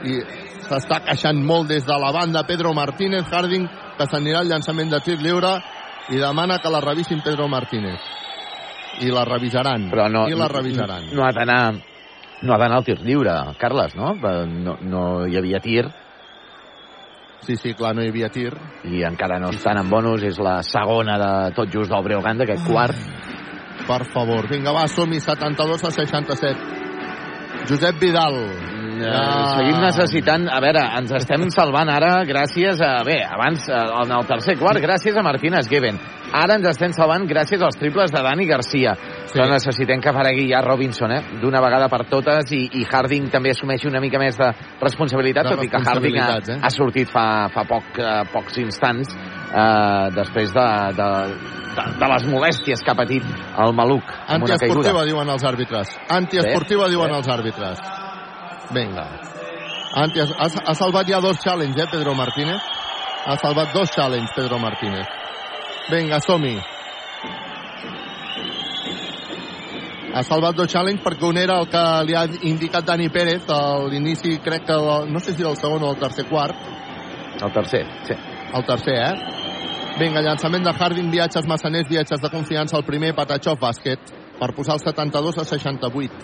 i 0.04 0.18
s'està 0.64 1.00
queixant 1.04 1.40
molt 1.44 1.68
des 1.68 1.84
de 1.86 1.96
la 2.00 2.12
banda 2.12 2.44
Pedro 2.48 2.74
Martínez, 2.76 3.28
Harding 3.30 3.66
que 3.98 4.06
s'anirà 4.10 4.42
al 4.42 4.50
llançament 4.50 4.90
de 4.92 5.00
tir 5.04 5.18
lliure 5.20 5.54
i 6.12 6.20
demana 6.20 6.58
que 6.60 6.72
la 6.72 6.82
revisin 6.84 7.22
Pedro 7.24 7.48
Martínez 7.48 8.00
i 9.04 9.10
la 9.10 9.24
revisaran 9.26 9.88
però 9.90 10.06
no, 10.12 10.26
i 10.30 10.36
la 10.38 10.48
revisaran 10.48 11.08
no, 11.08 11.18
no 11.18 11.26
ha 11.26 11.32
d'anar 11.34 11.62
no 12.44 12.54
ha 12.54 12.58
d'anar 12.60 12.76
al 12.76 12.84
tir 12.84 12.98
lliure, 13.00 13.32
Carles, 13.58 13.94
no? 13.96 14.12
No, 14.14 14.76
no 14.82 15.04
hi 15.26 15.38
havia 15.40 15.60
tir 15.64 15.86
Sí, 17.44 17.56
sí, 17.60 17.74
clar, 17.76 17.92
no 17.96 18.04
hi 18.04 18.08
havia 18.08 18.30
tir. 18.32 18.54
I 18.88 19.02
encara 19.04 19.36
no 19.40 19.50
estan 19.52 19.76
en 19.76 19.90
bonus, 19.92 20.22
és 20.24 20.38
la 20.40 20.62
segona 20.64 21.18
de 21.20 21.32
tot 21.56 21.68
just 21.72 21.92
del 21.92 22.04
Breogán, 22.06 22.40
d'aquest 22.40 22.64
quart. 22.70 22.96
Per 23.84 24.00
favor, 24.08 24.48
vinga, 24.48 24.72
va, 24.72 24.86
som-hi, 24.88 25.20
72 25.20 25.84
a 25.84 25.90
67. 25.92 26.84
Josep 27.68 28.00
Vidal. 28.00 28.38
Ja... 29.00 29.20
Seguim 29.58 29.80
necessitant... 29.82 30.46
A 30.52 30.60
veure, 30.64 30.82
ens 31.00 31.12
estem 31.18 31.48
salvant 31.58 31.90
ara 31.92 32.14
gràcies 32.28 32.80
a... 32.84 32.94
Bé, 33.06 33.18
abans, 33.24 33.68
eh, 33.68 33.84
en 34.04 34.14
el 34.16 34.28
tercer 34.30 34.56
quart, 34.60 34.80
gràcies 34.80 35.16
a 35.16 35.24
Martínez 35.26 35.68
Geven. 35.68 36.00
Ara 36.34 36.58
ens 36.58 36.68
estem 36.72 36.94
salvant 36.96 37.28
gràcies 37.30 37.62
als 37.62 37.76
triples 37.80 38.12
de 38.14 38.24
Dani 38.24 38.48
Garcia. 38.48 38.96
Sí. 39.24 39.38
Però 39.38 39.46
necessitem 39.48 40.02
que 40.04 40.10
aparegui 40.10 40.44
ja 40.50 40.60
Robinson, 40.62 41.12
eh? 41.14 41.20
D'una 41.40 41.60
vegada 41.64 41.88
per 41.92 42.04
totes 42.10 42.52
i, 42.52 42.60
i 42.80 42.84
Harding 42.84 43.30
també 43.32 43.54
assumeixi 43.54 43.88
una 43.88 44.02
mica 44.04 44.20
més 44.20 44.36
de 44.38 44.50
responsabilitat, 44.82 45.48
tot 45.48 45.64
i 45.64 45.70
que 45.72 45.80
Harding 45.80 46.18
ha, 46.20 46.28
eh? 46.38 46.58
ha 46.60 46.70
sortit 46.70 47.10
fa, 47.10 47.26
fa 47.54 47.64
poc, 47.68 47.98
eh, 47.98 48.20
pocs 48.34 48.60
instants 48.62 49.14
eh, 49.16 50.12
després 50.14 50.52
de, 50.54 50.68
de, 51.00 51.10
de, 51.74 51.86
de 52.02 52.12
les 52.14 52.28
molèsties 52.30 52.84
que 52.84 52.92
ha 52.92 52.98
patit 52.98 53.26
el 53.64 53.74
Maluc. 53.76 54.12
Antiesportiva, 54.36 55.06
diuen 55.08 55.34
els 55.34 55.48
àrbitres. 55.50 55.96
Antiesportiva, 56.20 56.90
diuen 56.92 57.16
els 57.16 57.30
àrbitres. 57.32 57.80
Vinga. 58.74 59.08
Anti, 59.94 60.20
ha, 60.20 60.46
ha 60.68 60.74
salvat 60.74 61.08
ja 61.08 61.20
dos 61.22 61.40
challenges, 61.42 61.86
eh, 61.86 61.90
Pedro 61.90 62.14
Martínez? 62.18 62.60
Ha 63.24 63.36
salvat 63.40 63.72
dos 63.72 63.90
challenges, 63.94 64.32
Pedro 64.36 64.58
Martínez. 64.58 65.06
Vinga, 65.90 66.20
som-hi. 66.20 66.58
Ha 70.14 70.22
salvat 70.22 70.54
dos 70.54 70.70
challenge 70.70 71.02
perquè 71.02 71.26
un 71.26 71.38
era 71.40 71.56
el 71.58 71.66
que 71.66 71.82
li 72.06 72.14
ha 72.14 72.22
indicat 72.46 72.86
Dani 72.86 73.08
Pérez 73.10 73.48
a 73.50 73.60
l'inici, 73.90 74.36
crec 74.44 74.62
que, 74.68 74.76
no 75.10 75.18
sé 75.18 75.32
si 75.34 75.42
del 75.42 75.56
segon 75.58 75.82
o 75.82 75.90
del 75.90 76.02
tercer 76.04 76.28
quart. 76.28 76.54
El 77.42 77.52
tercer, 77.52 77.82
sí. 78.06 78.14
El 78.54 78.64
tercer, 78.64 78.94
eh? 78.94 79.42
Vinga, 79.98 80.22
llançament 80.22 80.62
de 80.66 80.70
Harding, 80.70 81.10
viatges 81.10 81.46
massaners, 81.50 81.88
viatges 81.90 82.22
de 82.22 82.30
confiança, 82.30 82.76
el 82.78 82.86
primer, 82.86 83.12
Patachov, 83.14 83.58
bàsquet, 83.58 84.14
per 84.38 84.52
posar 84.54 84.78
el 84.78 84.84
72 84.86 85.38
a 85.38 85.44
68. 85.50 86.22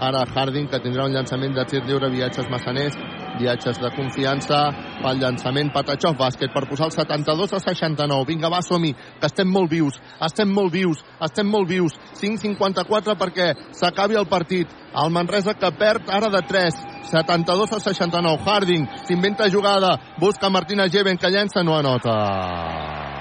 Ara 0.00 0.26
Harding, 0.28 0.68
que 0.68 0.80
tindrà 0.84 1.08
un 1.08 1.16
llançament 1.16 1.56
de 1.56 1.64
tir 1.68 1.82
lliure, 1.88 2.12
viatges 2.12 2.48
massaners, 2.52 2.96
viatges 3.38 3.78
de 3.80 3.90
confiança, 3.96 4.58
pel 5.02 5.20
llançament 5.20 5.72
Patachov, 5.74 6.16
bàsquet, 6.18 6.52
per 6.52 6.66
posar 6.68 6.88
el 6.90 6.94
72 6.96 7.52
a 7.52 7.60
69. 7.60 8.26
Vinga, 8.28 8.50
va, 8.52 8.62
som 8.62 8.82
que 8.82 9.28
estem 9.28 9.48
molt 9.48 9.70
vius, 9.70 9.98
estem 10.20 10.50
molt 10.50 10.72
vius, 10.72 11.02
estem 11.22 11.46
molt 11.46 11.68
vius. 11.68 11.94
5-54 12.18 13.16
perquè 13.20 13.52
s'acabi 13.78 14.18
el 14.18 14.26
partit. 14.26 14.68
El 14.92 15.10
Manresa 15.14 15.54
que 15.54 15.70
perd 15.78 16.10
ara 16.10 16.28
de 16.28 16.42
3, 16.48 16.82
72 17.12 17.72
a 17.72 17.80
69. 17.80 18.42
Harding 18.44 18.88
s'inventa 19.06 19.48
jugada, 19.48 19.96
busca 20.20 20.50
Martina 20.50 20.88
Geven 20.88 21.16
que 21.16 21.30
llença, 21.30 21.62
no 21.62 21.78
anota. 21.78 23.11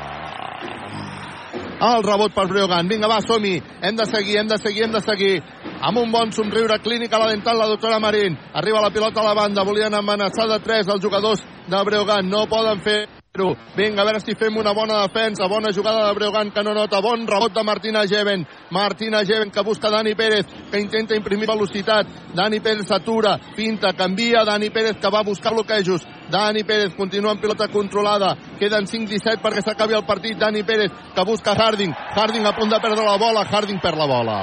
El 1.81 2.03
rebot 2.05 2.33
per 2.35 2.45
Breogan. 2.45 2.87
Vinga, 2.87 3.07
va, 3.07 3.21
som 3.21 3.41
-hi. 3.41 3.61
Hem 3.81 3.95
de 3.95 4.05
seguir, 4.05 4.37
hem 4.37 4.47
de 4.47 4.57
seguir, 4.57 4.83
hem 4.83 4.91
de 4.91 5.01
seguir. 5.01 5.43
Amb 5.81 5.97
un 5.97 6.11
bon 6.11 6.31
somriure 6.31 6.77
clínic 6.79 7.13
a 7.13 7.19
la 7.19 7.31
dental, 7.31 7.57
la 7.57 7.65
doctora 7.65 7.99
Marín. 7.99 8.37
Arriba 8.53 8.81
la 8.81 8.91
pilota 8.91 9.21
a 9.21 9.23
la 9.23 9.33
banda. 9.33 9.63
Volien 9.63 9.93
amenaçar 9.93 10.47
de 10.47 10.59
3 10.59 10.87
els 10.87 11.01
jugadors 11.01 11.43
de 11.67 11.83
Breogan. 11.83 12.29
No 12.29 12.45
poden 12.45 12.81
fer 12.81 13.20
Vinga, 13.33 14.01
a 14.01 14.03
veure 14.03 14.19
si 14.19 14.33
fem 14.35 14.57
una 14.59 14.73
bona 14.75 14.97
defensa. 15.05 15.47
Bona 15.47 15.71
jugada 15.71 16.07
de 16.07 16.13
Breogán 16.13 16.51
que 16.51 16.61
no 16.63 16.73
nota. 16.73 16.99
Bon 16.99 17.25
rebot 17.25 17.53
de 17.53 17.63
Martina 17.63 18.05
Geven. 18.05 18.45
Martina 18.71 19.23
Geven 19.23 19.49
que 19.49 19.61
busca 19.61 19.89
Dani 19.89 20.15
Pérez, 20.15 20.45
que 20.69 20.81
intenta 20.81 21.15
imprimir 21.15 21.47
velocitat. 21.47 22.07
Dani 22.35 22.59
Pérez 22.59 22.87
s'atura, 22.87 23.39
pinta, 23.55 23.93
canvia. 23.93 24.43
Dani 24.43 24.69
Pérez 24.69 24.97
que 24.99 25.09
va 25.09 25.23
buscar 25.23 25.53
bloquejos. 25.53 26.05
Dani 26.29 26.65
Pérez 26.65 26.93
continua 26.93 27.31
en 27.31 27.39
pilota 27.39 27.69
controlada. 27.69 28.35
Queden 28.59 28.85
5-17 28.85 29.39
perquè 29.39 29.63
s'acabi 29.63 29.95
el 29.95 30.03
partit. 30.03 30.37
Dani 30.37 30.63
Pérez 30.63 30.91
que 31.15 31.23
busca 31.23 31.55
Harding. 31.55 31.93
Harding 31.93 32.45
a 32.45 32.51
punt 32.51 32.69
de 32.69 32.81
perdre 32.81 33.05
la 33.05 33.15
bola. 33.15 33.45
Harding 33.47 33.79
perd 33.79 33.97
la 33.97 34.07
bola. 34.07 34.39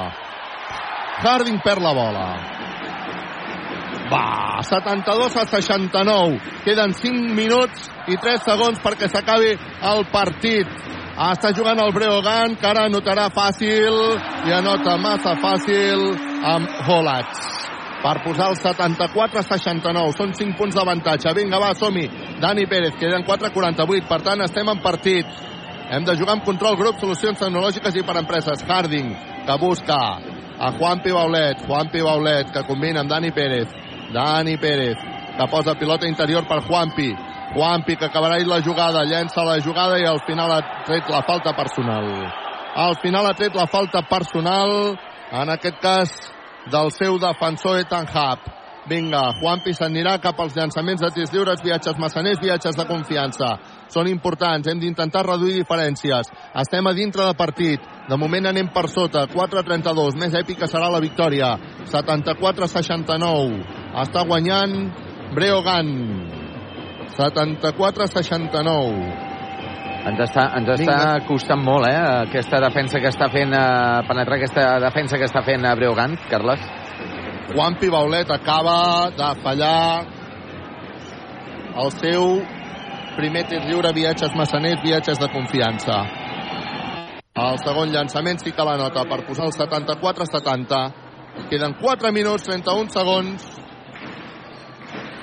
Harding 1.21 1.61
perd 1.61 1.83
la 1.83 1.93
bola. 1.93 2.58
Va, 4.09 4.61
72 4.63 5.35
a 5.37 5.45
69. 5.45 6.39
Queden 6.65 6.93
5 6.93 7.35
minuts 7.37 7.89
i 8.09 8.17
3 8.17 8.41
segons 8.47 8.81
perquè 8.81 9.09
s'acabi 9.09 9.53
el 9.91 10.05
partit. 10.13 10.71
Està 11.19 11.51
jugant 11.53 11.79
el 11.83 11.91
Breogan, 11.93 12.55
que 12.57 12.67
ara 12.69 12.87
anotarà 12.87 13.27
fàcil 13.35 13.97
i 14.47 14.55
anota 14.55 14.95
massa 14.97 15.35
fàcil 15.41 16.05
amb 16.47 16.87
Holats 16.87 17.59
per 17.99 18.15
posar 18.23 18.49
el 18.53 18.55
74 18.55 19.41
a 19.41 19.43
69. 19.43 20.15
Són 20.15 20.33
5 20.33 20.57
punts 20.57 20.75
d'avantatge. 20.75 21.33
Vinga, 21.35 21.59
va, 21.59 21.73
som-hi. 21.75 22.07
Dani 22.39 22.65
Pérez, 22.71 22.95
queden 22.99 23.25
4.48, 23.27 24.07
per 24.07 24.21
tant 24.25 24.41
estem 24.45 24.71
en 24.71 24.81
partit. 24.81 25.27
Hem 25.89 26.05
de 26.05 26.15
jugar 26.15 26.37
amb 26.37 26.45
control 26.45 26.77
grup, 26.79 26.99
solucions 27.01 27.39
tecnològiques 27.41 27.95
i 27.97 28.05
per 28.05 28.17
empreses. 28.21 28.63
Harding, 28.63 29.11
que 29.45 29.59
busca 29.59 29.99
a 30.59 30.71
Juanpi 30.77 31.11
Baulet, 31.11 31.65
Juanpi 31.67 32.01
Baulet, 32.05 32.51
que 32.53 32.65
combina 32.67 33.03
amb 33.03 33.11
Dani 33.11 33.31
Pérez. 33.35 33.88
Dani 34.13 34.57
Pérez, 34.57 34.97
que 35.37 35.47
posa 35.47 35.75
pilota 35.75 36.07
interior 36.07 36.47
per 36.47 36.61
Juanpi. 36.65 37.15
Juanpi, 37.55 37.95
que 37.95 38.05
acabarà 38.05 38.37
la 38.45 38.61
jugada, 38.61 39.05
llença 39.05 39.43
la 39.43 39.59
jugada 39.59 39.97
i 39.97 40.05
al 40.05 40.21
final 40.25 40.51
ha 40.51 40.61
tret 40.85 41.09
la 41.09 41.21
falta 41.23 41.53
personal. 41.53 42.05
Al 42.75 42.95
final 43.01 43.25
ha 43.25 43.33
tret 43.33 43.55
la 43.55 43.67
falta 43.67 44.01
personal, 44.01 44.95
en 45.31 45.49
aquest 45.49 45.81
cas 45.81 46.13
del 46.71 46.91
seu 46.91 47.17
defensor 47.17 47.79
Ethan 47.79 48.07
Hub. 48.13 48.39
Vinga, 48.89 49.21
Juanpi 49.37 49.73
s'anirà 49.75 50.15
cap 50.21 50.39
als 50.41 50.55
llançaments 50.57 51.01
de 51.03 51.09
tirs 51.13 51.33
lliures, 51.33 51.61
viatges 51.61 51.97
massaners, 52.01 52.39
viatges 52.41 52.75
de 52.77 52.85
confiança. 52.89 53.49
Són 53.93 54.07
importants, 54.09 54.67
hem 54.69 54.79
d'intentar 54.81 55.25
reduir 55.27 55.59
diferències. 55.59 56.29
Estem 56.63 56.87
a 56.87 56.93
dintre 56.97 57.25
de 57.27 57.35
partit. 57.37 57.85
De 58.09 58.17
moment 58.17 58.49
anem 58.49 58.71
per 58.73 58.87
sota, 58.89 59.27
4-32. 59.29 60.17
Més 60.17 60.33
èpica 60.33 60.67
serà 60.69 60.89
la 60.89 61.01
victòria. 61.03 61.57
74-69. 61.91 63.61
Està 63.99 64.23
guanyant 64.27 64.75
Breogan. 65.35 65.89
74-69. 67.17 69.27
Ens 70.09 70.19
està, 70.23 70.43
ens 70.55 70.69
està 70.71 71.19
costant 71.27 71.59
molt, 71.59 71.83
eh, 71.89 72.29
aquesta 72.29 72.61
defensa 72.63 73.01
que 73.03 73.09
està 73.11 73.27
fent, 73.33 73.51
eh, 73.51 73.99
penetrar 74.07 74.37
aquesta 74.37 74.79
defensa 74.79 75.17
que 75.19 75.27
està 75.27 75.41
fent 75.43 75.65
a 75.65 75.75
Breogant, 75.75 76.15
Carles. 76.29 76.61
Juanpi 77.51 77.89
Baulet 77.89 78.31
acaba 78.31 79.09
de 79.11 79.35
fallar 79.43 80.05
el 81.83 81.91
seu 81.91 82.41
primer 83.17 83.43
tir 83.49 83.59
lliure, 83.65 83.91
viatges 83.91 84.35
massaners, 84.35 84.81
viatges 84.81 85.19
de 85.19 85.27
confiança. 85.33 86.05
El 87.35 87.57
segon 87.59 87.91
llançament 87.91 88.39
sí 88.39 88.51
que 88.51 88.63
la 88.63 88.77
nota 88.77 89.03
per 89.09 89.25
posar 89.27 89.45
el 89.47 89.53
74-70. 89.55 90.93
Queden 91.49 91.73
4 91.81 92.11
minuts, 92.11 92.43
31 92.47 92.89
segons. 92.89 93.58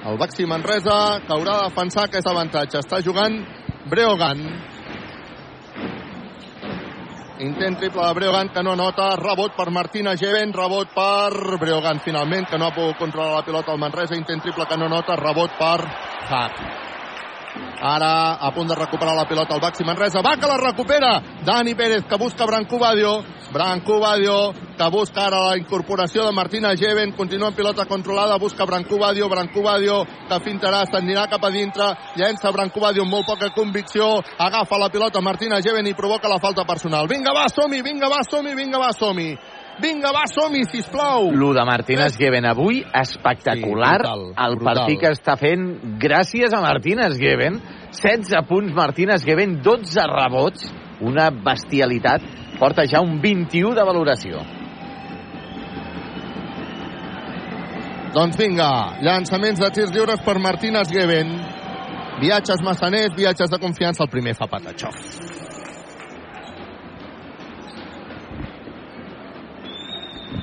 El 0.07 0.19
Baxi 0.23 0.45
Manresa 0.47 1.19
que 1.27 1.35
haurà 1.35 1.57
de 1.59 1.71
defensar 1.71 2.05
aquest 2.07 2.29
avantatge. 2.31 2.79
Està 2.79 3.01
jugant 3.03 3.41
Breogan. 3.91 4.45
Intent 7.43 7.77
triple 7.81 8.07
de 8.07 8.15
Breogan 8.21 8.53
que 8.55 8.63
no 8.63 8.77
nota. 8.79 9.11
Rebot 9.19 9.59
per 9.59 9.69
Martina 9.75 10.15
Geven. 10.17 10.55
Rebot 10.55 10.95
per 10.95 11.59
Breogan 11.59 12.01
finalment 12.07 12.47
que 12.47 12.59
no 12.59 12.71
ha 12.71 12.77
pogut 12.79 13.03
controlar 13.03 13.41
la 13.41 13.47
pilota 13.51 13.75
al 13.75 13.83
Manresa. 13.83 14.15
Intent 14.15 14.47
triple 14.47 14.71
que 14.71 14.79
no 14.79 14.89
nota. 14.89 15.19
Rebot 15.19 15.59
per 15.59 15.79
Hack. 16.31 16.86
Ara 17.81 18.35
a 18.41 18.51
punt 18.55 18.69
de 18.69 18.75
recuperar 18.75 19.15
la 19.15 19.29
pilota 19.29 19.55
el 19.55 19.61
Baxi 19.61 19.85
Manresa. 19.85 20.23
Va 20.25 20.37
que 20.37 20.47
la 20.47 20.57
recupera 20.57 21.23
Dani 21.45 21.75
Pérez 21.75 22.05
que 22.09 22.17
busca 22.17 22.47
Branco 22.47 22.79
Badio. 22.79 23.23
Branco 23.53 24.01
Badio 24.01 24.53
que 24.77 24.89
busca 24.91 25.27
ara 25.27 25.41
la 25.49 25.57
incorporació 25.57 26.25
de 26.25 26.33
Martina 26.33 26.75
Geven. 26.77 27.13
Continua 27.13 27.49
en 27.49 27.55
pilota 27.55 27.85
controlada. 27.87 28.39
Busca 28.39 28.65
Branco 28.65 28.99
Badio. 28.99 29.29
Branco 29.29 29.63
Badio 29.63 30.05
que 30.29 30.41
fintarà, 30.41 30.85
s'anirà 30.87 31.27
cap 31.29 31.45
a 31.45 31.51
dintre. 31.51 31.91
Llença 32.17 32.51
Branco 32.51 32.81
Badio 32.81 33.05
amb 33.05 33.13
molt 33.13 33.27
poca 33.27 33.53
convicció. 33.55 34.23
Agafa 34.39 34.79
la 34.79 34.89
pilota 34.89 35.21
Martina 35.21 35.61
Geven 35.61 35.87
i 35.87 35.95
provoca 35.95 36.29
la 36.29 36.41
falta 36.41 36.65
personal. 36.65 37.07
Vinga, 37.09 37.33
va, 37.33 37.49
som-hi, 37.49 37.83
vinga, 37.83 38.09
va, 38.09 38.23
som-hi, 38.29 38.55
vinga, 38.55 38.79
va, 38.79 38.93
som-hi. 38.93 39.37
Vinga, 39.77 40.09
va, 40.09 40.23
som-hi, 40.31 40.63
sisplau. 40.73 41.29
Lo 41.37 41.51
de 41.53 41.63
Martínez 41.69 42.17
Geven 42.17 42.47
avui, 42.49 42.81
espectacular. 42.97 43.99
Sí, 44.01 44.09
brutal, 44.09 44.23
el 44.33 44.57
brutal. 44.57 44.79
partit 44.81 45.01
que 45.03 45.11
està 45.13 45.37
fent 45.37 45.67
gràcies 46.01 46.55
a 46.57 46.63
Martínez 46.65 47.19
Geven. 47.21 47.61
16 47.93 48.41
punts 48.49 48.73
Martínez 48.73 49.25
Geven, 49.25 49.59
12 49.63 50.07
rebots. 50.09 50.73
Una 51.05 51.29
bestialitat. 51.29 52.25
Porta 52.57 52.87
ja 52.89 53.03
un 53.05 53.21
21 53.21 53.75
de 53.77 53.85
valoració. 53.85 54.41
Doncs 58.17 58.41
vinga, 58.41 58.71
llançaments 59.05 59.61
de 59.61 59.71
tirs 59.77 59.93
lliures 59.93 60.25
per 60.25 60.39
Martínez 60.41 60.89
Geven. 60.89 61.37
Viatges 62.23 62.65
massaners, 62.65 63.13
viatges 63.13 63.53
de 63.53 63.61
confiança. 63.61 64.09
El 64.09 64.09
primer 64.09 64.33
fa 64.39 64.49
Patachov. 64.49 65.26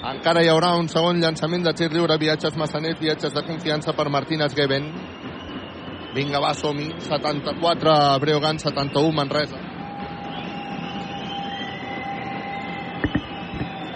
Encara 0.01 0.41
hi 0.43 0.49
haurà 0.51 0.73
un 0.79 0.89
segon 0.89 1.19
llançament 1.21 1.63
de 1.63 1.73
tir 1.77 1.91
lliure, 1.93 2.17
viatges 2.19 2.57
massaners, 2.57 2.99
viatges 2.99 3.33
de 3.33 3.43
confiança 3.45 3.93
per 3.93 4.09
Martínez 4.09 4.55
Geven. 4.57 4.89
Vinga, 6.13 6.41
va, 6.41 6.53
som-hi. 6.53 6.89
74 7.05 7.93
Breogan, 8.21 8.59
71 8.59 9.13
Manresa. 9.13 9.61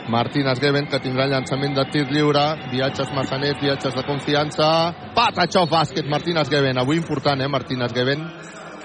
Martínez 0.07 0.61
Geven, 0.64 0.88
que 0.88 1.02
tindrà 1.03 1.28
llançament 1.28 1.76
de 1.76 1.84
tir 1.91 2.06
lliure, 2.07 2.45
viatges 2.72 3.11
massaners, 3.14 3.60
viatges 3.61 3.94
de 3.94 4.06
confiança. 4.07 4.69
Patachov 5.15 5.69
bàsquet, 5.69 6.07
Martínez 6.07 6.49
Geven. 6.49 6.80
Avui 6.80 6.98
important, 6.98 7.41
eh, 7.41 7.48
Martínez 7.48 7.94
Geven. 7.94 8.24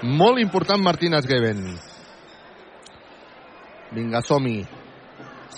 Molt 0.03 0.39
important, 0.39 0.83
Martínez 0.83 1.25
Geven. 1.25 1.63
Vinga, 3.93 4.21
som-hi. 4.21 4.82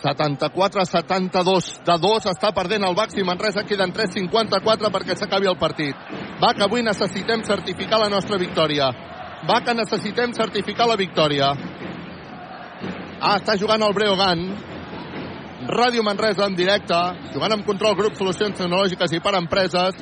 74-72 0.06 1.82
de 1.86 1.96
2 1.98 2.28
està 2.30 2.52
perdent 2.54 2.86
el 2.86 2.96
Baxi 2.98 3.26
Manresa 3.26 3.66
queden 3.66 3.94
3-54 3.96 4.92
perquè 4.94 5.18
s'acabi 5.18 5.50
el 5.50 5.58
partit. 5.58 5.98
Va 6.42 6.54
que 6.54 6.66
avui 6.66 6.86
necessitem 6.86 7.44
certificar 7.48 8.00
la 8.04 8.12
nostra 8.14 8.38
victòria. 8.38 8.92
Va 9.50 9.62
que 9.66 9.74
necessitem 9.74 10.34
certificar 10.38 10.88
la 10.88 11.00
victòria. 11.00 11.52
Ah, 13.20 13.38
està 13.40 13.58
jugant 13.58 13.82
el 13.82 13.94
Breogan 13.96 14.46
Ràdio 15.66 16.04
Manresa 16.06 16.46
en 16.46 16.54
directe 16.54 16.98
jugant 17.34 17.56
amb 17.56 17.66
control 17.66 17.96
grup 17.98 18.20
solucions 18.20 18.60
tecnològiques 18.60 19.16
i 19.18 19.22
per 19.24 19.34
empreses. 19.40 19.98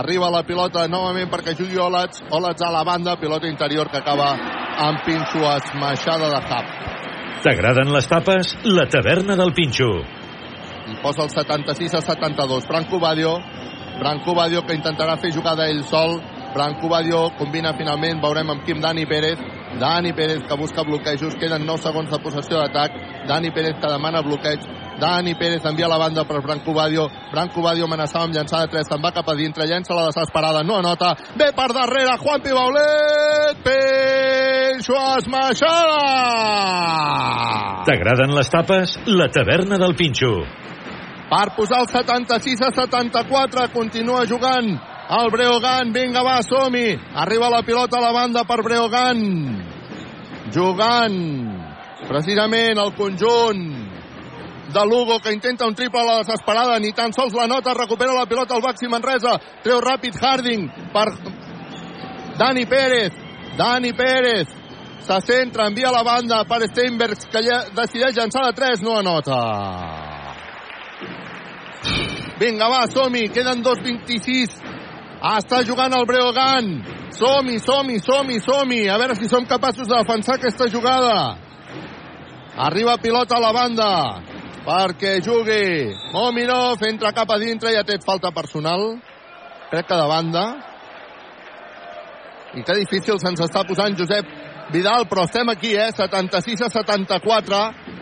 Arriba 0.00 0.32
la 0.32 0.42
pilota 0.46 0.86
novament 0.88 1.28
perquè 1.30 1.54
jugui 1.58 1.76
Olats 1.78 2.24
Olats 2.30 2.64
a 2.64 2.72
la 2.72 2.82
banda, 2.84 3.20
pilota 3.20 3.46
interior 3.46 3.92
que 3.92 4.00
acaba 4.00 4.32
amb 4.88 5.04
pinxo 5.04 5.44
esmaixada 5.52 6.32
de 6.32 6.42
Hub 6.48 6.95
T'agraden 7.46 7.92
les 7.94 8.08
tapes? 8.10 8.48
La 8.66 8.88
taverna 8.90 9.36
del 9.38 9.52
Pinxo. 9.54 9.86
I 10.90 10.96
posa 10.98 11.22
el 11.22 11.28
76 11.30 11.92
a 11.94 12.00
72. 12.02 12.64
Branco 12.66 12.98
Badio. 12.98 13.36
Branco 14.00 14.34
Badio 14.34 14.64
que 14.66 14.74
intentarà 14.74 15.14
fer 15.22 15.30
jugada 15.30 15.68
ell 15.70 15.84
sol. 15.86 16.16
Branco 16.56 16.90
Badio 16.90 17.20
combina 17.38 17.70
finalment. 17.78 18.18
Veurem 18.24 18.50
amb 18.50 18.64
Quim 18.66 18.82
Dani 18.82 19.06
Pérez. 19.06 19.38
Dani 19.78 20.10
Pérez 20.12 20.42
que 20.42 20.58
busca 20.58 20.82
bloquejos. 20.82 21.38
Queden 21.38 21.62
9 21.70 21.84
segons 21.86 22.10
de 22.10 22.18
possessió 22.18 22.58
d'atac. 22.58 22.98
Dani 23.30 23.54
Pérez 23.54 23.78
que 23.78 23.94
demana 23.94 24.26
bloqueig. 24.26 24.66
Dani 24.98 25.34
Pérez 25.34 25.64
envia 25.64 25.88
la 25.88 25.98
banda 25.98 26.24
per 26.24 26.40
Branco 26.40 26.72
Badio. 26.72 27.08
Branco 27.30 27.60
Badio 27.60 27.84
amenaçava 27.84 28.24
amb 28.24 28.34
llançar 28.34 28.62
de 28.64 28.72
3. 28.72 28.88
Se'n 28.88 29.02
va 29.02 29.12
cap 29.12 29.28
a 29.28 29.34
dintre. 29.36 29.66
Llença 29.68 29.94
la 29.94 30.06
desesperada. 30.08 30.62
No 30.64 30.78
anota. 30.78 31.14
Ve 31.36 31.50
per 31.52 31.68
darrere. 31.76 32.16
Juan 32.22 32.40
Pibaulet. 32.40 33.60
Peixo 33.64 34.96
esmaixada. 35.18 36.00
T'agraden 37.86 38.34
les 38.34 38.48
tapes? 38.50 38.98
La 39.06 39.28
taverna 39.28 39.78
del 39.78 39.94
Pinxo. 39.94 40.32
Per 41.28 41.46
posar 41.56 41.82
el 41.84 41.88
76 41.92 42.62
a 42.62 42.70
74. 42.72 43.68
Continua 43.74 44.24
jugant 44.26 44.72
el 45.20 45.30
Breogan. 45.30 45.92
Vinga, 45.92 46.24
va, 46.24 46.40
som-hi. 46.42 46.96
Arriba 47.14 47.50
la 47.52 47.62
pilota 47.62 47.98
a 47.98 48.06
la 48.08 48.12
banda 48.16 48.46
per 48.48 48.62
Breogan. 48.64 49.20
Jugant 50.54 51.20
precisament 52.06 52.78
el 52.78 52.92
conjunt 52.94 53.85
de 54.76 54.84
Lugo 54.86 55.20
que 55.20 55.32
intenta 55.32 55.66
un 55.66 55.74
triple 55.74 56.00
a 56.00 56.04
la 56.04 56.18
desesperada, 56.18 56.78
ni 56.78 56.92
tan 56.92 57.12
sols 57.12 57.32
la 57.32 57.46
nota, 57.46 57.72
recupera 57.72 58.12
la 58.12 58.26
pilota 58.26 58.54
al 58.54 58.60
Baxi 58.60 58.88
Manresa, 58.92 59.38
treu 59.64 59.80
ràpid 59.80 60.18
Harding 60.20 60.68
per 60.92 61.06
Dani 62.36 62.66
Pérez, 62.66 63.12
Dani 63.56 63.92
Pérez, 63.96 64.52
se 65.00 65.20
centra, 65.24 65.68
envia 65.70 65.90
la 65.90 66.02
banda 66.04 66.42
per 66.44 66.66
Steinbergs, 66.68 67.24
que 67.32 67.40
ja 67.46 67.62
decideix 67.72 68.18
llançar 68.18 68.44
de 68.50 68.52
3, 68.52 68.84
no 68.84 68.98
anota. 68.98 69.40
Vinga, 72.36 72.68
va, 72.68 72.84
som-hi, 72.92 73.30
queden 73.32 73.64
2.26. 73.64 74.60
Està 75.32 75.62
jugant 75.64 75.94
el 75.96 76.04
Breogan. 76.04 76.72
Som-hi, 77.16 77.56
som-hi, 77.64 77.96
som-hi, 78.04 78.40
som-hi. 78.44 78.82
A 78.92 78.98
veure 79.00 79.16
si 79.16 79.30
som 79.30 79.46
capaços 79.48 79.88
de 79.88 79.94
defensar 79.94 80.36
aquesta 80.36 80.68
jugada. 80.68 81.38
Arriba 82.66 82.98
pilota 83.00 83.38
a 83.38 83.40
la 83.40 83.52
banda 83.56 83.90
perquè 84.66 85.20
jugui 85.22 85.94
Mominov, 86.12 86.82
entra 86.88 87.14
cap 87.14 87.30
a 87.30 87.38
dintre 87.38 87.70
ha 87.78 87.84
tret 87.86 88.04
falta 88.04 88.32
personal. 88.34 88.96
Crec 89.70 89.86
que 89.86 89.98
de 89.98 90.08
banda. 90.10 90.44
I 92.56 92.62
que 92.66 92.78
difícil 92.80 93.20
se'ns 93.20 93.42
està 93.46 93.62
posant 93.68 93.96
Josep 93.98 94.28
Vidal, 94.72 95.06
però 95.08 95.24
estem 95.24 95.48
aquí, 95.48 95.74
eh? 95.76 95.92
76 95.94 96.60
a 96.62 96.68
74, 96.68 97.58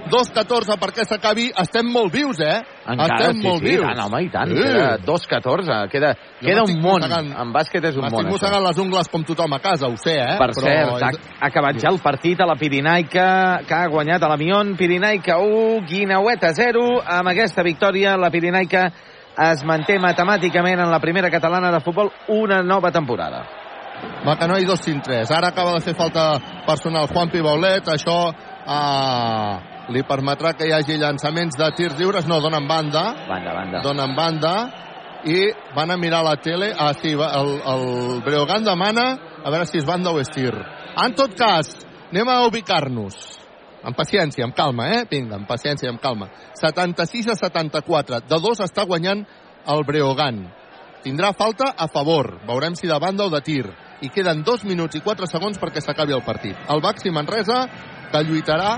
2-14 0.08 0.76
perquè 0.80 1.04
s'acabi. 1.04 1.50
Estem 1.60 1.90
molt 1.92 2.12
vius, 2.12 2.40
eh? 2.40 2.62
Encara, 2.88 3.18
estem 3.18 3.36
sí, 3.40 3.46
molt 3.46 3.60
sí, 3.60 3.68
vius. 3.68 3.84
tant, 3.84 4.00
home, 4.06 4.22
i 4.24 4.30
tant. 4.32 4.48
Sí. 4.48 4.62
Queda 4.62 4.96
2-14, 5.04 5.88
queda, 5.92 6.14
Jo 6.14 6.46
queda 6.48 6.62
m'estic 6.62 6.76
un 6.76 6.82
món. 6.82 7.00
mossegant- 7.02 7.36
En 7.44 7.52
bàsquet 7.52 7.84
és 7.84 7.96
un 7.96 8.02
M'estic 8.02 8.16
món, 8.18 8.26
això. 8.26 8.30
mossegant 8.32 8.62
les 8.66 8.78
ungles 8.78 9.08
com 9.08 9.24
tothom 9.24 9.52
a 9.52 9.58
casa, 9.60 9.86
ho 9.86 9.96
sé, 9.96 10.14
eh? 10.16 10.36
Per 10.38 10.50
Però 10.50 10.62
cert, 10.62 11.02
és- 11.12 11.20
ha 11.40 11.46
acabat 11.46 11.76
ja 11.78 11.88
el 11.90 11.98
partit 12.00 12.40
a 12.40 12.46
la 12.46 12.56
Pirinaica, 12.56 13.60
que 13.66 13.74
ha 13.74 13.86
guanyat 13.88 14.22
a 14.22 14.28
l'Amion. 14.28 14.74
Pirinaica 14.76 15.38
1, 15.38 15.84
Guinaueta 15.86 16.54
0. 16.54 17.02
Amb 17.04 17.28
aquesta 17.28 17.62
victòria, 17.62 18.16
la 18.16 18.30
Pirinaica 18.30 18.90
es 19.36 19.64
manté 19.64 19.98
matemàticament 19.98 20.80
en 20.80 20.90
la 20.90 20.98
primera 21.00 21.28
catalana 21.30 21.70
de 21.70 21.80
futbol 21.80 22.10
una 22.28 22.62
nova 22.62 22.90
temporada. 22.90 23.44
Macanoi 24.24 24.64
2 24.64 24.81
5 24.81 25.05
3. 25.05 25.31
Ara 25.36 25.52
acaba 25.52 25.74
de 25.74 25.85
fer 25.85 25.94
falta 25.94 26.39
personal 26.66 27.09
Juan 27.12 27.31
Pibaulet. 27.31 27.89
Això 27.93 28.18
eh, 28.32 29.52
li 29.93 30.02
permetrà 30.09 30.55
que 30.56 30.68
hi 30.68 30.72
hagi 30.72 30.98
llançaments 31.01 31.59
de 31.59 31.70
tirs 31.76 31.98
lliures. 31.98 32.26
No, 32.31 32.40
donen 32.40 32.68
banda. 32.68 33.05
Banda, 33.28 33.55
banda. 33.55 33.82
Donen 33.85 34.16
banda. 34.16 34.55
I 35.24 35.52
van 35.76 35.90
a 35.90 35.97
mirar 35.97 36.24
la 36.24 36.36
tele. 36.36 36.72
Ah, 36.76 36.93
sí, 36.94 37.12
el, 37.12 37.55
el 37.74 37.86
Breogán 38.24 38.64
demana 38.64 39.06
a 39.44 39.52
veure 39.52 39.68
si 39.68 39.81
és 39.81 39.86
banda 39.89 40.12
o 40.12 40.20
és 40.20 40.28
tir. 40.32 40.52
En 41.05 41.14
tot 41.16 41.32
cas, 41.36 41.72
anem 42.10 42.28
a 42.32 42.43
ubicar-nos. 42.48 43.16
Amb 43.85 43.97
paciència, 43.97 44.47
amb 44.47 44.56
calma, 44.56 44.89
eh? 44.97 45.05
Vinga, 45.10 45.36
amb 45.36 45.48
paciència, 45.48 45.90
amb 45.93 46.01
calma. 46.01 46.31
76 46.56 47.28
a 47.28 47.36
74. 47.36 48.22
De 48.28 48.39
dos 48.40 48.62
està 48.64 48.86
guanyant 48.89 49.26
el 49.68 49.85
Breogán. 49.85 50.47
Tindrà 51.05 51.35
falta 51.36 51.74
a 51.76 51.89
favor. 51.93 52.39
Veurem 52.48 52.76
si 52.78 52.89
de 52.89 52.97
banda 52.98 53.26
o 53.26 53.32
de 53.32 53.43
tir. 53.44 53.66
I 54.05 54.10
queden 54.12 54.43
2 54.44 54.66
minuts 54.68 54.98
i 54.98 55.01
4 55.05 55.26
segons 55.31 55.59
perquè 55.60 55.81
s'acabi 55.81 56.12
el 56.12 56.24
partit. 56.26 56.56
El 56.68 56.82
Baxi 56.85 57.10
Manresa, 57.14 57.62
que 58.12 58.20
lluitarà 58.26 58.74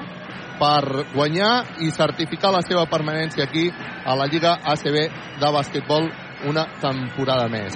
per 0.61 1.05
guanyar 1.13 1.81
i 1.85 1.91
certificar 1.93 2.53
la 2.55 2.63
seva 2.65 2.87
permanència 2.89 3.45
aquí 3.45 3.67
a 4.07 4.15
la 4.17 4.29
Lliga 4.31 4.55
ACB 4.65 4.97
de 5.43 5.51
bàsquetbol 5.53 6.07
una 6.49 6.67
temporada 6.81 7.49
més. 7.53 7.75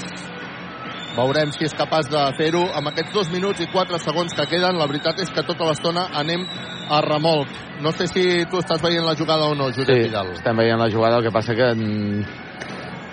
Veurem 1.16 1.50
si 1.52 1.66
és 1.66 1.74
capaç 1.74 2.06
de 2.08 2.20
fer-ho 2.38 2.62
amb 2.78 2.92
aquests 2.92 3.12
2 3.16 3.32
minuts 3.34 3.60
i 3.60 3.66
4 3.72 3.98
segons 3.98 4.32
que 4.36 4.46
queden. 4.46 4.78
La 4.78 4.86
veritat 4.86 5.18
és 5.20 5.32
que 5.34 5.42
tota 5.42 5.66
l'estona 5.66 6.06
anem 6.14 6.44
a 6.90 7.00
remolc. 7.02 7.50
No 7.82 7.90
sé 7.96 8.06
si 8.06 8.22
tu 8.50 8.60
estàs 8.62 8.80
veient 8.84 9.04
la 9.04 9.16
jugada 9.18 9.48
o 9.50 9.56
no, 9.58 9.66
Josep 9.74 9.90
Sí, 9.90 10.04
Vidal. 10.06 10.30
estem 10.36 10.56
veient 10.56 10.78
la 10.78 10.90
jugada, 10.92 11.18
el 11.18 11.24
que 11.26 11.32
passa 11.34 11.54
que... 11.58 11.74
mm, 11.74 12.46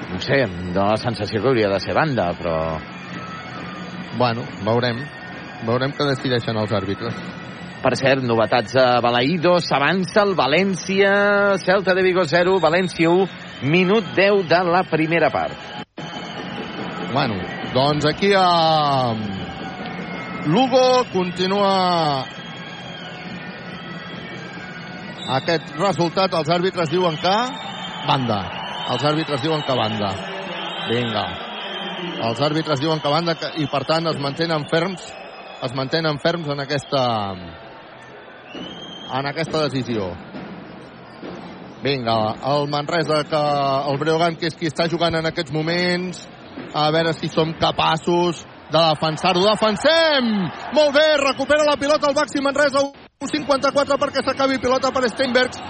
No 0.07 0.21
sé, 0.23 0.37
em 0.45 0.71
dóna 0.71 0.93
la 0.93 0.97
sensació 1.01 1.41
que 1.41 1.49
hauria 1.49 1.67
de 1.67 1.79
ser 1.83 1.93
banda, 1.93 2.29
però... 2.37 2.77
Bueno, 4.17 4.43
veurem. 4.65 5.03
Veurem 5.67 5.93
què 5.93 6.05
decideixen 6.09 6.57
els 6.57 6.73
àrbitres. 6.73 7.17
Per 7.77 7.93
cert, 7.97 8.23
novetats 8.25 8.73
a 8.81 8.99
Balaïdo, 9.05 9.59
s'avança 9.61 10.23
el 10.25 10.33
València, 10.37 11.11
Celta 11.61 11.93
de 11.93 12.03
Vigo 12.05 12.25
0, 12.25 12.57
València 12.63 13.11
1, 13.13 13.27
minut 13.69 14.09
10 14.17 14.47
de 14.49 14.61
la 14.65 14.81
primera 14.89 15.29
part. 15.29 15.53
Bueno, 17.13 17.37
doncs 17.73 18.05
aquí 18.09 18.33
a 18.35 19.13
Lugo 20.47 21.05
continua 21.13 22.25
aquest 25.37 25.73
resultat. 25.77 26.33
Els 26.33 26.49
àrbitres 26.49 26.89
diuen 26.89 27.17
que 27.21 27.35
banda. 28.07 28.39
Els 28.93 29.03
àrbitres 29.03 29.43
diuen 29.43 29.61
que 29.67 29.75
banda. 29.75 30.13
Vinga. 30.89 31.46
Els 31.97 32.41
àrbitres 32.41 32.81
diuen 32.81 32.99
que 33.01 33.09
banda 33.09 33.33
i 33.57 33.65
per 33.71 33.83
tant 33.89 34.05
es 34.11 34.19
mantenen 34.21 34.67
ferms 34.69 35.07
es 35.65 35.73
mantenen 35.73 36.19
ferms 36.21 36.49
en 36.53 36.59
aquesta 36.61 37.03
en 39.17 39.25
aquesta 39.25 39.63
decisió. 39.63 40.11
Vinga, 41.81 42.35
el 42.51 42.67
Manresa, 42.69 43.23
que 43.29 43.41
el 43.91 43.97
Breogán, 43.97 44.35
que 44.35 44.49
és 44.49 44.55
qui 44.57 44.67
està 44.67 44.87
jugant 44.91 45.15
en 45.15 45.29
aquests 45.29 45.53
moments, 45.55 46.23
a 46.73 46.89
veure 46.91 47.13
si 47.15 47.29
som 47.31 47.53
capaços 47.61 48.43
de 48.73 48.81
defensar-ho. 48.81 49.45
Defensem! 49.45 50.31
Molt 50.75 50.95
bé, 50.97 51.05
recupera 51.21 51.67
la 51.69 51.77
pilota 51.79 52.09
el 52.09 52.17
Baxi 52.17 52.43
Manresa, 52.43 52.83
54 53.23 53.97
perquè 54.01 54.25
s'acabi 54.25 54.59
pilota 54.59 54.91
per 54.91 55.07
Steinbergs. 55.13 55.61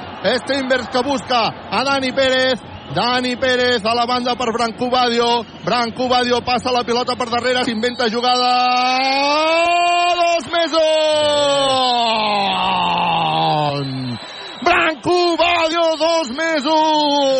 Steinbergs 0.41 0.89
que 0.95 1.05
busca 1.05 1.45
a 1.69 1.83
Dani 1.85 2.11
Pérez. 2.15 2.76
Dani 2.93 3.35
Pérez 3.37 3.83
a 3.83 3.93
la 3.93 4.05
banda 4.05 4.35
per 4.35 4.51
Branco 4.51 4.89
Badio. 4.89 5.45
Branco 5.63 6.07
Badio 6.07 6.41
passa 6.41 6.71
la 6.71 6.83
pilota 6.83 7.15
per 7.15 7.29
darrere, 7.29 7.63
s'inventa 7.63 8.09
jugada. 8.09 8.97
Dos 10.15 10.45
mesos! 10.51 10.77
Branco 14.61 15.35
Badio, 15.35 15.95
dos 15.97 16.29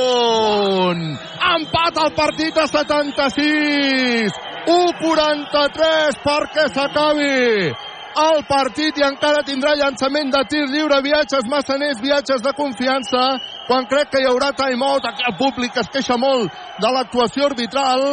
un! 0.06 1.18
Empat 1.58 1.98
al 1.98 2.12
partit 2.14 2.58
a 2.58 2.68
76! 2.68 4.32
1-43 4.68 6.20
perquè 6.24 6.68
s'acabi 6.76 7.72
el 8.18 8.42
partit 8.50 8.98
i 8.98 9.06
encara 9.06 9.44
tindrà 9.46 9.76
llançament 9.78 10.32
de 10.34 10.42
tir 10.50 10.64
lliure, 10.72 10.98
viatges 11.06 11.46
massaners, 11.52 12.02
viatges 12.02 12.42
de 12.42 12.54
confiança, 12.58 13.24
quan 13.68 13.86
crec 13.92 14.10
que 14.14 14.22
hi 14.24 14.30
haurà 14.30 14.54
timeout, 14.58 15.06
aquí 15.06 15.26
el 15.28 15.38
públic 15.38 15.78
es 15.78 15.92
queixa 15.94 16.18
molt 16.18 16.50
de 16.82 16.94
l'actuació 16.96 17.50
arbitral, 17.52 18.08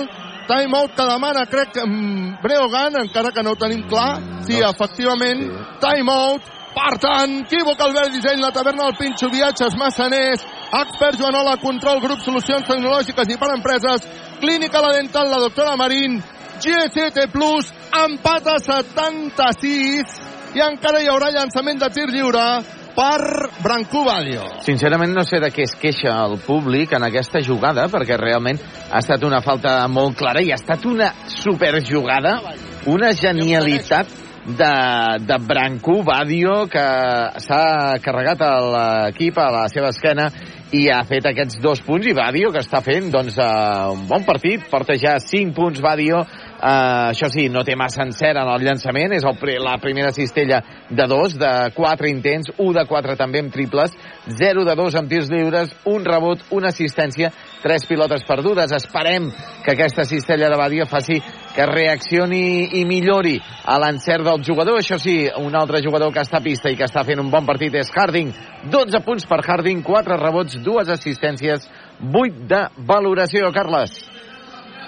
timeout 0.51 0.93
que 0.97 1.07
demana, 1.09 1.47
crec 1.49 1.73
que 1.79 1.87
mm, 1.87 2.43
Breogan, 2.43 3.01
encara 3.05 3.33
que 3.33 3.45
no 3.47 3.55
ho 3.55 3.61
tenim 3.61 3.87
clar, 3.89 4.19
sí, 4.45 4.61
efectivament, 4.61 5.47
timeout, 5.81 6.53
per 6.75 6.99
tant, 6.99 7.39
Equívoc 7.47 7.81
Albert 7.81 8.13
Disseny, 8.13 8.41
la 8.43 8.51
taverna 8.53 8.89
del 8.89 8.97
Pinxo, 8.99 9.31
viatges 9.31 9.77
massaners, 9.79 10.43
expert 10.83 11.21
Joanola, 11.21 11.55
control, 11.63 12.03
grup, 12.03 12.21
solucions 12.27 12.67
tecnològiques 12.67 13.31
i 13.31 13.39
per 13.39 13.53
empreses, 13.55 14.09
clínica 14.43 14.83
la 14.83 14.91
dental, 14.99 15.31
la 15.31 15.39
doctora 15.47 15.77
Marín, 15.79 16.19
GST 16.63 17.27
Plus, 17.33 17.73
empat 18.05 18.47
a 18.47 18.57
76 18.63 20.17
i 20.55 20.63
encara 20.63 21.03
hi 21.03 21.11
haurà 21.11 21.33
llançament 21.35 21.81
de 21.83 21.91
tir 21.91 22.07
lliure 22.13 22.45
per 22.95 23.51
Brancú 23.63 24.05
Badio. 24.07 24.45
Sincerament 24.63 25.15
no 25.17 25.25
sé 25.27 25.41
de 25.43 25.51
què 25.51 25.67
es 25.67 25.75
queixa 25.81 26.15
el 26.25 26.39
públic 26.47 26.95
en 26.95 27.09
aquesta 27.09 27.43
jugada, 27.43 27.89
perquè 27.91 28.19
realment 28.21 28.61
ha 28.91 29.03
estat 29.03 29.25
una 29.27 29.43
falta 29.43 29.81
molt 29.91 30.19
clara 30.19 30.45
i 30.45 30.53
ha 30.55 30.61
estat 30.61 30.87
una 30.87 31.11
superjugada, 31.27 32.37
una 32.87 33.11
genialitat 33.19 34.23
de, 34.47 34.75
de 35.25 35.39
Brancú 35.41 36.03
Badio 36.05 36.65
que 36.71 36.85
s'ha 37.41 37.99
carregat 38.05 38.45
l'equip 38.45 39.39
a 39.41 39.51
la 39.51 39.65
seva 39.73 39.91
esquena 39.91 40.29
i 40.75 40.89
ha 40.91 41.03
fet 41.07 41.27
aquests 41.31 41.61
dos 41.63 41.81
punts 41.87 42.07
i 42.11 42.15
Badio 42.17 42.51
que 42.53 42.63
està 42.63 42.81
fent 42.85 43.11
doncs, 43.13 43.39
uh, 43.39 43.93
un 43.95 44.05
bon 44.11 44.25
partit, 44.27 44.65
porta 44.71 44.97
ja 45.01 45.17
5 45.23 45.55
punts 45.57 45.83
Badio 45.85 46.25
Uh, 46.65 47.11
això 47.11 47.29
sí, 47.29 47.51
no 47.53 47.61
té 47.61 47.75
massa 47.77 48.07
encert 48.07 48.39
en 48.41 48.49
el 48.49 48.63
llançament, 48.65 49.13
és 49.13 49.25
el, 49.29 49.51
la 49.61 49.75
primera 49.83 50.15
cistella 50.17 50.63
de 50.89 51.05
dos, 51.11 51.35
de 51.37 51.51
quatre 51.77 52.09
intents, 52.09 52.49
1 52.57 52.73
de 52.79 52.85
4 52.89 53.17
també 53.21 53.43
amb 53.45 53.53
triples, 53.53 53.93
0 54.39 54.65
de 54.65 54.77
2 54.79 54.97
amb 54.97 55.11
tirs 55.11 55.29
lliures, 55.29 55.75
un 55.93 56.07
rebot, 56.09 56.47
una 56.57 56.71
assistència, 56.73 57.29
tres 57.61 57.85
pilotes 57.85 58.25
perdudes. 58.25 58.73
Esperem 58.73 59.29
que 59.61 59.75
aquesta 59.75 60.07
cistella 60.09 60.49
de 60.49 60.57
Badia 60.57 60.89
faci 60.89 61.19
que 61.53 61.69
reaccioni 61.69 62.81
i 62.81 62.87
millori 62.89 63.37
a 63.69 63.77
l'encert 63.85 64.25
del 64.25 64.41
jugador. 64.49 64.81
Això 64.81 64.97
sí, 64.97 65.19
un 65.45 65.53
altre 65.61 65.85
jugador 65.85 66.17
que 66.17 66.25
està 66.25 66.41
a 66.41 66.47
pista 66.49 66.73
i 66.73 66.81
que 66.81 66.89
està 66.89 67.05
fent 67.05 67.21
un 67.21 67.29
bon 67.29 67.45
partit 67.45 67.77
és 67.77 67.93
Harding. 67.93 68.33
12 68.73 69.05
punts 69.05 69.29
per 69.29 69.43
Harding, 69.45 69.85
4 69.85 70.17
rebots, 70.17 70.57
dues 70.65 70.89
assistències, 70.97 71.69
8 72.09 72.49
de 72.49 72.65
valoració, 72.89 73.53
Carles. 73.53 74.14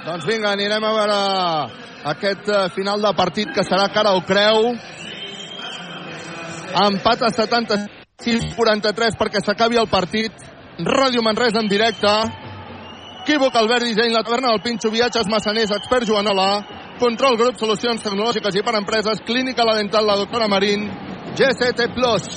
Doncs 0.06 0.22
vinga, 0.22 0.52
anirem 0.54 0.84
a 0.86 0.90
veure 0.94 1.14
aquest 2.12 2.46
eh, 2.46 2.58
final 2.76 3.02
de 3.02 3.10
partit 3.18 3.50
que 3.50 3.64
serà 3.66 3.88
cara 3.90 4.12
o 4.14 4.20
creu. 4.22 4.68
Empat 6.78 7.24
a 7.26 7.30
76-43 7.34 9.18
perquè 9.18 9.42
s'acabi 9.42 9.80
el 9.82 9.90
partit. 9.90 10.30
Ràdio 10.78 11.24
Manresa 11.26 11.58
en 11.58 11.66
directe. 11.72 12.12
Equívoc 13.24 13.58
Albert 13.58 13.82
Disseny, 13.88 14.14
la 14.14 14.22
taverna 14.22 14.54
del 14.54 14.62
Pinxo, 14.62 14.94
viatges 14.94 15.26
massaners, 15.26 15.74
expert 15.74 16.06
Joanola, 16.06 16.62
control 17.02 17.34
grup, 17.40 17.58
solucions 17.58 18.06
tecnològiques 18.06 18.54
i 18.54 18.62
per 18.62 18.78
empreses, 18.78 19.26
clínica 19.26 19.66
la 19.66 19.74
dental, 19.80 20.06
la 20.06 20.20
doctora 20.22 20.46
Marín, 20.46 20.86
GCT 21.34 21.90
Plus. 21.98 22.30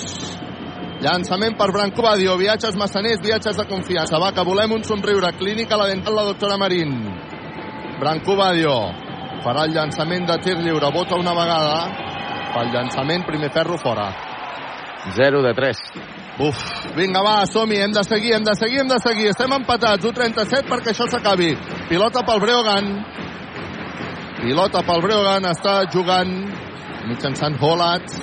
Llançament 1.06 1.54
per 1.60 1.70
Branco 1.70 2.02
Badio, 2.02 2.34
viatges 2.42 2.74
massaners, 2.82 3.22
viatges 3.22 3.62
de 3.62 3.70
confiança. 3.70 4.18
Va, 4.18 4.34
que 4.34 4.42
volem 4.42 4.74
un 4.80 4.84
somriure. 4.84 5.38
Clínica 5.38 5.78
la 5.78 5.92
dental, 5.94 6.18
la 6.18 6.32
doctora 6.34 6.58
Marín. 6.58 7.29
Branco 8.00 8.36
Badio. 8.40 8.76
Farà 9.44 9.66
el 9.68 9.76
llançament 9.76 10.26
de 10.28 10.38
tir 10.44 10.56
lliure, 10.60 10.92
vota 10.96 11.20
una 11.20 11.36
vegada. 11.36 11.76
Pel 12.54 12.72
llançament, 12.74 13.26
primer 13.28 13.52
ferro 13.56 13.78
fora. 13.78 14.10
0 15.16 15.40
de 15.46 15.54
3 15.56 15.78
Uf, 16.44 16.60
vinga 16.96 17.22
va, 17.24 17.46
som-hi, 17.48 17.78
hem 17.84 17.94
de 17.96 18.04
seguir, 18.04 18.34
hem 18.36 18.44
de 18.44 18.54
seguir, 18.56 18.82
hem 18.82 18.88
de 18.88 19.00
seguir, 19.04 19.30
estem 19.32 19.52
empatats. 19.56 20.06
1-37 20.08 20.68
perquè 20.72 20.94
això 20.94 21.08
s'acabi. 21.12 21.50
Pilota 21.90 22.24
pel 22.28 22.40
Breogan 22.44 22.92
pilota 24.40 24.80
pel 24.88 25.02
Breogan 25.04 25.50
està 25.50 25.82
jugant 25.92 26.32
mitjançant 27.10 27.58
Holats. 27.60 28.16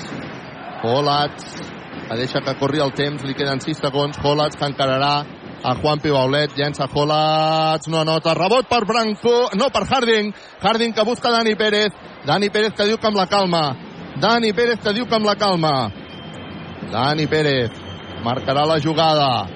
Holats. 0.87 1.61
La 2.09 2.17
deixa 2.17 2.41
que 2.41 2.55
corri 2.57 2.81
el 2.81 2.95
temps, 2.97 3.25
li 3.27 3.35
queden 3.37 3.61
6 3.61 3.83
segons. 3.85 4.17
Holats 4.25 4.57
que 4.57 4.69
encararà 4.69 5.15
a 5.63 5.75
Juan 5.75 6.01
Pibaulet, 6.01 6.51
llença 6.57 6.89
Holats, 6.93 7.89
no 7.89 8.01
anota, 8.01 8.35
rebot 8.35 8.69
per 8.69 8.85
Branco, 8.87 9.49
no 9.55 9.71
per 9.71 9.85
Harding, 9.89 10.35
Harding 10.63 10.93
que 10.93 11.05
busca 11.05 11.31
Dani 11.31 11.55
Pérez, 11.55 11.93
Dani 12.27 12.51
Pérez 12.51 12.73
que 12.75 12.85
diu 12.85 12.99
que 12.99 13.07
amb 13.07 13.17
la 13.17 13.27
calma, 13.27 13.77
Dani 14.21 14.53
Pérez 14.53 14.81
que 14.83 14.93
diu 14.93 15.07
que 15.07 15.17
amb 15.17 15.27
la 15.27 15.37
calma, 15.37 15.91
Dani 16.93 17.27
Pérez 17.27 17.71
marcarà 18.25 18.67
la 18.67 18.81
jugada, 18.81 19.47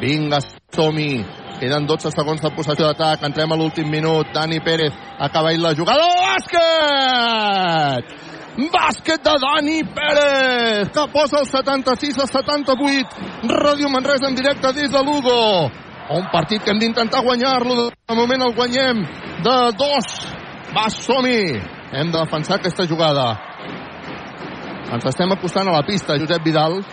vinga 0.00 0.40
som-hi, 0.74 1.24
queden 1.58 1.86
12 1.86 2.10
segons 2.14 2.40
de 2.42 2.50
possessió 2.54 2.86
d'atac, 2.86 3.22
entrem 3.26 3.52
a 3.52 3.58
l'últim 3.58 3.90
minut, 3.90 4.26
Dani 4.34 4.60
Pérez 4.60 4.92
acaba 5.18 5.52
la 5.56 5.74
jugada, 5.74 6.06
bàsquet! 6.22 8.27
Bàsquet 8.58 9.22
de 9.22 9.34
Dani 9.38 9.84
Pérez, 9.94 10.88
que 10.90 11.04
posa 11.12 11.38
el 11.38 11.46
76 11.46 12.18
a 12.18 12.26
78. 12.26 13.06
Ràdio 13.46 13.88
Manresa 13.88 14.26
en 14.26 14.34
directe 14.34 14.72
des 14.72 14.90
de 14.90 15.02
Lugo. 15.04 15.70
Un 16.10 16.26
partit 16.32 16.64
que 16.64 16.72
hem 16.72 16.80
d'intentar 16.80 17.22
guanyar-lo. 17.22 17.90
De 17.94 18.14
moment 18.18 18.42
el 18.42 18.54
guanyem 18.56 19.04
de 19.44 19.56
dos. 19.78 20.06
Va, 20.74 20.90
som 20.90 21.24
-hi. 21.24 21.62
Hem 21.92 22.10
de 22.10 22.18
defensar 22.18 22.56
aquesta 22.56 22.84
jugada. 22.84 23.38
Ens 24.92 25.06
estem 25.06 25.30
acostant 25.32 25.68
a 25.68 25.72
la 25.72 25.86
pista, 25.86 26.18
Josep 26.18 26.42
Vidal. 26.42 26.84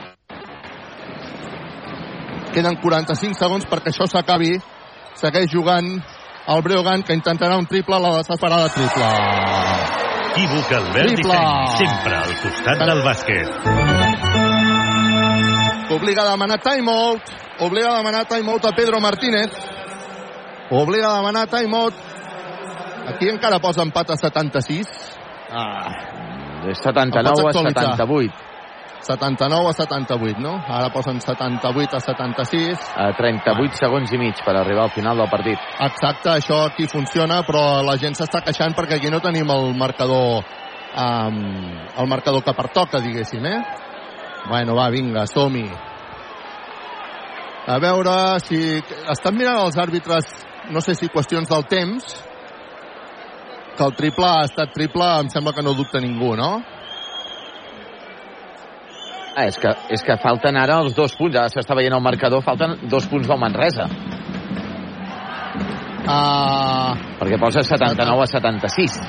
Queden 2.53 2.75
45 2.75 3.33
segons 3.33 3.65
perquè 3.65 3.89
això 3.89 4.05
s'acabi. 4.05 4.61
Segueix 5.15 5.51
jugant 5.51 6.03
el 6.47 6.61
Breogan, 6.61 7.01
que 7.01 7.15
intentarà 7.15 7.57
un 7.57 7.65
triple, 7.65 7.99
la 7.99 8.17
desesperada 8.17 8.69
triple. 8.69 10.14
Equívoc 10.35 10.71
Albert 10.71 11.07
Triple. 11.15 11.31
Disseny, 11.31 11.87
sempre 11.87 12.15
al 12.19 12.33
costat 12.41 12.81
del 12.89 13.01
bàsquet. 13.05 13.47
Obliga 15.95 16.25
a 16.25 16.31
demanar 16.33 16.57
timeout. 16.59 17.21
Obliga 17.63 17.93
a 17.93 18.01
demanar 18.01 18.25
timeout 18.27 18.65
a 18.67 18.73
Pedro 18.75 18.99
Martínez. 18.99 19.55
Obliga 20.71 21.13
a 21.13 21.21
demanar 21.21 21.47
timeout. 21.47 21.93
Aquí 23.13 23.29
encara 23.31 23.61
posa 23.63 23.85
empat 23.87 24.11
a 24.11 24.17
76. 24.19 24.91
Ah, 25.55 25.87
és 26.67 26.83
79 26.83 27.15
Em 27.15 27.31
a 27.31 27.31
pots 27.31 27.55
actualitzar? 27.55 27.95
78. 27.95 28.54
79 29.05 29.69
a 29.69 29.73
78, 29.77 30.41
no? 30.41 30.55
Ara 30.65 30.89
posen 30.93 31.21
78 31.21 31.97
a 31.97 32.01
76. 32.01 32.91
A 32.97 33.11
38 33.17 33.77
segons 33.77 34.11
i 34.11 34.19
mig 34.19 34.41
per 34.43 34.55
arribar 34.57 34.87
al 34.87 34.93
final 34.95 35.21
del 35.21 35.29
partit. 35.29 35.61
Exacte, 35.85 36.33
això 36.33 36.63
aquí 36.65 36.89
funciona, 36.89 37.43
però 37.45 37.83
la 37.85 37.97
gent 38.01 38.17
s'està 38.17 38.41
queixant 38.45 38.73
perquè 38.77 38.97
aquí 38.97 39.13
no 39.13 39.21
tenim 39.21 39.51
el 39.53 39.75
marcador 39.77 40.41
um, 40.95 41.39
el 41.97 42.07
marcador 42.07 42.43
que 42.43 42.53
pertoca, 42.53 42.99
diguéssim, 42.99 43.45
eh? 43.45 43.59
Bueno, 44.49 44.75
va, 44.75 44.89
vinga, 44.89 45.25
som-hi. 45.27 45.65
A 47.67 47.79
veure 47.81 48.39
si... 48.45 48.59
Estan 49.09 49.35
mirant 49.37 49.63
els 49.63 49.77
àrbitres, 49.81 50.29
no 50.69 50.81
sé 50.85 50.95
si 50.95 51.09
qüestions 51.09 51.49
del 51.49 51.65
temps, 51.69 52.15
que 53.75 53.83
el 53.83 53.95
triple 53.97 54.27
ha 54.29 54.45
estat 54.47 54.73
triple, 54.73 55.07
em 55.21 55.31
sembla 55.33 55.53
que 55.53 55.65
no 55.65 55.73
dubta 55.75 55.99
ningú, 55.99 56.35
no? 56.37 56.51
Ah, 59.35 59.45
és 59.49 59.57
que, 59.59 59.71
és 59.91 60.01
que 60.03 60.15
falten 60.23 60.55
ara 60.55 60.77
els 60.79 60.93
dos 60.95 61.11
punts. 61.19 61.35
Ara 61.35 61.49
s'està 61.51 61.75
veient 61.75 61.93
el 61.93 62.01
marcador, 62.03 62.41
falten 62.45 62.77
dos 62.87 63.05
punts 63.11 63.27
del 63.27 63.39
Manresa. 63.39 63.89
Uh, 66.05 66.93
Perquè 67.19 67.37
posa 67.41 67.63
79 67.65 68.21
a 68.21 68.27
76. 68.29 68.99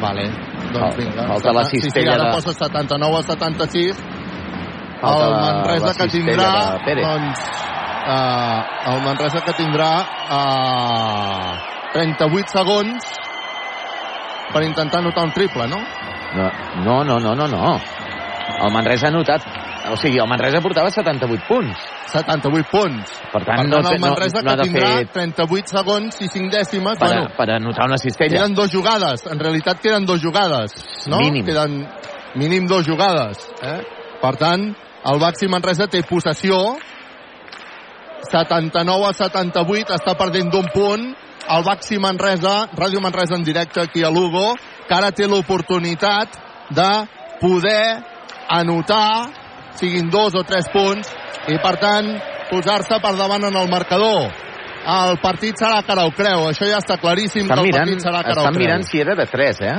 Vale, 0.00 0.26
doncs 0.72 0.96
vinga. 1.00 1.24
Falta 1.32 1.52
la 1.52 1.64
sí, 1.66 1.76
sí, 1.80 1.82
cistella 1.88 2.14
ara 2.14 2.28
de- 2.28 2.34
posa 2.36 2.52
79 2.54 3.16
a 3.18 3.22
76. 3.22 3.96
Falta 5.00 5.24
el 5.26 5.30
la- 5.32 5.40
Manresa 5.40 5.86
la 5.86 5.92
que 5.94 6.08
cistella 6.08 6.52
tindrà, 6.86 7.02
doncs, 7.02 7.38
uh, 8.06 8.92
el 8.94 9.02
Manresa 9.02 9.40
que 9.44 9.52
tindrà 9.58 9.90
uh, 10.30 11.52
38 11.92 12.54
segons 12.54 13.10
per 14.52 14.62
intentar 14.62 15.00
anotar 15.00 15.24
un 15.24 15.32
triple, 15.32 15.66
no? 15.68 15.80
No, 16.84 17.02
no, 17.04 17.18
no, 17.18 17.34
no, 17.34 17.48
no. 17.48 17.80
El 18.62 18.72
Manresa 18.72 19.08
ha 19.08 19.14
notat... 19.14 19.44
O 19.86 19.94
sigui, 20.00 20.18
el 20.18 20.26
Manresa 20.26 20.58
portava 20.64 20.90
78 20.90 21.44
punts. 21.46 21.82
78 22.10 22.70
punts. 22.72 23.10
Per 23.30 23.42
tant, 23.44 23.60
Per 23.60 23.66
no, 23.68 23.82
tant, 23.84 23.92
el 23.94 24.00
Manresa 24.02 24.40
no, 24.42 24.48
no 24.50 24.56
que 24.56 24.64
tindrà 24.66 24.88
fer 24.96 25.04
38 25.14 25.74
segons 25.76 26.18
i 26.24 26.26
5 26.32 26.50
dècimes. 26.50 26.98
per, 26.98 27.10
bueno, 27.12 27.28
per 27.36 27.46
anotar 27.54 27.86
una 27.86 27.98
cistella. 28.02 28.40
queden 28.40 28.56
dos 28.58 28.72
jugades. 28.72 29.22
En 29.30 29.38
realitat 29.38 29.78
queden 29.84 30.06
dos 30.06 30.22
jugades, 30.24 30.74
no? 31.06 31.20
Mínim. 31.22 31.44
Queden 31.46 31.86
mínim 32.34 32.66
dos 32.66 32.86
jugades. 32.88 33.46
Eh? 33.62 33.78
Per 34.22 34.34
tant, 34.40 34.66
el 35.06 35.20
Baxi 35.22 35.46
Manresa 35.46 35.86
té 35.86 36.02
possessió 36.02 36.58
79 38.26 39.06
a 39.06 39.12
78, 39.14 39.94
està 39.94 40.16
perdent 40.18 40.50
d'un 40.50 40.66
punt. 40.74 41.06
El 41.46 41.62
Baxi 41.62 42.00
Manresa, 42.02 42.56
Ràdio 42.74 43.00
Manresa 43.00 43.36
en 43.38 43.44
directe 43.46 43.80
aquí 43.80 44.02
a 44.02 44.10
Lugo, 44.10 44.56
que 44.88 44.94
ara 44.94 45.12
té 45.14 45.28
l'oportunitat 45.30 46.34
de 46.74 46.90
poder 47.38 48.15
anotar, 48.48 49.28
siguin 49.76 50.10
dos 50.10 50.34
o 50.34 50.42
tres 50.44 50.68
punts, 50.72 51.10
i 51.48 51.58
per 51.62 51.76
tant 51.82 52.08
posar-se 52.50 52.98
per 53.02 53.14
davant 53.18 53.44
en 53.48 53.56
el 53.56 53.68
marcador. 53.70 54.30
El 54.86 55.16
partit 55.18 55.58
serà 55.58 55.80
cara 55.82 56.04
o 56.06 56.12
creu, 56.14 56.44
això 56.52 56.66
ja 56.70 56.78
està 56.78 56.94
claríssim 57.02 57.42
Estan 57.42 57.58
que 57.58 57.62
el 57.64 57.66
mirant, 57.72 57.88
partit 57.88 58.04
serà 58.06 58.20
cara 58.22 58.36
o 58.38 58.44
estan 58.44 58.54
creu. 58.54 58.62
mirant 58.66 58.84
si 58.86 59.00
era 59.02 59.16
de 59.18 59.26
3, 59.26 59.60
eh? 59.66 59.74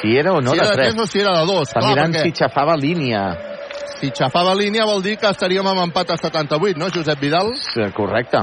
Si 0.00 0.16
era 0.18 0.32
o 0.32 0.40
no 0.40 0.50
si 0.50 0.58
de 0.58 0.64
era 0.64 0.70
de 0.70 0.76
3. 0.82 0.94
3 0.94 1.02
o 1.04 1.06
si 1.06 1.20
era 1.20 1.34
de 1.38 1.44
2. 1.46 1.68
Estan 1.68 1.86
mirant 1.86 2.16
si 2.18 2.32
xafava 2.34 2.74
línia. 2.76 3.22
Si 4.00 4.10
xafava 4.10 4.54
línia 4.58 4.84
vol 4.88 5.02
dir 5.04 5.16
que 5.20 5.28
estaríem 5.30 5.66
amb 5.70 5.84
empat 5.84 6.10
a 6.10 6.16
78, 6.16 6.78
no, 6.80 6.88
Josep 6.90 7.20
Vidal? 7.20 7.52
Sí, 7.54 7.84
Correcte. 7.94 8.40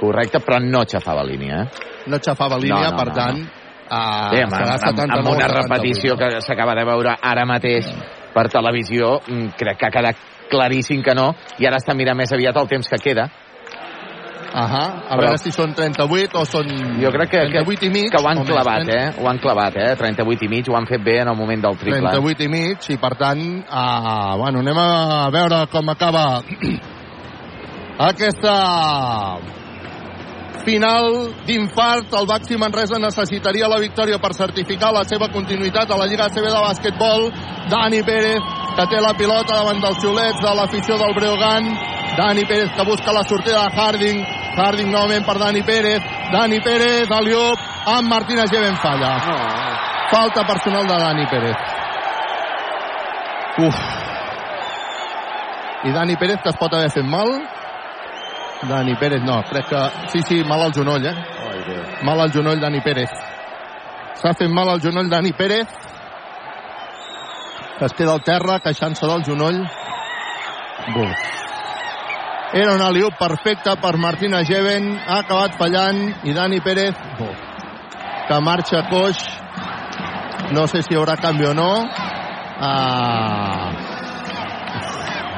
Correcte, 0.00 0.40
però 0.40 0.58
no 0.62 0.84
xafava 0.88 1.22
línia, 1.26 1.62
eh? 1.62 1.90
No 2.06 2.18
xafava 2.18 2.56
línia, 2.58 2.88
No, 2.88 2.90
no, 2.92 2.96
per 2.96 3.08
no, 3.08 3.14
tant, 3.14 3.42
ah, 3.90 4.30
Bé, 4.32 4.42
amb, 4.42 4.54
amb, 4.54 4.70
amb, 4.72 4.80
79 4.88 5.18
amb 5.18 5.28
una 5.28 5.48
78. 5.48 5.60
repetició 5.60 6.16
que 6.16 6.40
s'acaba 6.40 6.74
de 6.74 6.84
veure 6.88 7.14
ara 7.20 7.44
mateix 7.46 7.92
per 8.34 8.48
televisió, 8.48 9.20
mm, 9.26 9.54
crec 9.58 9.78
que 9.78 9.86
ha 9.86 9.90
quedat 9.94 10.16
claríssim 10.50 11.02
que 11.02 11.14
no, 11.14 11.30
i 11.58 11.66
ara 11.66 11.78
està 11.80 11.94
mirant 11.96 12.16
més 12.18 12.32
aviat 12.32 12.56
el 12.60 12.68
temps 12.68 12.88
que 12.88 12.98
queda. 12.98 13.28
Ahà, 14.52 14.82
a 15.08 15.14
Però- 15.16 15.22
veure 15.22 15.38
si 15.40 15.50
són 15.50 15.72
38 15.72 16.36
o 16.36 16.44
són 16.44 16.66
Jo 17.00 17.08
crec 17.10 17.30
que, 17.30 17.38
38 17.38 17.86
i 17.86 17.88
mig. 17.88 18.10
que 18.12 18.20
ho 18.22 18.28
han 18.28 18.44
clavat, 18.44 18.82
30. 18.84 18.92
eh? 18.92 19.22
Ho 19.22 19.28
han 19.30 19.38
clavat, 19.38 19.76
eh? 19.76 19.94
38 19.96 20.44
i 20.44 20.48
mig, 20.48 20.68
ho 20.68 20.76
han 20.76 20.86
fet 20.86 21.02
bé 21.02 21.20
en 21.22 21.28
el 21.28 21.36
moment 21.36 21.62
del 21.62 21.78
triple. 21.78 22.00
38 22.10 22.44
i 22.44 22.48
mig, 22.48 22.90
i 22.90 22.96
per 22.98 23.14
tant, 23.16 23.64
ah, 23.70 24.34
bueno, 24.36 24.58
anem 24.60 24.76
a 24.76 25.30
veure 25.30 25.66
com 25.72 25.88
acaba 25.88 26.42
aquesta 27.98 29.38
final 30.64 31.32
d'infart. 31.46 32.12
El 32.18 32.26
Baxi 32.26 32.56
Manresa 32.56 32.98
necessitaria 32.98 33.68
la 33.68 33.80
victòria 33.80 34.18
per 34.22 34.34
certificar 34.36 34.92
la 34.94 35.04
seva 35.04 35.28
continuïtat 35.32 35.90
a 35.90 35.98
la 35.98 36.06
Lliga 36.10 36.28
CB 36.28 36.46
de 36.46 36.62
bàsquetbol. 36.66 37.30
Dani 37.70 38.02
Pérez, 38.02 38.42
que 38.76 38.86
té 38.90 39.00
la 39.00 39.14
pilota 39.18 39.56
davant 39.58 39.80
dels 39.82 40.00
xiulets 40.02 40.40
de 40.42 40.54
l'afició 40.58 40.98
del 41.00 41.14
Breogan. 41.14 41.68
Dani 42.16 42.44
Pérez 42.44 42.70
que 42.76 42.84
busca 42.84 43.12
la 43.12 43.24
sortida 43.24 43.68
de 43.68 43.80
Harding. 43.80 44.24
Harding 44.56 44.90
novament 44.92 45.24
per 45.26 45.38
Dani 45.38 45.62
Pérez. 45.62 46.02
Dani 46.32 46.60
Pérez, 46.60 47.10
Aliop, 47.10 47.58
amb 47.86 48.08
Martínez 48.08 48.50
Geven 48.52 48.76
falla. 48.82 49.16
Falta 50.12 50.44
personal 50.46 50.86
de 50.86 50.98
Dani 51.06 51.26
Pérez. 51.26 51.56
Uf. 53.58 53.76
I 55.84 55.92
Dani 55.92 56.16
Pérez 56.16 56.40
que 56.42 56.50
es 56.50 56.56
pot 56.56 56.72
haver 56.74 56.90
fet 56.90 57.04
mal. 57.04 57.28
Dani 58.68 58.94
Pérez 58.96 59.22
no, 59.22 59.42
crec 59.50 59.68
que... 59.68 59.82
Sí, 60.12 60.22
sí, 60.28 60.44
mal 60.44 60.62
al 60.62 60.72
genoll, 60.74 61.06
eh? 61.06 61.14
Mal 62.02 62.20
al 62.20 62.32
genoll 62.32 62.60
Dani 62.60 62.80
Pérez. 62.80 63.10
S'ha 64.20 64.34
fet 64.38 64.50
mal 64.50 64.70
al 64.70 64.80
genoll 64.80 65.10
Dani 65.10 65.32
Pérez. 65.32 65.66
Que 67.78 67.86
es 67.86 67.94
queda 67.98 68.14
al 68.14 68.22
terra 68.22 68.60
queixant-se 68.62 69.06
del 69.06 69.24
genoll. 69.26 69.62
Buf. 70.94 71.28
Era 72.52 72.74
un 72.74 72.82
aliup 72.84 73.16
perfecte 73.18 73.74
per 73.80 73.96
Martina 73.96 74.44
Geven. 74.44 74.92
Ha 75.06 75.22
acabat 75.22 75.56
fallant. 75.56 76.02
I 76.28 76.34
Dani 76.36 76.60
Pérez, 76.60 76.94
buf, 77.18 77.38
que 78.28 78.40
marxa 78.40 78.82
coix. 78.90 79.22
No 80.52 80.66
sé 80.68 80.82
si 80.82 80.92
hi 80.92 80.98
haurà 81.00 81.16
canvi 81.16 81.48
o 81.48 81.54
no. 81.56 81.70
Ah, 82.60 83.91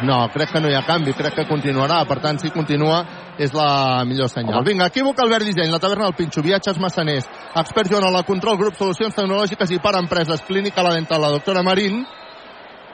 no, 0.03 0.29
crec 0.33 0.51
que 0.53 0.61
no 0.61 0.71
hi 0.71 0.75
ha 0.75 0.83
canvi, 0.87 1.13
crec 1.15 1.35
que 1.39 1.47
continuarà. 1.49 2.01
Per 2.09 2.19
tant, 2.23 2.41
si 2.41 2.51
continua, 2.51 3.05
és 3.39 3.53
la 3.55 4.03
millor 4.09 4.31
senyal. 4.33 4.65
Vinga, 4.67 4.89
equívoc 4.91 5.21
Albert 5.23 5.47
Disseny, 5.47 5.71
la 5.71 5.81
taverna 5.83 6.09
del 6.09 6.17
Pinxo, 6.19 6.43
viatges 6.43 6.81
massaners, 6.83 7.29
expert 7.55 7.91
Joan 7.91 8.09
a 8.09 8.13
la 8.15 8.25
control, 8.27 8.59
grup 8.59 8.77
solucions 8.79 9.15
tecnològiques 9.15 9.71
i 9.75 9.81
per 9.83 9.95
empreses, 10.01 10.43
clínica 10.49 10.83
la 10.83 10.95
dental, 10.97 11.23
la 11.23 11.33
doctora 11.37 11.63
Marín, 11.63 12.05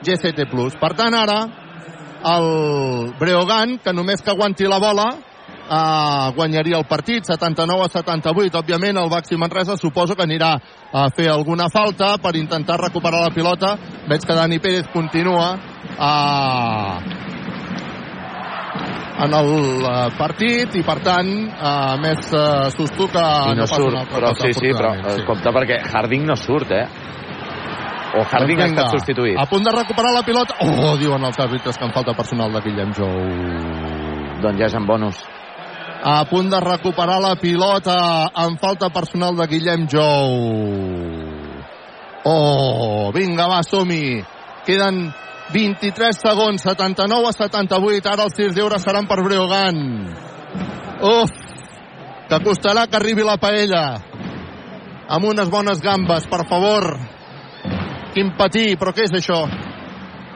GCT+. 0.05 0.47
Per 0.79 0.93
tant, 0.97 1.17
ara, 1.17 1.41
el 2.35 3.13
Breogan, 3.19 3.79
que 3.83 3.93
només 3.93 4.21
que 4.21 4.31
aguanti 4.33 4.69
la 4.69 4.79
bola, 4.81 5.09
uh, 5.71 6.33
guanyaria 6.35 6.77
el 6.77 6.85
partit, 6.85 7.25
79 7.25 7.85
a 7.85 7.89
78. 7.89 8.59
Òbviament, 8.59 8.97
el 8.97 9.09
Baxi 9.09 9.37
Manresa 9.37 9.77
suposo 9.77 10.15
que 10.15 10.25
anirà 10.25 10.53
a 10.91 11.07
fer 11.15 11.29
alguna 11.31 11.69
falta 11.71 12.17
per 12.21 12.35
intentar 12.35 12.79
recuperar 12.81 13.23
la 13.23 13.33
pilota. 13.33 13.77
Veig 14.09 14.25
que 14.25 14.35
Dani 14.35 14.59
Pérez 14.59 14.89
continua 14.93 15.55
uh, 15.97 16.99
en 19.21 19.33
el 19.37 19.49
uh, 19.85 20.09
partit 20.17 20.75
i, 20.79 20.83
per 20.85 20.97
tant, 21.05 21.29
uh, 21.51 21.95
més 22.01 22.31
uh, 22.33 22.69
susto 22.73 23.07
que 23.11 23.21
I 23.21 23.57
no, 23.57 23.67
passa 23.67 23.81
surt, 23.81 23.93
una 23.93 24.05
però 24.09 24.31
sí, 24.37 24.53
sí, 24.57 24.71
però 24.73 24.93
eh, 24.97 25.21
compte 25.27 25.53
perquè 25.57 25.81
Harding 25.91 26.25
no 26.29 26.37
surt, 26.39 26.73
eh? 26.73 26.85
O 28.11 28.23
Harding 28.27 28.59
ha 28.59 28.65
Doncs 28.65 28.71
vinga, 28.71 28.71
estat 28.71 28.97
substituït. 28.97 29.37
A 29.39 29.45
punt 29.47 29.63
de 29.63 29.71
recuperar 29.75 30.15
la 30.15 30.23
pilota. 30.27 30.57
Oh, 30.65 30.95
diuen 30.99 31.23
els 31.29 31.37
àrbitres 31.39 31.77
que 31.77 31.87
en 31.87 31.93
falta 31.95 32.15
personal 32.17 32.51
de 32.57 32.63
Guillem 32.65 32.91
Jou. 32.97 33.13
Doncs 34.41 34.59
ja 34.59 34.67
és 34.67 34.75
en 34.75 34.89
bonus. 34.89 35.21
A 36.03 36.23
punt 36.27 36.49
de 36.49 36.59
recuperar 36.59 37.19
la 37.21 37.35
pilota 37.39 37.95
en 38.43 38.57
falta 38.59 38.89
personal 38.89 39.37
de 39.37 39.47
Guillem 39.47 39.85
Jou. 39.87 40.35
Oh, 42.25 43.11
vinga, 43.15 43.47
va, 43.47 43.61
som-hi. 43.63 44.19
Queden 44.65 45.05
23 45.53 46.17
segons, 46.17 46.63
79 46.63 47.27
a 47.29 47.33
78. 47.35 48.09
Ara 48.11 48.27
els 48.27 48.35
tirs 48.37 48.55
d'eure 48.55 48.79
seran 48.79 49.07
per 49.09 49.19
Breogan. 49.25 49.81
Uf, 51.01 51.31
que 52.29 52.39
costarà 52.45 52.87
que 52.87 52.99
arribi 52.99 53.25
la 53.27 53.37
paella. 53.41 53.85
Amb 55.11 55.27
unes 55.27 55.49
bones 55.51 55.81
gambes, 55.83 56.27
per 56.31 56.45
favor. 56.47 56.87
Quin 58.15 58.33
patí, 58.37 58.75
però 58.79 58.93
què 58.95 59.07
és 59.07 59.15
això? 59.19 59.43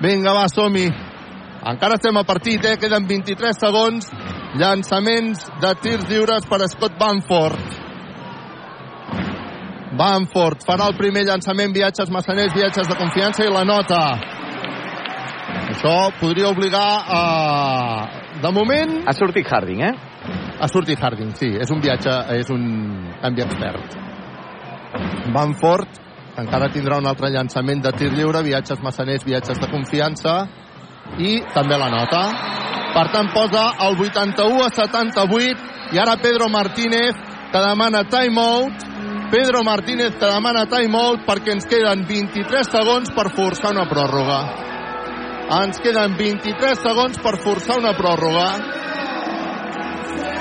Vinga, 0.03 0.34
va, 0.35 0.48
som-hi. 0.52 0.90
Encara 1.66 1.95
estem 1.98 2.18
a 2.19 2.26
partit, 2.27 2.66
eh? 2.68 2.76
Queden 2.77 3.08
23 3.08 3.58
segons. 3.60 4.11
Llançaments 4.60 5.48
de 5.64 5.72
tirs 5.82 6.06
lliures 6.11 6.45
per 6.48 6.61
Scott 6.69 7.00
Banford. 7.00 7.82
Banford 9.95 10.64
farà 10.68 10.90
el 10.92 10.98
primer 11.00 11.24
llançament, 11.27 11.74
viatges 11.74 12.11
massaners, 12.11 12.53
viatges 12.56 12.88
de 12.88 12.98
confiança 13.00 13.48
i 13.48 13.52
la 13.52 13.64
nota. 13.68 14.02
Això 15.76 16.08
podria 16.22 16.48
obligar 16.48 16.88
a... 17.04 17.22
De 18.40 18.52
moment... 18.56 19.02
Ha 19.04 19.14
sortit 19.14 19.50
Harding, 19.52 19.82
eh? 19.84 19.92
Ha 20.56 20.68
sortit 20.72 21.02
Harding, 21.04 21.34
sí. 21.36 21.50
És 21.60 21.72
un 21.74 21.82
viatge, 21.84 22.14
és 22.38 22.48
un 22.54 22.64
canvi 23.20 23.44
expert. 23.44 23.98
Banford 25.36 26.00
encara 26.40 26.70
tindrà 26.72 27.00
un 27.02 27.10
altre 27.10 27.28
llançament 27.34 27.82
de 27.84 27.92
tir 27.95 28.08
lliure, 28.14 28.44
viatges 28.44 28.80
massaners, 28.84 29.26
viatges 29.28 29.60
de 29.60 29.68
confiança 29.72 30.36
i 31.20 31.42
també 31.54 31.80
la 31.80 31.92
nota. 31.92 32.24
Per 32.95 33.06
tant, 33.12 33.32
posa 33.36 33.66
el 33.84 34.00
81 34.00 34.64
a 34.64 34.70
78 34.72 35.95
i 35.95 36.00
ara 36.00 36.16
Pedro 36.24 36.48
Martínez 36.52 37.20
que 37.52 37.64
demana 37.66 38.06
timeout. 38.08 38.88
Pedro 39.32 39.66
Martínez 39.68 40.16
que 40.16 40.32
demana 40.32 40.64
timeout 40.72 41.28
perquè 41.28 41.58
ens 41.58 41.68
queden 41.68 42.08
23 42.08 42.72
segons 42.72 43.12
per 43.12 43.28
forçar 43.36 43.76
una 43.76 43.90
pròrroga. 43.92 44.40
Ens 45.45 45.77
queden 45.77 46.15
23 46.17 46.80
segons 46.82 47.19
per 47.22 47.35
forçar 47.38 47.77
una 47.77 47.91
pròrroga. 47.93 48.84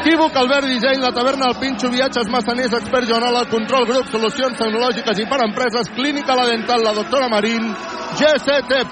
Equívoc, 0.04 0.36
Albert 0.36 0.66
Disseny, 0.68 1.00
la 1.00 1.14
taverna 1.16 1.46
El 1.48 1.54
Pinxo, 1.56 1.88
viatges 1.88 2.28
massaners, 2.28 2.74
expert 2.76 3.08
Joanola, 3.08 3.46
control 3.48 3.86
grup, 3.88 4.10
solucions 4.12 4.58
tecnològiques 4.58 5.22
i 5.22 5.24
per 5.24 5.38
empreses, 5.46 5.88
clínica 5.96 6.36
la 6.36 6.44
dental, 6.50 6.84
la 6.84 6.92
doctora 6.92 7.30
Marín, 7.32 7.70
GCT+. 8.12 8.82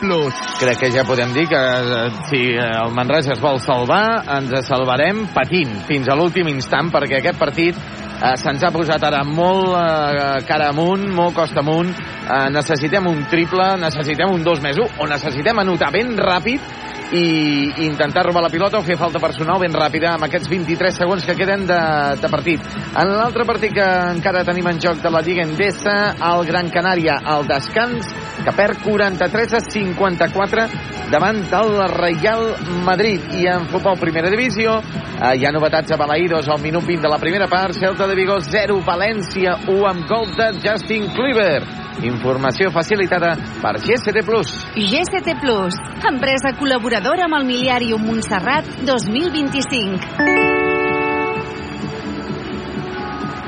Crec 0.63 0.81
que 0.81 0.89
ja 0.95 1.05
podem 1.05 1.35
dir 1.37 1.45
que 1.51 1.61
eh, 1.61 2.07
si 2.31 2.41
el 2.57 2.97
Manresa 2.97 3.35
es 3.37 3.43
vol 3.45 3.61
salvar, 3.61 4.23
ens 4.39 4.55
salvarem 4.65 5.27
patint 5.37 5.83
fins 5.85 6.09
a 6.09 6.17
l'últim 6.17 6.49
instant, 6.49 6.89
perquè 6.95 7.21
aquest 7.21 7.37
partit 7.37 7.77
eh, 7.77 8.33
se'ns 8.41 8.65
ha 8.65 8.73
posat 8.73 9.05
ara 9.05 9.21
molt 9.29 9.69
eh, 9.77 10.41
cara 10.49 10.71
amunt, 10.73 11.11
molt 11.13 11.37
costa 11.37 11.61
amunt. 11.61 11.93
Eh, 12.23 12.49
necessitem 12.57 13.13
un 13.13 13.27
triple, 13.29 13.75
necessitem 13.85 14.33
un 14.33 14.49
2 14.49 14.65
més 14.65 14.81
1, 14.81 14.97
o 14.97 15.13
necessitem 15.13 15.61
anotar 15.61 15.93
ben 15.93 16.17
ràpid 16.17 16.73
i 17.13 17.85
intentar 17.85 18.25
robar 18.25 18.43
la 18.43 18.49
pilota 18.49 18.79
o 18.79 18.85
fer 18.87 18.97
falta 18.97 19.21
personal 19.21 19.61
ben 19.61 19.75
ràpida 19.77 20.15
amb 20.15 20.25
aquests 20.25 20.49
23 20.49 21.02
segons 21.03 21.27
que 21.27 21.35
queden 21.35 21.67
de, 21.67 21.81
de 22.23 22.31
partit. 22.31 22.63
En 22.95 23.11
l'altre 23.11 23.47
partit 23.49 23.75
que 23.75 23.89
encara 24.13 24.45
tenim 24.47 24.69
en 24.71 24.79
joc 24.83 25.03
de 25.03 25.11
la 25.11 25.23
Lliga 25.25 25.43
Endesa, 25.43 25.97
el 26.31 26.47
Gran 26.47 26.71
Canària 26.71 27.19
al 27.35 27.49
descans, 27.49 28.07
que 28.43 28.55
perd 28.55 28.83
43 28.85 29.57
a 29.59 29.63
54 29.67 30.67
davant 31.13 31.43
del 31.51 31.75
Real 31.93 32.47
Madrid. 32.87 33.27
I 33.39 33.49
en 33.53 33.67
futbol 33.73 33.99
primera 34.01 34.31
divisió 34.33 34.79
eh, 34.79 35.35
hi 35.37 35.47
ha 35.47 35.55
novetats 35.55 35.93
a 35.93 35.99
Balaïdos 36.01 36.49
al 36.49 36.63
minut 36.63 36.87
20 36.87 37.03
de 37.03 37.13
la 37.13 37.21
primera 37.23 37.51
part, 37.51 37.75
Celta 37.77 38.07
de 38.07 38.17
Vigo 38.19 38.39
0, 38.41 38.79
València 38.87 39.59
1 39.67 39.89
amb 39.91 40.07
gol 40.11 40.31
de 40.39 40.53
Justin 40.63 41.11
Kluivert. 41.17 41.81
Informació 42.07 42.71
facilitada 42.73 43.35
per 43.61 43.75
GCT+. 43.83 44.25
GCT 44.25 45.37
Plus, 45.43 45.77
empresa 46.09 46.55
col·laboradora 46.59 47.29
amb 47.29 47.43
el 47.43 47.47
Miliàrium 47.53 48.09
Montserrat 48.09 48.73
2025. 48.89 50.52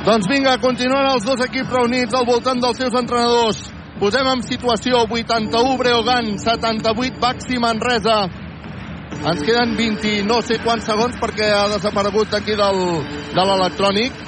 Doncs 0.05 0.27
vinga, 0.29 0.59
continuen 0.61 1.07
els 1.15 1.25
dos 1.25 1.41
equips 1.47 1.71
reunits 1.73 2.13
al 2.13 2.27
voltant 2.29 2.59
dels 2.61 2.77
seus 2.77 2.93
entrenadors. 2.99 3.61
Posem 3.97 4.27
en 4.29 4.43
situació 4.45 4.99
81 5.07 5.79
Breogan, 5.81 6.27
78 6.43 7.21
Baxi 7.23 7.57
Manresa. 7.63 8.19
Ens 9.15 9.41
queden 9.47 9.73
20 9.79 10.27
no 10.29 10.43
sé 10.45 10.59
quants 10.61 10.85
segons 10.91 11.17
perquè 11.23 11.49
ha 11.57 11.71
desaparegut 11.73 12.35
d'aquí 12.35 12.53
del, 12.59 12.83
de 13.33 13.47
l'electrònic. 13.49 14.19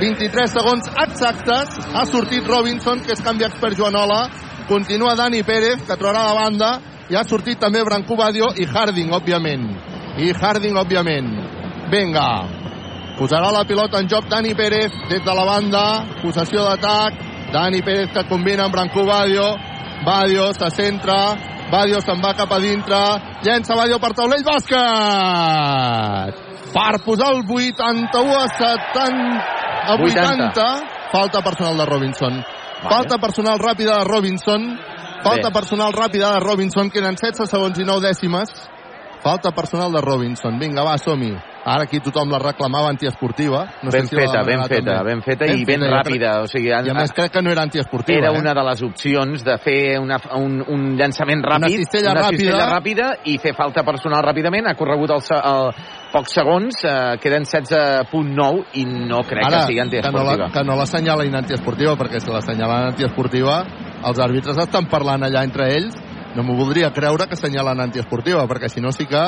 23 0.00 0.54
segons 0.56 0.88
exactes. 1.04 1.76
Ha 1.92 2.06
sortit 2.08 2.48
Robinson, 2.48 3.04
que 3.04 3.12
és 3.12 3.20
canvi 3.20 3.44
expert 3.44 3.76
Joanola. 3.76 4.22
Continua 4.70 5.18
Dani 5.20 5.42
Pérez, 5.44 5.84
que 5.84 5.98
trobarà 6.00 6.30
la 6.30 6.46
banda. 6.46 6.72
I 7.12 7.20
ha 7.20 7.26
sortit 7.28 7.60
també 7.60 7.84
Branco 7.84 8.16
Badio 8.16 8.54
i 8.56 8.64
Harding, 8.64 9.12
òbviament. 9.12 9.68
I 10.16 10.32
Harding, 10.32 10.80
òbviament. 10.80 11.34
Vinga. 11.92 12.30
Posarà 13.20 13.50
la 13.52 13.66
pilota 13.68 14.00
en 14.00 14.06
joc 14.08 14.24
Dani 14.32 14.54
Pérez 14.56 14.94
des 15.10 15.20
de 15.20 15.32
la 15.36 15.44
banda. 15.44 16.08
Possessió 16.22 16.64
d'atac. 16.64 17.12
Dani 17.52 17.82
Pérez 17.84 18.08
que 18.14 18.24
combina 18.30 18.64
amb 18.64 18.72
Branco 18.72 19.04
Badio. 19.04 19.44
Badio 20.06 20.54
se 20.56 20.70
centra. 20.72 21.36
Badio 21.70 22.00
se'n 22.00 22.16
va 22.24 22.32
cap 22.38 22.52
a 22.56 22.58
dintre. 22.62 22.96
Llença 23.44 23.76
Badio 23.76 23.98
per 24.00 24.14
taulell. 24.16 24.40
Bàsquet! 24.46 24.80
Per 26.72 26.94
posar 27.04 27.28
el 27.34 27.44
81 27.44 28.32
a 28.38 28.48
70 28.56 29.04
a 29.84 29.94
80. 30.00 30.24
80. 30.56 30.64
Falta 31.12 31.42
personal 31.42 31.76
de 31.76 31.84
Robinson. 31.92 32.32
Vale. 32.40 32.88
Falta 32.88 33.18
personal 33.18 33.58
ràpida 33.60 33.98
de 33.98 34.04
Robinson. 34.08 34.78
Falta 35.22 35.48
Bé. 35.48 35.54
personal 35.60 35.92
ràpida 35.92 36.32
de 36.32 36.40
Robinson. 36.40 36.88
Queden 36.88 37.16
16 37.20 37.50
segons 37.50 37.78
i 37.78 37.84
9 37.84 38.00
dècimes. 38.00 38.48
Falta 39.20 39.52
personal 39.52 39.92
de 39.92 40.00
Robinson. 40.00 40.58
Vinga, 40.58 40.82
va, 40.88 40.96
som-hi. 40.96 41.49
Ara 41.64 41.84
aquí 41.84 42.00
tothom 42.00 42.30
la 42.32 42.38
reclamava 42.40 42.88
antiesportiva. 42.88 43.66
No 43.82 43.90
ben 43.92 44.06
sé 44.06 44.14
si 44.14 44.16
feta, 44.16 44.42
ben 44.46 44.62
feta, 44.64 44.94
també. 44.96 45.10
ben 45.10 45.22
feta 45.22 45.44
ben 45.44 45.58
i 45.60 45.64
ben 45.68 45.82
ràpida. 45.84 46.32
O 46.44 46.48
sigui, 46.48 46.70
I 46.72 46.92
a 46.92 46.94
més 46.96 47.12
crec 47.12 47.34
que 47.34 47.42
no 47.44 47.52
era 47.52 47.66
antiesportiva. 47.68 48.18
Era 48.18 48.32
eh? 48.32 48.40
una 48.40 48.54
de 48.56 48.64
les 48.70 48.82
opcions 48.86 49.44
de 49.44 49.56
fer 49.60 49.98
una, 50.00 50.16
un, 50.38 50.62
un 50.64 50.86
llançament 50.96 51.44
ràpid, 51.44 51.66
una 51.66 51.72
cistella, 51.74 52.14
una 52.14 52.24
ràpida. 52.24 52.46
cistella 52.46 52.70
ràpida 52.72 53.10
i 53.28 53.36
fer 53.42 53.52
falta 53.58 53.84
personal 53.84 54.24
ràpidament. 54.24 54.70
Ha 54.70 54.76
corregut 54.78 55.12
el, 55.18 55.24
el 55.36 55.70
pocs 56.14 56.34
segons, 56.40 56.80
eh, 56.88 56.96
queden 57.20 57.44
16.9 57.44 58.64
i 58.80 58.86
no 58.88 59.20
crec 59.28 59.44
Ara, 59.44 59.60
que 59.60 59.74
sigui 59.74 59.84
antiesportiva. 59.84 60.32
Que 60.32 60.38
no, 60.40 60.46
la, 60.46 60.52
que 60.56 60.64
no 60.64 60.80
l'assenyalin 60.80 61.40
antiesportiva, 61.44 61.96
perquè 62.00 62.24
si 62.24 62.32
l'assenyalen 62.32 62.90
antiesportiva, 62.94 63.60
els 64.00 64.18
àrbitres 64.18 64.64
estan 64.64 64.88
parlant 64.88 65.28
allà 65.28 65.44
entre 65.44 65.68
ells. 65.76 66.06
No 66.30 66.44
m'ho 66.46 66.54
voldria 66.54 66.92
creure 66.94 67.26
que 67.26 67.34
assenyalen 67.34 67.80
antiesportiva, 67.82 68.44
perquè 68.46 68.68
si 68.70 68.80
no 68.80 68.92
sí 68.94 69.04
que 69.10 69.22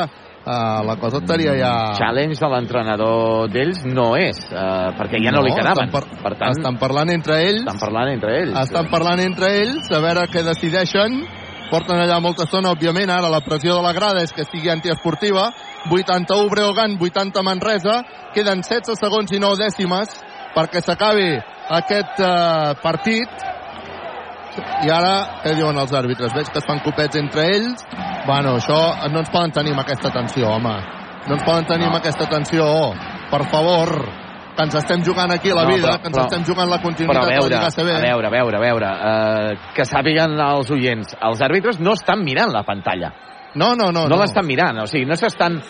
uh, 0.45 0.83
la 0.87 0.97
cosa 1.01 1.21
estaria 1.23 1.55
ja... 1.59 1.73
Challenge 1.99 2.39
de 2.39 2.51
l'entrenador 2.55 3.51
d'ells 3.53 3.85
no 3.89 4.13
és, 4.19 4.41
uh, 4.51 4.91
perquè 4.99 5.21
ja 5.23 5.33
no, 5.35 5.41
no 5.41 5.47
li 5.47 5.55
quedaven. 5.55 5.91
Estan, 5.91 5.95
par 5.95 6.25
per 6.25 6.35
tant, 6.41 6.57
estan 6.59 6.81
parlant 6.81 7.13
entre 7.15 7.39
ells. 7.45 7.63
Estan 7.65 7.81
parlant 7.83 8.13
entre 8.13 8.35
ells. 8.41 8.59
Estan 8.65 8.91
parlant 8.93 9.23
entre 9.25 9.55
ells, 9.63 9.89
a 9.93 10.03
veure 10.05 10.27
què 10.33 10.45
decideixen. 10.47 11.23
Porten 11.73 11.97
allà 11.97 12.19
molta 12.21 12.45
estona, 12.45 12.75
òbviament, 12.75 13.09
ara 13.09 13.31
la 13.33 13.41
pressió 13.41 13.79
de 13.79 13.85
la 13.85 13.95
grada 13.97 14.21
és 14.27 14.35
que 14.37 14.45
sigui 14.45 14.69
antiesportiva. 14.69 15.47
81 15.89 16.51
Breogan, 16.53 16.99
80 17.01 17.45
Manresa. 17.47 18.03
Queden 18.35 18.61
16 18.61 19.01
segons 19.01 19.33
i 19.33 19.41
9 19.41 19.57
dècimes 19.63 20.13
perquè 20.53 20.83
s'acabi 20.85 21.31
aquest 21.81 22.21
uh, 22.21 22.75
partit. 22.83 23.49
I 24.85 24.91
ara, 24.93 25.41
què 25.43 25.55
diuen 25.57 25.77
els 25.79 25.93
àrbitres? 25.93 26.33
Veig 26.35 26.49
que 26.53 26.59
es 26.61 26.67
fan 26.67 26.81
copets 26.85 27.17
entre 27.17 27.47
ells. 27.55 27.85
Bueno, 28.27 28.57
això 28.59 29.09
no 29.11 29.23
ens 29.23 29.31
poden 29.31 29.51
tenir 29.53 29.73
amb 29.73 29.81
aquesta 29.81 30.11
tensió, 30.13 30.49
home. 30.51 30.75
No 31.29 31.35
ens 31.39 31.45
poden 31.45 31.65
tenir 31.65 31.87
amb 31.87 31.97
aquesta 31.97 32.27
tensió. 32.29 32.67
Per 33.31 33.43
favor, 33.49 33.95
que 34.57 34.63
ens 34.67 34.75
estem 34.75 35.03
jugant 35.03 35.33
aquí 35.33 35.49
la 35.49 35.65
No, 35.65 35.71
vida, 35.75 35.89
però- 35.89 36.01
que 36.03 36.09
ens 36.09 36.17
però- 36.19 36.25
estem 36.27 36.45
jugant 36.45 36.69
la 36.69 36.79
continuïtat 36.83 37.23
a 37.23 37.27
de 37.27 37.33
la 37.33 37.41
veure, 37.41 37.57
Lliga 37.57 37.71
CB. 37.71 37.91
a 37.97 38.01
veure, 38.01 38.27
a 38.27 38.31
veure, 38.31 38.57
a 38.57 38.61
veure, 38.61 38.87
uh, 38.87 39.73
que 39.75 39.83
sàpiguen 39.85 40.39
els 40.39 40.71
oients, 40.71 41.17
els 41.23 41.41
àrbitres 41.41 41.81
no 41.81 41.93
estan 41.95 42.23
mirant 42.23 42.53
la 42.53 42.63
pantalla. 42.63 43.13
No, 43.55 43.75
no, 43.77 43.93
no. 43.93 44.07
No, 44.07 44.17
no. 44.17 44.21
l'estan 44.23 44.47
mirant, 44.47 44.79
o 44.83 44.87
sigui, 44.87 45.07
no 45.09 45.17
s'estan... 45.17 45.61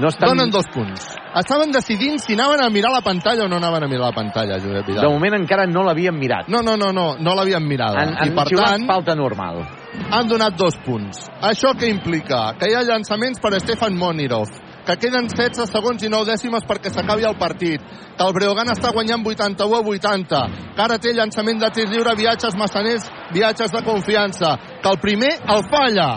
No 0.00 0.06
estan... 0.06 0.28
Donen 0.30 0.52
dos 0.54 0.68
punts. 0.70 1.02
Estaven 1.34 1.72
decidint 1.74 2.20
si 2.22 2.36
anaven 2.36 2.62
a 2.62 2.68
mirar 2.70 2.92
la 2.94 3.00
pantalla 3.02 3.44
o 3.44 3.48
no 3.48 3.56
anaven 3.56 3.84
a 3.84 3.88
mirar 3.90 4.06
la 4.06 4.14
pantalla, 4.14 4.60
Josep 4.62 4.86
Vidal. 4.86 5.02
De 5.02 5.10
moment 5.10 5.34
encara 5.40 5.66
no 5.66 5.82
l'havien 5.82 6.14
mirat. 6.14 6.46
No, 6.48 6.62
no, 6.62 6.76
no, 6.78 6.92
no, 6.94 7.16
no 7.18 7.34
l'havien 7.34 7.66
mirada. 7.66 7.98
Han, 7.98 8.14
han 8.20 8.30
I 8.30 8.36
per 8.36 8.46
tant, 8.54 8.86
falta 8.86 9.16
normal. 9.18 9.64
han 10.10 10.30
donat 10.30 10.54
dos 10.56 10.78
punts. 10.86 11.26
Això 11.42 11.74
què 11.74 11.90
implica? 11.90 12.52
Que 12.58 12.70
hi 12.70 12.78
ha 12.78 12.84
llançaments 12.86 13.42
per 13.42 13.56
Stefan 13.58 13.98
Monirov, 13.98 14.46
que 14.86 14.96
queden 14.96 15.26
16 15.28 15.70
segons 15.70 16.02
i 16.06 16.10
9 16.10 16.30
dècimes 16.30 16.64
perquè 16.66 16.90
s'acabi 16.94 17.26
el 17.26 17.36
partit, 17.38 17.82
que 18.16 18.26
el 18.26 18.34
Breogán 18.36 18.70
està 18.70 18.92
guanyant 18.94 19.26
81 19.26 19.74
a 19.74 19.82
80, 19.94 20.42
que 20.76 20.82
ara 20.86 20.98
té 21.02 21.12
llançament 21.14 21.58
de 21.60 21.70
tir 21.74 21.88
lliure, 21.90 22.14
viatges 22.16 22.54
massaners, 22.56 23.10
viatges 23.34 23.74
de 23.74 23.82
confiança, 23.86 24.56
que 24.82 24.88
el 24.88 25.02
primer 25.02 25.34
el 25.50 25.66
falla, 25.70 26.10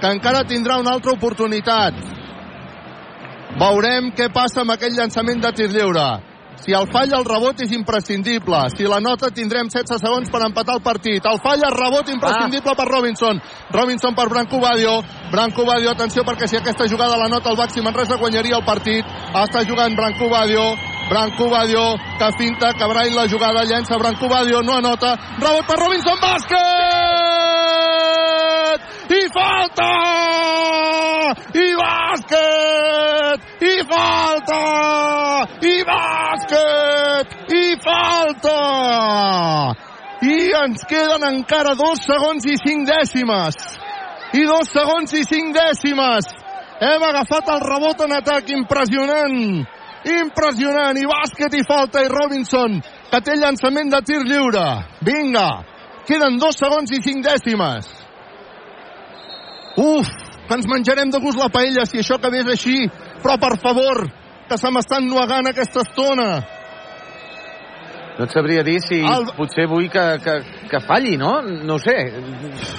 que 0.00 0.12
encara 0.12 0.44
tindrà 0.44 0.78
una 0.82 0.92
altra 0.96 1.12
oportunitat. 1.16 1.98
Veurem 3.56 4.10
què 4.16 4.28
passa 4.32 4.62
amb 4.62 4.74
aquell 4.74 4.96
llançament 4.96 5.40
de 5.40 5.52
tir 5.56 5.68
lliure. 5.72 6.08
Si 6.56 6.72
el 6.72 6.86
falla, 6.90 7.18
el 7.18 7.24
rebot 7.24 7.60
és 7.62 7.72
imprescindible. 7.76 8.58
Si 8.74 8.86
la 8.88 8.98
nota, 9.00 9.30
tindrem 9.30 9.68
16 9.68 10.00
segons 10.02 10.30
per 10.32 10.40
empatar 10.46 10.74
el 10.78 10.82
partit. 10.82 11.24
El 11.28 11.38
falla, 11.44 11.68
rebot 11.72 12.08
imprescindible 12.10 12.72
ah. 12.72 12.76
per 12.78 12.88
Robinson. 12.88 13.40
Robinson 13.76 14.14
per 14.16 14.28
Branco 14.32 14.58
Badio. 14.62 15.02
Branco 15.30 15.64
Badio, 15.68 15.92
atenció, 15.92 16.24
perquè 16.24 16.48
si 16.48 16.56
aquesta 16.56 16.88
jugada 16.88 17.20
la 17.20 17.28
nota 17.28 17.50
el 17.52 17.60
Baxi 17.60 17.84
Manresa 17.84 18.16
guanyaria 18.16 18.56
el 18.58 18.64
partit. 18.66 19.04
Està 19.44 19.64
jugant 19.68 19.96
Branco 19.96 20.28
Badio. 20.32 20.66
Branco 21.06 21.48
Badio, 21.52 21.94
que 22.18 22.32
finta, 22.40 22.72
que 22.74 22.86
Brain 22.90 23.14
la 23.14 23.28
jugada, 23.30 23.62
llença 23.62 23.96
Branco 24.00 24.28
Badio, 24.28 24.62
no 24.62 24.74
anota. 24.80 25.14
Rebot 25.38 25.66
per 25.68 25.78
Robinson, 25.78 26.18
bàsquet! 26.18 27.46
I 29.08 29.28
falta! 29.30 29.92
I 31.54 31.66
bàsquet! 31.78 33.40
I 33.62 33.74
falta! 33.86 34.62
I 35.62 35.74
bàsquet! 35.86 37.34
I 37.54 37.66
falta! 37.84 38.56
I 40.26 40.38
ens 40.58 40.82
queden 40.90 41.22
encara 41.28 41.76
dos 41.78 42.02
segons 42.02 42.46
i 42.50 42.56
cinc 42.58 42.88
dècimes. 42.88 43.54
I 44.34 44.42
dos 44.48 44.72
segons 44.74 45.14
i 45.14 45.22
cinc 45.22 45.54
dècimes. 45.54 46.26
Hem 46.80 47.02
agafat 47.06 47.52
el 47.54 47.62
rebot 47.62 48.02
en 48.04 48.16
atac 48.16 48.50
impressionant. 48.50 49.38
Impressionant. 50.16 50.98
I 50.98 51.06
bàsquet 51.06 51.54
i 51.54 51.62
falta. 51.68 52.02
I 52.02 52.10
Robinson, 52.10 52.80
que 53.12 53.22
té 53.22 53.38
llançament 53.38 53.94
de 53.94 54.02
tir 54.02 54.24
lliure. 54.26 54.66
Vinga. 55.06 55.48
Queden 56.10 56.42
dos 56.42 56.58
segons 56.58 56.90
i 56.90 57.00
cinc 57.06 57.22
dècimes. 57.22 58.05
Uf, 59.76 60.08
que 60.48 60.54
ens 60.56 60.68
menjarem 60.70 61.10
de 61.12 61.20
gust 61.20 61.40
la 61.40 61.50
paella 61.52 61.84
si 61.88 62.00
això 62.00 62.16
acabés 62.16 62.48
així. 62.48 62.86
Però, 63.22 63.36
per 63.40 63.56
favor, 63.60 64.06
que 64.48 64.58
se 64.58 64.70
m'estan 64.72 65.08
nuegant 65.10 65.50
aquesta 65.50 65.82
estona. 65.84 66.30
No 68.16 68.24
et 68.24 68.32
sabria 68.32 68.62
dir 68.64 68.78
si 68.80 69.02
el... 69.04 69.26
potser 69.36 69.66
vull 69.68 69.90
que, 69.92 70.04
que, 70.24 70.36
que 70.70 70.78
falli, 70.86 71.18
no? 71.20 71.34
No 71.44 71.76
ho 71.76 71.82
sé. 71.82 71.96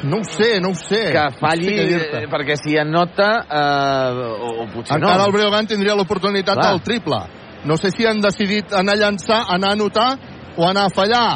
No 0.09 0.23
ho 0.23 0.25
sé, 0.25 0.55
no 0.63 0.71
ho 0.73 0.77
sé. 0.79 1.03
Que 1.13 1.25
falli, 1.37 1.75
no 1.91 1.99
eh, 2.23 2.23
perquè 2.31 2.57
si 2.57 2.73
anota, 2.81 3.27
eh, 3.45 4.23
o, 4.33 4.53
o 4.63 4.65
potser 4.73 4.97
Encara 4.97 5.21
no. 5.21 5.27
el 5.27 5.35
Breogán 5.35 5.69
tindria 5.69 5.97
l'oportunitat 5.99 6.57
del 6.63 6.81
triple. 6.81 7.21
No 7.69 7.77
sé 7.77 7.91
si 7.93 8.07
han 8.09 8.23
decidit 8.23 8.73
anar 8.73 8.97
a 8.97 9.01
llançar, 9.03 9.43
anar 9.53 9.75
a 9.75 9.77
anotar 9.77 10.09
o 10.57 10.65
anar 10.65 10.87
a 10.87 10.95
fallar. 10.95 11.29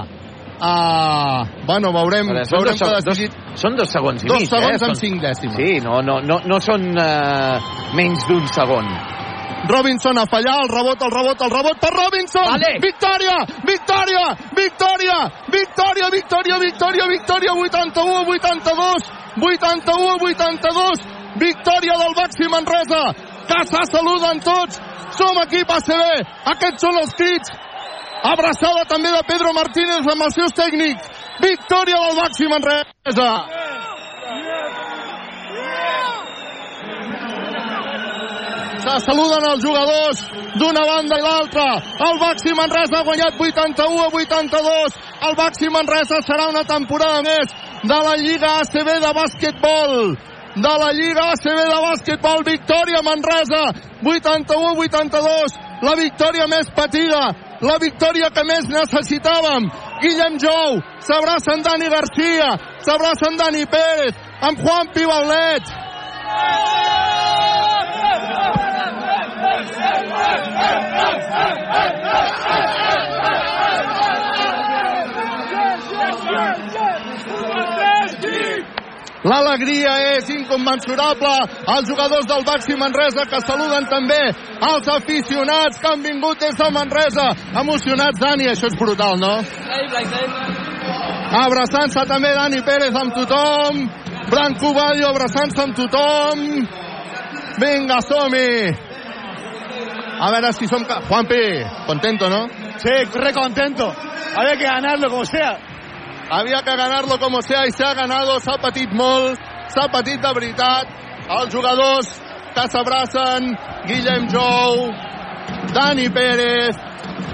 Uh, 0.62 1.66
bueno, 1.66 1.90
veurem, 1.96 2.28
Veure, 2.30 2.44
són, 2.46 2.60
veurem 2.60 2.76
dos, 2.76 2.82
que 2.82 2.86
ha 2.86 2.98
dos, 3.00 3.06
decidit... 3.08 3.38
són 3.58 3.78
dos 3.80 3.90
segons 3.90 4.22
i 4.22 4.28
Dos 4.30 4.44
mig, 4.44 4.50
segons 4.52 4.76
eh? 4.76 4.86
amb 4.86 4.92
Són- 4.94 5.00
cinc 5.00 5.24
dècimes. 5.24 5.56
Sí, 5.58 5.80
no, 5.82 6.02
no, 6.06 6.20
no, 6.22 6.38
no 6.46 6.60
són 6.62 6.84
eh, 7.02 7.72
menys 7.98 8.28
d'un 8.30 8.46
segon. 8.54 8.86
Robinson 9.72 10.18
a 10.22 10.26
fallar, 10.30 10.60
el 10.64 10.70
rebot, 10.70 11.02
el 11.06 11.12
rebot, 11.14 11.42
el 11.46 11.52
rebot 11.54 11.82
per 11.82 11.90
Robinson! 11.96 12.46
Vale. 12.46 12.72
Victòria! 12.82 13.40
Victòria! 13.66 14.24
Victòria! 14.58 15.18
Victòria, 15.54 16.10
victòria, 16.14 16.60
victòria, 16.62 17.10
victòria! 17.10 17.58
81 17.58 18.16
a 18.18 18.24
82! 18.26 19.10
81 19.42 20.10
a 20.14 20.16
82! 20.30 21.06
Victòria 21.42 21.98
del 22.04 22.16
Baxi 22.22 22.50
Manresa! 22.54 23.04
Que 23.50 23.60
se 23.70 23.84
saluden 23.92 24.42
tots! 24.46 24.82
Som 25.18 25.42
equip 25.46 25.70
ACB! 25.78 26.26
Aquests 26.56 26.86
són 26.86 26.98
els 27.02 27.14
crits! 27.18 27.54
Abraçada 28.24 28.86
també 28.86 29.10
de 29.10 29.22
Pedro 29.26 29.54
Martínez 29.58 30.06
amb 30.06 30.28
els 30.28 30.36
seus 30.38 30.54
tècnics! 30.54 31.10
Victòria 31.42 31.98
del 32.04 32.20
Baxi 32.22 32.50
Manresa! 32.52 33.32
Se 38.82 38.94
saluden 39.06 39.44
els 39.46 39.62
jugadors 39.66 40.22
d'una 40.58 40.86
banda 40.86 41.18
i 41.18 41.26
l'altra. 41.26 41.66
El 42.08 42.18
Baxi 42.22 42.54
Manresa 42.58 43.00
ha 43.00 43.06
guanyat 43.10 43.42
81 43.42 44.06
a 44.06 44.08
82. 44.10 44.98
El 45.28 45.36
Baxi 45.38 45.70
Manresa 45.70 46.22
serà 46.26 46.48
una 46.50 46.64
temporada 46.66 47.22
més 47.26 47.54
de 47.84 48.00
la 48.08 48.16
Lliga 48.22 48.56
ACB 48.62 48.90
de 49.06 49.14
bàsquetbol. 49.18 49.94
De 50.62 50.74
la 50.82 50.90
Lliga 50.98 51.30
ACB 51.34 51.62
de 51.74 51.80
bàsquetbol. 51.86 52.44
Victòria 52.46 53.06
Manresa. 53.06 53.64
81 54.02 54.74
a 54.74 54.76
82. 54.86 55.62
La 55.86 55.96
victòria 55.96 56.50
més 56.50 56.70
patida. 56.76 57.30
La 57.62 57.78
victòria 57.78 58.32
que 58.34 58.44
més 58.48 58.66
necessitàvem. 58.72 59.68
Guillem 60.02 60.40
Jou 60.42 60.80
s'abraça 61.06 61.54
amb 61.54 61.68
Dani 61.68 61.92
Garcia. 61.94 62.50
S'abraça 62.82 63.30
amb 63.30 63.38
Dani 63.44 63.68
Pérez. 63.70 64.18
Amb 64.42 64.66
Juan 64.66 64.90
Pibaulet. 64.96 65.70
L'alegria 79.24 79.94
és 80.18 80.30
inconmensurable. 80.34 81.32
Els 81.76 81.90
jugadors 81.90 82.26
del 82.26 82.46
Baxi 82.46 82.78
Manresa 82.78 83.28
que 83.30 83.42
saluden 83.46 83.86
també 83.90 84.22
els 84.26 84.88
aficionats 84.96 85.78
que 85.82 85.90
han 85.92 86.02
vingut 86.02 86.42
des 86.42 86.58
de 86.58 86.70
Manresa. 86.74 87.28
Emocionats, 87.62 88.20
Dani, 88.20 88.50
això 88.50 88.72
és 88.72 88.78
brutal, 88.80 89.20
no? 89.22 89.36
Abraçant-se 91.42 92.06
també 92.10 92.34
Dani 92.36 92.62
Pérez 92.66 92.98
amb 92.98 93.14
tothom. 93.14 93.84
Branco 94.32 94.74
Badio 94.74 95.12
abraçant-se 95.12 95.62
amb 95.62 95.78
tothom. 95.78 96.46
Vinga, 97.62 98.02
som-hi! 98.02 98.74
A 100.22 100.30
veure 100.34 100.52
si 100.54 100.68
som... 100.70 100.86
Juanpi, 100.86 101.42
contento, 101.88 102.30
¿no? 102.30 102.48
Sí, 102.78 102.94
re 103.14 103.34
contento. 103.34 103.94
Había 104.36 104.58
que 104.58 104.66
ganarlo 104.66 105.10
como 105.10 105.26
sea. 105.26 105.71
Havia 106.32 106.62
que 106.64 106.76
ganarlo 106.78 107.20
como 107.20 107.42
sea 107.42 107.66
i 107.68 107.72
s'ha 107.76 107.94
ganado, 107.94 108.40
s'ha 108.40 108.56
patit 108.56 108.92
molt, 108.96 109.36
s'ha 109.74 109.90
patit 109.92 110.22
de 110.24 110.30
veritat. 110.32 110.88
Els 111.28 111.52
jugadors 111.52 112.08
que 112.56 112.64
s'abracen, 112.72 113.50
Guillem 113.90 114.30
Jou, 114.32 114.94
Dani 115.76 116.08
Pérez, 116.10 116.80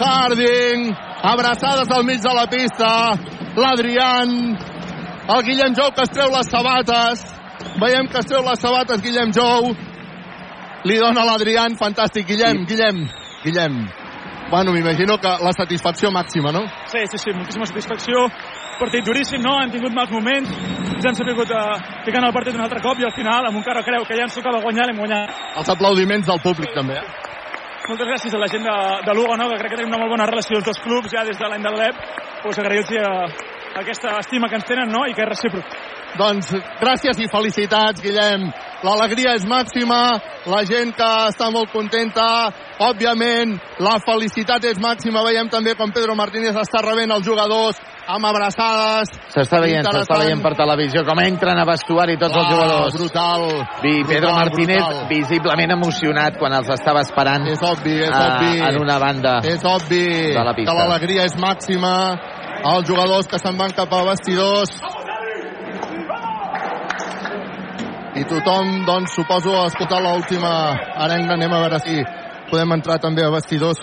Harding, 0.01 0.89
abraçades 1.21 1.93
al 1.93 2.03
mig 2.09 2.23
de 2.25 2.33
la 2.33 2.47
pista, 2.49 2.89
l'Adrián, 3.57 4.33
el 5.29 5.45
Guillem 5.45 5.77
Jou 5.77 5.93
que 5.93 6.01
es 6.01 6.15
treu 6.17 6.33
les 6.33 6.49
sabates, 6.49 7.21
veiem 7.77 8.09
que 8.09 8.17
es 8.17 8.25
treu 8.33 8.41
les 8.49 8.65
sabates 8.65 9.05
Guillem 9.05 9.29
Jou, 9.29 9.75
li 10.89 10.97
dona 10.97 11.29
l'Adrián, 11.29 11.77
fantàstic, 11.77 12.25
Guillem, 12.33 12.65
Guillem, 12.65 13.05
Guillem. 13.45 13.79
Bueno, 14.49 14.71
m'imagino 14.71 15.17
que 15.17 15.27
la 15.27 15.51
satisfacció 15.51 16.09
màxima, 16.09 16.53
no? 16.53 16.61
Sí, 16.87 16.99
sí, 17.11 17.17
sí, 17.17 17.33
moltíssima 17.35 17.65
satisfacció. 17.65 18.15
Partit 18.77 19.05
duríssim, 19.05 19.41
no? 19.41 19.55
Hem 19.61 19.71
tingut 19.73 19.93
mals 19.95 20.11
moments, 20.13 20.51
ens 20.93 21.05
han 21.09 21.15
sabut 21.17 21.49
uh, 21.49 21.77
ficar 22.05 22.21
en 22.21 22.27
el 22.27 22.35
partit 22.35 22.53
un 22.53 22.61
altre 22.61 22.81
cop 22.83 22.99
i 23.01 23.07
al 23.07 23.15
final, 23.15 23.47
amb 23.49 23.57
un 23.57 23.65
carro 23.65 23.81
creu 23.85 24.05
que 24.05 24.17
ja 24.17 24.27
ens 24.27 24.37
tocava 24.37 24.61
guanyar, 24.61 24.85
l'hem 24.89 25.01
guanyat. 25.01 25.33
Els 25.61 25.71
aplaudiments 25.73 26.29
del 26.29 26.41
públic, 26.43 26.73
també. 26.77 26.99
eh? 27.01 27.25
Moltes 27.87 28.09
gràcies 28.09 28.33
a 28.35 28.39
la 28.41 28.49
gent 28.51 28.65
de, 28.67 28.77
de 29.07 29.13
Lugo, 29.15 29.35
no? 29.39 29.47
que 29.49 29.57
crec 29.61 29.73
que 29.73 29.79
tenim 29.79 29.93
una 29.93 30.01
molt 30.01 30.11
bona 30.13 30.25
relació 30.27 30.59
els 30.59 30.65
dos 30.67 30.81
clubs 30.83 31.13
ja 31.13 31.23
des 31.25 31.37
de 31.39 31.47
l'any 31.47 31.63
del 31.63 31.77
LEP. 31.79 32.01
Pues 32.43 32.59
agrair-los 32.59 32.91
uh, 32.99 33.29
aquesta 33.79 34.17
estima 34.19 34.49
que 34.49 34.59
ens 34.59 34.67
tenen 34.67 34.91
no? 34.91 35.05
i 35.07 35.15
que 35.15 35.23
és 35.23 35.31
recíproc. 35.31 35.96
Doncs 36.17 36.49
gràcies 36.81 37.19
i 37.21 37.27
felicitats, 37.31 38.01
Guillem. 38.01 38.47
L'alegria 38.85 39.33
és 39.37 39.45
màxima, 39.49 40.19
la 40.45 40.59
gent 40.65 40.91
que 40.97 41.05
està 41.31 41.47
molt 41.53 41.71
contenta, 41.73 42.25
òbviament, 42.85 43.55
la 43.81 43.95
felicitat 44.05 44.63
és 44.69 44.77
màxima. 44.81 45.23
Veiem 45.25 45.49
també 45.49 45.73
com 45.77 45.91
Pedro 45.93 46.15
Martínez 46.15 46.55
està 46.61 46.81
rebent 46.85 47.11
els 47.15 47.25
jugadors 47.25 47.79
amb 48.07 48.25
abraçades. 48.29 49.09
S'està 49.33 49.59
veient, 49.63 49.83
s'està 49.85 50.19
veient 50.21 50.41
per 50.45 50.53
televisió 50.55 51.03
com 51.07 51.19
entren 51.25 51.57
a 51.59 51.65
vestuari 51.67 52.17
tots 52.21 52.35
els 52.37 52.45
Uau, 52.45 52.53
jugadors. 52.53 52.93
brutal. 52.97 53.47
I 53.83 53.95
Pedro 54.05 54.29
Brutal, 54.29 54.37
Martínez 54.43 54.83
brutal. 54.85 55.07
visiblement 55.09 55.71
emocionat 55.77 56.37
quan 56.37 56.53
els 56.53 56.69
estava 56.69 57.01
esperant 57.01 57.47
És 57.47 57.61
obvi, 57.61 57.97
és 58.01 58.09
eh, 58.09 58.27
obvi. 58.29 58.61
en 58.61 58.79
una 58.81 58.97
banda 58.99 59.39
És 59.43 59.65
obvi 59.65 60.05
de 60.33 60.43
la 60.43 60.53
que 60.53 60.61
pista. 60.61 60.73
l'alegria 60.73 61.25
és 61.25 61.35
màxima. 61.35 61.93
Els 62.63 62.87
jugadors 62.89 63.27
que 63.27 63.37
se'n 63.39 63.57
van 63.57 63.71
cap 63.71 63.91
a 63.93 64.03
vestidors. 64.03 64.69
I 68.17 68.23
tothom, 68.25 68.81
doncs, 68.87 69.13
suposo, 69.13 69.51
ha 69.53 69.67
escoltat 69.69 70.01
l'última 70.01 70.49
arenga. 71.05 71.35
Anem 71.35 71.51
a 71.53 71.59
veure 71.61 71.79
si 71.83 71.99
podem 72.49 72.73
entrar 72.73 72.97
també 73.03 73.21
a 73.21 73.29
vestidors. 73.29 73.81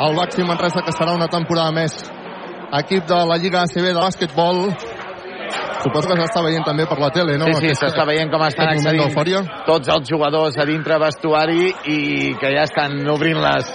El 0.00 0.16
Baxi 0.16 0.46
Manresa, 0.48 0.80
que 0.86 0.94
serà 0.96 1.12
una 1.12 1.28
temporada 1.28 1.74
més 1.76 1.98
equip 2.80 3.04
de 3.10 3.18
la 3.28 3.36
Lliga 3.42 3.66
ACB 3.66 3.90
de 3.90 3.98
bàsquetbol. 3.98 4.62
Suposo 5.80 6.08
que 6.08 6.16
s'està 6.20 6.40
veient 6.44 6.64
també 6.64 6.86
per 6.88 6.96
la 7.00 7.10
tele, 7.12 7.36
no? 7.40 7.50
Sí, 7.52 7.68
sí, 7.68 7.76
s'està 7.76 8.04
veient 8.08 8.32
com 8.32 8.42
estan 8.46 8.68
accedint 8.72 9.52
tots 9.66 9.92
els 9.92 10.08
jugadors 10.08 10.56
a 10.60 10.66
dintre 10.68 10.96
vestuari 11.00 11.70
i 11.88 12.00
que 12.40 12.54
ja 12.56 12.64
estan 12.68 13.00
obrint 13.08 13.40
les, 13.40 13.68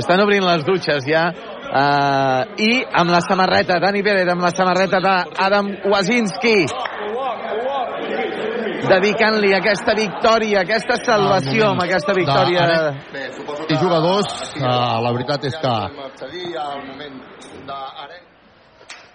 estan 0.00 0.24
obrint 0.24 0.44
les 0.44 0.64
dutxes 0.68 1.08
ja. 1.08 1.28
Uh, 1.70 2.48
I 2.58 2.80
amb 3.00 3.12
la 3.14 3.20
samarreta, 3.22 3.76
Dani 3.78 4.00
Pérez, 4.02 4.28
amb 4.32 4.42
la 4.42 4.50
samarreta 4.56 4.98
d'Adam 5.04 5.68
Wazinski 5.92 6.64
dedicant-li 8.88 9.52
aquesta 9.56 9.94
victòria, 9.98 10.62
aquesta 10.64 10.96
salvació 11.04 11.72
amb 11.72 11.84
aquesta 11.84 12.14
victòria. 12.16 12.66
De, 12.70 13.24
I 13.70 13.78
jugadors, 13.80 14.30
uh, 14.56 15.00
la 15.04 15.12
veritat 15.16 15.44
és 15.50 15.56
que... 15.60 15.74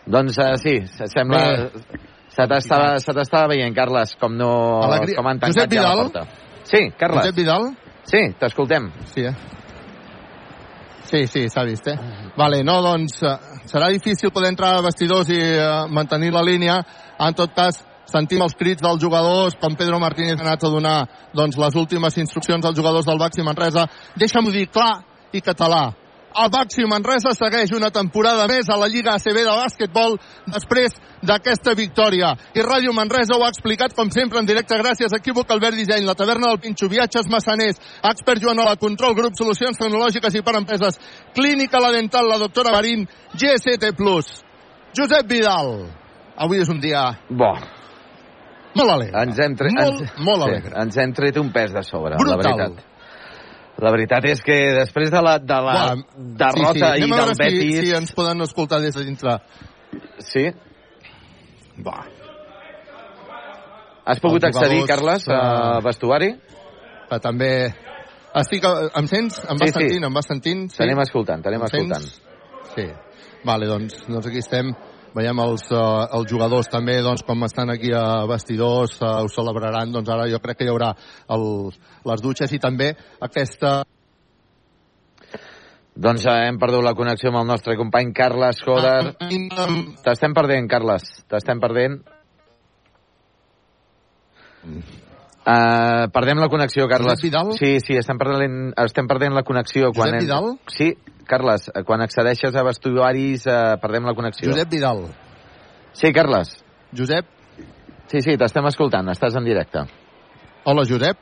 Doncs 0.05 0.37
uh, 0.37 0.51
sí, 0.61 0.79
sembla... 1.13 1.45
Se 2.35 2.43
t'estava 2.51 2.97
se 2.99 3.13
t'estava 3.15 3.47
veient, 3.53 3.71
Carles, 3.71 4.11
com 4.19 4.33
no 4.35 4.49
Alegria. 4.83 5.15
com 5.15 5.27
han 5.29 5.37
tancat 5.39 5.55
Josep 5.55 5.71
ja 5.71 5.83
la 5.85 5.91
Vidal? 5.93 6.09
porta. 6.09 6.63
Sí, 6.67 6.81
Carles. 6.99 7.21
Josep 7.21 7.37
Vidal? 7.37 7.69
Sí, 8.11 8.21
t'escoltem. 8.41 8.89
Sí, 9.13 9.23
eh? 9.29 9.35
Sí, 11.05 11.21
sí, 11.31 11.45
s'ha 11.53 11.63
vist, 11.63 11.87
eh? 11.87 11.95
Vale, 12.35 12.59
no, 12.65 12.79
doncs 12.83 13.21
eh, 13.23 13.35
serà 13.69 13.87
difícil 13.93 14.33
poder 14.35 14.51
entrar 14.51 14.73
a 14.75 14.83
vestidors 14.83 15.29
i 15.31 15.39
uh, 15.39 15.85
mantenir 15.87 16.33
la 16.33 16.43
línia. 16.43 16.79
En 17.23 17.37
tot 17.37 17.53
cas, 17.55 17.79
sentim 18.11 18.41
els 18.45 18.55
crits 18.57 18.83
dels 18.83 19.01
jugadors, 19.01 19.57
com 19.61 19.75
Pedro 19.75 19.99
Martínez 19.99 20.39
ha 20.39 20.47
anat 20.47 20.63
a 20.63 20.71
donar 20.71 20.97
doncs, 21.33 21.57
les 21.57 21.75
últimes 21.75 22.17
instruccions 22.17 22.65
als 22.65 22.77
jugadors 22.77 23.05
del 23.05 23.19
Baxi 23.19 23.45
Manresa. 23.45 23.87
Deixa'm-ho 24.15 24.51
dir 24.53 24.67
clar 24.71 25.03
i 25.33 25.41
català. 25.41 25.93
El 26.35 26.49
Baxi 26.51 26.83
Manresa 26.83 27.31
segueix 27.31 27.71
una 27.71 27.89
temporada 27.95 28.43
més 28.51 28.67
a 28.67 28.75
la 28.75 28.89
Lliga 28.91 29.13
ACB 29.15 29.37
de 29.37 29.53
bàsquetbol 29.55 30.17
després 30.51 30.97
d'aquesta 31.23 31.71
victòria. 31.79 32.33
I 32.51 32.65
Ràdio 32.65 32.91
Manresa 32.95 33.37
ho 33.37 33.45
ha 33.45 33.51
explicat, 33.53 33.95
com 33.95 34.11
sempre, 34.11 34.41
en 34.41 34.49
directe 34.49 34.75
gràcies 34.81 35.13
a 35.13 35.19
Equívoc 35.21 35.53
Albert 35.55 35.79
Disseny, 35.79 36.03
la 36.03 36.17
taverna 36.19 36.49
del 36.51 36.59
Pinxo, 36.59 36.89
Viatges 36.91 37.31
Massaners, 37.31 37.79
Expert 38.11 38.43
Joanola, 38.43 38.75
Control 38.81 39.15
Grup, 39.15 39.37
Solucions 39.39 39.79
Tecnològiques 39.79 40.35
i 40.35 40.43
per 40.43 40.57
Empreses, 40.59 40.99
Clínica 41.37 41.79
La 41.79 41.93
Dental, 41.95 42.27
la 42.27 42.41
doctora 42.41 42.75
Marín, 42.75 43.07
GST+. 43.31 43.95
Josep 44.95 45.31
Vidal. 45.31 45.73
Avui 46.35 46.59
és 46.59 46.69
un 46.71 46.83
dia... 46.83 47.07
Bo. 47.31 47.53
Molt 48.75 48.91
alegre. 48.91 49.21
Ens 49.23 49.39
hem, 49.39 49.55
tre... 49.59 49.71
Molt, 49.75 50.01
ens... 50.03 50.17
molt 50.19 50.43
sí, 50.43 50.49
alegre. 50.49 50.73
ens 50.83 50.97
hem 50.99 51.13
tret 51.15 51.39
un 51.39 51.51
pes 51.55 51.73
de 51.75 51.83
sobre, 51.87 52.17
Brutal. 52.19 52.35
la 52.35 52.41
veritat. 52.41 52.91
La 53.85 53.91
veritat 53.91 54.27
és 54.31 54.41
que 54.43 54.55
després 54.77 55.11
de 55.11 55.21
la, 55.23 55.37
de 55.43 55.57
la 55.63 55.79
derrota 56.15 56.93
sí, 56.95 57.01
sí. 57.01 57.07
i 57.07 57.07
a 57.07 57.07
del 57.07 57.15
veure 57.15 57.33
si, 57.35 57.41
Betis... 57.43 57.79
si 57.79 57.95
ens 57.97 58.13
poden 58.15 58.43
escoltar 58.45 58.79
des 58.83 58.95
de 58.95 59.03
dintre. 59.07 59.37
Sí? 60.23 60.45
Va. 61.83 61.97
Has 64.05 64.21
pogut 64.21 64.43
accedir, 64.47 64.83
Carles, 64.87 65.25
al 65.27 65.79
eh, 65.79 65.83
vestuari? 65.83 66.29
Que 67.09 67.19
també... 67.23 67.51
Estic... 68.35 68.67
Em 68.99 69.07
sents? 69.11 69.39
Em 69.43 69.59
vas 69.59 69.71
Sí, 69.71 69.73
sí. 69.73 69.79
sentint? 69.79 70.07
Em 70.07 70.19
vas 70.19 70.27
sentint? 70.29 70.65
Sí? 70.71 70.79
T'anem 70.83 71.01
escoltant, 71.03 71.43
t'anem 71.43 71.63
escoltant. 71.67 72.05
Sí. 72.75 72.85
Vale, 73.47 73.67
doncs, 73.69 74.03
doncs 74.07 74.27
aquí 74.29 74.43
estem. 74.43 74.71
Veiem 75.15 75.39
els, 75.39 75.63
uh, 75.71 76.05
els 76.17 76.27
jugadors 76.27 76.67
també, 76.71 76.97
doncs, 77.03 77.23
com 77.23 77.45
estan 77.47 77.71
aquí 77.71 77.93
a 77.95 78.25
vestidors, 78.27 78.97
uh, 78.99 79.21
ho 79.23 79.29
celebraran, 79.31 79.93
doncs 79.95 80.11
ara 80.11 80.27
jo 80.27 80.41
crec 80.43 80.59
que 80.59 80.67
hi 80.67 80.71
haurà 80.73 80.91
el, 81.31 81.45
les 82.11 82.23
dutxes 82.25 82.51
i 82.51 82.59
també 82.59 82.91
aquesta... 83.23 83.77
Doncs 85.95 86.25
eh, 86.27 86.33
hem 86.49 86.57
perdut 86.59 86.83
la 86.83 86.91
connexió 86.91 87.29
amb 87.31 87.39
el 87.39 87.47
nostre 87.47 87.77
company 87.79 88.11
Carles 88.11 88.59
Joder. 88.65 89.13
T'estem 90.03 90.35
perdent, 90.35 90.67
Carles. 90.67 91.07
T'estem 91.31 91.63
perdent. 91.63 92.01
Uh, 95.45 96.07
perdem 96.09 96.39
la 96.41 96.49
connexió, 96.49 96.87
Carles. 96.89 97.19
Josep 97.19 97.27
Vidal? 97.27 97.51
Sí, 97.53 97.77
sí, 97.83 97.97
estem 97.99 98.17
perdent, 98.17 98.73
estem 98.81 99.05
perdent 99.05 99.35
la 99.37 99.43
connexió. 99.45 99.91
Josep 99.91 100.01
quan 100.01 100.17
Vidal? 100.17 100.49
Sí, 100.73 100.95
Carles, 101.29 101.69
quan 101.85 102.01
accedeixes 102.01 102.57
a 102.57 102.65
vestuaris 102.65 103.45
uh, 103.45 103.75
perdem 103.81 104.09
la 104.09 104.15
connexió. 104.17 104.49
Josep 104.49 104.73
Vidal. 104.73 105.05
Sí, 105.93 106.11
Carles. 106.13 106.57
Josep? 106.97 107.29
Sí, 108.09 108.21
sí, 108.21 108.37
t'estem 108.41 108.65
escoltant, 108.69 109.09
estàs 109.13 109.37
en 109.37 109.45
directe. 109.45 109.85
Hola, 110.65 110.85
Josep. 110.89 111.21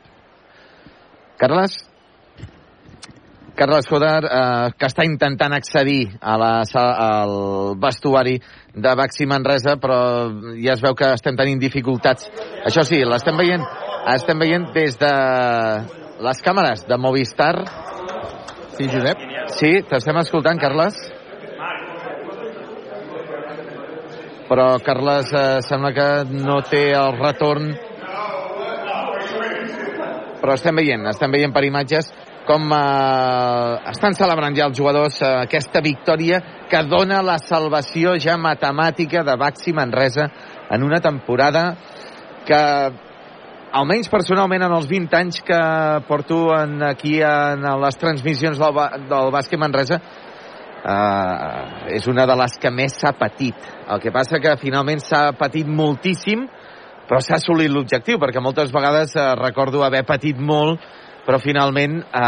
Carles? 1.40 1.82
Carles 3.56 3.86
Joder, 3.88 4.26
eh, 4.26 4.72
que 4.78 4.88
està 4.90 5.06
intentant 5.06 5.54
accedir 5.54 6.16
a 6.20 6.38
la, 6.42 6.52
al 6.74 7.34
vestuari 7.78 8.40
de 8.74 8.94
Baxi 8.98 9.28
Manresa, 9.30 9.76
però 9.82 10.00
ja 10.58 10.74
es 10.74 10.82
veu 10.82 10.96
que 10.98 11.12
estem 11.14 11.38
tenint 11.38 11.62
dificultats. 11.62 12.32
Això 12.66 12.82
sí, 12.88 13.04
l'estem 13.06 13.38
veient, 13.38 13.62
estem 14.12 14.40
veient 14.40 14.68
des 14.76 14.98
de 15.00 15.14
les 16.24 16.44
càmeres 16.44 16.84
de 16.88 16.98
Movistar. 16.98 17.56
Sí, 18.76 18.90
Josep? 18.90 19.24
Sí, 19.54 19.72
t'estem 19.90 20.20
escoltant, 20.22 20.60
Carles? 20.60 21.00
Però 24.50 24.68
Carles 24.84 25.32
eh, 25.34 25.48
sembla 25.66 25.94
que 25.96 26.08
no 26.36 26.60
té 26.68 26.90
el 26.98 27.18
retorn 27.18 27.74
però 30.44 30.58
estem 30.58 30.76
veient, 30.76 31.06
estem 31.08 31.32
veient 31.32 31.54
per 31.56 31.64
imatges 31.64 32.10
com 32.44 32.68
eh, 32.76 33.76
estan 33.94 34.18
celebrant 34.18 34.56
ja 34.58 34.68
els 34.68 34.76
jugadors 34.76 35.22
eh, 35.24 35.30
aquesta 35.46 35.80
victòria 35.86 36.42
que 36.68 36.82
dona 36.92 37.22
la 37.24 37.38
salvació 37.40 38.18
ja 38.20 38.36
matemàtica 38.36 39.24
de 39.24 39.38
Baxi 39.40 39.72
Manresa 39.72 40.28
en 40.68 40.84
una 40.84 41.00
temporada 41.00 41.64
que 42.44 42.60
almenys 43.74 44.10
personalment 44.12 44.64
en 44.68 44.74
els 44.76 44.86
20 44.90 45.18
anys 45.18 45.40
que 45.46 45.60
porto 46.08 46.46
en, 46.56 46.78
aquí 46.86 47.18
en 47.26 47.66
les 47.82 47.98
transmissions 47.98 48.60
del, 48.62 48.80
del 49.10 49.32
bàsquet 49.34 49.62
Manresa 49.62 49.98
eh, 49.98 51.96
és 51.98 52.06
una 52.12 52.28
de 52.30 52.36
les 52.38 52.58
que 52.62 52.72
més 52.74 53.00
s'ha 53.02 53.16
patit. 53.18 53.58
El 53.90 54.02
que 54.04 54.14
passa 54.14 54.42
que 54.44 54.56
finalment 54.62 55.02
s'ha 55.02 55.32
patit 55.40 55.70
moltíssim, 55.70 56.46
però 57.10 57.22
s'ha 57.22 57.40
assolit 57.40 57.72
l'objectiu, 57.72 58.20
perquè 58.22 58.44
moltes 58.44 58.74
vegades 58.74 59.16
eh, 59.18 59.32
recordo 59.42 59.82
haver 59.84 60.04
patit 60.06 60.38
molt, 60.38 60.84
però 61.26 61.40
finalment 61.42 62.02
eh, 62.04 62.20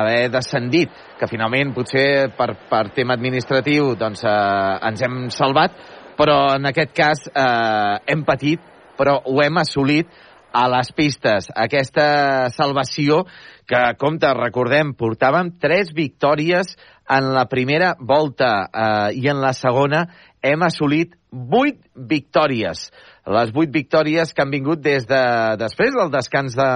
haver 0.00 0.30
descendit, 0.32 0.94
que 1.20 1.28
finalment 1.28 1.74
potser 1.76 2.30
per, 2.38 2.54
per 2.70 2.86
tema 2.96 3.18
administratiu 3.18 3.92
doncs, 4.00 4.24
eh, 4.24 4.88
ens 4.88 5.04
hem 5.04 5.26
salvat, 5.34 5.76
però 6.16 6.46
en 6.54 6.70
aquest 6.72 6.96
cas 6.96 7.26
eh, 7.28 7.98
hem 8.14 8.24
patit, 8.24 8.64
però 8.96 9.18
ho 9.28 9.42
hem 9.44 9.60
assolit 9.60 10.24
a 10.56 10.64
les 10.72 10.90
pistes. 10.96 11.50
Aquesta 11.52 12.48
salvació 12.54 13.24
que, 13.68 13.82
compte, 14.00 14.30
recordem, 14.38 14.94
portàvem 14.96 15.52
tres 15.60 15.92
victòries 15.96 16.76
en 17.08 17.32
la 17.34 17.46
primera 17.46 17.94
volta 17.98 18.50
eh, 18.66 19.18
i 19.18 19.28
en 19.28 19.40
la 19.42 19.52
segona 19.54 20.06
hem 20.46 20.62
assolit 20.62 21.14
vuit 21.30 21.78
victòries. 21.94 22.86
Les 23.26 23.50
vuit 23.50 23.70
victòries 23.72 24.30
que 24.32 24.42
han 24.44 24.52
vingut 24.52 24.80
des 24.80 25.04
de, 25.08 25.20
després 25.58 25.90
del 25.96 26.12
descans 26.12 26.54
de, 26.54 26.68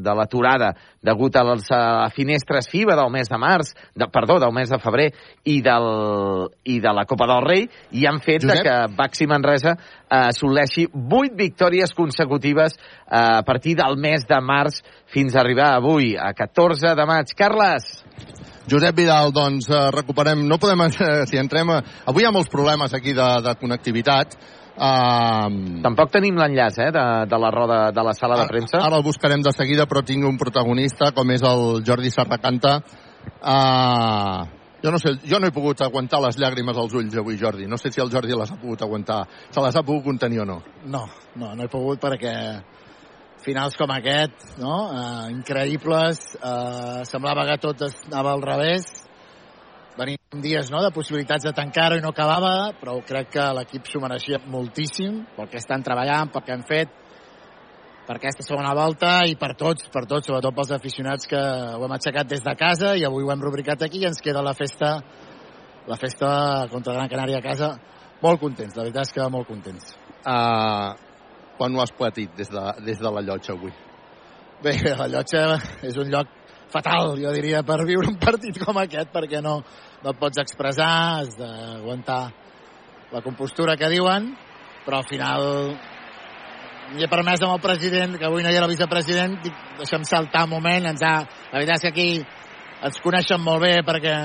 de 0.00 0.14
l'aturada 0.16 0.72
degut 1.04 1.36
a 1.36 1.42
les 1.50 1.66
a 1.76 2.08
finestres 2.14 2.70
FIBA 2.72 2.96
del 2.98 3.12
mes 3.12 3.28
de 3.28 3.38
març, 3.38 3.74
de, 3.94 4.08
perdó, 4.08 4.38
del 4.40 4.54
mes 4.56 4.72
de 4.72 4.80
febrer 4.80 5.10
i, 5.44 5.60
del, 5.64 5.88
i 6.64 6.78
de 6.80 6.94
la 6.96 7.04
Copa 7.08 7.28
del 7.28 7.44
Rei 7.44 7.68
i 7.92 8.06
han 8.08 8.22
fet 8.24 8.46
Josep? 8.46 8.64
que 8.64 8.78
Baxi 8.96 9.28
Manresa 9.28 9.76
eh, 9.76 10.22
assoleixi 10.30 10.88
vuit 10.92 11.36
victòries 11.36 11.92
consecutives 11.94 12.78
eh, 12.78 13.20
a 13.20 13.44
partir 13.46 13.76
del 13.78 14.00
mes 14.00 14.24
de 14.28 14.40
març 14.40 14.80
fins 15.12 15.36
a 15.36 15.44
arribar 15.44 15.74
avui, 15.76 16.14
a 16.16 16.32
14 16.32 16.96
de 16.96 17.06
maig. 17.12 17.36
Carles! 17.36 17.92
Josep 18.70 18.96
Vidal, 18.96 19.32
doncs 19.34 19.68
eh, 19.70 19.90
recuperem, 19.94 20.46
no 20.48 20.58
podem, 20.58 20.86
eh, 20.88 21.22
si 21.26 21.38
entrem... 21.40 21.70
A... 21.74 21.82
Avui 22.10 22.24
hi 22.24 22.28
ha 22.28 22.34
molts 22.34 22.50
problemes 22.52 22.94
aquí 22.94 23.14
de, 23.16 23.28
de 23.44 23.54
connectivitat. 23.60 24.36
Uh, 24.72 25.82
Tampoc 25.84 26.14
tenim 26.14 26.38
l'enllaç 26.40 26.78
eh, 26.80 26.88
de, 26.94 27.04
de 27.28 27.38
la 27.42 27.50
roda 27.52 27.80
de 27.92 28.04
la 28.06 28.14
sala 28.16 28.38
de 28.40 28.48
premsa. 28.48 28.80
Ara 28.80 28.96
el 29.02 29.04
buscarem 29.04 29.42
de 29.44 29.52
seguida, 29.52 29.84
però 29.90 30.00
tinc 30.06 30.24
un 30.24 30.38
protagonista, 30.40 31.10
com 31.12 31.30
és 31.34 31.44
el 31.44 31.82
Jordi 31.84 32.12
Serracanta. 32.14 32.78
Uh, 33.42 34.48
jo 34.82 34.90
no 34.90 34.98
sé, 34.98 35.12
jo 35.28 35.38
no 35.38 35.46
he 35.46 35.54
pogut 35.54 35.84
aguantar 35.84 36.22
les 36.24 36.38
llàgrimes 36.40 36.78
als 36.78 36.94
ulls 36.98 37.18
avui, 37.20 37.36
Jordi. 37.38 37.68
No 37.70 37.78
sé 37.78 37.92
si 37.92 38.00
el 38.02 38.10
Jordi 38.10 38.34
les 38.38 38.50
ha 38.50 38.58
pogut 38.58 38.82
aguantar. 38.82 39.20
Se 39.50 39.62
les 39.62 39.76
ha 39.76 39.84
pogut 39.86 40.08
contenir 40.08 40.40
o 40.42 40.48
no. 40.48 40.62
No, 40.86 41.04
no, 41.36 41.52
no 41.54 41.66
he 41.66 41.70
pogut 41.70 42.00
perquè 42.02 42.32
finals 43.44 43.76
com 43.78 43.90
aquest, 43.94 44.56
no? 44.60 44.74
Uh, 44.88 45.28
increïbles, 45.34 46.22
uh, 46.38 47.02
semblava 47.08 47.46
que 47.50 47.58
tot 47.62 47.84
anava 47.88 48.36
al 48.36 48.44
revés. 48.44 48.88
Venim 49.98 50.40
dies 50.40 50.70
no, 50.72 50.80
de 50.80 50.92
possibilitats 50.94 51.44
de 51.44 51.52
tancar-ho 51.52 51.98
i 51.98 52.04
no 52.04 52.14
acabava, 52.14 52.72
però 52.80 52.96
crec 53.04 53.34
que 53.34 53.46
l'equip 53.58 53.90
s'ho 53.90 54.00
mereixia 54.00 54.40
moltíssim 54.48 55.20
pel 55.36 55.50
que 55.52 55.60
estan 55.60 55.84
treballant, 55.84 56.32
pel 56.32 56.46
que 56.46 56.54
han 56.54 56.64
fet, 56.68 56.94
per 58.06 58.16
aquesta 58.16 58.46
segona 58.46 58.72
volta 58.74 59.20
i 59.28 59.36
per 59.38 59.52
tots, 59.58 59.86
per 59.92 60.06
tots, 60.08 60.26
sobretot 60.26 60.56
pels 60.56 60.72
aficionats 60.74 61.28
que 61.30 61.38
ho 61.38 61.84
hem 61.84 61.94
aixecat 61.98 62.30
des 62.30 62.42
de 62.42 62.54
casa 62.58 62.96
i 62.98 63.04
avui 63.06 63.26
ho 63.26 63.30
hem 63.34 63.44
rubricat 63.44 63.84
aquí 63.84 64.02
i 64.02 64.08
ens 64.08 64.22
queda 64.24 64.42
la 64.42 64.56
festa 64.58 64.96
la 65.86 65.98
festa 65.98 66.32
contra 66.70 66.94
Gran 66.94 67.10
Canària 67.10 67.38
a 67.38 67.44
casa 67.44 67.72
molt 68.22 68.40
contents, 68.40 68.74
la 68.76 68.84
veritat 68.86 69.08
és 69.08 69.14
que 69.16 69.28
molt 69.34 69.48
contents. 69.48 69.94
Uh, 70.22 70.94
quan 71.62 71.76
ho 71.78 71.82
has 71.84 71.92
patit 71.94 72.32
des 72.34 72.50
de, 72.50 72.60
des 72.82 72.98
de 72.98 73.10
la 73.14 73.22
llotja 73.22 73.54
avui? 73.54 73.70
Bé, 74.64 74.74
la 74.98 75.06
llotja 75.06 75.60
és 75.86 75.94
un 76.02 76.10
lloc 76.10 76.30
fatal, 76.72 77.14
jo 77.20 77.30
diria, 77.36 77.60
per 77.62 77.84
viure 77.86 78.10
un 78.10 78.18
partit 78.18 78.58
com 78.58 78.80
aquest, 78.82 79.12
perquè 79.14 79.38
no, 79.44 79.60
no 80.02 80.10
et 80.10 80.18
pots 80.18 80.42
expressar, 80.42 80.92
has 81.20 81.36
d'aguantar 81.38 82.22
la 83.12 83.22
compostura 83.22 83.76
que 83.78 83.90
diuen, 83.92 84.32
però 84.82 84.98
al 84.98 85.06
final 85.06 85.44
li 86.96 87.04
he 87.04 87.10
permès 87.12 87.44
amb 87.44 87.54
el 87.54 87.62
president, 87.62 88.16
que 88.18 88.26
avui 88.26 88.42
no 88.42 88.50
hi 88.50 88.58
era 88.58 88.66
el 88.66 88.74
vicepresident, 88.74 89.38
dic, 89.44 89.62
deixa'm 89.78 90.08
saltar 90.08 90.48
un 90.48 90.56
moment, 90.56 90.90
ens 90.90 91.06
ha, 91.06 91.14
la 91.52 91.60
veritat 91.60 91.78
és 91.78 91.86
que 91.86 91.92
aquí 91.92 92.08
ens 92.88 92.98
coneixen 93.04 93.44
molt 93.44 93.62
bé 93.62 93.76
perquè 93.86 94.16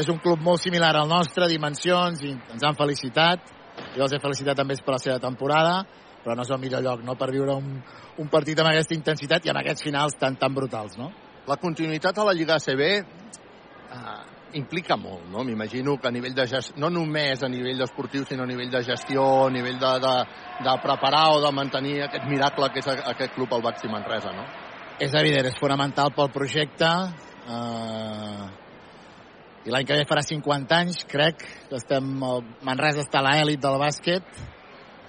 és 0.00 0.08
un 0.08 0.22
club 0.24 0.40
molt 0.40 0.64
similar 0.64 0.94
al 0.96 1.12
nostre, 1.12 1.50
dimensions, 1.52 2.24
i 2.24 2.32
ens 2.32 2.64
han 2.64 2.80
felicitat. 2.80 3.52
Jo 3.92 4.06
els 4.06 4.16
he 4.16 4.22
felicitat 4.22 4.56
també 4.56 4.74
per 4.80 4.96
la 4.96 5.02
seva 5.02 5.20
temporada, 5.20 5.82
però 6.26 6.34
no 6.34 6.42
és 6.42 6.50
el 6.50 6.58
millor 6.58 6.82
lloc 6.82 7.04
no, 7.06 7.14
per 7.14 7.30
viure 7.30 7.54
un, 7.54 7.76
un 8.18 8.30
partit 8.32 8.58
amb 8.58 8.72
aquesta 8.72 8.96
intensitat 8.96 9.44
i 9.46 9.52
amb 9.52 9.60
aquests 9.60 9.86
finals 9.86 10.16
tan, 10.18 10.34
tan 10.40 10.54
brutals. 10.56 10.96
No? 10.98 11.12
La 11.46 11.54
continuïtat 11.62 12.18
a 12.18 12.24
la 12.26 12.34
Lliga 12.34 12.56
ACB 12.58 12.82
eh, 12.90 14.16
implica 14.58 14.96
molt, 14.98 15.28
no? 15.30 15.44
M'imagino 15.46 15.94
que 16.02 16.08
a 16.10 16.10
nivell 16.10 16.34
de 16.34 16.48
gestió, 16.50 16.74
no 16.82 16.90
només 16.90 17.44
a 17.46 17.50
nivell 17.52 17.84
esportiu, 17.86 18.24
sinó 18.26 18.42
a 18.42 18.50
nivell 18.50 18.72
de 18.72 18.82
gestió, 18.88 19.22
a 19.44 19.52
nivell 19.54 19.78
de, 19.78 19.92
de, 20.02 20.16
de 20.66 20.74
preparar 20.82 21.28
o 21.36 21.38
de 21.46 21.54
mantenir 21.54 22.00
aquest 22.08 22.26
miracle 22.26 22.72
que 22.74 22.82
és 22.82 22.90
aquest 22.96 23.38
club 23.38 23.54
al 23.54 23.62
Baxi 23.62 23.92
Manresa, 23.92 24.34
no? 24.34 24.48
És 24.98 25.14
evident, 25.14 25.46
és 25.46 25.60
fonamental 25.60 26.10
pel 26.16 26.32
projecte. 26.34 26.90
Eh, 27.46 28.44
i 29.66 29.70
l'any 29.70 29.86
que 29.86 30.02
ve 30.02 30.10
farà 30.10 30.26
50 30.26 30.82
anys, 30.82 31.00
crec, 31.06 31.46
que 31.70 31.78
estem, 31.78 32.10
el 32.32 32.44
Manresa 32.66 33.06
està 33.06 33.22
a 33.22 33.26
l'èlit 33.28 33.62
del 33.62 33.78
bàsquet, 33.82 34.44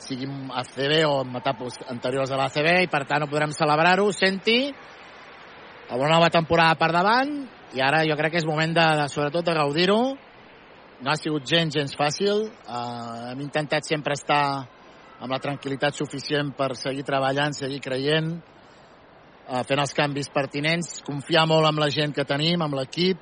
sigui 0.03 0.27
ACB 0.61 0.93
o 1.07 1.21
en 1.23 1.35
etapes 1.39 1.79
anteriors 1.91 2.31
a 2.31 2.39
l'ACB, 2.39 2.69
i 2.85 2.89
per 2.91 3.03
tant 3.09 3.25
ho 3.25 3.29
podrem 3.31 3.53
celebrar-ho, 3.55 4.07
senti, 4.15 4.59
amb 5.87 6.01
una 6.01 6.15
nova 6.17 6.29
temporada 6.33 6.77
per 6.79 6.91
davant, 6.95 7.33
i 7.75 7.83
ara 7.83 8.03
jo 8.07 8.15
crec 8.19 8.35
que 8.35 8.41
és 8.41 8.47
moment 8.47 8.73
de, 8.75 8.85
de 9.01 9.07
sobretot 9.11 9.45
de 9.45 9.55
gaudir-ho. 9.57 10.01
No 11.03 11.11
ha 11.11 11.17
sigut 11.19 11.45
gens, 11.45 11.73
gens 11.75 11.93
fàcil. 11.97 12.47
Uh, 12.65 13.33
hem 13.33 13.43
intentat 13.43 13.85
sempre 13.85 14.15
estar 14.17 14.43
amb 15.17 15.33
la 15.33 15.41
tranquil·litat 15.41 15.97
suficient 15.97 16.53
per 16.57 16.71
seguir 16.79 17.05
treballant, 17.05 17.53
seguir 17.57 17.81
creient, 17.83 18.31
uh, 18.37 19.61
fent 19.67 19.83
els 19.83 19.93
canvis 19.97 20.31
pertinents, 20.33 21.01
confiar 21.05 21.45
molt 21.49 21.69
amb 21.69 21.83
la 21.83 21.91
gent 21.93 22.15
que 22.15 22.25
tenim, 22.25 22.63
amb 22.63 22.79
l'equip, 22.79 23.21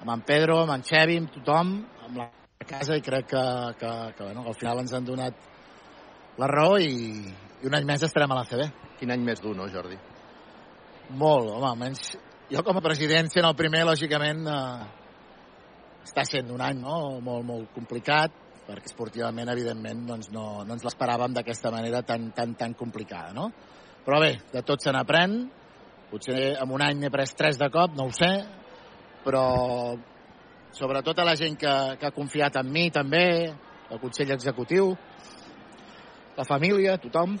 amb 0.00 0.16
en 0.16 0.26
Pedro, 0.26 0.62
amb 0.64 0.74
en 0.78 0.84
Xevi, 0.86 1.20
amb 1.20 1.32
tothom, 1.36 1.76
amb 2.08 2.22
la 2.22 2.30
casa, 2.66 2.96
i 2.96 3.04
crec 3.04 3.28
que, 3.34 3.46
que, 3.80 3.94
que 4.16 4.24
bueno, 4.24 4.46
al 4.48 4.56
final 4.58 4.82
ens 4.82 4.96
han 4.96 5.06
donat 5.06 5.49
la 6.40 6.48
raó 6.48 6.78
i, 6.80 7.20
i 7.60 7.68
un 7.68 7.76
any 7.76 7.86
més 7.88 8.02
estarem 8.06 8.32
a 8.32 8.40
la 8.40 8.48
CB. 8.48 8.66
Quin 9.00 9.12
any 9.12 9.22
més 9.24 9.42
dur, 9.44 9.52
no, 9.56 9.68
Jordi? 9.68 9.98
Molt, 11.20 11.50
home, 11.52 11.68
almenys 11.68 12.12
jo 12.50 12.62
com 12.66 12.80
a 12.80 12.82
president 12.82 13.28
sent 13.30 13.46
el 13.46 13.54
primer, 13.54 13.84
lògicament, 13.86 14.40
eh, 14.50 14.86
està 16.02 16.24
sent 16.26 16.48
un 16.50 16.62
any 16.64 16.80
no? 16.82 16.96
molt, 17.22 17.44
molt 17.46 17.74
complicat, 17.76 18.34
perquè 18.66 18.90
esportivament, 18.90 19.50
evidentment, 19.52 20.02
doncs 20.08 20.32
no, 20.34 20.64
no 20.66 20.74
ens 20.74 20.86
l'esperàvem 20.86 21.36
d'aquesta 21.36 21.70
manera 21.74 22.02
tan, 22.06 22.30
tan, 22.34 22.56
tan 22.58 22.74
complicada, 22.78 23.30
no? 23.36 23.50
Però 24.02 24.18
bé, 24.22 24.32
de 24.50 24.62
tot 24.66 24.82
se 24.82 24.90
n'aprèn, 24.94 25.36
potser 26.10 26.56
en 26.56 26.74
un 26.74 26.82
any 26.82 26.98
n'he 26.98 27.10
pres 27.14 27.36
tres 27.38 27.58
de 27.60 27.68
cop, 27.70 27.94
no 27.98 28.08
ho 28.08 28.14
sé, 28.16 28.32
però 29.22 29.44
sobretot 30.74 31.18
a 31.18 31.26
la 31.28 31.36
gent 31.38 31.58
que, 31.60 31.74
que 32.00 32.08
ha 32.08 32.14
confiat 32.16 32.58
en 32.62 32.70
mi 32.72 32.88
també, 32.94 33.26
el 33.90 34.02
Consell 34.02 34.34
Executiu, 34.34 34.94
la 36.36 36.46
família, 36.46 36.96
tothom, 37.02 37.36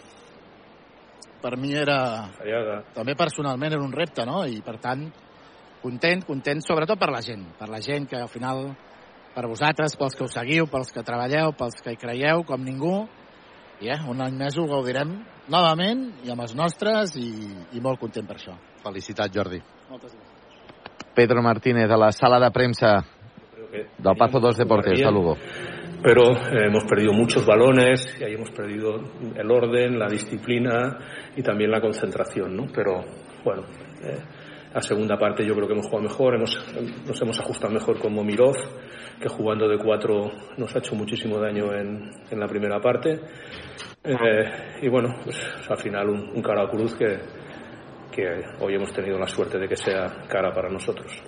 per 1.40 1.56
mi 1.56 1.72
era... 1.76 2.28
Fallada. 2.36 2.80
També 2.94 3.16
personalment 3.18 3.72
era 3.72 3.84
un 3.84 3.92
repte, 3.92 4.26
no? 4.28 4.42
I 4.46 4.60
per 4.64 4.76
tant, 4.82 5.06
content, 5.82 6.24
content 6.28 6.62
sobretot 6.64 7.00
per 7.00 7.10
la 7.12 7.22
gent, 7.24 7.46
per 7.58 7.70
la 7.72 7.80
gent 7.84 8.08
que 8.10 8.20
al 8.20 8.30
final, 8.32 8.66
per 9.34 9.46
vosaltres, 9.48 9.96
pels 10.00 10.18
que 10.18 10.26
ho 10.26 10.30
seguiu, 10.30 10.68
pels 10.70 10.92
que 10.92 11.06
treballeu, 11.06 11.54
pels 11.56 11.80
que 11.84 11.94
hi 11.94 12.00
creieu, 12.00 12.44
com 12.48 12.64
ningú, 12.64 12.96
i 13.80 13.88
eh, 13.88 14.00
un 14.12 14.20
any 14.20 14.36
més 14.36 14.58
ho 14.60 14.66
gaudirem 14.68 15.14
novament 15.50 16.10
i 16.26 16.32
amb 16.32 16.44
els 16.44 16.52
nostres 16.54 17.16
i, 17.16 17.30
i 17.72 17.80
molt 17.80 18.00
content 18.02 18.28
per 18.28 18.36
això. 18.36 18.58
Felicitats, 18.84 19.32
Jordi. 19.34 19.62
Moltes 19.88 20.12
gràcies. 20.12 20.36
Pedro 21.16 21.42
Martínez, 21.42 21.90
a 21.90 21.98
la 21.98 22.12
sala 22.14 22.38
de 22.40 22.50
prensa 22.54 23.00
del 23.72 24.16
Pazo 24.16 24.40
dos 24.40 24.56
Deportes 24.56 24.98
de 24.98 25.10
Lugo. 25.10 25.36
Pero 26.02 26.32
eh, 26.32 26.66
hemos 26.66 26.84
perdido 26.84 27.12
muchos 27.12 27.44
balones 27.44 28.16
y 28.18 28.24
ahí 28.24 28.34
hemos 28.34 28.50
perdido 28.50 29.00
el 29.36 29.50
orden, 29.50 29.98
la 29.98 30.08
disciplina 30.08 30.98
y 31.36 31.42
también 31.42 31.70
la 31.70 31.80
concentración, 31.80 32.56
¿no? 32.56 32.66
Pero 32.74 33.04
bueno, 33.44 33.64
eh, 34.02 34.18
la 34.72 34.80
segunda 34.80 35.18
parte 35.18 35.44
yo 35.44 35.54
creo 35.54 35.66
que 35.66 35.74
hemos 35.74 35.86
jugado 35.86 36.08
mejor, 36.08 36.34
hemos, 36.36 36.58
nos 37.06 37.20
hemos 37.20 37.38
ajustado 37.40 37.72
mejor 37.72 37.98
con 37.98 38.14
Momirov, 38.14 38.56
que 39.20 39.28
jugando 39.28 39.68
de 39.68 39.76
cuatro 39.76 40.30
nos 40.56 40.74
ha 40.74 40.78
hecho 40.78 40.94
muchísimo 40.94 41.38
daño 41.38 41.72
en, 41.74 42.10
en 42.30 42.40
la 42.40 42.46
primera 42.46 42.80
parte. 42.80 43.20
Eh, 44.02 44.78
y 44.80 44.88
bueno, 44.88 45.14
pues 45.22 45.36
al 45.68 45.76
final 45.76 46.08
un, 46.08 46.30
un 46.34 46.42
cara 46.42 46.62
a 46.62 46.68
cruz 46.68 46.94
que, 46.94 47.18
que 48.10 48.40
hoy 48.60 48.74
hemos 48.74 48.92
tenido 48.92 49.18
la 49.18 49.26
suerte 49.26 49.58
de 49.58 49.68
que 49.68 49.76
sea 49.76 50.06
cara 50.28 50.50
para 50.52 50.70
nosotros. 50.70 51.22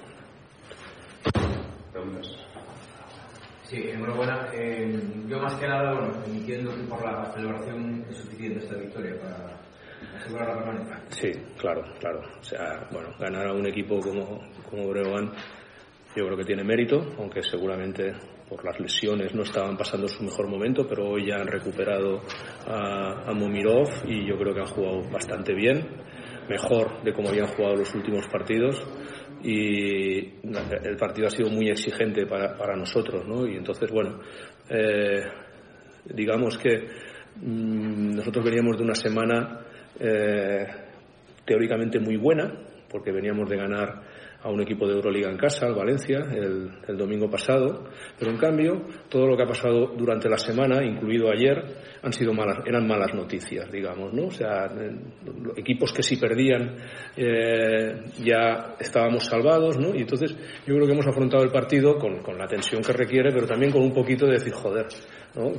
Sí, 3.73 3.89
enhorabuena. 3.89 4.51
Eh, 4.53 5.01
yo 5.27 5.39
más 5.39 5.55
que 5.55 5.67
nada, 5.67 5.95
bueno, 5.95 6.13
entiendo 6.27 6.77
que 6.77 6.83
por 6.83 7.03
la 7.03 7.25
celebración 7.33 8.05
es 8.11 8.19
suficiente 8.19 8.59
esta 8.59 8.77
victoria 8.77 9.19
para 9.19 10.19
asegurar 10.19 10.49
la 10.49 10.55
permanencia. 10.59 11.03
Sí, 11.09 11.33
claro, 11.57 11.83
claro. 11.99 12.21
O 12.39 12.45
sea, 12.45 12.87
bueno, 12.91 13.09
ganar 13.19 13.47
a 13.49 13.55
un 13.55 13.67
equipo 13.67 13.99
como, 13.99 14.43
como 14.69 14.89
Breogán 14.89 15.33
yo 16.15 16.27
creo 16.27 16.37
que 16.37 16.45
tiene 16.45 16.63
mérito, 16.63 17.03
aunque 17.19 17.43
seguramente 17.43 18.13
por 18.47 18.63
las 18.63 18.79
lesiones 18.79 19.35
no 19.35 19.43
estaban 19.43 19.79
pasando 19.79 20.07
su 20.07 20.23
mejor 20.23 20.49
momento, 20.49 20.87
pero 20.87 21.09
hoy 21.09 21.29
ya 21.29 21.37
han 21.37 21.47
recuperado 21.47 22.21
a, 22.67 23.31
a 23.31 23.33
Momirov 23.33 23.89
y 24.07 24.29
yo 24.29 24.37
creo 24.37 24.53
que 24.53 24.61
han 24.61 24.67
jugado 24.67 25.03
bastante 25.11 25.55
bien, 25.55 25.89
mejor 26.47 27.03
de 27.03 27.15
como 27.15 27.31
habían 27.31 27.47
jugado 27.47 27.77
los 27.77 27.95
últimos 27.95 28.29
partidos 28.29 28.87
y 29.43 30.19
el 30.45 30.97
partido 30.99 31.27
ha 31.27 31.31
sido 31.31 31.51
muy 31.51 31.69
exigente 31.69 32.27
para, 32.27 32.77
nosotros, 32.77 33.27
¿no? 33.27 33.47
Y 33.47 33.57
entonces, 33.57 33.91
bueno, 33.91 34.21
eh, 34.69 35.23
digamos 36.05 36.59
que 36.59 36.87
mmm, 37.41 38.15
nosotros 38.15 38.45
veníamos 38.45 38.77
de 38.77 38.85
una 38.85 38.95
semana 38.95 39.61
eh, 39.99 40.67
teóricamente 41.45 41.99
muy 41.99 42.17
buena, 42.17 42.53
porque 42.89 43.11
veníamos 43.11 43.49
de 43.49 43.57
ganar 43.57 44.03
a 44.43 44.51
un 44.51 44.61
equipo 44.61 44.87
de 44.87 44.95
Euroliga 44.95 45.31
en 45.31 45.37
casa, 45.37 45.67
al 45.67 45.75
Valencia, 45.75 46.19
el, 46.33 46.97
domingo 46.97 47.31
pasado, 47.31 47.85
pero 48.19 48.31
en 48.31 48.39
cambio 48.39 48.83
todo 49.09 49.27
lo 49.27 49.37
que 49.37 49.45
ha 49.45 49.47
pasado 49.47 49.93
durante 49.97 50.29
la 50.29 50.37
semana, 50.37 50.85
incluido 50.85 51.31
ayer, 51.31 51.63
han 52.03 52.13
sido 52.13 52.33
malas, 52.33 52.59
eran 52.67 52.87
malas 52.87 53.15
noticias, 53.15 53.71
digamos, 53.71 54.13
¿no? 54.13 54.27
O 54.27 54.31
sea, 54.31 54.71
equipos 55.57 55.93
que 55.93 56.03
si 56.03 56.17
perdían 56.17 56.77
eh, 57.17 58.03
ya 58.25 58.75
estábamos 58.81 59.25
salvados, 59.25 59.79
¿no? 59.79 59.95
Y 59.95 60.01
entonces 60.01 60.37
yo 60.67 60.75
creo 60.75 60.87
que 60.87 60.93
hemos 60.93 61.07
afrontado 61.07 61.45
el 61.45 61.51
partido 61.51 61.97
con, 61.97 62.21
la 62.37 62.47
tensión 62.47 62.83
que 62.83 62.93
requiere, 62.93 63.31
pero 63.33 63.47
también 63.47 63.71
con 63.71 63.83
un 63.83 63.93
poquito 63.93 64.27
de 64.27 64.33
decir, 64.33 64.53
joder, 64.53 64.87
¿no? 65.37 65.53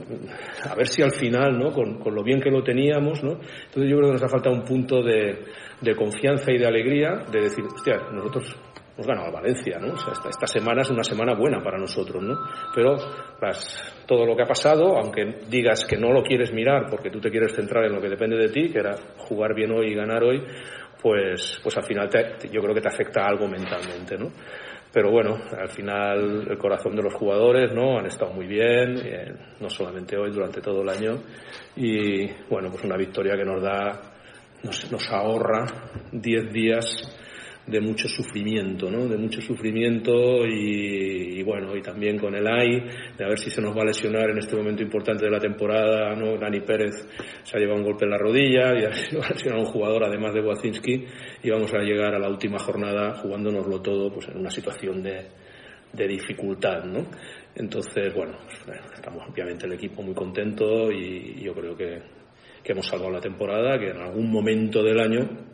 A 0.69 0.75
ver 0.75 0.87
si 0.87 1.01
al 1.01 1.11
final, 1.11 1.57
¿no? 1.57 1.71
Con, 1.71 1.99
con, 1.99 2.13
lo 2.13 2.23
bien 2.23 2.41
que 2.41 2.51
lo 2.51 2.63
teníamos, 2.63 3.23
¿no? 3.23 3.31
Entonces 3.31 3.89
yo 3.89 3.97
creo 3.97 4.07
que 4.07 4.13
nos 4.13 4.23
ha 4.23 4.29
faltado 4.29 4.55
un 4.55 4.63
punto 4.63 5.01
de, 5.01 5.39
de 5.81 5.95
confianza 5.95 6.51
y 6.51 6.57
de 6.57 6.65
alegría 6.65 7.23
de 7.31 7.41
decir, 7.41 7.63
hostia, 7.65 7.97
nosotros 8.11 8.55
hemos 8.95 9.07
ganado 9.07 9.27
a 9.27 9.31
Valencia, 9.31 9.79
¿no? 9.79 9.93
O 9.93 9.97
sea, 9.97 10.13
esta, 10.29 10.45
semana 10.45 10.81
es 10.81 10.89
una 10.89 11.03
semana 11.03 11.33
buena 11.33 11.61
para 11.63 11.77
nosotros, 11.77 12.21
¿no? 12.21 12.35
Pero 12.75 12.95
las, 13.41 14.03
todo 14.05 14.25
lo 14.25 14.35
que 14.35 14.43
ha 14.43 14.47
pasado, 14.47 14.97
aunque 14.97 15.39
digas 15.49 15.85
que 15.85 15.97
no 15.97 16.11
lo 16.11 16.21
quieres 16.21 16.53
mirar 16.53 16.85
porque 16.89 17.09
tú 17.09 17.19
te 17.19 17.31
quieres 17.31 17.55
centrar 17.55 17.85
en 17.85 17.93
lo 17.93 18.01
que 18.01 18.09
depende 18.09 18.37
de 18.37 18.49
ti, 18.49 18.69
que 18.71 18.79
era 18.79 18.95
jugar 19.17 19.55
bien 19.55 19.71
hoy 19.71 19.91
y 19.91 19.95
ganar 19.95 20.23
hoy, 20.23 20.43
pues, 21.01 21.59
pues 21.63 21.75
al 21.75 21.83
final 21.83 22.07
te, 22.07 22.47
yo 22.49 22.61
creo 22.61 22.75
que 22.75 22.81
te 22.81 22.87
afecta 22.87 23.25
algo 23.25 23.47
mentalmente, 23.47 24.15
¿no? 24.17 24.31
Pero 24.91 25.09
bueno, 25.09 25.39
al 25.59 25.69
final 25.69 26.47
el 26.47 26.57
corazón 26.59 26.95
de 26.95 27.01
los 27.01 27.15
jugadores, 27.15 27.73
¿no? 27.73 27.97
Han 27.97 28.05
estado 28.05 28.31
muy 28.31 28.45
bien, 28.45 28.95
eh, 29.03 29.33
no 29.59 29.67
solamente 29.67 30.15
hoy, 30.15 30.29
durante 30.29 30.61
todo 30.61 30.83
el 30.83 30.89
año. 30.89 31.15
Y 31.75 32.27
bueno, 32.47 32.69
pues 32.69 32.83
una 32.83 32.95
victoria 32.95 33.35
que 33.35 33.43
nos 33.43 33.59
da, 33.59 33.99
nos 34.61 35.11
ahorra 35.11 35.65
10 36.11 36.53
días 36.53 37.22
de 37.65 37.79
mucho 37.79 38.07
sufrimiento, 38.07 38.91
¿no? 38.91 39.07
De 39.07 39.17
mucho 39.17 39.39
sufrimiento 39.41 40.45
y, 40.45 41.41
bueno, 41.43 41.75
y 41.75 41.81
también 41.81 42.19
con 42.19 42.35
el 42.35 42.45
AI, 42.45 42.83
de 43.17 43.23
a 43.23 43.29
ver 43.29 43.39
si 43.39 43.49
se 43.49 43.61
nos 43.61 43.75
va 43.75 43.83
a 43.83 43.85
lesionar 43.85 44.29
en 44.29 44.37
este 44.37 44.55
momento 44.55 44.83
importante 44.83 45.25
de 45.25 45.31
la 45.31 45.39
temporada, 45.39 46.13
¿no? 46.15 46.37
Dani 46.37 46.59
Pérez 46.61 47.07
se 47.43 47.57
ha 47.57 47.59
llevado 47.59 47.79
un 47.79 47.85
golpe 47.85 48.05
en 48.05 48.11
la 48.11 48.17
rodilla 48.17 48.73
y 48.77 48.83
ha 48.85 48.89
lesionado 49.29 49.61
un 49.61 49.71
jugador 49.71 50.03
además 50.03 50.33
de 50.33 50.41
Boacinski 50.41 51.05
y 51.43 51.49
vamos 51.49 51.73
a 51.73 51.79
llegar 51.79 52.13
a 52.13 52.19
la 52.19 52.27
última 52.27 52.59
jornada 52.59 53.15
jugándonoslo 53.15 53.81
todo 53.81 54.11
pues 54.11 54.27
en 54.27 54.37
una 54.39 54.51
situación 54.51 55.01
de, 55.01 55.27
de 55.93 56.07
dificultad, 56.07 56.83
¿no? 56.83 57.05
Entonces, 57.55 58.13
bueno, 58.13 58.37
estamos 58.93 59.23
obviamente 59.29 59.67
el 59.67 59.73
equipo 59.73 60.01
muy 60.01 60.15
contento 60.15 60.91
y 60.91 61.41
yo 61.41 61.53
creo 61.53 61.77
que, 61.77 62.01
que 62.63 62.71
hemos 62.71 62.87
salvado 62.87 63.11
la 63.11 63.21
temporada, 63.21 63.77
que 63.79 63.91
en 63.91 64.01
algún 64.01 64.29
momento 64.29 64.83
del 64.83 64.99
año 64.99 65.52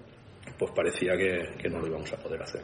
pues 0.60 0.72
parecía 0.72 1.18
que, 1.18 1.56
que 1.58 1.70
no 1.70 1.80
lo 1.80 1.88
íbamos 1.88 2.12
a 2.12 2.18
poder 2.18 2.44
hacer. 2.44 2.62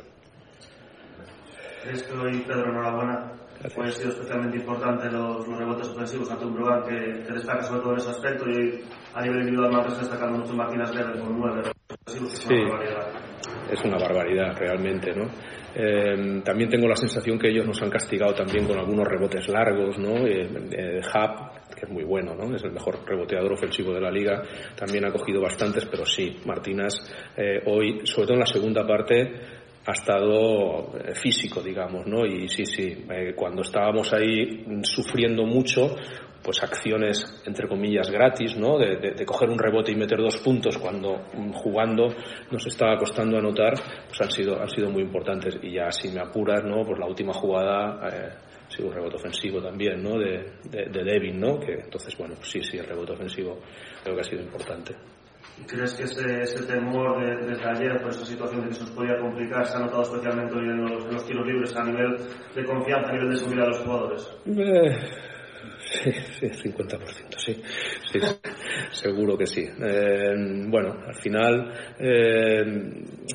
¿Crees 1.84 2.04
que 2.04 2.14
hoy, 2.14 2.44
Pedro, 2.46 2.70
enhorabuena? 2.70 3.32
Pues 3.74 3.90
ha 3.90 3.92
sido 3.92 4.10
especialmente 4.10 4.58
importante 4.58 5.10
los, 5.10 5.48
los 5.48 5.58
rebotes 5.58 5.88
ofensivos 5.88 6.30
ante 6.30 6.46
un 6.46 6.56
Brogan 6.56 6.84
que, 6.84 7.24
que, 7.24 7.34
destaca 7.34 7.64
sobre 7.64 7.82
todo 7.82 7.94
en 7.94 7.98
ese 8.00 8.10
aspecto 8.10 8.50
y 8.50 8.84
a 9.14 9.22
nivel 9.22 9.40
individual 9.40 9.72
más 9.72 9.88
está 9.88 10.02
destacando 10.02 10.40
mucho 10.40 10.54
Martínez 10.54 10.94
Leve 10.94 11.20
con 11.20 11.40
nueve 11.40 11.62
ofensivos. 11.62 12.34
Es 12.34 12.40
sí, 12.40 12.54
una 12.54 12.70
barbaridad. 12.70 13.08
es 13.72 13.86
una 13.86 13.98
barbaridad 13.98 14.58
realmente, 14.58 15.16
¿no? 15.16 15.26
Eh, 15.78 16.42
también 16.44 16.70
tengo 16.70 16.88
la 16.88 16.96
sensación 16.96 17.40
que 17.40 17.50
ellos 17.50 17.66
nos 17.66 17.82
han 17.82 17.90
castigado 17.90 18.34
también 18.34 18.66
con 18.66 18.78
algunos 18.78 19.08
rebotes 19.08 19.48
largos, 19.48 19.98
¿no? 19.98 20.26
Eh, 20.26 20.48
eh, 20.72 21.02
Hub, 21.02 21.65
que 21.76 21.86
es 21.86 21.92
muy 21.92 22.04
bueno, 22.04 22.36
¿no? 22.36 22.56
Es 22.56 22.64
el 22.64 22.72
mejor 22.72 23.00
reboteador 23.06 23.54
ofensivo 23.54 23.94
de 23.94 24.02
la 24.02 24.12
liga, 24.12 24.42
también 24.76 25.06
ha 25.06 25.12
cogido 25.12 25.42
bastantes, 25.42 25.86
pero 25.86 26.06
sí, 26.06 26.40
Martínez 26.46 26.94
eh, 27.36 27.62
hoy, 27.66 28.02
sobre 28.06 28.28
todo 28.28 28.34
en 28.34 28.40
la 28.40 28.46
segunda 28.46 28.86
parte, 28.86 29.32
ha 29.86 29.92
estado 29.92 30.98
eh, 30.98 31.14
físico, 31.14 31.62
digamos, 31.62 32.08
¿no? 32.08 32.26
Y 32.26 32.48
sí, 32.48 32.66
sí, 32.66 33.06
eh, 33.10 33.34
cuando 33.36 33.62
estábamos 33.62 34.12
ahí 34.14 34.66
sufriendo 34.84 35.46
mucho, 35.46 35.96
pues 36.46 36.62
acciones 36.62 37.42
entre 37.46 37.68
comillas 37.68 38.10
gratis, 38.10 38.56
¿no? 38.56 38.78
De, 38.78 38.98
de, 38.98 39.12
de, 39.12 39.26
coger 39.26 39.50
un 39.50 39.58
rebote 39.58 39.92
y 39.92 39.96
meter 39.96 40.20
dos 40.20 40.38
puntos 40.38 40.78
cuando 40.78 41.26
mm, 41.34 41.52
jugando 41.54 42.08
nos 42.52 42.66
estaba 42.68 42.98
costando 42.98 43.38
anotar, 43.38 43.74
pues 44.08 44.22
han 44.22 44.32
sido 44.32 44.62
han 44.62 44.70
sido 44.70 44.90
muy 44.90 45.02
importantes 45.02 45.58
y 45.62 45.74
ya 45.74 45.92
si 45.92 46.10
me 46.10 46.22
apuras, 46.22 46.64
¿no? 46.64 46.84
Pues 46.84 47.00
la 47.00 47.08
última 47.08 47.34
jugada 47.34 48.10
eh, 48.10 48.30
sí, 48.76 48.84
un 48.84 48.94
rebote 48.94 49.16
ofensivo 49.16 49.62
también, 49.62 50.04
¿no? 50.04 50.18
De, 50.18 50.54
de, 50.70 50.86
de 50.90 51.04
Devin, 51.04 51.40
¿no? 51.40 51.60
Que 51.60 51.74
entonces, 51.74 52.16
bueno, 52.18 52.36
pues 52.36 52.50
sí, 52.50 52.62
sí, 52.64 52.78
el 52.78 52.86
rebote 52.86 53.14
ofensivo 53.14 53.60
creo 54.04 54.16
que 54.16 54.22
ha 54.22 54.26
sido 54.26 54.42
importante. 54.42 54.96
¿Crees 55.68 55.94
que 55.94 56.04
ese, 56.04 56.42
ese 56.42 56.66
temor 56.66 57.24
de, 57.24 57.48
desde 57.48 57.70
ayer 57.70 58.02
por 58.02 58.12
esa 58.12 58.26
situación 58.26 58.62
de 58.62 58.70
que 58.70 58.74
se 58.74 58.84
os 58.84 58.92
podía 58.92 59.18
complicar 59.18 59.66
se 59.66 59.78
ha 59.78 59.80
notado 59.80 60.02
especialmente 60.02 60.56
hoy 60.56 60.66
en 60.66 60.82
los, 60.82 61.06
en 61.06 61.14
los 61.14 61.26
tiros 61.26 61.48
libres 61.48 61.76
a 61.76 61.84
nivel 61.84 62.18
de 62.54 62.66
confianza, 62.66 63.10
a 63.10 63.14
nivel 63.14 63.30
de 63.30 63.38
seguridad 63.38 63.64
de 63.64 63.70
los 63.70 63.80
jugadores? 63.80 64.38
Eh 64.46 65.26
sí, 66.04 66.12
sí, 66.40 66.70
50%, 66.70 67.38
sí. 67.38 67.62
sí, 68.12 68.20
seguro 68.92 69.38
que 69.38 69.46
sí. 69.46 69.62
Eh, 69.64 70.34
bueno, 70.68 70.96
al 71.06 71.16
final, 71.16 71.74
eh, 72.00 72.64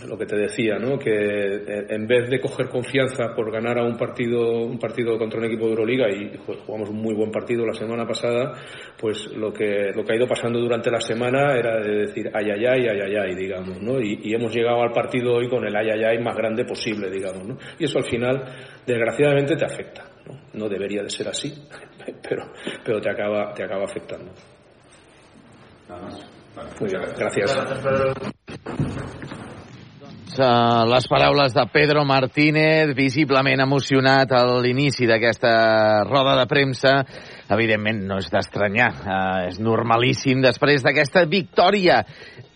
lo 0.06 0.16
que 0.16 0.26
te 0.26 0.36
decía, 0.36 0.78
¿no? 0.78 0.98
Que 0.98 1.84
en 1.88 2.06
vez 2.06 2.28
de 2.28 2.40
coger 2.40 2.68
confianza 2.68 3.34
por 3.34 3.50
ganar 3.50 3.78
a 3.78 3.84
un 3.84 3.96
partido, 3.96 4.62
un 4.62 4.78
partido 4.78 5.18
contra 5.18 5.38
un 5.38 5.46
equipo 5.46 5.66
de 5.66 5.70
Euroliga 5.70 6.08
y 6.10 6.36
jugamos 6.66 6.90
un 6.90 6.96
muy 6.96 7.14
buen 7.14 7.30
partido 7.30 7.66
la 7.66 7.74
semana 7.74 8.06
pasada, 8.06 8.54
pues 8.98 9.26
lo 9.32 9.52
que, 9.52 9.90
lo 9.94 10.04
que 10.04 10.12
ha 10.12 10.16
ido 10.16 10.26
pasando 10.26 10.60
durante 10.60 10.90
la 10.90 11.00
semana 11.00 11.56
era 11.56 11.80
de 11.80 12.06
decir 12.06 12.30
ay, 12.32 12.50
ay, 12.50 12.86
ay, 12.88 13.16
ay, 13.16 13.34
digamos, 13.34 13.80
¿no? 13.80 14.00
Y, 14.00 14.20
y 14.22 14.34
hemos 14.34 14.54
llegado 14.54 14.82
al 14.82 14.92
partido 14.92 15.34
hoy 15.34 15.48
con 15.48 15.64
el 15.66 15.74
ay, 15.74 15.90
ay, 15.90 16.04
ay 16.04 16.18
más 16.22 16.36
grande 16.36 16.64
posible, 16.64 17.10
digamos, 17.10 17.46
¿no? 17.46 17.56
Y 17.78 17.84
eso 17.84 17.98
al 17.98 18.04
final, 18.04 18.44
desgraciadamente, 18.86 19.56
te 19.56 19.64
afecta. 19.64 20.04
¿No? 20.30 20.40
no 20.54 20.68
debería 20.68 21.02
de 21.02 21.10
ser 21.10 21.28
así, 21.28 21.52
pero, 22.28 22.52
pero 22.84 23.00
te, 23.00 23.10
acaba, 23.10 23.52
te 23.54 23.64
acaba 23.64 23.84
afectando. 23.84 24.32
Nada 25.88 26.02
más. 26.02 26.26
Vale. 26.54 26.70
Muy 26.80 26.90
bien, 26.90 27.02
gracias. 27.16 27.56
Uh, 30.38 30.86
les 30.86 31.08
paraules 31.08 31.52
de 31.52 31.66
Pedro 31.72 32.04
Martínez, 32.04 32.94
visiblement 32.94 33.60
emocionat 33.60 34.30
a 34.32 34.44
l'inici 34.62 35.08
d'aquesta 35.10 36.04
roda 36.06 36.36
de 36.38 36.46
premsa. 36.48 36.92
Evidentment, 37.50 38.04
no 38.06 38.20
és 38.22 38.30
d'estranyar, 38.30 38.92
uh, 39.02 39.48
és 39.48 39.58
normalíssim 39.58 40.40
després 40.42 40.86
d'aquesta 40.86 41.24
victòria 41.26 42.04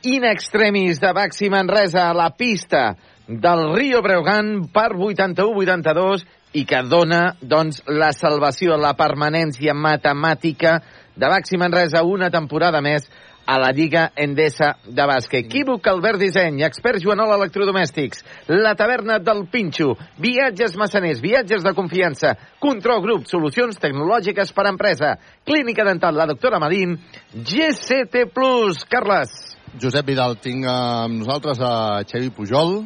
in 0.06 0.24
extremis 0.28 1.02
de 1.02 1.10
Baxi 1.16 1.50
Manresa 1.50 2.06
a 2.10 2.14
la 2.16 2.30
pista 2.38 2.94
del 3.26 3.66
Rio 3.74 4.02
Breugan 4.06 4.68
per 4.72 4.92
81-82 4.94 6.24
i 6.54 6.64
que 6.68 6.80
dona 6.86 7.34
doncs, 7.42 7.82
la 7.90 8.12
salvació, 8.14 8.78
la 8.78 8.94
permanència 8.98 9.74
matemàtica 9.74 10.78
de 11.14 11.30
Baxi 11.30 11.58
Manresa 11.58 12.04
una 12.06 12.30
temporada 12.30 12.80
més 12.82 13.08
a 13.46 13.58
la 13.60 13.72
Lliga 13.76 14.06
Endesa 14.16 14.70
de 14.86 15.04
bàsquet. 15.04 15.44
Equívoc 15.44 15.86
Albert 15.90 16.22
Disseny, 16.22 16.62
expert 16.64 17.02
Joanol 17.02 17.34
Electrodomèstics, 17.36 18.22
la 18.48 18.74
taverna 18.78 19.18
del 19.20 19.44
Pinxo, 19.52 19.92
viatges 20.22 20.78
massaners, 20.80 21.20
viatges 21.20 21.66
de 21.66 21.74
confiança, 21.76 22.34
Control 22.62 23.02
Group, 23.04 23.28
solucions 23.28 23.76
tecnològiques 23.82 24.54
per 24.56 24.66
a 24.66 24.72
empresa, 24.72 25.12
Clínica 25.44 25.84
Dental, 25.84 26.16
la 26.16 26.28
doctora 26.30 26.62
Marín, 26.62 26.96
GCT 27.34 28.30
Plus. 28.32 28.86
Carles. 28.88 29.34
Josep 29.80 30.06
Vidal, 30.06 30.38
tinc 30.40 30.64
amb 30.70 31.18
nosaltres 31.18 31.60
a 31.60 32.02
Xevi 32.08 32.30
Pujol. 32.32 32.84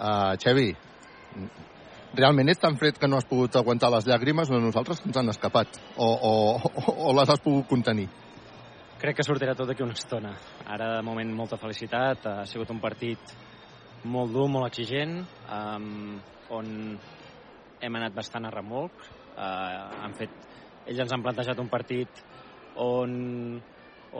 Uh, 0.00 0.34
Xevi, 0.40 0.72
realment 2.16 2.50
és 2.50 2.58
tan 2.58 2.76
fred 2.80 2.98
que 2.98 3.08
no 3.08 3.18
has 3.20 3.28
pogut 3.28 3.56
aguantar 3.56 3.90
les 3.94 4.08
llàgrimes 4.08 4.50
o 4.50 4.58
nosaltres 4.60 5.02
ens 5.06 5.16
han 5.16 5.30
escapat? 5.32 5.78
O, 5.96 6.06
o, 6.06 6.32
o, 6.56 6.96
o 7.10 7.14
les 7.16 7.30
has 7.30 7.42
pogut 7.44 7.68
contenir? 7.70 8.08
Crec 9.00 9.16
que 9.16 9.24
sortirà 9.24 9.54
tot 9.56 9.70
d'aquí 9.70 9.80
una 9.80 9.96
estona. 9.96 10.34
Ara, 10.66 10.96
de 10.98 11.04
moment, 11.06 11.30
molta 11.32 11.56
felicitat. 11.56 12.26
Ha 12.26 12.44
sigut 12.48 12.68
un 12.74 12.82
partit 12.82 13.32
molt 14.04 14.32
dur, 14.34 14.44
molt 14.52 14.68
exigent, 14.68 15.22
um, 15.48 16.18
on 16.52 16.98
hem 17.80 17.96
anat 17.96 18.12
bastant 18.16 18.44
a 18.44 18.52
remolc. 18.52 19.06
Uh, 19.30 20.02
han 20.04 20.16
fet, 20.18 20.34
ells 20.84 21.00
ens 21.00 21.14
han 21.16 21.24
plantejat 21.24 21.62
un 21.62 21.70
partit 21.72 22.20
on, 22.80 23.14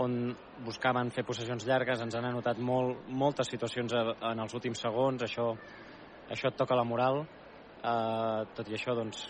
on 0.01 0.17
buscaven 0.65 1.13
fer 1.13 1.27
possessions 1.29 1.67
llargues, 1.69 2.01
ens 2.01 2.17
han 2.17 2.31
anotat 2.31 2.61
molt, 2.65 3.05
moltes 3.09 3.53
situacions 3.53 3.93
en 3.93 4.41
els 4.47 4.57
últims 4.57 4.81
segons, 4.81 5.27
això, 5.27 5.51
això 6.31 6.49
et 6.49 6.57
toca 6.57 6.79
la 6.79 6.89
moral. 6.89 7.25
Uh, 7.81 8.45
tot 8.57 8.69
i 8.69 8.77
això, 8.77 8.93
doncs, 8.97 9.23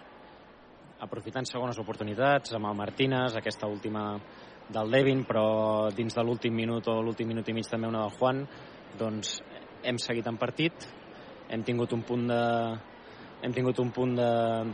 aprofitant 1.00 1.46
segones 1.48 1.78
oportunitats 1.80 2.52
amb 2.56 2.68
el 2.68 2.76
Martínez, 2.76 3.36
aquesta 3.38 3.68
última 3.70 4.18
del 4.70 4.90
Devin, 4.90 5.24
però 5.26 5.90
dins 5.94 6.14
de 6.14 6.24
l'últim 6.24 6.54
minut 6.54 6.88
o 6.90 7.00
l'últim 7.02 7.30
minut 7.30 7.48
i 7.48 7.54
mig 7.56 7.68
també 7.70 7.88
una 7.88 8.04
del 8.04 8.16
Juan, 8.18 8.44
doncs 8.98 9.38
hem 9.86 9.98
seguit 9.98 10.26
en 10.28 10.38
partit, 10.38 10.86
hem 11.48 11.64
tingut 11.66 11.94
un 11.96 12.02
punt 12.06 12.26
de 12.30 12.42
hem 13.40 13.54
tingut 13.56 13.78
un 13.80 13.88
punt 13.94 14.18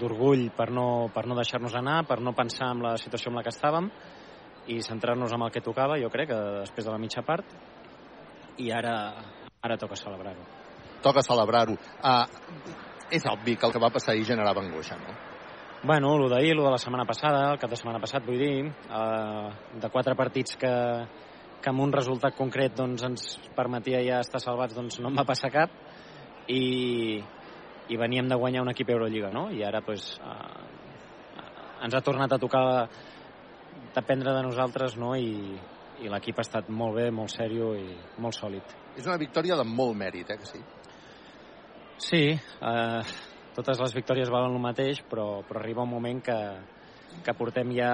d'orgull 0.00 0.48
per 0.56 0.70
no, 0.74 1.06
per 1.14 1.22
no 1.30 1.36
deixar-nos 1.38 1.76
anar, 1.78 2.00
per 2.08 2.18
no 2.20 2.34
pensar 2.34 2.72
en 2.74 2.82
la 2.82 2.96
situació 2.98 3.30
en 3.30 3.38
la 3.38 3.44
que 3.46 3.52
estàvem 3.54 3.90
i 4.74 4.80
centrar-nos 4.82 5.32
en 5.32 5.44
el 5.46 5.52
que 5.54 5.62
tocava, 5.62 6.00
jo 6.02 6.10
crec, 6.10 6.32
que 6.32 6.40
després 6.64 6.88
de 6.88 6.90
la 6.90 6.98
mitja 6.98 7.22
part, 7.22 7.54
i 8.58 8.72
ara, 8.74 8.96
ara 9.62 9.78
toca 9.78 9.98
celebrar-ho. 10.00 10.42
Toca 11.04 11.22
celebrar-ho. 11.22 11.76
Uh, 12.02 12.24
és 13.10 13.26
obvi 13.30 13.56
que 13.56 13.66
el 13.66 13.72
que 13.74 13.82
va 13.82 13.92
passar 13.94 14.14
ahir 14.14 14.26
generava 14.26 14.62
angoixa, 14.62 14.98
no? 14.98 15.14
Bueno, 15.86 16.14
el 16.16 16.30
d'ahir, 16.30 16.54
el 16.56 16.64
de 16.64 16.70
la 16.72 16.80
setmana 16.82 17.04
passada, 17.06 17.52
el 17.52 17.60
cap 17.62 17.70
de 17.70 17.78
setmana 17.78 18.00
passat, 18.02 18.24
vull 18.26 18.40
dir, 18.40 18.66
eh, 18.66 19.48
de 19.82 19.90
quatre 19.92 20.16
partits 20.18 20.56
que, 20.58 20.72
que 21.62 21.70
amb 21.70 21.84
un 21.84 21.92
resultat 21.94 22.34
concret 22.34 22.74
doncs, 22.74 23.04
ens 23.06 23.26
permetia 23.54 24.00
ja 24.02 24.20
estar 24.24 24.40
salvats, 24.42 24.74
doncs 24.74 24.98
no 25.00 25.12
em 25.12 25.20
va 25.20 25.26
passar 25.28 25.52
cap 25.54 25.70
i, 26.48 27.20
i 27.88 28.00
veníem 28.00 28.28
de 28.30 28.38
guanyar 28.40 28.64
un 28.64 28.72
equip 28.72 28.90
Eurolliga, 28.90 29.30
no? 29.30 29.46
I 29.52 29.62
ara 29.68 29.84
pues, 29.86 30.16
eh, 30.18 31.44
ens 31.86 31.94
ha 31.94 32.02
tornat 32.02 32.32
a 32.32 32.40
tocar 32.42 32.66
dependre 33.94 34.34
de 34.34 34.42
nosaltres, 34.48 34.96
no? 34.98 35.14
I, 35.14 35.54
i 36.02 36.10
l'equip 36.12 36.40
ha 36.40 36.44
estat 36.44 36.68
molt 36.68 36.98
bé, 36.98 37.10
molt 37.14 37.32
sèrio 37.32 37.74
i 37.78 37.86
molt 38.20 38.36
sòlid. 38.36 38.74
És 38.96 39.06
una 39.06 39.20
victòria 39.20 39.56
de 39.60 39.64
molt 39.68 39.96
mèrit, 39.96 40.32
eh, 40.32 40.40
que 40.40 40.50
sí? 40.50 40.62
Sí, 41.96 42.36
eh, 42.36 43.02
totes 43.56 43.78
les 43.80 43.94
victòries 43.96 44.28
valen 44.28 44.52
el 44.52 44.60
mateix, 44.60 44.98
però, 45.08 45.40
però 45.48 45.62
arriba 45.62 45.84
un 45.86 45.94
moment 45.94 46.18
que, 46.20 46.36
que 47.24 47.34
portem 47.38 47.70
ja, 47.72 47.92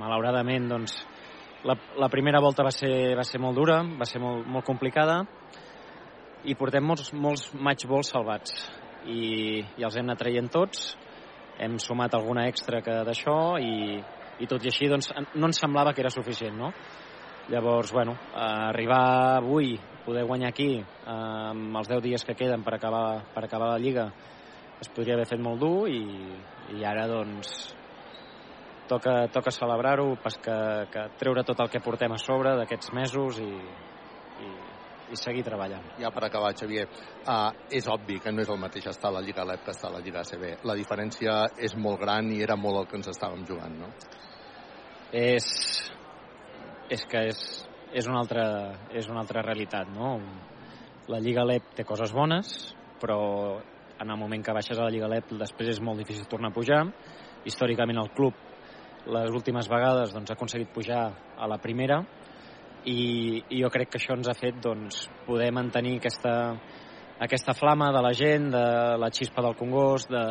malauradament, 0.00 0.68
doncs, 0.70 0.94
la, 1.68 1.76
la 2.00 2.08
primera 2.08 2.40
volta 2.40 2.64
va 2.64 2.72
ser, 2.72 3.12
va 3.18 3.26
ser 3.28 3.40
molt 3.42 3.58
dura, 3.58 3.82
va 4.00 4.08
ser 4.08 4.22
molt, 4.22 4.46
molt 4.48 4.64
complicada, 4.64 5.20
i 6.48 6.56
portem 6.56 6.86
molts, 6.88 7.12
molts 7.12 7.50
match 7.52 7.84
balls 7.90 8.14
salvats, 8.14 8.54
i, 9.04 9.60
i 9.76 9.84
els 9.84 10.00
hem 10.00 10.08
anat 10.08 10.22
traient 10.24 10.48
tots, 10.54 10.94
hem 11.60 11.76
sumat 11.82 12.16
alguna 12.16 12.46
extra 12.48 12.80
que 12.80 12.96
d'això, 13.04 13.58
i, 13.60 14.00
i 14.40 14.48
tot 14.48 14.64
i 14.64 14.72
així 14.72 14.88
doncs, 14.88 15.12
no 15.34 15.50
ens 15.50 15.60
semblava 15.60 15.92
que 15.92 16.00
era 16.00 16.14
suficient, 16.14 16.56
no? 16.56 16.72
Llavors, 17.52 17.92
bueno, 17.92 18.16
arribar 18.32 19.04
avui, 19.42 19.74
poder 20.08 20.24
guanyar 20.24 20.54
aquí, 20.54 20.78
eh, 20.80 21.12
amb 21.52 21.76
els 21.76 21.88
10 21.90 22.00
dies 22.00 22.24
que 22.24 22.34
queden 22.34 22.62
per 22.64 22.78
acabar, 22.78 23.26
per 23.34 23.44
acabar 23.44 23.74
la 23.74 23.82
Lliga, 23.82 24.06
es 24.80 24.88
podria 24.88 25.18
haver 25.18 25.26
fet 25.28 25.42
molt 25.44 25.60
dur 25.60 25.90
i, 25.92 26.00
i 26.78 26.84
ara, 26.88 27.04
doncs, 27.10 27.50
toca, 28.88 29.26
toca 29.34 29.52
celebrar-ho, 29.52 30.14
que, 30.22 30.56
que 30.94 31.04
treure 31.20 31.44
tot 31.44 31.60
el 31.60 31.68
que 31.68 31.84
portem 31.84 32.16
a 32.16 32.20
sobre 32.22 32.56
d'aquests 32.56 32.94
mesos 32.96 33.42
i, 33.44 33.50
i, 34.46 34.50
i 35.12 35.20
seguir 35.20 35.44
treballant. 35.44 35.84
Ja 36.00 36.08
per 36.14 36.24
acabar, 36.24 36.54
Xavier, 36.56 36.88
uh, 37.28 37.52
és 37.68 37.92
obvi 37.92 38.16
que 38.24 38.32
no 38.32 38.40
és 38.40 38.48
el 38.48 38.64
mateix 38.64 38.88
estar 38.88 39.12
a 39.12 39.18
la 39.18 39.24
Lliga 39.28 39.44
LEP 39.44 39.68
que 39.68 39.76
estar 39.76 39.92
a 39.92 39.98
la 39.98 40.00
Lliga 40.00 40.24
ACB. 40.24 40.64
La 40.64 40.78
diferència 40.78 41.42
és 41.68 41.76
molt 41.76 42.00
gran 42.00 42.32
i 42.32 42.40
era 42.48 42.56
molt 42.56 42.80
el 42.80 42.88
que 42.88 42.96
ens 43.02 43.12
estàvem 43.12 43.44
jugant, 43.44 43.76
no? 43.84 43.92
És, 45.12 45.52
és 46.88 47.04
que 47.08 47.28
és, 47.28 47.44
és, 47.92 48.06
una 48.06 48.20
altra, 48.20 48.44
és 48.92 49.08
una 49.08 49.22
altra 49.22 49.42
realitat, 49.42 49.88
no? 49.94 50.16
La 51.08 51.20
Lliga 51.24 51.44
LEP 51.46 51.72
té 51.78 51.86
coses 51.88 52.12
bones, 52.12 52.74
però 53.00 53.20
en 53.98 54.10
el 54.10 54.18
moment 54.18 54.44
que 54.44 54.54
baixes 54.54 54.78
a 54.78 54.84
la 54.84 54.92
Lliga 54.92 55.08
LEP 55.08 55.32
després 55.40 55.72
és 55.76 55.80
molt 55.82 55.98
difícil 56.02 56.28
tornar 56.28 56.52
a 56.52 56.56
pujar. 56.56 56.84
Històricament 57.48 57.98
el 58.02 58.12
club 58.16 58.36
les 59.08 59.30
últimes 59.32 59.68
vegades 59.70 60.12
doncs, 60.12 60.30
ha 60.30 60.36
aconseguit 60.36 60.70
pujar 60.74 61.02
a 61.38 61.48
la 61.48 61.58
primera 61.62 62.02
i, 62.84 63.40
i 63.48 63.62
jo 63.62 63.70
crec 63.72 63.92
que 63.92 64.00
això 64.00 64.16
ens 64.16 64.28
ha 64.28 64.36
fet 64.36 64.58
doncs, 64.62 65.06
poder 65.26 65.48
mantenir 65.54 65.96
aquesta, 65.98 66.34
aquesta 67.24 67.54
flama 67.56 67.90
de 67.94 68.02
la 68.04 68.12
gent, 68.16 68.50
de 68.52 68.64
la 69.00 69.10
xispa 69.14 69.44
del 69.44 69.56
Congost, 69.58 70.10
de, 70.12 70.24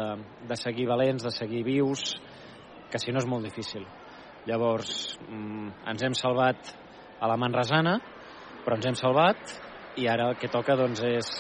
de 0.48 0.58
seguir 0.60 0.88
valents, 0.90 1.26
de 1.26 1.34
seguir 1.34 1.64
vius, 1.66 2.14
que 2.92 3.02
si 3.02 3.12
no 3.12 3.22
és 3.24 3.28
molt 3.30 3.48
difícil. 3.48 3.86
Llavors, 4.48 5.18
mm, 5.28 5.74
ens 5.92 6.06
hem 6.06 6.16
salvat 6.16 6.72
a 7.20 7.30
la 7.30 7.38
Manresana, 7.38 7.98
però 8.66 8.78
ens 8.78 8.90
hem 8.90 8.98
salvat 9.00 9.56
i 9.98 10.08
ara 10.08 10.32
el 10.32 10.38
que 10.38 10.50
toca 10.54 10.76
doncs, 10.78 11.02
és 11.02 11.32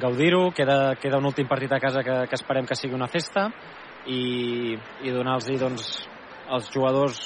gaudir-ho, 0.00 0.50
queda, 0.56 0.94
queda 1.00 1.20
un 1.20 1.28
últim 1.28 1.48
partit 1.48 1.72
a 1.72 1.80
casa 1.80 2.02
que, 2.04 2.16
que 2.28 2.38
esperem 2.38 2.66
que 2.68 2.76
sigui 2.76 2.96
una 2.96 3.08
festa 3.08 3.48
i, 4.06 4.76
i 5.04 5.14
donar-los 5.14 5.48
doncs, 5.60 5.88
als 6.48 6.70
jugadors 6.72 7.20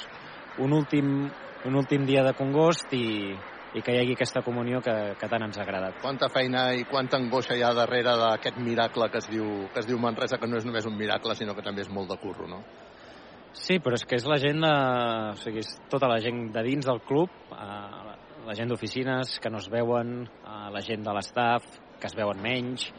un 0.59 0.73
últim, 0.73 1.29
un 1.65 1.77
últim 1.77 2.07
dia 2.07 2.23
de 2.25 2.35
congost 2.39 2.93
i, 2.97 3.35
i 3.77 3.83
que 3.83 3.93
hi 3.93 4.01
hagi 4.01 4.17
aquesta 4.17 4.43
comunió 4.45 4.81
que, 4.85 4.95
que 5.21 5.29
tant 5.29 5.45
ens 5.45 5.59
ha 5.59 5.65
agradat. 5.67 5.99
Quanta 6.03 6.31
feina 6.33 6.69
i 6.75 6.87
quanta 6.89 7.19
angoixa 7.21 7.57
hi 7.57 7.65
ha 7.67 7.75
darrere 7.77 8.17
d'aquest 8.23 8.61
miracle 8.63 9.11
que 9.13 9.21
es, 9.23 9.31
diu, 9.33 9.47
que 9.73 9.83
es 9.83 9.89
diu 9.89 10.01
Manresa, 10.01 10.39
que 10.41 10.49
no 10.49 10.61
és 10.61 10.69
només 10.69 10.87
un 10.89 10.97
miracle, 10.97 11.37
sinó 11.37 11.55
que 11.55 11.65
també 11.67 11.85
és 11.85 11.93
molt 11.93 12.13
de 12.13 12.19
curro, 12.23 12.49
no? 12.49 12.63
Sí, 13.57 13.79
però 13.81 13.97
és 13.97 14.05
que 14.05 14.19
és 14.19 14.27
la 14.29 14.37
gent, 14.41 14.61
de, 14.61 14.73
o 15.33 15.37
sigui, 15.41 15.63
és 15.65 15.71
tota 15.93 16.11
la 16.11 16.19
gent 16.21 16.51
de 16.53 16.63
dins 16.67 16.87
del 16.87 17.01
club, 17.09 17.33
eh, 17.57 18.17
la 18.47 18.55
gent 18.55 18.69
d'oficines 18.71 19.39
que 19.43 19.51
no 19.51 19.63
es 19.63 19.71
veuen, 19.73 20.19
eh, 20.27 20.67
la 20.75 20.83
gent 20.85 21.07
de 21.07 21.15
l'estaf 21.17 21.65
que 21.97 22.11
es 22.11 22.17
veuen 22.19 22.43
menys, 22.45 22.91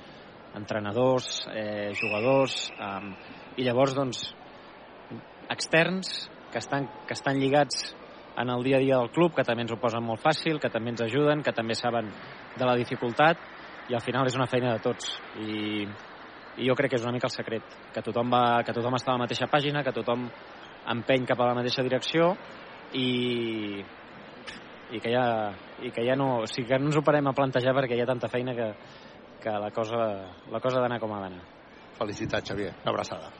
entrenadors, 0.57 1.45
eh, 1.53 1.93
jugadors, 1.99 2.71
eh, 2.73 3.61
i 3.61 3.67
llavors, 3.67 3.93
doncs, 3.93 4.23
externs 5.53 6.27
que 6.51 6.57
estan, 6.57 6.89
que 7.05 7.13
estan 7.13 7.37
lligats 7.37 7.93
en 8.37 8.49
el 8.49 8.63
dia 8.63 8.77
a 8.77 8.79
dia 8.79 8.97
del 8.97 9.11
club, 9.13 9.35
que 9.35 9.45
també 9.45 9.63
ens 9.65 9.71
ho 9.73 9.79
posen 9.81 10.03
molt 10.03 10.21
fàcil, 10.25 10.59
que 10.61 10.73
també 10.73 10.93
ens 10.93 11.05
ajuden, 11.05 11.43
que 11.45 11.53
també 11.53 11.77
saben 11.77 12.09
de 12.57 12.65
la 12.65 12.75
dificultat, 12.77 13.37
i 13.89 13.95
al 13.95 14.03
final 14.03 14.27
és 14.27 14.35
una 14.35 14.49
feina 14.49 14.73
de 14.73 14.83
tots. 14.83 15.13
I, 15.37 15.85
i 16.57 16.67
jo 16.67 16.75
crec 16.75 16.91
que 16.91 16.99
és 16.99 17.05
una 17.05 17.13
mica 17.13 17.29
el 17.29 17.35
secret, 17.35 17.75
que 17.93 18.03
tothom, 18.05 18.31
va, 18.33 18.63
que 18.65 18.73
tothom 18.73 18.97
està 18.97 19.13
a 19.13 19.17
la 19.17 19.25
mateixa 19.25 19.49
pàgina, 19.51 19.83
que 19.85 19.93
tothom 19.95 20.27
empeny 20.93 21.27
cap 21.27 21.41
a 21.41 21.49
la 21.49 21.57
mateixa 21.57 21.83
direcció 21.85 22.31
i, 22.97 23.83
i 24.91 25.01
que 25.03 25.11
ja, 25.11 25.25
i 25.83 25.91
que 25.91 26.05
ja 26.07 26.15
no, 26.17 26.29
o 26.43 26.47
sigui 26.49 26.69
que 26.71 26.79
no 26.79 26.89
ens 26.89 26.97
ho 26.97 27.05
parem 27.05 27.27
a 27.29 27.35
plantejar 27.37 27.75
perquè 27.77 27.97
hi 27.97 28.01
ha 28.05 28.09
tanta 28.09 28.31
feina 28.31 28.55
que, 28.57 28.71
que 29.43 29.59
la 29.65 29.71
cosa, 29.75 30.07
la 30.51 30.63
cosa 30.63 30.79
ha 30.79 30.87
d'anar 30.87 31.01
com 31.03 31.13
ha 31.13 31.21
d'anar. 31.25 31.43
Felicitats, 31.97 32.49
Xavier. 32.49 32.73
Una 32.83 32.93
abraçada. 32.93 33.31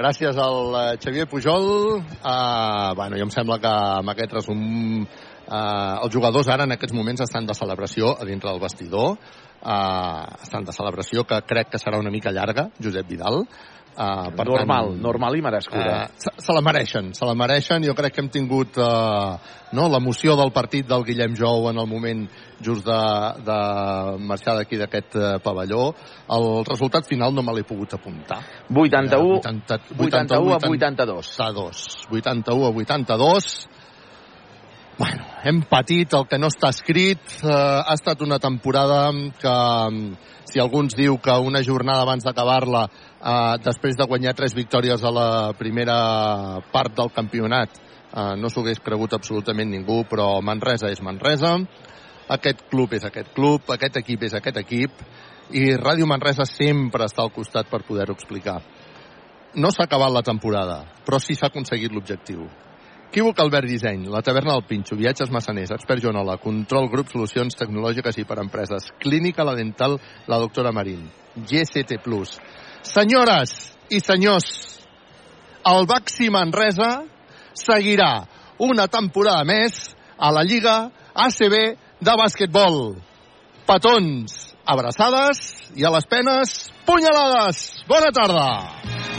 Gràcies 0.00 0.36
al 0.38 0.76
eh, 0.78 0.98
Xavier 1.02 1.26
Pujol. 1.28 1.66
Uh, 1.98 2.94
bueno, 2.96 3.18
jo 3.18 3.26
em 3.26 3.32
sembla 3.34 3.58
que 3.60 3.70
amb 3.70 4.12
aquest 4.12 4.36
resum 4.36 4.60
uh, 5.02 5.96
els 6.04 6.14
jugadors 6.14 6.48
ara 6.48 6.64
en 6.68 6.76
aquests 6.76 6.94
moments 6.94 7.24
estan 7.26 7.48
de 7.48 7.56
celebració 7.58 8.14
a 8.14 8.28
dintre 8.28 8.52
del 8.52 8.62
vestidor. 8.62 9.18
Estan 9.60 10.64
de 10.64 10.72
celebració 10.72 11.26
que 11.28 11.42
crec 11.46 11.74
que 11.74 11.80
serà 11.82 12.00
una 12.00 12.10
mica 12.10 12.32
llarga, 12.32 12.70
Josep 12.80 13.08
Vidal. 13.08 13.44
Uh, 13.90 14.30
per 14.32 14.46
normal, 14.46 14.92
tant, 14.94 15.00
normal 15.02 15.34
i 15.36 15.42
merescuda. 15.44 15.96
Uh, 16.06 16.20
se, 16.22 16.30
se 16.40 16.54
la 16.54 16.62
mereixen, 16.64 17.10
se 17.12 17.26
la 17.26 17.34
mereixen. 17.36 17.82
Jo 17.84 17.92
crec 17.98 18.14
que 18.14 18.22
hem 18.22 18.30
tingut 18.32 18.78
uh, 18.80 19.34
no, 19.76 19.88
l'emoció 19.92 20.36
del 20.38 20.52
partit 20.54 20.86
del 20.88 21.04
Guillem 21.04 21.34
Jou 21.36 21.66
en 21.68 21.80
el 21.82 21.88
moment 21.90 22.22
just 22.64 22.86
de, 22.86 23.00
de 23.44 23.58
marxar 24.30 24.54
d'aquí 24.56 24.78
d'aquest 24.80 25.18
uh, 25.18 25.26
pavelló. 25.44 25.90
El 26.32 26.48
resultat 26.70 27.10
final 27.10 27.34
no 27.36 27.44
me 27.44 27.56
l'he 27.58 27.66
pogut 27.66 27.98
apuntar. 27.98 28.40
81, 28.70 29.20
uh, 29.20 29.42
80, 29.42 29.80
81 29.98 30.54
a 30.54 30.62
82. 30.70 31.34
82. 31.36 31.84
81 32.22 32.70
a 32.70 32.74
82. 32.86 33.60
Bueno, 35.00 35.24
hem 35.48 35.62
patit 35.64 36.12
el 36.12 36.26
que 36.28 36.36
no 36.36 36.50
està 36.52 36.68
escrit. 36.74 37.22
Uh, 37.40 37.48
ha 37.88 37.94
estat 37.96 38.20
una 38.20 38.36
temporada 38.36 39.06
que, 39.40 39.54
si 40.50 40.60
algú 40.60 40.82
ens 40.84 40.92
diu 40.98 41.16
que 41.24 41.32
una 41.40 41.62
jornada 41.64 42.02
abans 42.04 42.26
d'acabar-la 42.26 42.82
eh, 42.84 43.56
després 43.64 43.96
de 43.96 44.06
guanyar 44.10 44.34
tres 44.36 44.52
victòries 44.56 45.00
a 45.00 45.12
la 45.14 45.28
primera 45.56 45.96
part 46.72 46.96
del 46.98 47.12
campionat 47.14 47.76
eh, 47.78 48.34
no 48.36 48.50
s'ho 48.50 48.64
hagués 48.64 48.82
cregut 48.82 49.14
absolutament 49.14 49.70
ningú 49.70 50.02
però 50.10 50.26
Manresa 50.42 50.90
és 50.90 51.02
Manresa 51.06 51.52
aquest 52.36 52.64
club 52.72 52.96
és 52.98 53.06
aquest 53.06 53.30
club, 53.36 53.70
aquest 53.70 54.00
equip 54.02 54.26
és 54.26 54.34
aquest 54.34 54.58
equip 54.58 55.04
i 55.54 55.68
Ràdio 55.78 56.08
Manresa 56.10 56.48
sempre 56.50 57.06
està 57.06 57.22
al 57.22 57.32
costat 57.34 57.70
per 57.70 57.84
poder-ho 57.86 58.14
explicar. 58.14 58.60
No 59.54 59.70
s'ha 59.70 59.86
acabat 59.88 60.12
la 60.14 60.26
temporada, 60.26 60.82
però 61.06 61.18
sí 61.22 61.34
s'ha 61.34 61.48
aconseguit 61.50 61.94
l'objectiu. 61.94 62.44
Equívoc 63.10 63.40
Albert 63.42 63.66
Disseny, 63.66 64.04
la 64.06 64.20
taverna 64.22 64.52
del 64.54 64.62
Pinxo, 64.68 64.94
viatges 64.94 65.32
massaners, 65.34 65.72
expert 65.74 65.98
Joanola, 65.98 66.36
control 66.38 66.86
grup, 66.92 67.08
solucions 67.10 67.56
tecnològiques 67.58 68.20
i 68.22 68.24
per 68.24 68.36
empreses, 68.38 68.86
clínica 69.02 69.42
la 69.42 69.56
dental, 69.58 69.96
la 70.30 70.38
doctora 70.38 70.70
Marín, 70.70 71.08
GCT+, 71.34 71.98
Senyores 72.86 73.56
i 73.90 73.98
senyors, 73.98 74.46
el 75.66 75.90
Baxi 75.90 76.30
Manresa 76.30 77.02
seguirà 77.50 78.28
una 78.62 78.86
temporada 78.86 79.42
més 79.42 79.90
a 80.14 80.30
la 80.30 80.46
Lliga 80.46 80.78
ACB 81.10 81.58
de 81.98 82.14
bàsquetbol. 82.14 82.94
Petons, 83.66 84.54
abraçades 84.62 85.42
i 85.74 85.82
a 85.82 85.90
les 85.98 86.06
penes, 86.06 86.58
punyalades. 86.86 87.64
Bona 87.90 88.14
tarda! 88.14 89.09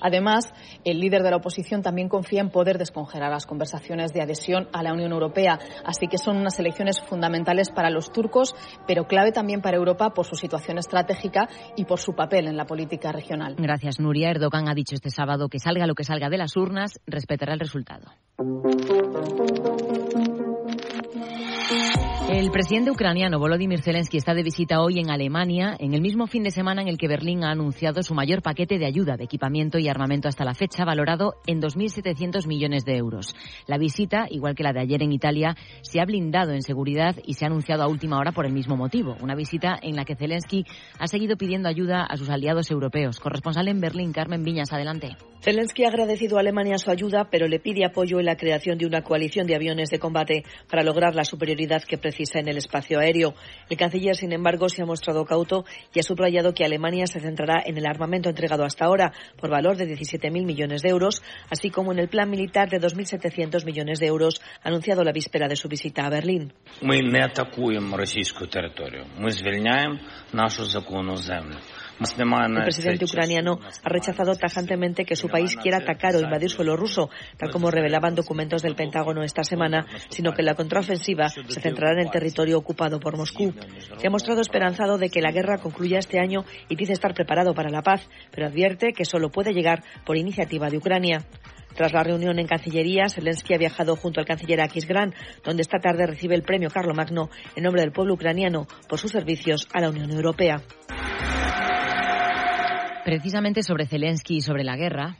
Además, 0.00 0.52
el 0.84 1.00
líder 1.00 1.22
de 1.22 1.30
la 1.30 1.36
oposición 1.36 1.82
también 1.82 2.08
confía 2.08 2.40
en 2.40 2.50
poder 2.50 2.78
descongelar 2.78 3.30
las 3.30 3.46
conversaciones 3.46 4.12
de 4.12 4.22
adhesión 4.22 4.68
a 4.72 4.82
la 4.82 4.92
Unión 4.92 5.12
Europea. 5.12 5.58
Así 5.84 6.08
que 6.08 6.18
son 6.18 6.36
unas 6.36 6.58
elecciones 6.58 7.00
fundamentales 7.00 7.70
para 7.70 7.90
los 7.90 8.12
turcos, 8.12 8.54
pero 8.86 9.06
clave 9.06 9.32
también 9.32 9.60
para 9.60 9.76
Europa 9.76 10.10
por 10.10 10.26
su 10.26 10.36
situación 10.36 10.78
estratégica 10.78 11.48
y 11.76 11.84
por 11.84 11.98
su 11.98 12.14
papel 12.14 12.46
en 12.48 12.56
la 12.56 12.66
política 12.66 13.12
regional. 13.12 13.56
Gracias, 13.58 14.00
Nuria. 14.00 14.30
Erdogan 14.30 14.68
ha 14.68 14.74
dicho 14.74 14.94
este 14.94 15.10
sábado 15.10 15.48
que 15.48 15.58
salga 15.58 15.86
lo 15.86 15.94
que 15.94 16.04
salga 16.04 16.28
de 16.28 16.38
las 16.38 16.56
urnas, 16.56 17.00
respetará 17.06 17.54
el 17.54 17.60
resultado. 17.60 18.06
El 22.28 22.50
presidente 22.50 22.90
ucraniano 22.90 23.38
Volodymyr 23.38 23.80
Zelensky 23.80 24.16
está 24.16 24.34
de 24.34 24.42
visita 24.42 24.80
hoy 24.80 24.98
en 24.98 25.10
Alemania, 25.10 25.76
en 25.78 25.94
el 25.94 26.00
mismo 26.00 26.26
fin 26.26 26.42
de 26.42 26.50
semana 26.50 26.82
en 26.82 26.88
el 26.88 26.98
que 26.98 27.06
Berlín 27.06 27.44
ha 27.44 27.52
anunciado 27.52 28.02
su 28.02 28.14
mayor 28.14 28.42
paquete 28.42 28.80
de 28.80 28.86
ayuda 28.86 29.16
de 29.16 29.22
equipamiento 29.22 29.78
y 29.78 29.88
armamento 29.88 30.26
hasta 30.26 30.44
la 30.44 30.52
fecha, 30.52 30.84
valorado 30.84 31.34
en 31.46 31.62
2.700 31.62 32.48
millones 32.48 32.84
de 32.84 32.96
euros. 32.96 33.32
La 33.68 33.78
visita, 33.78 34.26
igual 34.28 34.56
que 34.56 34.64
la 34.64 34.72
de 34.72 34.80
ayer 34.80 35.04
en 35.04 35.12
Italia, 35.12 35.54
se 35.82 36.00
ha 36.00 36.04
blindado 36.04 36.50
en 36.50 36.62
seguridad 36.62 37.14
y 37.24 37.34
se 37.34 37.44
ha 37.44 37.46
anunciado 37.46 37.84
a 37.84 37.88
última 37.88 38.18
hora 38.18 38.32
por 38.32 38.44
el 38.44 38.52
mismo 38.52 38.76
motivo. 38.76 39.14
Una 39.22 39.36
visita 39.36 39.78
en 39.80 39.94
la 39.94 40.04
que 40.04 40.16
Zelensky 40.16 40.64
ha 40.98 41.06
seguido 41.06 41.36
pidiendo 41.36 41.68
ayuda 41.68 42.02
a 42.06 42.16
sus 42.16 42.28
aliados 42.28 42.72
europeos. 42.72 43.20
Corresponsal 43.20 43.68
en 43.68 43.80
Berlín, 43.80 44.12
Carmen 44.12 44.42
Viñas, 44.42 44.72
adelante. 44.72 45.16
Zelensky 45.42 45.84
ha 45.84 45.88
agradecido 45.88 46.38
a 46.38 46.40
Alemania 46.40 46.76
su 46.76 46.90
ayuda, 46.90 47.28
pero 47.30 47.46
le 47.46 47.60
pide 47.60 47.84
apoyo 47.84 48.18
en 48.18 48.26
la 48.26 48.36
creación 48.36 48.78
de 48.78 48.86
una 48.86 49.02
coalición 49.02 49.46
de 49.46 49.54
aviones 49.54 49.90
de 49.90 50.00
combate 50.00 50.42
para 50.68 50.82
lograr 50.82 51.14
la 51.14 51.24
superioridad 51.24 51.84
que 51.84 51.98
precisa 51.98 52.15
precisa 52.15 52.39
en 52.39 52.47
el 52.47 52.57
espacio 52.57 52.99
aéreo. 52.99 53.33
El 53.69 53.77
canciller, 53.77 54.15
sin 54.15 54.33
embargo, 54.33 54.69
se 54.69 54.81
ha 54.81 54.85
mostrado 54.85 55.25
cauto 55.25 55.65
y 55.93 55.99
ha 55.99 56.03
subrayado 56.03 56.53
que 56.53 56.65
Alemania 56.65 57.07
se 57.07 57.19
centrará 57.19 57.61
en 57.65 57.77
el 57.77 57.85
armamento 57.85 58.29
entregado 58.29 58.63
hasta 58.63 58.85
ahora, 58.85 59.13
por 59.39 59.49
valor 59.49 59.77
de 59.77 59.85
17.000 59.85 60.45
millones 60.45 60.81
de 60.81 60.89
euros, 60.89 61.21
así 61.49 61.69
como 61.69 61.91
en 61.91 61.99
el 61.99 62.07
plan 62.07 62.29
militar 62.29 62.69
de 62.69 62.79
2.700 62.79 63.65
millones 63.65 63.99
de 63.99 64.07
euros 64.07 64.41
anunciado 64.63 65.03
la 65.03 65.11
víspera 65.11 65.47
de 65.47 65.55
su 65.55 65.67
visita 65.67 66.05
a 66.05 66.09
Berlín. 66.09 66.53
Ми 66.81 67.01
не 67.01 67.25
атакуємо 67.25 67.97
російську 67.97 68.47
територію. 68.47 69.05
Ми 69.17 69.31
звільняємо 69.31 69.99
нашу 70.33 70.65
законну 70.65 71.17
землю. 71.17 71.55
El 71.98 72.62
presidente 72.62 73.04
ucraniano 73.04 73.58
ha 73.82 73.88
rechazado 73.88 74.34
tajantemente 74.34 75.04
que 75.04 75.16
su 75.16 75.28
país 75.28 75.56
quiera 75.56 75.78
atacar 75.78 76.14
o 76.14 76.20
invadir 76.20 76.50
suelo 76.50 76.76
ruso, 76.76 77.08
tal 77.38 77.50
como 77.50 77.70
revelaban 77.70 78.14
documentos 78.14 78.62
del 78.62 78.76
Pentágono 78.76 79.22
esta 79.22 79.44
semana, 79.44 79.86
sino 80.10 80.32
que 80.32 80.42
la 80.42 80.54
contraofensiva 80.54 81.28
se 81.28 81.60
centrará 81.60 81.92
en 81.92 82.06
el 82.06 82.10
territorio 82.10 82.58
ocupado 82.58 83.00
por 83.00 83.16
Moscú. 83.16 83.54
Se 83.96 84.06
ha 84.06 84.10
mostrado 84.10 84.42
esperanzado 84.42 84.98
de 84.98 85.08
que 85.08 85.22
la 85.22 85.32
guerra 85.32 85.58
concluya 85.58 85.98
este 85.98 86.20
año 86.20 86.44
y 86.68 86.76
dice 86.76 86.92
estar 86.92 87.14
preparado 87.14 87.54
para 87.54 87.70
la 87.70 87.82
paz, 87.82 88.06
pero 88.30 88.46
advierte 88.46 88.92
que 88.92 89.04
solo 89.04 89.30
puede 89.30 89.52
llegar 89.52 89.82
por 90.04 90.16
iniciativa 90.16 90.68
de 90.68 90.78
Ucrania. 90.78 91.24
Tras 91.74 91.92
la 91.92 92.02
reunión 92.02 92.38
en 92.38 92.46
Cancillería, 92.46 93.08
Zelensky 93.08 93.54
ha 93.54 93.58
viajado 93.58 93.96
junto 93.96 94.20
al 94.20 94.26
canciller 94.26 94.62
Akisgrán, 94.62 95.14
donde 95.44 95.62
esta 95.62 95.78
tarde 95.78 96.06
recibe 96.06 96.34
el 96.34 96.42
premio 96.42 96.70
Carlomagno 96.70 97.28
en 97.54 97.64
nombre 97.64 97.82
del 97.82 97.92
pueblo 97.92 98.14
ucraniano 98.14 98.66
por 98.88 98.98
sus 98.98 99.12
servicios 99.12 99.68
a 99.74 99.80
la 99.80 99.90
Unión 99.90 100.10
Europea. 100.10 100.62
Precisamente 103.06 103.62
sobre 103.62 103.86
Zelensky 103.86 104.38
y 104.38 104.40
sobre 104.40 104.64
la 104.64 104.74
guerra, 104.74 105.16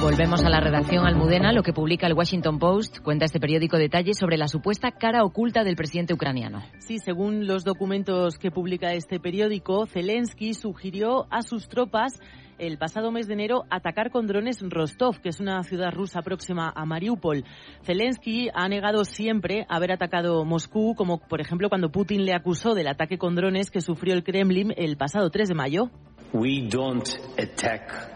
Volvemos 0.00 0.44
a 0.44 0.50
la 0.50 0.60
redacción 0.60 1.06
Almudena. 1.06 1.52
Lo 1.52 1.62
que 1.62 1.72
publica 1.72 2.06
el 2.06 2.12
Washington 2.12 2.58
Post 2.58 2.98
cuenta 2.98 3.24
este 3.24 3.40
periódico 3.40 3.78
detalles 3.78 4.18
sobre 4.18 4.36
la 4.36 4.48
supuesta 4.48 4.90
cara 4.92 5.24
oculta 5.24 5.64
del 5.64 5.76
presidente 5.76 6.12
ucraniano. 6.12 6.62
Sí, 6.78 6.98
según 6.98 7.46
los 7.46 7.64
documentos 7.64 8.36
que 8.36 8.50
publica 8.50 8.92
este 8.92 9.18
periódico, 9.18 9.86
Zelensky 9.86 10.52
sugirió 10.52 11.26
a 11.30 11.40
sus 11.40 11.68
tropas 11.68 12.20
el 12.58 12.76
pasado 12.76 13.10
mes 13.10 13.26
de 13.26 13.34
enero 13.34 13.64
atacar 13.70 14.10
con 14.10 14.26
drones 14.26 14.60
Rostov, 14.60 15.20
que 15.20 15.30
es 15.30 15.40
una 15.40 15.62
ciudad 15.62 15.90
rusa 15.90 16.20
próxima 16.20 16.70
a 16.74 16.84
Mariupol. 16.84 17.44
Zelensky 17.82 18.50
ha 18.54 18.68
negado 18.68 19.04
siempre 19.04 19.64
haber 19.68 19.92
atacado 19.92 20.44
Moscú, 20.44 20.94
como 20.94 21.18
por 21.18 21.40
ejemplo 21.40 21.70
cuando 21.70 21.90
Putin 21.90 22.24
le 22.26 22.34
acusó 22.34 22.74
del 22.74 22.88
ataque 22.88 23.16
con 23.16 23.34
drones 23.34 23.70
que 23.70 23.80
sufrió 23.80 24.14
el 24.14 24.22
Kremlin 24.22 24.74
el 24.76 24.96
pasado 24.96 25.30
3 25.30 25.48
de 25.48 25.54
mayo. 25.54 25.90
We 26.32 26.68
don't 26.68 27.08
attack 27.38 28.13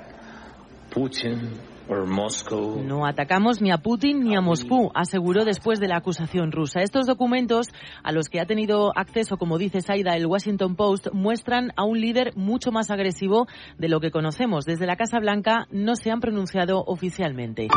no 2.85 3.07
atacamos 3.07 3.63
ni 3.63 3.71
a 3.71 3.79
Putin 3.79 4.21
ni 4.21 4.37
a 4.37 4.41
Moscú, 4.41 4.91
aseguró 4.95 5.45
después 5.45 5.81
de 5.81 5.89
la 5.89 5.97
acusación 5.97 6.53
rusa. 6.53 6.83
Estos 6.83 7.07
documentos, 7.07 7.69
a 8.03 8.13
los 8.13 8.29
que 8.29 8.41
ha 8.41 8.47
tenido 8.47 8.93
acceso, 8.97 9.39
como 9.39 9.57
dice 9.59 9.81
Saida, 9.81 10.15
el 10.15 10.27
Washington 10.27 10.77
Post, 10.77 11.09
muestran 11.13 11.73
a 11.77 11.85
un 11.85 12.01
líder 12.01 12.37
mucho 12.37 12.73
más 12.73 12.91
agresivo 12.91 13.47
de 13.79 13.89
lo 13.89 14.01
que 14.01 14.11
conocemos. 14.11 14.67
Desde 14.67 14.87
la 14.87 14.97
Casa 14.97 15.19
Blanca 15.19 15.67
no 15.71 15.97
se 15.97 16.11
han 16.11 16.21
pronunciado 16.21 16.85
oficialmente. 16.85 17.69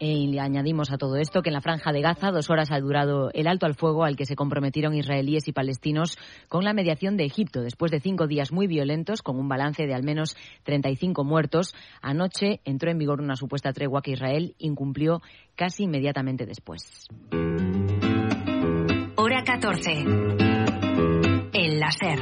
Y 0.00 0.28
le 0.28 0.40
añadimos 0.40 0.92
a 0.92 0.98
todo 0.98 1.16
esto 1.16 1.42
que 1.42 1.50
en 1.50 1.54
la 1.54 1.60
franja 1.60 1.92
de 1.92 2.00
Gaza 2.00 2.30
dos 2.30 2.50
horas 2.50 2.70
ha 2.70 2.78
durado 2.78 3.30
el 3.32 3.48
alto 3.48 3.66
al 3.66 3.74
fuego 3.74 4.04
al 4.04 4.16
que 4.16 4.26
se 4.26 4.36
comprometieron 4.36 4.94
israelíes 4.94 5.48
y 5.48 5.52
palestinos 5.52 6.16
con 6.48 6.64
la 6.64 6.72
mediación 6.72 7.16
de 7.16 7.24
Egipto. 7.24 7.62
Después 7.62 7.90
de 7.90 8.00
cinco 8.00 8.26
días 8.26 8.52
muy 8.52 8.66
violentos, 8.66 9.22
con 9.22 9.38
un 9.38 9.48
balance 9.48 9.86
de 9.86 9.94
al 9.94 10.04
menos 10.04 10.36
35 10.64 11.24
muertos, 11.24 11.74
anoche 12.00 12.60
entró 12.64 12.90
en 12.90 12.98
vigor 12.98 13.20
una 13.20 13.36
supuesta 13.36 13.72
tregua 13.72 14.02
que 14.02 14.12
Israel 14.12 14.54
incumplió 14.58 15.20
casi 15.56 15.84
inmediatamente 15.84 16.46
después. 16.46 17.08
Hora 19.16 19.42
14. 19.44 19.90
El 21.52 21.80
láser. 21.80 22.20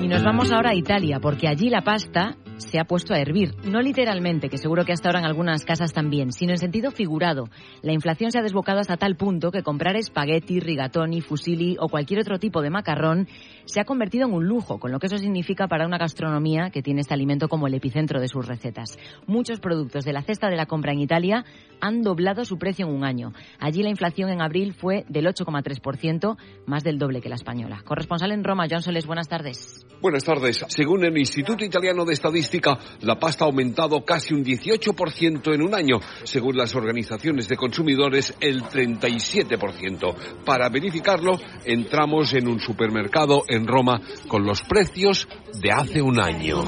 Y 0.00 0.06
nos 0.06 0.22
vamos 0.22 0.52
ahora 0.52 0.70
a 0.70 0.74
Italia, 0.74 1.18
porque 1.20 1.48
allí 1.48 1.68
la 1.68 1.82
pasta 1.82 2.36
se 2.62 2.78
ha 2.78 2.84
puesto 2.84 3.14
a 3.14 3.18
hervir. 3.18 3.54
No 3.64 3.80
literalmente, 3.80 4.48
que 4.48 4.58
seguro 4.58 4.84
que 4.84 4.92
hasta 4.92 5.08
ahora 5.08 5.20
en 5.20 5.26
algunas 5.26 5.64
casas 5.64 5.92
también, 5.92 6.32
sino 6.32 6.52
en 6.52 6.58
sentido 6.58 6.90
figurado. 6.90 7.48
La 7.82 7.92
inflación 7.92 8.30
se 8.30 8.38
ha 8.38 8.42
desbocado 8.42 8.80
hasta 8.80 8.96
tal 8.96 9.16
punto 9.16 9.50
que 9.50 9.62
comprar 9.62 9.96
espagueti, 9.96 10.60
rigatoni, 10.60 11.20
fusilli 11.20 11.76
o 11.78 11.88
cualquier 11.88 12.20
otro 12.20 12.38
tipo 12.38 12.62
de 12.62 12.70
macarrón 12.70 13.28
se 13.64 13.80
ha 13.80 13.84
convertido 13.84 14.26
en 14.26 14.34
un 14.34 14.46
lujo, 14.46 14.78
con 14.78 14.90
lo 14.92 14.98
que 14.98 15.06
eso 15.06 15.18
significa 15.18 15.68
para 15.68 15.86
una 15.86 15.98
gastronomía 15.98 16.70
que 16.70 16.82
tiene 16.82 17.00
este 17.00 17.14
alimento 17.14 17.48
como 17.48 17.66
el 17.66 17.74
epicentro 17.74 18.20
de 18.20 18.28
sus 18.28 18.46
recetas. 18.46 18.98
Muchos 19.26 19.60
productos 19.60 20.04
de 20.04 20.12
la 20.12 20.22
cesta 20.22 20.48
de 20.48 20.56
la 20.56 20.66
compra 20.66 20.92
en 20.92 21.00
Italia 21.00 21.44
han 21.80 22.02
doblado 22.02 22.44
su 22.44 22.58
precio 22.58 22.86
en 22.86 22.94
un 22.94 23.04
año. 23.04 23.32
Allí 23.58 23.82
la 23.82 23.90
inflación 23.90 24.30
en 24.30 24.40
abril 24.40 24.72
fue 24.72 25.04
del 25.08 25.26
8,3%, 25.26 26.36
más 26.66 26.84
del 26.84 26.98
doble 26.98 27.20
que 27.20 27.28
la 27.28 27.34
española. 27.34 27.82
Corresponsal 27.84 28.32
en 28.32 28.44
Roma, 28.44 28.66
John 28.70 28.82
Soles, 28.82 29.06
buenas 29.06 29.28
tardes. 29.28 29.84
Buenas 30.00 30.24
tardes. 30.24 30.64
Según 30.68 31.04
el 31.04 31.16
Instituto 31.16 31.64
Italiano 31.64 32.04
de 32.04 32.12
Estadística, 32.12 32.51
la 33.00 33.18
pasta 33.18 33.44
ha 33.44 33.46
aumentado 33.46 34.04
casi 34.04 34.34
un 34.34 34.44
18% 34.44 35.54
en 35.54 35.62
un 35.62 35.74
año. 35.74 36.00
Según 36.24 36.56
las 36.56 36.74
organizaciones 36.74 37.48
de 37.48 37.56
consumidores, 37.56 38.34
el 38.40 38.62
37%. 38.62 40.14
Para 40.44 40.68
verificarlo, 40.68 41.40
entramos 41.64 42.34
en 42.34 42.48
un 42.48 42.60
supermercado 42.60 43.44
en 43.48 43.66
Roma 43.66 44.00
con 44.28 44.44
los 44.44 44.62
precios 44.62 45.26
de 45.60 45.70
hace 45.70 46.02
un 46.02 46.20
año. 46.20 46.64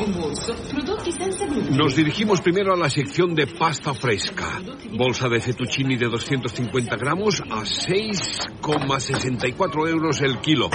Nos 1.70 1.96
dirigimos 1.96 2.40
primero 2.40 2.72
a 2.74 2.76
la 2.76 2.88
sección 2.90 3.34
de 3.34 3.46
pasta 3.46 3.94
fresca. 3.94 4.60
Bolsa 4.92 5.28
de 5.28 5.40
fettuccini 5.40 5.96
de 5.96 6.06
250 6.06 6.96
gramos 6.96 7.40
a 7.40 7.62
6,64 7.62 9.88
euros 9.88 10.20
el 10.20 10.38
kilo. 10.40 10.68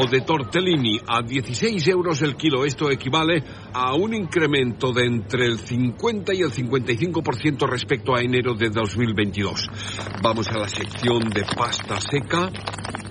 O 0.00 0.06
de 0.06 0.22
tortellini 0.22 0.98
a 1.06 1.20
16 1.22 1.86
euros 1.88 2.22
el 2.22 2.36
kilo. 2.36 2.64
Esto 2.64 2.90
equivale 2.90 3.44
a 3.72 3.94
un 3.94 4.14
incremento 4.14 4.55
de 4.56 5.04
entre 5.04 5.44
el 5.44 5.58
50 5.58 6.32
y 6.32 6.40
el 6.40 6.50
55% 6.50 7.68
respecto 7.68 8.14
a 8.14 8.22
enero 8.22 8.54
de 8.54 8.70
2022. 8.70 9.68
Vamos 10.22 10.48
a 10.48 10.58
la 10.58 10.68
sección 10.68 11.28
de 11.28 11.44
pasta 11.44 12.00
seca. 12.00 12.50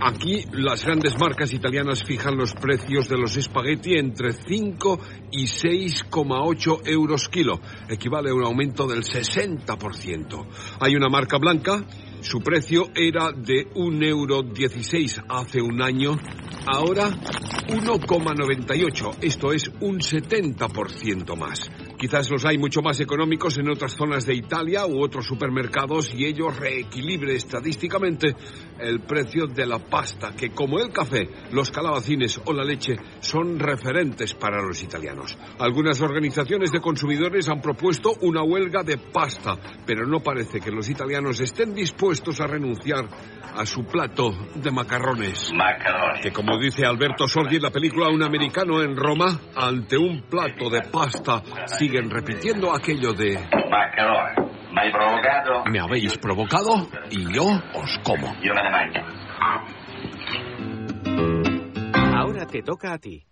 Aquí 0.02 0.44
las 0.54 0.84
grandes 0.84 1.16
marcas 1.20 1.54
italianas 1.54 2.04
fijan 2.04 2.36
los 2.36 2.54
precios 2.54 3.08
de 3.08 3.18
los 3.18 3.38
espagueti 3.38 3.94
entre 3.94 4.34
5 4.34 5.00
y 5.34 5.44
6,8 5.46 6.82
euros 6.86 7.30
kilo. 7.30 7.62
Equivale 7.90 8.32
a 8.32 8.34
un 8.34 8.44
aumento 8.44 8.88
del 8.88 9.04
60%. 9.04 10.48
Hay 10.80 10.96
una 10.96 11.10
marca 11.10 11.38
blanca 11.38 11.86
su 12.26 12.42
precio 12.42 12.90
era 12.96 13.32
de 13.32 13.72
1,16 13.76 14.04
euro 14.04 14.42
hace 15.30 15.62
un 15.62 15.80
año, 15.80 16.18
ahora 16.66 17.10
1,98. 17.10 19.18
Esto 19.22 19.54
es 19.54 19.70
un 19.80 20.00
70% 20.00 21.38
más. 21.38 21.70
Quizás 22.00 22.32
los 22.32 22.44
hay 22.46 22.58
mucho 22.58 22.82
más 22.82 23.00
económicos 23.00 23.60
en 23.60 23.70
otras 23.70 23.94
zonas 23.94 24.26
de 24.26 24.34
Italia 24.34 24.88
u 24.88 25.04
otros 25.04 25.28
supermercados 25.28 26.16
y 26.16 26.26
ello 26.26 26.50
reequilibre 26.50 27.36
estadísticamente 27.36 28.36
el 28.80 29.02
precio 29.02 29.48
de 29.48 29.66
la 29.66 29.80
pasta, 29.80 30.32
que 30.36 30.50
como 30.52 30.80
el 30.80 30.92
café, 30.92 31.28
los 31.52 31.72
calabacines 31.72 32.42
o 32.46 32.54
la 32.54 32.64
leche 32.64 32.96
son 33.20 33.60
referentes 33.60 34.34
para 34.34 34.62
los 34.62 34.82
italianos. 34.84 35.38
Algunas 35.60 36.02
organizaciones 36.02 36.72
de 36.72 36.82
consumidores 36.82 37.50
han 37.50 37.62
propuesto 37.62 38.14
una 38.22 38.44
huelga 38.44 38.84
de 38.84 38.98
pasta, 38.98 39.58
pero 39.86 40.06
no 40.06 40.20
parece 40.20 40.60
que 40.60 40.72
los 40.72 40.90
italianos 40.90 41.40
estén 41.40 41.74
dispuestos 41.74 42.40
a 42.42 42.48
renunciar 42.48 43.06
a 43.56 43.66
su 43.66 43.86
plato 43.86 44.32
de 44.56 44.72
macarrones. 44.72 45.52
Macarrones. 45.54 46.22
Que 46.22 46.32
como 46.32 46.58
dice 46.60 46.86
Alberto 46.86 47.28
Sordi 47.28 47.56
en 47.56 47.64
la 47.64 47.72
película 47.72 48.10
Un 48.10 48.24
americano 48.24 48.82
en 48.82 48.96
Roma, 48.96 49.40
ante 49.56 49.98
un 49.98 50.24
plato 50.24 50.70
de 50.70 50.82
pasta 50.92 51.42
siguen 51.66 52.10
repitiendo 52.10 52.74
aquello 52.74 53.14
de... 53.14 53.40
Macarrones. 53.70 54.55
¿Me 54.76 54.92
provocado? 54.92 55.64
Me 55.72 55.80
habéis 55.80 56.18
provocado 56.18 56.90
y 57.10 57.34
yo 57.34 57.44
os 57.46 57.98
como. 58.04 58.28
Yo 58.44 58.54
me 58.54 58.62
Ahora 62.14 62.46
te 62.46 62.62
toca 62.62 62.94
a 62.94 62.98
ti. 62.98 63.24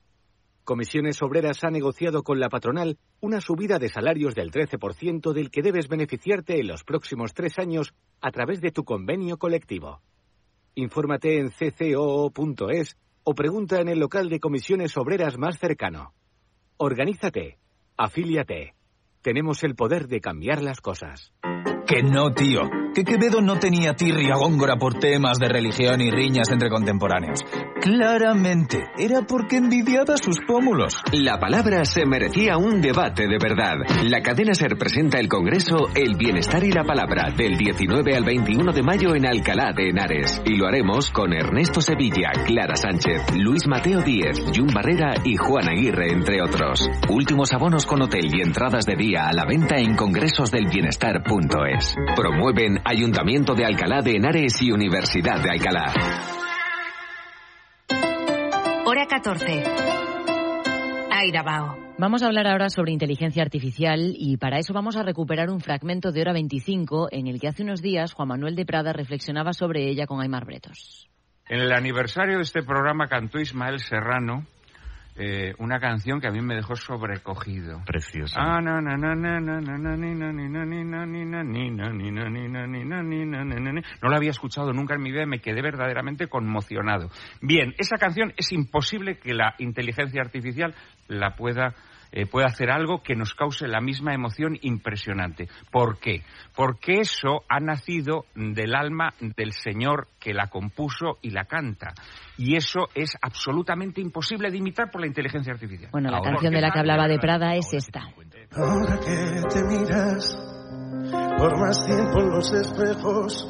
Comisiones 0.63 1.21
Obreras 1.21 1.65
ha 1.65 1.69
negociado 1.69 2.23
con 2.23 2.39
la 2.39 2.47
patronal 2.47 2.97
una 3.19 3.41
subida 3.41 3.77
de 3.77 3.89
salarios 3.89 4.35
del 4.35 4.51
13% 4.51 5.33
del 5.33 5.51
que 5.51 5.61
debes 5.61 5.89
beneficiarte 5.89 6.61
en 6.61 6.67
los 6.67 6.85
próximos 6.85 7.33
tres 7.33 7.59
años 7.59 7.93
a 8.21 8.31
través 8.31 8.61
de 8.61 8.71
tu 8.71 8.85
convenio 8.85 9.37
colectivo. 9.37 9.99
Infórmate 10.75 11.39
en 11.39 11.49
ccoo.es 11.49 12.97
o 13.25 13.35
pregunta 13.35 13.81
en 13.81 13.89
el 13.89 13.99
local 13.99 14.29
de 14.29 14.39
comisiones 14.39 14.95
obreras 14.95 15.37
más 15.37 15.59
cercano. 15.59 16.13
Organízate. 16.77 17.57
Afíliate. 17.97 18.75
Tenemos 19.23 19.63
el 19.63 19.73
poder 19.73 20.09
de 20.09 20.19
cambiar 20.19 20.61
las 20.61 20.81
cosas. 20.81 21.31
Que 21.87 22.03
no, 22.03 22.33
tío. 22.33 22.82
Que 22.93 23.03
Quevedo 23.03 23.41
no 23.41 23.57
tenía 23.57 23.93
tirria 23.93 24.35
góngora 24.35 24.77
por 24.77 24.99
temas 24.99 25.39
de 25.39 25.49
religión 25.49 25.99
y 26.01 26.11
riñas 26.11 26.49
entre 26.51 26.69
contemporáneos. 26.69 27.43
Claramente, 27.81 28.83
era 28.97 29.23
porque 29.23 29.57
envidiaba 29.57 30.15
sus 30.17 30.39
pómulos. 30.47 31.01
La 31.11 31.39
palabra 31.39 31.85
se 31.85 32.05
merecía 32.05 32.57
un 32.57 32.81
debate 32.81 33.27
de 33.27 33.37
verdad. 33.41 33.77
La 34.03 34.21
cadena 34.21 34.53
SER 34.53 34.77
presenta 34.77 35.19
el 35.19 35.27
Congreso 35.27 35.89
El 35.95 36.15
Bienestar 36.15 36.63
y 36.63 36.71
la 36.71 36.83
Palabra 36.83 37.31
del 37.35 37.57
19 37.57 38.15
al 38.15 38.23
21 38.23 38.71
de 38.71 38.83
mayo 38.83 39.15
en 39.15 39.25
Alcalá 39.25 39.71
de 39.75 39.89
Henares. 39.89 40.41
Y 40.45 40.55
lo 40.55 40.67
haremos 40.67 41.11
con 41.11 41.33
Ernesto 41.33 41.81
Sevilla, 41.81 42.31
Clara 42.45 42.75
Sánchez, 42.75 43.35
Luis 43.37 43.67
Mateo 43.67 44.01
Díez, 44.01 44.37
Jun 44.55 44.67
Barrera 44.73 45.15
y 45.23 45.35
Juan 45.35 45.67
Aguirre, 45.67 46.11
entre 46.11 46.41
otros. 46.41 46.87
Últimos 47.09 47.53
abonos 47.53 47.85
con 47.85 48.01
hotel 48.01 48.29
y 48.33 48.41
entradas 48.41 48.85
de 48.85 48.95
día 48.95 49.27
a 49.27 49.33
la 49.33 49.45
venta 49.45 49.77
en 49.77 49.95
congresosdelbienestar.es. 49.95 51.95
Promueven 52.15 52.82
Ayuntamiento 52.85 53.55
de 53.55 53.63
Alcalá 53.63 54.01
de 54.01 54.17
Henares 54.17 54.61
y 54.61 54.69
Universidad 54.69 55.41
de 55.41 55.51
Alcalá. 55.51 55.93
Hora 58.85 59.07
14. 59.07 59.63
Airabao. 61.09 61.77
Vamos 61.97 62.23
a 62.23 62.25
hablar 62.25 62.45
ahora 62.47 62.69
sobre 62.69 62.91
inteligencia 62.91 63.41
artificial 63.41 64.13
y 64.17 64.35
para 64.35 64.57
eso 64.57 64.73
vamos 64.73 64.97
a 64.97 65.03
recuperar 65.03 65.49
un 65.49 65.61
fragmento 65.61 66.11
de 66.11 66.21
hora 66.21 66.33
25 66.33 67.07
en 67.11 67.27
el 67.27 67.39
que 67.39 67.47
hace 67.47 67.63
unos 67.63 67.81
días 67.81 68.11
Juan 68.11 68.27
Manuel 68.27 68.55
de 68.55 68.65
Prada 68.65 68.91
reflexionaba 68.91 69.53
sobre 69.53 69.87
ella 69.89 70.05
con 70.05 70.19
Aymar 70.19 70.43
Bretos. 70.43 71.09
En 71.47 71.61
el 71.61 71.71
aniversario 71.71 72.35
de 72.35 72.43
este 72.43 72.63
programa 72.63 73.07
cantó 73.07 73.39
Ismael 73.39 73.79
Serrano 73.79 74.45
eh, 75.15 75.53
una 75.59 75.79
canción 75.79 76.19
que 76.19 76.27
a 76.27 76.31
mí 76.31 76.41
me 76.41 76.55
dejó 76.55 76.75
sobrecogido. 76.75 77.81
Preciosa. 77.85 78.39
No 84.01 84.09
la 84.09 84.17
había 84.17 84.31
escuchado 84.31 84.73
nunca 84.73 84.95
en 84.95 85.01
mi 85.01 85.11
vida 85.11 85.23
y 85.23 85.27
me 85.27 85.39
quedé 85.39 85.61
verdaderamente 85.61 86.27
conmocionado. 86.27 87.09
Bien, 87.41 87.73
esa 87.77 87.97
canción 87.97 88.33
es 88.37 88.51
imposible 88.51 89.17
que 89.17 89.33
la 89.33 89.55
inteligencia 89.59 90.21
artificial 90.21 90.73
la 91.07 91.35
pueda 91.35 91.75
eh, 92.11 92.27
hacer 92.45 92.69
algo 92.69 93.01
que 93.01 93.15
nos 93.15 93.33
cause 93.33 93.67
la 93.67 93.81
misma 93.81 94.13
emoción 94.13 94.57
impresionante. 94.61 95.47
¿Por 95.71 95.99
qué? 95.99 96.21
Porque 96.55 96.99
eso 96.99 97.43
ha 97.49 97.59
nacido 97.59 98.25
del 98.35 98.75
alma 98.75 99.13
del 99.19 99.51
Señor 99.51 100.07
que 100.19 100.33
la 100.33 100.47
compuso 100.47 101.17
y 101.21 101.31
la 101.31 101.45
canta. 101.45 101.93
Y 102.37 102.55
eso 102.55 102.87
es 102.95 103.15
absolutamente 103.21 104.01
imposible 104.01 104.49
de 104.49 104.57
imitar 104.57 104.89
por 104.91 105.01
la 105.01 105.07
inteligencia 105.07 105.53
artificial. 105.53 105.91
Bueno, 105.91 106.09
la 106.09 106.17
Ahora, 106.17 106.31
canción 106.31 106.53
de 106.53 106.61
la 106.61 106.71
que 106.71 106.79
hablaba 106.79 107.07
de 107.07 107.19
Prada 107.19 107.55
es 107.55 107.71
esta. 107.73 108.01
Ahora 108.55 108.99
que 108.99 109.41
te 109.49 109.63
miras 109.65 110.35
por 111.37 111.59
más 111.59 111.85
tiempo 111.85 112.19
en 112.21 112.29
los 112.29 112.53
espejos, 112.53 113.47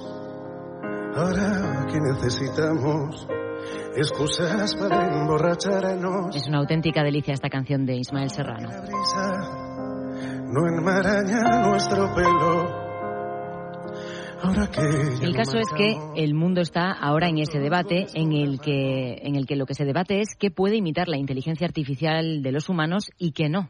ahora 1.15 1.85
que 1.87 1.99
necesitamos 1.99 3.27
excusas 3.95 4.75
para 4.75 5.07
emborracharnos, 5.21 6.35
Es 6.35 6.47
una 6.47 6.57
auténtica 6.59 7.03
delicia 7.03 7.33
esta 7.33 7.49
canción 7.49 7.85
de 7.85 7.95
Ismael 7.95 8.29
Serrano. 8.29 8.69
no 10.51 10.67
enmaraña 10.67 11.67
nuestro 11.69 12.13
pelo. 12.13 12.82
El 15.21 15.35
caso 15.35 15.57
es 15.57 15.69
que 15.75 15.97
el 16.15 16.33
mundo 16.33 16.59
está 16.59 16.91
ahora 16.91 17.29
en 17.29 17.37
ese 17.37 17.59
debate 17.59 18.07
en 18.13 18.33
el 18.33 18.59
que 18.59 19.21
en 19.23 19.35
el 19.35 19.45
que 19.45 19.55
lo 19.55 19.65
que 19.65 19.73
se 19.73 19.85
debate 19.85 20.19
es 20.19 20.35
qué 20.37 20.51
puede 20.51 20.75
imitar 20.75 21.07
la 21.07 21.17
inteligencia 21.17 21.65
artificial 21.65 22.43
de 22.43 22.51
los 22.51 22.67
humanos 22.67 23.09
y 23.17 23.31
qué 23.31 23.47
no. 23.47 23.69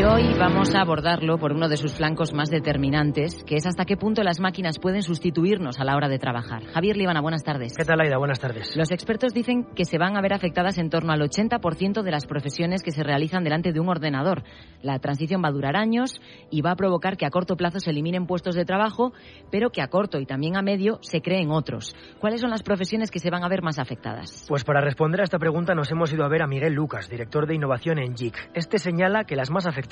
Y 0.00 0.02
hoy 0.02 0.32
vamos 0.38 0.74
a 0.74 0.80
abordarlo 0.80 1.36
por 1.36 1.52
uno 1.52 1.68
de 1.68 1.76
sus 1.76 1.92
flancos 1.92 2.32
más 2.32 2.48
determinantes, 2.48 3.44
que 3.44 3.56
es 3.56 3.66
hasta 3.66 3.84
qué 3.84 3.98
punto 3.98 4.22
las 4.22 4.40
máquinas 4.40 4.78
pueden 4.78 5.02
sustituirnos 5.02 5.78
a 5.78 5.84
la 5.84 5.94
hora 5.94 6.08
de 6.08 6.18
trabajar. 6.18 6.64
Javier 6.72 6.96
Líbana, 6.96 7.20
buenas 7.20 7.44
tardes. 7.44 7.74
¿Qué 7.76 7.84
tal, 7.84 8.00
Aida? 8.00 8.16
Buenas 8.16 8.40
tardes. 8.40 8.74
Los 8.78 8.92
expertos 8.92 9.34
dicen 9.34 9.66
que 9.76 9.84
se 9.84 9.98
van 9.98 10.16
a 10.16 10.22
ver 10.22 10.32
afectadas 10.32 10.78
en 10.78 10.88
torno 10.88 11.12
al 11.12 11.20
80% 11.20 12.00
de 12.00 12.10
las 12.10 12.24
profesiones 12.24 12.82
que 12.82 12.92
se 12.92 13.02
realizan 13.02 13.44
delante 13.44 13.74
de 13.74 13.80
un 13.80 13.90
ordenador. 13.90 14.42
La 14.80 14.98
transición 15.00 15.42
va 15.44 15.48
a 15.48 15.52
durar 15.52 15.76
años 15.76 16.18
y 16.50 16.62
va 16.62 16.70
a 16.70 16.76
provocar 16.76 17.18
que 17.18 17.26
a 17.26 17.30
corto 17.30 17.58
plazo 17.58 17.78
se 17.78 17.90
eliminen 17.90 18.26
puestos 18.26 18.54
de 18.54 18.64
trabajo, 18.64 19.12
pero 19.50 19.68
que 19.68 19.82
a 19.82 19.88
corto 19.88 20.18
y 20.18 20.24
también 20.24 20.56
a 20.56 20.62
medio 20.62 20.98
se 21.02 21.20
creen 21.20 21.50
otros. 21.50 21.94
¿Cuáles 22.20 22.40
son 22.40 22.48
las 22.48 22.62
profesiones 22.62 23.10
que 23.10 23.18
se 23.18 23.28
van 23.28 23.44
a 23.44 23.50
ver 23.50 23.60
más 23.60 23.78
afectadas? 23.78 24.46
Pues 24.48 24.64
para 24.64 24.80
responder 24.80 25.20
a 25.20 25.24
esta 25.24 25.38
pregunta 25.38 25.74
nos 25.74 25.90
hemos 25.90 26.10
ido 26.10 26.24
a 26.24 26.28
ver 26.30 26.40
a 26.40 26.46
Miguel 26.46 26.72
Lucas, 26.72 27.10
director 27.10 27.46
de 27.46 27.56
innovación 27.56 27.98
en 27.98 28.16
JIC. 28.16 28.52
Este 28.54 28.78
señala 28.78 29.24
que 29.24 29.36
las 29.36 29.50
más 29.50 29.66
afectadas 29.66 29.89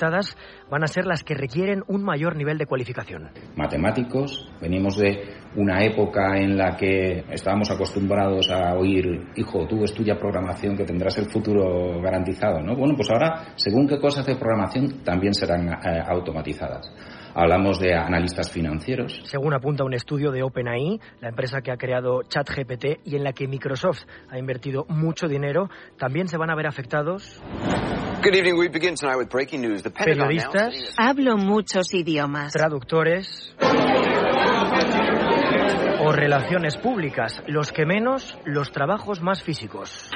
van 0.69 0.83
a 0.83 0.87
ser 0.87 1.05
las 1.05 1.23
que 1.23 1.35
requieren 1.35 1.83
un 1.87 2.03
mayor 2.03 2.35
nivel 2.35 2.57
de 2.57 2.65
cualificación. 2.65 3.29
matemáticos. 3.55 4.49
Venimos 4.61 4.97
de 4.97 5.35
una 5.55 5.83
época 5.83 6.37
en 6.37 6.57
la 6.57 6.75
que 6.75 7.23
estábamos 7.29 7.69
acostumbrados 7.71 8.49
a 8.51 8.75
oír, 8.75 9.05
hijo, 9.35 9.67
tú 9.67 9.83
estudia 9.83 10.17
programación 10.17 10.75
que 10.75 10.85
tendrás 10.85 11.17
el 11.17 11.29
futuro 11.29 12.01
garantizado, 12.01 12.61
¿no? 12.61 12.75
Bueno, 12.75 12.95
pues 12.95 13.09
ahora, 13.09 13.53
según 13.55 13.87
qué 13.87 13.99
cosas 13.99 14.25
de 14.25 14.35
programación, 14.35 15.03
también 15.03 15.33
serán 15.33 15.67
eh, 15.69 16.03
automatizadas. 16.07 16.91
Hablamos 17.33 17.79
de 17.79 17.93
analistas 17.93 18.51
financieros. 18.51 19.21
Según 19.25 19.53
apunta 19.53 19.83
un 19.83 19.93
estudio 19.93 20.31
de 20.31 20.43
OpenAI, 20.43 20.99
la 21.21 21.29
empresa 21.29 21.61
que 21.61 21.71
ha 21.71 21.77
creado 21.77 22.21
ChatGPT 22.23 23.05
y 23.05 23.15
en 23.15 23.23
la 23.23 23.33
que 23.33 23.47
Microsoft 23.47 24.01
ha 24.29 24.37
invertido 24.37 24.85
mucho 24.89 25.27
dinero, 25.27 25.69
también 25.97 26.27
se 26.27 26.37
van 26.37 26.49
a 26.49 26.55
ver 26.55 26.67
afectados 26.67 27.41
Good 28.21 28.35
evening. 28.35 28.57
We 28.57 28.67
begin 28.67 28.95
tonight 28.95 29.17
with 29.17 29.29
breaking 29.29 29.61
news. 29.61 29.81
The 29.81 29.91
Pentagon 29.91 30.27
periodistas, 30.27 30.93
Hablo 30.97 31.37
muchos 31.37 31.93
idiomas. 31.93 32.51
traductores 32.51 33.55
o 36.01 36.11
relaciones 36.11 36.75
públicas, 36.75 37.41
los 37.47 37.71
que 37.71 37.85
menos, 37.85 38.37
los 38.43 38.71
trabajos 38.71 39.21
más 39.21 39.41
físicos. 39.41 40.11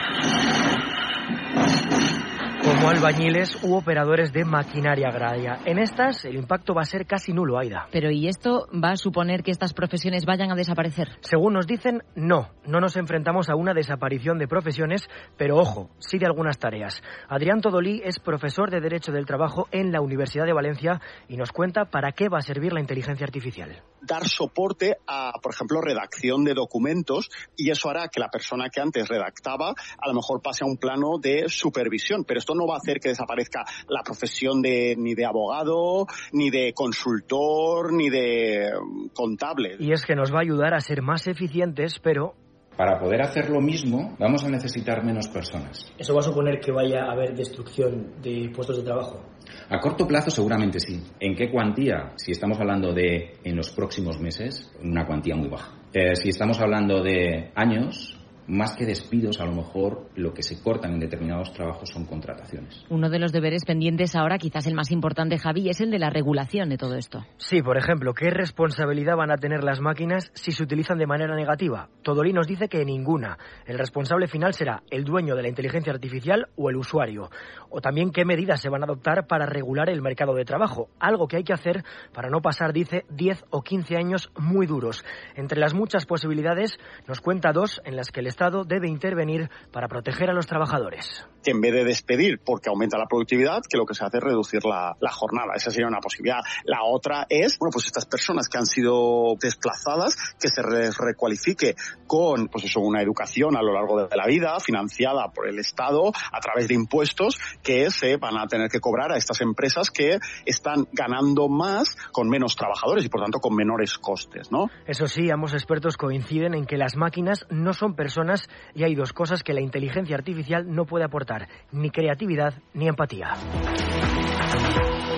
Como 2.83 2.97
albañiles 2.97 3.63
u 3.63 3.75
operadores 3.75 4.33
de 4.33 4.43
maquinaria 4.43 5.07
agraria. 5.07 5.57
En 5.63 5.79
estas, 5.79 6.25
el 6.25 6.35
impacto 6.35 6.73
va 6.73 6.81
a 6.81 6.85
ser 6.85 7.05
casi 7.05 7.31
nulo, 7.31 7.57
Aida. 7.57 7.87
Pero 7.93 8.11
¿y 8.11 8.27
esto 8.27 8.67
va 8.73 8.91
a 8.91 8.97
suponer 8.97 9.41
que 9.41 9.51
estas 9.51 9.73
profesiones 9.73 10.25
vayan 10.25 10.51
a 10.51 10.55
desaparecer? 10.55 11.07
Según 11.21 11.53
nos 11.53 11.65
dicen, 11.65 12.03
no. 12.15 12.49
No 12.65 12.81
nos 12.81 12.97
enfrentamos 12.97 13.49
a 13.49 13.55
una 13.55 13.73
desaparición 13.73 14.37
de 14.37 14.49
profesiones, 14.49 15.07
pero 15.37 15.55
ojo, 15.55 15.91
sí 15.99 16.17
de 16.17 16.25
algunas 16.25 16.59
tareas. 16.59 17.01
Adrián 17.29 17.61
Todolí 17.61 18.01
es 18.03 18.19
profesor 18.19 18.69
de 18.69 18.81
Derecho 18.81 19.13
del 19.13 19.25
Trabajo 19.25 19.69
en 19.71 19.93
la 19.93 20.01
Universidad 20.01 20.45
de 20.45 20.51
Valencia 20.51 20.99
y 21.29 21.37
nos 21.37 21.53
cuenta 21.53 21.85
para 21.85 22.11
qué 22.11 22.27
va 22.27 22.39
a 22.39 22.41
servir 22.41 22.73
la 22.73 22.81
inteligencia 22.81 23.25
artificial. 23.25 23.81
dar 24.01 24.27
soporte 24.27 24.97
a, 25.07 25.31
por 25.41 25.53
ejemplo, 25.53 25.79
redacción 25.79 26.43
de 26.43 26.53
documentos 26.53 27.29
y 27.55 27.69
eso 27.69 27.89
hará 27.89 28.09
que 28.09 28.19
la 28.19 28.27
persona 28.27 28.67
que 28.69 28.81
antes 28.81 29.07
redactaba 29.07 29.69
a 29.69 30.07
lo 30.09 30.13
mejor 30.13 30.41
pase 30.41 30.65
a 30.65 30.67
un 30.67 30.75
plano 30.75 31.17
de 31.21 31.45
supervisión, 31.47 32.25
pero 32.25 32.39
esto 32.39 32.53
no 32.53 32.67
va 32.67 32.72
a 32.73 32.77
hacer 32.77 32.99
que 32.99 33.09
desaparezca 33.09 33.63
la 33.87 34.03
profesión 34.03 34.61
de 34.61 34.95
ni 34.97 35.13
de 35.13 35.25
abogado, 35.25 36.05
ni 36.31 36.49
de 36.49 36.73
consultor, 36.73 37.93
ni 37.93 38.09
de 38.09 38.71
mm, 38.73 39.07
contable. 39.13 39.75
Y 39.79 39.91
es 39.91 40.05
que 40.05 40.15
nos 40.15 40.31
va 40.31 40.39
a 40.39 40.41
ayudar 40.41 40.73
a 40.73 40.79
ser 40.79 41.01
más 41.01 41.27
eficientes, 41.27 41.99
pero 41.99 42.35
Para 42.75 42.99
poder 42.99 43.21
hacer 43.21 43.51
lo 43.51 43.61
mismo, 43.61 44.15
vamos 44.17 44.43
a 44.45 44.49
necesitar 44.49 45.03
menos 45.05 45.27
personas. 45.27 45.93
¿Eso 45.95 46.13
va 46.15 46.21
a 46.21 46.23
suponer 46.23 46.59
que 46.59 46.71
vaya 46.71 47.05
a 47.05 47.11
haber 47.11 47.35
destrucción 47.35 48.19
de 48.19 48.49
puestos 48.51 48.77
de 48.77 48.83
trabajo? 48.83 49.21
A 49.69 49.79
corto 49.79 50.07
plazo 50.07 50.31
seguramente 50.31 50.79
sí. 50.79 50.99
¿En 51.19 51.35
qué 51.35 51.51
cuantía? 51.51 52.13
Si 52.15 52.31
estamos 52.31 52.59
hablando 52.59 52.91
de 52.91 53.37
en 53.43 53.55
los 53.55 53.69
próximos 53.71 54.19
meses, 54.19 54.71
una 54.81 55.05
cuantía 55.05 55.35
muy 55.35 55.49
baja. 55.49 55.71
Eh, 55.93 56.15
si 56.15 56.29
estamos 56.29 56.59
hablando 56.59 57.03
de 57.03 57.51
años, 57.53 58.12
más 58.47 58.75
que 58.75 58.85
despidos, 58.85 59.39
a 59.39 59.45
lo 59.45 59.53
mejor 59.53 60.09
lo 60.15 60.33
que 60.33 60.43
se 60.43 60.61
cortan 60.61 60.93
en 60.93 60.99
determinados 60.99 61.53
trabajos 61.53 61.89
son 61.89 62.05
contrataciones. 62.05 62.85
Uno 62.89 63.09
de 63.09 63.19
los 63.19 63.31
deberes 63.31 63.65
pendientes 63.65 64.15
ahora, 64.15 64.37
quizás 64.37 64.67
el 64.67 64.73
más 64.73 64.91
importante, 64.91 65.37
Javi, 65.37 65.69
es 65.69 65.81
el 65.81 65.91
de 65.91 65.99
la 65.99 66.09
regulación 66.09 66.69
de 66.69 66.77
todo 66.77 66.95
esto. 66.95 67.25
Sí, 67.37 67.61
por 67.61 67.77
ejemplo, 67.77 68.13
¿qué 68.13 68.29
responsabilidad 68.29 69.15
van 69.15 69.31
a 69.31 69.37
tener 69.37 69.63
las 69.63 69.79
máquinas 69.79 70.31
si 70.33 70.51
se 70.51 70.63
utilizan 70.63 70.97
de 70.97 71.07
manera 71.07 71.35
negativa? 71.35 71.89
Todolí 72.01 72.33
nos 72.33 72.47
dice 72.47 72.67
que 72.67 72.83
ninguna. 72.85 73.37
El 73.65 73.77
responsable 73.77 74.27
final 74.27 74.53
será 74.53 74.83
el 74.89 75.03
dueño 75.03 75.35
de 75.35 75.43
la 75.43 75.49
inteligencia 75.49 75.93
artificial 75.93 76.47
o 76.55 76.69
el 76.69 76.77
usuario. 76.77 77.29
O 77.69 77.81
también 77.81 78.11
qué 78.11 78.25
medidas 78.25 78.61
se 78.61 78.69
van 78.69 78.81
a 78.81 78.85
adoptar 78.85 79.25
para 79.27 79.45
regular 79.45 79.89
el 79.89 80.01
mercado 80.01 80.33
de 80.35 80.45
trabajo. 80.45 80.89
Algo 80.99 81.27
que 81.27 81.37
hay 81.37 81.43
que 81.43 81.53
hacer 81.53 81.83
para 82.13 82.29
no 82.29 82.41
pasar, 82.41 82.73
dice, 82.73 83.05
10 83.09 83.45
o 83.49 83.61
15 83.61 83.97
años 83.97 84.31
muy 84.37 84.67
duros. 84.67 85.03
Entre 85.35 85.59
las 85.59 85.73
muchas 85.73 86.05
posibilidades, 86.05 86.77
nos 87.07 87.21
cuenta 87.21 87.51
dos 87.51 87.81
en 87.85 87.95
las 87.95 88.11
que 88.11 88.19
el 88.19 88.27
Estado 88.33 88.65
debe 88.65 88.87
intervenir 88.87 89.51
para 89.71 89.87
proteger 89.87 90.31
a 90.31 90.33
los 90.33 90.47
trabajadores. 90.47 91.23
Que 91.43 91.51
en 91.51 91.61
vez 91.61 91.73
de 91.73 91.83
despedir 91.83 92.39
porque 92.43 92.69
aumenta 92.69 92.97
la 92.97 93.05
productividad, 93.05 93.61
que 93.69 93.77
lo 93.77 93.85
que 93.85 93.93
se 93.93 94.05
hace 94.05 94.17
es 94.17 94.23
reducir 94.23 94.61
la, 94.65 94.95
jornada. 95.11 95.53
Esa 95.55 95.71
sería 95.71 95.87
una 95.87 95.99
posibilidad. 95.99 96.39
La 96.65 96.83
otra 96.83 97.25
es, 97.29 97.57
bueno, 97.59 97.71
pues 97.71 97.85
estas 97.85 98.05
personas 98.05 98.49
que 98.49 98.57
han 98.57 98.65
sido 98.65 99.35
desplazadas, 99.39 100.15
que 100.39 100.49
se 100.49 100.63
les 100.63 100.97
recualifique 100.97 101.75
con, 102.07 102.47
pues 102.47 102.65
eso, 102.65 102.79
una 102.79 103.01
educación 103.01 103.55
a 103.55 103.61
lo 103.61 103.73
largo 103.73 104.07
de 104.07 104.15
la 104.15 104.25
vida, 104.25 104.59
financiada 104.59 105.29
por 105.31 105.47
el 105.47 105.59
Estado 105.59 106.11
a 106.31 106.39
través 106.39 106.67
de 106.67 106.73
impuestos, 106.73 107.37
que 107.61 107.89
se 107.91 108.17
van 108.17 108.37
a 108.37 108.47
tener 108.47 108.69
que 108.69 108.79
cobrar 108.79 109.11
a 109.11 109.17
estas 109.17 109.41
empresas 109.41 109.89
que 109.91 110.19
están 110.45 110.87
ganando 110.91 111.49
más 111.49 111.95
con 112.11 112.29
menos 112.29 112.55
trabajadores 112.55 113.05
y 113.05 113.09
por 113.09 113.21
tanto 113.21 113.39
con 113.39 113.55
menores 113.55 113.97
costes, 113.97 114.51
¿no? 114.51 114.69
Eso 114.85 115.07
sí, 115.07 115.29
ambos 115.31 115.53
expertos 115.53 115.97
coinciden 115.97 116.53
en 116.53 116.65
que 116.65 116.77
las 116.77 116.95
máquinas 116.95 117.45
no 117.49 117.73
son 117.73 117.95
personas 117.95 118.49
y 118.73 118.83
hay 118.83 118.95
dos 118.95 119.13
cosas 119.13 119.43
que 119.43 119.53
la 119.53 119.61
inteligencia 119.61 120.15
artificial 120.15 120.69
no 120.69 120.85
puede 120.85 121.05
aportar, 121.05 121.32
ni 121.71 121.89
creatividad 121.89 122.53
ni 122.73 122.87
empatía. 122.87 123.33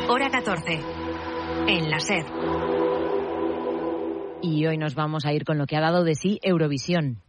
Hora 0.08 0.30
14. 0.30 0.80
En 1.68 1.90
la 1.90 2.00
SED. 2.00 2.26
Y 4.42 4.66
hoy 4.68 4.78
nos 4.78 4.96
vamos 4.96 5.26
a 5.26 5.34
ir 5.34 5.44
con 5.44 5.58
lo 5.58 5.66
que 5.66 5.76
ha 5.76 5.82
dado 5.82 6.04
de 6.04 6.16
sí 6.16 6.40
Eurovisión. 6.44 7.22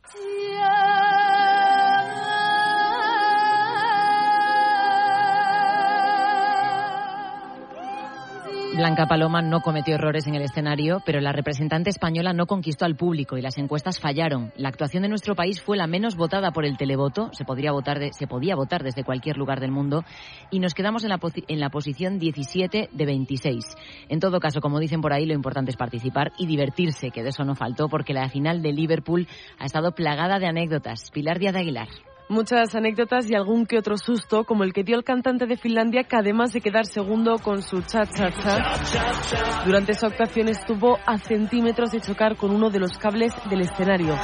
Blanca 8.76 9.06
Paloma 9.06 9.40
no 9.40 9.62
cometió 9.62 9.94
errores 9.94 10.26
en 10.26 10.34
el 10.34 10.42
escenario, 10.42 11.00
pero 11.06 11.18
la 11.22 11.32
representante 11.32 11.88
española 11.88 12.34
no 12.34 12.46
conquistó 12.46 12.84
al 12.84 12.94
público 12.94 13.38
y 13.38 13.40
las 13.40 13.56
encuestas 13.56 13.98
fallaron. 13.98 14.52
La 14.58 14.68
actuación 14.68 15.02
de 15.02 15.08
nuestro 15.08 15.34
país 15.34 15.62
fue 15.62 15.78
la 15.78 15.86
menos 15.86 16.14
votada 16.14 16.50
por 16.50 16.66
el 16.66 16.76
televoto, 16.76 17.30
se, 17.32 17.46
podría 17.46 17.72
votar 17.72 17.98
de- 17.98 18.12
se 18.12 18.26
podía 18.26 18.54
votar 18.54 18.82
desde 18.84 19.02
cualquier 19.02 19.38
lugar 19.38 19.60
del 19.60 19.70
mundo, 19.70 20.04
y 20.50 20.60
nos 20.60 20.74
quedamos 20.74 21.04
en 21.04 21.08
la, 21.08 21.18
en 21.48 21.58
la 21.58 21.70
posición 21.70 22.18
17 22.18 22.90
de 22.92 23.06
26. 23.06 23.64
En 24.10 24.20
todo 24.20 24.40
caso, 24.40 24.60
como 24.60 24.78
dicen 24.78 25.00
por 25.00 25.14
ahí, 25.14 25.24
lo 25.24 25.32
importante 25.32 25.70
es 25.70 25.76
participar 25.78 26.32
y 26.38 26.46
divertirse, 26.46 27.10
que 27.10 27.22
de 27.22 27.30
eso 27.30 27.44
no 27.44 27.54
faltó, 27.54 27.88
porque 27.88 28.12
la 28.12 28.28
final 28.28 28.60
de 28.60 28.72
Liverpool 28.72 29.26
ha 29.58 29.64
estado 29.64 29.92
plagada 29.92 30.38
de 30.38 30.48
anécdotas. 30.48 31.10
Pilar 31.12 31.38
Díaz 31.38 31.54
de 31.54 31.60
Aguilar. 31.60 31.88
Muchas 32.28 32.74
anécdotas 32.74 33.30
y 33.30 33.36
algún 33.36 33.66
que 33.66 33.78
otro 33.78 33.96
susto, 33.96 34.42
como 34.42 34.64
el 34.64 34.72
que 34.72 34.82
dio 34.82 34.96
el 34.96 35.04
cantante 35.04 35.46
de 35.46 35.56
Finlandia, 35.56 36.02
que 36.02 36.16
además 36.16 36.52
de 36.52 36.60
quedar 36.60 36.84
segundo 36.84 37.36
con 37.38 37.62
su 37.62 37.82
cha-cha-cha, 37.82 39.64
durante 39.64 39.94
su 39.94 40.06
actuación 40.06 40.48
estuvo 40.48 40.98
a 41.06 41.18
centímetros 41.18 41.92
de 41.92 42.00
chocar 42.00 42.36
con 42.36 42.50
uno 42.50 42.68
de 42.68 42.80
los 42.80 42.98
cables 42.98 43.32
del 43.48 43.60
escenario. 43.60 44.16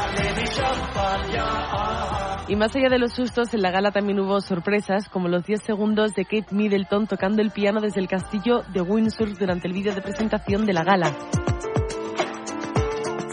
Y 2.48 2.56
más 2.56 2.74
allá 2.74 2.88
de 2.88 2.98
los 2.98 3.12
sustos, 3.12 3.54
en 3.54 3.62
la 3.62 3.70
gala 3.70 3.92
también 3.92 4.18
hubo 4.18 4.40
sorpresas, 4.40 5.08
como 5.08 5.28
los 5.28 5.44
10 5.44 5.62
segundos 5.62 6.12
de 6.14 6.24
Kate 6.24 6.52
Middleton 6.52 7.06
tocando 7.06 7.40
el 7.40 7.52
piano 7.52 7.80
desde 7.80 8.00
el 8.00 8.08
castillo 8.08 8.62
de 8.74 8.80
Windsor 8.80 9.38
durante 9.38 9.68
el 9.68 9.74
vídeo 9.74 9.94
de 9.94 10.02
presentación 10.02 10.66
de 10.66 10.72
la 10.72 10.82
gala. 10.82 11.16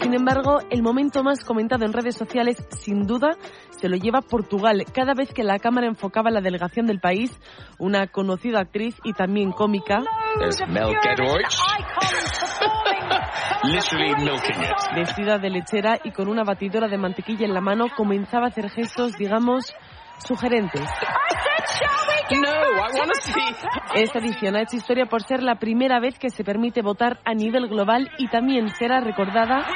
Sin 0.00 0.14
embargo, 0.14 0.60
el 0.70 0.82
momento 0.82 1.22
más 1.22 1.44
comentado 1.44 1.84
en 1.84 1.92
redes 1.92 2.16
sociales, 2.16 2.56
sin 2.80 3.06
duda, 3.06 3.36
se 3.80 3.88
lo 3.88 3.96
lleva 3.96 4.20
Portugal. 4.20 4.84
Cada 4.92 5.14
vez 5.14 5.32
que 5.32 5.42
la 5.42 5.58
cámara 5.58 5.86
enfocaba 5.86 6.30
la 6.30 6.42
delegación 6.42 6.86
del 6.86 7.00
país, 7.00 7.40
una 7.78 8.08
conocida 8.08 8.60
actriz 8.60 8.94
y 9.04 9.14
también 9.14 9.52
cómica, 9.52 10.00
Mel 10.68 10.94
vestida 14.94 15.38
de 15.38 15.50
lechera 15.50 15.98
y 16.04 16.12
con 16.12 16.28
una 16.28 16.44
batidora 16.44 16.86
de 16.88 16.98
mantequilla 16.98 17.46
en 17.46 17.54
la 17.54 17.60
mano, 17.60 17.86
comenzaba 17.96 18.46
a 18.46 18.48
hacer 18.48 18.70
gestos, 18.70 19.16
digamos, 19.16 19.74
sugerentes. 20.18 20.88
Esta 23.94 24.18
edición 24.18 24.56
ha 24.56 24.62
hecho 24.62 24.76
historia 24.76 25.06
por 25.06 25.22
ser 25.22 25.42
la 25.42 25.56
primera 25.56 26.00
vez 26.00 26.18
que 26.18 26.30
se 26.30 26.44
permite 26.44 26.82
votar 26.82 27.20
a 27.24 27.34
nivel 27.34 27.68
global 27.68 28.10
y 28.18 28.28
también 28.28 28.68
será 28.68 29.00
recordada 29.00 29.66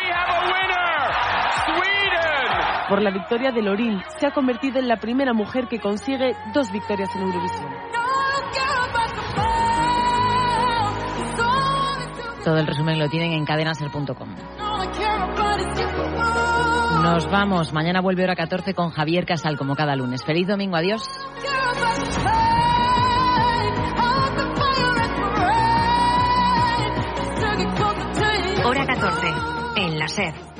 por 2.88 3.02
la 3.02 3.10
victoria 3.10 3.50
de 3.50 3.62
Lorin. 3.62 4.02
Se 4.18 4.26
ha 4.26 4.30
convertido 4.32 4.78
en 4.78 4.88
la 4.88 4.96
primera 4.96 5.32
mujer 5.32 5.68
que 5.68 5.78
consigue 5.78 6.36
dos 6.52 6.70
victorias 6.70 7.14
en 7.14 7.22
Eurovisión. 7.22 7.72
Todo 12.44 12.58
el 12.58 12.66
resumen 12.66 12.98
lo 12.98 13.08
tienen 13.08 13.32
en 13.32 13.44
cadenaser.com. 13.46 14.28
Nos 17.02 17.30
vamos. 17.30 17.72
Mañana 17.72 18.00
vuelve 18.00 18.24
hora 18.24 18.36
14 18.36 18.74
con 18.74 18.90
Javier 18.90 19.24
Casal, 19.24 19.56
como 19.56 19.74
cada 19.74 19.96
lunes. 19.96 20.24
Feliz 20.24 20.46
domingo. 20.46 20.76
Adiós. 20.76 21.02
Hora 28.64 28.86
14. 28.86 29.26
En 29.76 29.98
la 29.98 30.08
SED. 30.08 30.53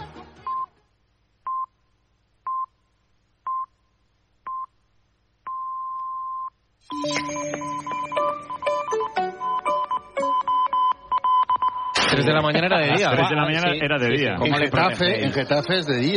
Tres 12.11 12.27
de 12.27 12.33
la 12.33 12.41
mañana 12.41 12.67
era 12.67 12.79
de 12.79 12.97
día. 12.97 13.11
Tres 13.11 13.29
de 13.29 13.37
la 13.37 13.43
mañana 13.43 13.75
era 13.75 13.99
de 13.99 14.09
día. 14.09 14.37
En 14.43 14.55
Getafe, 14.55 15.25
en 15.25 15.33
Getafe 15.33 15.79
es 15.79 15.87
de 15.87 15.99
día. 15.99 16.13